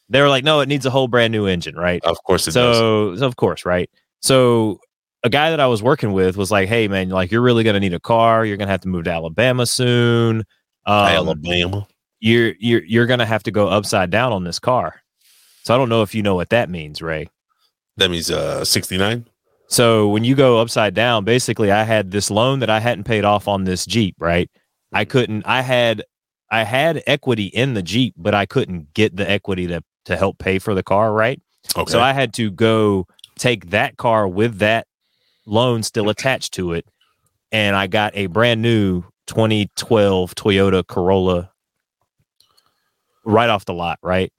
They 0.09 0.21
were 0.21 0.29
like, 0.29 0.43
No, 0.43 0.61
it 0.61 0.67
needs 0.69 0.85
a 0.85 0.89
whole 0.89 1.07
brand 1.07 1.31
new 1.31 1.45
engine, 1.45 1.75
right? 1.75 2.03
Of 2.03 2.23
course 2.23 2.47
it 2.47 2.53
does. 2.53 2.77
so, 2.77 3.15
so 3.17 3.25
of 3.25 3.35
course, 3.35 3.65
right? 3.65 3.89
So 4.21 4.79
a 5.23 5.29
guy 5.29 5.49
that 5.49 5.59
I 5.59 5.67
was 5.67 5.83
working 5.83 6.13
with 6.13 6.37
was 6.37 6.49
like, 6.51 6.69
"Hey, 6.69 6.87
man, 6.87 7.09
like 7.09 7.31
you're 7.31 7.41
really 7.41 7.63
gonna 7.63 7.79
need 7.79 7.93
a 7.93 7.99
car. 7.99 8.45
You're 8.45 8.57
gonna 8.57 8.71
have 8.71 8.81
to 8.81 8.87
move 8.87 9.03
to 9.05 9.11
Alabama 9.11 9.65
soon. 9.65 10.39
Um, 10.85 11.07
Alabama. 11.07 11.87
You're 12.19 12.53
you're 12.59 12.83
you're 12.83 13.05
gonna 13.05 13.25
have 13.25 13.43
to 13.43 13.51
go 13.51 13.67
upside 13.67 14.09
down 14.09 14.31
on 14.31 14.43
this 14.43 14.59
car." 14.59 15.01
So 15.63 15.73
I 15.73 15.77
don't 15.77 15.89
know 15.89 16.01
if 16.03 16.15
you 16.15 16.23
know 16.23 16.35
what 16.35 16.49
that 16.49 16.69
means, 16.69 17.01
Ray. 17.01 17.29
That 17.97 18.09
means 18.11 18.31
uh 18.31 18.63
69. 18.63 19.25
So 19.69 20.09
when 20.09 20.23
you 20.23 20.35
go 20.35 20.59
upside 20.59 20.95
down, 20.95 21.23
basically, 21.23 21.71
I 21.71 21.83
had 21.83 22.09
this 22.11 22.31
loan 22.31 22.59
that 22.59 22.71
I 22.71 22.79
hadn't 22.79 23.03
paid 23.03 23.23
off 23.23 23.47
on 23.47 23.65
this 23.65 23.85
Jeep, 23.85 24.15
right? 24.19 24.49
I 24.91 25.03
mm-hmm. 25.03 25.11
couldn't. 25.11 25.45
I 25.45 25.61
had 25.61 26.03
I 26.49 26.63
had 26.63 27.03
equity 27.05 27.45
in 27.45 27.75
the 27.75 27.83
Jeep, 27.83 28.15
but 28.17 28.33
I 28.33 28.45
couldn't 28.45 28.93
get 28.93 29.15
the 29.15 29.29
equity 29.29 29.67
to 29.67 29.83
to 30.05 30.17
help 30.17 30.39
pay 30.39 30.57
for 30.57 30.73
the 30.73 30.83
car, 30.83 31.13
right? 31.13 31.39
Okay. 31.77 31.91
So 31.91 31.99
I 31.99 32.13
had 32.13 32.33
to 32.35 32.49
go 32.49 33.05
take 33.37 33.69
that 33.69 33.97
car 33.97 34.27
with 34.27 34.57
that 34.57 34.87
loan 35.45 35.83
still 35.83 36.09
attached 36.15 36.53
to 36.55 36.73
it, 36.73 36.85
and 37.51 37.75
I 37.75 37.85
got 37.85 38.13
a 38.15 38.25
brand 38.25 38.63
new 38.63 39.03
2012 39.27 40.33
Toyota 40.33 40.85
Corolla 40.85 41.51
right 43.23 43.49
off 43.49 43.65
the 43.65 43.73
lot, 43.73 43.99
right? 44.01 44.33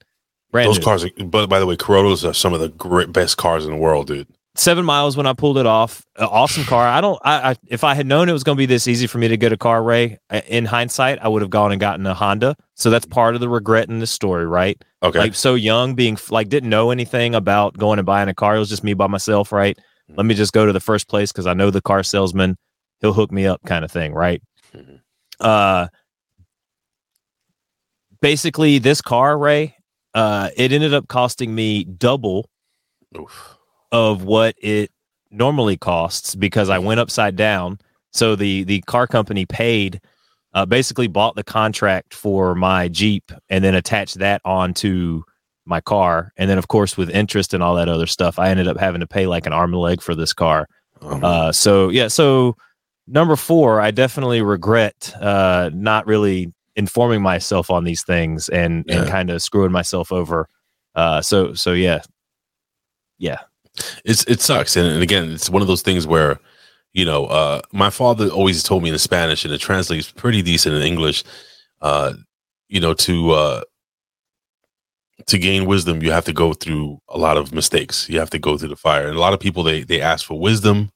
Brand 0.51 0.67
Those 0.67 0.79
new. 0.79 0.83
cars, 0.83 1.05
are, 1.05 1.09
but 1.23 1.47
by 1.47 1.59
the 1.59 1.65
way, 1.65 1.77
Corollas 1.77 2.25
are 2.25 2.33
some 2.33 2.53
of 2.53 2.59
the 2.59 2.67
great 2.67 3.13
best 3.13 3.37
cars 3.37 3.65
in 3.65 3.71
the 3.71 3.77
world, 3.77 4.07
dude. 4.07 4.27
Seven 4.61 4.85
miles 4.85 5.17
when 5.17 5.25
I 5.25 5.33
pulled 5.33 5.57
it 5.57 5.65
off. 5.65 6.05
An 6.17 6.25
awesome 6.25 6.63
car. 6.63 6.87
I 6.87 7.01
don't. 7.01 7.19
I, 7.23 7.51
I 7.51 7.55
if 7.67 7.83
I 7.83 7.95
had 7.95 8.05
known 8.05 8.29
it 8.29 8.33
was 8.33 8.43
going 8.43 8.55
to 8.55 8.59
be 8.59 8.65
this 8.65 8.87
easy 8.87 9.07
for 9.07 9.17
me 9.17 9.27
to 9.27 9.37
get 9.37 9.51
a 9.51 9.57
car, 9.57 9.83
Ray. 9.83 10.19
uh, 10.29 10.41
In 10.47 10.65
hindsight, 10.65 11.19
I 11.21 11.27
would 11.27 11.41
have 11.41 11.51
gone 11.51 11.71
and 11.71 11.81
gotten 11.81 12.05
a 12.05 12.13
Honda. 12.13 12.55
So 12.75 12.89
that's 12.89 13.05
part 13.05 13.35
of 13.35 13.41
the 13.41 13.49
regret 13.49 13.89
in 13.89 13.99
this 13.99 14.11
story, 14.11 14.45
right? 14.45 14.81
Okay. 15.03 15.19
Like 15.19 15.35
so 15.35 15.55
young, 15.55 15.95
being 15.95 16.17
like 16.29 16.49
didn't 16.49 16.69
know 16.69 16.91
anything 16.91 17.35
about 17.35 17.77
going 17.77 17.99
and 17.99 18.05
buying 18.05 18.29
a 18.29 18.33
car. 18.33 18.55
It 18.55 18.59
was 18.59 18.69
just 18.69 18.83
me 18.83 18.93
by 18.93 19.07
myself, 19.07 19.51
right? 19.51 19.77
Let 20.09 20.25
me 20.25 20.33
just 20.35 20.53
go 20.53 20.65
to 20.65 20.73
the 20.73 20.79
first 20.81 21.07
place 21.07 21.31
because 21.31 21.47
I 21.47 21.53
know 21.53 21.71
the 21.71 21.81
car 21.81 22.03
salesman. 22.03 22.57
He'll 22.99 23.13
hook 23.13 23.31
me 23.31 23.45
up, 23.47 23.61
kind 23.65 23.83
of 23.85 23.91
thing, 23.91 24.13
right? 24.13 24.41
Uh, 25.39 25.87
basically, 28.21 28.77
this 28.77 29.01
car, 29.01 29.37
Ray, 29.37 29.75
uh, 30.13 30.49
it 30.55 30.71
ended 30.71 30.93
up 30.93 31.07
costing 31.07 31.55
me 31.55 31.83
double 31.85 32.49
of 33.91 34.23
what 34.23 34.55
it 34.57 34.91
normally 35.29 35.77
costs 35.77 36.35
because 36.35 36.69
I 36.69 36.79
went 36.79 36.99
upside 36.99 37.35
down. 37.35 37.79
So 38.11 38.35
the 38.35 38.63
the 38.63 38.81
car 38.81 39.07
company 39.07 39.45
paid, 39.45 40.01
uh, 40.53 40.65
basically 40.65 41.07
bought 41.07 41.35
the 41.35 41.43
contract 41.43 42.13
for 42.13 42.55
my 42.55 42.87
Jeep 42.89 43.31
and 43.49 43.63
then 43.63 43.75
attached 43.75 44.19
that 44.19 44.41
onto 44.43 45.23
my 45.65 45.79
car. 45.79 46.33
And 46.37 46.49
then, 46.49 46.57
of 46.57 46.67
course, 46.67 46.97
with 46.97 47.09
interest 47.09 47.53
and 47.53 47.63
all 47.63 47.75
that 47.75 47.87
other 47.89 48.07
stuff, 48.07 48.39
I 48.39 48.49
ended 48.49 48.67
up 48.67 48.77
having 48.77 49.01
to 49.01 49.07
pay 49.07 49.27
like 49.27 49.45
an 49.45 49.53
arm 49.53 49.73
and 49.73 49.81
leg 49.81 50.01
for 50.01 50.15
this 50.15 50.33
car. 50.33 50.67
Uh, 51.01 51.51
so 51.51 51.89
yeah, 51.89 52.07
so 52.07 52.55
number 53.07 53.35
four, 53.35 53.81
I 53.81 53.91
definitely 53.91 54.41
regret 54.41 55.13
uh, 55.19 55.69
not 55.73 56.05
really 56.05 56.53
informing 56.75 57.21
myself 57.21 57.69
on 57.71 57.83
these 57.83 58.03
things 58.03 58.49
and 58.49 58.85
and 58.87 59.09
kind 59.09 59.29
of 59.29 59.41
screwing 59.41 59.71
myself 59.71 60.11
over. 60.11 60.47
Uh, 60.95 61.21
so 61.21 61.53
so 61.53 61.73
yeah, 61.73 62.01
yeah. 63.17 63.39
It's 64.03 64.23
it 64.25 64.41
sucks, 64.41 64.75
and, 64.75 64.87
and 64.87 65.01
again, 65.01 65.31
it's 65.31 65.49
one 65.49 65.61
of 65.61 65.67
those 65.67 65.81
things 65.81 66.05
where, 66.05 66.39
you 66.93 67.05
know, 67.05 67.25
uh, 67.25 67.61
my 67.71 67.89
father 67.89 68.27
always 68.27 68.63
told 68.63 68.83
me 68.83 68.89
in 68.89 68.97
Spanish, 68.97 69.45
and 69.45 69.53
it 69.53 69.59
translates 69.59 70.11
pretty 70.11 70.41
decent 70.41 70.75
in 70.75 70.81
English. 70.81 71.23
Uh, 71.81 72.13
you 72.67 72.79
know, 72.79 72.93
to 72.93 73.31
uh, 73.31 73.61
to 75.27 75.37
gain 75.37 75.65
wisdom, 75.65 76.03
you 76.03 76.11
have 76.11 76.25
to 76.25 76.33
go 76.33 76.53
through 76.53 76.99
a 77.09 77.17
lot 77.17 77.37
of 77.37 77.53
mistakes. 77.53 78.09
You 78.09 78.19
have 78.19 78.29
to 78.31 78.39
go 78.39 78.57
through 78.57 78.69
the 78.69 78.75
fire, 78.75 79.07
and 79.07 79.15
a 79.15 79.19
lot 79.19 79.33
of 79.33 79.39
people 79.39 79.63
they 79.63 79.83
they 79.83 80.01
ask 80.01 80.25
for 80.25 80.39
wisdom, 80.39 80.91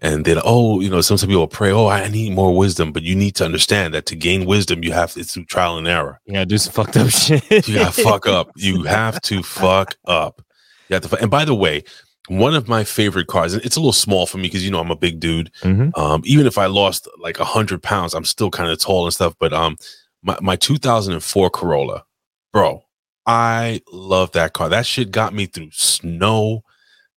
and 0.00 0.24
then 0.24 0.38
oh, 0.44 0.80
you 0.80 0.90
know, 0.90 1.00
some 1.00 1.18
people 1.18 1.48
pray, 1.48 1.72
oh, 1.72 1.88
I 1.88 2.08
need 2.08 2.32
more 2.32 2.56
wisdom, 2.56 2.92
but 2.92 3.02
you 3.02 3.16
need 3.16 3.34
to 3.36 3.44
understand 3.44 3.94
that 3.94 4.06
to 4.06 4.16
gain 4.16 4.44
wisdom, 4.44 4.84
you 4.84 4.92
have 4.92 5.12
to 5.12 5.20
it's 5.20 5.34
through 5.34 5.46
trial 5.46 5.78
and 5.78 5.88
error. 5.88 6.20
You 6.24 6.34
gotta 6.34 6.46
do 6.46 6.58
some 6.58 6.72
fucked 6.72 6.96
up 6.96 7.08
shit. 7.10 7.66
You 7.66 7.76
gotta 7.76 8.02
fuck 8.02 8.26
up. 8.26 8.50
You 8.56 8.84
have 8.84 9.20
to 9.22 9.42
fuck 9.42 9.96
up. 10.06 10.42
You 10.88 10.94
have 10.94 11.02
to. 11.02 11.08
fu- 11.08 11.16
And 11.16 11.30
by 11.30 11.44
the 11.44 11.54
way, 11.54 11.84
one 12.28 12.54
of 12.54 12.68
my 12.68 12.84
favorite 12.84 13.26
cars, 13.26 13.54
and 13.54 13.64
it's 13.64 13.76
a 13.76 13.80
little 13.80 13.92
small 13.92 14.26
for 14.26 14.36
me 14.38 14.44
because 14.44 14.64
you 14.64 14.70
know 14.70 14.80
I'm 14.80 14.90
a 14.90 14.96
big 14.96 15.18
dude. 15.20 15.50
Mhm. 15.62 15.96
Um, 15.98 16.22
even 16.24 16.46
if 16.46 16.58
I 16.58 16.66
lost 16.66 17.08
like 17.18 17.38
a 17.40 17.44
hundred 17.44 17.82
pounds, 17.82 18.14
I'm 18.14 18.24
still 18.24 18.50
kind 18.50 18.70
of 18.70 18.78
tall 18.78 19.04
and 19.04 19.14
stuff. 19.14 19.34
But 19.40 19.52
um, 19.52 19.76
my 20.22 20.36
my 20.40 20.56
2004 20.56 21.50
Corolla, 21.50 22.04
bro, 22.52 22.84
I 23.26 23.80
love 23.92 24.32
that 24.32 24.52
car. 24.52 24.68
That 24.68 24.84
shit 24.86 25.10
got 25.10 25.32
me 25.34 25.46
through 25.46 25.70
snow. 25.72 26.64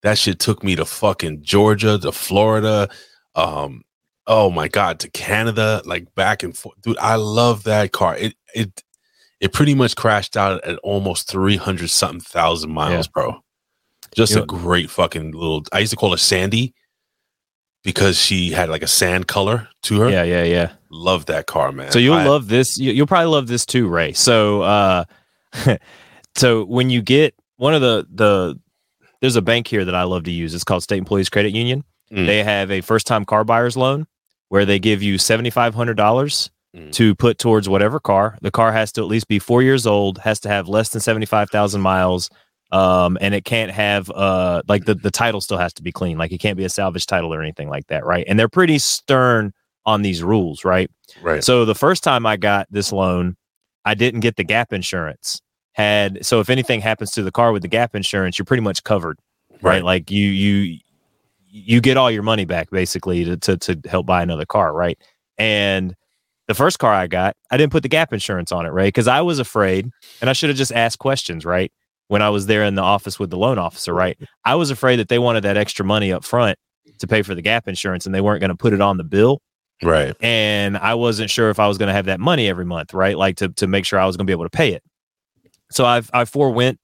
That 0.03 0.17
shit 0.17 0.39
took 0.39 0.63
me 0.63 0.75
to 0.77 0.85
fucking 0.85 1.43
Georgia, 1.43 1.97
to 1.99 2.11
Florida. 2.11 2.89
Um, 3.35 3.83
oh 4.27 4.49
my 4.49 4.67
god, 4.67 4.99
to 4.99 5.09
Canada, 5.11 5.81
like 5.85 6.13
back 6.15 6.41
and 6.43 6.57
forth, 6.57 6.79
dude. 6.81 6.97
I 6.99 7.15
love 7.15 7.63
that 7.65 7.91
car. 7.91 8.15
It 8.17 8.35
it 8.55 8.81
it 9.41 9.51
pretty 9.53 9.73
much 9.75 9.95
crashed 9.95 10.37
out 10.37 10.63
at 10.63 10.77
almost 10.79 11.27
300 11.29 11.89
something 11.89 12.19
thousand 12.21 12.71
miles, 12.71 13.07
bro. 13.07 13.43
Just 14.15 14.35
You 14.35 14.43
a 14.43 14.45
great 14.45 14.89
fucking 14.89 15.31
little. 15.31 15.63
I 15.71 15.79
used 15.79 15.91
to 15.91 15.95
call 15.97 16.11
her 16.11 16.17
Sandy 16.17 16.73
because 17.83 18.19
she 18.19 18.51
had 18.51 18.69
like 18.69 18.83
a 18.83 18.87
sand 18.87 19.27
color 19.27 19.67
to 19.83 20.01
her. 20.01 20.09
Yeah, 20.09 20.23
yeah, 20.23 20.43
yeah. 20.43 20.71
Love 20.89 21.27
that 21.27 21.47
car, 21.47 21.71
man. 21.71 21.91
So 21.91 21.99
you'll 21.99 22.15
I- 22.15 22.27
love 22.27 22.47
this. 22.47 22.77
You, 22.77 22.91
you'll 22.91 23.07
probably 23.07 23.27
love 23.31 23.47
this 23.47 23.65
too, 23.65 23.87
Ray. 23.87 24.13
So, 24.13 24.61
uh, 24.63 25.03
so 26.35 26.65
when 26.65 26.89
you 26.89 27.01
get 27.01 27.35
one 27.57 27.73
of 27.73 27.81
the 27.81 28.07
the 28.13 28.59
there's 29.21 29.35
a 29.35 29.41
bank 29.41 29.67
here 29.67 29.85
that 29.85 29.93
I 29.95 30.03
love 30.03 30.23
to 30.23 30.31
use. 30.31 30.53
It's 30.55 30.63
called 30.63 30.81
State 30.83 30.97
Employees 30.97 31.29
Credit 31.29 31.51
Union. 31.53 31.83
Mm. 32.11 32.25
They 32.25 32.43
have 32.43 32.71
a 32.71 32.81
first 32.81 33.05
time 33.07 33.23
car 33.23 33.43
buyer's 33.43 33.77
loan 33.77 34.07
where 34.49 34.65
they 34.65 34.79
give 34.79 35.01
you 35.03 35.17
seventy 35.17 35.49
five 35.49 35.73
hundred 35.75 35.95
dollars 35.97 36.49
Mm. 36.73 36.89
to 36.93 37.13
put 37.15 37.37
towards 37.37 37.67
whatever 37.67 37.99
car. 37.99 38.37
The 38.41 38.49
car 38.49 38.71
has 38.71 38.93
to 38.93 39.01
at 39.01 39.07
least 39.07 39.27
be 39.27 39.39
four 39.39 39.61
years 39.61 39.85
old, 39.85 40.19
has 40.19 40.39
to 40.39 40.47
have 40.47 40.69
less 40.69 40.87
than 40.87 41.01
seventy 41.01 41.25
five 41.25 41.49
thousand 41.49 41.81
miles. 41.81 42.29
Um, 42.71 43.17
and 43.19 43.33
it 43.35 43.43
can't 43.43 43.71
have 43.71 44.09
uh 44.11 44.61
like 44.67 44.85
the, 44.85 44.95
the 44.95 45.11
title 45.11 45.41
still 45.41 45.57
has 45.57 45.73
to 45.73 45.83
be 45.83 45.91
clean. 45.91 46.17
Like 46.17 46.31
it 46.31 46.37
can't 46.37 46.57
be 46.57 46.63
a 46.63 46.69
salvage 46.69 47.05
title 47.05 47.33
or 47.33 47.41
anything 47.41 47.69
like 47.69 47.87
that, 47.87 48.05
right? 48.05 48.25
And 48.27 48.39
they're 48.39 48.49
pretty 48.49 48.79
stern 48.79 49.53
on 49.85 50.03
these 50.03 50.23
rules, 50.23 50.63
right? 50.63 50.89
Right. 51.21 51.43
So 51.43 51.65
the 51.65 51.75
first 51.75 52.03
time 52.03 52.25
I 52.25 52.37
got 52.37 52.67
this 52.71 52.91
loan, 52.91 53.35
I 53.83 53.93
didn't 53.93 54.21
get 54.21 54.35
the 54.35 54.43
gap 54.43 54.71
insurance. 54.71 55.41
Had 55.73 56.25
so 56.25 56.39
if 56.39 56.49
anything 56.49 56.81
happens 56.81 57.11
to 57.11 57.23
the 57.23 57.31
car 57.31 57.51
with 57.51 57.61
the 57.61 57.67
gap 57.67 57.95
insurance, 57.95 58.37
you're 58.37 58.45
pretty 58.45 58.63
much 58.63 58.83
covered. 58.83 59.17
Right. 59.51 59.63
Right. 59.63 59.83
Like 59.83 60.11
you 60.11 60.27
you 60.27 60.79
you 61.49 61.81
get 61.81 61.97
all 61.97 62.09
your 62.09 62.23
money 62.23 62.45
back 62.45 62.69
basically 62.69 63.25
to, 63.25 63.37
to 63.37 63.57
to 63.57 63.89
help 63.89 64.05
buy 64.05 64.21
another 64.23 64.45
car, 64.45 64.73
right? 64.73 64.97
And 65.37 65.95
the 66.47 66.53
first 66.53 66.79
car 66.79 66.93
I 66.93 67.07
got, 67.07 67.35
I 67.49 67.57
didn't 67.57 67.71
put 67.71 67.83
the 67.83 67.89
gap 67.89 68.11
insurance 68.13 68.51
on 68.51 68.65
it, 68.65 68.69
right? 68.69 68.87
Because 68.87 69.07
I 69.07 69.21
was 69.21 69.39
afraid, 69.39 69.89
and 70.19 70.29
I 70.29 70.33
should 70.33 70.49
have 70.49 70.57
just 70.57 70.71
asked 70.73 70.99
questions, 70.99 71.45
right? 71.45 71.71
When 72.11 72.21
I 72.21 72.29
was 72.29 72.47
there 72.47 72.65
in 72.65 72.75
the 72.75 72.81
office 72.81 73.19
with 73.19 73.29
the 73.29 73.37
loan 73.37 73.57
officer, 73.57 73.93
right? 73.93 74.17
I 74.43 74.55
was 74.55 74.69
afraid 74.69 74.97
that 74.97 75.07
they 75.07 75.17
wanted 75.17 75.45
that 75.45 75.55
extra 75.55 75.85
money 75.85 76.11
up 76.11 76.25
front 76.25 76.59
to 76.99 77.07
pay 77.07 77.21
for 77.21 77.33
the 77.33 77.41
gap 77.41 77.69
insurance 77.69 78.05
and 78.05 78.13
they 78.13 78.19
weren't 78.19 78.41
going 78.41 78.49
to 78.49 78.55
put 78.57 78.73
it 78.73 78.81
on 78.81 78.97
the 78.97 79.05
bill. 79.05 79.41
Right. 79.81 80.13
And 80.19 80.77
I 80.77 80.95
wasn't 80.95 81.29
sure 81.29 81.49
if 81.49 81.57
I 81.57 81.69
was 81.69 81.77
going 81.77 81.87
to 81.87 81.93
have 81.93 82.07
that 82.07 82.19
money 82.19 82.49
every 82.49 82.65
month, 82.65 82.93
right? 82.93 83.17
Like 83.17 83.37
to, 83.37 83.47
to 83.47 83.65
make 83.65 83.85
sure 83.85 83.97
I 83.97 84.05
was 84.05 84.17
going 84.17 84.25
to 84.25 84.29
be 84.29 84.33
able 84.33 84.43
to 84.43 84.49
pay 84.49 84.73
it. 84.73 84.83
So 85.71 85.85
I've, 85.85 86.09
I 86.13 86.25
forewent 86.25 86.79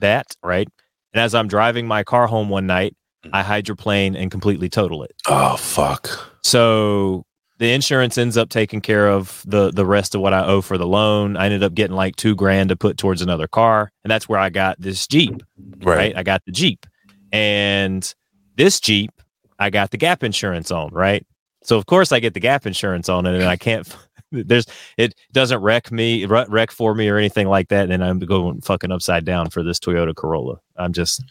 that, 0.00 0.34
right? 0.42 0.66
And 1.12 1.20
as 1.20 1.34
I'm 1.34 1.48
driving 1.48 1.86
my 1.86 2.02
car 2.02 2.26
home 2.26 2.48
one 2.48 2.66
night, 2.66 2.96
mm. 3.26 3.30
I 3.34 3.42
hydroplane 3.42 4.16
and 4.16 4.30
completely 4.30 4.70
total 4.70 5.02
it. 5.02 5.12
Oh, 5.28 5.56
fuck. 5.58 6.08
So 6.42 7.26
the 7.62 7.72
insurance 7.72 8.18
ends 8.18 8.36
up 8.36 8.48
taking 8.48 8.80
care 8.80 9.08
of 9.08 9.40
the 9.46 9.70
the 9.70 9.86
rest 9.86 10.16
of 10.16 10.20
what 10.20 10.34
I 10.34 10.44
owe 10.44 10.62
for 10.62 10.76
the 10.76 10.86
loan. 10.86 11.36
I 11.36 11.44
ended 11.44 11.62
up 11.62 11.74
getting 11.74 11.94
like 11.94 12.16
two 12.16 12.34
grand 12.34 12.70
to 12.70 12.76
put 12.76 12.96
towards 12.96 13.22
another 13.22 13.46
car, 13.46 13.92
and 14.02 14.10
that's 14.10 14.28
where 14.28 14.40
I 14.40 14.50
got 14.50 14.80
this 14.80 15.06
Jeep. 15.06 15.44
Right. 15.78 16.16
I 16.16 16.24
got 16.24 16.44
the 16.44 16.50
Jeep, 16.50 16.84
and 17.30 18.12
this 18.56 18.80
Jeep 18.80 19.12
I 19.60 19.70
got 19.70 19.92
the 19.92 19.96
Gap 19.96 20.24
insurance 20.24 20.72
on. 20.72 20.88
Right. 20.92 21.24
So 21.62 21.76
of 21.76 21.86
course 21.86 22.10
I 22.10 22.18
get 22.18 22.34
the 22.34 22.40
Gap 22.40 22.66
insurance 22.66 23.08
on 23.08 23.26
it, 23.26 23.36
and 23.36 23.44
I 23.44 23.56
can't. 23.56 23.88
There's 24.32 24.66
it 24.98 25.14
doesn't 25.30 25.60
wreck 25.62 25.92
me, 25.92 26.26
wreck 26.26 26.72
for 26.72 26.96
me 26.96 27.08
or 27.10 27.16
anything 27.16 27.46
like 27.46 27.68
that. 27.68 27.92
And 27.92 28.02
I'm 28.02 28.18
going 28.18 28.60
fucking 28.62 28.90
upside 28.90 29.24
down 29.24 29.50
for 29.50 29.62
this 29.62 29.78
Toyota 29.78 30.16
Corolla. 30.16 30.58
I'm 30.76 30.92
just, 30.92 31.22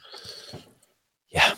yeah, 1.29 1.55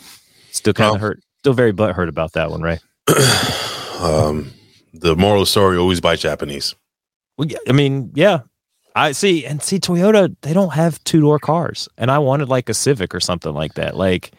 still 0.50 0.72
kind 0.72 0.96
of 0.96 1.00
hurt, 1.00 1.20
still 1.38 1.52
very 1.52 1.72
butthurt 1.72 2.08
about 2.08 2.32
that 2.32 2.50
one, 2.50 2.62
right? 2.62 2.80
um, 4.00 4.50
the 4.94 5.16
moral 5.16 5.42
of 5.42 5.46
the 5.46 5.50
story 5.50 5.76
always 5.76 6.00
buy 6.00 6.16
Japanese. 6.16 6.74
Well, 7.36 7.48
I 7.68 7.72
mean, 7.72 8.12
yeah. 8.14 8.40
I 8.96 9.10
see, 9.10 9.44
and 9.44 9.60
see, 9.60 9.80
Toyota, 9.80 10.34
they 10.42 10.52
don't 10.52 10.72
have 10.72 11.02
two 11.02 11.20
door 11.20 11.40
cars, 11.40 11.88
and 11.98 12.12
I 12.12 12.18
wanted 12.20 12.48
like 12.48 12.68
a 12.68 12.74
Civic 12.74 13.12
or 13.12 13.18
something 13.18 13.52
like 13.52 13.74
that. 13.74 13.96
Like, 13.96 14.32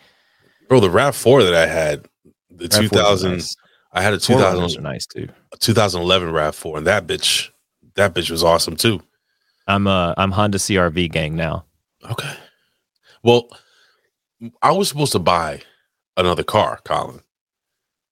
Bro, 0.70 0.80
the 0.80 0.90
Rav 0.90 1.14
Four 1.14 1.44
that 1.44 1.54
I 1.54 1.68
had, 1.68 2.06
the 2.50 2.70
RAV4s 2.70 2.90
2000, 2.90 3.32
nice. 3.34 3.56
I 3.92 4.02
had 4.02 4.14
a 4.14 4.18
4Runners 4.18 4.28
2000, 4.28 4.80
are 4.80 4.82
nice 4.82 5.06
too. 5.06 5.28
2011 5.60 6.32
Rav 6.32 6.56
Four, 6.56 6.78
and 6.78 6.88
that 6.88 7.06
bitch, 7.06 7.50
that 7.96 8.16
bitch 8.16 8.32
was 8.32 8.44
awesome 8.44 8.78
too. 8.78 9.02
I'm 9.68 9.88
uh, 9.88 10.14
I'm 10.18 10.32
Honda 10.32 10.58
CRV 10.58 11.12
gang 11.12 11.36
now. 11.36 11.66
Okay. 12.10 12.34
Well, 13.24 13.50
I 14.62 14.72
was 14.72 14.88
supposed 14.88 15.12
to 15.14 15.20
buy 15.20 15.64
another 16.16 16.44
car, 16.44 16.80
Colin, 16.86 17.22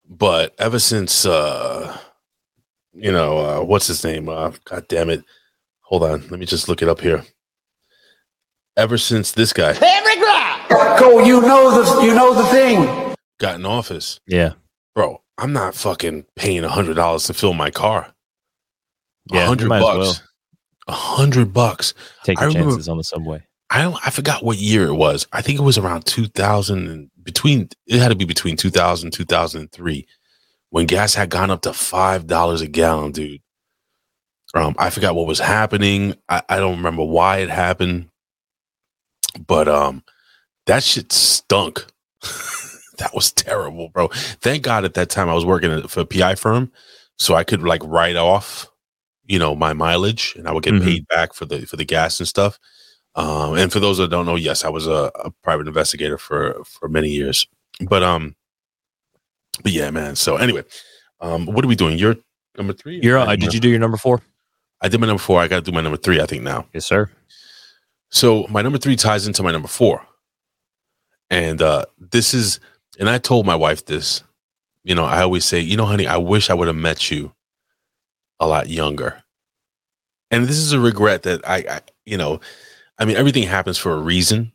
but 0.09 0.53
ever 0.57 0.79
since, 0.79 1.25
uh, 1.25 1.97
you 2.93 3.11
know, 3.11 3.37
uh, 3.39 3.63
what's 3.63 3.87
his 3.87 4.03
name? 4.03 4.29
Uh, 4.29 4.51
God 4.65 4.87
damn 4.87 5.09
it! 5.09 5.23
Hold 5.81 6.03
on, 6.03 6.21
let 6.29 6.39
me 6.39 6.45
just 6.45 6.67
look 6.69 6.81
it 6.81 6.89
up 6.89 7.01
here. 7.01 7.23
Ever 8.75 8.97
since 8.97 9.31
this 9.33 9.53
guy 9.53 9.73
Go, 10.99 11.23
you 11.23 11.41
know 11.41 11.83
the 11.83 12.01
you 12.05 12.13
know 12.15 12.33
the 12.33 12.45
thing. 12.47 13.15
got 13.39 13.55
in 13.55 13.65
office, 13.65 14.19
Yeah, 14.27 14.53
bro, 14.95 15.21
I'm 15.37 15.53
not 15.53 15.75
fucking 15.75 16.25
paying 16.35 16.63
a 16.63 16.69
hundred 16.69 16.95
dollars 16.95 17.25
to 17.25 17.33
fill 17.33 17.53
my 17.53 17.69
car. 17.71 18.13
A 19.31 19.35
Yeah, 19.35 19.45
hundred 19.45 19.69
might 19.69 19.77
as 19.77 19.83
bucks. 19.83 19.97
well. 20.19 20.27
A 20.87 20.91
hundred 20.93 21.53
bucks. 21.53 21.93
take 22.23 22.39
your 22.39 22.47
remember- 22.49 22.71
chances 22.71 22.89
on 22.89 22.97
the 22.97 23.03
subway. 23.03 23.43
I 23.69 23.81
don't, 23.81 23.97
I 24.05 24.11
forgot 24.11 24.43
what 24.43 24.57
year 24.57 24.85
it 24.87 24.93
was. 24.93 25.25
I 25.33 25.41
think 25.41 25.57
it 25.59 25.63
was 25.63 25.79
around 25.79 26.05
2000 26.05 26.87
and 26.89 27.09
between 27.23 27.69
it 27.87 27.99
had 27.99 28.09
to 28.09 28.15
be 28.15 28.25
between 28.25 28.55
2000 28.55 29.07
and 29.07 29.13
2003 29.13 30.07
when 30.73 30.87
gas 30.87 31.13
had 31.13 31.29
gone 31.29 31.51
up 31.51 31.61
to 31.61 31.69
$5 31.69 32.61
a 32.63 32.67
gallon, 32.67 33.11
dude. 33.11 33.41
Um 34.55 34.75
I 34.79 34.89
forgot 34.89 35.13
what 35.15 35.27
was 35.27 35.37
happening. 35.39 36.15
I, 36.27 36.41
I 36.49 36.57
don't 36.57 36.77
remember 36.77 37.03
why 37.03 37.37
it 37.37 37.49
happened. 37.51 38.09
But 39.47 39.67
um 39.67 40.03
that 40.65 40.81
shit 40.83 41.11
stunk. 41.11 41.85
that 42.97 43.11
was 43.13 43.31
terrible, 43.31 43.89
bro. 43.89 44.07
Thank 44.41 44.63
God 44.63 44.83
at 44.83 44.95
that 44.95 45.09
time 45.11 45.29
I 45.29 45.33
was 45.35 45.45
working 45.45 45.71
at- 45.71 45.89
for 45.91 45.99
a 46.01 46.05
PI 46.05 46.35
firm 46.35 46.71
so 47.19 47.35
I 47.35 47.43
could 47.43 47.61
like 47.61 47.83
write 47.83 48.15
off, 48.15 48.67
you 49.25 49.37
know, 49.37 49.55
my 49.55 49.73
mileage 49.73 50.33
and 50.37 50.47
I 50.47 50.53
would 50.53 50.63
get 50.63 50.73
Mhm. 50.73 50.83
paid 50.83 51.07
back 51.07 51.33
for 51.35 51.45
the 51.45 51.67
for 51.67 51.75
the 51.77 51.85
gas 51.85 52.19
and 52.19 52.27
stuff. 52.27 52.57
Um, 53.15 53.53
and 53.55 53.71
for 53.71 53.79
those 53.79 53.99
that 53.99 54.09
don't 54.09 54.25
know, 54.25 54.35
yes, 54.37 54.65
I 54.65 54.69
was 54.69 54.87
a, 54.87 55.11
a 55.23 55.29
private 55.43 55.67
investigator 55.67 56.17
for 56.17 56.63
for 56.65 56.89
many 56.89 57.09
years. 57.09 57.45
But 57.79 58.01
um, 58.01 58.35
but 59.61 59.71
yeah, 59.71 59.91
man. 59.91 60.15
So 60.15 60.37
anyway, 60.37 60.63
um, 61.19 61.45
what 61.45 61.63
are 61.63 61.67
we 61.67 61.75
doing? 61.75 61.97
You're 61.97 62.15
number 62.57 62.73
three. 62.73 62.99
You're 63.01 63.17
uh, 63.17 63.35
did 63.35 63.53
you 63.53 63.59
do 63.59 63.69
your 63.69 63.79
number 63.79 63.97
four? 63.97 64.21
I 64.81 64.89
did 64.89 64.99
my 64.99 65.07
number 65.07 65.21
four. 65.21 65.39
I 65.39 65.47
got 65.47 65.63
to 65.63 65.71
do 65.71 65.71
my 65.71 65.81
number 65.81 65.97
three. 65.97 66.19
I 66.19 66.25
think 66.25 66.43
now. 66.43 66.67
Yes, 66.73 66.85
sir. 66.85 67.09
So 68.09 68.45
my 68.49 68.61
number 68.61 68.77
three 68.77 68.95
ties 68.95 69.27
into 69.27 69.43
my 69.43 69.51
number 69.51 69.67
four, 69.67 70.05
and 71.29 71.61
uh, 71.61 71.85
this 71.97 72.33
is, 72.33 72.59
and 72.99 73.09
I 73.09 73.17
told 73.17 73.45
my 73.45 73.55
wife 73.55 73.85
this. 73.85 74.23
You 74.83 74.95
know, 74.95 75.05
I 75.05 75.21
always 75.21 75.45
say, 75.45 75.61
you 75.61 75.77
know, 75.77 75.85
honey, 75.85 76.07
I 76.07 76.17
wish 76.17 76.49
I 76.49 76.53
would 76.53 76.67
have 76.67 76.75
met 76.75 77.09
you 77.09 77.33
a 78.39 78.47
lot 78.47 78.69
younger. 78.69 79.23
And 80.29 80.45
this 80.45 80.57
is 80.57 80.73
a 80.73 80.79
regret 80.79 81.23
that 81.23 81.47
I, 81.47 81.57
I, 81.69 81.81
you 82.05 82.17
know, 82.17 82.41
I 82.99 83.05
mean, 83.05 83.15
everything 83.15 83.43
happens 83.43 83.77
for 83.77 83.93
a 83.93 83.99
reason. 83.99 84.51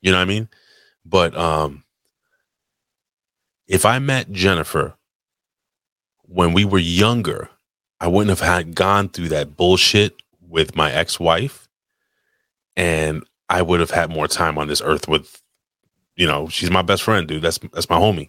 You 0.00 0.12
know 0.12 0.18
what 0.18 0.22
I 0.22 0.26
mean? 0.26 0.48
But 1.04 1.36
um, 1.36 1.82
if 3.72 3.86
I 3.86 3.98
met 3.98 4.30
Jennifer 4.30 4.94
when 6.24 6.52
we 6.52 6.66
were 6.66 6.78
younger, 6.78 7.48
I 8.00 8.06
wouldn't 8.06 8.28
have 8.28 8.46
had 8.46 8.74
gone 8.74 9.08
through 9.08 9.30
that 9.30 9.56
bullshit 9.56 10.14
with 10.46 10.76
my 10.76 10.92
ex-wife, 10.92 11.70
and 12.76 13.24
I 13.48 13.62
would 13.62 13.80
have 13.80 13.90
had 13.90 14.10
more 14.10 14.28
time 14.28 14.58
on 14.58 14.68
this 14.68 14.82
earth 14.84 15.08
with, 15.08 15.40
you 16.16 16.26
know, 16.26 16.48
she's 16.48 16.70
my 16.70 16.82
best 16.82 17.02
friend, 17.02 17.26
dude. 17.26 17.40
That's 17.40 17.58
that's 17.72 17.88
my 17.88 17.98
homie. 17.98 18.28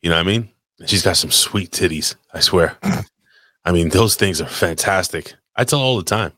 You 0.00 0.10
know 0.10 0.16
what 0.16 0.26
I 0.26 0.30
mean? 0.30 0.48
She's 0.86 1.02
got 1.02 1.16
some 1.16 1.32
sweet 1.32 1.72
titties. 1.72 2.14
I 2.32 2.38
swear. 2.38 2.78
I 3.64 3.72
mean, 3.72 3.88
those 3.88 4.14
things 4.14 4.40
are 4.40 4.46
fantastic. 4.46 5.34
I 5.56 5.64
tell 5.64 5.80
her 5.80 5.84
all 5.84 5.96
the 5.96 6.04
time. 6.04 6.32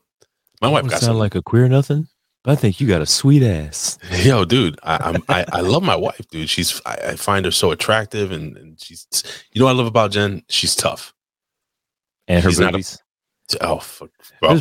My 0.63 0.69
wife 0.69 0.83
got 0.85 0.93
sound 0.93 1.03
some. 1.03 1.17
like 1.17 1.35
a 1.35 1.43
queer 1.43 1.67
nothing, 1.67 2.07
but 2.45 2.51
I 2.51 2.55
think 2.55 2.79
you 2.79 2.87
got 2.87 3.01
a 3.01 3.05
sweet 3.05 3.43
ass. 3.43 3.97
Yo, 4.23 4.45
dude, 4.45 4.79
I, 4.83 4.97
I'm 5.09 5.23
I, 5.27 5.45
I 5.51 5.61
love 5.61 5.83
my 5.83 5.95
wife, 5.95 6.21
dude. 6.29 6.49
She's 6.49 6.81
I, 6.85 6.93
I 7.09 7.15
find 7.15 7.43
her 7.45 7.51
so 7.51 7.71
attractive, 7.71 8.31
and, 8.31 8.55
and 8.55 8.79
she's 8.81 9.07
you 9.51 9.59
know 9.59 9.65
what 9.65 9.71
I 9.71 9.77
love 9.77 9.87
about 9.87 10.11
Jen. 10.11 10.43
She's 10.47 10.75
tough. 10.75 11.13
And 12.27 12.43
her 12.43 12.49
She's 12.51 12.59
not 12.59 12.75
a- 12.75 12.97
Oh, 13.61 13.77
fuck, 13.77 14.09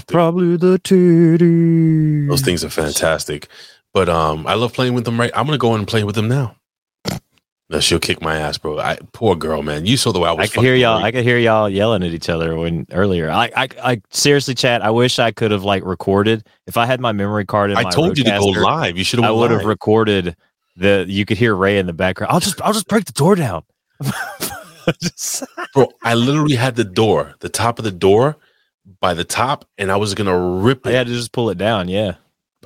probably 0.09 0.57
the 0.59 0.79
titties. 0.79 2.29
those 2.29 2.43
things 2.43 2.63
are 2.65 2.69
fantastic. 2.71 3.49
But 3.95 4.09
um, 4.11 4.47
I 4.47 4.55
love 4.55 4.73
playing 4.75 4.93
with 4.95 5.05
them. 5.05 5.19
Right, 5.19 5.31
I'm 5.35 5.47
gonna 5.47 5.57
go 5.59 5.75
in 5.75 5.81
and 5.81 5.89
play 5.89 6.05
with 6.05 6.15
them 6.17 6.29
now. 6.29 6.57
No, 7.71 7.81
she'll 7.81 7.99
kick 7.99 8.21
my 8.21 8.37
ass, 8.37 8.59
bro. 8.59 8.79
I 8.79 8.99
poor 9.13 9.35
girl, 9.37 9.63
man. 9.63 9.87
You 9.87 9.97
saw 9.97 10.13
the 10.13 10.21
way 10.21 10.29
I 10.29 10.33
was. 10.33 10.51
I 10.51 10.53
could 10.53 10.65
hear 10.65 10.75
y'all. 10.75 11.03
I 11.03 11.11
could 11.11 11.25
hear 11.25 11.39
y'all 11.39 11.69
yelling 11.69 12.03
at 12.03 12.11
each 12.13 12.29
other 12.29 12.57
when 12.57 12.87
earlier. 12.93 13.31
I, 13.31 13.51
I, 13.57 13.69
I 13.83 14.03
seriously, 14.11 14.55
chat. 14.55 14.83
I 14.83 14.91
wish 14.91 15.19
I 15.19 15.33
could 15.33 15.51
have 15.51 15.65
like 15.65 15.83
recorded. 15.83 16.47
If 16.67 16.77
I 16.77 16.85
had 16.85 17.01
my 17.01 17.13
memory 17.13 17.47
card 17.47 17.71
in 17.71 17.79
I 17.79 17.85
my 17.85 17.91
told 17.91 18.19
you 18.19 18.25
to 18.25 18.31
go 18.31 18.47
live. 18.47 18.99
You 18.99 19.05
should 19.05 19.21
have 19.21 19.31
I 19.31 19.33
would 19.33 19.51
have 19.51 19.65
recorded 19.65 20.37
the. 20.77 21.07
You 21.09 21.25
could 21.25 21.39
hear 21.39 21.55
Ray 21.55 21.79
in 21.79 21.87
the 21.87 21.95
background. 21.95 22.33
I'll 22.33 22.41
just, 22.41 22.61
I'll 22.61 22.75
just 22.75 22.87
break 22.87 23.07
the 23.07 23.13
door 23.13 23.35
down. 23.35 23.65
bro. 25.73 25.89
I 26.03 26.13
literally 26.15 26.57
had 26.57 26.77
the 26.77 26.85
door, 26.85 27.35
the 27.41 27.49
top 27.49 27.79
of 27.79 27.87
the 27.87 27.91
door, 27.91 28.37
by 29.01 29.15
the 29.15 29.25
top, 29.25 29.65
and 29.79 29.91
I 29.91 29.97
was 29.97 30.13
gonna 30.13 30.39
rip 30.39 30.87
it. 30.87 30.91
I 30.91 30.99
had 30.99 31.07
to 31.07 31.15
just 31.15 31.33
pull 31.33 31.49
it 31.49 31.57
down. 31.57 31.89
Yeah. 31.89 32.17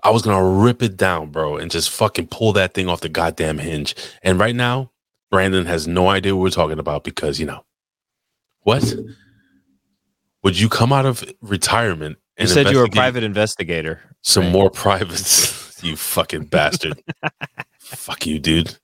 I 0.02 0.10
was 0.10 0.22
gonna 0.22 0.44
rip 0.44 0.82
it 0.82 0.96
down, 0.96 1.30
bro, 1.30 1.56
and 1.56 1.70
just 1.70 1.90
fucking 1.90 2.28
pull 2.28 2.52
that 2.54 2.74
thing 2.74 2.88
off 2.88 3.00
the 3.00 3.08
goddamn 3.08 3.58
hinge. 3.58 3.94
And 4.22 4.38
right 4.38 4.54
now, 4.54 4.92
Brandon 5.30 5.66
has 5.66 5.86
no 5.86 6.08
idea 6.08 6.34
what 6.34 6.42
we're 6.42 6.50
talking 6.50 6.78
about 6.78 7.04
because 7.04 7.38
you 7.38 7.46
know 7.46 7.64
what? 8.62 8.94
Would 10.42 10.58
you 10.58 10.68
come 10.68 10.92
out 10.92 11.04
of 11.04 11.24
retirement 11.40 12.18
You 12.38 12.46
said 12.46 12.70
you 12.70 12.78
were 12.78 12.84
a 12.84 12.90
private 12.90 13.24
investigator. 13.24 14.00
some 14.22 14.44
right? 14.44 14.52
more 14.52 14.70
privates? 14.70 15.82
you 15.82 15.96
fucking 15.96 16.44
bastard! 16.44 17.02
Fuck 17.78 18.26
you, 18.26 18.38
dude. 18.38 18.76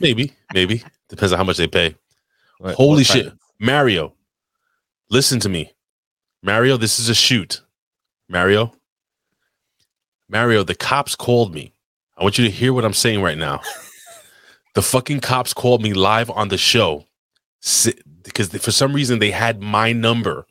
Maybe, 0.00 0.32
maybe 0.52 0.82
depends 1.08 1.32
on 1.32 1.38
how 1.38 1.44
much 1.44 1.56
they 1.56 1.66
pay. 1.66 1.96
What- 2.58 2.74
Holy 2.74 2.98
what 2.98 3.06
shit? 3.06 3.32
Mario! 3.58 4.14
Listen 5.10 5.38
to 5.40 5.48
me, 5.48 5.72
Mario. 6.42 6.76
This 6.76 6.98
is 6.98 7.08
a 7.08 7.14
shoot, 7.14 7.60
Mario. 8.28 8.74
Mario, 10.34 10.64
the 10.64 10.74
cops 10.74 11.14
called 11.14 11.54
me. 11.54 11.72
I 12.18 12.24
want 12.24 12.38
you 12.38 12.44
to 12.44 12.50
hear 12.50 12.72
what 12.72 12.84
I'm 12.84 12.92
saying 12.92 13.22
right 13.22 13.38
now. 13.38 13.60
the 14.74 14.82
fucking 14.82 15.20
cops 15.20 15.54
called 15.54 15.80
me 15.80 15.94
live 15.94 16.28
on 16.28 16.48
the 16.48 16.58
show 16.58 17.06
because 18.24 18.48
for 18.48 18.72
some 18.72 18.92
reason 18.92 19.20
they 19.20 19.30
had 19.30 19.62
my 19.62 19.92
number. 19.92 20.44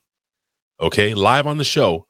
Okay, 0.79 1.13
live 1.13 1.45
on 1.45 1.57
the 1.57 1.65
show, 1.65 2.07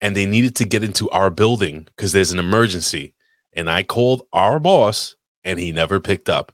and 0.00 0.16
they 0.16 0.26
needed 0.26 0.54
to 0.56 0.64
get 0.64 0.84
into 0.84 1.10
our 1.10 1.28
building 1.28 1.88
because 1.96 2.12
there's 2.12 2.30
an 2.30 2.38
emergency. 2.38 3.14
And 3.52 3.68
I 3.68 3.82
called 3.82 4.22
our 4.32 4.60
boss, 4.60 5.16
and 5.42 5.58
he 5.58 5.72
never 5.72 5.98
picked 5.98 6.28
up. 6.28 6.52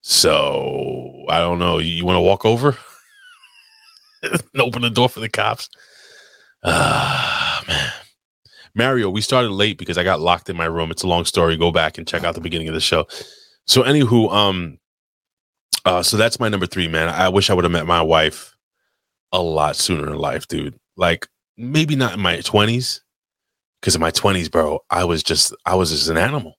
So 0.00 1.26
I 1.28 1.38
don't 1.38 1.58
know. 1.58 1.78
You, 1.78 2.06
want 2.06 2.16
to 2.16 2.20
walk 2.20 2.46
over 2.46 2.78
and 4.22 4.42
open 4.58 4.80
the 4.80 4.90
door 4.90 5.10
for 5.10 5.20
the 5.20 5.28
cops? 5.28 5.68
Ah, 6.64 7.62
man. 7.68 7.92
Mario, 8.74 9.10
we 9.10 9.20
started 9.22 9.50
late 9.50 9.78
because 9.78 9.98
I 9.98 10.04
got 10.04 10.20
locked 10.20 10.50
in 10.50 10.56
my 10.56 10.66
room. 10.66 10.90
It's 10.90 11.02
a 11.04 11.08
long 11.08 11.24
story. 11.24 11.56
Go 11.56 11.72
back 11.72 11.98
and 11.98 12.06
check 12.08 12.24
out 12.24 12.34
the 12.34 12.40
beginning 12.42 12.68
of 12.68 12.74
the 12.74 12.80
show. 12.80 13.06
So, 13.66 13.82
anywho, 13.84 14.32
um, 14.32 14.74
Uh, 15.84 16.02
so 16.02 16.16
that's 16.16 16.38
my 16.40 16.48
number 16.48 16.66
three, 16.66 16.88
man. 16.88 17.08
I 17.08 17.28
wish 17.28 17.50
I 17.50 17.54
would 17.54 17.64
have 17.64 17.72
met 17.72 17.86
my 17.86 18.02
wife 18.02 18.56
a 19.32 19.42
lot 19.42 19.76
sooner 19.76 20.08
in 20.08 20.16
life, 20.18 20.48
dude. 20.48 20.78
Like 20.96 21.28
maybe 21.56 21.96
not 21.96 22.14
in 22.14 22.20
my 22.20 22.40
twenties, 22.40 23.02
because 23.80 23.94
in 23.96 24.00
my 24.00 24.10
twenties, 24.12 24.48
bro, 24.48 24.80
I 24.90 25.04
was 25.04 25.22
just 25.22 25.54
I 25.66 25.76
was 25.76 25.90
just 25.90 26.08
an 26.08 26.18
animal. 26.18 26.56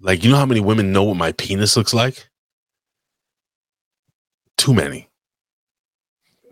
Like 0.00 0.24
you 0.24 0.30
know 0.30 0.38
how 0.38 0.46
many 0.46 0.60
women 0.60 0.92
know 0.92 1.04
what 1.04 1.16
my 1.18 1.32
penis 1.32 1.76
looks 1.76 1.94
like? 1.94 2.28
Too 4.58 4.74
many. 4.74 5.10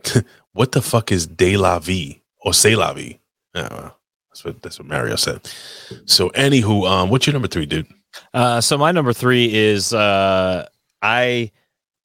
what 0.54 0.72
the 0.72 0.82
fuck 0.82 1.12
is 1.12 1.26
de 1.28 1.56
la 1.58 1.80
vie 1.80 2.22
or 2.40 2.54
say 2.54 2.76
la 2.76 2.94
vie? 2.94 3.20
Yeah, 3.54 3.68
well, 3.72 3.99
that's 4.30 4.44
what 4.44 4.62
that's 4.62 4.78
what 4.78 4.88
Mario 4.88 5.16
said. 5.16 5.40
So, 6.06 6.30
anywho, 6.30 6.88
um, 6.88 7.10
what's 7.10 7.26
your 7.26 7.32
number 7.32 7.48
three, 7.48 7.66
dude? 7.66 7.86
Uh, 8.32 8.60
so 8.60 8.76
my 8.78 8.92
number 8.92 9.12
three 9.12 9.52
is 9.52 9.92
uh, 9.92 10.68
I 11.02 11.50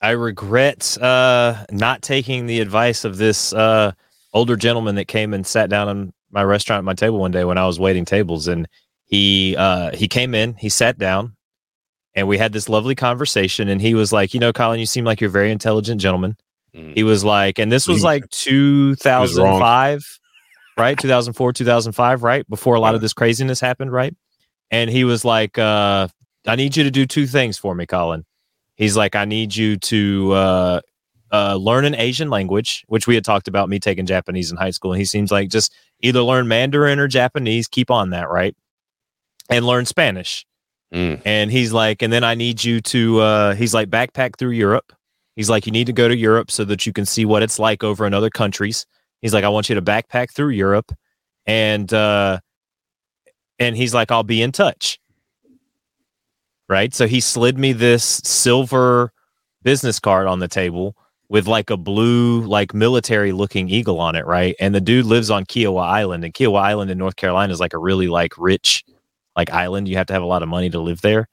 I 0.02 0.11
regret 0.11 0.97
uh, 1.02 1.65
not 1.72 2.02
taking 2.02 2.45
the 2.47 2.60
advice 2.60 3.06
of 3.06 3.18
this 3.18 3.53
uh, 3.53 3.91
older 4.34 4.56
gentleman 4.56 4.95
that 4.95 5.07
came 5.07 5.34
and 5.34 5.45
sat 5.45 5.69
down 5.69 5.88
on 5.88 6.14
my 6.31 6.43
restaurant 6.43 6.80
at 6.80 6.84
my 6.84 6.93
table 6.93 7.19
one 7.19 7.31
day 7.31 7.45
when 7.45 7.57
I 7.57 7.65
was 7.65 7.80
waiting 7.80 8.06
tables, 8.06 8.47
and 8.47 8.68
he 9.06 9.56
uh, 9.57 9.95
he 9.95 10.07
came 10.07 10.34
in, 10.34 10.56
he 10.56 10.69
sat 10.69 10.97
down, 10.97 11.35
and 12.14 12.27
we 12.27 12.38
had 12.38 12.53
this 12.53 12.69
lovely 12.69 12.95
conversation. 12.95 13.69
And 13.69 13.81
he 13.81 13.93
was 13.93 14.11
like, 14.11 14.34
"You 14.34 14.39
know, 14.39 14.52
Colin, 14.52 14.80
you 14.80 14.85
seem 14.85 15.06
like 15.06 15.22
you're 15.22 15.30
a 15.30 15.31
very 15.31 15.52
intelligent 15.52 16.02
gentleman." 16.02 16.38
He 16.93 17.03
was 17.03 17.23
like, 17.23 17.57
and 17.57 17.72
this 17.72 17.88
was 17.88 18.03
like 18.03 18.30
2005, 18.31 20.19
right? 20.77 20.97
2004, 20.97 21.53
2005, 21.53 22.23
right? 22.23 22.47
Before 22.49 22.76
a 22.76 22.80
lot 22.80 22.95
of 22.95 23.02
this 23.02 23.14
craziness 23.14 23.60
happened, 23.60 23.91
right? 23.91 24.15
And 24.72 24.89
he 24.89 25.03
was 25.03 25.23
like, 25.23 25.57
uh, 25.57 26.07
I 26.47 26.56
need 26.56 26.76
you 26.76 26.84
to 26.84 26.91
do 26.91 27.06
two 27.06 27.27
things 27.27 27.57
for 27.57 27.76
me, 27.76 27.85
Colin. 27.85 28.26
He's 28.76 28.97
like, 28.97 29.15
I 29.15 29.26
need 29.26 29.56
you 29.56 29.77
to 29.77 30.31
uh, 30.34 30.81
uh, 31.31 31.56
learn 31.56 31.85
an 31.85 31.95
Asian 31.95 32.30
language, 32.30 32.84
which 32.88 33.07
we 33.07 33.15
had 33.15 33.23
talked 33.23 33.47
about 33.47 33.69
me 33.69 33.80
taking 33.80 34.06
Japanese 34.06 34.52
in 34.52 34.57
high 34.57 34.72
school. 34.72 34.91
And 34.91 34.99
he 34.99 35.06
seems 35.06 35.31
like 35.31 35.49
just 35.49 35.73
either 36.02 36.22
learn 36.22 36.47
Mandarin 36.47 36.99
or 36.99 37.07
Japanese, 37.07 37.68
keep 37.68 37.89
on 37.89 38.10
that, 38.11 38.30
right? 38.30 38.56
And 39.49 39.65
learn 39.65 39.85
Spanish. 39.85 40.45
And 41.26 41.52
he's 41.52 41.73
like, 41.73 42.02
and 42.02 42.11
then 42.11 42.23
I 42.23 42.35
need 42.35 42.64
you 42.64 42.81
to, 42.81 43.19
uh, 43.19 43.56
he's 43.56 43.73
like, 43.73 43.89
backpack 43.89 44.38
through 44.38 44.52
Europe. 44.52 44.93
He's 45.35 45.49
like, 45.49 45.65
you 45.65 45.72
need 45.72 45.88
to 45.88 45.93
go 45.93 46.07
to 46.07 46.15
Europe 46.15 46.52
so 46.52 46.64
that 46.65 46.85
you 46.85 46.93
can 46.93 47.06
see 47.06 47.26
what 47.26 47.43
it's 47.43 47.60
like 47.60 47.84
over 47.84 48.06
in 48.06 48.14
other 48.14 48.30
countries. 48.30 48.85
He's 49.26 49.34
like, 49.34 49.43
I 49.43 49.49
want 49.49 49.69
you 49.69 49.73
to 49.73 49.81
backpack 49.81 50.30
through 50.30 50.49
Europe, 50.49 50.91
and 51.47 51.91
uh, 51.91 52.41
and 53.57 53.76
he's 53.76 53.91
like, 53.91 54.11
I'll 54.11 54.22
be 54.22 54.43
in 54.43 54.52
touch. 54.52 54.99
Right. 56.69 56.93
So 56.93 57.07
he 57.07 57.19
slid 57.22 57.57
me 57.57 57.73
this 57.73 58.03
silver 58.23 59.11
business 59.64 59.99
card 59.99 60.27
on 60.27 60.38
the 60.38 60.47
table 60.47 60.95
with 61.27 61.47
like 61.47 61.72
a 61.72 61.76
blue, 61.76 62.41
like 62.41 62.76
military 62.76 63.31
looking 63.31 63.68
eagle 63.68 63.99
on 63.99 64.14
it. 64.15 64.27
Right. 64.27 64.56
And 64.60 64.76
the 64.76 64.80
dude 64.80 65.07
lives 65.07 65.31
on 65.31 65.43
Kiawah 65.45 65.88
Island, 65.88 66.23
and 66.23 66.31
Kiawah 66.31 66.61
Island 66.61 66.91
in 66.91 66.99
North 66.99 67.15
Carolina 67.15 67.52
is 67.52 67.60
like 67.60 67.73
a 67.73 67.80
really 67.80 68.07
like 68.07 68.38
rich 68.38 68.84
like 69.35 69.49
island. 69.49 69.88
You 69.88 69.97
have 69.97 70.06
to 70.06 70.14
have 70.14 70.22
a 70.22 70.27
lot 70.27 70.43
of 70.43 70.49
money 70.49 70.69
to 70.69 70.80
live 70.80 71.02
there. 71.02 71.27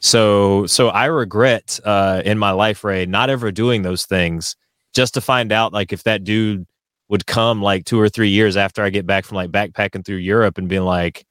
So 0.00 0.66
so 0.66 0.88
I 0.88 1.04
regret 1.04 1.78
uh 1.84 2.20
in 2.24 2.36
my 2.36 2.50
life, 2.50 2.82
Ray, 2.82 3.06
not 3.06 3.30
ever 3.30 3.52
doing 3.52 3.82
those 3.82 4.06
things 4.06 4.56
just 4.92 5.14
to 5.14 5.20
find 5.20 5.52
out 5.52 5.72
like 5.72 5.92
if 5.92 6.02
that 6.02 6.24
dude 6.24 6.66
would 7.08 7.26
come 7.26 7.62
like 7.62 7.84
two 7.84 7.98
or 8.00 8.08
three 8.08 8.28
years 8.28 8.56
after 8.56 8.82
I 8.82 8.90
get 8.90 9.06
back 9.06 9.24
from 9.24 9.36
like 9.36 9.50
backpacking 9.50 10.04
through 10.04 10.16
Europe 10.16 10.58
and 10.58 10.68
being 10.68 10.82
like 10.84 11.24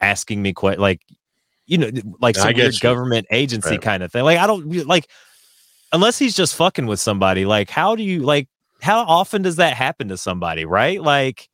asking 0.00 0.40
me 0.40 0.52
quite 0.52 0.78
like 0.78 1.02
you 1.66 1.76
know 1.78 1.90
like 2.20 2.36
some 2.36 2.54
weird 2.54 2.74
you. 2.74 2.80
government 2.80 3.26
agency 3.30 3.70
Right. 3.70 3.82
kind 3.82 4.02
of 4.02 4.10
thing. 4.10 4.24
Like 4.24 4.38
I 4.38 4.46
don't 4.46 4.86
like 4.86 5.06
unless 5.92 6.18
he's 6.18 6.34
just 6.34 6.54
fucking 6.54 6.86
with 6.86 7.00
somebody. 7.00 7.44
Like 7.44 7.70
how 7.70 7.96
do 7.96 8.02
you 8.02 8.20
like 8.20 8.48
how 8.80 9.00
often 9.00 9.42
does 9.42 9.56
that 9.56 9.74
happen 9.74 10.08
to 10.08 10.16
somebody, 10.16 10.64
right? 10.64 11.00
Like 11.02 11.48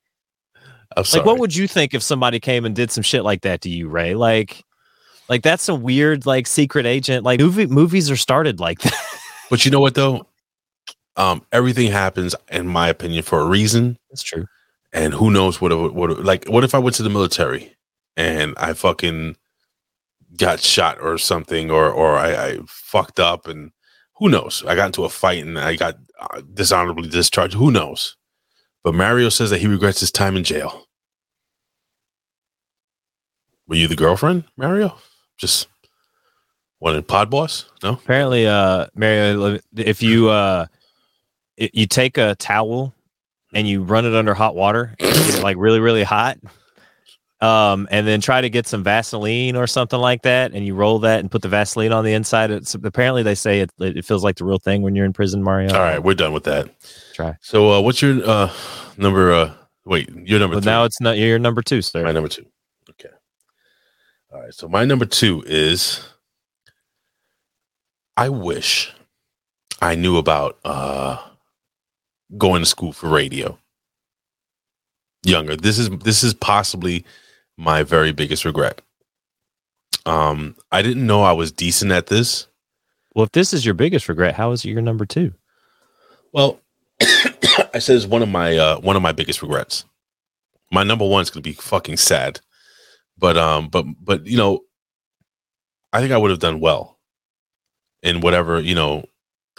like 0.96 1.26
what 1.26 1.38
would 1.38 1.54
you 1.54 1.66
think 1.66 1.92
if 1.92 2.02
somebody 2.02 2.40
came 2.40 2.64
and 2.64 2.74
did 2.74 2.90
some 2.90 3.02
shit 3.02 3.24
like 3.24 3.42
that 3.42 3.62
to 3.62 3.68
you, 3.68 3.88
Ray? 3.88 4.14
Like 4.14 4.64
like 5.28 5.42
that's 5.42 5.68
a 5.68 5.74
weird 5.74 6.24
like 6.24 6.46
secret 6.46 6.86
agent 6.86 7.24
like 7.24 7.40
movie 7.40 7.66
movies 7.66 8.10
are 8.10 8.16
started 8.16 8.60
like 8.60 8.78
that. 8.82 8.94
But 9.50 9.64
you 9.64 9.70
know 9.70 9.80
what 9.80 9.94
though? 9.94 10.26
Um, 11.16 11.44
everything 11.52 11.90
happens, 11.90 12.34
in 12.50 12.66
my 12.66 12.88
opinion, 12.88 13.22
for 13.22 13.40
a 13.40 13.46
reason. 13.46 13.98
That's 14.10 14.22
true. 14.22 14.46
And 14.92 15.14
who 15.14 15.30
knows 15.30 15.60
what 15.60 15.94
what 15.94 16.24
like? 16.24 16.46
What 16.46 16.64
if 16.64 16.74
I 16.74 16.78
went 16.78 16.96
to 16.96 17.02
the 17.02 17.10
military 17.10 17.76
and 18.16 18.54
I 18.56 18.72
fucking 18.72 19.36
got 20.36 20.60
shot 20.60 20.98
or 21.00 21.18
something, 21.18 21.70
or 21.70 21.90
or 21.90 22.16
I, 22.16 22.34
I 22.34 22.58
fucked 22.66 23.20
up, 23.20 23.46
and 23.48 23.72
who 24.16 24.28
knows? 24.28 24.64
I 24.66 24.74
got 24.74 24.86
into 24.86 25.04
a 25.04 25.08
fight 25.08 25.44
and 25.44 25.58
I 25.58 25.76
got 25.76 25.98
uh, 26.20 26.42
dishonorably 26.54 27.08
discharged. 27.08 27.54
Who 27.54 27.70
knows? 27.70 28.16
But 28.84 28.94
Mario 28.94 29.28
says 29.28 29.50
that 29.50 29.60
he 29.60 29.66
regrets 29.66 30.00
his 30.00 30.12
time 30.12 30.36
in 30.36 30.44
jail. 30.44 30.86
Were 33.66 33.76
you 33.76 33.88
the 33.88 33.96
girlfriend, 33.96 34.44
Mario? 34.56 34.96
Just 35.38 35.66
wanted 36.78 37.08
pod 37.08 37.30
boss? 37.30 37.66
No. 37.82 37.94
Apparently, 37.94 38.46
uh, 38.46 38.86
Mario, 38.94 39.58
if 39.76 40.02
you 40.02 40.28
uh, 40.28 40.66
i- 41.60 41.70
you 41.72 41.86
take 41.86 42.18
a 42.18 42.34
towel 42.36 42.94
and 43.52 43.66
you 43.68 43.82
run 43.82 44.04
it 44.04 44.14
under 44.14 44.34
hot 44.34 44.54
water, 44.54 44.94
get 44.98 45.34
it 45.34 45.42
like 45.42 45.56
really, 45.58 45.80
really 45.80 46.02
hot, 46.02 46.38
um, 47.40 47.86
and 47.90 48.06
then 48.06 48.20
try 48.20 48.40
to 48.40 48.48
get 48.50 48.66
some 48.66 48.82
Vaseline 48.82 49.56
or 49.56 49.66
something 49.66 49.98
like 50.00 50.22
that, 50.22 50.52
and 50.52 50.66
you 50.66 50.74
roll 50.74 50.98
that 51.00 51.20
and 51.20 51.30
put 51.30 51.42
the 51.42 51.48
Vaseline 51.48 51.92
on 51.92 52.04
the 52.04 52.12
inside. 52.12 52.50
It's 52.50 52.74
apparently 52.74 53.22
they 53.22 53.34
say 53.34 53.60
it 53.60 53.70
it 53.78 54.04
feels 54.04 54.24
like 54.24 54.36
the 54.36 54.44
real 54.44 54.58
thing 54.58 54.82
when 54.82 54.94
you're 54.96 55.04
in 55.06 55.12
prison, 55.12 55.42
Mario. 55.42 55.72
All 55.74 55.80
right, 55.80 56.02
we're 56.02 56.14
done 56.14 56.32
with 56.32 56.44
that. 56.44 56.68
Try. 57.14 57.36
So, 57.40 57.72
uh, 57.72 57.80
what's 57.80 58.00
your 58.02 58.20
uh 58.28 58.50
number? 58.96 59.32
Uh, 59.32 59.52
wait, 59.84 60.08
your 60.10 60.40
number. 60.40 60.56
But 60.56 60.64
now 60.64 60.84
it's 60.84 61.00
not 61.00 61.18
you're 61.18 61.38
number 61.38 61.62
two, 61.62 61.82
sir. 61.82 62.02
My 62.02 62.12
number 62.12 62.28
two. 62.28 62.46
Okay. 62.90 63.10
All 64.32 64.40
right. 64.40 64.52
So 64.54 64.68
my 64.68 64.84
number 64.84 65.06
two 65.06 65.42
is 65.46 66.06
I 68.16 68.28
wish 68.28 68.92
I 69.80 69.94
knew 69.94 70.16
about 70.16 70.58
uh 70.64 71.18
going 72.36 72.62
to 72.62 72.66
school 72.66 72.92
for 72.92 73.08
radio. 73.08 73.58
Younger. 75.24 75.56
This 75.56 75.78
is 75.78 75.90
this 75.90 76.22
is 76.22 76.34
possibly 76.34 77.04
my 77.56 77.82
very 77.82 78.12
biggest 78.12 78.44
regret. 78.44 78.80
Um, 80.04 80.56
I 80.70 80.82
didn't 80.82 81.06
know 81.06 81.22
I 81.22 81.32
was 81.32 81.50
decent 81.50 81.90
at 81.90 82.06
this. 82.06 82.46
Well, 83.14 83.24
if 83.24 83.32
this 83.32 83.52
is 83.52 83.64
your 83.64 83.74
biggest 83.74 84.08
regret, 84.08 84.34
how 84.34 84.52
is 84.52 84.64
it 84.64 84.68
your 84.68 84.82
number 84.82 85.04
two? 85.04 85.32
Well, 86.32 86.60
I 87.00 87.78
said 87.78 87.96
it's 87.96 88.06
one 88.06 88.22
of 88.22 88.28
my 88.28 88.56
uh, 88.56 88.80
one 88.80 88.94
of 88.94 89.02
my 89.02 89.12
biggest 89.12 89.42
regrets. 89.42 89.84
My 90.70 90.82
number 90.82 91.06
one 91.06 91.22
is 91.22 91.30
going 91.30 91.42
to 91.42 91.48
be 91.48 91.54
fucking 91.54 91.96
sad, 91.96 92.40
but 93.18 93.36
um, 93.36 93.68
but 93.68 93.84
but 94.00 94.26
you 94.26 94.36
know, 94.36 94.60
I 95.92 96.00
think 96.00 96.12
I 96.12 96.18
would 96.18 96.30
have 96.30 96.40
done 96.40 96.60
well 96.60 96.98
in 98.02 98.20
whatever 98.20 98.60
you 98.60 98.74
know. 98.74 99.06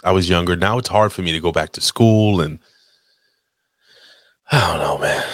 I 0.04 0.12
was 0.12 0.28
younger. 0.28 0.56
Now 0.56 0.78
it's 0.78 0.88
hard 0.88 1.12
for 1.12 1.22
me 1.22 1.32
to 1.32 1.40
go 1.40 1.52
back 1.52 1.72
to 1.72 1.80
school, 1.80 2.40
and 2.40 2.58
I 4.50 4.60
don't 4.72 4.80
know, 4.80 4.98
man. 4.98 5.24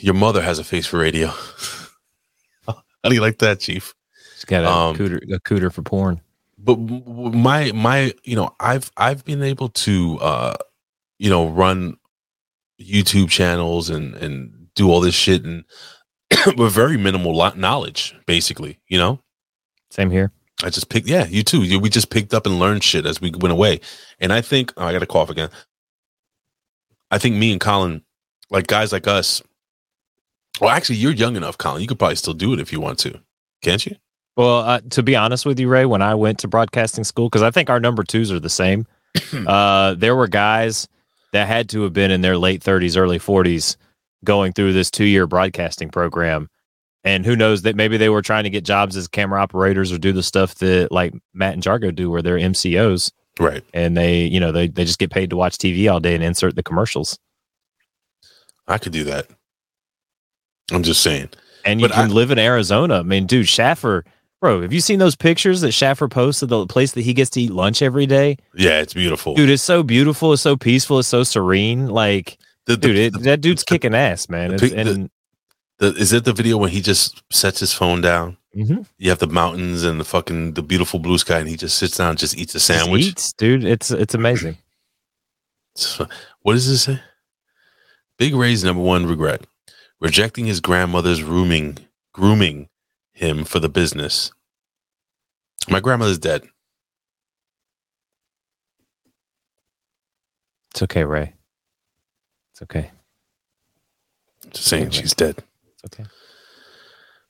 Your 0.00 0.14
mother 0.14 0.42
has 0.42 0.58
a 0.58 0.64
face 0.64 0.86
for 0.86 0.98
radio. 0.98 1.28
How 2.66 3.08
do 3.08 3.14
you 3.14 3.20
like 3.20 3.38
that, 3.38 3.60
Chief? 3.60 3.94
She's 4.34 4.44
got 4.44 4.64
a 4.64 4.68
Um, 4.70 4.96
cooter, 4.96 5.16
a 5.32 5.40
cooter 5.40 5.72
for 5.72 5.82
porn. 5.82 6.20
but 6.58 6.76
my 6.76 7.70
my 7.72 8.12
you 8.24 8.34
know 8.34 8.54
i've 8.60 8.90
i've 8.96 9.24
been 9.24 9.42
able 9.42 9.68
to 9.68 10.18
uh 10.20 10.54
you 11.18 11.30
know 11.30 11.48
run 11.48 11.96
youtube 12.80 13.28
channels 13.30 13.88
and 13.90 14.14
and 14.16 14.66
do 14.74 14.90
all 14.90 15.00
this 15.00 15.14
shit 15.14 15.44
and 15.44 15.64
with 16.56 16.72
very 16.72 16.96
minimal 16.96 17.32
knowledge 17.56 18.14
basically 18.26 18.78
you 18.88 18.98
know 18.98 19.20
Same 19.90 20.10
here. 20.10 20.32
I 20.64 20.70
just 20.70 20.88
picked 20.88 21.06
yeah 21.08 21.26
you 21.26 21.42
too. 21.42 21.62
You- 21.62 21.80
we 21.80 21.88
just 21.90 22.10
picked 22.10 22.32
up 22.34 22.46
and 22.46 22.58
learned 22.58 22.82
shit 22.84 23.06
as 23.06 23.20
we 23.20 23.30
went 23.30 23.52
away. 23.52 23.80
And 24.20 24.32
i 24.32 24.40
think 24.40 24.72
oh, 24.76 24.84
i 24.86 24.92
gotta 24.92 25.06
cough 25.06 25.30
again. 25.30 25.50
I 27.10 27.18
think 27.18 27.36
me 27.36 27.52
and 27.52 27.60
colin 27.60 28.02
like 28.50 28.66
guys 28.66 28.92
like 28.92 29.06
us 29.06 29.42
well 30.60 30.70
actually 30.70 30.96
you're 30.96 31.12
young 31.12 31.36
enough 31.36 31.58
colin. 31.58 31.82
You 31.82 31.88
could 31.88 31.98
probably 31.98 32.16
still 32.16 32.34
do 32.34 32.52
it 32.52 32.60
if 32.60 32.72
you 32.72 32.80
want 32.80 32.98
to. 33.00 33.20
Can't 33.62 33.84
you? 33.86 33.96
Well, 34.36 34.58
uh, 34.58 34.80
to 34.90 35.02
be 35.02 35.16
honest 35.16 35.46
with 35.46 35.58
you, 35.58 35.66
Ray, 35.66 35.86
when 35.86 36.02
I 36.02 36.14
went 36.14 36.38
to 36.40 36.48
broadcasting 36.48 37.04
school, 37.04 37.28
because 37.30 37.42
I 37.42 37.50
think 37.50 37.70
our 37.70 37.80
number 37.80 38.02
twos 38.04 38.30
are 38.30 38.38
the 38.38 38.50
same, 38.50 38.86
uh, 39.46 39.94
there 39.94 40.14
were 40.14 40.28
guys 40.28 40.86
that 41.32 41.48
had 41.48 41.70
to 41.70 41.82
have 41.84 41.94
been 41.94 42.10
in 42.10 42.20
their 42.20 42.36
late 42.36 42.62
30s, 42.62 42.98
early 42.98 43.18
40s 43.18 43.76
going 44.24 44.52
through 44.52 44.74
this 44.74 44.90
two 44.90 45.06
year 45.06 45.26
broadcasting 45.26 45.88
program. 45.88 46.50
And 47.06 47.24
who 47.24 47.36
knows 47.36 47.62
that 47.62 47.76
maybe 47.76 47.96
they 47.96 48.08
were 48.08 48.20
trying 48.20 48.44
to 48.44 48.50
get 48.50 48.64
jobs 48.64 48.96
as 48.96 49.06
camera 49.08 49.40
operators 49.40 49.92
or 49.92 49.98
do 49.98 50.12
the 50.12 50.22
stuff 50.22 50.56
that 50.56 50.90
like 50.90 51.14
Matt 51.32 51.54
and 51.54 51.62
Jargo 51.62 51.94
do, 51.94 52.10
where 52.10 52.20
they're 52.20 52.36
MCOs. 52.36 53.12
Right. 53.38 53.62
And 53.72 53.96
they, 53.96 54.24
you 54.24 54.40
know, 54.40 54.50
they, 54.52 54.66
they 54.68 54.84
just 54.84 54.98
get 54.98 55.10
paid 55.10 55.30
to 55.30 55.36
watch 55.36 55.56
TV 55.56 55.90
all 55.90 56.00
day 56.00 56.14
and 56.14 56.24
insert 56.24 56.56
the 56.56 56.62
commercials. 56.62 57.18
i 58.66 58.76
could 58.78 58.92
do 58.92 59.04
that 59.04 59.26
i'm 60.72 60.82
just 60.82 61.00
saying 61.00 61.28
And 61.64 61.80
you 61.80 61.86
But 61.88 61.94
can 61.94 62.10
I- 62.10 62.12
live 62.12 62.30
in 62.32 62.38
Arizona. 62.38 62.98
I 62.98 63.02
mean, 63.02 63.26
dude, 63.26 63.46
Schaffer, 63.48 64.04
Bro, 64.40 64.62
have 64.62 64.72
you 64.72 64.80
seen 64.80 64.98
those 64.98 65.16
pictures 65.16 65.60
that 65.62 65.72
Schaffer 65.72 66.08
posts 66.08 66.42
of 66.42 66.48
the 66.50 66.66
place 66.66 66.92
that 66.92 67.00
he 67.02 67.14
gets 67.14 67.30
to 67.30 67.40
eat 67.40 67.50
lunch 67.52 67.80
every 67.82 68.06
day? 68.06 68.36
Yeah, 68.54 68.80
it's 68.80 68.92
beautiful. 68.94 69.34
Dude, 69.34 69.48
it's 69.50 69.62
so 69.62 69.82
beautiful. 69.82 70.32
It's 70.34 70.42
so 70.42 70.56
peaceful. 70.56 70.98
It's 70.98 71.08
so 71.08 71.22
serene. 71.24 71.86
Like, 71.88 72.36
dude, 72.66 72.84
it, 72.84 73.22
that 73.22 73.40
dude's 73.40 73.64
kicking 73.64 73.94
ass, 73.94 74.28
man. 74.28 74.52
It's, 74.52 74.62
the- 74.62 74.76
and 74.76 75.10
The, 75.78 75.92
is 75.94 76.12
it 76.12 76.24
the 76.24 76.32
video 76.32 76.56
when 76.56 76.70
he 76.70 76.80
just 76.80 77.22
sets 77.30 77.60
his 77.60 77.72
phone 77.72 78.00
down? 78.00 78.38
Mhm. 78.54 78.86
You 78.96 79.10
have 79.10 79.18
the 79.18 79.26
mountains 79.26 79.82
and 79.84 80.00
the 80.00 80.04
fucking 80.04 80.54
the 80.54 80.62
beautiful 80.62 80.98
blue 80.98 81.18
sky, 81.18 81.40
and 81.40 81.48
he 81.48 81.56
just 81.56 81.76
sits 81.78 81.98
down, 81.98 82.10
and 82.10 82.18
just 82.18 82.36
eats 82.38 82.54
a 82.54 82.60
sandwich. 82.60 83.04
eats, 83.08 83.32
dude. 83.34 83.64
It's 83.64 83.90
it's 83.90 84.14
amazing. 84.14 84.56
What 86.42 86.54
does 86.54 86.68
it 86.68 86.78
say? 86.78 87.00
Big 88.18 88.34
Ray's 88.34 88.64
number 88.64 88.82
one 88.82 89.04
regret: 89.04 89.46
rejecting 90.00 90.46
his 90.46 90.60
grandmother's 90.60 91.22
grooming, 91.22 91.78
grooming 92.14 92.68
him 93.12 93.44
for 93.44 93.58
the 93.58 93.68
business. 93.68 94.32
My 95.68 95.80
grandmother's 95.80 96.18
dead. 96.18 96.44
It's 100.70 100.82
okay, 100.82 101.04
Ray. 101.04 101.34
It's 102.52 102.62
okay. 102.62 102.90
Just 104.50 104.68
saying, 104.68 104.90
she's 104.90 105.14
dead. 105.14 105.42
It's 105.86 106.00
okay. 106.00 106.08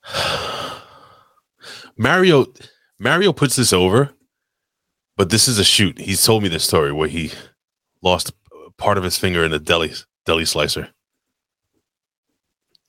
Mario 1.97 2.47
Mario 2.99 3.33
puts 3.33 3.57
this 3.57 3.73
over, 3.73 4.11
but 5.17 5.31
this 5.31 5.49
is 5.49 5.59
a 5.59 5.65
shoot. 5.65 5.99
He's 5.99 6.25
told 6.25 6.43
me 6.43 6.49
this 6.49 6.65
story 6.65 6.93
where 6.93 7.09
he 7.09 7.33
lost 8.03 8.33
part 8.77 8.99
of 8.99 9.05
his 9.05 9.19
finger 9.19 9.45
in 9.45 9.53
a 9.53 9.59
deli 9.59 9.93
deli 10.25 10.45
slicer. 10.45 10.89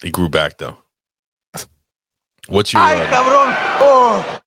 He 0.01 0.11
grew 0.11 0.29
back 0.29 0.57
though. 0.57 0.77
What's 2.47 2.71
your? 2.71 2.81
uh, 2.81 3.07
Oh. 3.79 4.39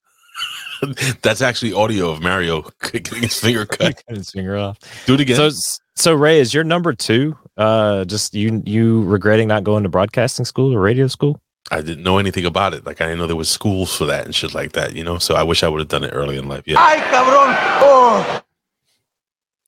that's 1.23 1.43
actually 1.43 1.73
audio 1.75 2.11
of 2.11 2.23
Mario 2.23 2.63
getting 2.93 3.23
his 3.23 3.39
finger 3.39 3.67
cut. 3.67 4.03
Cut 4.09 4.17
his 4.17 4.31
finger 4.31 4.57
off. 4.57 4.79
Do 5.07 5.15
it 5.15 5.21
again. 5.21 5.37
So, 5.37 5.51
so 5.95 6.15
Ray, 6.15 6.41
is 6.41 6.55
your 6.55 6.65
number 6.65 6.95
two? 6.95 7.37
Uh, 7.61 8.07
just 8.07 8.35
you 8.35 8.62
you 8.65 9.03
regretting 9.05 9.47
not 9.47 9.65
going 9.65 9.82
to 9.82 9.89
broadcasting 9.91 10.47
school 10.47 10.74
or 10.74 10.81
radio 10.81 11.07
school? 11.07 11.39
I 11.70 11.82
didn't 11.82 12.03
know 12.03 12.16
anything 12.16 12.47
about 12.47 12.73
it. 12.73 12.87
Like 12.87 13.03
I 13.03 13.05
didn't 13.05 13.19
know 13.19 13.27
there 13.27 13.37
was 13.37 13.51
schools 13.51 13.95
for 13.95 14.07
that 14.07 14.24
and 14.24 14.35
shit 14.35 14.55
like 14.55 14.73
that. 14.73 14.97
You 14.97 15.05
know, 15.05 15.19
so 15.19 15.35
I 15.35 15.43
wish 15.43 15.62
I 15.62 15.69
would 15.69 15.78
have 15.78 15.89
done 15.89 16.03
it 16.03 16.09
early 16.09 16.39
in 16.39 16.49
life. 16.49 16.62
Yeah. 16.65 16.77
Ay, 16.78 16.97
cabrón. 16.97 17.55
Oh. 17.82 18.43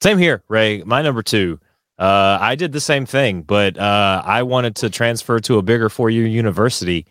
Same 0.01 0.17
here, 0.17 0.43
Ray. 0.49 0.83
My 0.85 1.03
number 1.03 1.23
two. 1.23 1.61
Uh, 1.99 2.39
I 2.41 2.55
did 2.55 2.73
the 2.73 2.81
same 2.81 3.05
thing, 3.05 3.43
but 3.43 3.77
uh, 3.77 4.23
I 4.25 4.43
wanted 4.43 4.75
to 4.77 4.89
transfer 4.89 5.39
to 5.41 5.59
a 5.59 5.63
bigger 5.63 5.91
four 5.91 6.09
year 6.09 6.27
university, 6.27 7.05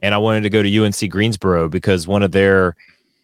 and 0.00 0.14
I 0.14 0.18
wanted 0.18 0.40
to 0.44 0.50
go 0.50 0.62
to 0.62 0.84
UNC 0.84 1.10
Greensboro 1.10 1.68
because 1.68 2.06
one 2.06 2.22
of 2.22 2.32
their 2.32 2.76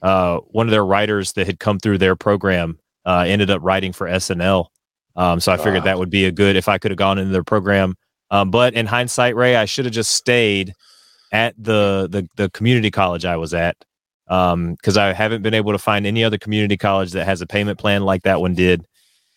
uh, 0.03 0.41
one 0.51 0.67
of 0.67 0.71
their 0.71 0.85
writers 0.85 1.33
that 1.33 1.47
had 1.47 1.59
come 1.59 1.79
through 1.79 1.97
their 1.97 2.15
program 2.15 2.79
uh, 3.07 3.25
ended 3.27 3.49
up 3.49 3.63
writing 3.63 3.95
for 3.95 4.07
SNL. 4.07 4.67
Um, 5.17 5.41
so 5.41 5.53
I 5.53 5.57
figured 5.57 5.85
that 5.85 5.99
would 5.99 6.11
be 6.11 6.25
a 6.25 6.33
good 6.33 6.57
if 6.57 6.69
I 6.69 6.79
could 6.79 6.91
have 6.91 6.99
gone 6.99 7.19
into 7.19 7.33
their 7.33 7.45
program. 7.45 7.97
Um, 8.31 8.51
but 8.51 8.75
in 8.75 8.87
hindsight, 8.87 9.35
Ray, 9.35 9.57
I 9.57 9.65
should 9.65 9.85
have 9.85 9.95
just 9.95 10.13
stayed 10.13 10.73
at 11.33 11.55
the 11.59 12.09
the, 12.11 12.29
the 12.37 12.51
community 12.51 12.91
college 12.91 13.25
I 13.25 13.37
was 13.37 13.55
at 13.55 13.77
because 14.27 14.97
I 14.97 15.13
haven't 15.13 15.43
been 15.43 15.55
able 15.55 15.73
to 15.73 15.79
find 15.79 16.07
any 16.07 16.23
other 16.23 16.39
community 16.39 16.77
college 16.77 17.11
that 17.13 17.25
has 17.25 17.41
a 17.41 17.47
payment 17.47 17.79
plan 17.79 18.03
like 18.03 18.23
that 18.23 18.41
one 18.41 18.55
did. 18.55 18.87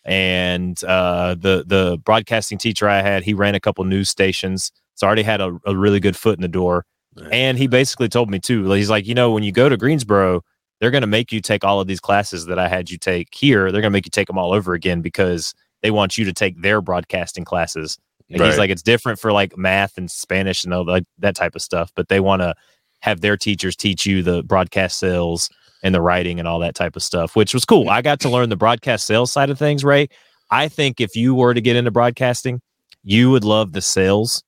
And 0.04 0.82
uh, 0.84 1.34
the 1.34 1.64
the 1.66 1.98
broadcasting 2.04 2.58
teacher 2.58 2.88
I 2.88 3.00
had, 3.00 3.24
he 3.24 3.34
ran 3.34 3.54
a 3.54 3.60
couple 3.60 3.84
news 3.84 4.08
stations, 4.08 4.70
so 4.94 5.06
I 5.06 5.08
already 5.08 5.22
had 5.22 5.40
a, 5.40 5.58
a 5.66 5.76
really 5.76 5.98
good 5.98 6.16
foot 6.16 6.38
in 6.38 6.42
the 6.42 6.48
door. 6.48 6.84
And 7.30 7.58
he 7.58 7.66
basically 7.66 8.08
told 8.08 8.30
me 8.30 8.38
too. 8.38 8.70
He's 8.72 8.90
like, 8.90 9.06
you 9.06 9.14
know, 9.14 9.32
when 9.32 9.44
you 9.44 9.52
go 9.52 9.68
to 9.68 9.76
Greensboro, 9.76 10.42
they're 10.80 10.90
going 10.90 11.02
to 11.02 11.06
make 11.06 11.32
you 11.32 11.40
take 11.40 11.64
all 11.64 11.80
of 11.80 11.86
these 11.86 12.00
classes 12.00 12.46
that 12.46 12.58
I 12.58 12.68
had 12.68 12.90
you 12.90 12.98
take 12.98 13.28
here. 13.32 13.70
They're 13.70 13.80
going 13.80 13.92
to 13.92 13.96
make 13.96 14.06
you 14.06 14.10
take 14.10 14.26
them 14.26 14.36
all 14.36 14.52
over 14.52 14.74
again 14.74 15.00
because 15.00 15.54
they 15.84 15.90
want 15.90 16.16
you 16.16 16.24
to 16.24 16.32
take 16.32 16.60
their 16.60 16.80
broadcasting 16.80 17.44
classes. 17.44 17.98
And 18.30 18.42
he's 18.42 18.56
like, 18.58 18.70
it's 18.70 18.82
different 18.82 19.18
for 19.20 19.32
like 19.32 19.56
math 19.58 19.98
and 19.98 20.10
Spanish 20.10 20.64
and 20.64 20.72
all 20.72 20.86
that, 20.86 21.04
that 21.18 21.36
type 21.36 21.54
of 21.54 21.60
stuff, 21.60 21.92
but 21.94 22.08
they 22.08 22.20
want 22.20 22.40
to 22.40 22.54
have 23.00 23.20
their 23.20 23.36
teachers 23.36 23.76
teach 23.76 24.06
you 24.06 24.22
the 24.22 24.42
broadcast 24.42 24.98
sales 24.98 25.50
and 25.82 25.94
the 25.94 26.00
writing 26.00 26.38
and 26.38 26.48
all 26.48 26.58
that 26.60 26.74
type 26.74 26.96
of 26.96 27.02
stuff, 27.02 27.36
which 27.36 27.52
was 27.52 27.66
cool. 27.66 27.90
I 27.90 28.00
got 28.00 28.18
to 28.20 28.30
learn 28.30 28.48
the 28.48 28.56
broadcast 28.56 29.04
sales 29.04 29.30
side 29.30 29.50
of 29.50 29.58
things, 29.58 29.84
Ray. 29.84 30.08
I 30.50 30.68
think 30.68 31.02
if 31.02 31.14
you 31.14 31.34
were 31.34 31.52
to 31.52 31.60
get 31.60 31.76
into 31.76 31.90
broadcasting, 31.90 32.62
you 33.02 33.30
would 33.30 33.44
love 33.44 33.72
the 33.72 33.82
sales 33.82 34.42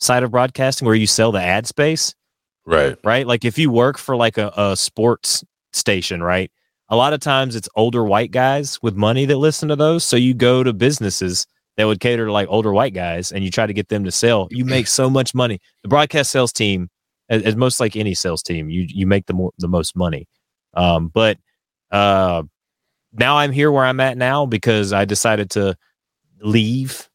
side 0.00 0.24
of 0.24 0.32
broadcasting 0.32 0.84
where 0.84 0.96
you 0.96 1.06
sell 1.06 1.30
the 1.30 1.40
ad 1.40 1.68
space 1.68 2.12
Right. 2.66 2.98
right? 3.04 3.26
Like 3.26 3.44
if 3.44 3.56
you 3.56 3.70
work 3.70 3.98
for 3.98 4.16
like 4.16 4.36
a, 4.36 4.52
a 4.56 4.76
sports 4.76 5.44
station, 5.72 6.22
right? 6.22 6.50
A 6.92 6.96
lot 6.96 7.14
of 7.14 7.20
times 7.20 7.56
it's 7.56 7.70
older 7.74 8.04
white 8.04 8.32
guys 8.32 8.78
with 8.82 8.94
money 8.94 9.24
that 9.24 9.38
listen 9.38 9.70
to 9.70 9.76
those. 9.76 10.04
So 10.04 10.14
you 10.14 10.34
go 10.34 10.62
to 10.62 10.74
businesses 10.74 11.46
that 11.78 11.86
would 11.86 12.00
cater 12.00 12.26
to 12.26 12.32
like 12.32 12.48
older 12.50 12.70
white 12.70 12.92
guys 12.92 13.32
and 13.32 13.42
you 13.42 13.50
try 13.50 13.66
to 13.66 13.72
get 13.72 13.88
them 13.88 14.04
to 14.04 14.10
sell. 14.10 14.46
You 14.50 14.66
make 14.66 14.86
so 14.86 15.08
much 15.08 15.34
money. 15.34 15.58
The 15.82 15.88
broadcast 15.88 16.30
sales 16.30 16.52
team, 16.52 16.90
as, 17.30 17.44
as 17.44 17.56
most 17.56 17.80
like 17.80 17.96
any 17.96 18.12
sales 18.12 18.42
team, 18.42 18.68
you 18.68 18.84
you 18.86 19.06
make 19.06 19.24
the 19.24 19.32
more 19.32 19.52
the 19.56 19.68
most 19.68 19.96
money. 19.96 20.28
Um, 20.74 21.08
but 21.08 21.38
uh 21.90 22.42
now 23.14 23.38
I'm 23.38 23.52
here 23.52 23.72
where 23.72 23.86
I'm 23.86 24.00
at 24.00 24.18
now 24.18 24.44
because 24.44 24.92
I 24.92 25.06
decided 25.06 25.48
to 25.52 25.74
leave 26.42 27.08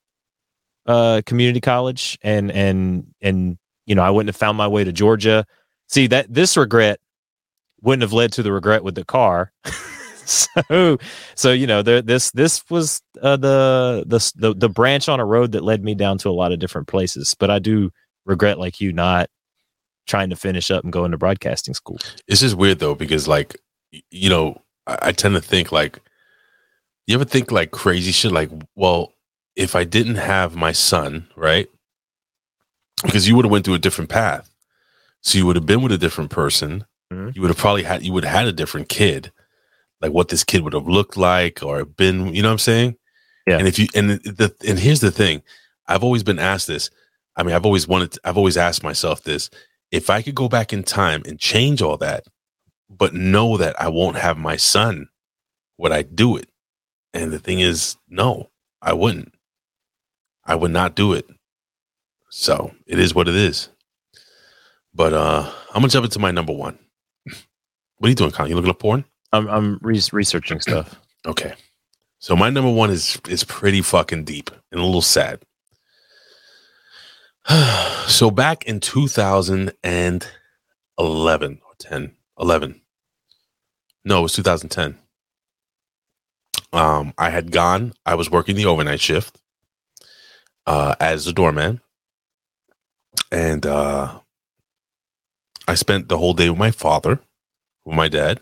uh 0.87 1.21
community 1.27 1.61
college 1.61 2.17
and 2.23 2.51
and 2.51 3.05
and 3.21 3.59
you 3.85 3.93
know 3.93 4.01
I 4.01 4.09
wouldn't 4.09 4.29
have 4.29 4.37
found 4.37 4.57
my 4.57 4.67
way 4.67 4.83
to 4.83 4.91
Georgia. 4.91 5.45
See 5.87 6.07
that 6.07 6.33
this 6.33 6.57
regret 6.57 6.99
wouldn't 7.81 8.01
have 8.01 8.13
led 8.13 8.31
to 8.33 8.43
the 8.43 8.51
regret 8.51 8.83
with 8.83 8.95
the 8.95 9.05
car. 9.05 9.51
so 10.25 10.97
so 11.35 11.51
you 11.51 11.65
know 11.65 11.81
there 11.81 12.01
this 12.01 12.31
this 12.31 12.63
was 12.69 13.01
uh, 13.21 13.37
the, 13.37 14.03
the 14.05 14.31
the 14.35 14.53
the 14.53 14.69
branch 14.69 15.07
on 15.07 15.19
a 15.19 15.25
road 15.25 15.53
that 15.53 15.63
led 15.63 15.83
me 15.83 15.95
down 15.95 16.17
to 16.19 16.29
a 16.29 16.31
lot 16.31 16.51
of 16.51 16.59
different 16.59 16.87
places. 16.87 17.35
But 17.35 17.49
I 17.49 17.59
do 17.59 17.91
regret 18.25 18.59
like 18.59 18.81
you 18.81 18.91
not 18.91 19.29
trying 20.05 20.29
to 20.29 20.35
finish 20.35 20.71
up 20.71 20.83
and 20.83 20.93
go 20.93 21.05
into 21.05 21.17
broadcasting 21.17 21.73
school. 21.73 21.99
It's 22.27 22.41
just 22.41 22.55
weird 22.55 22.79
though 22.79 22.95
because 22.95 23.27
like 23.27 23.57
you 24.11 24.29
know 24.29 24.61
I, 24.85 24.97
I 25.03 25.11
tend 25.11 25.35
to 25.35 25.41
think 25.41 25.71
like 25.71 25.99
you 27.05 27.15
ever 27.15 27.25
think 27.25 27.51
like 27.51 27.71
crazy 27.71 28.11
shit 28.11 28.31
like 28.31 28.49
well 28.75 29.13
if 29.55 29.75
I 29.75 29.83
didn't 29.83 30.15
have 30.15 30.55
my 30.55 30.71
son 30.71 31.27
right 31.35 31.69
because 33.03 33.27
you 33.27 33.35
would 33.35 33.45
have 33.45 33.51
went 33.51 33.65
through 33.65 33.75
a 33.75 33.79
different 33.79 34.09
path 34.09 34.49
so 35.21 35.37
you 35.37 35.45
would 35.45 35.55
have 35.55 35.65
been 35.65 35.81
with 35.81 35.91
a 35.91 35.97
different 35.97 36.31
person 36.31 36.85
you 37.11 37.41
would 37.41 37.49
have 37.49 37.57
probably 37.57 37.83
had 37.83 38.03
you 38.03 38.13
would 38.13 38.25
have 38.25 38.39
had 38.39 38.47
a 38.47 38.53
different 38.53 38.89
kid 38.89 39.31
like 40.01 40.11
what 40.11 40.29
this 40.29 40.43
kid 40.43 40.61
would 40.63 40.73
have 40.73 40.87
looked 40.87 41.17
like 41.17 41.63
or 41.63 41.85
been 41.85 42.33
you 42.33 42.41
know 42.41 42.49
what 42.49 42.53
I'm 42.53 42.59
saying 42.59 42.97
yeah 43.47 43.57
and 43.57 43.67
if 43.67 43.79
you 43.79 43.87
and 43.95 44.11
the 44.11 44.53
and 44.67 44.79
here's 44.79 45.01
the 45.01 45.11
thing 45.11 45.41
I've 45.87 46.03
always 46.03 46.23
been 46.23 46.39
asked 46.39 46.67
this 46.67 46.89
I 47.35 47.43
mean 47.43 47.55
I've 47.55 47.65
always 47.65 47.87
wanted 47.87 48.11
to, 48.13 48.19
I've 48.23 48.37
always 48.37 48.57
asked 48.57 48.83
myself 48.83 49.23
this 49.23 49.49
if 49.91 50.09
I 50.09 50.21
could 50.21 50.35
go 50.35 50.49
back 50.49 50.73
in 50.73 50.83
time 50.83 51.23
and 51.25 51.39
change 51.39 51.81
all 51.81 51.97
that 51.97 52.25
but 52.89 53.13
know 53.13 53.57
that 53.57 53.79
I 53.79 53.89
won't 53.89 54.17
have 54.17 54.37
my 54.37 54.55
son, 54.55 55.09
would 55.77 55.91
I 55.91 56.03
do 56.03 56.37
it? 56.37 56.49
And 57.13 57.31
the 57.31 57.39
thing 57.39 57.59
is, 57.59 57.97
no, 58.07 58.49
I 58.81 58.93
wouldn't. 58.93 59.33
I 60.45 60.55
would 60.55 60.71
not 60.71 60.95
do 60.95 61.13
it. 61.13 61.27
So 62.29 62.73
it 62.85 62.99
is 62.99 63.13
what 63.13 63.27
it 63.27 63.35
is. 63.35 63.69
But 64.93 65.13
uh 65.13 65.51
I'm 65.69 65.81
gonna 65.81 65.89
jump 65.89 66.05
into 66.05 66.19
my 66.19 66.31
number 66.31 66.53
one. 66.53 66.79
What 67.97 68.07
are 68.07 68.09
you 68.09 68.15
doing, 68.15 68.31
Colin? 68.31 68.49
You 68.49 68.55
looking 68.55 68.69
up 68.71 68.79
porn? 68.79 69.05
I'm 69.31 69.47
I'm 69.47 69.79
re- 69.81 70.01
researching 70.11 70.59
stuff. 70.61 70.99
Okay. 71.25 71.53
So 72.19 72.37
my 72.37 72.49
number 72.49 72.71
one 72.71 72.89
is 72.89 73.19
is 73.27 73.43
pretty 73.43 73.81
fucking 73.81 74.23
deep 74.23 74.49
and 74.71 74.79
a 74.79 74.83
little 74.85 75.01
sad. 75.01 75.41
so 78.07 78.31
back 78.31 78.63
in 78.65 78.79
2011 78.79 80.21
or 80.97 81.75
10, 81.79 82.15
11. 82.39 82.81
No, 84.05 84.19
it 84.19 84.21
was 84.21 84.33
2010. 84.33 84.97
Um, 86.71 87.13
I 87.17 87.29
had 87.29 87.51
gone, 87.51 87.91
I 88.05 88.15
was 88.15 88.31
working 88.31 88.55
the 88.55 88.65
overnight 88.67 89.01
shift 89.01 89.37
uh 90.65 90.95
as 91.01 91.27
a 91.27 91.33
doorman. 91.33 91.81
And 93.33 93.65
uh 93.65 94.19
I 95.67 95.75
spent 95.75 96.07
the 96.07 96.17
whole 96.17 96.33
day 96.33 96.49
with 96.49 96.59
my 96.59 96.71
father, 96.71 97.19
with 97.87 97.95
my 97.95 98.07
dad. 98.09 98.39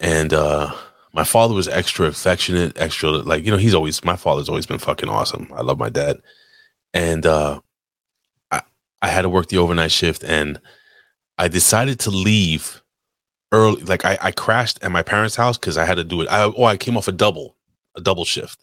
And 0.00 0.34
uh 0.34 0.74
my 1.14 1.24
father 1.24 1.54
was 1.54 1.68
extra 1.68 2.06
affectionate, 2.06 2.76
extra 2.76 3.10
like, 3.10 3.44
you 3.44 3.50
know, 3.50 3.56
he's 3.56 3.74
always 3.74 4.04
my 4.04 4.16
father's 4.16 4.48
always 4.48 4.66
been 4.66 4.78
fucking 4.78 5.08
awesome. 5.08 5.48
I 5.54 5.62
love 5.62 5.78
my 5.78 5.88
dad. 5.88 6.18
And 6.92 7.24
uh 7.24 7.60
I 8.50 8.62
I 9.00 9.08
had 9.08 9.22
to 9.22 9.28
work 9.28 9.48
the 9.48 9.58
overnight 9.58 9.92
shift 9.92 10.24
and 10.24 10.60
I 11.38 11.48
decided 11.48 12.00
to 12.00 12.10
leave 12.10 12.82
early. 13.52 13.82
Like 13.82 14.04
I, 14.04 14.18
I 14.20 14.32
crashed 14.32 14.82
at 14.82 14.90
my 14.90 15.02
parents' 15.02 15.36
house 15.36 15.56
because 15.56 15.78
I 15.78 15.84
had 15.84 15.96
to 15.96 16.04
do 16.04 16.20
it. 16.20 16.28
I 16.28 16.42
oh 16.44 16.64
I 16.64 16.76
came 16.76 16.96
off 16.96 17.08
a 17.08 17.12
double, 17.12 17.56
a 17.96 18.00
double 18.00 18.24
shift. 18.24 18.58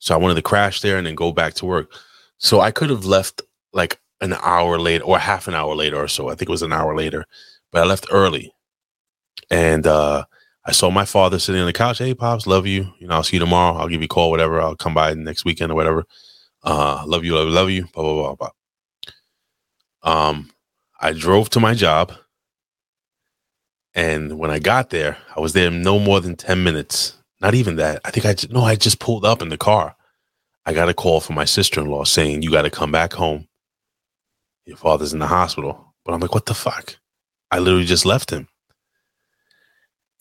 So 0.00 0.14
I 0.14 0.18
wanted 0.18 0.34
to 0.34 0.42
crash 0.42 0.80
there 0.80 0.98
and 0.98 1.06
then 1.06 1.14
go 1.14 1.30
back 1.30 1.54
to 1.54 1.66
work. 1.66 1.92
So 2.38 2.60
I 2.60 2.72
could 2.72 2.90
have 2.90 3.04
left 3.04 3.40
like 3.72 4.00
an 4.20 4.32
hour 4.42 4.80
later 4.80 5.04
or 5.04 5.18
half 5.18 5.46
an 5.46 5.54
hour 5.54 5.76
later 5.76 5.96
or 5.96 6.08
so. 6.08 6.28
I 6.28 6.34
think 6.34 6.48
it 6.48 6.50
was 6.50 6.62
an 6.62 6.72
hour 6.72 6.96
later, 6.96 7.24
but 7.70 7.82
I 7.82 7.86
left 7.86 8.08
early 8.10 8.52
and 9.52 9.86
uh, 9.86 10.24
I 10.64 10.72
saw 10.72 10.90
my 10.90 11.04
father 11.04 11.38
sitting 11.38 11.60
on 11.60 11.66
the 11.66 11.74
couch. 11.74 11.98
Hey, 11.98 12.14
pops, 12.14 12.46
love 12.46 12.66
you. 12.66 12.92
You 12.98 13.06
know, 13.06 13.16
I'll 13.16 13.22
see 13.22 13.36
you 13.36 13.40
tomorrow. 13.40 13.76
I'll 13.76 13.88
give 13.88 14.00
you 14.00 14.06
a 14.06 14.08
call, 14.08 14.30
whatever. 14.30 14.60
I'll 14.60 14.74
come 14.74 14.94
by 14.94 15.12
next 15.14 15.44
weekend 15.44 15.70
or 15.70 15.74
whatever. 15.74 16.04
Uh, 16.64 17.04
love 17.06 17.24
you, 17.24 17.34
love 17.34 17.48
you, 17.48 17.52
love 17.52 17.70
you. 17.70 17.84
Blah 17.92 18.02
blah 18.02 18.34
blah 18.34 18.50
blah. 20.04 20.28
Um, 20.30 20.50
I 21.00 21.12
drove 21.12 21.50
to 21.50 21.60
my 21.60 21.74
job, 21.74 22.12
and 23.94 24.38
when 24.38 24.50
I 24.50 24.58
got 24.58 24.90
there, 24.90 25.18
I 25.36 25.40
was 25.40 25.52
there 25.52 25.70
no 25.70 25.98
more 25.98 26.20
than 26.20 26.34
ten 26.34 26.64
minutes. 26.64 27.18
Not 27.40 27.54
even 27.54 27.76
that. 27.76 28.00
I 28.04 28.10
think 28.10 28.24
I 28.24 28.34
ju- 28.34 28.48
no, 28.50 28.62
I 28.62 28.76
just 28.76 29.00
pulled 29.00 29.24
up 29.26 29.42
in 29.42 29.50
the 29.50 29.58
car. 29.58 29.96
I 30.64 30.72
got 30.72 30.88
a 30.88 30.94
call 30.94 31.20
from 31.20 31.34
my 31.36 31.44
sister 31.44 31.80
in 31.80 31.88
law 31.88 32.04
saying 32.04 32.42
you 32.42 32.50
got 32.50 32.62
to 32.62 32.70
come 32.70 32.92
back 32.92 33.12
home. 33.12 33.48
Your 34.64 34.76
father's 34.76 35.12
in 35.12 35.18
the 35.18 35.26
hospital. 35.26 35.92
But 36.04 36.14
I'm 36.14 36.20
like, 36.20 36.34
what 36.34 36.46
the 36.46 36.54
fuck? 36.54 36.96
I 37.50 37.58
literally 37.58 37.84
just 37.84 38.06
left 38.06 38.30
him. 38.30 38.46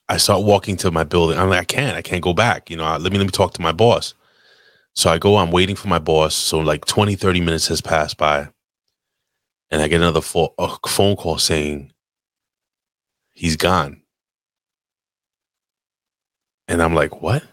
I 0.08 0.18
start 0.18 0.44
walking 0.44 0.78
to 0.78 0.92
my 0.92 1.04
building. 1.04 1.38
I'm 1.40 1.50
like, 1.50 1.62
I 1.62 1.66
can't, 1.66 1.98
I 1.98 2.02
can't 2.02 2.24
go 2.24 2.34
back. 2.34 2.70
You 2.70 2.78
know, 2.78 2.98
let 2.98 3.12
me 3.12 3.18
let 3.18 3.26
me 3.26 3.32
talk 3.32 3.54
to 3.56 3.62
my 3.62 3.72
boss. 3.72 4.14
So 4.96 5.10
I 5.10 5.18
go, 5.20 5.38
I'm 5.38 5.52
waiting 5.52 5.76
for 5.76 5.88
my 5.90 6.00
boss. 6.00 6.36
So 6.36 6.60
like 6.60 6.86
20, 6.86 7.16
30 7.16 7.40
minutes 7.42 7.68
has 7.70 7.82
passed 7.82 8.18
by. 8.18 8.50
And 9.72 9.82
I 9.82 9.88
get 9.90 9.98
another 10.02 10.22
fo- 10.22 10.56
phone 10.88 11.16
call 11.18 11.40
saying 11.40 11.94
he's 13.34 13.58
gone. 13.58 14.02
And 16.68 16.82
I'm 16.82 16.96
like, 16.96 17.22
what? 17.22 17.44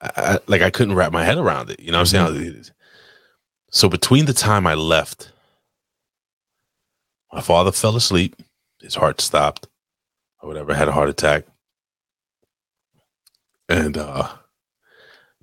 I, 0.00 0.38
like 0.46 0.62
I 0.62 0.70
couldn't 0.70 0.94
wrap 0.94 1.12
my 1.12 1.24
head 1.24 1.38
around 1.38 1.70
it. 1.70 1.80
You 1.80 1.90
know 1.90 1.98
what 1.98 2.14
I'm 2.14 2.34
saying? 2.34 2.64
So 3.70 3.88
between 3.88 4.26
the 4.26 4.32
time 4.32 4.66
I 4.66 4.74
left, 4.74 5.32
my 7.32 7.40
father 7.40 7.72
fell 7.72 7.96
asleep, 7.96 8.36
his 8.80 8.94
heart 8.94 9.20
stopped, 9.20 9.66
or 10.40 10.48
whatever, 10.48 10.74
had 10.74 10.88
a 10.88 10.92
heart 10.92 11.08
attack. 11.08 11.44
And 13.68 13.98
uh 13.98 14.28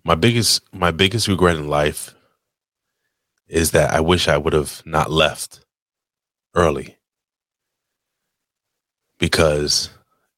my 0.03 0.15
biggest 0.15 0.61
my 0.73 0.91
biggest 0.91 1.27
regret 1.27 1.57
in 1.57 1.67
life 1.67 2.15
is 3.47 3.71
that 3.71 3.91
I 3.91 3.99
wish 3.99 4.27
I 4.27 4.37
would 4.37 4.53
have 4.53 4.81
not 4.85 5.11
left 5.11 5.59
early. 6.55 6.97
Because 9.19 9.89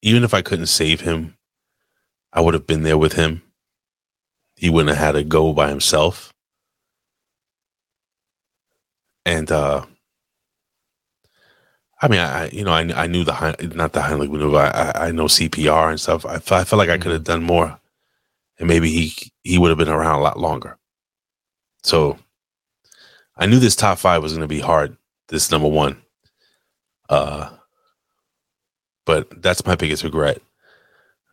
even 0.02 0.24
if 0.24 0.34
I 0.34 0.42
couldn't 0.42 0.66
save 0.66 1.00
him, 1.00 1.36
I 2.32 2.40
would 2.40 2.54
have 2.54 2.66
been 2.66 2.82
there 2.82 2.98
with 2.98 3.14
him. 3.14 3.42
He 4.58 4.70
wouldn't 4.70 4.96
have 4.96 5.06
had 5.06 5.12
to 5.12 5.24
go 5.24 5.52
by 5.52 5.68
himself. 5.68 6.32
And 9.24 9.50
uh 9.52 9.86
I 12.00 12.08
mean, 12.08 12.20
I 12.20 12.48
you 12.50 12.64
know 12.64 12.72
I 12.72 13.04
I 13.04 13.06
knew 13.06 13.24
the 13.24 13.32
not 13.74 13.92
the 13.92 14.00
Heimlich 14.00 14.30
maneuver. 14.30 14.58
I 14.58 14.68
I 14.70 15.08
I 15.08 15.10
know 15.12 15.24
CPR 15.26 15.90
and 15.90 16.00
stuff. 16.00 16.24
I 16.26 16.34
I 16.36 16.38
felt 16.38 16.72
like 16.74 16.88
I 16.88 16.98
could 16.98 17.12
have 17.12 17.24
done 17.24 17.42
more, 17.42 17.78
and 18.58 18.68
maybe 18.68 18.90
he 18.90 19.12
he 19.42 19.58
would 19.58 19.70
have 19.70 19.78
been 19.78 19.88
around 19.88 20.18
a 20.18 20.22
lot 20.22 20.38
longer. 20.38 20.76
So 21.82 22.18
I 23.36 23.46
knew 23.46 23.58
this 23.58 23.76
top 23.76 23.98
five 23.98 24.22
was 24.22 24.32
going 24.32 24.42
to 24.42 24.48
be 24.48 24.60
hard. 24.60 24.96
This 25.28 25.50
number 25.50 25.68
one, 25.68 26.00
uh, 27.08 27.50
but 29.04 29.42
that's 29.42 29.64
my 29.66 29.74
biggest 29.74 30.04
regret. 30.04 30.40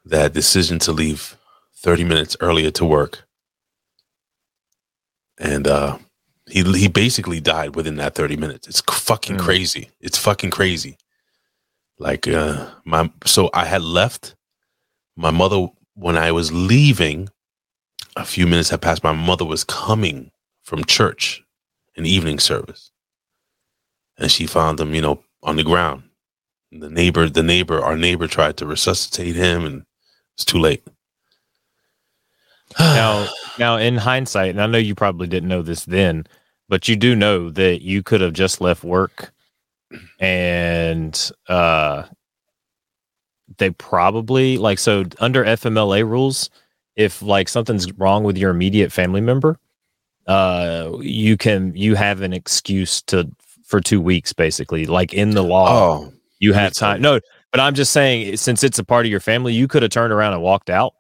That 0.06 0.34
decision 0.34 0.80
to 0.80 0.92
leave 0.92 1.38
thirty 1.86 2.04
minutes 2.04 2.36
earlier 2.42 2.72
to 2.72 2.86
work, 2.86 3.28
and 5.38 5.68
uh, 5.68 6.00
he 6.50 6.64
he 6.74 6.88
basically 6.88 7.40
died 7.40 7.76
within 7.76 7.96
that 7.96 8.16
30 8.16 8.38
minutes. 8.38 8.68
It's 8.68 8.82
fucking 8.82 9.38
crazy. 9.38 9.90
It's 10.00 10.18
fucking 10.18 10.52
crazy. 10.52 10.98
Like 11.98 12.28
uh 12.28 12.70
my 12.86 13.12
so 13.26 13.50
i 13.54 13.66
had 13.66 13.82
left. 13.82 14.36
My 15.16 15.32
mother 15.32 15.68
when 15.96 16.18
i 16.18 16.32
was 16.32 16.52
leaving 16.52 17.30
a 18.16 18.26
few 18.26 18.48
minutes 18.48 18.70
had 18.70 18.82
passed. 18.82 19.04
My 19.04 19.12
mother 19.14 19.46
was 19.46 19.64
coming 19.64 20.32
from 20.64 20.84
church 20.86 21.44
an 21.98 22.06
evening 22.06 22.40
service. 22.40 22.92
And 24.18 24.32
she 24.32 24.48
found 24.48 24.80
him 24.80 24.94
you 24.94 25.02
know 25.02 25.24
on 25.44 25.56
the 25.56 25.64
ground. 25.64 26.04
The 26.72 26.90
neighbor 26.90 27.30
the 27.30 27.44
neighbor 27.44 27.82
our 27.82 27.98
neighbor 27.98 28.28
tried 28.28 28.58
to 28.58 28.66
resuscitate 28.68 29.36
him 29.36 29.66
and 29.66 29.86
it's 30.36 30.46
too 30.46 30.60
late 30.60 30.84
now, 32.80 33.28
now 33.58 33.78
in 33.78 33.98
hindsight, 33.98 34.50
and 34.52 34.62
I 34.62 34.68
know 34.68 34.78
you 34.78 34.96
probably 34.96 35.28
didn't 35.28 35.50
know 35.50 35.62
this 35.62 35.86
then, 35.86 36.26
but 36.68 36.88
you 36.88 36.96
do 36.96 37.16
know 37.16 37.50
that 37.52 37.82
you 37.82 38.04
could 38.04 38.22
have 38.22 38.34
just 38.34 38.62
left 38.62 38.84
work 38.84 39.32
and 40.20 41.32
uh 41.48 42.04
they 43.58 43.70
probably 43.70 44.58
like 44.58 44.80
so 44.80 45.06
under 45.20 45.46
FMLA 45.46 46.08
rules, 46.08 46.50
if 46.96 47.22
like 47.22 47.48
something's 47.48 47.92
wrong 47.94 48.24
with 48.24 48.38
your 48.38 48.52
immediate 48.52 48.92
family 48.92 49.22
member, 49.22 49.60
uh 50.28 50.92
you 51.00 51.38
can 51.38 51.74
you 51.76 51.96
have 51.96 52.22
an 52.22 52.34
excuse 52.34 53.02
to 53.04 53.30
for 53.64 53.80
two 53.80 54.02
weeks 54.02 54.34
basically. 54.34 54.86
Like 54.86 55.14
in 55.14 55.32
the 55.32 55.44
law, 55.44 55.68
Oh, 55.70 56.14
you 56.40 56.54
have 56.54 56.74
time. 56.74 57.02
No, 57.02 57.20
but 57.52 57.60
I'm 57.60 57.76
just 57.76 57.92
saying 57.92 58.38
since 58.38 58.64
it's 58.64 58.80
a 58.80 58.84
part 58.84 59.06
of 59.06 59.12
your 59.12 59.20
family, 59.20 59.54
you 59.54 59.68
could 59.68 59.84
have 59.84 59.92
turned 59.92 60.12
around 60.12 60.34
and 60.34 60.42
walked 60.42 60.70
out. 60.70 60.96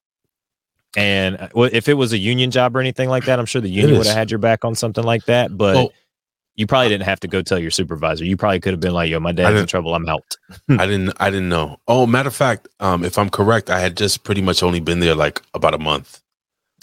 And 0.97 1.37
uh, 1.37 1.49
well, 1.53 1.69
if 1.71 1.87
it 1.89 1.95
was 1.95 2.13
a 2.13 2.17
union 2.17 2.51
job 2.51 2.75
or 2.75 2.79
anything 2.79 3.09
like 3.09 3.25
that, 3.25 3.37
I'm 3.39 3.45
sure 3.45 3.61
the 3.61 3.69
union 3.69 3.97
would 3.97 4.07
have 4.07 4.15
had 4.15 4.31
your 4.31 4.37
back 4.37 4.63
on 4.63 4.75
something 4.75 5.03
like 5.03 5.25
that. 5.25 5.55
But 5.57 5.75
Well- 5.75 5.93
you 6.57 6.65
probably 6.65 6.87
didn't 6.87 7.03
have 7.03 7.19
to 7.19 7.27
go 7.27 7.41
tell 7.41 7.59
your 7.59 7.69
supervisor. 7.69 8.23
You 8.23 8.37
probably 8.37 8.61
could 8.61 8.71
have 8.71 8.79
been 8.79 8.93
like, 8.93 9.09
"Yo, 9.09 9.19
my 9.19 9.33
dad's 9.33 9.59
in 9.59 9.67
trouble. 9.67 9.93
I'm 9.93 10.07
out." 10.07 10.37
I 10.69 10.85
didn't 10.87 11.11
I 11.19 11.29
didn't 11.29 11.49
know. 11.49 11.81
Oh, 11.85 12.07
matter 12.07 12.29
of 12.29 12.35
fact, 12.35 12.69
um, 12.79 13.03
if 13.03 13.17
I'm 13.17 13.29
correct, 13.29 13.69
I 13.69 13.79
had 13.81 13.97
just 13.97 14.23
pretty 14.23 14.41
much 14.41 14.63
only 14.63 14.79
been 14.79 15.01
there 15.01 15.15
like 15.15 15.41
about 15.53 15.73
a 15.73 15.77
month. 15.77 16.21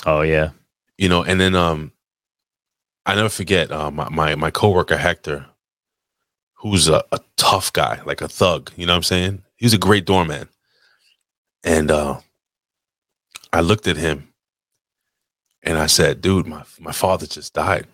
Oh 0.05 0.20
yeah. 0.20 0.50
You 0.99 1.08
know, 1.08 1.23
and 1.24 1.41
then 1.41 1.55
um 1.55 1.92
I 3.07 3.15
never 3.15 3.31
forget 3.31 3.73
uh, 3.73 3.91
my, 3.91 4.10
my 4.10 4.34
my 4.34 4.50
coworker 4.50 4.99
Hector, 4.99 5.47
who's 6.57 6.86
a, 6.89 7.02
a 7.10 7.20
tough 7.39 7.73
guy, 7.73 8.02
like 8.05 8.20
a 8.20 8.28
thug, 8.28 8.70
you 8.76 8.84
know 8.84 8.92
what 8.92 8.99
I'm 8.99 9.02
saying? 9.05 9.42
He 9.57 9.65
was 9.65 9.73
a 9.73 9.78
great 9.78 10.05
doorman. 10.05 10.50
And 11.65 11.91
uh 11.91 12.20
I 13.52 13.60
looked 13.60 13.86
at 13.86 13.97
him 13.97 14.32
and 15.62 15.78
I 15.78 15.86
said, 15.86 16.20
dude, 16.20 16.47
my 16.47 16.64
my 16.81 16.92
father 16.92 17.26
just 17.26 17.55
died. 17.55 17.86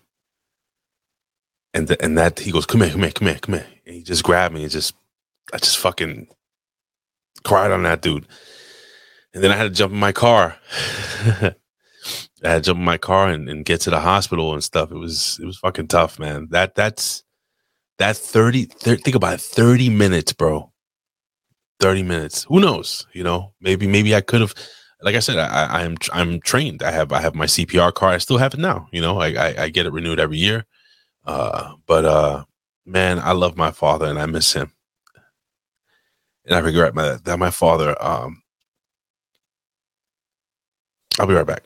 And 1.73 1.87
th- 1.87 1.99
and 2.01 2.17
that 2.17 2.39
he 2.39 2.51
goes, 2.51 2.65
Come 2.65 2.81
here, 2.81 2.91
come 2.91 3.01
here, 3.03 3.11
come 3.11 3.27
here, 3.27 3.39
come 3.39 3.55
here. 3.55 3.67
And 3.85 3.95
he 3.95 4.03
just 4.03 4.23
grabbed 4.23 4.55
me 4.55 4.63
and 4.63 4.71
just 4.71 4.95
I 5.53 5.57
just 5.57 5.77
fucking 5.77 6.27
cried 7.43 7.71
on 7.71 7.83
that 7.83 8.01
dude. 8.01 8.27
And 9.33 9.43
then 9.43 9.51
I 9.51 9.55
had 9.55 9.63
to 9.63 9.69
jump 9.69 9.93
in 9.93 9.99
my 9.99 10.11
car. 10.11 10.57
I 11.41 11.53
had 12.43 12.63
to 12.63 12.67
jump 12.69 12.79
in 12.79 12.85
my 12.85 12.97
car 12.97 13.29
and, 13.29 13.49
and 13.49 13.65
get 13.65 13.81
to 13.81 13.89
the 13.89 13.99
hospital 13.99 14.53
and 14.53 14.63
stuff. 14.63 14.91
It 14.91 14.97
was 14.97 15.39
it 15.41 15.45
was 15.45 15.57
fucking 15.57 15.87
tough, 15.87 16.19
man. 16.19 16.47
That 16.51 16.75
that's 16.75 17.23
that 17.99 18.17
30, 18.17 18.65
30 18.65 19.01
think 19.03 19.15
about 19.15 19.35
it, 19.35 19.41
30 19.41 19.89
minutes, 19.89 20.33
bro. 20.33 20.71
30 21.81 22.03
minutes. 22.03 22.45
Who 22.45 22.59
knows? 22.59 23.07
You 23.13 23.23
know, 23.23 23.53
maybe 23.61 23.87
maybe 23.87 24.15
I 24.15 24.21
could 24.21 24.41
have 24.41 24.55
like 25.01 25.15
I 25.15 25.19
said, 25.19 25.37
I, 25.37 25.65
I 25.65 25.83
I'm 25.83 25.97
I'm 26.13 26.39
trained. 26.41 26.83
I 26.83 26.91
have 26.91 27.11
I 27.11 27.21
have 27.21 27.35
my 27.35 27.45
CPR 27.45 27.93
card. 27.93 28.15
I 28.15 28.17
still 28.19 28.37
have 28.37 28.53
it 28.53 28.59
now. 28.59 28.87
You 28.91 29.01
know, 29.01 29.19
I 29.19 29.27
I, 29.33 29.63
I 29.63 29.69
get 29.69 29.85
it 29.85 29.93
renewed 29.93 30.19
every 30.19 30.37
year. 30.37 30.65
Uh, 31.25 31.73
but 31.87 32.05
uh, 32.05 32.43
man, 32.85 33.19
I 33.19 33.33
love 33.33 33.57
my 33.57 33.71
father 33.71 34.07
and 34.07 34.19
I 34.19 34.25
miss 34.25 34.53
him, 34.53 34.73
and 36.45 36.55
I 36.55 36.59
regret 36.59 36.95
my, 36.95 37.17
that 37.23 37.39
my 37.39 37.51
father. 37.51 37.95
Um, 38.03 38.41
I'll 41.19 41.27
be 41.27 41.33
right 41.33 41.45
back. 41.45 41.63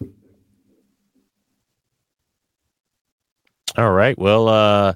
All 3.77 3.91
right. 3.91 4.17
Well, 4.17 4.47
uh 4.47 4.93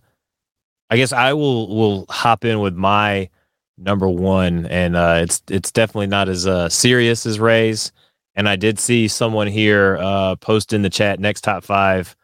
I 0.90 0.98
guess 0.98 1.12
I 1.12 1.34
will 1.34 1.76
will 1.76 2.06
hop 2.10 2.46
in 2.46 2.60
with 2.60 2.76
my 2.76 3.30
number 3.78 4.08
one, 4.08 4.66
and 4.68 4.96
uh, 4.96 5.20
it's 5.22 5.42
it's 5.50 5.72
definitely 5.72 6.08
not 6.08 6.30
as 6.30 6.48
uh, 6.48 6.70
serious 6.70 7.26
as 7.26 7.40
Ray's. 7.40 7.92
And 8.38 8.48
I 8.48 8.56
did 8.56 8.80
see 8.80 9.08
someone 9.08 9.48
here 9.48 9.98
uh, 10.00 10.36
post 10.36 10.72
in 10.72 10.84
the 10.84 10.92
chat 10.92 11.20
next 11.20 11.42
top 11.42 11.64
five. 11.64 12.16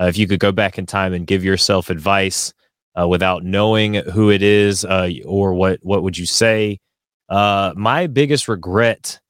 Uh, 0.00 0.06
if 0.06 0.18
you 0.18 0.26
could 0.26 0.40
go 0.40 0.50
back 0.50 0.78
in 0.78 0.84
time 0.84 1.12
and 1.12 1.26
give 1.26 1.44
yourself 1.44 1.90
advice 1.90 2.52
uh, 3.00 3.06
without 3.06 3.44
knowing 3.44 3.94
who 3.94 4.30
it 4.30 4.42
is, 4.42 4.84
uh, 4.84 5.08
or 5.24 5.54
what 5.54 5.78
what 5.82 6.02
would 6.02 6.18
you 6.18 6.26
say? 6.26 6.80
Uh, 7.28 7.72
my 7.76 8.08
biggest 8.08 8.48
regret 8.48 9.20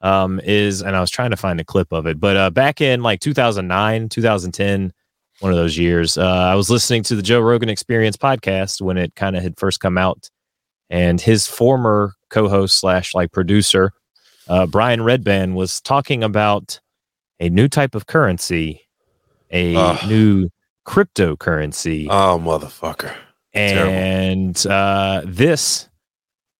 um, 0.00 0.40
is, 0.42 0.80
and 0.80 0.96
I 0.96 1.00
was 1.00 1.10
trying 1.10 1.32
to 1.32 1.36
find 1.36 1.60
a 1.60 1.64
clip 1.64 1.92
of 1.92 2.06
it, 2.06 2.18
but 2.18 2.36
uh, 2.36 2.48
back 2.48 2.80
in 2.80 3.02
like 3.02 3.20
2009, 3.20 4.08
2010, 4.08 4.92
one 5.40 5.52
of 5.52 5.58
those 5.58 5.76
years, 5.76 6.16
I 6.16 6.54
was 6.54 6.70
listening 6.70 7.02
to 7.04 7.16
the 7.16 7.22
Joe 7.22 7.40
Rogan 7.40 7.68
Experience 7.68 8.16
podcast 8.16 8.80
when 8.80 8.96
it 8.96 9.14
kind 9.14 9.36
of 9.36 9.42
had 9.42 9.58
first 9.58 9.80
come 9.80 9.98
out, 9.98 10.30
and 10.88 11.20
his 11.20 11.46
former 11.46 12.14
co-host 12.30 12.78
slash 12.78 13.14
like 13.14 13.32
producer, 13.32 13.92
uh, 14.50 14.66
Brian 14.66 15.00
Redban 15.00 15.54
was 15.54 15.80
talking 15.80 16.22
about 16.22 16.78
a 17.38 17.48
new 17.48 17.68
type 17.68 17.94
of 17.94 18.06
currency 18.06 18.86
a 19.50 19.74
Ugh. 19.74 20.08
new 20.08 20.48
cryptocurrency. 20.86 22.06
Oh, 22.08 22.38
motherfucker. 22.42 23.14
and 23.52 24.66
uh, 24.66 25.22
this 25.24 25.88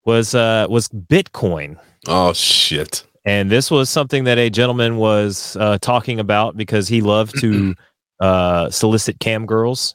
was 0.05 0.35
uh, 0.35 0.67
was 0.69 0.89
Bitcoin. 0.89 1.79
Oh 2.09 2.33
shit. 2.33 3.05
And 3.25 3.51
this 3.51 3.71
was 3.71 3.91
something 3.91 4.25
that 4.25 4.39
a 4.39 4.49
gentleman 4.49 4.97
was 4.97 5.57
uh, 5.61 5.79
talking 5.81 6.19
about 6.19 6.57
because 6.57 6.89
he 6.89 7.03
loved 7.03 7.39
to 7.41 7.75
uh, 8.21 8.71
solicit 8.71 9.21
cam 9.21 9.45
girls 9.45 9.95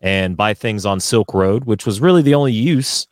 and 0.00 0.36
buy 0.36 0.54
things 0.54 0.86
on 0.86 0.98
Silk 0.98 1.34
Road, 1.34 1.64
which 1.64 1.84
was 1.84 2.00
really 2.00 2.22
the 2.22 2.34
only 2.34 2.52
use 2.52 3.06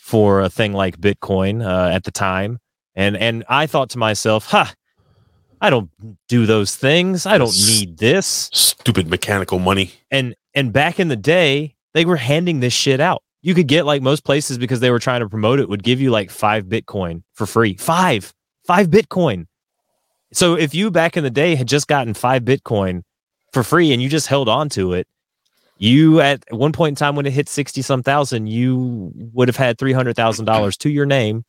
for 0.00 0.40
a 0.40 0.48
thing 0.48 0.72
like 0.72 0.98
Bitcoin 0.98 1.62
uh, 1.64 1.90
at 1.90 2.04
the 2.04 2.10
time. 2.10 2.58
And 2.98 3.16
and 3.16 3.44
I 3.48 3.68
thought 3.68 3.90
to 3.90 3.98
myself, 3.98 4.46
"Ha, 4.46 4.74
I 5.60 5.70
don't 5.70 5.88
do 6.28 6.46
those 6.46 6.74
things. 6.74 7.26
I 7.26 7.38
don't 7.38 7.54
need 7.54 7.98
this." 7.98 8.50
Stupid 8.52 9.06
mechanical 9.06 9.60
money. 9.60 9.92
And 10.10 10.34
and 10.52 10.72
back 10.72 10.98
in 10.98 11.06
the 11.06 11.16
day, 11.16 11.76
they 11.94 12.04
were 12.04 12.16
handing 12.16 12.58
this 12.58 12.72
shit 12.72 12.98
out. 12.98 13.22
You 13.40 13.54
could 13.54 13.68
get 13.68 13.86
like 13.86 14.02
most 14.02 14.24
places 14.24 14.58
because 14.58 14.80
they 14.80 14.90
were 14.90 14.98
trying 14.98 15.20
to 15.20 15.28
promote 15.28 15.60
it 15.60 15.68
would 15.68 15.84
give 15.84 16.00
you 16.00 16.10
like 16.10 16.28
5 16.28 16.64
Bitcoin 16.64 17.22
for 17.34 17.46
free. 17.46 17.76
5. 17.76 18.34
5 18.66 18.88
Bitcoin. 18.88 19.46
So 20.32 20.56
if 20.56 20.74
you 20.74 20.90
back 20.90 21.16
in 21.16 21.22
the 21.22 21.30
day 21.30 21.54
had 21.54 21.68
just 21.68 21.86
gotten 21.86 22.14
5 22.14 22.42
Bitcoin 22.42 23.02
for 23.52 23.62
free 23.62 23.92
and 23.92 24.02
you 24.02 24.08
just 24.08 24.26
held 24.26 24.48
on 24.48 24.68
to 24.70 24.92
it, 24.92 25.06
you 25.78 26.20
at 26.20 26.42
one 26.50 26.72
point 26.72 26.92
in 26.92 26.96
time 26.96 27.14
when 27.14 27.26
it 27.26 27.32
hit 27.32 27.48
60 27.48 27.80
some 27.80 28.02
thousand, 28.02 28.48
you 28.48 29.12
would 29.32 29.46
have 29.46 29.56
had 29.56 29.78
$300,000 29.78 30.76
to 30.78 30.90
your 30.90 31.06
name 31.06 31.44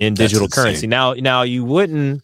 in 0.00 0.14
That's 0.14 0.30
digital 0.32 0.46
insane. 0.46 0.64
currency. 0.64 0.86
Now 0.88 1.12
now 1.12 1.42
you 1.42 1.64
wouldn't 1.64 2.22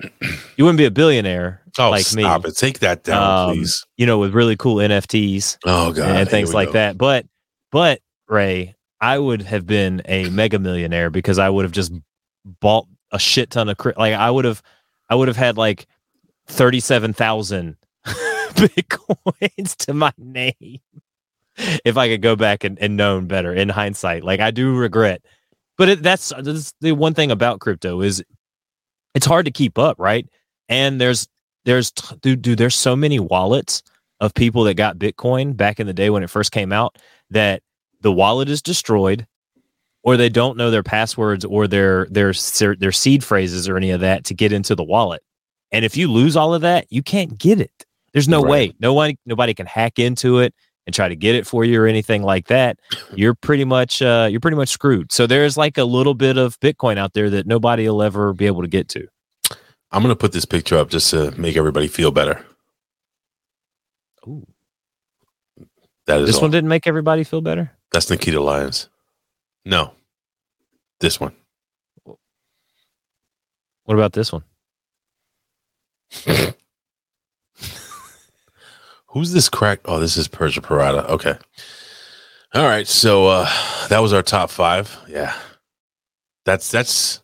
you 0.56 0.64
wouldn't 0.64 0.78
be 0.78 0.84
a 0.86 0.90
billionaire 0.90 1.60
Oh, 1.78 1.88
like 1.90 2.00
me. 2.14 2.22
stop 2.22 2.44
it. 2.44 2.56
Take 2.56 2.80
that 2.80 3.02
down, 3.02 3.48
um, 3.50 3.56
please. 3.56 3.84
You 3.96 4.04
know, 4.06 4.18
with 4.18 4.34
really 4.34 4.56
cool 4.56 4.76
NFTs 4.76 5.58
Oh 5.64 5.92
god. 5.92 6.10
and 6.16 6.28
things 6.28 6.52
like 6.54 6.68
go. 6.68 6.72
that. 6.74 6.98
But 6.98 7.26
but 7.70 8.00
Ray, 8.28 8.74
I 9.00 9.18
would 9.18 9.42
have 9.42 9.66
been 9.66 10.02
a 10.06 10.28
mega 10.30 10.58
millionaire 10.58 11.08
because 11.10 11.38
I 11.38 11.48
would 11.48 11.64
have 11.64 11.72
just 11.72 11.92
bought 12.60 12.86
a 13.10 13.18
shit 13.18 13.50
ton 13.50 13.68
of 13.68 13.76
like 13.96 14.14
I 14.14 14.30
would 14.30 14.44
have 14.44 14.62
I 15.08 15.14
would 15.14 15.28
have 15.28 15.36
had 15.36 15.56
like 15.56 15.86
thirty 16.46 16.80
seven 16.80 17.12
thousand 17.12 17.76
bitcoins 18.06 19.76
to 19.86 19.94
my 19.94 20.12
name 20.18 20.80
if 21.84 21.96
I 21.96 22.08
could 22.08 22.22
go 22.22 22.36
back 22.36 22.64
and, 22.64 22.78
and 22.78 22.96
known 22.96 23.26
better 23.26 23.52
in 23.52 23.68
hindsight. 23.68 24.24
Like 24.24 24.40
I 24.40 24.50
do 24.50 24.74
regret, 24.76 25.22
but 25.78 25.88
it, 25.88 26.02
that's, 26.02 26.32
uh, 26.32 26.42
that's 26.42 26.72
the 26.80 26.92
one 26.92 27.14
thing 27.14 27.30
about 27.30 27.60
crypto 27.60 28.00
is 28.00 28.22
it's 29.14 29.26
hard 29.26 29.44
to 29.46 29.50
keep 29.50 29.78
up, 29.78 29.98
right? 29.98 30.26
And 30.68 31.00
there's 31.00 31.28
there's 31.64 31.90
dude, 31.90 32.42
dude 32.42 32.58
there's 32.58 32.74
so 32.74 32.96
many 32.96 33.18
wallets 33.20 33.82
of 34.20 34.34
people 34.34 34.64
that 34.64 34.74
got 34.74 34.98
Bitcoin 34.98 35.56
back 35.56 35.80
in 35.80 35.86
the 35.86 35.92
day 35.92 36.10
when 36.10 36.22
it 36.22 36.30
first 36.30 36.52
came 36.52 36.72
out 36.72 36.96
that 37.30 37.62
the 38.00 38.12
wallet 38.12 38.48
is 38.48 38.62
destroyed 38.62 39.26
or 40.02 40.16
they 40.16 40.28
don't 40.28 40.56
know 40.56 40.70
their 40.70 40.82
passwords 40.82 41.44
or 41.44 41.68
their 41.68 42.06
their 42.10 42.32
their, 42.58 42.76
their 42.76 42.92
seed 42.92 43.22
phrases 43.22 43.68
or 43.68 43.76
any 43.76 43.90
of 43.90 44.00
that 44.00 44.24
to 44.24 44.34
get 44.34 44.52
into 44.52 44.74
the 44.74 44.82
wallet. 44.84 45.22
And 45.70 45.84
if 45.84 45.96
you 45.96 46.10
lose 46.10 46.36
all 46.36 46.54
of 46.54 46.62
that, 46.62 46.86
you 46.90 47.02
can't 47.02 47.38
get 47.38 47.60
it. 47.60 47.84
There's 48.12 48.28
no 48.28 48.42
Right. 48.42 48.50
way. 48.50 48.74
No 48.80 48.94
one 48.94 49.14
nobody 49.26 49.54
can 49.54 49.66
hack 49.66 49.98
into 49.98 50.38
it 50.38 50.54
and 50.86 50.94
try 50.94 51.08
to 51.08 51.14
get 51.16 51.34
it 51.34 51.46
for 51.46 51.64
you 51.64 51.80
or 51.80 51.86
anything 51.86 52.22
like 52.22 52.48
that. 52.48 52.78
You're 53.14 53.34
pretty 53.34 53.64
much 53.64 54.02
uh 54.02 54.28
you're 54.30 54.40
pretty 54.40 54.56
much 54.56 54.68
screwed. 54.70 55.12
So 55.12 55.26
there's 55.26 55.56
like 55.56 55.78
a 55.78 55.84
little 55.84 56.14
bit 56.14 56.36
of 56.38 56.58
Bitcoin 56.60 56.98
out 56.98 57.12
there 57.12 57.30
that 57.30 57.46
nobody 57.46 57.88
will 57.88 58.02
ever 58.02 58.32
be 58.32 58.46
able 58.46 58.62
to 58.62 58.68
get 58.68 58.88
to. 58.90 59.06
I'm 59.90 60.02
gonna 60.02 60.16
put 60.16 60.32
this 60.32 60.44
picture 60.44 60.76
up 60.78 60.90
just 60.90 61.10
to 61.10 61.30
make 61.38 61.56
everybody 61.56 61.86
feel 61.88 62.10
better. 62.10 62.44
Ooh. 64.26 64.46
That 66.06 66.20
is 66.20 66.26
This 66.26 66.36
all. 66.36 66.42
one 66.42 66.50
didn't 66.50 66.68
make 66.68 66.86
everybody 66.86 67.22
feel 67.24 67.40
better. 67.42 67.70
That's 67.92 68.08
Nikita 68.10 68.40
Lyons. 68.40 68.88
No. 69.64 69.92
This 71.00 71.20
one. 71.20 71.32
What 72.04 73.94
about 73.94 74.12
this 74.12 74.32
one? 74.32 74.42
Who's 79.12 79.32
this 79.32 79.48
crack? 79.48 79.80
Oh, 79.84 80.00
this 80.00 80.16
is 80.16 80.26
Persia 80.26 80.60
Pirotta. 80.62 81.06
Okay. 81.08 81.36
All 82.54 82.64
right. 82.64 82.86
So 82.86 83.26
uh 83.26 83.48
that 83.88 84.00
was 84.00 84.12
our 84.12 84.22
top 84.22 84.50
five. 84.50 84.98
Yeah. 85.08 85.34
That's 86.44 86.70
that's 86.70 87.20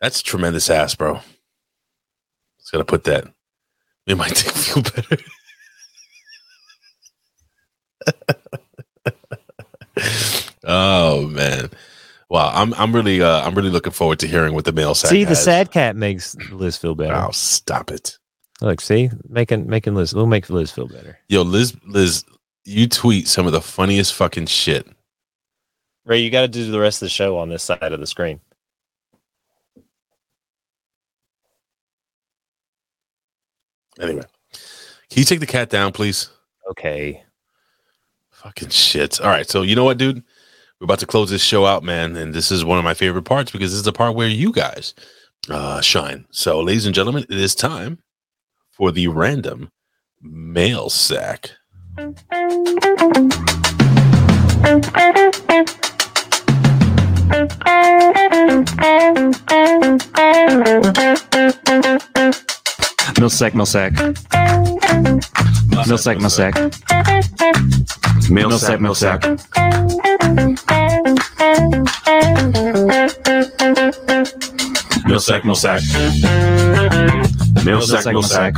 that's 0.00 0.20
tremendous 0.22 0.68
ass, 0.68 0.94
bro. 0.94 1.20
Just 2.58 2.72
gotta 2.72 2.84
put 2.84 3.04
that. 3.04 3.24
It 4.06 4.16
might 4.16 4.34
take 4.34 4.52
feel 4.52 4.82
better. 4.82 5.16
oh 10.64 11.26
man. 11.28 11.70
Wow, 12.28 12.50
I'm 12.54 12.72
I'm 12.74 12.94
really 12.94 13.22
uh 13.22 13.42
I'm 13.46 13.54
really 13.54 13.70
looking 13.70 13.92
forward 13.92 14.18
to 14.20 14.26
hearing 14.26 14.54
what 14.54 14.64
the 14.64 14.72
mail 14.72 14.94
sack 14.94 15.10
See, 15.10 15.24
the 15.24 15.30
has. 15.30 15.44
sad 15.44 15.70
cat 15.70 15.96
makes 15.96 16.34
Liz 16.50 16.76
feel 16.76 16.94
better. 16.94 17.14
Oh, 17.14 17.30
stop 17.30 17.90
it. 17.90 18.18
Look, 18.62 18.80
see, 18.80 19.10
making 19.28 19.68
making 19.68 19.96
Liz, 19.96 20.14
we'll 20.14 20.26
make 20.26 20.48
Liz 20.48 20.70
feel 20.70 20.86
better. 20.86 21.18
Yo, 21.28 21.42
Liz 21.42 21.76
Liz, 21.84 22.24
you 22.64 22.88
tweet 22.88 23.26
some 23.26 23.44
of 23.44 23.52
the 23.52 23.60
funniest 23.60 24.14
fucking 24.14 24.46
shit. 24.46 24.86
Ray, 26.04 26.20
you 26.20 26.30
got 26.30 26.42
to 26.42 26.48
do 26.48 26.70
the 26.70 26.78
rest 26.78 27.02
of 27.02 27.06
the 27.06 27.10
show 27.10 27.38
on 27.38 27.48
this 27.48 27.64
side 27.64 27.82
of 27.82 27.98
the 27.98 28.06
screen. 28.06 28.40
Anyway, 34.00 34.22
can 34.52 35.18
you 35.18 35.24
take 35.24 35.40
the 35.40 35.46
cat 35.46 35.68
down, 35.68 35.90
please? 35.90 36.30
Okay. 36.70 37.24
Fucking 38.30 38.68
shit. 38.68 39.20
All 39.20 39.28
right. 39.28 39.48
So, 39.48 39.62
you 39.62 39.74
know 39.74 39.84
what, 39.84 39.98
dude? 39.98 40.22
We're 40.80 40.84
about 40.84 41.00
to 41.00 41.06
close 41.06 41.30
this 41.30 41.42
show 41.42 41.66
out, 41.66 41.82
man. 41.82 42.16
And 42.16 42.32
this 42.32 42.52
is 42.52 42.64
one 42.64 42.78
of 42.78 42.84
my 42.84 42.94
favorite 42.94 43.24
parts 43.24 43.50
because 43.50 43.72
this 43.72 43.78
is 43.78 43.84
the 43.84 43.92
part 43.92 44.14
where 44.14 44.28
you 44.28 44.52
guys 44.52 44.94
uh, 45.48 45.80
shine. 45.80 46.26
So, 46.30 46.60
ladies 46.60 46.86
and 46.86 46.94
gentlemen, 46.94 47.24
it 47.28 47.38
is 47.38 47.54
time 47.56 47.98
for 48.82 48.90
the 48.90 49.06
random 49.06 49.70
mail 50.20 50.90
sack. 50.90 51.52
Millsack, 63.20 63.52
Millsack. 63.52 63.92
Millsack, 65.86 66.18
Millsack. 66.18 66.54
Millsack, 68.34 68.80
Millsack. 68.80 69.20
Millsack, 75.06 75.42
Millsack. 75.44 77.41
Millsack, 77.64 78.04
Millsack. 78.12 78.54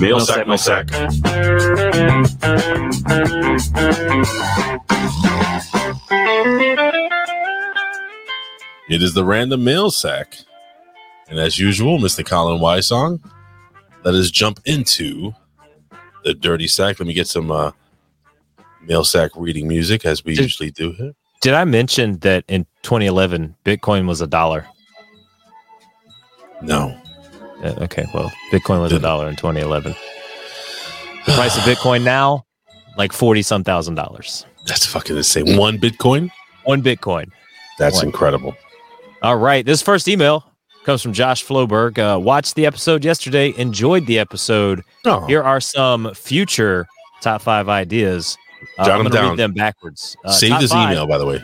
Millsack, 0.00 0.44
Millsack. 0.46 2.00
It 8.88 9.02
is 9.02 9.14
the 9.14 9.24
random 9.24 9.62
mail 9.62 9.90
sack. 9.90 10.36
And 11.28 11.38
as 11.38 11.58
usual, 11.60 11.98
Mr. 11.98 12.26
Colin 12.26 12.60
Y 12.60 12.80
song. 12.80 13.20
Let 14.02 14.14
us 14.14 14.30
jump 14.30 14.58
into 14.64 15.32
the 16.24 16.34
dirty 16.34 16.66
sack. 16.66 16.98
Let 16.98 17.06
me 17.06 17.14
get 17.14 17.28
some 17.28 17.52
uh, 17.52 17.70
mail 18.82 19.04
sack 19.04 19.30
reading 19.36 19.68
music 19.68 20.04
as 20.04 20.24
we 20.24 20.34
Did- 20.34 20.42
usually 20.42 20.70
do 20.70 20.92
here. 20.92 21.12
Did 21.40 21.54
I 21.54 21.64
mention 21.64 22.18
that 22.18 22.44
in 22.48 22.66
2011 22.82 23.56
Bitcoin 23.64 24.06
was 24.06 24.20
a 24.20 24.26
dollar? 24.26 24.66
No. 26.60 26.99
Uh, 27.62 27.74
okay, 27.84 28.06
well, 28.14 28.32
Bitcoin 28.50 28.80
was 28.80 28.92
a 28.92 28.98
dollar 28.98 29.28
in 29.28 29.36
2011. 29.36 29.94
The 31.26 31.32
price 31.32 31.56
of 31.56 31.62
Bitcoin 31.64 32.02
now, 32.04 32.44
like 32.96 33.12
forty 33.12 33.42
some 33.42 33.62
thousand 33.64 33.94
dollars. 33.96 34.46
That's 34.66 34.86
fucking 34.86 35.16
insane. 35.16 35.56
One 35.56 35.78
Bitcoin? 35.78 36.30
One 36.64 36.82
Bitcoin. 36.82 37.26
That's 37.78 37.96
One. 37.96 38.06
incredible. 38.06 38.54
All 39.22 39.36
right. 39.36 39.64
This 39.64 39.82
first 39.82 40.08
email 40.08 40.44
comes 40.84 41.02
from 41.02 41.12
Josh 41.12 41.44
Floberg. 41.44 41.98
Uh, 41.98 42.18
watched 42.18 42.54
the 42.54 42.64
episode 42.66 43.04
yesterday, 43.04 43.52
enjoyed 43.58 44.06
the 44.06 44.18
episode. 44.18 44.82
Oh. 45.04 45.26
Here 45.26 45.42
are 45.42 45.60
some 45.60 46.12
future 46.14 46.86
top 47.20 47.42
five 47.42 47.68
ideas. 47.68 48.36
Uh, 48.78 48.84
Jot 48.86 48.98
I'm 48.98 49.04
them 49.04 49.12
down. 49.12 49.30
read 49.30 49.38
them 49.38 49.52
backwards. 49.52 50.16
Uh, 50.24 50.32
Save 50.32 50.60
this 50.60 50.72
five- 50.72 50.90
email, 50.92 51.06
by 51.06 51.18
the 51.18 51.26
way. 51.26 51.42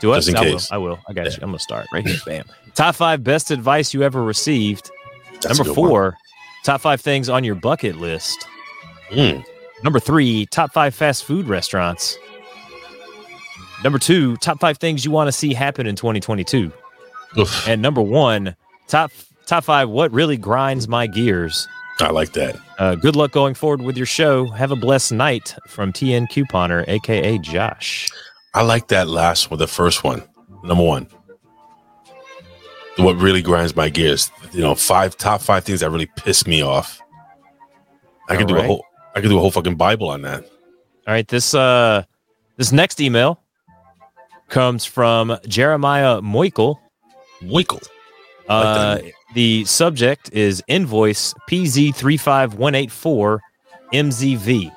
Do 0.00 0.12
I? 0.12 0.16
Just 0.16 0.28
in 0.30 0.36
I 0.36 0.44
case. 0.44 0.70
Will, 0.70 0.74
I 0.74 0.78
will. 0.78 0.98
I 1.08 1.12
got 1.12 1.26
you. 1.26 1.32
I'm 1.42 1.48
gonna 1.48 1.58
start 1.58 1.86
right 1.92 2.06
here. 2.06 2.16
Bam. 2.26 2.44
Top 2.74 2.94
five 2.94 3.22
best 3.22 3.50
advice 3.50 3.92
you 3.92 4.02
ever 4.02 4.22
received. 4.22 4.90
That's 5.42 5.58
Number 5.58 5.72
good 5.74 5.80
one. 5.80 5.88
four. 5.90 6.16
Top 6.64 6.80
five 6.80 7.00
things 7.00 7.28
on 7.28 7.44
your 7.44 7.54
bucket 7.54 7.96
list. 7.96 8.46
Mm. 9.10 9.44
Number 9.82 9.98
three. 10.00 10.46
Top 10.46 10.72
five 10.72 10.94
fast 10.94 11.24
food 11.24 11.46
restaurants. 11.48 12.18
Number 13.82 13.98
two. 13.98 14.36
Top 14.38 14.60
five 14.60 14.78
things 14.78 15.04
you 15.04 15.10
want 15.10 15.28
to 15.28 15.32
see 15.32 15.54
happen 15.54 15.86
in 15.86 15.96
2022. 15.96 16.72
Oof. 17.38 17.68
And 17.68 17.80
number 17.80 18.02
one. 18.02 18.54
Top 18.88 19.10
top 19.46 19.64
five. 19.64 19.88
What 19.88 20.12
really 20.12 20.36
grinds 20.36 20.86
my 20.88 21.06
gears? 21.06 21.66
I 22.00 22.10
like 22.10 22.32
that. 22.32 22.56
Uh, 22.78 22.94
good 22.94 23.14
luck 23.14 23.30
going 23.30 23.54
forward 23.54 23.82
with 23.82 23.96
your 23.96 24.06
show. 24.06 24.46
Have 24.46 24.70
a 24.70 24.76
blessed 24.76 25.12
night 25.12 25.54
from 25.68 25.92
TN 25.92 26.28
Couponer, 26.30 26.84
aka 26.88 27.36
Josh. 27.38 28.08
I 28.54 28.62
like 28.62 28.88
that 28.88 29.06
last 29.06 29.50
one, 29.50 29.58
the 29.58 29.66
first 29.66 30.02
one, 30.02 30.22
number 30.64 30.82
one. 30.82 31.06
What 33.02 33.16
really 33.16 33.42
grinds 33.42 33.74
my 33.74 33.88
gears, 33.88 34.30
you 34.52 34.60
know, 34.60 34.74
five 34.74 35.16
top 35.16 35.40
five 35.40 35.64
things 35.64 35.80
that 35.80 35.90
really 35.90 36.10
piss 36.16 36.46
me 36.46 36.62
off. 36.62 37.00
I 38.28 38.36
could 38.36 38.48
do 38.48 38.56
a 38.56 38.62
whole, 38.62 38.84
I 39.14 39.20
could 39.20 39.28
do 39.28 39.36
a 39.36 39.40
whole 39.40 39.50
fucking 39.50 39.76
Bible 39.76 40.08
on 40.08 40.22
that. 40.22 40.44
All 40.44 41.14
right, 41.14 41.26
this 41.26 41.54
uh 41.54 42.04
this 42.56 42.72
next 42.72 43.00
email 43.00 43.40
comes 44.48 44.84
from 44.84 45.36
Jeremiah 45.48 46.20
Moikel. 46.20 46.76
Moikel. 47.40 47.86
Uh, 48.48 48.98
the 49.34 49.64
subject 49.64 50.30
is 50.32 50.62
invoice 50.66 51.32
PZ35184 51.48 53.38
MZV. 53.94 54.72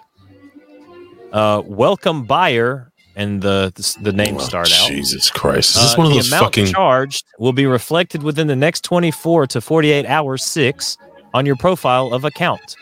Uh, 1.31 1.63
welcome 1.65 2.23
buyer, 2.23 2.91
and 3.15 3.41
the 3.41 3.71
the, 3.75 3.97
the 4.01 4.13
name 4.13 4.39
start 4.39 4.71
out. 4.71 4.85
Oh, 4.85 4.87
Jesus 4.89 5.29
Christ! 5.29 5.75
Is 5.75 5.81
this 5.81 5.93
Uh, 5.93 5.97
one 5.97 6.07
of 6.07 6.11
the 6.13 6.17
those 6.19 6.27
amount 6.31 6.45
fucking? 6.45 6.65
charged 6.67 7.25
will 7.39 7.53
be 7.53 7.65
reflected 7.65 8.23
within 8.23 8.47
the 8.47 8.55
next 8.55 8.83
24 8.83 9.47
to 9.47 9.61
48 9.61 10.05
hours, 10.05 10.43
six 10.43 10.97
on 11.33 11.45
your 11.45 11.55
profile 11.55 12.13
of 12.13 12.23
account. 12.25 12.75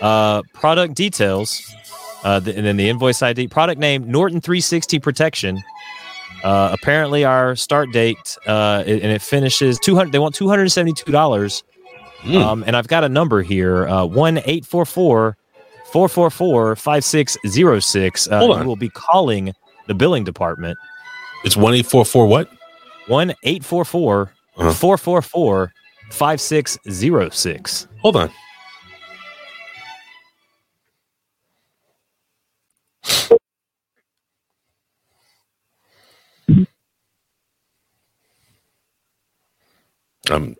Uh, 0.00 0.42
product 0.54 0.94
details, 0.94 1.60
uh, 2.24 2.38
the, 2.40 2.56
and 2.56 2.64
then 2.64 2.76
the 2.76 2.88
invoice 2.88 3.20
ID. 3.22 3.48
Product 3.48 3.80
name 3.80 4.10
Norton 4.10 4.40
360 4.40 4.98
Protection. 5.00 5.62
Uh, 6.44 6.70
apparently, 6.72 7.24
our 7.24 7.56
start 7.56 7.90
date 7.92 8.36
uh, 8.46 8.84
and 8.86 9.02
it 9.04 9.20
finishes 9.22 9.78
200. 9.80 10.12
They 10.12 10.18
want 10.20 10.34
272 10.36 11.10
dollars. 11.10 11.64
Hmm. 12.20 12.36
Um, 12.36 12.64
and 12.66 12.76
I've 12.76 12.88
got 12.88 13.04
a 13.04 13.08
number 13.08 13.42
here: 13.42 13.86
uh, 13.88 14.04
one 14.04 14.40
eight 14.44 14.64
four 14.64 14.84
four. 14.84 15.36
444 15.92 16.76
5606. 16.76 18.28
Uh, 18.28 18.38
Hold 18.38 18.56
on. 18.58 18.66
will 18.66 18.76
be 18.76 18.88
calling 18.90 19.52
the 19.86 19.94
billing 19.94 20.24
department 20.24 20.76
It's 21.44 21.56
one 21.56 21.74
eight 21.74 21.86
four 21.86 22.04
four 22.04 22.26
what? 22.26 22.50
one 23.06 23.32
eight 23.44 23.64
four 23.64 23.84
four 23.84 24.32
Uh-huh. 24.56 24.72
four 24.72 24.98
four 24.98 25.22
four 25.22 25.72
five 26.10 26.40
six 26.40 26.76
zero 26.90 27.28
six. 27.30 27.86
Hold 28.02 28.16
on. 28.16 28.30
I'm 40.30 40.56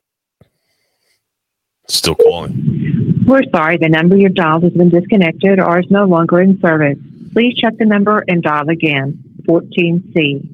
still 1.88 2.14
calling. 2.14 3.17
We're 3.28 3.42
sorry, 3.50 3.76
the 3.76 3.90
number 3.90 4.16
you 4.16 4.30
dialed 4.30 4.62
has 4.62 4.72
been 4.72 4.88
disconnected 4.88 5.60
or 5.60 5.80
is 5.80 5.90
no 5.90 6.06
longer 6.06 6.40
in 6.40 6.58
service. 6.60 6.96
Please 7.34 7.54
check 7.56 7.76
the 7.76 7.84
number 7.84 8.24
and 8.26 8.42
dial 8.42 8.70
again. 8.70 9.22
14C. 9.46 10.48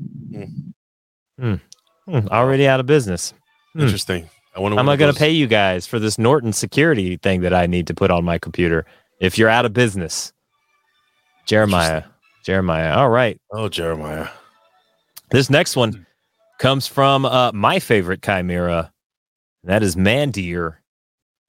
Hmm, 1.39 1.55
already 2.09 2.67
out 2.67 2.81
of 2.81 2.87
business. 2.87 3.33
Hmm. 3.75 3.83
Interesting. 3.83 4.29
I 4.57 4.61
wonder. 4.61 4.75
How 4.75 4.81
am 4.81 4.87
what 4.87 4.95
I 4.95 4.97
going 4.97 5.13
to 5.13 5.19
pay 5.19 5.31
you 5.31 5.47
guys 5.47 5.87
for 5.87 6.01
this 6.01 6.19
Norton 6.19 6.53
security 6.53 7.17
thing 7.17 7.43
that 7.43 7.55
I 7.55 7.67
need 7.67 7.87
to 7.87 7.95
put 7.95 8.11
on 8.11 8.25
my 8.25 8.39
computer 8.39 8.87
if 9.21 9.39
you're 9.39 9.49
out 9.49 9.65
of 9.67 9.73
business? 9.73 10.33
Jeremiah. 11.47 12.03
Jeremiah. 12.45 12.97
All 12.97 13.09
right. 13.09 13.41
Oh, 13.53 13.69
Jeremiah. 13.69 14.29
This 15.31 15.49
next 15.49 15.77
one 15.77 16.07
comes 16.59 16.89
from 16.89 17.25
uh, 17.25 17.53
my 17.53 17.79
favorite 17.79 18.21
chimera. 18.21 18.93
That 19.63 19.85
is 19.85 19.95
Mandeer. 19.95 20.79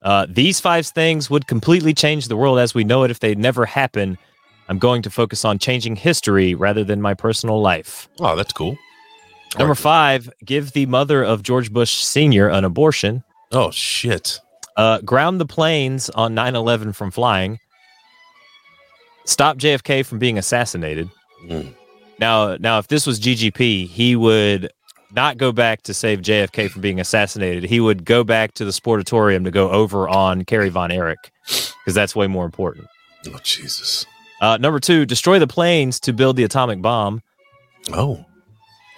Uh, 0.06 0.24
these 0.28 0.60
five 0.60 0.86
things 0.86 1.28
would 1.28 1.48
completely 1.48 1.92
change 1.92 2.28
the 2.28 2.36
world 2.36 2.60
as 2.60 2.74
we 2.74 2.84
know 2.84 3.02
it 3.02 3.10
if 3.10 3.18
they 3.18 3.34
never 3.34 3.66
happen. 3.66 4.16
I'm 4.68 4.78
going 4.78 5.02
to 5.02 5.10
focus 5.10 5.44
on 5.44 5.58
changing 5.58 5.96
history 5.96 6.54
rather 6.54 6.84
than 6.84 7.02
my 7.02 7.12
personal 7.12 7.60
life. 7.60 8.08
Oh, 8.20 8.36
that's 8.36 8.52
cool. 8.52 8.78
Number 9.58 9.74
five, 9.74 10.30
give 10.44 10.72
the 10.72 10.86
mother 10.86 11.24
of 11.24 11.42
George 11.42 11.72
Bush 11.72 12.04
Sr. 12.04 12.48
an 12.48 12.64
abortion. 12.64 13.24
Oh 13.50 13.72
shit. 13.72 14.38
Uh, 14.76 15.00
ground 15.00 15.40
the 15.40 15.46
planes 15.46 16.08
on 16.10 16.34
9 16.34 16.54
11 16.54 16.92
from 16.92 17.10
flying. 17.10 17.58
Stop 19.24 19.56
JFK 19.56 20.06
from 20.06 20.20
being 20.20 20.38
assassinated. 20.38 21.10
Mm. 21.46 21.74
Now, 22.20 22.56
now, 22.56 22.78
if 22.78 22.86
this 22.86 23.08
was 23.08 23.18
GGP, 23.18 23.88
he 23.88 24.14
would 24.14 24.70
not 25.12 25.38
go 25.38 25.52
back 25.52 25.82
to 25.82 25.94
save 25.94 26.20
JFK 26.20 26.70
from 26.70 26.82
being 26.82 27.00
assassinated. 27.00 27.64
He 27.64 27.80
would 27.80 28.04
go 28.04 28.24
back 28.24 28.54
to 28.54 28.64
the 28.64 28.70
sportatorium 28.70 29.44
to 29.44 29.50
go 29.50 29.70
over 29.70 30.08
on 30.08 30.44
Kerry 30.44 30.68
Von 30.68 30.90
Erich 30.90 31.30
because 31.46 31.94
that's 31.94 32.16
way 32.16 32.26
more 32.26 32.44
important. 32.44 32.86
Oh 33.26 33.38
Jesus. 33.42 34.06
Uh, 34.40 34.56
number 34.58 34.80
two, 34.80 35.06
destroy 35.06 35.38
the 35.38 35.46
planes 35.46 35.98
to 36.00 36.12
build 36.12 36.36
the 36.36 36.44
atomic 36.44 36.82
bomb. 36.82 37.22
Oh. 37.92 38.24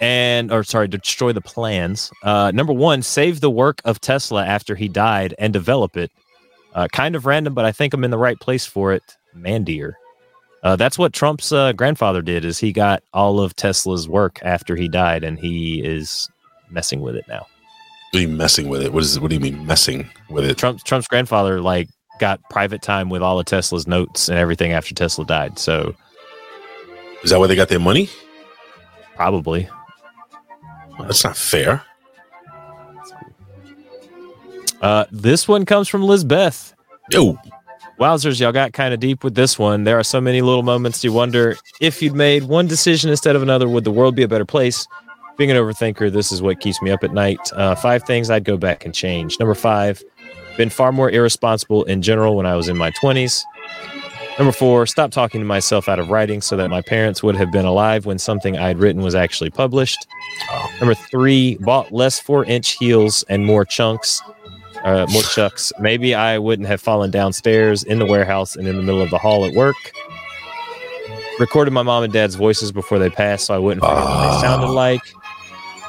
And, 0.01 0.51
or 0.51 0.63
sorry, 0.63 0.87
destroy 0.87 1.33
the 1.33 1.41
plans. 1.41 2.11
Uh, 2.23 2.51
number 2.53 2.73
one, 2.73 3.01
save 3.01 3.41
the 3.41 3.49
work 3.49 3.81
of 3.85 3.99
Tesla 3.99 4.45
after 4.45 4.75
he 4.75 4.87
died 4.87 5.35
and 5.37 5.51
develop 5.53 5.97
it. 5.97 6.11
Uh, 6.73 6.87
kind 6.91 7.15
of 7.15 7.25
random, 7.25 7.53
but 7.53 7.65
I 7.65 7.71
think 7.71 7.93
I'm 7.93 8.03
in 8.03 8.11
the 8.11 8.17
right 8.17 8.39
place 8.39 8.65
for 8.65 8.93
it. 8.93 9.03
Mandeer. 9.35 9.93
Uh, 10.63 10.75
that's 10.75 10.97
what 10.97 11.13
Trump's 11.13 11.51
uh, 11.51 11.71
grandfather 11.73 12.21
did. 12.21 12.43
Is 12.43 12.57
he 12.59 12.71
got 12.73 13.01
all 13.13 13.39
of 13.39 13.55
Tesla's 13.55 14.09
work 14.09 14.39
after 14.43 14.75
he 14.75 14.87
died, 14.89 15.23
and 15.23 15.39
he 15.39 15.81
is 15.83 16.29
messing 16.69 17.01
with 17.01 17.15
it 17.15 17.25
now. 17.27 17.45
What 18.11 18.21
you 18.21 18.27
messing 18.27 18.67
with 18.69 18.81
it? 18.81 18.91
What 18.91 19.03
is? 19.03 19.19
What 19.19 19.29
do 19.29 19.35
you 19.35 19.39
mean 19.41 19.65
messing 19.65 20.09
with 20.29 20.43
it? 20.45 20.57
Trump's 20.57 20.83
Trump's 20.83 21.07
grandfather 21.07 21.61
like 21.61 21.87
got 22.19 22.41
private 22.49 22.81
time 22.81 23.09
with 23.09 23.21
all 23.21 23.39
of 23.39 23.45
Tesla's 23.45 23.87
notes 23.87 24.27
and 24.27 24.37
everything 24.37 24.73
after 24.73 24.93
Tesla 24.93 25.23
died. 25.25 25.57
So 25.57 25.95
Is 27.23 27.29
that 27.29 27.39
where 27.39 27.47
they 27.47 27.55
got 27.55 27.69
their 27.69 27.79
money? 27.79 28.09
probably. 29.15 29.69
That's 30.99 31.23
not 31.23 31.35
fair. 31.37 31.83
Uh, 34.81 35.05
this 35.11 35.47
one 35.47 35.65
comes 35.65 35.87
from 35.89 36.03
Lizbeth. 36.03 36.73
Yo. 37.11 37.37
Wowzers, 37.99 38.39
y'all 38.39 38.53
got 38.53 38.71
kind 38.71 38.93
of 38.93 39.01
deep 39.01 39.25
with 39.25 39.35
this 39.35 39.59
one. 39.59 39.83
There 39.83 39.99
are 39.99 40.03
so 40.03 40.21
many 40.21 40.41
little 40.41 40.63
moments 40.63 41.03
you 41.03 41.11
wonder 41.11 41.57
if 41.81 42.01
you'd 42.01 42.15
made 42.15 42.43
one 42.43 42.65
decision 42.65 43.09
instead 43.09 43.35
of 43.35 43.43
another, 43.43 43.67
would 43.67 43.83
the 43.83 43.91
world 43.91 44.15
be 44.15 44.23
a 44.23 44.27
better 44.27 44.45
place? 44.45 44.87
Being 45.37 45.51
an 45.51 45.57
overthinker, 45.57 46.09
this 46.09 46.31
is 46.31 46.41
what 46.41 46.61
keeps 46.61 46.81
me 46.81 46.91
up 46.91 47.03
at 47.03 47.11
night. 47.11 47.39
Uh, 47.51 47.75
five 47.75 48.03
things 48.03 48.29
I'd 48.29 48.45
go 48.45 48.55
back 48.55 48.85
and 48.85 48.95
change. 48.95 49.37
Number 49.37 49.53
five, 49.53 50.01
been 50.55 50.69
far 50.69 50.93
more 50.93 51.11
irresponsible 51.11 51.83
in 51.83 52.01
general 52.01 52.37
when 52.37 52.45
I 52.45 52.55
was 52.55 52.69
in 52.69 52.77
my 52.77 52.91
20s. 52.91 53.43
Number 54.37 54.53
four, 54.53 54.85
stop 54.85 55.11
talking 55.11 55.41
to 55.41 55.45
myself 55.45 55.89
out 55.89 55.99
of 55.99 56.09
writing 56.09 56.39
so 56.39 56.55
that 56.55 56.69
my 56.69 56.81
parents 56.81 57.21
would 57.21 57.35
have 57.35 57.51
been 57.51 57.65
alive 57.65 58.05
when 58.05 58.17
something 58.17 58.57
I'd 58.57 58.77
written 58.77 59.01
was 59.01 59.13
actually 59.13 59.49
published. 59.49 60.07
Number 60.79 60.93
three, 60.93 61.57
bought 61.57 61.91
less 61.91 62.21
four 62.21 62.45
inch 62.45 62.77
heels 62.77 63.25
and 63.27 63.45
more 63.45 63.65
chunks, 63.65 64.21
uh, 64.83 65.05
more 65.11 65.21
chucks. 65.23 65.71
Maybe 65.79 66.13
I 66.15 66.37
wouldn't 66.37 66.67
have 66.67 66.81
fallen 66.81 67.11
downstairs 67.11 67.83
in 67.83 67.99
the 67.99 68.05
warehouse 68.05 68.55
and 68.55 68.67
in 68.67 68.75
the 68.77 68.83
middle 68.83 69.01
of 69.01 69.09
the 69.09 69.17
hall 69.17 69.45
at 69.45 69.53
work. 69.53 69.75
Recorded 71.39 71.71
my 71.71 71.83
mom 71.83 72.03
and 72.03 72.11
dad's 72.11 72.35
voices 72.35 72.71
before 72.71 72.99
they 72.99 73.09
passed 73.09 73.45
so 73.45 73.53
I 73.55 73.59
wouldn't 73.59 73.81
forget 73.81 74.03
what 74.03 74.33
they 74.35 74.41
sounded 74.41 74.67
like. 74.67 75.01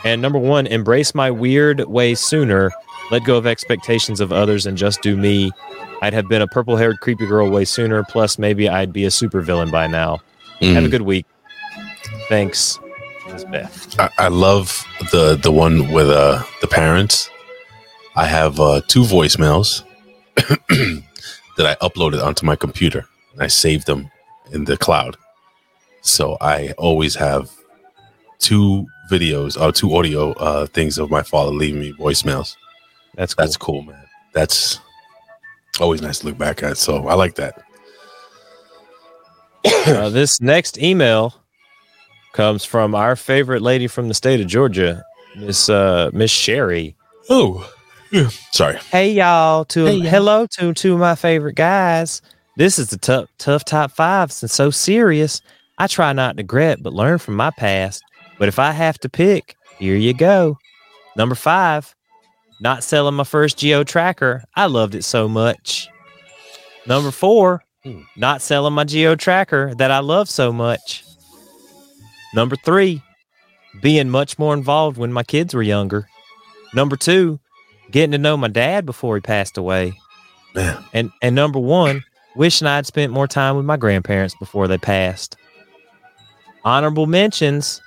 And 0.05 0.23
number 0.23 0.39
one, 0.39 0.67
embrace 0.69 1.15
my 1.15 1.31
weird 1.31 1.81
way 1.86 2.15
sooner. 2.15 2.70
Let 3.10 3.25
go 3.25 3.36
of 3.36 3.47
expectations 3.47 4.20
of 4.20 4.33
others 4.33 4.65
and 4.67 4.78
just 4.78 5.02
do 5.02 5.17
me. 5.17 5.51
I'd 6.02 6.12
have 6.15 6.28
been 6.28 6.41
a 6.41 6.47
purple 6.47 6.77
haired 6.77 7.01
creepy 7.01 7.27
girl 7.27 7.51
way 7.51 7.65
sooner. 7.65 8.05
Plus, 8.05 8.39
maybe 8.39 8.69
I'd 8.69 8.93
be 8.93 9.05
a 9.05 9.09
supervillain 9.09 9.70
by 9.73 9.86
now. 9.89 10.19
Have 10.60 10.85
a 10.85 10.86
Mm. 10.86 10.91
good 10.91 11.02
week. 11.02 11.27
Thanks, 12.28 12.78
Beth. 13.51 13.99
I, 13.99 14.10
I 14.19 14.28
love 14.28 14.85
the 15.10 15.35
the 15.36 15.51
one 15.51 15.91
with 15.93 16.09
uh 16.10 16.43
the 16.60 16.67
parents. 16.67 17.30
I 18.20 18.26
have 18.26 18.60
uh 18.60 18.82
two 18.86 19.05
voicemails 19.05 19.82
that 20.36 21.02
I 21.66 21.74
uploaded 21.76 22.23
onto 22.23 22.44
my 22.44 22.55
computer 22.55 23.07
and 23.32 23.42
I 23.42 23.47
saved 23.47 23.86
them 23.86 24.10
in 24.52 24.66
the 24.66 24.76
cloud. 24.76 25.16
So 26.02 26.36
I 26.39 26.73
always 26.76 27.15
have 27.15 27.50
two 28.39 28.86
videos 29.10 29.58
or 29.58 29.73
two 29.73 29.97
audio 29.97 30.32
uh 30.32 30.66
things 30.66 30.99
of 30.99 31.10
my 31.10 31.23
father 31.23 31.50
leaving 31.50 31.81
me 31.81 31.94
voicemails. 31.94 32.57
That's 33.15 33.32
cool. 33.32 33.47
That's 33.47 33.57
cool, 33.57 33.82
man. 33.84 34.05
That's 34.34 34.81
always 35.81 36.02
nice 36.02 36.18
to 36.18 36.26
look 36.26 36.36
back 36.36 36.62
at. 36.62 36.76
So 36.76 37.08
I 37.08 37.15
like 37.15 37.36
that. 37.36 37.62
uh, 39.86 40.10
this 40.10 40.42
next 40.42 40.76
email 40.76 41.36
comes 42.34 42.66
from 42.66 42.94
our 42.94 43.16
favorite 43.16 43.62
lady 43.62 43.86
from 43.86 44.08
the 44.08 44.15
state 44.15 44.42
of 44.42 44.47
Georgia, 44.47 45.07
Miss 45.39 45.70
uh, 45.70 46.10
Miss 46.12 46.31
Sherry. 46.31 46.97
Oh, 47.31 47.66
sorry. 48.52 48.76
Hey 48.90 49.12
y'all, 49.12 49.64
to 49.66 49.86
Hey, 49.86 49.94
y'all. 49.94 50.10
hello 50.10 50.47
to 50.47 50.74
two 50.74 50.94
of 50.94 51.00
my 51.00 51.14
favorite 51.14 51.55
guys. 51.56 52.22
This 52.56 52.78
is 52.78 52.89
the 52.90 52.98
tough 52.98 53.28
tough 53.39 53.64
top 53.64 53.92
fives 53.92 54.42
and 54.42 54.50
so 54.50 54.70
serious. 54.70 55.40
I 55.78 55.86
try 55.86 56.12
not 56.12 56.36
to 56.36 56.42
regret 56.42 56.82
but 56.82 56.92
learn 56.92 57.18
from 57.18 57.36
my 57.36 57.50
past. 57.50 58.02
But 58.39 58.48
if 58.48 58.58
I 58.58 58.72
have 58.72 58.98
to 59.00 59.08
pick, 59.08 59.55
here 59.78 59.97
you 59.97 60.14
go. 60.14 60.58
Number 61.16 61.34
five, 61.34 61.94
not 62.60 62.82
selling 62.82 63.14
my 63.14 63.24
first 63.24 63.58
Geo 63.58 63.84
tracker. 63.84 64.44
I 64.56 64.66
loved 64.66 64.94
it 64.94 65.05
so 65.05 65.28
much. 65.28 65.89
Number 66.86 67.10
four, 67.10 67.62
not 68.16 68.42
selling 68.42 68.72
my 68.74 68.84
Geo 68.84 69.14
tracker 69.14 69.74
that 69.76 69.90
I 69.90 69.98
love 70.00 70.28
so 70.28 70.52
much. 70.52 71.05
Number 72.34 72.56
three, 72.56 73.02
being 73.82 74.08
much 74.10 74.39
more 74.39 74.55
involved 74.55 74.97
when 74.98 75.12
my 75.12 75.22
kids 75.22 75.55
were 75.55 75.62
younger. 75.62 76.06
Number 76.74 76.97
two, 76.97 77.40
getting 77.91 78.12
to 78.12 78.19
know 78.19 78.36
my 78.36 78.49
dad 78.49 78.86
before 78.86 79.17
he 79.17 79.20
passed 79.20 79.57
away. 79.59 79.94
Man. 80.55 80.85
And 80.93 81.10
and 81.23 81.35
number 81.35 81.59
one, 81.59 82.02
wishing 82.36 82.67
I'd 82.67 82.86
spent 82.86 83.12
more 83.12 83.27
time 83.28 83.57
with 83.57 83.65
my 83.65 83.77
grandparents 83.77 84.35
before 84.39 84.69
they 84.69 84.78
passed. 84.78 85.36
Honorable 86.65 87.07
mentions, 87.07 87.81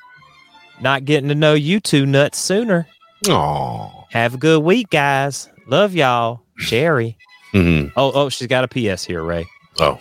not 0.82 1.06
getting 1.06 1.30
to 1.30 1.36
know 1.36 1.54
you 1.54 1.80
two 1.80 2.06
nuts 2.06 2.40
sooner. 2.40 2.88
Aw. 3.30 4.06
Have 4.12 4.34
a 4.36 4.38
good 4.38 4.64
week, 4.64 4.90
guys. 4.90 5.50
Love 5.68 5.94
y'all. 5.94 6.42
Cherry. 6.60 7.18
Mhm. 7.54 7.92
Oh, 7.96 8.12
oh, 8.14 8.30
she's 8.30 8.48
got 8.48 8.64
a 8.64 8.68
PS 8.68 9.04
here, 9.04 9.22
Ray. 9.24 9.46
Oh. 9.80 10.00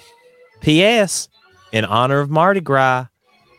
P.S. 0.61 1.29
In 1.73 1.85
honor 1.85 2.21
of 2.21 2.31
Mardi 2.31 2.61
Gras, 2.61 3.07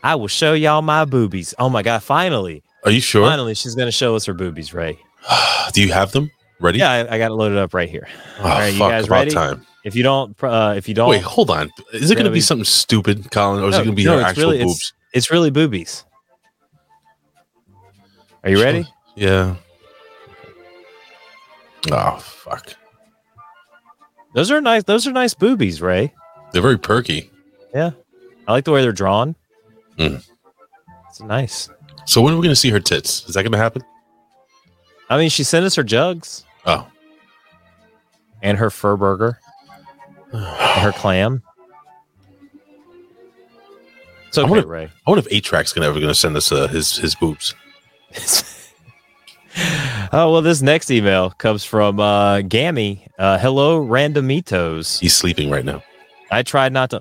I 0.02 0.14
will 0.14 0.28
show 0.28 0.52
y'all 0.54 0.82
my 0.82 1.04
boobies. 1.04 1.54
Oh 1.58 1.68
my 1.68 1.82
god, 1.82 2.02
finally. 2.02 2.62
Are 2.84 2.90
you 2.90 3.00
sure? 3.00 3.26
Finally, 3.26 3.54
she's 3.54 3.74
gonna 3.74 3.90
show 3.92 4.14
us 4.16 4.24
her 4.26 4.34
boobies, 4.34 4.72
Ray. 4.74 4.98
Do 5.72 5.82
you 5.82 5.92
have 5.92 6.12
them 6.12 6.30
ready? 6.60 6.78
Yeah, 6.78 6.90
I, 6.90 7.14
I 7.14 7.18
got 7.18 7.30
it 7.30 7.34
loaded 7.34 7.58
up 7.58 7.74
right 7.74 7.88
here. 7.88 8.08
Oh, 8.38 8.42
All 8.42 8.48
right, 8.48 8.72
you 8.72 8.78
guys 8.78 9.08
ready? 9.08 9.30
time. 9.30 9.66
If 9.84 9.94
you 9.94 10.02
don't, 10.02 10.42
uh, 10.42 10.74
if 10.76 10.88
you 10.88 10.94
don't, 10.94 11.10
Wait, 11.10 11.22
hold 11.22 11.50
on. 11.50 11.70
Is 11.92 12.10
it 12.10 12.14
going 12.14 12.24
to 12.24 12.30
be 12.30 12.40
something 12.40 12.64
stupid, 12.64 13.30
Colin, 13.30 13.62
or 13.62 13.68
is 13.68 13.72
No, 13.72 13.80
it 13.80 13.84
going 13.84 13.96
to 13.96 13.96
be 13.96 14.04
no, 14.04 14.18
it's 14.18 14.28
actual 14.28 14.44
really, 14.44 14.64
boobs? 14.64 14.72
It's, 14.72 14.92
it's 15.12 15.30
really 15.30 15.50
boobies. 15.50 16.04
Are 18.42 18.50
you 18.50 18.62
ready? 18.62 18.86
Yeah. 19.14 19.56
Oh 21.92 22.16
fuck! 22.16 22.74
Those 24.34 24.50
are 24.50 24.60
nice. 24.62 24.84
Those 24.84 25.06
are 25.06 25.12
nice 25.12 25.34
boobies, 25.34 25.82
Ray. 25.82 26.14
They're 26.52 26.62
very 26.62 26.78
perky. 26.78 27.30
Yeah, 27.74 27.90
I 28.48 28.52
like 28.52 28.64
the 28.64 28.72
way 28.72 28.80
they're 28.80 28.92
drawn. 28.92 29.36
Mm. 29.98 30.26
It's 31.10 31.20
nice. 31.20 31.68
So 32.06 32.22
when 32.22 32.32
are 32.32 32.36
we 32.36 32.42
going 32.42 32.52
to 32.52 32.56
see 32.56 32.70
her 32.70 32.80
tits? 32.80 33.26
Is 33.28 33.34
that 33.34 33.42
going 33.42 33.52
to 33.52 33.58
happen? 33.58 33.82
I 35.14 35.18
mean, 35.18 35.30
she 35.30 35.44
sent 35.44 35.64
us 35.64 35.76
her 35.76 35.84
jugs 35.84 36.44
Oh, 36.66 36.88
and 38.42 38.58
her 38.58 38.68
fur 38.68 38.96
burger, 38.96 39.38
and 40.32 40.82
her 40.82 40.90
clam. 40.90 41.40
It's 44.26 44.38
I 44.38 44.42
wonder, 44.42 44.66
Ray. 44.66 44.86
I 45.06 45.10
wonder 45.10 45.24
if 45.24 45.32
eight 45.32 45.44
track's 45.44 45.72
gonna 45.72 45.86
ever 45.86 46.00
going 46.00 46.08
to 46.08 46.16
send 46.16 46.36
us 46.36 46.50
uh, 46.50 46.66
his 46.66 46.96
his 46.96 47.14
boobs. 47.14 47.54
Oh 50.12 50.32
well, 50.32 50.42
this 50.42 50.62
next 50.62 50.90
email 50.90 51.30
comes 51.30 51.64
from 51.64 52.00
uh, 52.00 52.40
Gammy. 52.42 53.06
Uh, 53.18 53.38
hello, 53.38 53.84
randomitos. 53.84 54.98
He's 55.00 55.14
sleeping 55.14 55.48
right 55.48 55.64
now. 55.64 55.82
I 56.30 56.42
tried 56.42 56.72
not 56.72 56.90
to. 56.90 57.00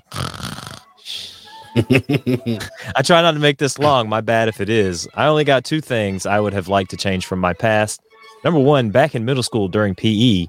I 2.95 3.01
try 3.03 3.21
not 3.21 3.31
to 3.31 3.39
make 3.39 3.57
this 3.57 3.79
long. 3.79 4.07
My 4.07 4.21
bad 4.21 4.47
if 4.47 4.61
it 4.61 4.69
is. 4.69 5.07
I 5.15 5.25
only 5.25 5.43
got 5.43 5.63
two 5.63 5.81
things 5.81 6.25
I 6.25 6.39
would 6.39 6.53
have 6.53 6.67
liked 6.67 6.91
to 6.91 6.97
change 6.97 7.25
from 7.25 7.39
my 7.39 7.53
past. 7.53 8.01
Number 8.43 8.59
one, 8.59 8.89
back 8.89 9.15
in 9.15 9.25
middle 9.25 9.43
school 9.43 9.67
during 9.67 9.95
PE, 9.95 10.45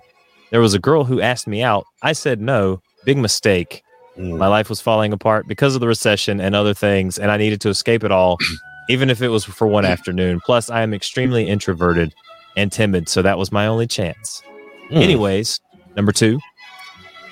there 0.50 0.60
was 0.60 0.74
a 0.74 0.78
girl 0.78 1.04
who 1.04 1.20
asked 1.20 1.46
me 1.46 1.62
out. 1.62 1.84
I 2.02 2.12
said 2.12 2.40
no. 2.40 2.82
Big 3.04 3.16
mistake. 3.16 3.82
My 4.16 4.46
life 4.46 4.68
was 4.68 4.80
falling 4.80 5.12
apart 5.12 5.48
because 5.48 5.74
of 5.74 5.80
the 5.80 5.88
recession 5.88 6.40
and 6.40 6.54
other 6.54 6.74
things, 6.74 7.18
and 7.18 7.30
I 7.30 7.36
needed 7.36 7.60
to 7.62 7.68
escape 7.68 8.04
it 8.04 8.12
all, 8.12 8.38
even 8.88 9.10
if 9.10 9.22
it 9.22 9.28
was 9.28 9.44
for 9.44 9.66
one 9.66 9.84
afternoon. 9.84 10.40
Plus, 10.44 10.70
I 10.70 10.82
am 10.82 10.94
extremely 10.94 11.48
introverted 11.48 12.14
and 12.56 12.70
timid, 12.70 13.08
so 13.08 13.22
that 13.22 13.38
was 13.38 13.50
my 13.50 13.66
only 13.66 13.86
chance. 13.86 14.42
Hmm. 14.88 14.98
Anyways, 14.98 15.58
number 15.96 16.12
two, 16.12 16.38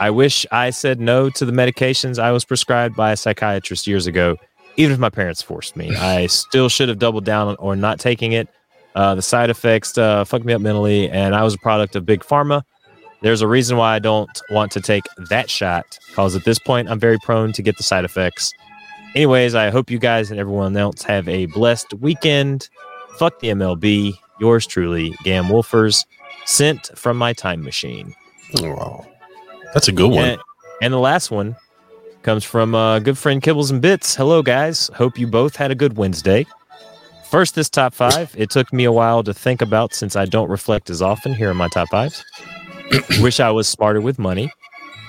I 0.02 0.10
wish 0.10 0.44
I 0.50 0.70
said 0.70 0.98
no 0.98 1.30
to 1.30 1.44
the 1.44 1.52
medications 1.52 2.18
I 2.18 2.32
was 2.32 2.44
prescribed 2.44 2.96
by 2.96 3.12
a 3.12 3.16
psychiatrist 3.16 3.86
years 3.86 4.08
ago, 4.08 4.36
even 4.76 4.94
if 4.94 4.98
my 4.98 5.10
parents 5.10 5.42
forced 5.42 5.76
me. 5.76 5.94
I 5.94 6.26
still 6.42 6.68
should 6.68 6.88
have 6.88 6.98
doubled 6.98 7.24
down 7.24 7.46
on 7.46 7.54
or 7.60 7.76
not 7.76 8.00
taking 8.00 8.32
it. 8.32 8.48
Uh, 8.96 9.14
the 9.14 9.22
side 9.22 9.48
effects 9.48 9.96
uh, 9.96 10.24
fucked 10.24 10.44
me 10.44 10.54
up 10.54 10.60
mentally, 10.60 11.08
and 11.08 11.36
I 11.36 11.44
was 11.44 11.54
a 11.54 11.58
product 11.58 11.94
of 11.94 12.04
big 12.04 12.22
pharma. 12.22 12.64
There's 13.20 13.42
a 13.42 13.46
reason 13.46 13.76
why 13.76 13.94
I 13.94 14.00
don't 14.00 14.28
want 14.50 14.72
to 14.72 14.80
take 14.80 15.04
that 15.28 15.48
shot, 15.48 16.00
because 16.08 16.34
at 16.34 16.44
this 16.44 16.58
point, 16.58 16.90
I'm 16.90 16.98
very 16.98 17.18
prone 17.20 17.52
to 17.52 17.62
get 17.62 17.76
the 17.76 17.84
side 17.84 18.04
effects. 18.04 18.52
Anyways, 19.14 19.54
I 19.54 19.70
hope 19.70 19.88
you 19.88 20.00
guys 20.00 20.32
and 20.32 20.40
everyone 20.40 20.76
else 20.76 21.02
have 21.04 21.28
a 21.28 21.46
blessed 21.46 21.94
weekend. 21.94 22.68
Fuck 23.20 23.38
the 23.38 23.50
MLB. 23.50 24.14
Yours 24.40 24.66
truly, 24.66 25.14
Gam 25.22 25.44
Wolfers, 25.44 26.04
sent 26.44 26.90
from 26.98 27.16
my 27.16 27.32
time 27.32 27.62
machine. 27.62 28.16
Oh, 28.60 29.06
that's 29.72 29.88
a 29.88 29.92
good 29.92 30.10
one. 30.10 30.24
And, 30.24 30.40
and 30.80 30.92
the 30.94 30.98
last 30.98 31.30
one 31.30 31.56
comes 32.22 32.44
from 32.44 32.74
uh, 32.74 32.98
good 33.00 33.18
friend 33.18 33.42
Kibbles 33.42 33.70
and 33.70 33.80
Bits. 33.80 34.14
Hello, 34.14 34.42
guys. 34.42 34.90
Hope 34.94 35.18
you 35.18 35.26
both 35.26 35.56
had 35.56 35.70
a 35.70 35.74
good 35.74 35.96
Wednesday. 35.96 36.46
First, 37.30 37.54
this 37.54 37.70
top 37.70 37.94
five. 37.94 38.34
It 38.36 38.50
took 38.50 38.72
me 38.72 38.84
a 38.84 38.92
while 38.92 39.22
to 39.24 39.32
think 39.32 39.62
about 39.62 39.94
since 39.94 40.16
I 40.16 40.26
don't 40.26 40.50
reflect 40.50 40.90
as 40.90 41.00
often 41.00 41.34
here 41.34 41.50
in 41.50 41.56
my 41.56 41.68
top 41.68 41.88
fives. 41.88 42.22
Wish 43.20 43.40
I 43.40 43.50
was 43.50 43.68
smarter 43.68 44.00
with 44.00 44.18
money. 44.18 44.50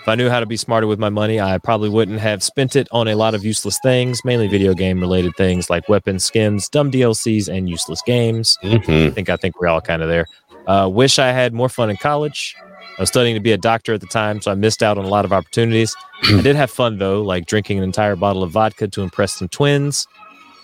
If 0.02 0.08
I 0.10 0.16
knew 0.16 0.30
how 0.30 0.42
to 0.42 0.46
be 0.46 0.58
smarter 0.58 0.86
with 0.88 1.00
my 1.00 1.10
money, 1.10 1.40
I 1.40 1.58
probably 1.58 1.88
wouldn't 1.90 2.20
have 2.20 2.44
spent 2.44 2.76
it 2.76 2.90
on 2.92 3.08
a 3.08 3.16
lot 3.16 3.36
of 3.36 3.46
useless 3.46 3.80
things, 3.82 4.20
mainly 4.26 4.48
video 4.48 4.74
game 4.74 5.00
related 5.00 5.34
things 5.38 5.70
like 5.70 5.88
weapons, 5.88 6.26
skins, 6.26 6.68
dumb 6.68 6.92
DLCs, 6.92 7.48
and 7.48 7.70
useless 7.70 8.02
games. 8.06 8.58
Mhm. 8.64 9.08
I 9.08 9.10
think 9.12 9.30
I 9.30 9.38
think 9.38 9.60
we're 9.62 9.68
all 9.68 9.80
kind 9.80 10.02
of 10.02 10.10
there. 10.10 10.26
Uh, 10.68 10.90
wish 10.92 11.20
I 11.20 11.32
had 11.32 11.54
more 11.54 11.70
fun 11.70 11.90
in 11.90 11.96
college. 11.98 12.56
I 12.98 13.02
was 13.02 13.10
studying 13.10 13.36
to 13.36 13.42
be 13.42 13.52
a 13.52 13.58
doctor 13.58 13.94
at 13.94 14.02
the 14.02 14.08
time, 14.08 14.40
so 14.40 14.52
I 14.52 14.56
missed 14.56 14.84
out 14.84 15.00
on 15.00 15.06
a 15.06 15.08
lot 15.08 15.26
of 15.26 15.34
opportunities. 15.34 15.96
I 16.24 16.42
did 16.42 16.56
have 16.56 16.70
fun 16.70 17.00
though, 17.00 17.24
like 17.24 17.48
drinking 17.48 17.80
an 17.80 17.84
entire 17.84 18.16
bottle 18.16 18.44
of 18.44 18.52
vodka 18.52 18.88
to 18.88 19.02
impress 19.02 19.34
some 19.34 19.48
twins. 19.48 20.08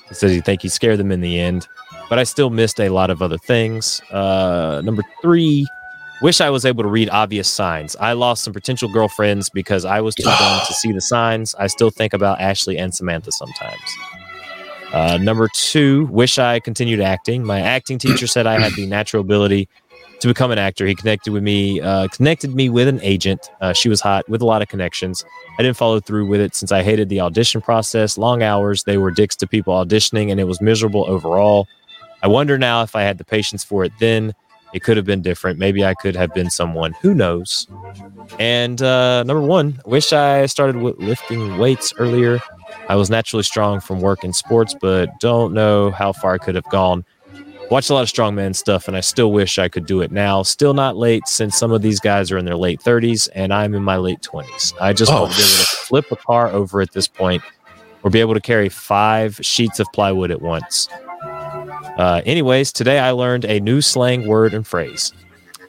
He 0.07 0.13
says 0.13 0.31
he 0.31 0.39
think 0.39 0.61
he 0.61 0.69
scared 0.69 0.99
them 0.99 1.11
in 1.11 1.21
the 1.21 1.39
end, 1.39 1.67
but 2.09 2.19
I 2.19 2.23
still 2.23 2.49
missed 2.51 2.79
a 2.79 2.89
lot 2.89 3.09
of 3.09 3.21
other 3.21 3.37
things. 3.37 4.01
Uh, 4.11 4.81
number 4.83 5.03
three, 5.21 5.67
wish 6.21 6.39
I 6.39 6.51
was 6.51 6.65
able 6.65 6.83
to 6.83 6.89
read 6.89 7.09
obvious 7.09 7.47
signs. 7.47 7.95
I 7.95 8.13
lost 8.13 8.43
some 8.43 8.53
potential 8.53 8.89
girlfriends 8.89 9.49
because 9.49 9.83
I 9.83 10.01
was 10.01 10.13
too 10.13 10.23
dumb 10.23 10.61
to 10.67 10.73
see 10.73 10.91
the 10.91 11.01
signs. 11.01 11.55
I 11.55 11.65
still 11.67 11.89
think 11.89 12.13
about 12.13 12.39
Ashley 12.39 12.77
and 12.77 12.93
Samantha 12.93 13.31
sometimes. 13.31 13.97
Uh, 14.93 15.17
number 15.21 15.47
two, 15.53 16.07
wish 16.07 16.39
I 16.39 16.59
continued 16.59 16.99
acting. 16.99 17.43
My 17.43 17.59
acting 17.59 17.99
teacher 17.99 18.25
said 18.25 18.47
I 18.47 18.59
had 18.59 18.73
the 18.73 18.87
natural 18.87 19.21
ability 19.21 19.69
to 20.19 20.27
become 20.27 20.51
an 20.51 20.57
actor. 20.57 20.85
He 20.85 20.95
connected 20.95 21.31
with 21.31 21.43
me, 21.43 21.79
uh, 21.81 22.07
connected 22.09 22.53
me 22.53 22.69
with 22.69 22.87
an 22.87 22.99
agent. 23.01 23.49
Uh, 23.61 23.73
she 23.73 23.89
was 23.89 24.01
hot 24.01 24.27
with 24.29 24.41
a 24.41 24.45
lot 24.45 24.61
of 24.61 24.67
connections. 24.67 25.23
I 25.57 25.63
didn't 25.63 25.77
follow 25.77 25.99
through 25.99 26.27
with 26.27 26.41
it 26.41 26.55
since 26.55 26.71
I 26.71 26.83
hated 26.83 27.09
the 27.09 27.21
audition 27.21 27.61
process. 27.61 28.17
Long 28.17 28.43
hours, 28.43 28.83
they 28.83 28.97
were 28.97 29.11
dicks 29.11 29.35
to 29.37 29.47
people 29.47 29.73
auditioning, 29.73 30.29
and 30.31 30.39
it 30.39 30.45
was 30.45 30.61
miserable 30.61 31.05
overall. 31.07 31.67
I 32.21 32.27
wonder 32.27 32.57
now 32.57 32.83
if 32.83 32.95
I 32.95 33.03
had 33.03 33.17
the 33.17 33.25
patience 33.25 33.63
for 33.63 33.83
it 33.83 33.93
then. 33.99 34.33
It 34.71 34.83
could 34.83 34.97
have 34.97 35.05
been 35.05 35.23
different. 35.23 35.57
Maybe 35.57 35.83
I 35.83 35.95
could 35.95 36.15
have 36.15 36.31
been 36.31 36.51
someone. 36.51 36.93
Who 37.01 37.15
knows? 37.15 37.65
And 38.37 38.79
uh, 38.83 39.23
number 39.23 39.41
one, 39.41 39.81
wish 39.85 40.13
I 40.13 40.45
started 40.45 40.73
w- 40.73 40.95
lifting 40.99 41.57
weights 41.57 41.91
earlier. 41.97 42.39
I 42.87 42.95
was 42.95 43.09
naturally 43.09 43.41
strong 43.41 43.79
from 43.79 43.99
work 43.99 44.23
and 44.23 44.35
sports, 44.35 44.75
but 44.79 45.09
don't 45.19 45.53
know 45.55 45.89
how 45.89 46.11
far 46.11 46.35
I 46.35 46.37
could 46.37 46.53
have 46.53 46.69
gone. 46.69 47.03
Watched 47.69 47.91
a 47.91 47.93
lot 47.93 48.01
of 48.01 48.09
strongman 48.09 48.55
stuff, 48.55 48.87
and 48.87 48.97
I 48.97 48.99
still 49.01 49.31
wish 49.31 49.59
I 49.59 49.69
could 49.69 49.85
do 49.85 50.01
it 50.01 50.11
now. 50.11 50.41
Still 50.41 50.73
not 50.73 50.97
late, 50.97 51.27
since 51.27 51.55
some 51.55 51.71
of 51.71 51.83
these 51.83 51.99
guys 51.99 52.31
are 52.31 52.37
in 52.39 52.45
their 52.45 52.55
late 52.57 52.81
30s, 52.81 53.29
and 53.35 53.53
I'm 53.53 53.75
in 53.75 53.83
my 53.83 53.97
late 53.97 54.21
20s. 54.21 54.73
I 54.81 54.91
just 54.91 55.11
Oh. 55.11 55.21
want 55.21 55.33
to 55.33 55.37
be 55.37 55.43
able 55.43 55.51
to 55.51 55.65
flip 55.65 56.05
a 56.11 56.15
car 56.15 56.47
over 56.49 56.81
at 56.81 56.93
this 56.93 57.07
point, 57.07 57.43
or 58.01 58.09
be 58.09 58.21
able 58.21 58.33
to 58.33 58.41
carry 58.41 58.69
five 58.69 59.37
sheets 59.43 59.79
of 59.79 59.87
plywood 59.93 60.31
at 60.31 60.41
once. 60.41 60.89
Uh, 61.97 62.21
anyways, 62.25 62.71
today 62.71 62.97
I 62.97 63.11
learned 63.11 63.45
a 63.45 63.59
new 63.59 63.81
slang 63.81 64.27
word 64.27 64.55
and 64.55 64.65
phrase. 64.65 65.13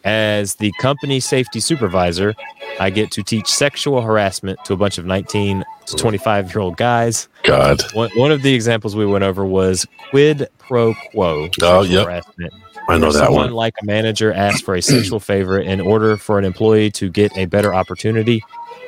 As 0.05 0.55
the 0.55 0.73
company 0.81 1.21
safety 1.21 1.61
supervisor, 1.61 2.35
I 2.79 2.91
get 2.91 3.11
to 3.13 3.23
teach 3.23 3.47
sexual 3.49 4.01
harassment 4.01 4.59
to 4.65 4.73
a 4.73 4.77
bunch 4.77 4.97
of 4.97 5.05
19 5.05 5.65
to 5.87 5.97
25 5.97 6.55
year 6.55 6.61
old 6.61 6.77
guys. 6.77 7.29
God. 7.43 7.83
One, 7.93 8.11
one 8.17 8.33
of 8.33 8.43
the 8.43 8.55
examples 8.55 8.97
we 8.97 9.05
went 9.05 9.25
over 9.25 9.45
was 9.45 9.87
quid 10.11 10.49
pro 10.59 10.95
quo. 11.13 11.49
Oh, 11.63 11.83
yep. 11.83 12.07
harassment. 12.07 12.55
I 12.89 12.99
know 12.99 13.13
that 13.13 13.31
one. 13.31 13.53
like 13.53 13.75
a 13.83 13.85
manager 13.85 14.33
asks 14.33 14.63
for 14.63 14.75
a 14.75 14.83
sexual 14.83 15.21
favor 15.21 15.59
in 15.61 15.81
order 15.81 16.17
for 16.17 16.39
an 16.39 16.45
employee 16.45 16.91
to 16.93 17.09
get 17.09 17.37
a 17.37 17.45
better 17.45 17.75
opportunity. 17.75 18.43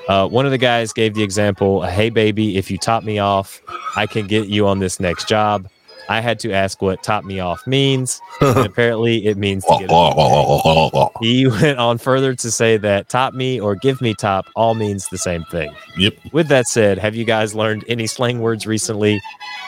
Uh, 0.08 0.26
one 0.26 0.44
of 0.44 0.50
the 0.50 0.58
guys 0.58 0.92
gave 0.92 1.14
the 1.14 1.22
example, 1.22 1.82
"Hey 1.82 2.10
baby, 2.10 2.56
if 2.56 2.70
you 2.70 2.78
top 2.78 3.04
me 3.04 3.18
off, 3.18 3.62
I 3.94 4.06
can 4.06 4.26
get 4.26 4.48
you 4.48 4.66
on 4.66 4.80
this 4.80 4.98
next 4.98 5.28
job." 5.28 5.68
I 6.08 6.20
had 6.20 6.38
to 6.40 6.52
ask 6.52 6.82
what 6.82 7.02
"top 7.02 7.24
me 7.24 7.40
off" 7.40 7.66
means, 7.66 8.20
and 8.40 8.58
apparently 8.66 9.26
it 9.26 9.36
means 9.36 9.64
to 9.64 9.76
get. 9.78 9.90
A- 9.90 11.08
he 11.20 11.46
went 11.46 11.78
on 11.78 11.98
further 11.98 12.34
to 12.34 12.50
say 12.50 12.76
that 12.78 13.08
"top 13.08 13.34
me" 13.34 13.60
or 13.60 13.74
"give 13.74 14.00
me 14.00 14.14
top" 14.14 14.46
all 14.56 14.74
means 14.74 15.08
the 15.08 15.18
same 15.18 15.44
thing. 15.44 15.74
Yep. 15.96 16.14
With 16.32 16.48
that 16.48 16.66
said, 16.66 16.98
have 16.98 17.14
you 17.14 17.24
guys 17.24 17.54
learned 17.54 17.84
any 17.88 18.06
slang 18.06 18.40
words 18.40 18.66
recently? 18.66 19.20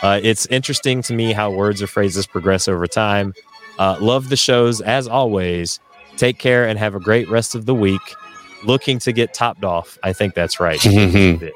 Uh, 0.03 0.21
it's 0.23 0.47
interesting 0.47 1.03
to 1.03 1.15
me 1.15 1.33
how 1.33 1.51
words 1.51 1.83
or 1.83 1.87
phrases 1.87 2.27
progress 2.27 2.69
over 2.69 2.87
time. 2.87 3.33
Uh, 3.79 3.97
love 4.01 4.29
the 4.29 4.37
shows 4.37 4.81
as 4.81 5.09
always. 5.09 5.81
Take 6.17 6.39
care 6.39 6.67
and 6.67 6.79
have 6.79 6.95
a 6.95 7.01
great 7.01 7.29
rest 7.29 7.55
of 7.55 7.67
the 7.67 7.75
week. 7.75 8.01
Looking 8.65 8.99
to 9.01 9.13
get 9.13 9.35
topped 9.35 9.65
off. 9.65 9.99
I 10.03 10.13
think 10.13 10.35
that's 10.35 10.61
right. 10.61 10.85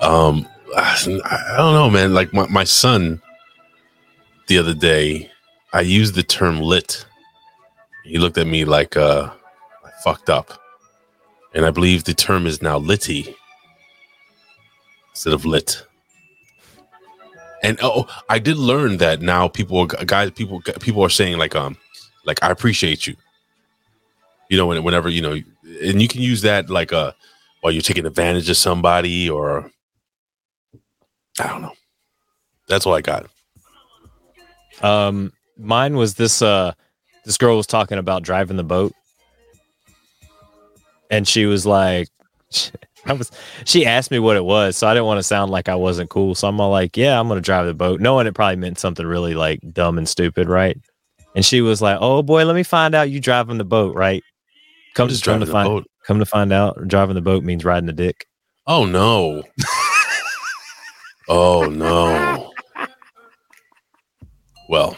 um 0.00 0.46
i 0.76 1.54
don't 1.56 1.74
know 1.74 1.90
man 1.90 2.14
like 2.14 2.32
my, 2.32 2.46
my 2.48 2.64
son 2.64 3.20
the 4.48 4.58
other 4.58 4.74
day 4.74 5.30
i 5.72 5.80
used 5.80 6.14
the 6.14 6.22
term 6.22 6.60
lit 6.60 7.04
he 8.04 8.18
looked 8.18 8.38
at 8.38 8.46
me 8.46 8.64
like 8.64 8.96
uh 8.96 9.30
I 9.84 9.90
fucked 10.02 10.30
up 10.30 10.52
and 11.54 11.64
i 11.64 11.70
believe 11.70 12.04
the 12.04 12.14
term 12.14 12.46
is 12.46 12.62
now 12.62 12.78
litty 12.78 13.34
instead 15.10 15.32
of 15.32 15.44
lit 15.44 15.84
and 17.62 17.78
oh 17.82 18.06
i 18.28 18.38
did 18.38 18.56
learn 18.56 18.96
that 18.98 19.20
now 19.20 19.48
people 19.48 19.86
guys 19.86 20.30
people 20.32 20.60
people 20.80 21.02
are 21.02 21.10
saying 21.10 21.38
like 21.38 21.54
um 21.54 21.76
like 22.24 22.42
i 22.42 22.50
appreciate 22.50 23.06
you 23.06 23.16
you 24.48 24.56
know 24.56 24.66
whenever 24.66 25.08
you 25.08 25.22
know 25.22 25.40
and 25.82 26.00
you 26.00 26.08
can 26.08 26.22
use 26.22 26.42
that 26.42 26.70
like 26.70 26.92
uh 26.92 27.12
while 27.60 27.72
you're 27.72 27.82
taking 27.82 28.06
advantage 28.06 28.48
of 28.48 28.56
somebody 28.56 29.28
or 29.28 29.70
I 31.40 31.46
don't 31.48 31.62
know. 31.62 31.74
That's 32.68 32.86
all 32.86 32.94
I 32.94 33.00
got. 33.00 33.26
Um, 34.82 35.32
mine 35.56 35.96
was 35.96 36.14
this. 36.14 36.42
Uh, 36.42 36.72
this 37.24 37.36
girl 37.36 37.56
was 37.56 37.66
talking 37.66 37.98
about 37.98 38.22
driving 38.22 38.56
the 38.56 38.64
boat, 38.64 38.92
and 41.10 41.26
she 41.26 41.46
was 41.46 41.66
like, 41.66 42.08
I 43.06 43.12
was. 43.12 43.30
She 43.64 43.86
asked 43.86 44.10
me 44.10 44.18
what 44.18 44.36
it 44.36 44.44
was, 44.44 44.76
so 44.76 44.86
I 44.86 44.94
didn't 44.94 45.06
want 45.06 45.18
to 45.18 45.22
sound 45.22 45.50
like 45.50 45.68
I 45.68 45.74
wasn't 45.74 46.10
cool. 46.10 46.34
So 46.34 46.48
I'm 46.48 46.60
all 46.60 46.70
like, 46.70 46.96
"Yeah, 46.96 47.18
I'm 47.18 47.28
gonna 47.28 47.40
drive 47.40 47.66
the 47.66 47.74
boat," 47.74 48.00
knowing 48.00 48.26
it 48.26 48.34
probably 48.34 48.56
meant 48.56 48.78
something 48.78 49.06
really 49.06 49.34
like 49.34 49.60
dumb 49.72 49.98
and 49.98 50.08
stupid, 50.08 50.48
right? 50.48 50.76
And 51.34 51.44
she 51.44 51.60
was 51.60 51.80
like, 51.80 51.98
"Oh 52.00 52.22
boy, 52.22 52.44
let 52.44 52.54
me 52.54 52.62
find 52.62 52.94
out 52.94 53.10
you 53.10 53.20
driving 53.20 53.58
the 53.58 53.64
boat, 53.64 53.94
right?" 53.94 54.22
Come 54.94 55.08
just 55.08 55.24
to 55.24 55.30
come 55.30 55.40
to 55.40 55.46
the 55.46 55.52
find 55.52 55.68
boat. 55.68 55.86
come 56.04 56.18
to 56.18 56.26
find 56.26 56.52
out, 56.52 56.88
driving 56.88 57.14
the 57.14 57.20
boat 57.20 57.44
means 57.44 57.64
riding 57.64 57.86
the 57.86 57.92
dick. 57.92 58.26
Oh 58.66 58.84
no. 58.84 59.42
oh 61.28 61.66
no. 61.66 62.47
Well, 64.68 64.96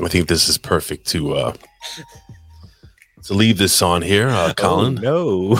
I 0.00 0.08
think 0.08 0.28
this 0.28 0.48
is 0.48 0.58
perfect 0.58 1.06
to 1.08 1.34
uh 1.34 1.52
to 3.24 3.34
leave 3.34 3.58
this 3.58 3.80
on 3.82 4.02
here, 4.02 4.28
uh 4.28 4.52
Colin. 4.56 4.96
no. 4.96 5.58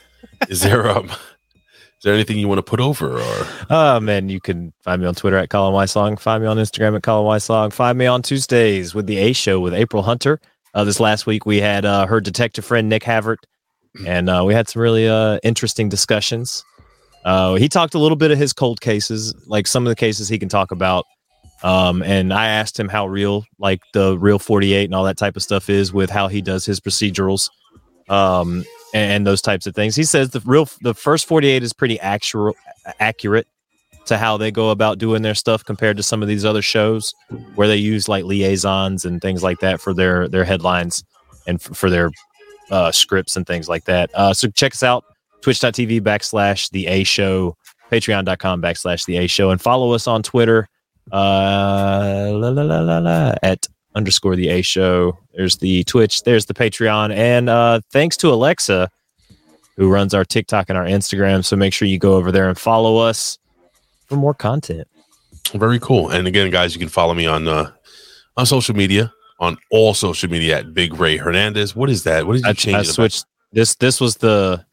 is 0.48 0.62
there 0.62 0.88
um 0.88 1.06
is 1.06 2.02
there 2.04 2.14
anything 2.14 2.38
you 2.38 2.48
want 2.48 2.58
to 2.58 2.62
put 2.62 2.80
over 2.80 3.18
or 3.18 3.46
Oh 3.70 4.00
man, 4.00 4.28
you 4.28 4.40
can 4.40 4.72
find 4.82 5.00
me 5.02 5.08
on 5.08 5.14
Twitter 5.14 5.36
at 5.38 5.50
Colin 5.50 5.74
Weissong. 5.74 6.18
Find 6.18 6.42
me 6.42 6.48
on 6.48 6.56
Instagram 6.56 6.96
at 6.96 7.02
Colin 7.02 7.26
Weissong. 7.26 7.72
Find 7.72 7.96
me 7.98 8.06
on 8.06 8.22
Tuesdays 8.22 8.94
with 8.94 9.06
the 9.06 9.18
A 9.18 9.32
Show 9.32 9.60
with 9.60 9.74
April 9.74 10.02
Hunter. 10.02 10.40
Uh, 10.74 10.84
this 10.84 11.00
last 11.00 11.26
week 11.26 11.46
we 11.46 11.60
had 11.60 11.84
uh, 11.86 12.06
her 12.06 12.20
detective 12.20 12.64
friend 12.64 12.88
Nick 12.88 13.02
Havert, 13.02 13.38
and 14.06 14.28
uh, 14.28 14.42
we 14.46 14.52
had 14.52 14.68
some 14.68 14.82
really 14.82 15.08
uh, 15.08 15.38
interesting 15.42 15.88
discussions. 15.88 16.62
Uh, 17.24 17.54
he 17.54 17.68
talked 17.68 17.94
a 17.94 17.98
little 17.98 18.16
bit 18.16 18.30
of 18.30 18.36
his 18.38 18.52
cold 18.52 18.80
cases, 18.82 19.34
like 19.46 19.66
some 19.66 19.86
of 19.86 19.90
the 19.90 19.96
cases 19.96 20.28
he 20.28 20.38
can 20.38 20.50
talk 20.50 20.70
about. 20.70 21.06
Um, 21.66 22.00
and 22.04 22.32
I 22.32 22.46
asked 22.46 22.78
him 22.78 22.88
how 22.88 23.08
real, 23.08 23.44
like 23.58 23.80
the 23.92 24.16
real 24.16 24.38
48 24.38 24.84
and 24.84 24.94
all 24.94 25.02
that 25.02 25.18
type 25.18 25.34
of 25.34 25.42
stuff 25.42 25.68
is 25.68 25.92
with 25.92 26.10
how 26.10 26.28
he 26.28 26.40
does 26.40 26.64
his 26.64 26.78
procedurals. 26.78 27.50
Um, 28.08 28.64
and, 28.94 29.12
and 29.12 29.26
those 29.26 29.42
types 29.42 29.66
of 29.66 29.74
things. 29.74 29.96
He 29.96 30.04
says 30.04 30.30
the 30.30 30.40
real, 30.44 30.68
the 30.82 30.94
first 30.94 31.26
48 31.26 31.64
is 31.64 31.72
pretty 31.72 31.98
actual, 31.98 32.54
accurate 33.00 33.48
to 34.04 34.16
how 34.16 34.36
they 34.36 34.52
go 34.52 34.70
about 34.70 34.98
doing 34.98 35.22
their 35.22 35.34
stuff 35.34 35.64
compared 35.64 35.96
to 35.96 36.04
some 36.04 36.22
of 36.22 36.28
these 36.28 36.44
other 36.44 36.62
shows 36.62 37.12
where 37.56 37.66
they 37.66 37.76
use 37.76 38.08
like 38.08 38.24
liaisons 38.24 39.04
and 39.04 39.20
things 39.20 39.42
like 39.42 39.58
that 39.58 39.80
for 39.80 39.92
their 39.92 40.28
their 40.28 40.44
headlines 40.44 41.02
and 41.48 41.60
f- 41.60 41.76
for 41.76 41.90
their 41.90 42.12
uh, 42.70 42.92
scripts 42.92 43.34
and 43.34 43.44
things 43.44 43.68
like 43.68 43.86
that. 43.86 44.08
Uh, 44.14 44.32
so 44.32 44.46
check 44.50 44.72
us 44.72 44.84
out 44.84 45.04
twitch.tv 45.40 46.00
backslash 46.02 46.70
the 46.70 46.86
A 46.86 47.02
show, 47.02 47.56
patreon.com 47.90 48.62
backslash 48.62 49.04
the 49.06 49.16
A 49.16 49.26
show, 49.26 49.50
and 49.50 49.60
follow 49.60 49.90
us 49.90 50.06
on 50.06 50.22
Twitter 50.22 50.68
uh, 51.12 52.30
la, 52.32 52.48
la, 52.48 52.62
la, 52.62 52.80
la, 52.80 52.98
la, 52.98 53.34
at 53.42 53.66
underscore 53.94 54.36
the 54.36 54.48
A 54.48 54.62
show. 54.62 55.18
There's 55.34 55.56
the 55.56 55.84
Twitch, 55.84 56.22
there's 56.24 56.46
the 56.46 56.54
Patreon, 56.54 57.14
and 57.14 57.48
uh, 57.48 57.80
thanks 57.90 58.16
to 58.18 58.28
Alexa 58.28 58.90
who 59.76 59.90
runs 59.90 60.14
our 60.14 60.24
TikTok 60.24 60.68
and 60.68 60.78
our 60.78 60.84
Instagram. 60.86 61.44
So 61.44 61.56
make 61.56 61.72
sure 61.72 61.86
you 61.86 61.98
go 61.98 62.14
over 62.14 62.32
there 62.32 62.48
and 62.48 62.58
follow 62.58 62.96
us 62.96 63.38
for 64.06 64.16
more 64.16 64.34
content. 64.34 64.88
Very 65.54 65.78
cool. 65.78 66.10
And 66.10 66.26
again, 66.26 66.50
guys, 66.50 66.74
you 66.74 66.78
can 66.80 66.88
follow 66.88 67.14
me 67.14 67.26
on 67.26 67.46
uh 67.46 67.70
on 68.36 68.46
social 68.46 68.74
media, 68.74 69.12
on 69.38 69.56
all 69.70 69.94
social 69.94 70.30
media 70.30 70.58
at 70.58 70.74
Big 70.74 70.94
Ray 70.94 71.16
Hernandez. 71.16 71.76
What 71.76 71.88
is 71.88 72.04
that? 72.04 72.26
What 72.26 72.34
did 72.34 72.44
you 72.44 72.50
I, 72.50 72.52
change? 72.52 72.74
I 72.74 72.80
it 72.80 72.86
about? 72.86 72.94
switched 72.94 73.26
this. 73.52 73.74
This 73.76 74.00
was 74.00 74.16
the 74.16 74.64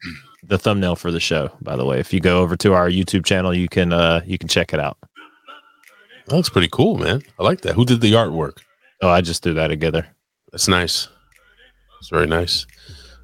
the 0.42 0.58
thumbnail 0.58 0.96
for 0.96 1.10
the 1.10 1.20
show. 1.20 1.50
By 1.62 1.76
the 1.76 1.84
way, 1.84 2.00
if 2.00 2.12
you 2.12 2.20
go 2.20 2.40
over 2.40 2.56
to 2.56 2.74
our 2.74 2.88
YouTube 2.88 3.24
channel, 3.24 3.54
you 3.54 3.68
can 3.68 3.92
uh 3.92 4.22
you 4.26 4.38
can 4.38 4.48
check 4.48 4.74
it 4.74 4.80
out. 4.80 4.98
That 6.26 6.36
looks 6.36 6.48
pretty 6.48 6.68
cool, 6.70 6.96
man. 6.98 7.22
I 7.38 7.42
like 7.42 7.60
that. 7.62 7.74
Who 7.74 7.84
did 7.84 8.00
the 8.00 8.12
artwork? 8.12 8.58
Oh, 9.02 9.08
I 9.08 9.20
just 9.20 9.42
threw 9.42 9.54
that 9.54 9.68
together. 9.68 10.06
That's 10.50 10.68
nice. 10.68 11.08
It's 12.00 12.08
very 12.08 12.26
nice. 12.26 12.66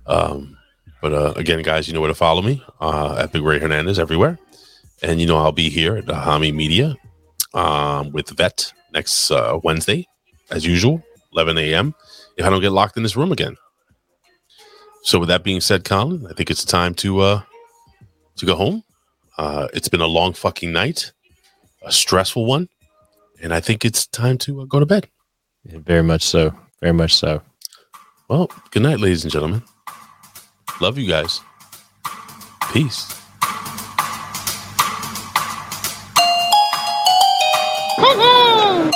Um, 0.07 0.57
but 1.01 1.13
uh, 1.13 1.33
again, 1.37 1.63
guys, 1.63 1.89
you 1.89 1.95
know 1.95 2.01
where 2.01 2.09
to 2.09 2.15
follow 2.15 2.43
me 2.43 2.63
uh, 2.81 3.17
at 3.17 3.33
Big 3.33 3.43
Ray 3.43 3.59
Hernandez 3.59 3.99
everywhere, 3.99 4.39
and 5.03 5.21
you 5.21 5.27
know 5.27 5.39
I'll 5.39 5.53
be 5.53 5.71
here 5.71 5.97
at 5.97 6.07
Hami 6.07 6.53
Media 6.53 6.97
um, 7.55 8.13
with 8.13 8.29
Vet 8.31 8.73
next 8.93 9.31
uh, 9.31 9.59
Wednesday, 9.63 10.07
as 10.51 10.67
usual, 10.67 11.03
11 11.33 11.57
a.m. 11.59 11.95
If 12.37 12.45
I 12.45 12.51
don't 12.51 12.61
get 12.61 12.73
locked 12.73 12.97
in 12.97 13.03
this 13.03 13.17
room 13.17 13.33
again. 13.33 13.57
So, 15.03 15.19
with 15.19 15.29
that 15.29 15.43
being 15.43 15.61
said, 15.63 15.85
Colin, 15.85 16.27
I 16.29 16.35
think 16.35 16.51
it's 16.51 16.65
time 16.65 16.95
to 16.97 17.21
uh, 17.21 17.43
to 18.37 18.47
go 18.47 18.57
home. 18.57 18.83
Uh, 19.39 19.69
it's 19.73 19.89
been 19.89 20.03
a 20.03 20.07
long 20.07 20.35
fucking 20.35 20.71
night, 20.71 21.13
a 21.83 21.93
stressful 21.93 22.45
one, 22.45 22.69
and 23.43 23.55
I 23.55 23.61
think 23.61 23.85
it's 23.85 24.07
time 24.07 24.39
to 24.39 24.63
uh, 24.63 24.65
go 24.65 24.81
to 24.81 24.87
bed. 24.87 25.09
Yeah, 25.65 25.79
very 25.79 26.03
much 26.03 26.23
so. 26.23 26.55
Very 26.81 26.93
much 26.93 27.15
so. 27.15 27.43
Well, 28.29 28.51
good 28.71 28.83
night, 28.83 29.01
ladies 29.01 29.25
and 29.25 29.33
gentlemen. 29.33 29.63
Love 30.81 30.99
you 30.99 31.09
guys. 31.09 31.41
Peace. 32.73 33.07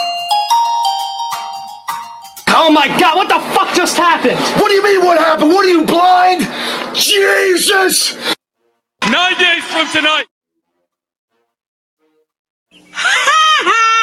Oh 2.56 2.70
my 2.70 2.86
god, 2.98 3.16
what 3.16 3.28
the 3.28 3.40
fuck 3.52 3.74
just 3.74 3.96
happened? 3.96 4.38
What 4.60 4.68
do 4.68 4.74
you 4.74 4.82
mean 4.82 5.04
what 5.04 5.18
happened? 5.18 5.50
What 5.50 5.66
are 5.66 5.68
you 5.68 5.84
blind? 5.84 6.48
Jesus! 6.94 8.14
Nine 9.10 9.36
days 9.38 9.64
from 9.64 9.86
tonight. 9.92 10.26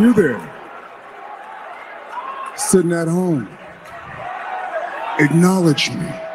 You 0.00 0.12
there, 0.12 0.40
sitting 2.56 2.92
at 2.92 3.06
home, 3.06 3.48
acknowledge 5.20 5.90
me. 5.92 6.33